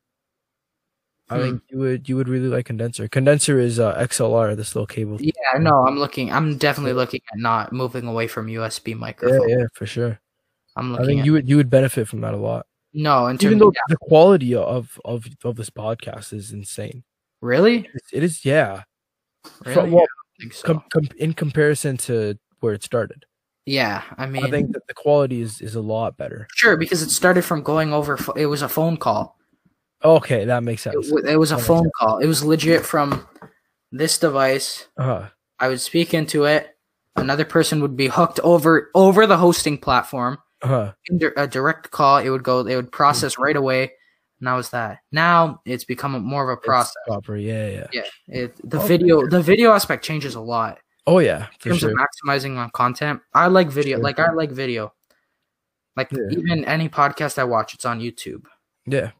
I 1.29 1.37
Hmm. 1.37 1.43
think 1.43 1.63
you 1.71 1.79
would 1.79 2.09
you 2.09 2.17
would 2.17 2.29
really 2.29 2.49
like 2.49 2.67
condenser. 2.67 3.07
Condenser 3.07 3.61
is 3.61 3.79
uh 3.79 3.95
XLR, 3.97 4.57
this 4.57 4.75
little 4.75 4.87
cable. 4.87 5.19
Yeah, 5.21 5.33
no, 5.61 5.87
I'm 5.87 5.99
looking. 5.99 6.33
I'm 6.33 6.57
definitely 6.57 6.95
looking 6.95 7.21
at 7.33 7.39
not 7.39 7.73
moving 7.73 8.07
away 8.09 8.27
from 8.27 8.49
USB 8.49 8.97
microphone. 8.97 9.49
yeah, 9.49 9.59
yeah 9.59 9.65
for 9.75 9.87
sure. 9.87 10.19
I'm 10.77 10.91
looking. 10.93 11.05
I 11.05 11.07
think 11.07 11.21
at 11.21 11.27
you 11.27 11.33
would 11.35 11.49
you 11.49 11.57
would 11.57 11.71
benefit 11.71 12.09
from 12.09 12.23
that 12.23 12.35
a 12.35 12.39
lot. 12.39 12.67
No. 12.93 13.27
In 13.27 13.37
Even 13.41 13.59
though 13.59 13.73
the 13.89 13.97
quality 13.97 14.55
of 14.55 14.99
of 15.05 15.27
of 15.45 15.57
this 15.57 15.71
podcast 15.71 16.33
is 16.33 16.53
insane. 16.53 17.05
really, 17.41 17.89
it 18.13 18.23
is 18.23 18.45
yeah. 18.45 18.83
really, 19.65 19.75
From- 19.75 19.91
well, 19.93 20.03
I 20.03 20.07
don't 20.07 20.41
think 20.41 20.53
so. 20.55 20.67
com, 20.67 20.85
com, 20.93 21.09
in 21.19 21.33
comparison 21.35 21.97
to 21.99 22.39
where 22.61 22.75
it 22.75 22.83
started, 22.83 23.25
yeah, 23.67 24.03
I 24.19 24.27
mean, 24.27 24.45
I 24.45 24.51
think 24.51 24.73
that 24.73 24.87
the 24.89 24.95
quality 24.95 25.41
is 25.41 25.61
is 25.61 25.75
a 25.75 25.81
lot 25.81 26.17
better. 26.17 26.47
sure 26.55 26.77
because 26.77 27.03
it 27.03 27.11
started 27.11 27.43
from 27.45 27.63
going 27.63 27.93
over. 27.93 28.19
It 28.37 28.47
was 28.47 28.63
a 28.63 28.69
phone 28.69 28.97
call. 28.97 29.37
Okay, 30.03 30.45
that 30.47 30.63
makes 30.63 30.83
sense. 30.83 31.09
w- 31.09 31.27
it 31.27 31.37
was 31.37 31.53
a 31.53 31.57
That 31.57 31.65
phone 31.65 31.91
call. 31.99 32.19
It 32.19 32.27
was 32.27 32.43
legit 32.43 32.85
from 32.87 33.27
this 33.93 34.19
device. 34.19 34.89
Uh-huh. 34.97 35.29
I 35.59 35.69
would 35.69 35.81
speak 35.81 36.15
into 36.15 36.45
it. 36.45 36.75
Another 37.17 37.45
person 37.45 37.83
would 37.83 37.97
be 37.97 38.07
hooked 38.09 38.41
over 38.41 38.91
over 38.95 39.27
the 39.27 39.37
hosting 39.37 39.77
platform. 39.77 40.39
Uh-huh. 40.63 40.93
A 41.37 41.47
direct 41.47 41.91
call. 41.91 42.19
It 42.19 42.29
would 42.31 42.43
go. 42.43 42.61
It 42.67 42.77
would 42.77 42.93
process 42.93 43.39
right 43.39 43.57
away. 43.57 43.93
And 44.41 44.47
that 44.47 44.55
was 44.55 44.71
that. 44.71 45.01
Now 45.13 45.61
it's 45.67 45.85
become 45.85 46.13
more 46.25 46.45
of 46.45 46.49
a 46.57 46.59
It's 46.59 46.67
process. 46.67 46.95
proper. 47.07 47.37
Yeah, 47.37 47.69
yeah. 47.69 47.87
Yeah, 47.93 48.03
it, 48.29 48.57
the 48.71 48.79
Okay. 48.79 48.89
video 48.89 49.27
the 49.27 49.43
video 49.43 49.73
aspect 49.73 50.05
changes 50.05 50.35
a 50.35 50.41
lot 50.41 50.79
Oh 51.07 51.19
yeah, 51.19 51.47
in 51.53 51.59
terms 51.71 51.79
sure. 51.81 51.91
of 51.91 51.97
maximizing 51.97 52.57
on 52.57 52.71
content. 52.71 53.21
I 53.35 53.49
like 53.49 53.69
video. 53.69 53.97
Sure. 53.99 54.05
Like 54.05 54.19
I 54.19 54.33
like 54.33 54.51
video. 54.51 54.93
Like 55.97 56.11
Yeah. 56.13 56.29
even 56.31 56.65
any 56.65 56.89
podcast 56.89 57.39
I 57.39 57.45
watch, 57.45 57.75
it's 57.75 57.85
on 57.85 58.01
YouTube. 58.01 58.45
Yeah. 58.87 59.11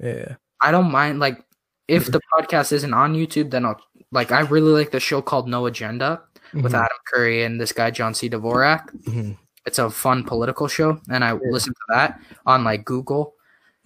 Yeah. 0.00 0.14
yeah. 0.14 0.34
I 0.60 0.70
don't 0.70 0.90
mind 0.90 1.18
like 1.20 1.44
if 1.88 2.06
the 2.12 2.20
podcast 2.32 2.70
isn't 2.72 2.92
on 2.94 3.14
YouTube, 3.14 3.50
then 3.50 3.64
I'll 3.64 3.80
like 4.12 4.30
I 4.30 4.40
really 4.40 4.72
like 4.72 4.90
the 4.92 5.00
show 5.00 5.22
called 5.22 5.48
No 5.48 5.66
Agenda 5.66 6.22
with 6.54 6.72
Mhm, 6.72 6.84
Adam 6.84 6.98
Curry 7.12 7.42
and 7.44 7.60
this 7.60 7.72
guy 7.72 7.90
John 7.90 8.14
C. 8.14 8.28
Dvorak. 8.30 8.90
mhm, 9.04 9.36
It's 9.68 9.78
a 9.78 9.90
fun 9.90 10.24
political 10.24 10.66
show, 10.66 10.98
and 11.10 11.22
I 11.22 11.32
listen 11.32 11.74
to 11.74 11.86
that 11.90 12.20
on 12.46 12.64
like 12.64 12.84
Google. 12.84 13.34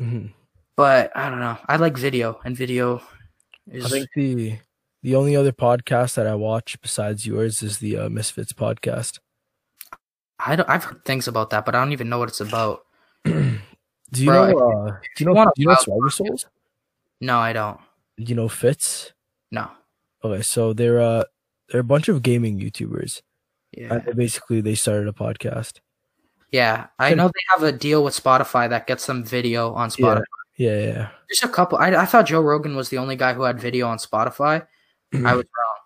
mhm. 0.00 0.32
But 0.76 1.10
I 1.14 1.28
don't 1.28 1.40
know. 1.40 1.58
I 1.68 1.76
like 1.76 1.98
video, 1.98 2.40
and 2.44 2.56
video 2.56 3.02
is 3.70 3.84
I 3.84 3.88
think 3.88 4.08
the 4.14 4.58
the 5.02 5.16
only 5.16 5.34
other 5.34 5.50
podcast 5.52 6.14
that 6.14 6.26
I 6.26 6.34
watch 6.36 6.80
besides 6.80 7.26
yours 7.26 7.62
is 7.62 7.78
the 7.78 7.98
uh, 7.98 8.08
Misfits 8.08 8.52
podcast. 8.52 9.18
I 10.38 10.56
don't. 10.56 10.68
I've 10.70 10.84
heard 10.84 11.04
things 11.04 11.26
about 11.28 11.50
that, 11.50 11.64
but 11.66 11.74
I 11.74 11.80
don't 11.82 11.92
even 11.92 12.08
know 12.08 12.18
what 12.18 12.28
it's 12.28 12.40
about. 12.40 12.86
Do 13.24 13.60
you 14.22 14.26
Bro, 14.26 14.50
know? 14.50 14.86
Uh, 14.86 14.96
do 15.16 15.24
you 15.24 15.34
know? 15.34 15.44
Do 15.44 15.62
you 15.62 15.66
know 15.68 15.76
Swagger 15.80 16.10
Souls? 16.10 16.46
No, 17.20 17.38
I 17.38 17.52
don't. 17.52 17.80
Do 18.18 18.24
you 18.24 18.34
know 18.34 18.48
Fitz? 18.48 19.12
No. 19.50 19.68
Okay, 20.22 20.42
so 20.42 20.72
they're 20.72 21.00
uh 21.00 21.24
they're 21.68 21.80
a 21.80 21.84
bunch 21.84 22.08
of 22.08 22.22
gaming 22.22 22.60
YouTubers. 22.60 23.22
Yeah. 23.72 23.98
They 23.98 24.12
basically 24.12 24.60
they 24.60 24.74
started 24.74 25.08
a 25.08 25.12
podcast. 25.12 25.80
Yeah, 26.50 26.88
I 26.98 27.14
know 27.14 27.28
they 27.28 27.44
have 27.50 27.62
a 27.62 27.72
deal 27.72 28.04
with 28.04 28.14
Spotify 28.14 28.68
that 28.68 28.86
gets 28.86 29.06
them 29.06 29.24
video 29.24 29.72
on 29.72 29.88
Spotify. 29.88 30.24
Yeah, 30.58 30.78
yeah. 30.78 31.08
There's 31.28 31.42
a 31.42 31.48
couple. 31.48 31.78
I, 31.78 31.88
I 31.96 32.04
thought 32.04 32.26
Joe 32.26 32.42
Rogan 32.42 32.76
was 32.76 32.90
the 32.90 32.98
only 32.98 33.16
guy 33.16 33.32
who 33.32 33.42
had 33.42 33.58
video 33.58 33.88
on 33.88 33.96
Spotify. 33.96 34.66
Mm-hmm. 35.14 35.26
I 35.26 35.32
was 35.34 35.44
wrong. 35.44 35.76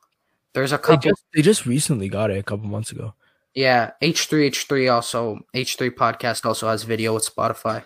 There's 0.54 0.72
a 0.72 0.76
They 0.78 0.82
couple. 0.82 1.10
just 1.10 1.24
they 1.34 1.42
just 1.42 1.66
recently 1.66 2.08
got 2.08 2.30
it 2.32 2.38
a 2.38 2.42
couple 2.42 2.66
months 2.66 2.90
ago. 2.90 3.14
Yeah, 3.54 3.92
H3 4.02 4.50
H3 4.50 4.92
also 4.92 5.38
H3 5.54 5.90
podcast 5.92 6.44
also 6.44 6.68
has 6.68 6.82
video 6.82 7.14
with 7.14 7.24
Spotify. 7.32 7.84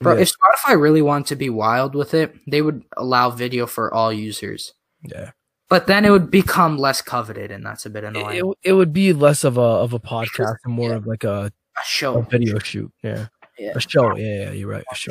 Bro, 0.00 0.14
Yeah. 0.14 0.20
if 0.22 0.32
Spotify 0.32 0.80
really 0.80 1.02
wanted 1.02 1.26
to 1.28 1.36
be 1.36 1.50
wild 1.50 1.94
with 1.94 2.14
it, 2.14 2.34
they 2.46 2.62
would 2.62 2.84
allow 2.96 3.30
video 3.30 3.66
for 3.66 3.92
all 3.92 4.12
users. 4.12 4.74
Yeah. 5.02 5.32
But 5.68 5.86
then 5.88 6.04
it 6.04 6.10
would 6.10 6.30
become 6.30 6.78
less 6.78 7.02
coveted, 7.02 7.50
and 7.50 7.64
that's 7.66 7.86
a 7.86 7.90
bit 7.90 8.04
annoying. 8.04 8.36
it, 8.38 8.44
it 8.62 8.72
would 8.74 8.92
be 8.92 9.12
less 9.12 9.42
of 9.44 9.56
a 9.58 9.60
of 9.60 9.92
a 9.92 9.98
podcast 10.00 10.56
and 10.64 10.72
more 10.74 10.90
Yeah. 10.90 10.96
of 10.96 11.06
like 11.06 11.24
a, 11.24 11.50
a 11.76 11.84
show, 11.84 12.18
a 12.18 12.22
video 12.22 12.58
shoot. 12.60 12.92
Yeah. 13.02 13.26
Yeah. 13.58 13.72
A 13.74 13.80
show. 13.80 14.14
Yeah, 14.16 14.44
yeah, 14.44 14.50
you're 14.52 14.68
right. 14.68 14.84
A 14.92 14.94
show. 14.94 15.10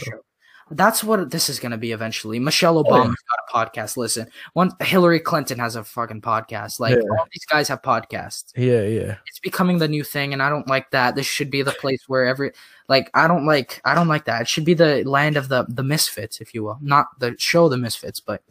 That's 0.72 1.04
what 1.04 1.30
this 1.30 1.48
is 1.50 1.60
going 1.60 1.74
to 1.74 1.78
be 1.78 1.92
eventually. 1.92 2.40
Michelle 2.40 2.80
Oh, 2.80 2.84
Obama's 2.84 3.22
got 3.54 3.66
a 3.66 3.70
podcast. 3.70 3.98
Listen, 3.98 4.28
one 4.54 4.72
Hillary 4.80 5.20
Clinton 5.20 5.60
has 5.60 5.76
a 5.76 5.84
fucking 5.84 6.22
podcast. 6.22 6.80
Like 6.80 6.96
all 6.96 7.28
these 7.34 7.46
guys 7.46 7.68
have 7.68 7.82
podcasts. 7.84 8.46
Yeah, 8.56 8.82
yeah. 8.82 9.18
It's 9.28 9.40
becoming 9.40 9.78
the 9.78 9.88
new 9.88 10.04
thing, 10.04 10.32
and 10.34 10.42
I 10.42 10.50
don't 10.50 10.68
like 10.68 10.90
that. 10.92 11.16
This 11.16 11.28
should 11.28 11.52
be 11.52 11.62
the 11.64 11.72
place 11.72 12.04
where 12.08 12.26
every 12.26 12.52
like 12.88 13.12
I 13.14 13.28
don't 13.28 13.46
like 13.46 13.82
I 13.86 13.94
don't 13.94 14.08
like 14.08 14.26
that. 14.26 14.42
It 14.44 14.48
should 14.48 14.66
be 14.66 14.74
the 14.74 15.04
land 15.04 15.38
of 15.38 15.50
the 15.50 15.66
the 15.70 15.84
misfits, 15.84 16.40
if 16.40 16.54
you 16.56 16.64
will, 16.64 16.80
not 16.82 17.08
the 17.20 17.36
show 17.38 17.68
the 17.70 17.78
misfits, 17.78 18.20
but 18.20 18.42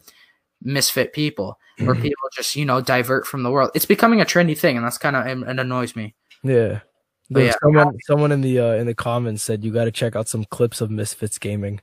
misfit 0.65 1.13
people, 1.13 1.57
where 1.79 1.95
Mhm. 1.95 2.01
people 2.01 2.29
just 2.35 2.55
you 2.55 2.65
know 2.65 2.81
divert 2.81 3.25
from 3.25 3.43
the 3.43 3.51
world. 3.51 3.71
It's 3.75 3.85
becoming 3.85 4.19
a 4.19 4.25
trendy 4.25 4.57
thing, 4.57 4.75
and 4.75 4.85
that's 4.85 4.97
kind 4.97 5.15
of 5.15 5.25
it, 5.25 5.37
it 5.49 5.59
annoys 5.59 5.95
me. 5.95 6.15
Yeah. 6.43 6.81
But 7.29 7.43
yeah. 7.43 7.53
someone 7.63 7.97
someone 8.05 8.31
in 8.31 8.41
the 8.41 8.59
uh, 8.59 8.73
in 8.73 8.85
the 8.85 8.93
comments 8.95 9.41
said 9.43 9.63
you 9.63 9.71
got 9.71 9.85
to 9.85 9.91
check 9.91 10.15
out 10.15 10.27
some 10.27 10.43
clips 10.45 10.81
of 10.81 10.91
Misfits 10.91 11.39
Gaming. 11.39 11.81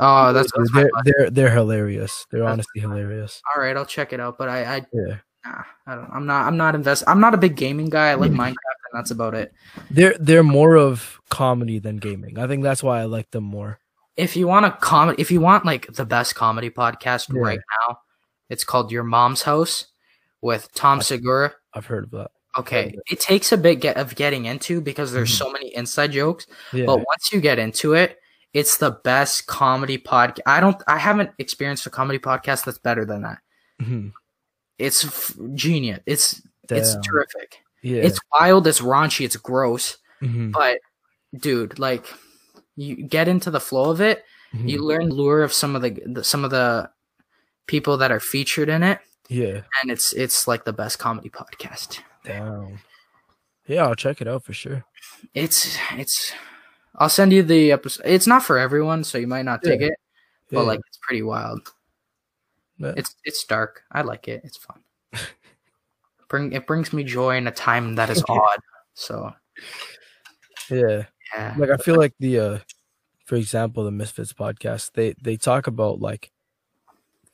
Oh, 0.00 0.32
that's, 0.32 0.50
that's 0.56 0.72
they're, 0.72 0.90
they're 1.04 1.30
they're 1.30 1.50
hilarious. 1.50 2.26
They're 2.30 2.40
That's 2.40 2.52
honestly 2.52 2.80
hilarious. 2.80 3.40
all 3.54 3.62
right. 3.62 3.76
I'll 3.76 3.86
check 3.86 4.12
it 4.12 4.20
out, 4.20 4.38
but 4.38 4.48
I 4.48 4.64
I 4.64 4.86
Yeah. 4.92 5.16
nah, 5.44 5.62
I 5.86 5.94
don't. 5.96 6.10
I'm 6.12 6.26
not. 6.26 6.46
I'm 6.46 6.56
not 6.56 6.74
invest. 6.74 7.04
I'm 7.06 7.20
not 7.20 7.34
a 7.34 7.38
big 7.38 7.56
gaming 7.56 7.88
guy. 7.90 8.10
I 8.10 8.14
like 8.14 8.30
Mhm. 8.32 8.36
Minecraft, 8.36 8.80
and 8.92 8.94
that's 8.94 9.10
about 9.10 9.34
it. 9.34 9.52
They're 9.90 10.14
they're 10.18 10.42
more 10.44 10.76
of 10.76 11.20
comedy 11.30 11.78
than 11.80 11.96
gaming. 11.98 12.38
I 12.38 12.46
think 12.46 12.62
that's 12.62 12.82
why 12.82 13.00
I 13.00 13.04
like 13.04 13.30
them 13.32 13.44
more. 13.44 13.78
If 14.16 14.36
you 14.36 14.46
want 14.46 14.64
a 14.66 14.70
comedy, 14.70 15.20
if 15.20 15.30
you 15.32 15.40
want 15.40 15.64
like 15.64 15.92
the 15.92 16.04
best 16.04 16.34
comedy 16.36 16.70
podcast 16.70 17.32
Yeah. 17.34 17.40
right 17.40 17.60
now, 17.88 17.98
it's 18.50 18.64
called 18.64 18.92
Your 18.92 19.04
Mom's 19.04 19.42
House 19.42 19.86
with 20.40 20.72
Tom 20.74 20.98
I- 20.98 21.02
Segura. 21.02 21.52
I've 21.72 21.86
heard 21.86 22.04
of 22.04 22.10
that. 22.12 22.30
Okay, 22.56 22.96
it 23.10 23.18
takes 23.18 23.50
a 23.50 23.56
bit 23.56 23.80
get, 23.80 23.96
of 23.96 24.14
getting 24.14 24.44
into 24.44 24.80
because 24.80 25.12
there's 25.12 25.32
Mhm. 25.32 25.38
so 25.38 25.50
many 25.50 25.74
inside 25.74 26.12
jokes. 26.12 26.46
Yeah. 26.72 26.86
But 26.86 26.98
once 26.98 27.32
you 27.32 27.40
get 27.40 27.58
into 27.58 27.94
it, 27.94 28.18
it's 28.52 28.76
the 28.76 28.92
best 28.92 29.48
comedy 29.48 29.98
podcast. 29.98 30.38
I 30.46 30.60
don't. 30.60 30.80
I 30.86 30.98
haven't 30.98 31.30
experienced 31.38 31.84
a 31.86 31.90
comedy 31.90 32.20
podcast 32.20 32.64
that's 32.64 32.78
better 32.78 33.04
than 33.04 33.22
that. 33.22 33.38
Mhm. 33.82 34.12
It's 34.78 35.04
f- 35.04 35.34
genius. 35.54 35.98
It's 36.06 36.42
it's 36.70 36.94
terrific. 37.04 37.58
Yeah. 37.82 38.02
It's 38.02 38.20
wild. 38.32 38.66
It's 38.68 38.80
raunchy. 38.80 39.24
It's 39.24 39.36
gross. 39.36 39.98
Mhm. 40.22 40.52
But 40.52 40.78
dude, 41.36 41.78
like 41.80 42.06
you 42.76 43.04
get 43.04 43.26
into 43.26 43.50
the 43.50 43.60
flow 43.60 43.90
of 43.90 44.00
it, 44.00 44.24
you 44.52 44.78
learn 44.80 45.10
lure 45.10 45.42
of 45.42 45.52
some 45.52 45.74
of 45.74 45.82
the, 45.82 45.90
the 46.06 46.22
some 46.22 46.44
of 46.44 46.50
the 46.52 46.88
people 47.66 47.96
that 47.98 48.12
are 48.12 48.20
featured 48.20 48.68
in 48.68 48.82
it, 48.82 49.00
yeah. 49.28 49.62
and 49.82 49.90
it's 49.90 50.12
it's 50.12 50.46
like 50.48 50.64
the 50.64 50.72
best 50.72 50.98
comedy 50.98 51.30
podcast. 51.30 52.00
Damn. 52.24 52.78
Yeah, 53.66 53.84
I'll 53.86 53.94
check 53.94 54.20
it 54.20 54.28
out 54.28 54.44
for 54.44 54.52
sure. 54.52 54.84
It's 55.34 55.78
it's. 55.92 56.32
I'll 56.96 57.08
send 57.08 57.32
you 57.32 57.42
the 57.42 57.72
episode. 57.72 58.02
It's 58.06 58.26
not 58.26 58.42
for 58.44 58.58
everyone, 58.58 59.02
so 59.04 59.18
you 59.18 59.26
might 59.26 59.44
not 59.44 59.62
dig 59.62 59.80
Yeah. 59.80 59.86
it, 59.88 59.94
Yeah. 60.50 60.58
but 60.60 60.66
like 60.66 60.80
it's 60.86 60.98
pretty 61.02 61.22
wild. 61.22 61.60
Yeah. 62.78 62.94
It's 62.96 63.14
it's 63.24 63.44
dark. 63.44 63.82
I 63.90 64.02
like 64.02 64.28
it. 64.28 64.42
It's 64.44 64.58
fun. 64.58 64.80
Bring 66.28 66.52
it 66.52 66.66
brings 66.66 66.92
me 66.92 67.04
joy 67.04 67.36
in 67.36 67.46
a 67.46 67.52
time 67.52 67.94
that 67.96 68.10
is 68.10 68.22
odd. 68.28 68.58
So 68.94 69.32
yeah. 70.70 71.04
yeah, 71.34 71.54
Like 71.58 71.70
I 71.70 71.76
feel 71.76 71.96
like 71.96 72.14
the 72.18 72.38
uh 72.38 72.58
for 73.26 73.36
example, 73.36 73.84
the 73.84 73.90
Misfits 73.90 74.32
podcast, 74.32 74.92
they 74.92 75.14
they 75.22 75.36
talk 75.36 75.66
about 75.66 76.00
like 76.00 76.30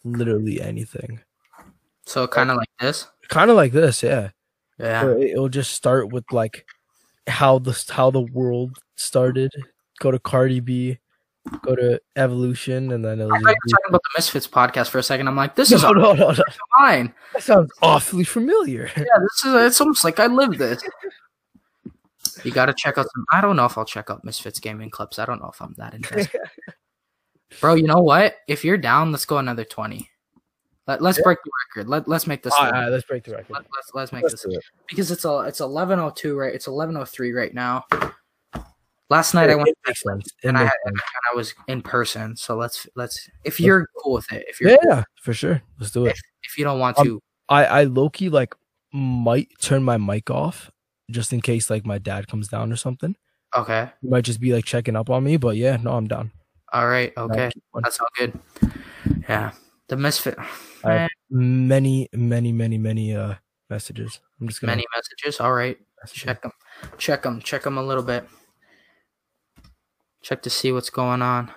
literally 0.04 0.60
anything. 0.60 1.20
so 2.06 2.26
kind 2.26 2.50
of 2.50 2.56
like 2.56 2.70
this. 2.80 3.06
Kind 3.28 3.50
of 3.50 3.56
like 3.56 3.72
this, 3.72 4.02
yeah. 4.02 4.30
Yeah, 4.78 5.04
Where 5.04 5.18
it- 5.18 5.30
it'll 5.32 5.48
just 5.48 5.72
start 5.72 6.12
with 6.12 6.24
like 6.32 6.66
how 7.26 7.58
the 7.58 7.72
how 7.90 8.10
the 8.10 8.22
world 8.22 8.78
started. 8.96 9.52
Go 10.00 10.10
to 10.10 10.18
Cardi 10.18 10.60
B, 10.60 10.98
go 11.62 11.76
to 11.76 12.00
Evolution, 12.16 12.90
and 12.92 13.04
then 13.04 13.20
it'll 13.20 13.34
I 13.34 13.38
thought 13.40 13.48
you 13.50 13.54
were 13.66 13.70
talking 13.70 13.88
about 13.90 14.00
the 14.02 14.18
Misfits 14.18 14.48
podcast 14.48 14.88
for 14.88 14.96
a 14.98 15.02
second. 15.02 15.28
I'm 15.28 15.36
like, 15.36 15.54
this 15.54 15.70
is 15.76 15.82
no, 15.82 15.92
no, 15.92 16.14
no, 16.14 16.30
no. 16.30 16.42
mine. 16.80 17.12
That 17.34 17.42
sounds 17.42 17.70
awfully 17.82 18.24
familiar. 18.24 18.90
Yeah, 18.96 19.04
this 19.20 19.44
is. 19.44 19.54
It's 19.66 19.80
almost 19.80 20.02
like 20.04 20.18
I 20.18 20.26
live 20.26 20.56
this. 20.56 20.82
You 22.44 22.50
got 22.52 22.66
to 22.66 22.74
check 22.74 22.96
out 22.96 23.06
some. 23.14 23.24
I 23.32 23.40
don't 23.42 23.56
know 23.56 23.66
if 23.66 23.76
I'll 23.76 23.84
check 23.84 24.08
out 24.10 24.24
Misfits 24.24 24.60
gaming 24.60 24.88
clips. 24.90 25.18
I 25.18 25.26
don't 25.26 25.40
know 25.42 25.50
if 25.52 25.60
I'm 25.60 25.74
that 25.78 25.92
invested. 25.98 26.40
Bro, 27.60 27.74
you 27.74 27.86
know 27.86 28.00
what? 28.00 28.36
If 28.46 28.64
you're 28.64 28.76
down, 28.78 29.12
let's 29.12 29.24
go 29.24 29.38
another 29.38 29.64
twenty. 29.64 30.10
Let, 30.86 31.02
let's 31.02 31.18
Yeah. 31.18 31.24
break 31.24 31.38
the 31.44 31.50
record. 31.76 31.88
Let, 31.88 32.08
let's 32.08 32.26
make 32.26 32.42
this. 32.42 32.52
All 32.54 32.64
right, 32.64 32.74
all 32.74 32.80
right, 32.82 32.88
let's 32.90 33.04
break 33.06 33.24
the 33.24 33.32
record. 33.32 33.52
Let, 33.52 33.62
let's 33.76 33.90
let's 33.94 34.12
make 34.12 34.22
Let's 34.24 34.42
this 34.42 34.56
it. 34.56 34.64
because 34.88 35.10
it's 35.10 35.24
a 35.24 35.40
it's 35.40 35.60
eleven 35.60 35.98
oh 35.98 36.10
two 36.10 36.36
right. 36.36 36.54
It's 36.54 36.66
eleven 36.66 36.96
oh 36.96 37.04
three 37.04 37.32
right 37.32 37.52
now. 37.54 37.84
Last 39.08 39.34
night 39.34 39.50
I 39.50 39.56
went 39.56 39.68
It 39.68 39.78
makes 39.86 40.02
sense. 40.02 40.26
It 40.42 40.48
and 40.48 40.58
I, 40.58 40.64
makes 40.64 40.74
and. 40.84 40.96
I 41.32 41.36
was 41.36 41.54
in 41.66 41.82
person. 41.82 42.36
So 42.36 42.56
let's 42.56 42.86
let's 42.94 43.28
if 43.44 43.58
you're 43.58 43.86
cool 44.02 44.14
with 44.14 44.30
it. 44.32 44.44
If 44.48 44.60
you're 44.60 44.70
Yeah, 44.70 44.76
cool, 44.82 44.90
yeah, 44.90 45.04
for 45.20 45.32
sure. 45.32 45.62
Let's 45.80 45.90
do 45.92 46.06
it. 46.06 46.16
if 46.44 46.56
you 46.56 46.64
don't 46.64 46.78
want 46.78 46.98
Um, 46.98 47.06
to, 47.06 47.20
I 47.48 47.64
I 47.66 47.84
low 47.84 48.08
key 48.08 48.28
like 48.28 48.54
might 48.92 49.48
turn 49.60 49.82
my 49.82 49.96
mic 49.96 50.30
off 50.30 50.70
just 51.10 51.32
in 51.32 51.40
case 51.40 51.70
like 51.70 51.84
my 51.84 51.98
dad 51.98 52.28
comes 52.28 52.48
down 52.48 52.72
or 52.72 52.76
something. 52.76 53.16
okay, 53.56 53.90
He 54.00 54.08
might 54.08 54.22
just 54.24 54.40
be 54.40 54.52
like 54.52 54.64
checking 54.64 54.94
up 54.96 55.10
on 55.10 55.24
me, 55.24 55.36
but 55.36 55.56
yeah, 55.56 55.76
no, 55.76 55.92
I'm 55.94 56.06
down. 56.06 56.30
All 56.72 56.88
right, 56.88 57.12
okay, 57.16 57.50
that's 57.82 57.98
all 58.00 58.08
good. 58.16 58.38
Yeah, 59.28 59.52
the 59.88 59.96
misfit. 59.96 60.38
I 60.84 60.92
have 60.92 61.10
many, 61.30 62.08
many, 62.12 62.52
many, 62.52 62.78
many 62.78 63.14
uh 63.14 63.34
messages. 63.68 64.20
I'm 64.40 64.48
just 64.48 64.60
gonna 64.60 64.72
Many 64.72 64.86
messages. 64.94 65.40
All 65.40 65.52
right. 65.52 65.78
message 66.02 66.20
Check 66.20 66.42
them. 66.42 66.52
Check 66.98 67.22
them. 67.22 67.40
Check 67.40 67.62
them 67.62 67.78
a 67.78 67.82
little 67.82 68.02
bit. 68.02 68.26
Check 70.22 70.42
to 70.42 70.50
see 70.50 70.72
what's 70.72 70.90
going 70.90 71.22
on. 71.22 71.50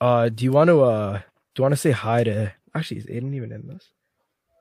Uh, 0.00 0.28
do 0.28 0.44
you 0.44 0.52
want 0.52 0.68
to 0.68 0.82
uh, 0.82 1.18
do 1.54 1.60
you 1.60 1.62
want 1.62 1.72
to 1.72 1.76
say 1.76 1.90
hi 1.90 2.24
to? 2.24 2.52
Actually, 2.74 2.98
is 2.98 3.06
Aiden 3.06 3.34
even 3.34 3.52
in 3.52 3.66
this? 3.66 3.90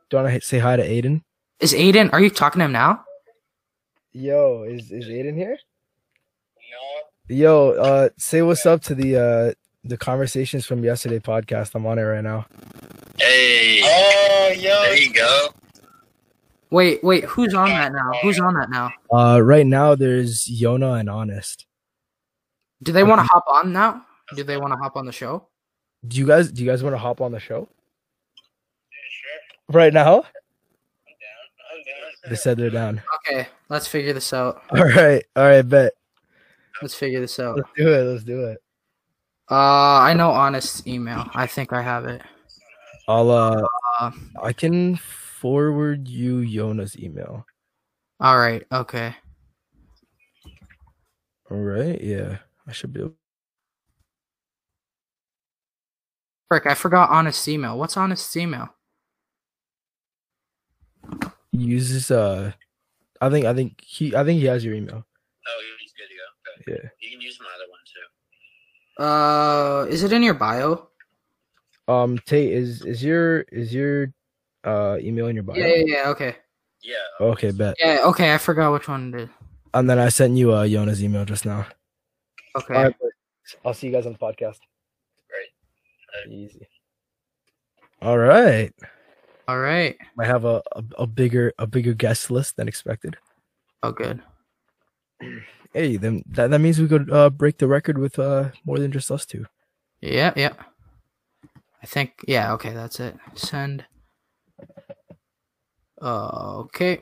Do 0.09 0.17
you 0.17 0.23
want 0.23 0.41
to 0.41 0.47
say 0.47 0.59
hi 0.59 0.75
to 0.75 0.87
Aiden? 0.87 1.23
Is 1.59 1.73
Aiden? 1.73 2.11
Are 2.13 2.21
you 2.21 2.29
talking 2.29 2.59
to 2.59 2.65
him 2.65 2.71
now? 2.71 3.03
Yo, 4.11 4.63
is 4.63 4.91
is 4.91 5.05
Aiden 5.05 5.35
here? 5.35 5.57
No. 7.29 7.35
Yo, 7.35 7.69
uh, 7.71 8.09
say 8.17 8.41
what's 8.41 8.65
up 8.65 8.81
to 8.83 8.95
the 8.95 9.15
uh 9.15 9.53
the 9.83 9.97
conversations 9.97 10.65
from 10.65 10.83
yesterday 10.83 11.19
podcast. 11.19 11.75
I'm 11.75 11.85
on 11.85 11.99
it 11.99 12.03
right 12.03 12.23
now. 12.23 12.45
Hey. 13.17 13.81
Oh, 13.83 14.53
yo. 14.55 14.81
There 14.83 14.97
you 14.97 15.13
go. 15.13 15.49
Wait, 16.71 17.03
wait. 17.03 17.25
Who's 17.25 17.53
on 17.53 17.69
that 17.69 17.91
now? 17.91 18.11
Who's 18.21 18.39
on 18.39 18.53
that 18.53 18.69
now? 18.69 18.91
Uh, 19.11 19.41
right 19.41 19.65
now 19.65 19.95
there's 19.95 20.47
Yona 20.47 20.99
and 20.99 21.09
Honest. 21.09 21.65
Do 22.83 22.91
they 22.91 23.03
want 23.03 23.19
to 23.19 23.27
hop 23.27 23.45
on 23.47 23.73
now? 23.73 24.05
Do 24.35 24.43
they 24.43 24.57
want 24.57 24.73
to 24.73 24.77
hop 24.77 24.95
on 24.95 25.05
the 25.05 25.11
show? 25.11 25.47
Do 26.07 26.17
you 26.17 26.25
guys 26.25 26.51
do 26.51 26.63
you 26.63 26.69
guys 26.69 26.81
want 26.81 26.93
to 26.93 26.97
hop 26.97 27.19
on 27.19 27.31
the 27.31 27.39
show 27.39 27.67
right 29.69 29.91
now? 29.91 30.17
I'm 30.17 30.23
They 32.29 32.35
said 32.35 32.57
they're 32.57 32.69
down. 32.69 33.01
Okay, 33.27 33.47
let's 33.67 33.87
figure 33.87 34.13
this 34.13 34.31
out. 34.31 34.61
All 34.71 34.85
right, 34.85 35.25
all 35.35 35.43
right, 35.43 35.67
bet. 35.67 35.93
Let's 36.81 36.95
figure 36.95 37.19
this 37.19 37.37
out. 37.39 37.57
Let's 37.57 37.69
do 37.75 37.93
it. 37.93 38.03
Let's 38.03 38.23
do 38.23 38.45
it. 38.45 38.59
Uh, 39.51 39.99
I 39.99 40.13
know 40.13 40.29
honest 40.31 40.85
email. 40.87 41.25
I 41.33 41.47
think 41.47 41.73
I 41.73 41.81
have 41.81 42.05
it. 42.05 42.21
I'll 43.07 43.31
uh, 43.31 43.63
Uh, 43.99 44.11
I 44.41 44.53
can 44.53 44.95
forward 44.95 46.07
you 46.07 46.37
Yona's 46.37 46.97
email. 46.97 47.45
all 48.19 48.37
right. 48.37 48.63
Okay. 48.71 49.15
All 51.51 51.57
right, 51.57 51.99
yeah, 51.99 52.37
I 52.67 52.71
should 52.71 52.93
be. 52.93 52.99
Able- 53.01 53.15
Frick, 56.47 56.65
I 56.67 56.75
forgot 56.75 57.09
honest 57.09 57.47
email. 57.47 57.77
What's 57.77 57.97
honest 57.97 58.35
email? 58.37 58.69
He 61.51 61.57
uses 61.57 62.11
uh, 62.11 62.51
I 63.19 63.29
think 63.31 63.45
I 63.47 63.53
think 63.55 63.81
he 63.83 64.15
I 64.15 64.23
think 64.23 64.39
he 64.39 64.45
has 64.45 64.63
your 64.63 64.75
email. 64.75 65.03
Oh, 65.47 65.61
he's 65.79 65.93
good 65.93 66.07
to 66.07 66.15
go. 66.15 66.71
Okay. 66.73 66.83
Yeah. 66.83 66.89
You 67.01 67.09
can 67.11 67.21
use 67.21 67.39
my 67.41 67.47
other 67.55 67.69
one 67.69 67.78
too. 67.78 67.78
Uh, 68.99 69.85
is 69.89 70.03
it 70.03 70.11
in 70.11 70.21
your 70.21 70.33
bio? 70.33 70.89
Um, 71.87 72.19
Tate 72.19 72.51
is 72.51 72.83
is 72.83 73.03
your 73.03 73.41
is 73.51 73.73
your 73.73 74.13
uh 74.65 74.97
email 74.99 75.27
in 75.27 75.35
your 75.35 75.43
bio? 75.43 75.57
Yeah, 75.57 75.67
yeah, 75.67 75.83
yeah. 75.85 76.09
Okay. 76.09 76.35
Yeah. 76.81 76.95
Okay, 77.19 77.51
bet. 77.51 77.75
Yeah, 77.79 78.01
okay. 78.05 78.33
I 78.33 78.37
forgot 78.37 78.73
which 78.73 78.87
one 78.87 79.13
it 79.13 79.21
is. 79.21 79.29
And 79.73 79.89
then 79.89 79.99
I 79.99 80.09
sent 80.09 80.35
you 80.35 80.53
uh 80.53 80.65
Yona's 80.65 81.01
email 81.01 81.23
just 81.23 81.45
now. 81.45 81.65
Okay. 82.57 82.75
All 82.75 82.83
right, 82.83 82.95
I'll 83.63 83.73
see 83.73 83.87
you 83.87 83.93
guys 83.93 84.05
on 84.05 84.13
the 84.13 84.19
podcast. 84.19 84.59
Great. 85.29 86.31
Easy. 86.31 86.67
All 88.01 88.17
right. 88.17 88.73
All 89.47 89.59
right. 89.59 89.97
I 90.19 90.25
have 90.25 90.43
a, 90.43 90.61
a 90.73 90.83
a 90.99 91.07
bigger 91.07 91.53
a 91.57 91.65
bigger 91.65 91.93
guest 91.93 92.29
list 92.29 92.57
than 92.57 92.67
expected. 92.67 93.15
Oh, 93.81 93.93
good. 93.93 94.21
Hey, 95.73 95.97
then 95.97 96.23
that, 96.31 96.49
that 96.49 96.59
means 96.59 96.79
we 96.79 96.87
could 96.87 97.11
uh, 97.11 97.29
break 97.29 97.57
the 97.57 97.67
record 97.67 97.97
with 97.97 98.17
uh, 98.17 98.49
more 98.65 98.79
than 98.79 98.91
just 98.91 99.11
us 99.11 99.25
two. 99.25 99.45
Yeah, 100.01 100.33
yeah. 100.35 100.53
I 101.81 101.85
think 101.85 102.25
yeah, 102.27 102.53
okay, 102.53 102.73
that's 102.73 102.99
it. 102.99 103.15
Send. 103.35 103.85
Uh, 106.01 106.57
okay. 106.65 106.99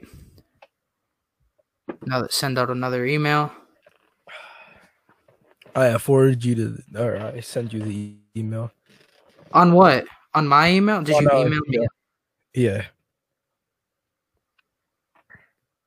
Now 2.06 2.22
that 2.22 2.34
send 2.34 2.60
out 2.60 2.70
another 2.70 3.06
email. 3.06 3.52
I 5.76 5.98
forwarded 6.00 6.44
you 6.44 6.56
to, 6.56 6.84
or 6.98 7.18
I 7.18 7.40
sent 7.40 7.72
you 7.72 7.82
the 7.82 8.16
email. 8.36 8.72
On 9.54 9.74
what? 9.74 10.06
On 10.34 10.48
my 10.48 10.72
email? 10.72 11.02
Did 11.04 11.16
Oh, 11.16 11.20
you 11.20 11.28
no, 11.28 11.42
email 11.46 11.62
me? 11.68 11.78
yeah. 11.80 11.88
Yeah. 12.54 12.86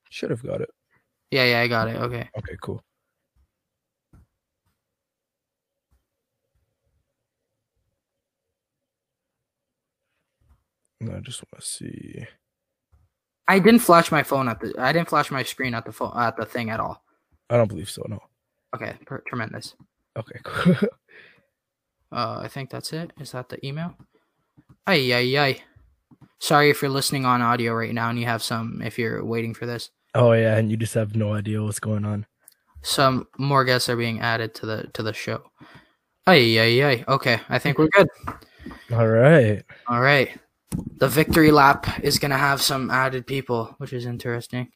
Should 0.09 0.31
have 0.31 0.43
got 0.43 0.61
it. 0.61 0.71
Yeah, 1.31 1.45
yeah, 1.45 1.61
I 1.61 1.69
got 1.69 1.89
it. 1.89 1.97
Okay. 1.97 2.29
Okay, 2.37 2.57
cool. 2.61 2.83
No, 11.01 11.17
I 11.17 11.21
just 11.21 11.43
want 11.53 11.63
to 11.63 11.67
see. 11.67 12.27
I 13.49 13.59
didn't 13.59 13.81
flash 13.81 14.13
my 14.13 14.23
phone 14.23 14.49
at 14.49 14.61
the. 14.61 14.75
I 14.79 14.93
didn't 14.93 15.09
flash 15.09 15.31
my 15.31 15.43
screen 15.43 15.75
at 15.75 15.85
the 15.85 15.93
phone 15.93 16.13
at 16.17 16.37
the 16.37 16.45
thing 16.45 16.71
at 16.71 16.81
all. 16.81 17.03
I 17.49 17.57
don't 17.57 17.69
believe 17.69 17.91
so. 17.91 18.05
No. 18.09 18.21
Okay, 18.75 18.97
per- 19.07 19.23
tremendous. 19.27 19.75
Okay, 20.17 20.41
cool. 20.45 20.75
Uh, 22.13 22.41
I 22.43 22.49
think 22.49 22.71
that's 22.71 22.93
it. 22.93 23.13
Is 23.21 23.31
that 23.31 23.49
the 23.51 23.65
email? 23.65 23.95
Ay 24.85 25.13
ay 25.15 25.39
ay. 25.39 25.63
Sorry 26.41 26.69
if 26.69 26.83
you're 26.83 26.91
listening 26.91 27.25
on 27.25 27.41
audio 27.41 27.73
right 27.73 27.95
now 27.95 28.11
and 28.11 28.19
you 28.19 28.27
have 28.27 28.43
some. 28.43 28.83
If 28.85 28.99
you're 28.99 29.25
waiting 29.25 29.55
for 29.55 29.65
this, 29.65 29.91
oh 30.15 30.33
yeah, 30.33 30.57
and 30.57 30.71
you 30.71 30.77
just 30.77 30.95
have 30.95 31.17
no 31.17 31.35
idea 31.35 31.63
what's 31.63 31.81
going 31.81 32.05
on. 32.05 32.27
some 32.83 33.29
more 33.39 33.65
guests 33.65 33.89
are 33.89 33.97
being 33.97 34.21
added 34.21 34.55
to 34.55 34.67
the 34.67 34.89
to 34.95 35.03
the 35.03 35.13
show. 35.13 35.43
Ay 36.27 36.59
ay 36.59 36.83
ay. 36.85 37.05
Okay, 37.09 37.41
I 37.49 37.59
think 37.59 37.79
we're 37.79 37.89
good. 37.89 38.09
All 38.93 39.09
right. 39.09 39.63
All 39.89 40.01
right. 40.01 40.31
The 40.99 41.09
victory 41.09 41.51
lap 41.51 42.01
is 42.03 42.19
gonna 42.19 42.39
have 42.39 42.63
some 42.63 42.91
added 42.91 43.27
people, 43.27 43.75
which 43.79 43.93
is 43.93 44.07
interesting. 44.07 44.71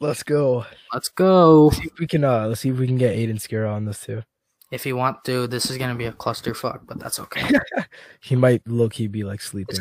Let's 0.00 0.22
go. 0.22 0.64
Let's 0.92 1.08
go. 1.08 1.70
See 1.70 1.84
if 1.86 1.98
we 1.98 2.06
can 2.06 2.24
uh 2.24 2.46
let's 2.46 2.60
see 2.60 2.70
if 2.70 2.78
we 2.78 2.86
can 2.86 2.98
get 2.98 3.16
Aiden 3.16 3.36
Skira 3.40 3.72
on 3.72 3.84
this 3.84 4.00
too. 4.04 4.22
If 4.70 4.84
you 4.84 4.96
want 4.96 5.24
to, 5.24 5.46
this 5.46 5.70
is 5.70 5.78
gonna 5.78 5.94
be 5.94 6.04
a 6.04 6.12
clusterfuck, 6.12 6.80
but 6.86 6.98
that's 6.98 7.18
okay. 7.20 7.48
He 8.20 8.36
might 8.36 8.62
low 8.68 8.88
key 8.88 9.06
be 9.08 9.24
like 9.24 9.40
sleeping. 9.40 9.78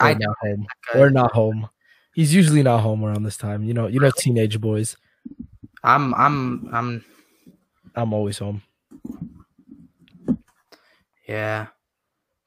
Or 0.00 0.06
I 0.06 0.14
not 0.14 0.36
home. 0.42 0.66
Okay. 0.90 1.00
Or 1.00 1.10
not 1.10 1.32
home. 1.32 1.68
He's 2.14 2.34
usually 2.34 2.62
not 2.62 2.80
home 2.80 3.04
around 3.04 3.24
this 3.24 3.36
time. 3.36 3.64
You 3.64 3.74
know, 3.74 3.86
you 3.88 3.98
know 4.00 4.10
teenage 4.16 4.60
boys. 4.60 4.96
I'm 5.82 6.14
I'm 6.14 6.68
I'm 6.72 7.04
I'm 7.94 8.12
always 8.14 8.38
home. 8.38 8.62
yeah. 11.28 11.66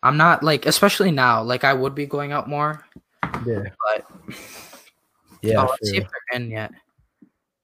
I'm 0.03 0.17
not 0.17 0.43
like 0.43 0.65
especially 0.65 1.11
now, 1.11 1.41
like 1.43 1.63
I 1.63 1.73
would 1.73 1.95
be 1.95 2.05
going 2.05 2.31
out 2.31 2.47
more, 2.47 2.85
Yeah. 3.45 3.63
but 3.85 4.05
Yeah. 5.41 5.63
oh, 5.63 5.67
let's 5.69 5.89
see 5.89 5.97
if 5.97 6.03
they're 6.03 6.39
in 6.39 6.49
yet. 6.51 6.71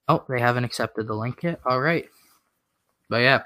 Oh, 0.07 0.25
they 0.27 0.39
haven't 0.39 0.65
accepted 0.65 1.07
the 1.07 1.13
link 1.15 1.41
yet. 1.43 1.59
All 1.65 1.79
right. 1.79 2.05
But 3.09 3.17
yeah. 3.21 3.43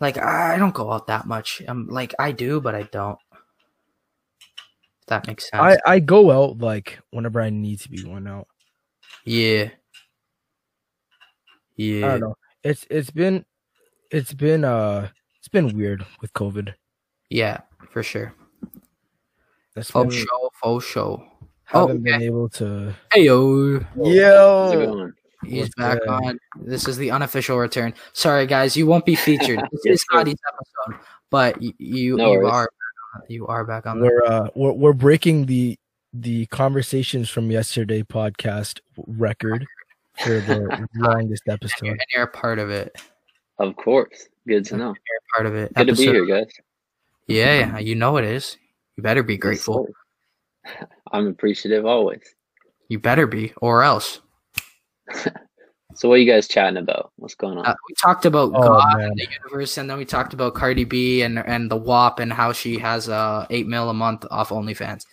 Like 0.00 0.18
I 0.18 0.58
don't 0.58 0.74
go 0.74 0.92
out 0.92 1.06
that 1.08 1.26
much. 1.26 1.62
I'm 1.66 1.88
like 1.88 2.14
I 2.18 2.30
do, 2.32 2.60
but 2.60 2.74
I 2.74 2.82
don't. 2.84 3.18
If 5.06 5.10
that 5.10 5.26
makes 5.28 5.48
sense. 5.48 5.62
I, 5.86 5.92
I 5.94 6.00
go 6.00 6.32
out 6.32 6.58
like 6.58 6.98
whenever 7.12 7.40
I 7.40 7.50
need 7.50 7.78
to 7.80 7.88
be 7.88 8.02
going 8.02 8.26
out. 8.26 8.48
yeah. 9.24 9.70
Yeah. 11.76 11.94
I 11.96 11.98
Yeah. 11.98 12.08
don't 12.08 12.20
know. 12.20 12.36
It's 12.64 12.86
it's 12.90 13.10
been 13.10 13.44
it's 14.10 14.34
been 14.34 14.64
uh 14.64 15.08
it's 15.38 15.48
been 15.48 15.76
weird 15.76 16.04
with 16.20 16.32
COVID. 16.32 16.74
Yeah, 17.30 17.60
for 17.90 18.02
sure. 18.02 18.32
That's 19.74 19.90
Faux 19.90 20.14
been, 20.14 20.24
show, 20.24 20.50
faux 20.62 20.84
show. 20.84 21.22
Oh, 21.72 21.86
haven't 21.86 22.02
been 22.02 22.22
able 22.22 22.48
to 22.50 22.94
Hey 23.12 23.24
yo. 23.24 23.80
Yo? 23.96 25.10
He's 25.44 25.60
What's 25.64 25.74
back 25.76 25.98
good? 26.00 26.08
on. 26.08 26.38
This 26.60 26.88
is 26.88 26.96
the 26.96 27.10
unofficial 27.12 27.58
return. 27.58 27.94
Sorry, 28.14 28.46
guys, 28.46 28.76
you 28.76 28.86
won't 28.86 29.04
be 29.04 29.14
featured. 29.14 29.60
This 29.70 29.82
Yes, 29.84 29.94
is 30.00 30.04
Hadi's 30.12 30.40
episode, 30.52 31.00
but 31.30 31.60
y- 31.60 31.72
you 31.78 32.16
No 32.16 32.32
you 32.32 32.38
worries. 32.38 32.52
are 32.52 32.70
you 33.28 33.46
are 33.46 33.64
back 33.64 33.86
on. 33.86 34.00
We're 34.00 34.24
uh 34.24 34.48
we're 34.54 34.72
we're 34.72 34.92
breaking 34.92 35.46
the 35.46 35.78
the 36.12 36.46
conversations 36.46 37.28
from 37.28 37.50
yesterday 37.50 38.02
podcast 38.02 38.80
record 39.06 39.66
for 40.18 40.40
the 40.40 40.88
longest 40.96 41.42
and, 41.46 41.46
you're, 41.46 41.54
episode. 41.54 41.88
and 41.88 42.00
you're 42.12 42.22
a 42.22 42.28
part 42.28 42.58
of 42.58 42.70
it. 42.70 42.96
Of 43.58 43.76
course. 43.76 44.28
Good 44.46 44.64
to 44.66 44.76
know. 44.76 44.88
You're 44.88 44.94
a 44.94 45.34
part 45.34 45.46
of 45.46 45.54
it. 45.54 45.74
Good 45.74 45.88
to 45.88 45.94
be 45.94 46.04
here, 46.04 46.26
guys. 46.26 46.50
Yeah, 47.26 47.58
yeah, 47.58 47.78
you 47.78 47.94
know 47.94 48.16
it 48.18 48.24
is. 48.24 48.56
You 48.96 49.02
better 49.02 49.22
be 49.22 49.36
grateful. 49.36 49.88
I'm 51.12 51.26
appreciative 51.26 51.84
always. 51.84 52.22
You 52.88 52.98
better 52.98 53.26
be, 53.26 53.52
or 53.60 53.82
else. 53.82 54.20
So 55.96 56.08
what 56.08 56.16
are 56.16 56.18
you 56.18 56.30
guys 56.30 56.46
chatting 56.46 56.76
about? 56.76 57.10
What's 57.16 57.34
going 57.34 57.56
on? 57.58 57.64
Uh, 57.66 57.74
we 57.88 57.94
talked 57.94 58.26
about 58.26 58.52
Oh, 58.54 58.60
God 58.60 58.98
man. 58.98 59.06
and 59.08 59.16
the 59.18 59.26
universe, 59.42 59.78
and 59.78 59.88
then 59.88 59.96
we 59.98 60.04
talked 60.04 60.34
about 60.34 60.54
Cardi 60.54 60.84
B 60.84 61.22
and 61.22 61.38
and 61.38 61.70
the 61.70 61.76
WAP 61.76 62.20
and 62.20 62.32
how 62.32 62.52
she 62.52 62.78
has 62.78 63.08
uh 63.08 63.46
eight 63.50 63.66
mil 63.66 63.88
a 63.90 63.94
month 63.94 64.24
off 64.30 64.50
OnlyFans. 64.50 65.06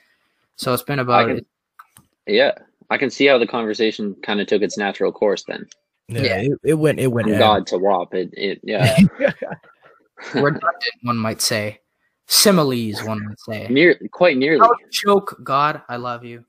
So 0.57 0.73
it's 0.73 0.83
been 0.83 0.99
about 0.99 1.27
can- 1.27 1.45
yeah. 2.27 2.51
I 2.89 2.97
can 2.97 3.09
see 3.09 3.25
how 3.25 3.37
the 3.37 3.47
conversation 3.47 4.13
kind 4.23 4.39
of 4.41 4.47
took 4.47 4.61
its 4.61 4.77
natural 4.77 5.11
course 5.11 5.43
then. 5.47 5.65
Yeah, 6.09 6.21
Yeah. 6.21 6.37
It, 6.41 6.51
it 6.63 6.73
went 6.75 6.99
it 6.99 7.07
went 7.07 7.27
From. 7.29 7.37
God 7.39 7.67
to 7.67 7.77
WAP. 7.77 8.13
It, 8.13 8.29
it 8.33 8.59
yeah. 8.63 8.97
redundant, 10.33 10.73
one 11.03 11.17
might 11.17 11.41
say. 11.41 11.79
Similes, 12.27 13.03
one 13.03 13.23
might 13.25 13.39
say. 13.39 13.67
Near 13.69 13.99
quite 14.11 14.37
nearly. 14.37 14.59
That 14.59 14.69
was 14.69 14.77
a 14.85 14.89
joke. 14.91 15.39
God, 15.43 15.81
I 15.89 15.95
love 15.97 16.23
you. 16.23 16.43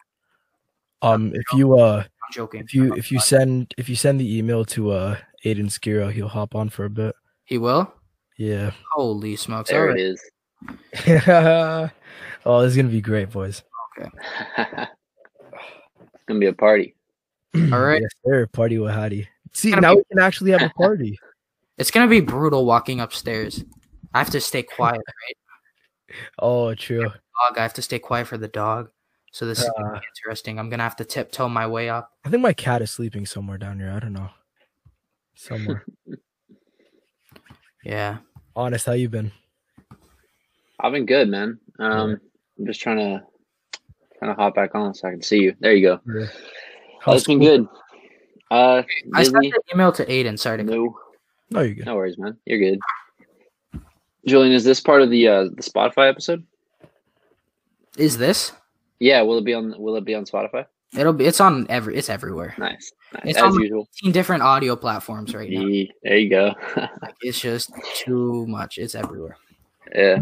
um 1.02 1.32
if 1.34 1.44
you 1.54 1.78
uh 1.78 2.02
I'm 2.02 2.08
joking. 2.34 2.60
if 2.60 2.74
you 2.74 2.92
if 2.94 3.10
you 3.12 3.18
send 3.20 3.74
if 3.78 3.88
you 3.88 3.96
send 3.96 4.20
the 4.20 4.36
email 4.38 4.64
to 4.66 4.90
uh 4.90 5.16
Aiden 5.44 5.66
Skira, 5.66 6.10
he'll 6.12 6.28
hop 6.28 6.54
on 6.54 6.68
for 6.68 6.84
a 6.84 6.90
bit. 6.90 7.14
he 7.44 7.58
will. 7.58 7.92
Yeah. 8.36 8.72
Holy 8.92 9.36
smokes! 9.36 9.70
there 9.70 9.88
All 9.88 9.96
it 9.96 10.00
right. 10.00 10.00
is. 10.00 11.90
oh, 12.46 12.62
this 12.62 12.72
is 12.72 12.76
gonna 12.76 12.88
be 12.88 13.00
great, 13.00 13.30
boys. 13.30 13.62
Okay. 13.98 14.10
it's 14.58 16.24
gonna 16.26 16.40
be 16.40 16.46
a 16.46 16.52
party. 16.52 16.94
All 17.54 17.80
right. 17.80 18.00
yes, 18.02 18.10
sir. 18.26 18.46
Party 18.48 18.78
with 18.78 18.92
Hadi. 18.92 19.28
See, 19.52 19.70
now 19.70 19.92
be- 19.94 19.98
we 19.98 20.04
can 20.10 20.18
actually 20.18 20.50
have 20.50 20.62
a 20.62 20.70
party. 20.76 21.18
It's 21.78 21.90
gonna 21.90 22.08
be 22.08 22.20
brutal 22.20 22.64
walking 22.66 23.00
upstairs. 23.00 23.64
I 24.12 24.18
have 24.18 24.30
to 24.30 24.40
stay 24.40 24.62
quiet, 24.62 25.00
right? 25.06 26.16
oh, 26.38 26.74
true. 26.74 27.02
Dog, 27.02 27.58
I 27.58 27.62
have 27.62 27.74
to 27.74 27.82
stay 27.82 27.98
quiet 27.98 28.26
for 28.26 28.38
the 28.38 28.48
dog. 28.48 28.90
So 29.34 29.46
this 29.46 29.58
is 29.58 29.68
gonna 29.76 29.96
Uh. 29.96 29.98
be 29.98 30.06
interesting. 30.16 30.60
I'm 30.60 30.70
gonna 30.70 30.84
have 30.84 30.94
to 30.94 31.04
tiptoe 31.04 31.48
my 31.48 31.66
way 31.66 31.88
up. 31.88 32.12
I 32.24 32.28
think 32.30 32.40
my 32.40 32.52
cat 32.52 32.82
is 32.82 32.92
sleeping 32.92 33.26
somewhere 33.26 33.58
down 33.58 33.80
here. 33.80 33.90
I 33.90 33.98
don't 33.98 34.12
know. 34.12 34.30
Somewhere. 35.34 35.84
Yeah. 37.84 38.18
Honest, 38.56 38.86
how 38.86 38.92
you 38.92 39.10
been? 39.10 39.30
I've 40.80 40.92
been 40.92 41.04
good, 41.04 41.28
man. 41.28 41.58
Um, 41.78 42.18
I'm 42.58 42.64
just 42.66 42.80
trying 42.80 42.96
to 42.96 43.22
kind 44.18 44.30
of 44.30 44.36
hop 44.38 44.54
back 44.54 44.74
on 44.74 44.94
so 44.94 45.06
I 45.06 45.10
can 45.10 45.20
see 45.20 45.40
you. 45.40 45.54
There 45.60 45.74
you 45.74 45.82
go. 45.86 46.00
Yeah. 46.18 46.26
Oh, 47.06 47.12
it's 47.14 47.26
been 47.26 47.40
good. 47.40 47.66
Uh, 48.50 48.84
I 49.12 49.22
sent 49.24 49.34
busy. 49.34 49.50
the 49.50 49.60
email 49.74 49.92
to 49.92 50.06
Aiden. 50.06 50.38
Sorry 50.38 50.56
to 50.56 50.64
No, 50.64 50.96
No, 51.50 51.60
you're 51.60 51.74
good. 51.74 51.84
no 51.84 51.94
worries, 51.96 52.16
man. 52.16 52.38
You're 52.46 52.58
good. 52.60 52.78
Julian, 54.26 54.54
is 54.54 54.64
this 54.64 54.80
part 54.80 55.02
of 55.02 55.10
the 55.10 55.28
uh 55.28 55.42
the 55.54 55.62
Spotify 55.62 56.08
episode? 56.08 56.42
Is 57.98 58.16
this? 58.16 58.52
Yeah, 59.04 59.20
will 59.20 59.36
it 59.36 59.44
be 59.44 59.52
on? 59.52 59.74
Will 59.78 59.96
it 59.96 60.04
be 60.06 60.14
on 60.14 60.24
Spotify? 60.24 60.64
It'll 60.96 61.12
be. 61.12 61.26
It's 61.26 61.40
on 61.40 61.66
every. 61.68 61.94
It's 61.96 62.08
everywhere. 62.08 62.54
Nice, 62.56 62.90
nice. 63.12 63.22
It's 63.26 63.38
as 63.38 63.52
on- 63.54 63.60
usual. 63.60 63.84
15 64.00 64.12
different 64.12 64.42
audio 64.42 64.76
platforms 64.76 65.34
right 65.34 65.50
now. 65.50 65.60
There 66.04 66.16
you 66.16 66.30
go. 66.30 66.54
Like, 67.02 67.14
it's 67.20 67.38
just 67.40 67.70
too 67.96 68.46
much. 68.46 68.78
It's 68.78 68.94
everywhere. 68.94 69.36
yeah. 69.94 70.16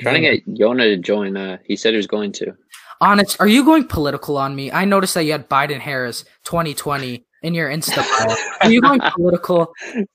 Trying 0.00 0.14
to 0.14 0.20
get 0.20 0.46
Yona 0.46 0.84
to 0.94 0.96
join. 0.98 1.36
Uh, 1.38 1.56
he 1.64 1.74
said 1.76 1.92
he 1.92 1.96
was 1.96 2.06
going 2.06 2.32
to. 2.32 2.54
Honest, 3.00 3.40
are 3.40 3.48
you 3.48 3.64
going 3.64 3.84
political 3.86 4.36
on 4.36 4.54
me? 4.54 4.70
I 4.70 4.84
noticed 4.84 5.14
that 5.14 5.22
you 5.24 5.32
had 5.32 5.48
Biden 5.48 5.78
Harris 5.78 6.24
2020 6.44 7.24
in 7.42 7.54
your 7.54 7.70
Insta 7.70 7.96
bio. 8.26 8.36
Are 8.60 8.70
you 8.70 8.82
going 8.82 9.00
political? 9.14 9.72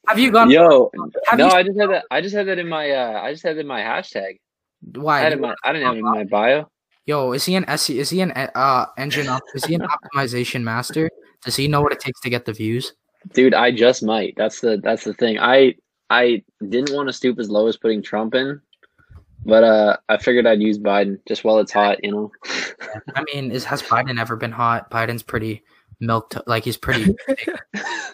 Have 0.07 0.19
you 0.19 0.31
gone? 0.31 0.51
Yo, 0.51 0.91
Have 1.27 1.39
no, 1.39 1.47
you- 1.47 1.51
I 1.53 1.64
just 1.64 1.80
had 1.80 1.89
that. 1.89 2.05
I 2.11 2.22
just 2.22 2.35
had 2.35 2.47
that 2.47 2.59
in 2.59 2.67
my. 2.69 2.91
Uh, 2.91 3.22
I 3.22 3.31
just 3.31 3.41
had 3.43 3.55
that 3.57 3.61
in 3.61 3.67
my 3.67 3.81
hashtag. 3.81 4.38
I 4.95 4.99
Why? 4.99 5.19
had 5.22 5.39
my. 5.39 5.55
I 5.64 5.73
didn't 5.73 5.88
have 5.88 5.95
it 5.95 5.99
in 5.99 6.05
my 6.05 6.23
bio. 6.25 6.69
Yo, 7.06 7.34
is 7.34 7.45
he 7.45 7.56
an 7.56 7.66
SE? 7.69 8.00
Is 8.00 8.09
he 8.09 8.22
an 8.22 8.32
uh 8.32 8.85
engine? 8.98 9.27
Op- 9.27 9.43
is 9.53 9.66
he 9.66 9.75
an 9.75 9.82
optimization 9.82 10.64
master? 10.64 11.09
Does 11.43 11.56
he 11.56 11.67
know 11.67 11.82
what 11.82 11.93
it 11.93 12.00
takes 12.00 12.19
to 12.22 12.30
get 12.30 12.45
the 12.45 12.53
views? 12.53 12.93
Dude, 13.34 13.53
I 13.53 13.72
just 13.72 14.03
might. 14.03 14.34
That's 14.38 14.59
the 14.59 14.77
that's 14.84 15.03
the 15.03 15.14
thing. 15.14 15.38
I 15.40 15.75
I 16.09 16.43
didn't 16.69 16.95
want 16.95 17.08
to 17.09 17.14
stoop 17.14 17.40
as 17.40 17.50
low 17.50 17.67
as 17.67 17.77
putting 17.77 18.01
Trump 18.01 18.34
in, 18.35 18.59
but 19.45 19.64
uh 19.64 19.98
I 20.09 20.17
figured 20.17 20.48
I'd 20.48 20.61
use 20.61 20.80
Biden 20.80 21.19
just 21.27 21.43
while 21.43 21.59
it's 21.59 21.72
hot, 21.72 22.03
you 22.03 22.11
know. 22.11 22.32
I 23.16 23.24
mean, 23.34 23.51
is 23.51 23.66
has 23.66 23.82
Biden 23.84 24.19
ever 24.19 24.35
been 24.35 24.51
hot? 24.51 24.90
Biden's 24.90 25.24
pretty 25.24 25.64
milked, 26.00 26.38
like 26.48 26.64
he's 26.64 26.77
pretty. 26.77 27.16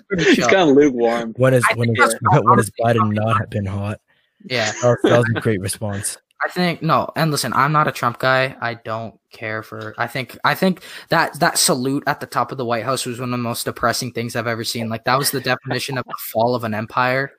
pretty 0.07 0.23
He's 0.35 0.47
kind 0.47 0.69
of 0.69 0.75
lukewarm. 0.75 1.33
When 1.37 1.53
is 1.53 1.63
I 1.69 1.75
when 1.75 1.87
think 1.95 1.99
is 1.99 2.09
that's 2.09 2.21
when 2.21 2.33
has 2.33 2.43
honestly 2.45 2.73
Biden 2.83 3.13
not 3.13 3.49
been 3.49 3.65
hot? 3.65 4.01
yeah, 4.49 4.71
That 4.81 4.97
that 5.03 5.17
was 5.19 5.31
a 5.35 5.39
great 5.39 5.61
response. 5.61 6.17
I 6.43 6.49
think 6.49 6.81
no, 6.81 7.09
and 7.15 7.29
listen, 7.31 7.53
I'm 7.53 7.71
not 7.71 7.87
a 7.87 7.91
Trump 7.91 8.17
guy. 8.19 8.55
I 8.61 8.73
don't 8.73 9.13
care 9.31 9.61
for. 9.63 9.93
I 9.97 10.07
think 10.07 10.37
I 10.43 10.55
think 10.55 10.81
that 11.09 11.39
that 11.39 11.57
salute 11.57 12.03
at 12.07 12.19
the 12.19 12.25
top 12.25 12.51
of 12.51 12.57
the 12.57 12.65
White 12.65 12.83
House 12.83 13.05
was 13.05 13.19
one 13.19 13.29
of 13.29 13.37
the 13.39 13.43
most 13.43 13.65
depressing 13.65 14.11
things 14.11 14.35
I've 14.35 14.47
ever 14.47 14.63
seen. 14.63 14.89
Like 14.89 15.03
that 15.05 15.17
was 15.19 15.31
the 15.31 15.39
definition 15.41 15.97
of 15.97 16.05
the 16.05 16.15
fall 16.19 16.55
of 16.55 16.63
an 16.63 16.73
empire. 16.73 17.31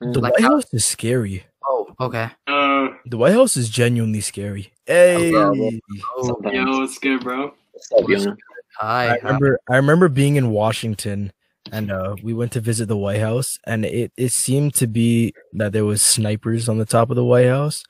The 0.00 0.20
Like 0.20 0.32
White 0.34 0.42
how- 0.42 0.50
House 0.54 0.72
is 0.72 0.84
scary. 0.86 1.44
Oh, 1.68 1.88
okay. 2.00 2.28
Uh, 2.46 2.88
The 3.06 3.16
White 3.18 3.32
House 3.34 3.56
is 3.56 3.68
genuinely 3.68 4.20
scary. 4.20 4.72
Hey, 4.86 5.32
horrible. 5.32 5.70
Oh, 6.16 6.26
Sometimes. 6.26 6.54
yo, 6.54 6.78
what's 6.80 6.98
good, 6.98 7.20
bro? 7.22 7.52
What's 7.72 7.92
up, 7.92 8.04
Yona? 8.04 8.36
hi. 8.78 9.08
I 9.08 9.16
remember 9.16 9.58
I 9.68 9.76
remember 9.76 10.08
being 10.08 10.36
in 10.36 10.50
Washington 10.50 11.32
and 11.72 11.90
uh, 11.90 12.14
we 12.22 12.32
went 12.32 12.52
to 12.52 12.60
visit 12.60 12.86
the 12.86 12.96
White 12.96 13.20
House 13.20 13.58
and 13.66 13.84
it, 13.84 14.12
it 14.16 14.32
seemed 14.32 14.74
to 14.74 14.86
be 14.86 15.34
that 15.54 15.72
there 15.72 15.84
was 15.84 16.02
snipers 16.02 16.68
on 16.68 16.78
the 16.78 16.84
top 16.86 17.10
of 17.10 17.16
the 17.16 17.24
White 17.24 17.48
House. 17.48 17.82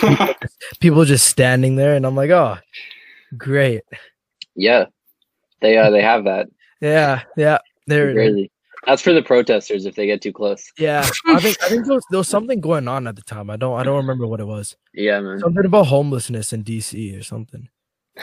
People 0.80 1.04
just 1.04 1.26
standing 1.28 1.76
there 1.76 1.94
and 1.94 2.04
I'm 2.06 2.16
like, 2.16 2.30
oh 2.30 2.58
great. 3.36 3.82
Yeah, 4.54 4.86
they 5.60 5.76
uh 5.78 5.90
they 5.90 6.02
have 6.02 6.24
that. 6.24 6.48
Yeah, 6.80 7.22
yeah. 7.36 7.58
There 7.86 8.12
Crazy. 8.12 8.50
That's 8.86 9.00
for 9.00 9.12
the 9.12 9.22
protesters 9.22 9.86
if 9.86 9.94
they 9.94 10.06
get 10.06 10.20
too 10.20 10.32
close. 10.32 10.64
yeah. 10.76 11.08
I 11.26 11.38
think 11.40 11.62
I 11.62 11.68
think 11.68 11.84
there 11.86 11.94
was, 11.94 12.04
there 12.10 12.18
was 12.18 12.28
something 12.28 12.60
going 12.60 12.88
on 12.88 13.06
at 13.06 13.16
the 13.16 13.22
time. 13.22 13.48
I 13.50 13.56
don't 13.56 13.78
I 13.78 13.84
don't 13.84 13.96
remember 13.98 14.26
what 14.26 14.40
it 14.40 14.46
was. 14.46 14.76
Yeah, 14.92 15.20
man. 15.20 15.38
Something 15.38 15.64
about 15.64 15.86
homelessness 15.86 16.52
in 16.52 16.64
DC 16.64 17.18
or 17.18 17.22
something. 17.22 17.68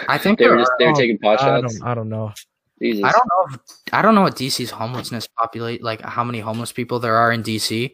I 0.08 0.18
think 0.18 0.38
They 0.38 0.48
were 0.48 0.56
there 0.58 0.60
just 0.66 0.72
they 0.78 0.86
were 0.88 0.94
taking 0.94 1.18
pot 1.18 1.42
I 1.42 1.62
shots. 1.62 1.80
don't 1.80 1.88
I 1.88 1.94
don't 1.96 2.10
know. 2.10 2.34
Jesus. 2.82 3.04
I 3.04 3.12
don't 3.12 3.28
know. 3.28 3.56
If, 3.56 3.94
I 3.94 4.02
don't 4.02 4.16
know 4.16 4.22
what 4.22 4.36
DC's 4.36 4.72
homelessness 4.72 5.28
populate 5.38 5.84
like 5.84 6.02
how 6.02 6.24
many 6.24 6.40
homeless 6.40 6.72
people 6.72 7.00
there 7.00 7.16
are 7.18 7.32
in 7.32 7.44
DC, 7.44 7.92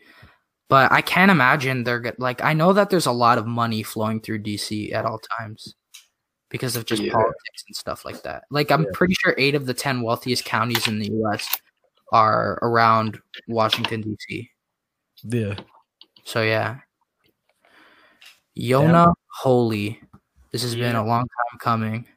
but 0.70 0.92
I 0.92 1.02
can't 1.02 1.32
imagine 1.32 1.84
they're 1.84 2.00
get, 2.00 2.20
like 2.20 2.44
I 2.44 2.54
know 2.54 2.74
that 2.74 2.90
there's 2.90 3.06
a 3.08 3.12
lot 3.12 3.38
of 3.38 3.46
money 3.48 3.84
flowing 3.84 4.22
through 4.22 4.44
DC 4.44 4.94
at 4.94 5.06
all 5.06 5.20
times 5.40 5.76
because 6.50 6.76
of 6.76 6.86
just 6.86 7.02
Yeah. 7.02 7.14
politics 7.14 7.64
and 7.68 7.76
stuff 7.76 8.06
like 8.06 8.22
that. 8.24 8.44
Like 8.52 8.72
I'm 8.72 8.86
pretty 8.94 9.16
sure 9.16 9.34
eight 9.38 9.56
of 9.56 9.66
the 9.66 9.74
ten 9.74 10.02
wealthiest 10.02 10.46
counties 10.46 10.88
in 10.88 11.00
the 11.00 11.08
U.S. 11.12 11.48
are 12.12 12.60
around 12.62 13.20
Washington 13.48 14.02
D.C. 14.02 14.50
Yeah. 15.24 15.56
So 16.24 16.42
yeah, 16.42 16.80
Yona 18.58 19.14
Holy, 19.42 20.00
this 20.52 20.62
has 20.64 20.76
been 20.76 20.96
a 20.96 21.06
long 21.06 21.22
time 21.22 21.60
coming. 21.60 22.08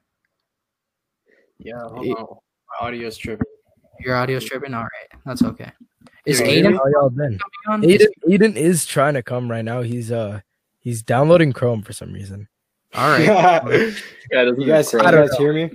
Yeah, 1.59 1.81
hold 1.83 2.07
It- 2.07 2.17
on. 2.17 2.39
My 2.81 2.87
audio's 2.87 3.17
tripping. 3.17 3.47
Your 4.01 4.17
audio's 4.17 4.45
tripping. 4.45 4.75
All 4.75 4.83
right, 4.83 5.21
that's 5.27 5.43
okay. 5.43 5.73
Is 6.25 6.39
Dude, 6.41 6.49
Aiden 6.49 6.77
How 6.77 6.87
y'all 6.89 7.11
been? 7.11 7.39
on? 7.69 7.83
Aiden, 7.83 8.07
Aiden 8.29 8.57
is 8.57 8.85
trying 8.87 9.15
to 9.15 9.23
come 9.23 9.51
right 9.51 9.65
now. 9.65 9.83
He's 9.83 10.13
uh 10.13 10.41
he's 10.79 11.03
downloading 11.03 11.53
Chrome 11.53 11.83
for 11.83 11.93
some 11.93 12.13
reason. 12.13 12.49
All 12.95 13.09
right. 13.11 13.95
Yeah, 14.31 14.45
you 14.45 14.67
guys, 14.67 14.93
you 14.93 15.01
I 15.01 15.11
don't 15.11 15.27
guys 15.27 15.39
hear 15.39 15.55
me? 15.55 15.71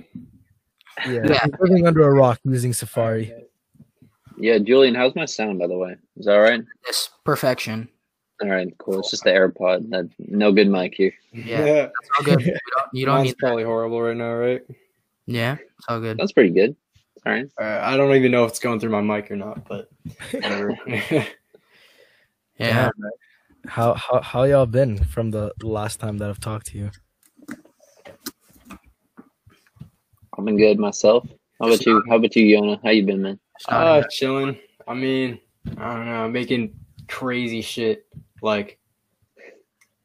Yeah, 1.06 1.22
Yeah. 1.26 1.40
he's 1.44 1.52
living 1.58 1.88
under 1.88 2.08
a 2.08 2.12
rock 2.14 2.38
using 2.44 2.72
Safari. 2.72 3.34
Yeah, 4.38 4.58
Julian, 4.58 4.94
how's 4.94 5.16
my 5.16 5.24
sound 5.24 5.58
by 5.58 5.66
the 5.66 5.76
way? 5.76 5.96
Is 6.16 6.26
that 6.26 6.36
all 6.36 6.42
right? 6.42 6.62
this 6.86 7.10
perfection. 7.24 7.88
All 8.42 8.48
right, 8.48 8.72
cool. 8.78 9.00
It's 9.00 9.10
just 9.10 9.24
the 9.24 9.30
AirPod. 9.30 9.90
That 9.90 10.08
no 10.18 10.52
good 10.52 10.68
mic 10.68 10.94
here. 10.94 11.12
Yeah, 11.32 11.88
it's 12.00 12.10
all 12.18 12.24
good. 12.24 12.40
You 12.42 12.52
don't, 12.52 12.88
you 12.92 13.06
don't 13.06 13.14
Mine's 13.16 13.26
need. 13.30 13.38
probably 13.38 13.64
horrible 13.64 14.00
right 14.02 14.16
now, 14.16 14.34
right? 14.34 14.62
Yeah, 15.26 15.56
it's 15.78 15.86
all 15.88 16.00
good. 16.00 16.16
That's 16.18 16.32
pretty 16.32 16.50
good. 16.50 16.76
All 17.26 17.32
right. 17.32 17.46
Uh, 17.60 17.80
I 17.82 17.96
don't 17.96 18.14
even 18.14 18.32
know 18.32 18.44
if 18.44 18.50
it's 18.50 18.58
going 18.58 18.80
through 18.80 18.90
my 18.90 19.00
mic 19.00 19.30
or 19.30 19.36
not, 19.36 19.66
but 19.66 19.88
whatever. 20.32 20.78
Yeah, 22.58 22.90
How 23.66 23.94
how 23.94 24.20
how 24.22 24.44
y'all 24.44 24.66
been 24.66 25.02
from 25.02 25.30
the 25.30 25.52
last 25.62 25.98
time 25.98 26.18
that 26.18 26.30
I've 26.30 26.38
talked 26.38 26.66
to 26.66 26.78
you? 26.78 26.90
I've 30.38 30.44
been 30.44 30.56
good 30.56 30.78
myself. 30.78 31.26
How 31.60 31.66
about 31.66 31.84
you? 31.84 32.02
How 32.08 32.16
about 32.16 32.36
you, 32.36 32.56
Yona? 32.56 32.80
How 32.82 32.90
you 32.90 33.04
been, 33.04 33.22
man? 33.22 33.40
it's 33.56 33.66
uh, 33.68 34.02
chilling. 34.10 34.56
I 34.86 34.94
mean, 34.94 35.40
I 35.76 35.94
don't 35.94 36.06
know, 36.06 36.28
making 36.28 36.74
crazy 37.08 37.60
shit. 37.60 38.06
Like, 38.42 38.78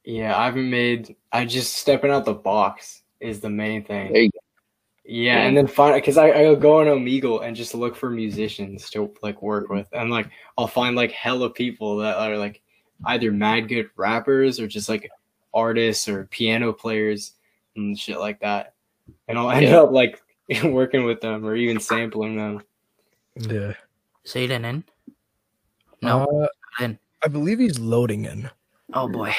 yeah, 0.03 0.38
I 0.38 0.45
haven't 0.45 0.69
made. 0.69 1.15
I 1.31 1.45
just 1.45 1.75
stepping 1.75 2.11
out 2.11 2.25
the 2.25 2.33
box 2.33 3.03
is 3.19 3.41
the 3.41 3.49
main 3.49 3.83
thing. 3.83 4.11
There 4.14 4.23
you 4.23 4.31
Yeah, 4.33 4.49
Yeah. 5.11 5.39
and 5.41 5.57
then 5.57 5.65
find 5.65 5.95
because 5.95 6.17
I 6.17 6.29
I'll 6.29 6.55
go 6.55 6.79
on 6.79 6.85
Omegle 6.85 7.43
and 7.43 7.55
just 7.55 7.73
look 7.73 7.95
for 7.95 8.09
musicians 8.11 8.89
to 8.91 9.11
like 9.23 9.41
work 9.41 9.69
with, 9.69 9.88
and 9.93 10.11
like 10.11 10.29
I'll 10.57 10.67
find 10.67 10.95
like 10.95 11.11
hella 11.11 11.49
people 11.49 11.97
that 11.97 12.15
are 12.17 12.38
like 12.38 12.61
either 13.05 13.31
mad 13.31 13.67
good 13.69 13.89
rappers 13.95 14.59
or 14.59 14.67
just 14.67 14.88
like 14.89 15.09
artists 15.53 16.07
or 16.07 16.25
piano 16.25 16.71
players 16.71 17.33
and 17.75 17.97
shit 17.97 18.19
like 18.19 18.39
that, 18.41 18.73
and 19.27 19.38
I'll 19.39 19.49
end 19.49 19.65
Yeah. 19.65 19.81
up 19.81 19.91
like 19.91 20.21
working 20.63 21.03
with 21.05 21.21
them 21.21 21.45
or 21.45 21.55
even 21.55 21.79
sampling 21.79 22.35
them. 22.38 22.61
Yeah. 23.35 23.73
Is 24.25 24.33
Aiden 24.33 24.63
in? 24.65 24.83
No. 26.01 26.25
Uh, 26.79 26.83
in. 26.83 26.99
I 27.23 27.27
believe 27.29 27.59
he's 27.59 27.79
loading 27.79 28.25
in. 28.25 28.49
Oh 28.93 29.07
boy. 29.07 29.33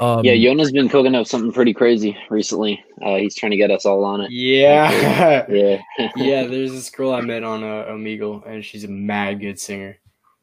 Um, 0.00 0.24
yeah, 0.24 0.32
Yona's 0.32 0.72
been 0.72 0.88
cooking 0.88 1.14
up 1.14 1.26
something 1.26 1.52
pretty 1.52 1.74
crazy 1.74 2.16
recently. 2.30 2.82
Uh, 3.02 3.16
he's 3.16 3.34
trying 3.34 3.50
to 3.50 3.56
get 3.58 3.70
us 3.70 3.84
all 3.84 4.02
on 4.02 4.22
it. 4.22 4.30
Yeah, 4.30 5.44
Yeah. 5.50 5.80
yeah. 6.16 6.44
There's 6.46 6.72
this 6.72 6.88
girl 6.90 7.12
I 7.12 7.20
met 7.20 7.44
on 7.44 7.62
uh, 7.62 7.84
Omegle, 7.90 8.46
and 8.48 8.64
she's 8.64 8.84
a 8.84 8.88
mad 8.88 9.40
good 9.40 9.60
singer. 9.60 9.98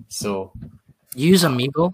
So 0.10 0.52
Use 1.16 1.44
Omegle. 1.44 1.94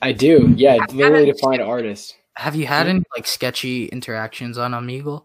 I 0.00 0.12
do, 0.12 0.54
yeah, 0.56 0.76
literally 0.92 1.32
to 1.32 1.38
find 1.38 1.60
artists 1.60 2.14
Have 2.34 2.54
you 2.54 2.66
had 2.66 2.86
any 2.86 3.02
like 3.16 3.26
sketchy 3.26 3.86
interactions 3.86 4.58
on 4.58 4.72
Omegle? 4.72 5.24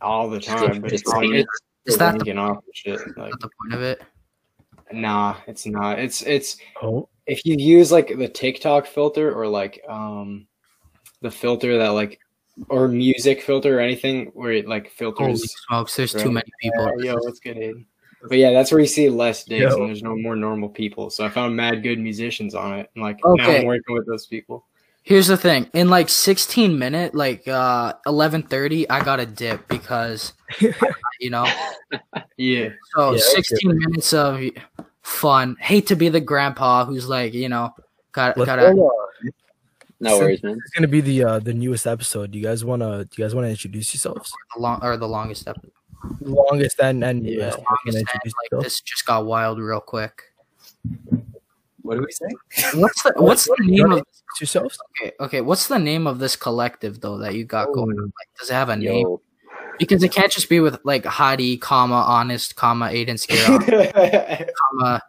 all 0.00 0.30
the 0.30 0.40
time, 0.40 0.80
but 0.80 0.90
Just 0.90 1.02
it's 1.04 1.12
like 1.12 1.28
it's 1.30 1.60
Is 1.84 1.98
that 1.98 2.12
the, 2.12 2.18
linking 2.18 2.38
off 2.38 2.64
and 2.64 2.74
shit. 2.74 3.00
Like, 3.18 3.30
not 3.32 3.40
the 3.40 3.50
point 3.60 3.74
of 3.74 3.82
it? 3.82 4.00
nah, 4.92 5.36
it's 5.46 5.66
not. 5.66 5.98
It's 5.98 6.22
it's 6.22 6.56
Oh, 6.80 7.08
if 7.26 7.44
you 7.44 7.56
use 7.58 7.92
like 7.92 8.16
the 8.16 8.28
TikTok 8.28 8.86
filter 8.86 9.34
or 9.34 9.46
like 9.48 9.82
um 9.88 10.46
the 11.20 11.30
filter 11.30 11.78
that 11.78 11.88
like 11.88 12.20
or 12.68 12.88
music 12.88 13.42
filter 13.42 13.78
or 13.78 13.80
anything 13.80 14.26
where 14.34 14.52
it 14.52 14.66
like 14.68 14.84
Holy 14.98 15.12
filters. 15.12 15.54
smokes! 15.68 15.96
There's 15.96 16.12
too 16.12 16.30
many 16.30 16.50
people. 16.60 16.86
Uh, 16.86 16.96
yo, 16.96 17.14
what's 17.16 17.40
good, 17.40 17.56
Aiden? 17.56 17.86
But 18.22 18.38
yeah, 18.38 18.50
that's 18.50 18.72
where 18.72 18.80
you 18.80 18.86
see 18.86 19.08
less 19.08 19.44
dicks 19.44 19.70
Yo. 19.70 19.78
and 19.78 19.88
there's 19.88 20.02
no 20.02 20.16
more 20.16 20.34
normal 20.34 20.68
people. 20.68 21.08
So 21.08 21.24
I 21.24 21.28
found 21.28 21.54
mad 21.54 21.84
good 21.84 22.00
musicians 22.00 22.54
on 22.54 22.80
it. 22.80 22.90
And 22.94 23.04
like 23.04 23.20
now 23.24 23.32
Okay. 23.34 23.60
I'm 23.60 23.64
working 23.64 23.94
with 23.94 24.06
those 24.06 24.26
people. 24.26 24.66
Here's 25.02 25.28
the 25.28 25.36
thing. 25.36 25.70
In 25.72 25.88
like 25.88 26.08
16 26.08 26.78
minute, 26.78 27.14
like 27.14 27.46
uh 27.46 27.94
11:30, 28.06 28.86
I 28.90 29.04
got 29.04 29.20
a 29.20 29.26
dip 29.26 29.68
because 29.68 30.32
you 31.20 31.30
know. 31.30 31.46
Yeah. 32.36 32.70
So 32.96 33.12
Yeah, 33.12 33.20
16 33.20 33.78
minutes 33.78 34.12
of 34.12 34.42
fun. 35.02 35.56
Hate 35.60 35.86
to 35.86 35.96
be 35.96 36.08
the 36.08 36.20
grandpa 36.20 36.84
who's 36.84 37.08
like, 37.08 37.34
you 37.34 37.48
know, 37.48 37.72
got 38.12 38.36
let's 38.36 38.46
got 38.46 38.58
to 39.98 40.04
go, 40.04 40.10
No 40.10 40.18
worries, 40.18 40.42
man. 40.42 40.58
It's 40.64 40.70
gonna 40.74 40.88
be 40.88 41.00
the 41.00 41.24
uh 41.24 41.38
the 41.40 41.54
newest 41.54 41.86
episode. 41.86 42.30
Do 42.32 42.38
you 42.38 42.44
guys 42.44 42.64
wanna 42.64 43.04
do 43.04 43.10
you 43.16 43.24
guys 43.24 43.34
wanna 43.34 43.48
introduce 43.48 43.92
yourselves? 43.94 44.32
the 44.54 44.60
long 44.62 44.80
or 44.82 44.96
the 44.96 45.08
longest 45.08 45.46
episode. 45.48 45.72
The 46.20 46.30
longest 46.30 46.78
and 46.80 47.02
and 47.04 47.24
Yeah. 47.26 47.36
newest. 47.36 47.38
You 47.38 47.40
guys 47.40 47.52
wanna 47.56 47.76
Longest 47.84 47.96
end, 47.98 48.06
like 48.08 48.50
yourselves? 48.52 48.64
this 48.64 48.80
just 48.82 49.06
got 49.06 49.26
wild 49.26 49.58
real 49.58 49.80
quick. 49.80 50.22
What 51.82 51.96
do 51.96 52.04
we 52.04 52.12
say? 52.12 52.26
What's 52.78 53.02
the 53.02 53.12
what's 53.16 53.44
the 53.46 53.56
name 53.60 53.92
of 53.92 54.02
yourselves? 54.40 54.78
okay, 55.00 55.12
okay, 55.20 55.40
what's 55.40 55.68
the 55.68 55.78
name 55.78 56.06
of 56.06 56.18
this 56.18 56.36
collective 56.36 57.00
though 57.00 57.18
that 57.18 57.34
you 57.34 57.44
got 57.44 57.72
going 57.72 57.98
on? 57.98 58.04
Like 58.04 58.28
does 58.38 58.50
it 58.50 58.54
have 58.54 58.68
a 58.68 58.76
name? 58.76 59.06
Yo, 59.06 59.20
Because 59.78 60.02
it 60.02 60.12
can't 60.12 60.30
just 60.30 60.48
be 60.48 60.60
with 60.60 60.78
like 60.84 61.04
Hadi, 61.06 61.56
comma, 61.56 62.04
honest, 62.06 62.56
comma, 62.56 62.86
Aiden 62.88 63.14
Skira, 63.16 64.48
comma, 64.72 65.02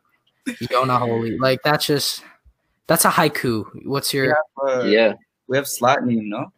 Yona 0.48 1.00
Holy. 1.00 1.38
Like 1.38 1.61
that's 1.64 1.85
just 1.85 2.24
that's 2.90 3.06
a 3.06 3.09
haiku. 3.09 3.64
What's 3.85 4.14
your 4.14 4.35
Uh, 4.68 4.84
yeah, 4.84 5.14
We 5.48 5.56
have 5.56 5.68
slot 5.68 6.03
name, 6.06 6.27
no? 6.30 6.51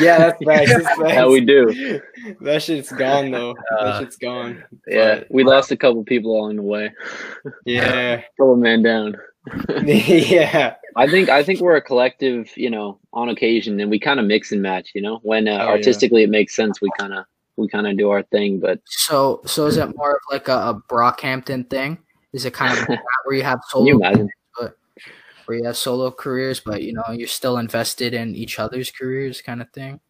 yeah, 0.00 0.18
that's 0.18 0.44
facts. 0.44 0.70
That's 0.72 0.98
facts. 1.00 1.14
how 1.14 1.30
we 1.30 1.40
do. 1.40 2.00
That 2.40 2.62
shit's 2.62 2.90
gone 2.92 3.30
though. 3.30 3.54
Uh, 3.76 3.84
that 3.84 4.00
shit's 4.00 4.16
gone. 4.16 4.62
Yeah, 4.86 5.18
But, 5.20 5.26
we 5.30 5.42
lost 5.44 5.70
a 5.72 5.76
couple 5.76 6.02
people 6.04 6.30
along 6.36 6.56
the 6.56 6.62
way. 6.62 6.92
yeah. 7.64 8.22
Couple 8.38 8.56
man 8.56 8.82
down. 8.82 9.16
yeah. 9.84 10.74
I 10.96 11.06
think 11.08 11.28
I 11.28 11.42
think 11.42 11.60
we're 11.60 11.76
a 11.76 11.82
collective, 11.82 12.50
you 12.56 12.70
know, 12.70 12.98
on 13.12 13.28
occasion, 13.28 13.78
and 13.80 13.90
we 13.90 13.98
kind 13.98 14.18
of 14.20 14.26
mix 14.26 14.52
and 14.52 14.62
match. 14.62 14.90
You 14.94 15.02
know, 15.02 15.18
when 15.22 15.48
uh, 15.48 15.52
Oh, 15.52 15.56
yeah. 15.56 15.70
artistically 15.70 16.22
it 16.22 16.30
makes 16.30 16.54
sense, 16.54 16.80
we 16.80 16.88
kind 16.98 17.12
of 17.12 17.24
we 17.56 17.68
kind 17.68 17.86
of 17.86 17.98
do 17.98 18.10
our 18.10 18.22
thing. 18.22 18.60
But 18.60 18.80
so 18.86 19.40
so 19.44 19.66
is 19.66 19.76
it 19.76 19.94
more 19.96 20.12
of 20.14 20.20
like 20.30 20.48
a, 20.48 20.52
a 20.70 20.82
Brockhampton 20.88 21.68
thing? 21.68 21.98
Is 22.32 22.44
it 22.44 22.52
kind 22.54 22.72
of 22.72 22.78
like 22.88 22.98
that 23.00 23.20
where 23.24 23.36
you 23.36 23.42
have 23.42 23.58
can 23.72 23.86
you 23.86 23.96
imagine? 23.96 24.30
Where 25.46 25.58
you 25.58 25.64
have 25.64 25.76
solo 25.76 26.10
careers, 26.10 26.60
but 26.60 26.82
you 26.82 26.92
know 26.92 27.04
you're 27.12 27.28
still 27.28 27.58
invested 27.58 28.14
in 28.14 28.34
each 28.34 28.58
other's 28.58 28.90
careers, 28.90 29.40
kind 29.42 29.60
of 29.62 29.70
thing? 29.70 30.00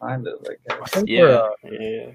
kind 0.00 0.26
of. 0.26 0.46
I 0.48 0.74
I 0.74 0.78
guess. 0.78 1.04
Yeah, 1.06 1.20
we're, 1.22 1.36
uh, 1.36 1.50
yeah. 1.70 2.10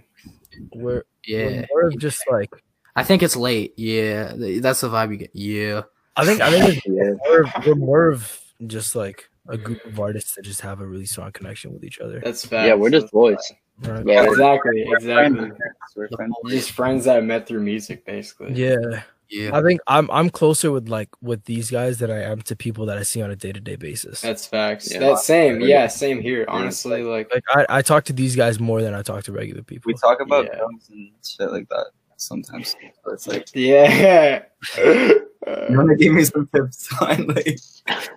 we're, 0.74 1.04
Yeah. 1.26 1.66
we're 1.72 1.92
just 1.92 2.22
like 2.32 2.50
I 2.95 3.04
think 3.04 3.22
it's 3.24 3.36
late. 3.36 3.74
Yeah. 3.78 4.34
That's 4.36 4.82
the 4.82 4.90
vibe 4.90 5.12
you 5.12 5.18
get. 5.18 5.32
Yeah. 5.34 5.82
I 6.16 6.26
think 6.26 6.42
I 6.42 6.50
think 6.50 6.78
it's 6.86 6.88
Yeah. 6.88 7.14
more, 7.28 7.45
we're 7.66 7.76
more 7.76 8.10
of 8.10 8.40
just 8.68 8.95
like 8.95 9.30
a 9.50 9.58
group 9.58 9.86
of 9.86 10.00
artists 10.00 10.34
that 10.36 10.42
just 10.44 10.62
have 10.62 10.80
a 10.82 10.88
really 10.88 11.06
strong 11.06 11.32
connection 11.32 11.74
with 11.74 11.84
each 11.84 12.00
other. 12.00 12.20
That's 12.24 12.44
facts. 12.45 12.68
Yeah, 12.68 12.74
we're 12.74 12.90
just 12.90 13.12
boys. 13.12 13.38
Right? 13.82 14.04
Yeah, 14.08 14.24
Exactly, 14.24 14.86
We're 14.88 14.95
exactly. 14.95 15.38
friends. 15.38 15.60
We're 15.95 16.08
friends. 16.08 16.34
Just 16.48 16.72
friends 16.72 17.06
that 17.06 17.18
I 17.18 17.20
met 17.22 17.45
through 17.45 17.62
music, 17.62 18.06
basically. 18.06 18.54
Yeah. 18.54 19.04
Yeah. 19.30 19.58
I 19.58 19.62
think 19.62 19.82
I'm 19.88 20.10
I'm 20.12 20.30
closer 20.30 20.72
with 20.72 20.88
like 20.88 21.10
with 21.22 21.45
these 21.45 21.72
guys 21.72 21.98
than 21.98 22.12
I 22.12 22.22
am 22.24 22.42
to 22.44 22.56
people 22.56 22.86
that 22.88 22.98
I 22.98 23.04
see 23.04 23.22
on 23.22 23.32
a 23.32 23.36
day 23.36 23.52
to 23.52 23.60
day 23.60 23.76
basis. 23.76 24.22
That's 24.22 24.45
facts. 24.45 24.92
Yeah. 24.92 25.00
That's 25.00 25.26
same. 25.26 25.62
Yeah, 25.62 25.88
same 25.88 26.22
here. 26.22 26.45
Honestly, 26.48 27.04
like 27.04 27.34
Like 27.34 27.44
I, 27.50 27.66
I 27.78 27.82
talk 27.82 28.06
to 28.06 28.14
these 28.14 28.36
guys 28.36 28.60
more 28.60 28.82
than 28.82 28.94
I 28.94 29.02
talk 29.02 29.24
to 29.26 29.32
regular 29.32 29.64
people. 29.64 29.90
We 29.90 29.95
talk 29.95 30.20
about 30.22 30.45
Yeah. 30.45 30.62
and 30.92 31.12
shit 31.24 31.52
like 31.52 31.68
that 31.70 31.88
sometimes. 32.18 32.76
So 33.04 33.12
it's 33.12 33.28
like 33.28 33.48
yeah. 33.54 34.44
you 35.69 35.77
want 35.77 35.90
to 35.90 35.95
give 35.95 36.14
me 36.14 36.24
some 36.24 36.48
tips 36.53 36.88
on 37.01 37.27
like 37.27 37.59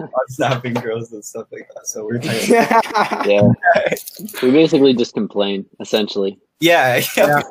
on 0.00 0.28
snapping 0.28 0.74
girls 0.74 1.12
and 1.12 1.24
stuff 1.24 1.46
like 1.52 1.68
that. 1.74 1.86
So 1.86 2.04
we're 2.04 2.18
talking. 2.18 2.48
Yeah. 2.50 3.48
we 4.42 4.50
basically 4.50 4.94
just 4.94 5.14
complain, 5.14 5.66
essentially. 5.80 6.38
Yeah, 6.60 7.00
yeah. 7.16 7.42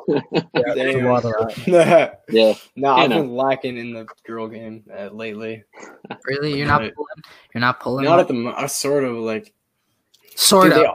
There's 0.52 0.96
a 0.96 1.00
lot 1.00 1.24
of 1.24 1.32
that. 1.66 2.20
Yeah. 2.28 2.54
no, 2.76 2.92
I've 2.94 3.08
know. 3.08 3.22
been 3.22 3.34
lacking 3.34 3.78
in 3.78 3.92
the 3.94 4.06
girl 4.26 4.48
game 4.48 4.84
uh, 4.94 5.08
lately. 5.08 5.64
Really? 6.24 6.58
You're 6.58 6.66
not 6.66 6.80
pulling? 6.80 7.22
You're 7.54 7.60
not 7.62 7.80
pulling? 7.80 8.04
Not 8.04 8.20
at 8.20 8.28
the 8.28 8.34
mo- 8.34 8.50
uh, 8.50 8.66
sort 8.66 9.04
of 9.04 9.16
like 9.16 9.54
sort 10.34 10.64
dude, 10.64 10.72
of. 10.72 10.78
they- 10.82 10.92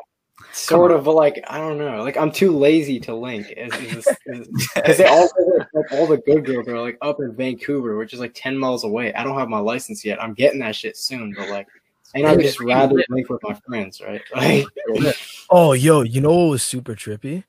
sort 0.53 0.91
of 0.91 1.07
like 1.07 1.43
I 1.47 1.57
don't 1.57 1.77
know. 1.77 2.01
Like 2.03 2.17
I'm 2.17 2.31
too 2.31 2.57
lazy 2.57 2.99
to 3.01 3.15
link. 3.15 3.47
Because 3.55 4.05
they 4.97 5.05
all 5.05 5.29
like 5.73 5.91
all 5.91 6.07
the 6.07 6.21
good 6.25 6.45
girls 6.45 6.67
are 6.67 6.79
like 6.79 6.97
up 7.01 7.19
in 7.19 7.35
Vancouver, 7.35 7.97
which 7.97 8.13
is 8.13 8.19
like 8.19 8.33
ten 8.33 8.57
miles 8.57 8.83
away. 8.83 9.13
I 9.13 9.23
don't 9.23 9.37
have 9.37 9.49
my 9.49 9.59
license 9.59 10.05
yet. 10.05 10.21
I'm 10.21 10.33
getting 10.33 10.59
that 10.59 10.75
shit 10.75 10.97
soon, 10.97 11.33
but 11.37 11.49
like. 11.49 11.67
And 12.15 12.27
I'd 12.27 12.39
just 12.41 12.59
rather 12.59 13.03
link 13.09 13.27
with 13.27 13.41
my 13.41 13.55
friends, 13.65 13.99
right? 13.99 14.21
Like, 14.35 15.15
Oh, 15.49 15.73
yo, 15.73 16.03
you 16.03 16.21
know 16.21 16.29
what 16.35 16.51
was 16.51 16.63
super 16.63 16.93
trippy? 16.93 17.43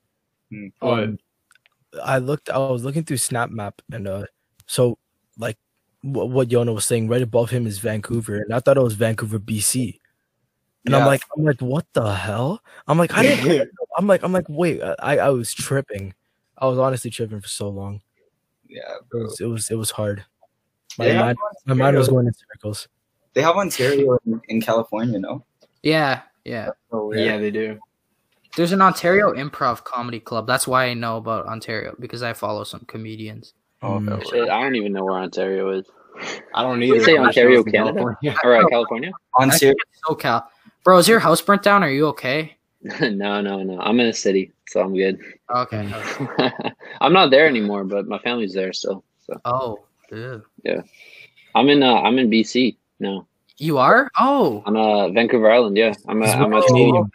What? 0.79 1.03
Um, 1.03 1.19
I 2.03 2.17
looked. 2.17 2.49
I 2.49 2.57
was 2.57 2.83
looking 2.83 3.03
through 3.03 3.17
Snap 3.17 3.51
Map, 3.51 3.81
and 3.91 4.07
uh, 4.07 4.25
so 4.65 4.97
like 5.37 5.57
wh- 6.01 6.27
what 6.27 6.49
Yona 6.49 6.73
was 6.73 6.85
saying, 6.85 7.07
right 7.07 7.21
above 7.21 7.51
him 7.51 7.67
is 7.67 7.79
Vancouver, 7.79 8.37
and 8.37 8.53
I 8.53 8.59
thought 8.59 8.77
it 8.77 8.83
was 8.83 8.95
Vancouver, 8.95 9.39
BC. 9.39 9.99
And 10.85 10.95
I'm 10.95 11.05
like, 11.05 11.21
I'm 11.35 11.43
like, 11.43 11.61
what 11.61 11.85
the 11.93 12.13
hell? 12.13 12.61
I'm 12.87 12.97
like, 12.97 13.13
I 13.13 13.23
didn't. 13.23 13.69
I'm 13.97 14.07
like, 14.07 14.23
I'm 14.23 14.31
like, 14.31 14.45
wait, 14.49 14.81
I 14.99 15.17
I 15.17 15.29
was 15.29 15.53
tripping. 15.53 16.13
I 16.57 16.67
was 16.67 16.77
honestly 16.77 17.09
tripping 17.11 17.41
for 17.41 17.47
so 17.47 17.69
long. 17.69 18.01
Yeah, 18.67 18.95
It 19.13 19.17
was 19.17 19.39
it 19.41 19.45
was, 19.45 19.69
it 19.71 19.75
was 19.75 19.91
hard. 19.91 20.25
My 20.97 21.05
They 21.07 21.19
mind, 21.19 21.37
my 21.65 21.73
mind 21.73 21.97
was 21.97 22.07
going 22.07 22.27
in 22.27 22.33
circles. 22.33 22.87
They 23.33 23.41
have 23.41 23.55
Ontario 23.57 24.17
in, 24.25 24.41
in 24.47 24.61
California, 24.61 25.19
no? 25.19 25.43
Yeah. 25.83 26.21
Yeah. 26.45 26.69
Oh, 26.91 27.11
yeah, 27.13 27.37
they 27.37 27.51
do. 27.51 27.79
There's 28.55 28.71
an 28.71 28.81
Ontario 28.81 29.33
improv 29.33 29.83
comedy 29.83 30.19
club. 30.21 30.47
That's 30.47 30.67
why 30.67 30.85
I 30.85 30.93
know 30.93 31.17
about 31.17 31.45
Ontario 31.47 31.95
because 31.99 32.23
I 32.23 32.33
follow 32.33 32.63
some 32.63 32.81
comedians. 32.87 33.53
Oh, 33.81 33.99
Mm. 33.99 34.09
okay. 34.13 34.29
Shit, 34.29 34.49
I 34.49 34.61
don't 34.61 34.75
even 34.75 34.93
know 34.93 35.03
where 35.03 35.19
Ontario 35.19 35.69
is. 35.71 35.85
I 36.53 36.63
don't 36.63 36.81
You 36.81 36.95
either. 36.95 37.03
say 37.03 37.17
I'm 37.17 37.25
Ontario, 37.25 37.61
from 37.63 37.71
Canada? 37.73 37.93
California. 37.99 38.35
All 38.43 38.49
right, 38.49 38.65
California? 38.69 39.11
I 39.37 39.43
Ontario. 39.43 39.73
think 39.73 39.77
SoCal. 40.07 40.45
Bro, 40.85 40.99
is 40.99 41.07
your 41.07 41.19
house 41.19 41.41
burnt 41.41 41.63
down? 41.63 41.83
Are 41.83 41.89
you 41.89 42.05
okay? 42.07 42.55
no, 43.01 43.41
no, 43.41 43.63
no. 43.63 43.79
I'm 43.81 43.99
in 43.99 44.05
a 44.07 44.13
city, 44.13 44.51
so 44.67 44.81
I'm 44.81 44.93
good. 44.95 45.19
Okay. 45.49 45.91
I'm 47.01 47.11
not 47.11 47.31
there 47.31 47.47
anymore, 47.47 47.83
but 47.83 48.07
my 48.07 48.19
family's 48.19 48.53
there 48.53 48.71
still. 48.71 49.03
So 49.25 49.41
Oh, 49.45 49.79
ew. 50.11 50.43
I'm 51.55 51.69
in 51.69 51.81
uh, 51.81 51.95
I'm 52.01 52.19
in 52.19 52.29
BC 52.29 52.75
now. 52.99 53.25
you 53.57 53.79
are? 53.79 54.11
Oh, 54.19 54.61
I'm 54.67 54.75
uh 54.77 55.09
Vancouver 55.09 55.49
Island. 55.51 55.75
Yeah, 55.75 55.93
I'm 56.07 56.21
uh, 56.21 56.25
He's 56.27 56.35
I'm 56.35 56.51
with 56.51 56.63
at 56.63 56.67
Canadian. 56.67 57.11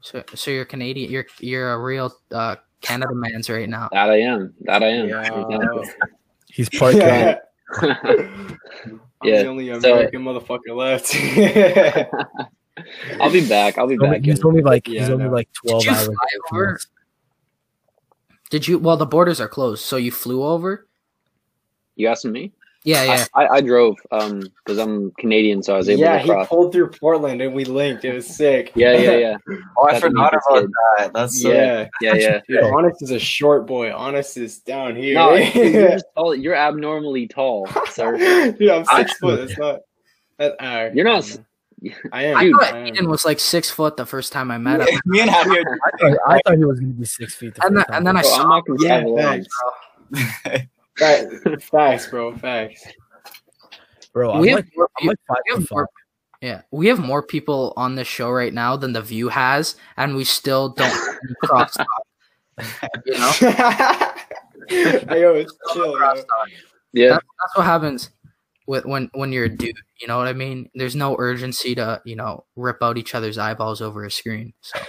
so, 0.00 0.24
so 0.34 0.50
you're 0.50 0.64
Canadian. 0.64 1.10
You're 1.12 1.26
you're 1.38 1.72
a 1.74 1.78
real 1.78 2.12
uh, 2.32 2.56
Canada 2.80 3.14
man's 3.14 3.48
right 3.48 3.68
now. 3.68 3.88
That 3.92 4.10
I 4.10 4.20
am. 4.22 4.52
That 4.62 4.82
I 4.82 4.88
am. 4.88 5.08
Yeah. 5.08 5.82
He's 6.50 6.68
part 6.68 6.96
Yeah. 6.96 7.38
Canadian. 7.72 8.58
I'm 8.84 8.98
Yeah, 9.22 9.42
the 9.42 9.48
only 9.48 9.80
so- 9.80 9.92
American 9.94 10.24
motherfucker 10.24 10.74
left. 10.74 11.14
I'll 13.20 13.32
be 13.32 13.46
back. 13.48 13.78
I'll 13.78 13.86
be 13.86 13.94
He's 13.94 14.00
back. 14.02 14.24
he's 14.24 14.44
only 14.44 14.62
like 14.62 14.86
Yeah, 14.88 15.00
he's 15.00 15.10
only 15.10 15.24
know. 15.24 15.30
like 15.32 15.48
twelve 15.52 15.82
Did 15.82 15.92
hours. 15.92 16.06
fly 16.06 16.28
over? 16.52 16.78
Did 18.50 18.68
you? 18.68 18.78
Well, 18.78 18.96
the 18.96 19.06
borders 19.06 19.40
are 19.40 19.48
closed, 19.48 19.84
so 19.84 19.96
you 19.96 20.12
flew 20.12 20.44
over. 20.44 20.86
You 21.96 22.08
asking 22.08 22.32
me? 22.32 22.52
Yeah, 22.84 23.02
yeah. 23.02 23.24
I, 23.34 23.44
I, 23.46 23.54
I 23.56 23.60
drove 23.62 23.96
um 24.12 24.40
because 24.64 24.78
I'm 24.78 25.10
Canadian, 25.18 25.60
so 25.60 25.74
I 25.74 25.78
was 25.78 25.88
able 25.88 26.02
yeah, 26.02 26.22
to 26.22 26.38
he 26.40 26.44
pulled 26.46 26.70
through 26.72 26.90
Portland 26.90 27.42
and 27.42 27.52
we 27.52 27.64
linked. 27.64 28.04
It 28.04 28.12
was 28.14 28.28
sick. 28.28 28.70
Yeah, 28.76 28.92
yeah, 28.92 29.16
yeah, 29.16 29.36
Oh, 29.76 29.88
I 29.88 29.92
That's 29.92 30.04
forgot 30.04 30.34
about 30.34 30.60
did. 30.60 30.70
that. 30.98 31.12
That's 31.12 31.42
so 31.42 31.50
yeah. 31.52 31.88
yeah, 32.00 32.14
yeah. 32.14 32.40
Dude, 32.48 32.62
Honest 32.62 33.02
is 33.02 33.10
a 33.10 33.18
short 33.18 33.66
boy. 33.66 33.92
Honest 33.92 34.36
is 34.36 34.58
down 34.60 34.94
here. 34.94 35.14
No, 35.14 35.34
you're, 35.34 35.64
you're 35.64 35.98
tall. 36.14 36.34
You're 36.36 36.54
abnormally 36.54 37.26
tall, 37.26 37.66
sir. 37.90 38.52
Dude, 38.56 38.70
I'm 38.70 38.84
I- 38.88 38.98
six 39.02 39.18
foot. 39.18 39.40
It's 39.50 39.58
not. 39.58 39.80
That, 40.38 40.54
uh, 40.62 40.90
You're 40.94 41.06
not 41.06 41.18
s- 41.24 41.38
I 42.12 42.24
am. 42.24 42.36
I 42.38 42.50
thought 42.52 42.74
I 42.74 42.78
am. 42.78 42.86
Eden 42.86 43.08
was 43.08 43.24
like 43.24 43.38
six 43.40 43.70
foot 43.70 43.96
the 43.96 44.06
first 44.06 44.32
time 44.32 44.50
I 44.50 44.58
met 44.58 44.80
him, 44.88 45.00
Me 45.06 45.20
and 45.20 45.30
Hadi 45.30 45.58
are 45.58 45.78
I 45.84 45.90
thought, 45.98 46.18
I 46.26 46.40
thought 46.44 46.56
he 46.58 46.64
was 46.64 46.80
gonna 46.80 46.92
be 46.92 47.04
six 47.04 47.34
feet. 47.34 47.54
the 47.54 47.64
and 47.66 47.76
then 47.76 47.84
time. 47.84 47.96
and 47.96 48.06
then 48.06 48.16
I 48.16 48.22
saw. 48.22 48.42
I'm 48.42 48.48
not 48.48 48.66
gonna 48.66 48.78
Yeah, 48.82 48.94
have 48.98 49.04
a 49.04 49.08
leg. 49.08 49.44
thanks. 50.12 50.68
Fact- 50.98 51.62
Facts, 51.62 52.06
bro. 52.08 52.34
Facts. 52.36 52.86
bro, 54.12 54.32
I'm 54.32 54.40
we 54.40 54.48
have 54.48 54.56
like 54.60 54.66
more 54.76 54.88
I'm 55.00 55.06
like 55.08 55.18
five 55.28 55.36
we 55.46 55.52
have 55.54 55.62
foot 55.64 55.72
more, 55.72 55.88
yeah, 56.40 56.62
we 56.70 56.86
have 56.86 56.98
more 57.00 57.22
people 57.22 57.72
on 57.76 57.94
this 57.96 58.08
show 58.08 58.30
right 58.30 58.54
now 58.54 58.76
than 58.76 58.92
the 58.94 59.02
View 59.02 59.28
has, 59.28 59.76
and 59.98 60.16
we 60.16 60.24
still 60.24 60.70
don't 60.70 60.94
cross 61.44 61.76
talk. 61.76 62.66
You 63.04 63.18
know, 63.18 63.32
Hey, 64.68 65.20
yo, 65.20 65.34
it's 65.34 65.54
chill. 65.74 65.94
cross 65.96 66.24
Yeah, 66.92 67.08
That, 67.10 67.22
that's 67.40 67.56
what 67.56 67.64
happens 67.66 68.08
with 68.15 68.15
when 68.66 69.10
when 69.14 69.32
you're 69.32 69.44
a 69.46 69.48
dude. 69.48 69.76
You 70.00 70.06
know 70.08 70.18
what 70.18 70.28
I 70.28 70.32
mean? 70.34 70.68
There's 70.74 70.94
no 70.96 71.16
urgency 71.18 71.74
to 71.76 72.02
you 72.04 72.16
know 72.16 72.44
rip 72.56 72.82
out 72.82 72.98
each 72.98 73.14
other's 73.14 73.38
eyeballs 73.38 73.80
over 73.80 74.04
a 74.04 74.10
screen. 74.10 74.52
So 74.60 74.78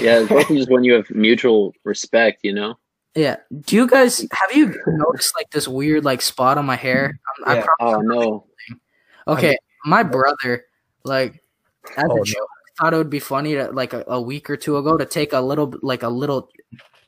yeah. 0.00 0.20
It's 0.20 0.30
mostly 0.30 0.56
just 0.58 0.70
when 0.70 0.84
you 0.84 0.94
have 0.94 1.10
mutual 1.10 1.72
respect, 1.84 2.40
you 2.42 2.52
know. 2.52 2.78
yeah, 3.14 3.36
do 3.62 3.76
you 3.76 3.86
guys 3.88 4.18
have 4.32 4.52
you 4.54 4.74
noticed 4.86 5.34
like 5.36 5.50
this 5.50 5.66
weird 5.68 6.04
like 6.04 6.20
spot 6.22 6.58
on 6.58 6.66
my 6.66 6.76
hair? 6.76 7.12
I'm, 7.38 7.48
I 7.48 7.56
Yeah. 7.56 7.66
probably 7.78 7.94
Oh 7.94 8.00
no. 8.00 8.46
Okay, 9.26 9.56
my 9.86 10.02
brother, 10.02 10.64
like, 11.04 11.42
as 11.96 12.04
Oh, 12.10 12.16
a 12.16 12.24
no. 12.26 12.46
thought 12.78 12.92
it 12.92 12.96
would 12.98 13.08
be 13.08 13.20
funny 13.20 13.54
to 13.54 13.70
like 13.72 13.94
a, 13.94 14.04
a 14.06 14.20
week 14.20 14.50
or 14.50 14.56
two 14.58 14.76
ago 14.76 14.98
to 14.98 15.06
take 15.06 15.32
a 15.32 15.40
little, 15.40 15.72
like 15.80 16.02
a 16.02 16.08
little 16.10 16.50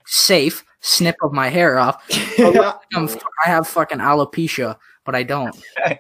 safe 0.06 0.64
snip 0.80 1.16
of 1.22 1.32
my 1.32 1.48
hair 1.48 1.78
off. 1.78 2.02
I'm, 2.94 3.08
I 3.44 3.48
have 3.48 3.68
fucking 3.68 3.98
alopecia, 3.98 4.76
but 5.04 5.14
I 5.14 5.22
don't. 5.22 5.54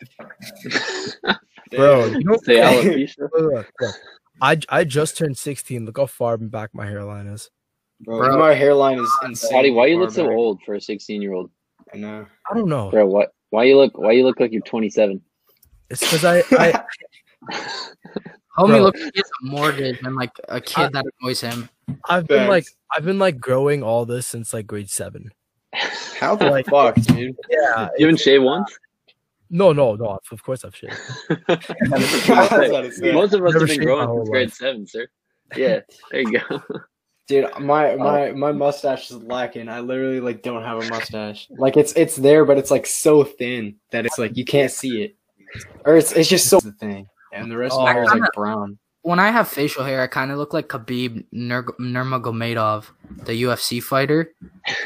Bro, 1.70 2.06
you 2.06 2.24
know, 2.24 2.36
Say 2.44 2.56
alopecia. 2.56 3.18
look, 3.18 3.32
look, 3.34 3.66
look. 3.80 3.94
I 4.40 4.58
I 4.68 4.84
just 4.84 5.16
turned 5.16 5.36
16. 5.36 5.84
Look 5.86 5.98
how 5.98 6.06
far 6.06 6.36
back 6.36 6.74
my 6.74 6.86
hairline 6.86 7.26
is. 7.26 7.50
bro. 8.00 8.18
Bro. 8.18 8.38
my 8.38 8.54
hairline 8.54 8.98
is 8.98 9.10
insane. 9.24 9.50
Patty, 9.50 9.70
why 9.70 9.86
you 9.86 9.96
far 9.96 10.02
look 10.04 10.12
so 10.12 10.26
back. 10.26 10.36
old 10.36 10.62
for 10.64 10.74
a 10.74 10.80
16 10.80 11.20
year 11.22 11.32
old? 11.32 11.50
I 11.92 11.96
know. 11.96 12.26
I 12.50 12.54
don't 12.54 12.68
know. 12.68 12.90
Bro, 12.90 13.06
what? 13.06 13.32
Why 13.50 13.64
you 13.64 13.76
look? 13.76 13.98
Why 13.98 14.12
you 14.12 14.24
look 14.24 14.38
like 14.38 14.52
you're 14.52 14.62
27? 14.62 15.20
It's 15.90 16.00
because 16.00 16.24
I, 16.24 16.42
I 16.52 16.84
Homie 18.58 18.82
looks 18.82 19.00
like 19.00 19.12
he 19.14 19.20
has 19.20 19.30
a 19.42 19.46
mortgage 19.46 20.00
and 20.02 20.16
like 20.16 20.32
a 20.48 20.60
kid 20.60 20.92
that 20.92 21.04
annoys 21.20 21.40
him. 21.40 21.68
I've 22.08 22.26
been 22.26 22.48
like 22.48 22.64
Thanks. 22.64 22.75
I've 22.94 23.04
been 23.04 23.18
like 23.18 23.38
growing 23.40 23.82
all 23.82 24.04
this 24.06 24.26
since 24.26 24.52
like 24.52 24.66
grade 24.66 24.90
seven. 24.90 25.30
How 26.18 26.34
the 26.36 26.64
fuck, 26.68 26.94
dude? 26.96 27.36
Yeah. 27.50 27.88
You 27.98 28.06
haven't 28.06 28.20
shaved 28.20 28.44
once? 28.44 28.78
No, 29.50 29.72
no, 29.72 29.94
no. 29.94 30.18
Of 30.32 30.42
course 30.42 30.64
I've 30.64 30.74
shaved. 30.74 30.98
Most 31.88 33.02
Most 33.02 33.32
of 33.34 33.44
us 33.44 33.52
Never 33.52 33.58
have 33.58 33.68
been 33.68 33.80
growing 33.80 34.08
since 34.18 34.28
grade 34.28 34.48
life. 34.48 34.54
seven, 34.54 34.86
sir. 34.86 35.06
Yeah, 35.56 35.80
there 36.10 36.20
you 36.22 36.40
go. 36.40 36.62
Dude, 37.28 37.50
my 37.60 37.92
oh. 37.92 37.98
my 37.98 38.30
my 38.32 38.52
mustache 38.52 39.10
is 39.10 39.16
lacking. 39.22 39.68
I 39.68 39.80
literally 39.80 40.20
like 40.20 40.42
don't 40.42 40.62
have 40.62 40.82
a 40.82 40.88
mustache. 40.88 41.48
Like 41.50 41.76
it's 41.76 41.92
it's 41.94 42.16
there, 42.16 42.44
but 42.44 42.56
it's 42.56 42.70
like 42.70 42.86
so 42.86 43.24
thin 43.24 43.76
that 43.90 44.06
it's 44.06 44.18
like 44.18 44.36
you 44.36 44.44
can't 44.44 44.70
see 44.70 45.02
it, 45.02 45.16
or 45.84 45.96
it's 45.96 46.12
it's 46.12 46.28
just 46.28 46.48
so 46.48 46.60
thin. 46.60 47.06
and 47.32 47.50
the 47.50 47.56
rest 47.56 47.74
oh. 47.76 47.80
of 47.80 47.84
my 47.84 47.90
Oh. 47.90 47.94
hair 47.94 48.04
is 48.04 48.10
like 48.10 48.32
brown. 48.32 48.78
When 49.06 49.20
I 49.20 49.30
have 49.30 49.46
facial 49.46 49.84
hair, 49.84 50.02
I 50.02 50.08
kind 50.08 50.32
of 50.32 50.38
look 50.38 50.52
like 50.52 50.66
Khabib 50.66 51.24
Nur- 51.30 51.76
Nurmagomedov, 51.78 52.86
the 53.24 53.40
UFC 53.44 53.80
fighter. 53.80 54.34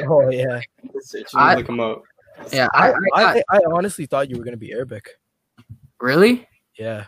Oh 0.07 0.29
yeah. 0.29 0.61
I- 1.35 1.55
look 1.55 1.67
him 1.71 1.81
up. 1.81 2.03
Yeah, 2.53 2.69
I, 2.75 2.91
I, 2.91 2.95
I, 3.15 3.25
I, 3.39 3.43
I 3.51 3.61
honestly 3.73 4.05
thought 4.05 4.29
you 4.29 4.37
were 4.37 4.45
gonna 4.45 4.59
be 4.59 4.73
Arabic. 4.73 5.09
really. 6.03 6.47
Yeah. 6.79 7.07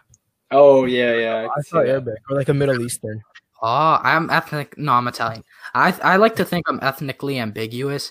Oh 0.50 0.86
yeah, 0.86 1.15
yeah. 1.16 1.36
I 1.36 1.41
can 1.42 1.49
thought 1.49 1.65
see 1.65 1.78
that. 1.81 1.89
Arabic 1.89 2.18
or 2.31 2.36
like 2.39 2.49
a 2.49 2.55
Middle 2.55 2.81
Eastern. 2.81 3.20
Oh, 3.60 3.99
I'm 4.02 4.31
ethnic. 4.31 4.78
No, 4.78 4.92
I'm 4.92 5.07
Italian. 5.07 5.44
I 5.74 5.92
I 6.02 6.16
like 6.16 6.36
to 6.36 6.47
think 6.47 6.65
I'm 6.66 6.78
ethnically 6.81 7.39
ambiguous. 7.39 8.10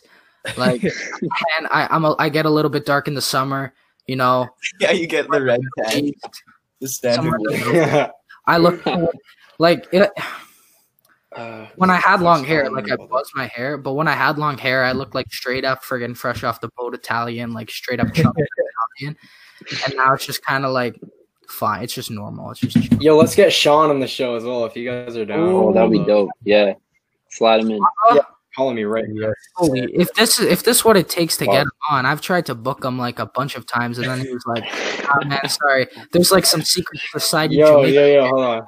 Like, 0.57 0.83
and 1.57 1.67
I 1.71 1.87
I'm 1.89 2.05
a, 2.05 2.15
I 2.19 2.29
get 2.29 2.45
a 2.45 2.51
little 2.51 2.69
bit 2.69 2.85
dark 2.85 3.07
in 3.07 3.15
the 3.15 3.21
summer. 3.21 3.73
You 4.05 4.17
know, 4.17 4.47
Yeah, 4.79 4.91
you 4.91 5.07
get 5.07 5.27
the 5.27 5.41
red 5.41 5.61
tag, 5.85 6.13
the 6.79 6.87
standard. 6.87 8.11
Somewhere- 8.47 8.71
one. 8.83 8.83
I 8.85 8.97
look 9.01 9.11
like 9.59 9.87
it. 9.91 10.11
Uh, 11.33 11.65
When 11.77 11.89
I 11.89 11.95
had 11.95 12.21
long 12.21 12.43
hair, 12.43 12.69
like 12.69 12.91
I 12.91 12.97
buzzed 12.97 13.31
my 13.35 13.47
hair, 13.47 13.77
but 13.77 13.93
when 13.93 14.07
I 14.07 14.13
had 14.13 14.37
long 14.37 14.57
hair, 14.57 14.83
I 14.83 14.91
looked 14.91 15.15
like 15.15 15.31
straight 15.31 15.63
up 15.63 15.81
friggin' 15.81 16.17
fresh 16.17 16.43
off 16.43 16.59
the 16.59 16.69
boat 16.77 16.93
Italian, 16.93 17.53
like 17.53 17.69
straight 17.71 18.01
up 18.01 18.13
chubby 18.13 18.41
Italian. 18.99 19.17
And 19.85 19.95
now 19.95 20.13
it's 20.13 20.25
just 20.25 20.43
kind 20.43 20.65
of 20.65 20.71
like 20.73 20.99
fine. 21.47 21.83
It's 21.83 21.93
just 21.93 22.11
normal. 22.11 22.51
It's 22.51 22.59
just 22.59 22.89
chill. 22.89 23.01
Yo, 23.01 23.17
let's 23.17 23.33
get 23.35 23.53
Sean 23.53 23.89
on 23.89 23.99
the 24.01 24.07
show 24.07 24.35
as 24.35 24.43
well 24.43 24.65
if 24.65 24.75
you 24.75 24.89
guys 24.89 25.15
are 25.15 25.23
down. 25.25 25.39
Oh, 25.39 25.71
that 25.73 25.83
would 25.83 25.91
be 25.91 26.03
dope. 26.05 26.29
Yeah. 26.43 26.73
Slide 27.29 27.61
him 27.61 27.71
in. 27.71 27.79
Calling 28.55 28.75
me 28.75 28.83
right. 28.83 29.05
here. 29.13 29.35
Holy, 29.55 29.81
if 29.93 30.13
this 30.13 30.39
is 30.39 30.45
if 30.47 30.63
this 30.63 30.77
is 30.79 30.85
what 30.85 30.97
it 30.97 31.07
takes 31.07 31.37
to 31.37 31.45
Wow. 31.45 31.53
get 31.53 31.61
him 31.63 31.71
on, 31.89 32.05
I've 32.05 32.19
tried 32.21 32.45
to 32.47 32.55
book 32.55 32.83
him 32.83 32.97
like 32.97 33.19
a 33.19 33.25
bunch 33.27 33.55
of 33.55 33.65
times, 33.65 33.97
and 33.97 34.07
then 34.07 34.19
he 34.19 34.29
was 34.33 34.43
like, 34.45 34.63
"Oh 35.09 35.25
man, 35.25 35.47
sorry. 35.47 35.87
There's 36.11 36.31
like 36.31 36.45
some 36.45 36.61
secret 36.61 36.99
society." 37.11 37.55
Yo, 37.55 37.67
Jamaican- 37.81 37.93
yo, 37.93 38.05
yo, 38.07 38.27
hold 38.27 38.41
on. 38.41 38.61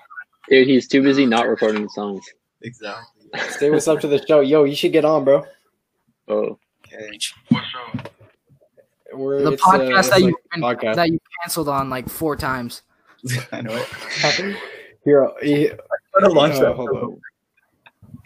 Dude, 0.49 0.67
he's 0.67 0.87
too 0.87 1.01
busy 1.03 1.25
not 1.25 1.47
recording 1.47 1.83
the 1.83 1.89
songs. 1.89 2.23
Exactly. 2.61 3.03
Say 3.49 3.69
what's 3.71 3.87
up 3.87 3.99
to 4.01 4.07
the 4.07 4.25
show. 4.25 4.39
Yo, 4.39 4.63
you 4.63 4.75
should 4.75 4.91
get 4.93 5.03
on, 5.05 5.23
bro. 5.25 5.43
Oh. 6.29 6.57
Okay. 6.85 7.19
We're, 9.13 9.41
The 9.43 9.51
it's, 9.53 9.63
uh, 9.63 9.71
podcast 9.71 10.09
that 10.09 10.21
like 10.21 10.23
you 10.23 10.37
podcast. 10.57 10.95
that 10.95 11.09
you 11.11 11.19
canceled 11.41 11.69
on 11.69 11.89
like 11.89 12.09
four 12.09 12.35
times. 12.35 12.83
I 13.51 13.61
know 13.61 13.75
it. 13.75 14.57
Here, 15.03 15.29
he- 15.41 15.69
How 16.13 16.19
to 16.21 16.29
launch 16.29 16.55
uh, 16.55 16.59
that? 16.61 16.75
hold 16.75 16.89
on. 16.89 17.21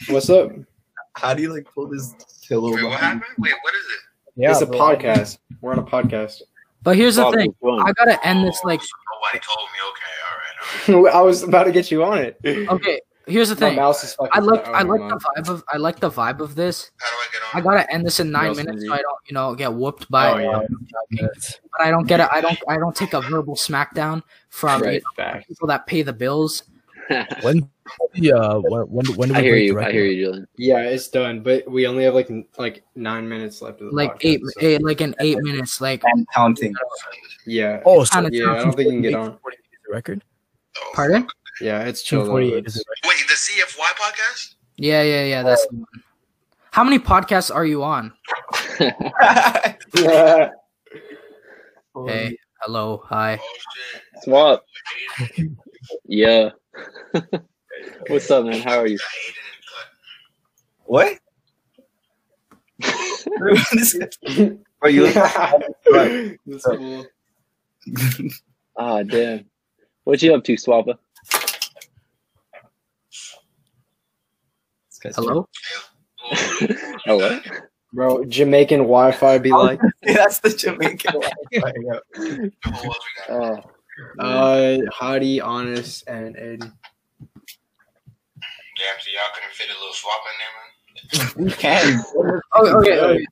What's 0.10 0.30
up? 0.30 0.52
How 1.18 1.34
do 1.34 1.42
you 1.42 1.54
like 1.54 1.68
pull 1.74 1.88
this 1.88 2.14
pillow? 2.48 2.68
Wait, 2.74 2.84
what 2.84 2.92
behind? 2.92 3.22
happened? 3.22 3.24
Wait, 3.40 3.54
what 3.64 3.74
is 3.74 3.86
it? 3.86 4.00
Yeah, 4.36 4.52
it's 4.52 4.62
a 4.62 4.68
bro. 4.68 4.78
podcast. 4.78 5.40
We're 5.62 5.72
on 5.72 5.80
a 5.80 5.84
podcast. 5.84 6.44
But 6.84 6.96
here's 6.96 7.16
the 7.16 7.24
Bob, 7.24 7.34
thing. 7.34 7.54
I 7.64 7.92
gotta 7.94 8.26
end 8.26 8.46
this 8.48 8.62
like. 8.64 8.80
Oh, 8.82 9.32
nobody 9.32 9.44
told 9.46 9.68
me. 9.74 9.80
Okay, 9.90 10.96
all 10.96 10.96
right, 10.96 11.04
all 11.04 11.04
right. 11.04 11.16
I 11.20 11.22
was 11.22 11.44
about 11.44 11.64
to 11.64 11.72
get 11.72 11.90
you 11.90 12.04
on 12.04 12.20
it. 12.20 12.40
Okay, 12.46 13.02
here's 13.26 13.50
the 13.50 13.56
My 13.56 13.70
thing. 13.70 13.76
mouse 13.78 14.04
is 14.04 14.14
fucking. 14.14 14.32
I 14.34 14.40
like 14.40 14.68
oh, 14.68 14.72
I 14.72 14.84
like 14.84 15.10
the 15.10 15.16
vibe 15.16 15.50
of 15.50 15.64
I 15.74 15.78
like 15.78 16.00
the 16.00 16.10
vibe 16.12 16.40
of 16.40 16.54
this. 16.54 16.92
How 16.98 17.10
do 17.10 17.18
I 17.18 17.28
get 17.32 17.56
I 17.56 17.62
gotta 17.62 17.94
end 17.94 18.06
this 18.06 18.20
in 18.20 18.32
nine 18.32 18.56
minutes 18.56 18.86
so. 18.86 18.94
I 18.94 18.98
don't 18.98 19.20
you 19.28 19.34
know 19.34 19.56
get 19.56 19.74
whooped 19.74 20.10
by. 20.12 20.32
Oh, 20.32 20.38
yeah. 20.38 20.68
Yes. 21.10 21.60
But 21.78 21.88
I 21.88 21.92
don't 21.92 22.08
get 22.08 22.20
it. 22.20 22.28
I 22.32 22.42
don't 22.42 22.60
I 22.68 22.78
don't 22.78 22.96
take 22.96 23.14
a 23.14 23.22
verbal 23.22 23.56
smackdown 23.56 24.22
from 24.50 24.84
you 24.86 25.02
know, 25.18 25.42
people 25.48 25.68
that 25.68 25.88
pay 25.88 26.04
the 26.04 26.14
bills. 26.14 26.64
When, 27.42 27.70
yeah, 28.16 28.34
uh, 28.36 28.60
when, 28.60 28.82
when, 28.88 29.06
when 29.16 29.30
do 29.30 29.34
we 29.36 29.40
I 29.40 29.44
hear 29.44 29.54
break 29.54 29.62
the 29.62 29.66
you. 29.68 29.74
I 29.74 29.76
record? 29.80 29.94
hear 29.96 30.06
you, 30.06 30.26
Julian. 30.26 30.48
Yeah, 30.58 30.80
it's 30.82 31.08
done, 31.08 31.42
but 31.42 31.70
we 31.70 31.88
only 31.88 32.04
have 32.04 32.14
like 32.14 32.30
like 32.58 32.84
nine 32.96 33.28
minutes 33.30 33.62
left 33.62 33.80
of 33.82 33.90
the 33.92 33.96
Like 33.96 34.16
podcast, 34.20 34.26
eight, 34.26 34.42
so- 34.44 34.62
eight 34.62 34.84
like 34.84 35.02
in 35.02 35.16
eight 35.22 35.38
minutes. 35.42 35.80
Like 35.80 36.04
And 36.04 36.28
counting. 36.36 36.74
Yeah, 37.46 37.82
Oh, 37.86 38.04
so 38.04 38.22
Kinda 38.22 38.38
yeah. 38.38 38.52
I 38.52 38.56
don't 38.64 38.74
think 38.76 38.88
you 38.88 38.92
can 38.92 39.02
get 39.02 39.14
on. 39.16 39.38
the 39.44 39.94
record. 39.94 40.24
Oh, 40.78 40.92
pardon? 40.94 41.28
Yeah, 41.62 41.84
it's 41.86 42.04
chill. 42.04 42.26
248 42.26 42.66
is 42.68 42.76
It's- 42.76 42.76
the 42.76 42.84
record. 42.90 43.18
Wait, 43.18 43.28
the 43.28 43.36
CFY 43.36 43.90
podcast? 44.02 44.56
Yeah, 44.76 45.02
yeah, 45.04 45.24
yeah. 45.24 45.44
That's 45.44 45.66
the 45.68 45.76
one. 45.78 45.86
How 46.72 46.84
many 46.84 47.00
podcasts 47.00 47.54
are 47.56 47.66
you 47.66 47.84
on? 47.84 48.12
Yeah. 49.96 50.50
Hey, 52.06 52.38
hello, 52.62 53.02
hi. 53.06 53.40
Oh 53.42 53.46
shit. 53.74 54.24
Swap. 54.24 54.64
Yeah. 56.06 56.50
What's 58.08 58.30
up, 58.32 58.46
man? 58.46 58.62
How 58.62 58.80
are 58.80 58.88
you? 58.88 58.98
I 59.02 59.08
hated 59.24 59.40
it, 59.44 59.60
but 60.84 60.86
what? 60.86 61.20
are 64.82 64.90
you 64.90 65.04
look 65.04 65.14
That's 66.46 66.66
cool. 66.66 67.06
Ah, 68.78 69.04
damn. 69.04 69.46
What 70.04 70.22
you 70.22 70.34
up 70.36 70.44
to, 70.46 70.54
Swappa? 70.54 70.98
This 74.90 75.00
guy's 75.02 75.16
Hello. 75.16 75.48
Oh. 77.08 77.42
Bro, 77.94 78.26
Jamaican 78.26 78.80
Wi-Fi 78.82 79.38
be 79.40 79.52
like, 79.52 79.80
Yeah, 80.04 80.14
that's 80.14 80.40
the 80.40 80.50
Jamaican. 80.50 81.20
one. 81.20 81.30
Yeah. 81.52 81.62
who 82.14 82.52
else 82.72 83.00
we 83.00 83.28
got? 83.28 83.30
Oh, 83.30 83.62
uh, 84.20 84.78
Hadi, 84.92 85.42
Honest, 85.42 86.08
and 86.08 86.36
Aiden. 86.36 86.72
Damn, 88.78 89.00
so 89.00 89.10
y'all 89.12 89.32
couldn't 89.34 89.54
fit 89.54 89.68
a 89.70 89.80
little 89.80 89.94
swap 89.94 90.22
in 90.26 90.38
there, 90.40 90.54
man. 90.58 90.68
We 91.38 91.52
can. 91.52 92.04
Oh, 92.54 92.80
okay, 92.80 93.00
okay. 93.00 93.26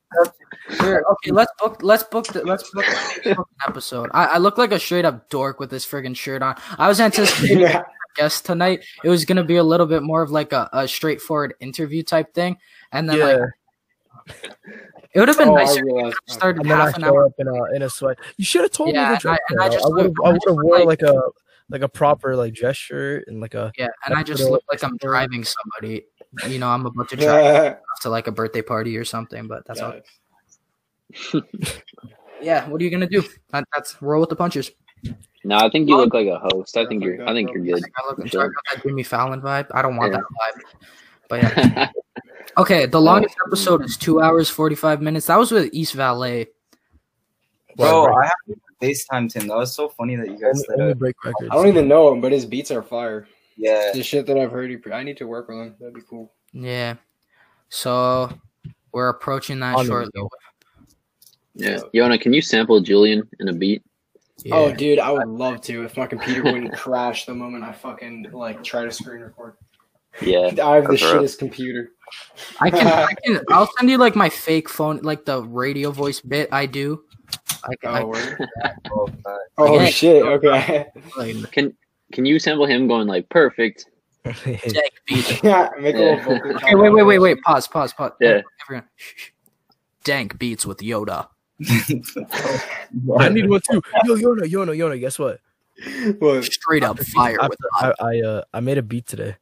Here, 0.82 1.04
okay, 1.12 1.32
let's 1.32 1.52
book. 1.60 1.82
Let's 1.82 2.04
book. 2.04 2.26
The, 2.28 2.44
let's 2.44 2.70
book, 2.72 2.86
book 3.24 3.26
an 3.26 3.68
episode. 3.68 4.10
I, 4.14 4.26
I 4.26 4.38
look 4.38 4.58
like 4.58 4.72
a 4.72 4.80
straight 4.80 5.06
up 5.06 5.30
dork 5.30 5.60
with 5.60 5.70
this 5.70 5.86
friggin' 5.86 6.16
shirt 6.16 6.42
on. 6.42 6.56
I 6.78 6.88
was 6.88 7.00
anticipating 7.00 7.64
a 7.66 7.84
guest 8.16 8.46
tonight. 8.46 8.86
It 9.04 9.10
was 9.10 9.26
gonna 9.26 9.44
be 9.44 9.58
a 9.58 9.64
little 9.64 9.86
bit 9.86 10.04
more 10.04 10.22
of 10.22 10.32
like 10.32 10.54
a, 10.54 10.70
a 10.74 10.88
straightforward 10.88 11.56
interview 11.60 12.02
type 12.04 12.34
thing, 12.34 12.58
and 12.92 13.10
then 13.10 13.18
Yeah, 13.18 13.26
like 13.26 13.50
it 14.28 15.20
would 15.20 15.28
have 15.28 15.38
been 15.38 15.50
Oh, 15.50 15.58
I 15.58 15.64
nicer. 15.66 15.80
if 15.80 15.86
realized. 15.86 16.18
Started 16.28 16.62
and 16.62 16.72
then 16.72 16.80
I 16.80 16.86
half 16.86 16.96
an 16.96 17.02
show 17.04 17.08
hour. 17.10 17.26
up 17.26 17.34
in 17.40 17.48
a 17.48 17.64
in 17.76 17.82
a 17.84 17.90
sweat. 17.90 18.18
You 18.38 18.46
should 18.46 18.62
have 18.64 18.72
told 18.72 18.94
Yeah, 18.94 19.12
me. 19.12 19.18
to 19.20 19.28
and 19.30 19.36
I- 19.36 19.38
dress 19.38 19.40
and 19.50 19.62
I 19.62 19.70
just 19.70 19.86
I 19.86 19.88
would 19.90 20.04
have 20.06 20.14
I 20.24 20.28
I 20.28 20.32
would 20.32 20.42
have 20.48 20.56
wore 20.56 20.80
like- 20.80 21.02
like 21.02 21.02
a 21.04 21.22
like 21.70 21.82
a 21.82 21.90
proper 21.90 22.36
like 22.36 22.54
dress 22.54 22.76
shirt 22.78 23.26
and 23.28 23.40
like 23.42 23.54
a 23.56 23.72
Yeah, 23.78 23.88
and 24.06 24.14
I 24.16 24.24
just 24.24 24.40
Little- 24.42 24.54
look 24.54 24.64
like 24.72 24.84
I'm 24.84 24.98
driving 24.98 25.44
somebody. 25.44 26.06
You 26.48 26.60
know, 26.60 26.68
I'm 26.68 26.86
about 26.86 27.10
to 27.10 27.16
drive 27.18 27.78
to 28.02 28.10
like 28.10 28.28
a 28.28 28.32
birthday 28.32 28.62
party 28.62 28.98
or 28.98 29.06
something. 29.06 29.48
But 29.48 29.66
that's 29.66 29.82
all. 29.82 29.94
Yeah, 32.42 32.68
what 32.68 32.82
are 32.82 32.84
you 32.84 32.92
gonna 32.92 33.08
do? 33.08 33.24
That, 33.52 33.64
that's 33.74 34.02
roll 34.02 34.20
with 34.22 34.30
the 34.30 34.36
punches. 34.36 34.70
no, 35.46 35.56
I 35.58 35.70
think 35.70 35.88
you 35.88 35.96
look 35.96 36.14
like 36.14 36.28
a 36.28 36.38
host. 36.38 36.76
I 36.78 36.86
think 36.86 37.02
you're. 37.04 37.28
I 37.28 37.34
think 37.34 37.50
you're 37.54 37.62
I 37.64 37.66
good. 37.66 37.82
think 37.84 37.94
I 37.98 38.08
look. 38.08 38.18
For 38.22 38.28
do 38.28 38.40
I 38.42 38.44
got 38.44 38.52
that 38.74 38.84
Jimmy 38.84 39.04
Fallon 39.04 39.42
vibe. 39.42 39.68
I 39.74 39.82
don't 39.82 39.96
want 39.96 40.12
Yeah. 40.14 40.20
that 40.20 40.26
vibe. 40.60 40.62
But 41.30 41.44
yeah. 41.44 41.90
Okay, 42.58 42.86
the 42.86 43.00
oh. 43.00 43.02
longest 43.02 43.36
episode 43.46 43.84
is 43.84 43.98
two 43.98 44.22
hours 44.22 44.50
forty 44.50 44.76
five 44.76 45.02
minutes. 45.02 45.28
That 45.28 45.38
was 45.38 45.52
with 45.52 45.70
East 45.74 45.94
Valley. 45.94 46.48
Bro, 47.78 48.14
I 48.14 48.26
have 48.26 48.34
to 48.48 48.56
FaceTime 48.82 49.32
Tim. 49.32 49.48
That 49.48 49.58
was 49.58 49.74
so 49.74 49.90
funny 49.90 50.16
that 50.16 50.28
you 50.28 50.38
guys 50.38 50.44
only, 50.44 50.64
said 50.64 50.80
only 50.80 50.94
break 50.94 51.16
records. 51.24 51.50
I 51.52 51.56
don't 51.56 51.68
even 51.68 51.88
know 51.88 52.12
him, 52.14 52.22
but 52.22 52.32
his 52.32 52.46
beats 52.46 52.72
are 52.72 52.82
fire. 52.82 53.28
Yeah. 53.58 53.92
The 53.94 54.04
shit 54.04 54.26
that 54.28 54.38
I've 54.38 54.52
heard, 54.52 54.70
he, 54.70 54.78
I 54.92 55.04
need 55.04 55.18
to 55.18 55.28
work 55.28 55.50
on 55.50 55.68
him. 55.68 55.76
That'd 55.80 55.94
be 55.94 56.02
cool. 56.10 56.32
Yeah. 56.54 56.96
So 57.70 58.32
we're 58.92 59.10
approaching 59.10 59.60
that 59.60 59.76
On 59.76 59.86
the 59.86 59.90
shortly. 59.90 60.12
go. 60.16 60.30
yeah. 61.56 61.80
Yona, 61.94 62.20
can 62.20 62.34
you 62.34 62.42
sample 62.42 62.80
Julian 62.82 63.28
in 63.40 63.48
a 63.48 63.54
beat? 63.54 63.84
Yeah. 64.44 64.56
Oh, 64.56 64.74
dude, 64.74 65.00
I 65.00 65.12
would 65.12 65.28
love 65.28 65.62
to 65.62 65.84
if 65.84 65.96
my 65.96 66.08
computer 66.08 66.44
wouldn't 66.44 66.74
crash 66.78 67.26
the 67.26 67.34
moment 67.34 67.64
I 67.64 67.72
fucking 67.72 68.28
like 68.34 68.64
try 68.64 68.84
to 68.84 68.92
screen 68.92 69.22
record. 69.22 69.56
Yeah. 70.22 70.52
I 70.64 70.76
have 70.76 70.84
the 70.86 70.90
That's 70.92 71.04
rough. 71.04 71.22
shittest 71.22 71.38
computer. 71.40 71.92
I 72.62 72.70
can, 72.70 72.88
I 72.88 73.14
can. 73.26 73.40
I'll 73.50 73.70
send 73.78 73.90
you 73.90 73.98
like 73.98 74.16
my 74.16 74.30
fake 74.30 74.70
phone, 74.70 75.00
like 75.02 75.26
the 75.26 75.42
radio 75.42 75.92
voice 75.92 76.22
bit 76.22 76.50
I 76.52 76.66
do. 76.66 77.04
I 77.64 77.76
can. 77.82 77.90
Oh, 77.90 77.94
I 77.96 78.04
word. 78.04 78.38
Oh, 78.92 79.10
oh 79.58 79.80
Yeah. 79.82 79.86
shit. 79.88 80.24
Okay. 80.24 80.86
can 81.18 81.44
Can 81.52 81.78
Can 82.14 82.26
you 82.26 82.40
sample 82.40 82.66
him 82.66 82.88
going 82.88 83.08
like 83.08 83.28
perfect? 83.30 83.86
dank 84.24 84.92
beats. 85.08 85.44
yeah. 85.44 85.70
Make 85.80 85.96
a 85.96 86.00
Yeah. 86.00 86.04
little 86.04 86.18
vocal. 86.38 86.52
Okay, 86.56 86.76
wait, 86.76 86.90
wait, 86.92 87.04
wait, 87.04 87.20
wait. 87.20 87.42
Pause, 87.42 87.68
pause, 87.68 87.94
pause. 87.94 88.12
Yeah. 88.22 88.42
Everyone. 88.66 88.86
Shh, 88.96 89.14
shh. 89.16 89.30
Dank 90.04 90.38
beats 90.38 90.66
with 90.66 90.78
Yoda. 90.80 91.28
I 93.20 93.30
need 93.30 93.50
one 93.50 93.62
too. 93.70 93.82
Yo, 94.06 94.16
Yona, 94.16 94.42
Yona, 94.50 94.78
Yona. 94.78 95.00
Guess 95.00 95.18
what? 95.20 95.40
What? 96.20 96.44
Straight 96.46 96.84
up 96.84 97.00
fire 97.00 97.38
with 97.50 97.58
I, 97.74 97.94
I 98.00 98.20
uh 98.22 98.42
I 98.54 98.60
made 98.60 98.78
a 98.78 98.84
beat 98.84 99.08
today, 99.08 99.36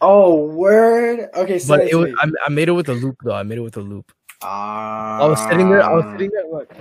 Oh, 0.00 0.44
word. 0.46 1.28
Okay, 1.34 1.58
so 1.58 1.76
but 1.76 1.88
it 1.88 1.94
was 1.94 2.12
I, 2.20 2.28
I 2.46 2.50
made 2.50 2.68
it 2.68 2.72
with 2.72 2.88
a 2.88 2.94
loop 2.94 3.16
though. 3.24 3.34
I 3.34 3.42
made 3.42 3.58
it 3.58 3.62
with 3.62 3.76
a 3.76 3.80
loop. 3.80 4.12
Ah. 4.42 5.20
I 5.20 5.26
was 5.26 5.42
sitting 5.42 5.68
there. 5.70 5.82
I 5.82 5.92
was 5.92 6.04
sitting 6.12 6.30
there. 6.30 6.46
Look, 6.50 6.72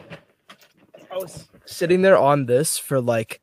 I 1.12 1.16
was 1.16 1.48
sitting 1.66 2.02
there 2.02 2.18
on 2.18 2.46
this 2.46 2.78
for 2.78 3.02
like 3.02 3.42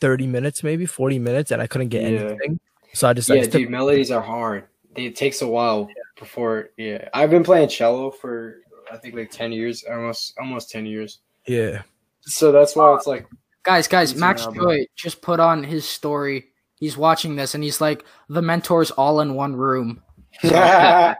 thirty 0.00 0.26
minutes, 0.26 0.62
maybe 0.62 0.86
forty 0.86 1.18
minutes, 1.18 1.50
and 1.50 1.62
I 1.62 1.66
couldn't 1.66 1.88
get 1.88 2.02
Yeah. 2.02 2.20
anything. 2.20 2.60
So 2.92 3.08
I 3.08 3.12
just 3.14 3.30
I 3.30 3.34
Yeah, 3.34 3.40
just 3.40 3.52
took- 3.52 3.62
dude, 3.62 3.70
melodies 3.70 4.10
are 4.10 4.20
hard. 4.22 4.64
It 4.96 5.16
takes 5.16 5.40
a 5.42 5.46
while 5.46 5.88
before. 6.18 6.70
Yeah, 6.76 7.08
I've 7.14 7.30
been 7.30 7.44
playing 7.44 7.68
cello 7.68 8.10
for 8.10 8.56
I 8.92 8.96
think 8.96 9.14
like 9.14 9.30
ten 9.30 9.52
years, 9.52 9.84
almost 9.90 10.34
almost 10.38 10.70
ten 10.70 10.84
years. 10.84 11.20
yeah. 11.46 11.82
So 12.22 12.52
that's 12.52 12.76
why 12.76 12.94
it's 12.94 13.06
like 13.06 13.26
Guys, 13.62 13.88
guys, 13.88 14.14
Max. 14.14 14.46
Joy 14.46 14.86
just 14.96 15.20
put 15.22 15.38
on 15.40 15.62
his 15.64 15.88
story. 15.88 16.49
He's 16.80 16.96
watching 16.96 17.36
this 17.36 17.54
and 17.54 17.62
he's 17.62 17.80
like, 17.80 18.04
the 18.28 18.42
mentors 18.42 18.90
all 18.90 19.20
in 19.20 19.34
one 19.34 19.54
room. 19.54 20.02
yo. 20.42 21.12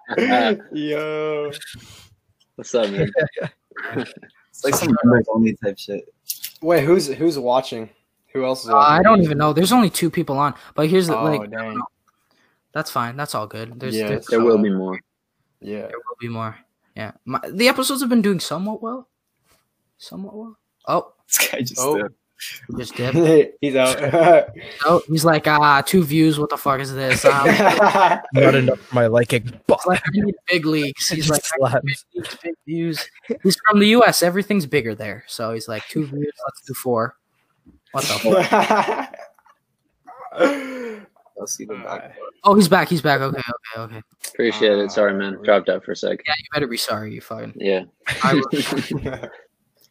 What's 2.57 2.75
up, 2.75 2.91
man? 2.91 3.13
It's 4.51 4.65
like 4.65 4.75
some 4.75 4.95
members 5.05 5.27
only 5.33 5.57
type 5.57 5.79
shit. 5.79 6.13
Wait, 6.61 6.85
who's 6.85 7.07
who's 7.07 7.39
watching? 7.39 7.89
Who 8.35 8.45
else 8.45 8.65
is 8.65 8.71
Uh. 8.71 8.77
I 8.77 9.03
don't 9.03 9.23
even 9.23 9.39
know. 9.39 9.55
There's 9.55 9.73
only 9.73 9.89
two 9.89 10.11
people 10.11 10.37
on. 10.37 10.55
But 10.75 10.89
here's 10.89 11.07
the 11.07 11.17
Oh 11.17 11.25
like 11.25 11.51
dang. 11.51 11.81
That's 12.73 12.91
fine. 12.91 13.17
That's 13.17 13.35
all 13.35 13.47
good. 13.47 13.81
There's, 13.81 13.97
Yeah, 13.97 14.09
there, 14.09 14.21
There 14.29 14.45
will 14.45 14.59
be 14.59 14.69
more. 14.69 15.01
Yeah. 15.61 15.87
there 15.87 15.97
will 15.97 16.17
be 16.21 16.29
more. 16.29 16.59
Yeah, 16.95 17.13
My, 17.25 17.41
the 17.49 17.69
episodes 17.69 18.01
have 18.03 18.11
been 18.11 18.21
doing 18.23 18.41
somewhat 18.41 18.83
well. 18.83 19.09
Somewhat 19.97 20.35
well. 20.35 20.59
Oh, 20.87 21.13
This 21.27 21.49
guy 21.51 21.61
just 21.61 21.81
Oh. 21.81 22.09
Just 22.79 22.95
dip. 22.97 23.57
He's 23.61 23.77
out. 23.77 24.51
Oh, 24.85 25.03
he's 25.09 25.25
like, 25.25 25.47
ah, 25.47 25.83
two 25.85 26.03
views. 26.03 26.39
What 26.39 26.51
the 26.51 26.57
fuck 26.57 26.81
is 26.81 26.95
this? 26.95 27.25
Um, 27.25 27.47
Not 28.35 28.55
enough 28.55 28.81
for 28.81 28.95
my 28.95 29.07
liking. 29.07 29.53
It's 29.69 29.87
like 29.87 30.03
I 30.07 30.11
need 30.13 30.35
big 30.49 30.65
leagues. 30.65 31.09
He's 31.09 31.29
like 31.29 31.43
I 31.63 31.81
need 31.83 31.83
big, 31.85 31.97
leagues, 32.15 32.37
big 32.43 32.55
views. 32.67 33.09
He's 33.43 33.57
from 33.67 33.79
the 33.79 33.89
U.S. 33.89 34.23
Everything's 34.23 34.67
bigger 34.67 34.95
there, 34.95 35.25
so 35.27 35.53
he's 35.53 35.69
like 35.69 35.87
two 35.89 36.07
views. 36.07 36.33
Let's 36.47 36.63
do 36.67 36.75
four. 36.75 37.17
What 37.93 38.05
the? 38.05 39.15
fuck? 40.33 41.07
I'll 41.41 41.47
see 41.47 41.65
the 41.65 41.75
back. 41.75 42.17
Oh, 42.45 42.55
he's 42.55 42.69
back. 42.69 42.89
He's 42.89 43.01
back. 43.01 43.21
Okay, 43.21 43.39
okay, 43.39 43.83
okay. 43.83 44.03
Appreciate 44.29 44.79
it. 44.79 44.91
Sorry, 44.91 45.15
man. 45.15 45.43
Dropped 45.43 45.71
out 45.71 45.85
for 45.85 45.93
a 45.93 45.97
sec. 45.97 46.21
Yeah, 46.27 46.35
you 46.39 46.45
better 46.53 46.67
be 46.67 46.77
sorry. 46.77 47.15
You 47.15 47.23
fucking. 47.23 47.55
Yeah. 47.57 47.85
I, 48.07 48.41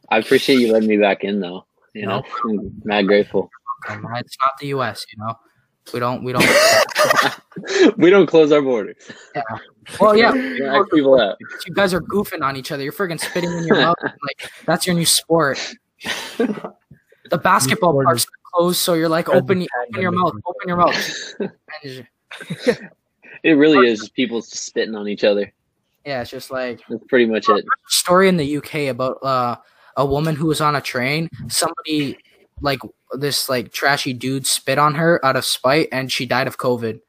I 0.10 0.18
appreciate 0.20 0.60
you 0.60 0.72
letting 0.72 0.88
me 0.88 0.98
back 0.98 1.24
in, 1.24 1.40
though. 1.40 1.66
You 2.00 2.08
know, 2.08 2.24
I'm 2.46 2.82
mad 2.86 3.08
grateful. 3.08 3.50
it's 3.90 4.38
not 4.42 4.52
the 4.60 4.68
U.S. 4.68 5.06
You 5.12 5.24
know, 5.24 5.34
we 5.94 6.00
don't. 6.00 6.24
We 6.24 6.32
don't. 6.34 6.46
we 7.98 8.10
don't 8.10 8.26
close 8.26 8.52
our 8.52 8.62
borders. 8.62 8.96
Well, 10.00 10.16
yeah. 10.16 10.32
We 10.34 10.60
don't 10.60 10.92
people 10.92 11.20
out. 11.20 11.38
You 11.68 11.74
guys 11.74 11.94
are 11.94 12.02
goofing 12.02 12.42
on 12.42 12.56
each 12.56 12.72
other. 12.72 12.84
You're 12.84 12.94
friggin' 12.94 13.20
spitting 13.20 13.52
in 13.52 13.66
your 13.66 13.78
mouth. 13.78 13.96
Like 14.02 14.50
that's 14.66 14.88
your 14.88 14.96
new 14.96 15.06
sport. 15.06 15.60
The 16.38 17.38
basketball 17.44 17.92
sport 17.92 18.06
parks 18.06 18.26
closed, 18.54 18.80
so 18.80 18.94
you're 18.94 19.10
like, 19.10 19.28
open, 19.30 19.68
open 19.88 20.02
your 20.02 20.12
mouth, 20.12 20.34
open 20.46 20.68
your 20.68 20.78
mouth. 20.78 21.34
It 23.44 23.52
really 23.54 23.88
is 23.90 24.00
just 24.00 24.14
people 24.14 24.40
just 24.42 24.66
spitting 24.66 24.96
on 24.96 25.08
each 25.08 25.24
other. 25.24 25.52
yeah, 26.06 26.22
it's 26.22 26.32
just 26.32 26.50
like 26.52 26.82
That's 26.90 27.04
pretty 27.08 27.26
much 27.26 27.48
it. 27.50 27.64
story 27.88 28.28
in 28.30 28.38
the 28.38 28.58
UK 28.58 28.90
about 28.90 29.18
uh, 29.24 29.56
a 30.00 30.06
woman 30.06 30.36
who 30.36 30.48
was 30.48 30.62
on 30.62 30.76
a 30.76 30.82
train. 30.82 31.30
Somebody 31.50 32.18
like 32.62 32.80
this 33.20 33.50
like 33.50 33.72
trashy 33.72 34.14
dude 34.14 34.48
spit 34.48 34.80
on 34.80 34.96
her 34.96 35.24
out 35.26 35.36
of 35.36 35.46
spite, 35.46 35.90
and 35.92 36.12
she 36.12 36.26
died 36.26 36.48
of 36.48 36.58
COVID. 36.58 37.02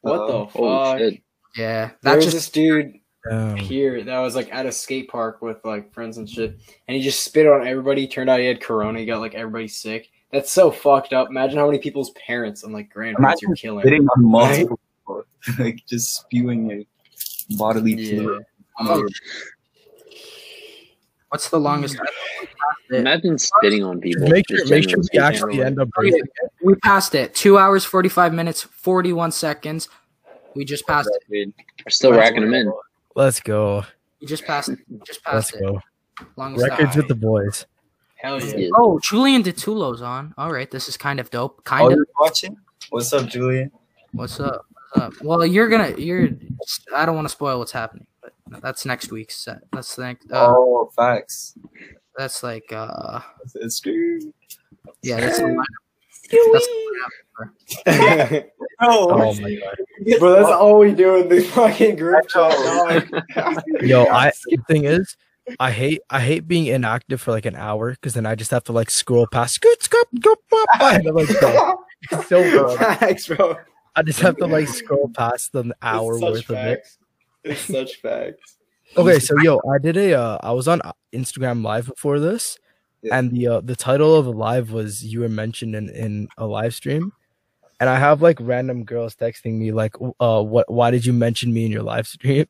what 0.00 0.26
the 0.26 0.32
Oh 0.32 0.46
fuck? 0.46 0.98
shit! 0.98 1.22
Yeah, 1.56 1.86
There 1.86 1.96
that's 2.02 2.16
was 2.16 2.24
just 2.26 2.36
this 2.36 2.50
dude 2.50 2.94
Damn. 3.28 3.56
here 3.56 4.02
that 4.04 4.18
was 4.20 4.34
like 4.36 4.52
at 4.54 4.64
a 4.66 4.72
skate 4.72 5.08
park 5.08 5.42
with 5.42 5.58
like 5.64 5.92
friends 5.92 6.18
and 6.18 6.28
shit, 6.28 6.58
and 6.86 6.96
he 6.96 7.02
just 7.02 7.22
spit 7.24 7.46
on 7.46 7.66
everybody. 7.66 8.06
Turned 8.08 8.30
out 8.30 8.40
he 8.40 8.46
had 8.46 8.60
corona. 8.60 8.98
He 9.00 9.06
got 9.06 9.20
like 9.20 9.34
everybody 9.34 9.68
sick. 9.68 10.08
That's 10.32 10.52
so 10.52 10.70
fucked 10.70 11.12
up. 11.14 11.28
Imagine 11.30 11.58
how 11.58 11.66
many 11.66 11.78
people's 11.78 12.10
parents 12.10 12.62
and 12.62 12.72
like 12.72 12.90
grandparents 12.90 13.42
you're 13.42 13.54
killing. 13.56 13.80
Spitting 13.82 14.06
on 14.08 14.24
multiple 14.24 14.78
people, 15.00 15.24
like 15.58 15.84
just 15.86 16.16
spewing 16.20 16.70
your 16.70 16.82
bodily 17.58 17.94
Yeah. 17.94 18.38
fluid. 18.82 19.12
What's 21.28 21.48
the 21.50 21.58
longest? 21.58 21.96
Mm. 21.96 22.98
Imagine 23.00 23.38
spitting 23.38 23.84
on 23.84 24.00
people. 24.00 24.28
Make 24.28 24.46
sure, 24.48 24.66
make 24.66 24.88
sure 24.88 24.98
we 25.12 25.18
actually 25.18 25.62
end 25.62 25.78
up 25.78 25.90
breaking. 25.90 26.22
We 26.62 26.74
passed 26.76 27.14
it. 27.14 27.34
Two 27.34 27.58
hours, 27.58 27.84
forty 27.84 28.08
five 28.08 28.32
minutes, 28.32 28.62
forty 28.62 29.12
one 29.12 29.30
seconds. 29.30 29.88
We 30.54 30.64
just 30.64 30.86
passed 30.86 31.10
it. 31.12 31.30
Dude. 31.30 31.52
We're 31.84 31.90
still 31.90 32.12
racking 32.12 32.40
them 32.40 32.54
in. 32.54 32.72
Let's 33.14 33.40
go. 33.40 33.84
We 34.20 34.26
just 34.26 34.44
passed 34.44 34.70
it. 34.70 34.78
Just 35.06 35.20
Let's 35.32 35.52
it. 35.54 35.60
go. 35.60 35.80
Longest 36.36 36.68
Records 36.68 36.96
with 36.96 37.06
the 37.08 37.14
boys. 37.14 37.66
Hell 38.16 38.42
yeah. 38.42 38.56
Yeah. 38.56 38.68
Oh, 38.74 38.98
Julian 38.98 39.44
Detulo's 39.44 40.02
on. 40.02 40.34
All 40.36 40.52
right, 40.52 40.68
this 40.68 40.88
is 40.88 40.96
kind 40.96 41.20
of 41.20 41.30
dope. 41.30 41.56
Oh, 41.58 41.62
Kind 41.62 41.92
of. 41.92 41.96
you're 41.96 42.06
watching? 42.18 42.56
What's 42.90 43.12
up, 43.12 43.28
Julian? 43.28 43.70
What's 44.12 44.40
up? 44.40 44.66
What's 44.94 45.18
up? 45.18 45.22
Well, 45.24 45.46
you're 45.46 45.68
gonna. 45.68 45.94
You're. 45.96 46.30
I 46.92 47.06
don't 47.06 47.14
want 47.14 47.26
to 47.26 47.32
spoil 47.32 47.60
what's 47.60 47.70
happening, 47.70 48.07
but 48.48 48.62
that's 48.62 48.84
next 48.84 49.10
week's 49.10 49.36
set. 49.36 49.62
That's 49.72 49.94
the 49.96 50.02
next. 50.02 50.30
Uh, 50.30 50.54
oh, 50.56 50.90
facts. 50.94 51.54
That's 52.16 52.42
like. 52.42 52.72
uh 52.72 53.20
It's, 53.44 53.54
it's. 53.56 53.82
Yeah, 55.02 55.20
that's. 55.20 55.38
The 55.38 55.64
that's 56.52 56.68
Oh 57.86 58.42
Oh, 58.80 59.34
my 59.34 59.54
god. 59.54 60.18
Bro, 60.18 60.32
that's 60.32 60.48
all 60.48 60.78
we 60.78 60.92
do 60.92 61.16
in 61.16 61.28
the 61.28 61.40
fucking 61.42 61.96
group 61.96 62.28
chat. 62.28 63.08
Yo, 63.82 64.04
I 64.06 64.32
the 64.46 64.58
thing 64.68 64.84
is, 64.84 65.16
I 65.58 65.70
hate 65.70 66.00
I 66.10 66.20
hate 66.20 66.46
being 66.46 66.66
inactive 66.66 67.20
for 67.20 67.32
like 67.32 67.46
an 67.46 67.56
hour 67.56 67.92
because 67.92 68.14
then 68.14 68.26
I 68.26 68.34
just 68.34 68.50
have 68.50 68.64
to 68.64 68.72
like 68.72 68.90
scroll 68.90 69.26
past 69.26 69.54
scoot 69.54 69.82
scoop 69.82 70.08
go 70.20 70.34
pop 70.50 70.68
and 70.80 71.06
I'm 71.08 71.14
like 71.14 71.40
bro, 71.40 71.74
it's 72.10 72.28
so 72.28 72.42
boring. 72.58 72.78
Facts, 72.78 73.28
bro. 73.28 73.56
I 73.96 74.02
just 74.02 74.20
have 74.20 74.36
to 74.36 74.46
like 74.46 74.68
scroll 74.68 75.10
past 75.14 75.52
the 75.52 75.74
hour 75.82 76.12
It's 76.12 76.20
such 76.20 76.30
worth 76.30 76.50
of 76.50 76.56
it. 76.56 76.86
It's 77.48 77.60
such 77.62 77.96
facts. 77.96 78.56
Okay, 78.96 79.18
so 79.18 79.34
yo, 79.42 79.58
I 79.70 79.78
did 79.78 79.96
a 79.96 80.14
uh, 80.14 80.38
I 80.42 80.52
was 80.52 80.66
on 80.68 80.80
Instagram 81.12 81.62
live 81.62 81.86
before 81.86 82.18
this, 82.20 82.58
Yeah. 83.02 83.18
and 83.18 83.30
the 83.32 83.46
uh, 83.48 83.60
the 83.60 83.76
title 83.76 84.16
of 84.16 84.24
the 84.24 84.32
live 84.32 84.72
was 84.72 85.04
you 85.04 85.20
were 85.20 85.28
mentioned 85.28 85.74
in 85.74 85.88
in 85.90 86.28
a 86.38 86.46
live 86.46 86.74
stream, 86.74 87.12
and 87.80 87.90
I 87.90 87.98
have 87.98 88.22
like 88.22 88.38
random 88.40 88.84
girls 88.84 89.14
texting 89.14 89.58
me 89.58 89.72
like, 89.72 89.94
uh, 90.20 90.42
what 90.42 90.70
why 90.72 90.90
did 90.90 91.04
you 91.04 91.12
mention 91.12 91.52
me 91.52 91.66
in 91.66 91.72
your 91.72 91.82
live 91.82 92.06
stream? 92.06 92.46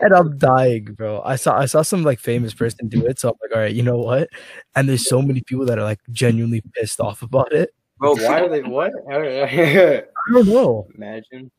and 0.00 0.12
I'm 0.12 0.36
dying, 0.38 0.84
bro. 0.84 1.22
I 1.24 1.36
saw 1.36 1.56
I 1.56 1.66
saw 1.66 1.82
some 1.82 2.02
like 2.02 2.18
famous 2.18 2.52
person 2.54 2.88
do 2.88 3.06
it, 3.06 3.18
so 3.20 3.28
I'm 3.30 3.34
like, 3.42 3.54
all 3.54 3.62
right, 3.62 3.74
you 3.74 3.82
know 3.84 3.98
what? 3.98 4.28
And 4.74 4.88
there's 4.88 5.08
so 5.08 5.22
many 5.22 5.42
people 5.42 5.64
that 5.66 5.78
are 5.78 5.84
like 5.84 6.00
genuinely 6.10 6.62
pissed 6.74 6.98
off 7.00 7.22
about 7.22 7.52
it. 7.52 7.70
bro, 7.98 8.14
Why 8.16 8.40
are 8.40 8.48
they 8.48 8.62
what? 8.62 8.90
I 9.10 10.02
don't 10.32 10.48
know. 10.48 10.88
Imagine. 10.96 11.50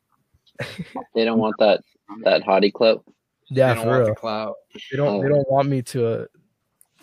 They 1.16 1.26
don't 1.26 1.40
want 1.40 1.56
that 1.60 1.82
that 2.24 2.44
hottie 2.44 2.74
club. 2.74 3.02
Yeah, 3.50 3.70
they 3.70 3.76
don't 3.76 3.84
for 3.84 3.90
want 3.90 4.00
real. 4.00 4.10
the 4.10 4.16
clout. 4.16 4.56
They 4.92 4.98
don't. 4.98 5.22
They 5.22 5.26
Oh. 5.28 5.30
don't 5.30 5.50
want 5.52 5.70
me 5.70 5.82
to 5.84 6.08
uh, 6.08 6.26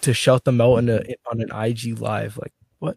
to 0.02 0.14
shout 0.14 0.44
them 0.44 0.60
out 0.60 0.76
in 0.78 0.88
a, 0.88 1.02
on 1.30 1.40
an 1.40 1.50
IG 1.52 1.98
live. 1.98 2.36
Like, 2.38 2.52
what? 2.78 2.96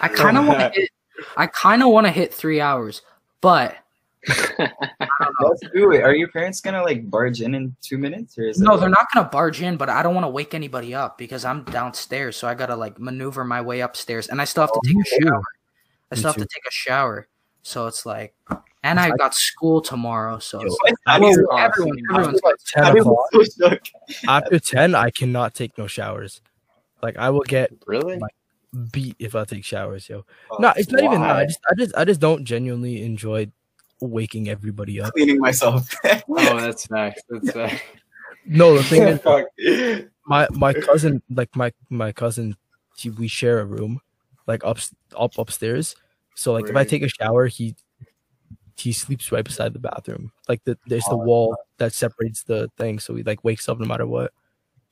I 0.00 0.08
kind 0.08 0.38
of 0.38 0.46
want 0.46 0.60
to 0.60 0.70
hit. 0.80 0.90
I 1.36 1.46
kind 1.46 1.82
of 1.82 1.88
want 1.90 2.06
to 2.06 2.12
hit 2.12 2.32
three 2.34 2.60
hours, 2.60 3.02
but 3.40 3.76
Let's 4.58 5.60
do 5.74 5.92
it. 5.92 6.02
Are 6.02 6.14
your 6.14 6.28
parents 6.28 6.60
gonna 6.60 6.82
like 6.82 7.08
barge 7.10 7.40
in 7.40 7.54
in 7.54 7.74
two 7.80 7.96
minutes, 7.98 8.36
or 8.38 8.42
is 8.48 8.58
no, 8.58 8.74
it, 8.74 8.78
they're 8.80 8.88
not 8.88 9.06
gonna 9.14 9.28
barge 9.28 9.62
in. 9.62 9.76
But 9.76 9.88
I 9.88 10.02
don't 10.02 10.14
want 10.14 10.24
to 10.24 10.28
wake 10.30 10.52
anybody 10.54 10.94
up 10.94 11.16
because 11.18 11.44
I'm 11.44 11.62
downstairs, 11.64 12.36
so 12.36 12.48
I 12.48 12.54
gotta 12.54 12.76
like 12.76 12.98
maneuver 12.98 13.44
my 13.44 13.60
way 13.60 13.80
upstairs, 13.80 14.28
and 14.28 14.40
I 14.40 14.44
still 14.44 14.62
have 14.64 14.72
to 14.72 14.80
Oh, 14.84 14.88
take 14.88 14.96
a 15.20 15.24
shower. 15.24 15.42
I 16.10 16.14
Me 16.14 16.18
still 16.18 16.28
have 16.32 16.36
to 16.36 16.46
take 16.46 16.64
a 16.68 16.72
shower, 16.72 17.28
so 17.62 17.86
it's 17.86 18.04
like, 18.06 18.34
and 18.82 19.00
I 19.00 19.10
got 19.10 19.34
school 19.34 19.80
tomorrow, 19.80 20.38
so 20.38 20.60
it's 20.60 20.76
What? 20.80 20.90
like, 21.06 21.22
everyone, 21.22 21.60
everyone, 21.60 21.98
everyone's 22.10 22.40
ten 22.66 22.84
I 22.86 22.90
o'clock. 22.90 23.26
was 23.32 23.54
so 23.54 23.68
shook. 23.70 23.82
After 24.28 24.58
ten, 24.58 24.94
I 24.94 25.10
cannot 25.10 25.54
take 25.54 25.76
no 25.78 25.86
showers. 25.86 26.40
Like, 27.02 27.16
I 27.16 27.30
will 27.30 27.40
get 27.42 27.72
Really? 27.86 28.20
beat 28.92 29.16
if 29.18 29.34
I 29.34 29.44
take 29.44 29.64
showers, 29.64 30.08
yo. 30.08 30.24
Oh, 30.50 30.56
No, 30.58 30.72
it's 30.76 30.90
not 30.90 31.02
even 31.02 31.20
that. 31.22 31.36
I 31.36 31.44
just, 31.46 31.60
I 31.70 31.74
just, 31.74 31.96
I 31.96 32.04
just 32.04 32.20
don't 32.20 32.44
genuinely 32.44 33.02
enjoy 33.02 33.50
waking 34.00 34.48
everybody 34.48 35.00
up. 35.00 35.12
cleaning 35.14 35.40
myself. 35.40 35.88
Oh, 36.28 36.60
that's 36.60 36.86
facts. 36.86 37.22
That's 37.28 37.50
facts. 37.52 37.82
No, 38.44 38.76
the 38.76 38.84
thing 38.84 39.02
is, 39.02 39.20
my 40.26 40.46
my 40.52 40.72
cousin, 40.72 41.22
like 41.30 41.54
my 41.56 41.72
my 41.90 42.12
cousin, 42.12 42.56
she, 42.96 43.10
we 43.10 43.28
share 43.28 43.60
a 43.60 43.64
room, 43.64 44.00
like 44.46 44.64
up 44.64 44.78
up 45.16 45.36
upstairs. 45.38 45.96
So 46.34 46.52
like, 46.52 46.68
if 46.68 46.76
I 46.76 46.84
take 46.84 47.02
a 47.02 47.08
shower, 47.08 47.46
he 47.46 47.74
he 48.76 48.92
sleeps 48.92 49.32
right 49.32 49.44
beside 49.44 49.72
the 49.72 49.78
bathroom. 49.78 50.32
Like 50.48 50.62
the 50.64 50.78
there's 50.86 51.04
the 51.04 51.12
Oh, 51.12 51.16
wall 51.24 51.56
that 51.78 51.92
separates 51.92 52.42
the 52.42 52.70
thing, 52.76 52.98
so 52.98 53.14
he 53.14 53.22
like 53.22 53.42
wakes 53.44 53.68
up 53.68 53.78
no 53.78 53.86
matter 53.86 54.06
what. 54.06 54.32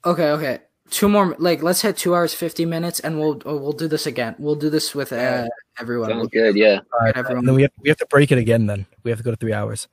Okay, 0.04 0.30
okay. 0.30 0.58
Two 0.90 1.08
more. 1.08 1.34
Like, 1.38 1.62
let's 1.62 1.80
hit 1.80 1.96
two 1.96 2.14
hours 2.14 2.34
fifty 2.34 2.66
minutes, 2.66 3.00
and 3.00 3.18
we'll 3.18 3.40
uh, 3.46 3.56
we'll 3.56 3.72
do 3.72 3.88
this 3.88 4.06
again. 4.06 4.34
We'll 4.38 4.54
do 4.54 4.68
this 4.68 4.94
with 4.94 5.12
uh, 5.14 5.46
everyone. 5.80 6.10
Sounds 6.10 6.20
We'll 6.20 6.28
good. 6.28 6.56
Yeah. 6.56 6.80
get 7.14 7.30
And 7.30 7.48
then 7.48 7.54
we 7.54 7.62
have 7.62 7.70
we 7.80 7.88
have 7.88 7.98
to 7.98 8.06
break 8.06 8.30
it 8.32 8.38
again. 8.38 8.66
Then 8.66 8.84
we 9.02 9.10
have 9.10 9.18
to 9.18 9.24
go 9.24 9.30
to 9.30 9.36
three 9.36 9.54
hours. 9.54 9.88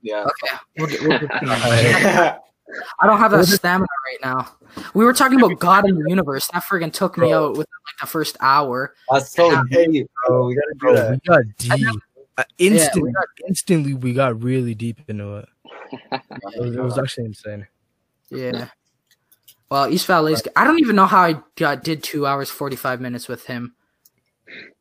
yeah. 0.00 0.24
Okay, 0.24 0.56
we'll 0.78 0.86
get, 0.86 1.00
we'll 1.02 1.18
get 1.18 2.40
I 3.00 3.06
don't 3.06 3.18
have 3.18 3.30
that 3.32 3.46
stamina 3.46 3.86
right 4.06 4.18
now. 4.22 4.48
We 4.94 5.04
were 5.04 5.14
talking 5.14 5.40
about 5.40 5.58
God 5.58 5.88
in 5.88 5.96
the 5.98 6.04
universe. 6.08 6.48
That 6.52 6.62
friggin' 6.64 6.92
took 6.92 7.16
me 7.16 7.28
Bro. 7.28 7.44
out 7.46 7.50
within 7.52 7.60
like 7.86 8.00
the 8.00 8.06
first 8.06 8.36
hour. 8.40 8.94
That's 9.10 9.32
so 9.32 9.62
deep, 9.70 10.08
bro. 10.26 10.46
We 10.46 10.54
gotta 10.54 10.74
do 10.78 10.94
that. 10.94 11.10
we 11.12 11.18
got 11.26 11.42
deep. 11.56 12.02
Uh, 12.38 12.44
instantly, 12.58 13.12
got- 13.12 13.24
instantly, 13.48 13.94
we 13.94 14.12
got 14.14 14.42
really 14.42 14.74
deep 14.74 15.00
into 15.08 15.38
it. 15.38 15.48
It 16.12 16.60
was, 16.60 16.76
it 16.76 16.80
was 16.80 16.98
actually 17.02 17.26
insane. 17.26 17.66
Yeah. 18.30 18.68
Well, 19.70 19.92
East 19.92 20.06
Valley's. 20.06 20.42
I 20.56 20.64
don't 20.64 20.78
even 20.78 20.96
know 20.96 21.06
how 21.06 21.20
I 21.22 21.40
got, 21.56 21.82
did 21.84 22.02
two 22.02 22.26
hours 22.26 22.48
forty 22.48 22.76
five 22.76 23.00
minutes 23.00 23.28
with 23.28 23.44
him. 23.44 23.74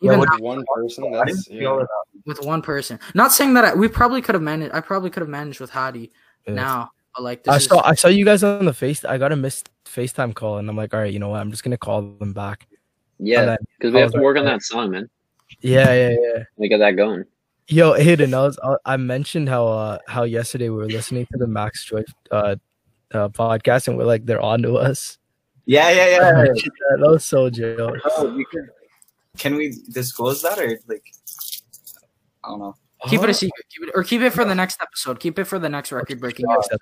Even 0.02 0.20
With 0.20 0.30
that- 0.30 0.40
one 0.40 0.64
person, 0.74 1.04
didn't 1.06 1.26
that's 1.26 1.50
yeah. 1.50 1.84
with 2.26 2.46
one 2.46 2.62
person. 2.62 3.00
Not 3.14 3.34
saying 3.34 3.54
that 3.56 3.66
I, 3.66 3.74
we 3.74 3.88
probably 3.88 4.22
could 4.22 4.36
have 4.36 4.42
managed. 4.42 4.74
I 4.74 4.80
probably 4.80 5.10
could 5.10 5.22
have 5.22 5.30
managed 5.30 5.60
with 5.60 5.72
Hadi 5.72 6.12
Yeah. 6.48 6.54
now, 6.54 6.92
but 7.16 7.24
like 7.24 7.44
this 7.44 7.54
I 7.54 7.58
is, 7.58 7.66
saw 7.66 7.82
I 7.84 7.96
saw 7.96 8.08
you 8.08 8.24
guys 8.24 8.44
on 8.44 8.64
the 8.66 8.74
face. 8.74 9.04
I 9.04 9.18
got 9.18 9.32
a 9.34 9.36
missed 9.36 9.70
FaceTime 9.86 10.36
call, 10.36 10.60
and 10.60 10.70
I'm 10.70 10.78
like, 10.78 10.94
all 10.94 11.02
right, 11.02 11.12
you 11.12 11.20
know 11.20 11.30
what? 11.30 11.42
I'm 11.42 11.52
just 11.52 11.64
gonna 11.64 11.78
call 11.78 12.02
them 12.02 12.32
back. 12.34 12.68
Yeah. 13.20 13.58
Because 13.78 13.94
we 13.94 14.00
have 14.00 14.08
was 14.08 14.12
to 14.14 14.18
like, 14.20 14.24
work 14.24 14.38
on 14.38 14.48
uh, 14.48 14.52
that 14.52 14.62
song, 14.62 14.92
man. 14.92 15.10
Yeah, 15.62 15.94
yeah, 15.94 16.10
yeah. 16.22 16.44
We 16.56 16.70
get 16.70 16.78
that 16.78 16.92
going. 16.92 17.24
Yo, 17.70 17.94
Hayden, 17.94 18.34
I 18.34 18.44
was 18.44 18.58
I, 18.64 18.94
I 18.94 18.98
mentioned 18.98 19.50
how 19.50 19.68
uh 19.68 19.98
how 20.08 20.24
yesterday 20.24 20.70
we 20.70 20.78
were 20.78 20.88
listening 20.88 21.26
to 21.32 21.38
the 21.38 21.48
Max 21.48 21.84
Joy 21.84 22.04
uh, 22.32 22.56
uh 23.14 23.28
podcast 23.30 23.90
and 23.90 23.98
we're 23.98 24.06
like 24.06 24.26
they're 24.26 24.42
on 24.42 24.62
to 24.62 24.78
us. 24.78 25.18
Yeah, 25.66 25.90
yeah, 25.90 26.08
yeah. 26.08 26.44
mentioned 26.44 26.72
that. 26.90 27.00
that 27.02 27.10
was 27.10 27.26
so 27.26 27.50
jokes. 27.50 28.00
Oh, 28.06 28.34
we 28.34 28.46
could, 28.46 28.70
can 29.38 29.56
we 29.56 29.76
disclose 29.92 30.42
that 30.44 30.58
or 30.60 30.80
like? 30.88 31.04
I 32.44 32.50
don't 32.50 32.60
know. 32.60 32.76
Keep 33.10 33.24
it 33.24 33.30
a 33.30 33.34
secret. 33.34 33.66
Keep 33.70 33.90
it, 33.90 33.92
or 33.94 34.04
keep 34.04 34.22
it 34.22 34.32
for 34.32 34.46
the 34.46 34.56
next 34.56 34.82
episode. 34.82 35.20
Keep 35.20 35.38
it 35.40 35.44
for 35.44 35.60
the 35.60 35.70
next 35.70 35.92
record 35.92 36.22
breaking 36.22 36.46
episode. 36.50 36.80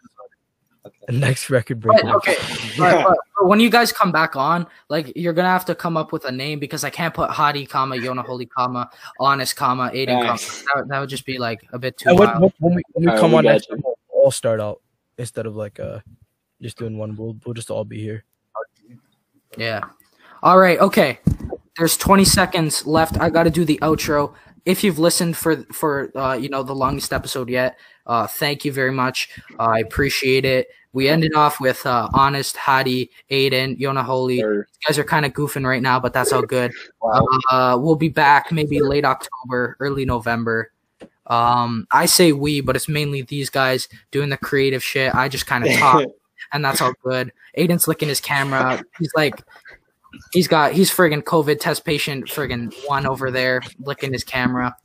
Okay. 0.86 1.18
Next 1.18 1.50
record 1.50 1.80
But, 1.82 2.04
okay, 2.06 2.36
but, 2.78 3.04
but- 3.04 3.18
but 3.38 3.48
when 3.48 3.60
you 3.60 3.70
guys 3.70 3.92
come 3.92 4.12
back 4.12 4.36
on, 4.36 4.66
like 4.90 5.12
you're 5.16 5.34
gonna 5.34 5.50
have 5.50 5.66
to 5.66 5.76
come 5.76 5.98
up 5.98 6.12
with 6.12 6.26
a 6.26 6.32
name 6.32 6.60
because 6.60 6.84
I 6.84 6.90
can't 6.90 7.14
put 7.14 7.30
Hadi, 7.32 7.66
comma 7.66 7.96
Yona 7.96 8.24
Holy, 8.26 8.46
comma 8.46 8.90
Honest, 9.20 9.56
comma 9.56 9.92
Aiden, 9.94 10.22
comma. 10.22 10.38
That, 10.38 10.74
would- 10.76 10.90
that 10.90 11.00
would 11.00 11.10
just 11.10 11.26
be 11.26 11.38
like 11.38 11.62
a 11.74 11.80
bit 11.80 11.98
too 11.98 12.10
And 12.10 12.20
when, 12.20 12.28
wild. 12.30 12.42
when, 12.42 12.52
when 12.60 12.76
we, 12.76 12.82
when 12.94 13.04
we 13.04 13.08
Alright, 13.08 13.20
come 13.22 13.32
we 13.32 13.38
on 13.38 13.44
got 13.44 13.52
next 13.54 13.70
you. 13.70 13.76
time, 13.76 13.84
we'll 13.86 14.24
all 14.24 14.32
start 14.32 14.62
out 14.62 14.82
instead 15.18 15.46
of 15.48 15.56
like 15.56 15.80
uh 15.80 16.00
just 16.62 16.78
doing 16.78 16.98
one. 16.98 17.16
We'll 17.16 17.36
we'll 17.46 17.54
just 17.54 17.70
all 17.72 17.84
be 17.84 18.00
here. 18.02 18.24
Yeah. 19.58 19.82
All 20.44 20.58
right. 20.60 20.80
Okay. 20.80 21.20
There's 21.78 21.98
20 21.98 22.24
seconds 22.26 22.86
left. 22.86 23.20
I 23.20 23.30
got 23.30 23.44
to 23.44 23.50
do 23.50 23.66
the 23.66 23.80
outro. 23.82 24.34
If 24.66 24.84
you've 24.84 25.00
listened 25.00 25.36
for 25.38 25.58
for 25.74 26.12
uh, 26.18 26.34
you 26.36 26.50
know 26.50 26.64
the 26.64 26.74
longest 26.76 27.14
episode 27.14 27.50
yet, 27.50 27.78
uh, 28.06 28.28
thank 28.28 28.66
you 28.66 28.72
very 28.72 28.92
much. 28.92 29.30
Uh, 29.60 29.64
I 29.64 29.80
appreciate 29.80 30.46
it. 30.46 30.68
We 30.94 31.10
ended 31.10 31.34
off 31.36 31.60
with 31.60 31.86
uh, 31.86 32.08
honest 32.14 32.56
Hadi, 32.56 33.12
Aiden, 33.30 33.78
Yona 33.78 34.04
Holy. 34.04 34.38
You 34.38 34.48
Or 34.48 34.68
guys 34.88 34.98
are 34.98 35.04
kind 35.04 35.26
of 35.26 35.34
goofing 35.34 35.68
right 35.68 35.82
now, 35.82 36.00
but 36.00 36.14
that's 36.14 36.32
all 36.32 36.42
good. 36.42 36.72
Uh, 37.52 37.78
we'll 37.80 37.96
be 37.96 38.10
back 38.10 38.52
maybe 38.52 38.82
late 38.82 39.06
October, 39.06 39.78
early 39.80 40.06
November. 40.06 40.72
Um, 41.28 41.86
I 41.92 42.08
say 42.08 42.32
we, 42.32 42.62
but 42.62 42.76
it's 42.76 42.90
mainly 42.90 43.22
these 43.22 43.52
guys 43.52 43.88
doing 44.10 44.30
the 44.30 44.38
creative 44.38 44.84
shit. 44.84 45.14
I 45.14 45.30
just 45.30 45.46
kind 45.46 45.66
of 45.66 45.72
talk 45.74 46.08
and 46.52 46.66
that's 46.66 46.82
all 46.82 46.94
good. 47.04 47.32
Aiden's 47.58 47.88
licking 47.88 48.10
his 48.10 48.20
camera. 48.20 48.84
He's 48.98 49.12
like, 49.16 49.36
he's 50.32 50.48
got, 50.48 50.74
he's 50.74 50.90
friggin' 50.90 51.24
COVID 51.24 51.60
test 51.60 51.86
patient, 51.86 52.26
friggin' 52.26 52.74
one 52.88 53.06
over 53.06 53.30
there 53.30 53.62
licking 53.80 54.14
his 54.14 54.24
camera. 54.24 54.76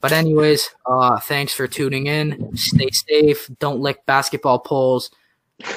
But 0.00 0.12
anyways, 0.12 0.70
uh, 0.86 1.20
thanks 1.20 1.52
for 1.52 1.66
tuning 1.66 2.06
in. 2.06 2.56
Stay 2.56 2.88
safe. 2.90 3.50
Don't 3.58 3.80
lick 3.80 4.06
basketball 4.06 4.58
poles. 4.58 5.10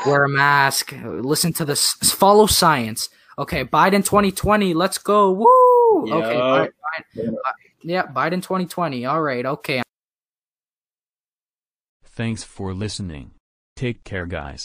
Wear 0.06 0.24
a 0.24 0.30
mask. 0.30 0.94
Listen 1.04 1.52
to 1.54 1.66
this. 1.66 1.94
Follow 1.94 2.46
science. 2.46 3.10
Okay, 3.38 3.66
Biden 3.66 4.06
2020. 4.06 4.74
Let's 4.74 4.98
go. 4.98 5.32
Woo. 5.32 6.14
Okay. 6.14 6.38
Yeah. 6.38 6.68
Biden, 7.18 7.30
Biden, 7.30 7.36
yeah, 7.82 8.06
Biden 8.08 8.42
2020. 8.42 9.06
All 9.06 9.22
right. 9.22 9.46
Okay. 9.46 9.82
Thanks 12.06 12.44
for 12.44 12.74
listening. 12.74 13.32
Take 13.76 14.04
care, 14.04 14.26
guys. 14.28 14.62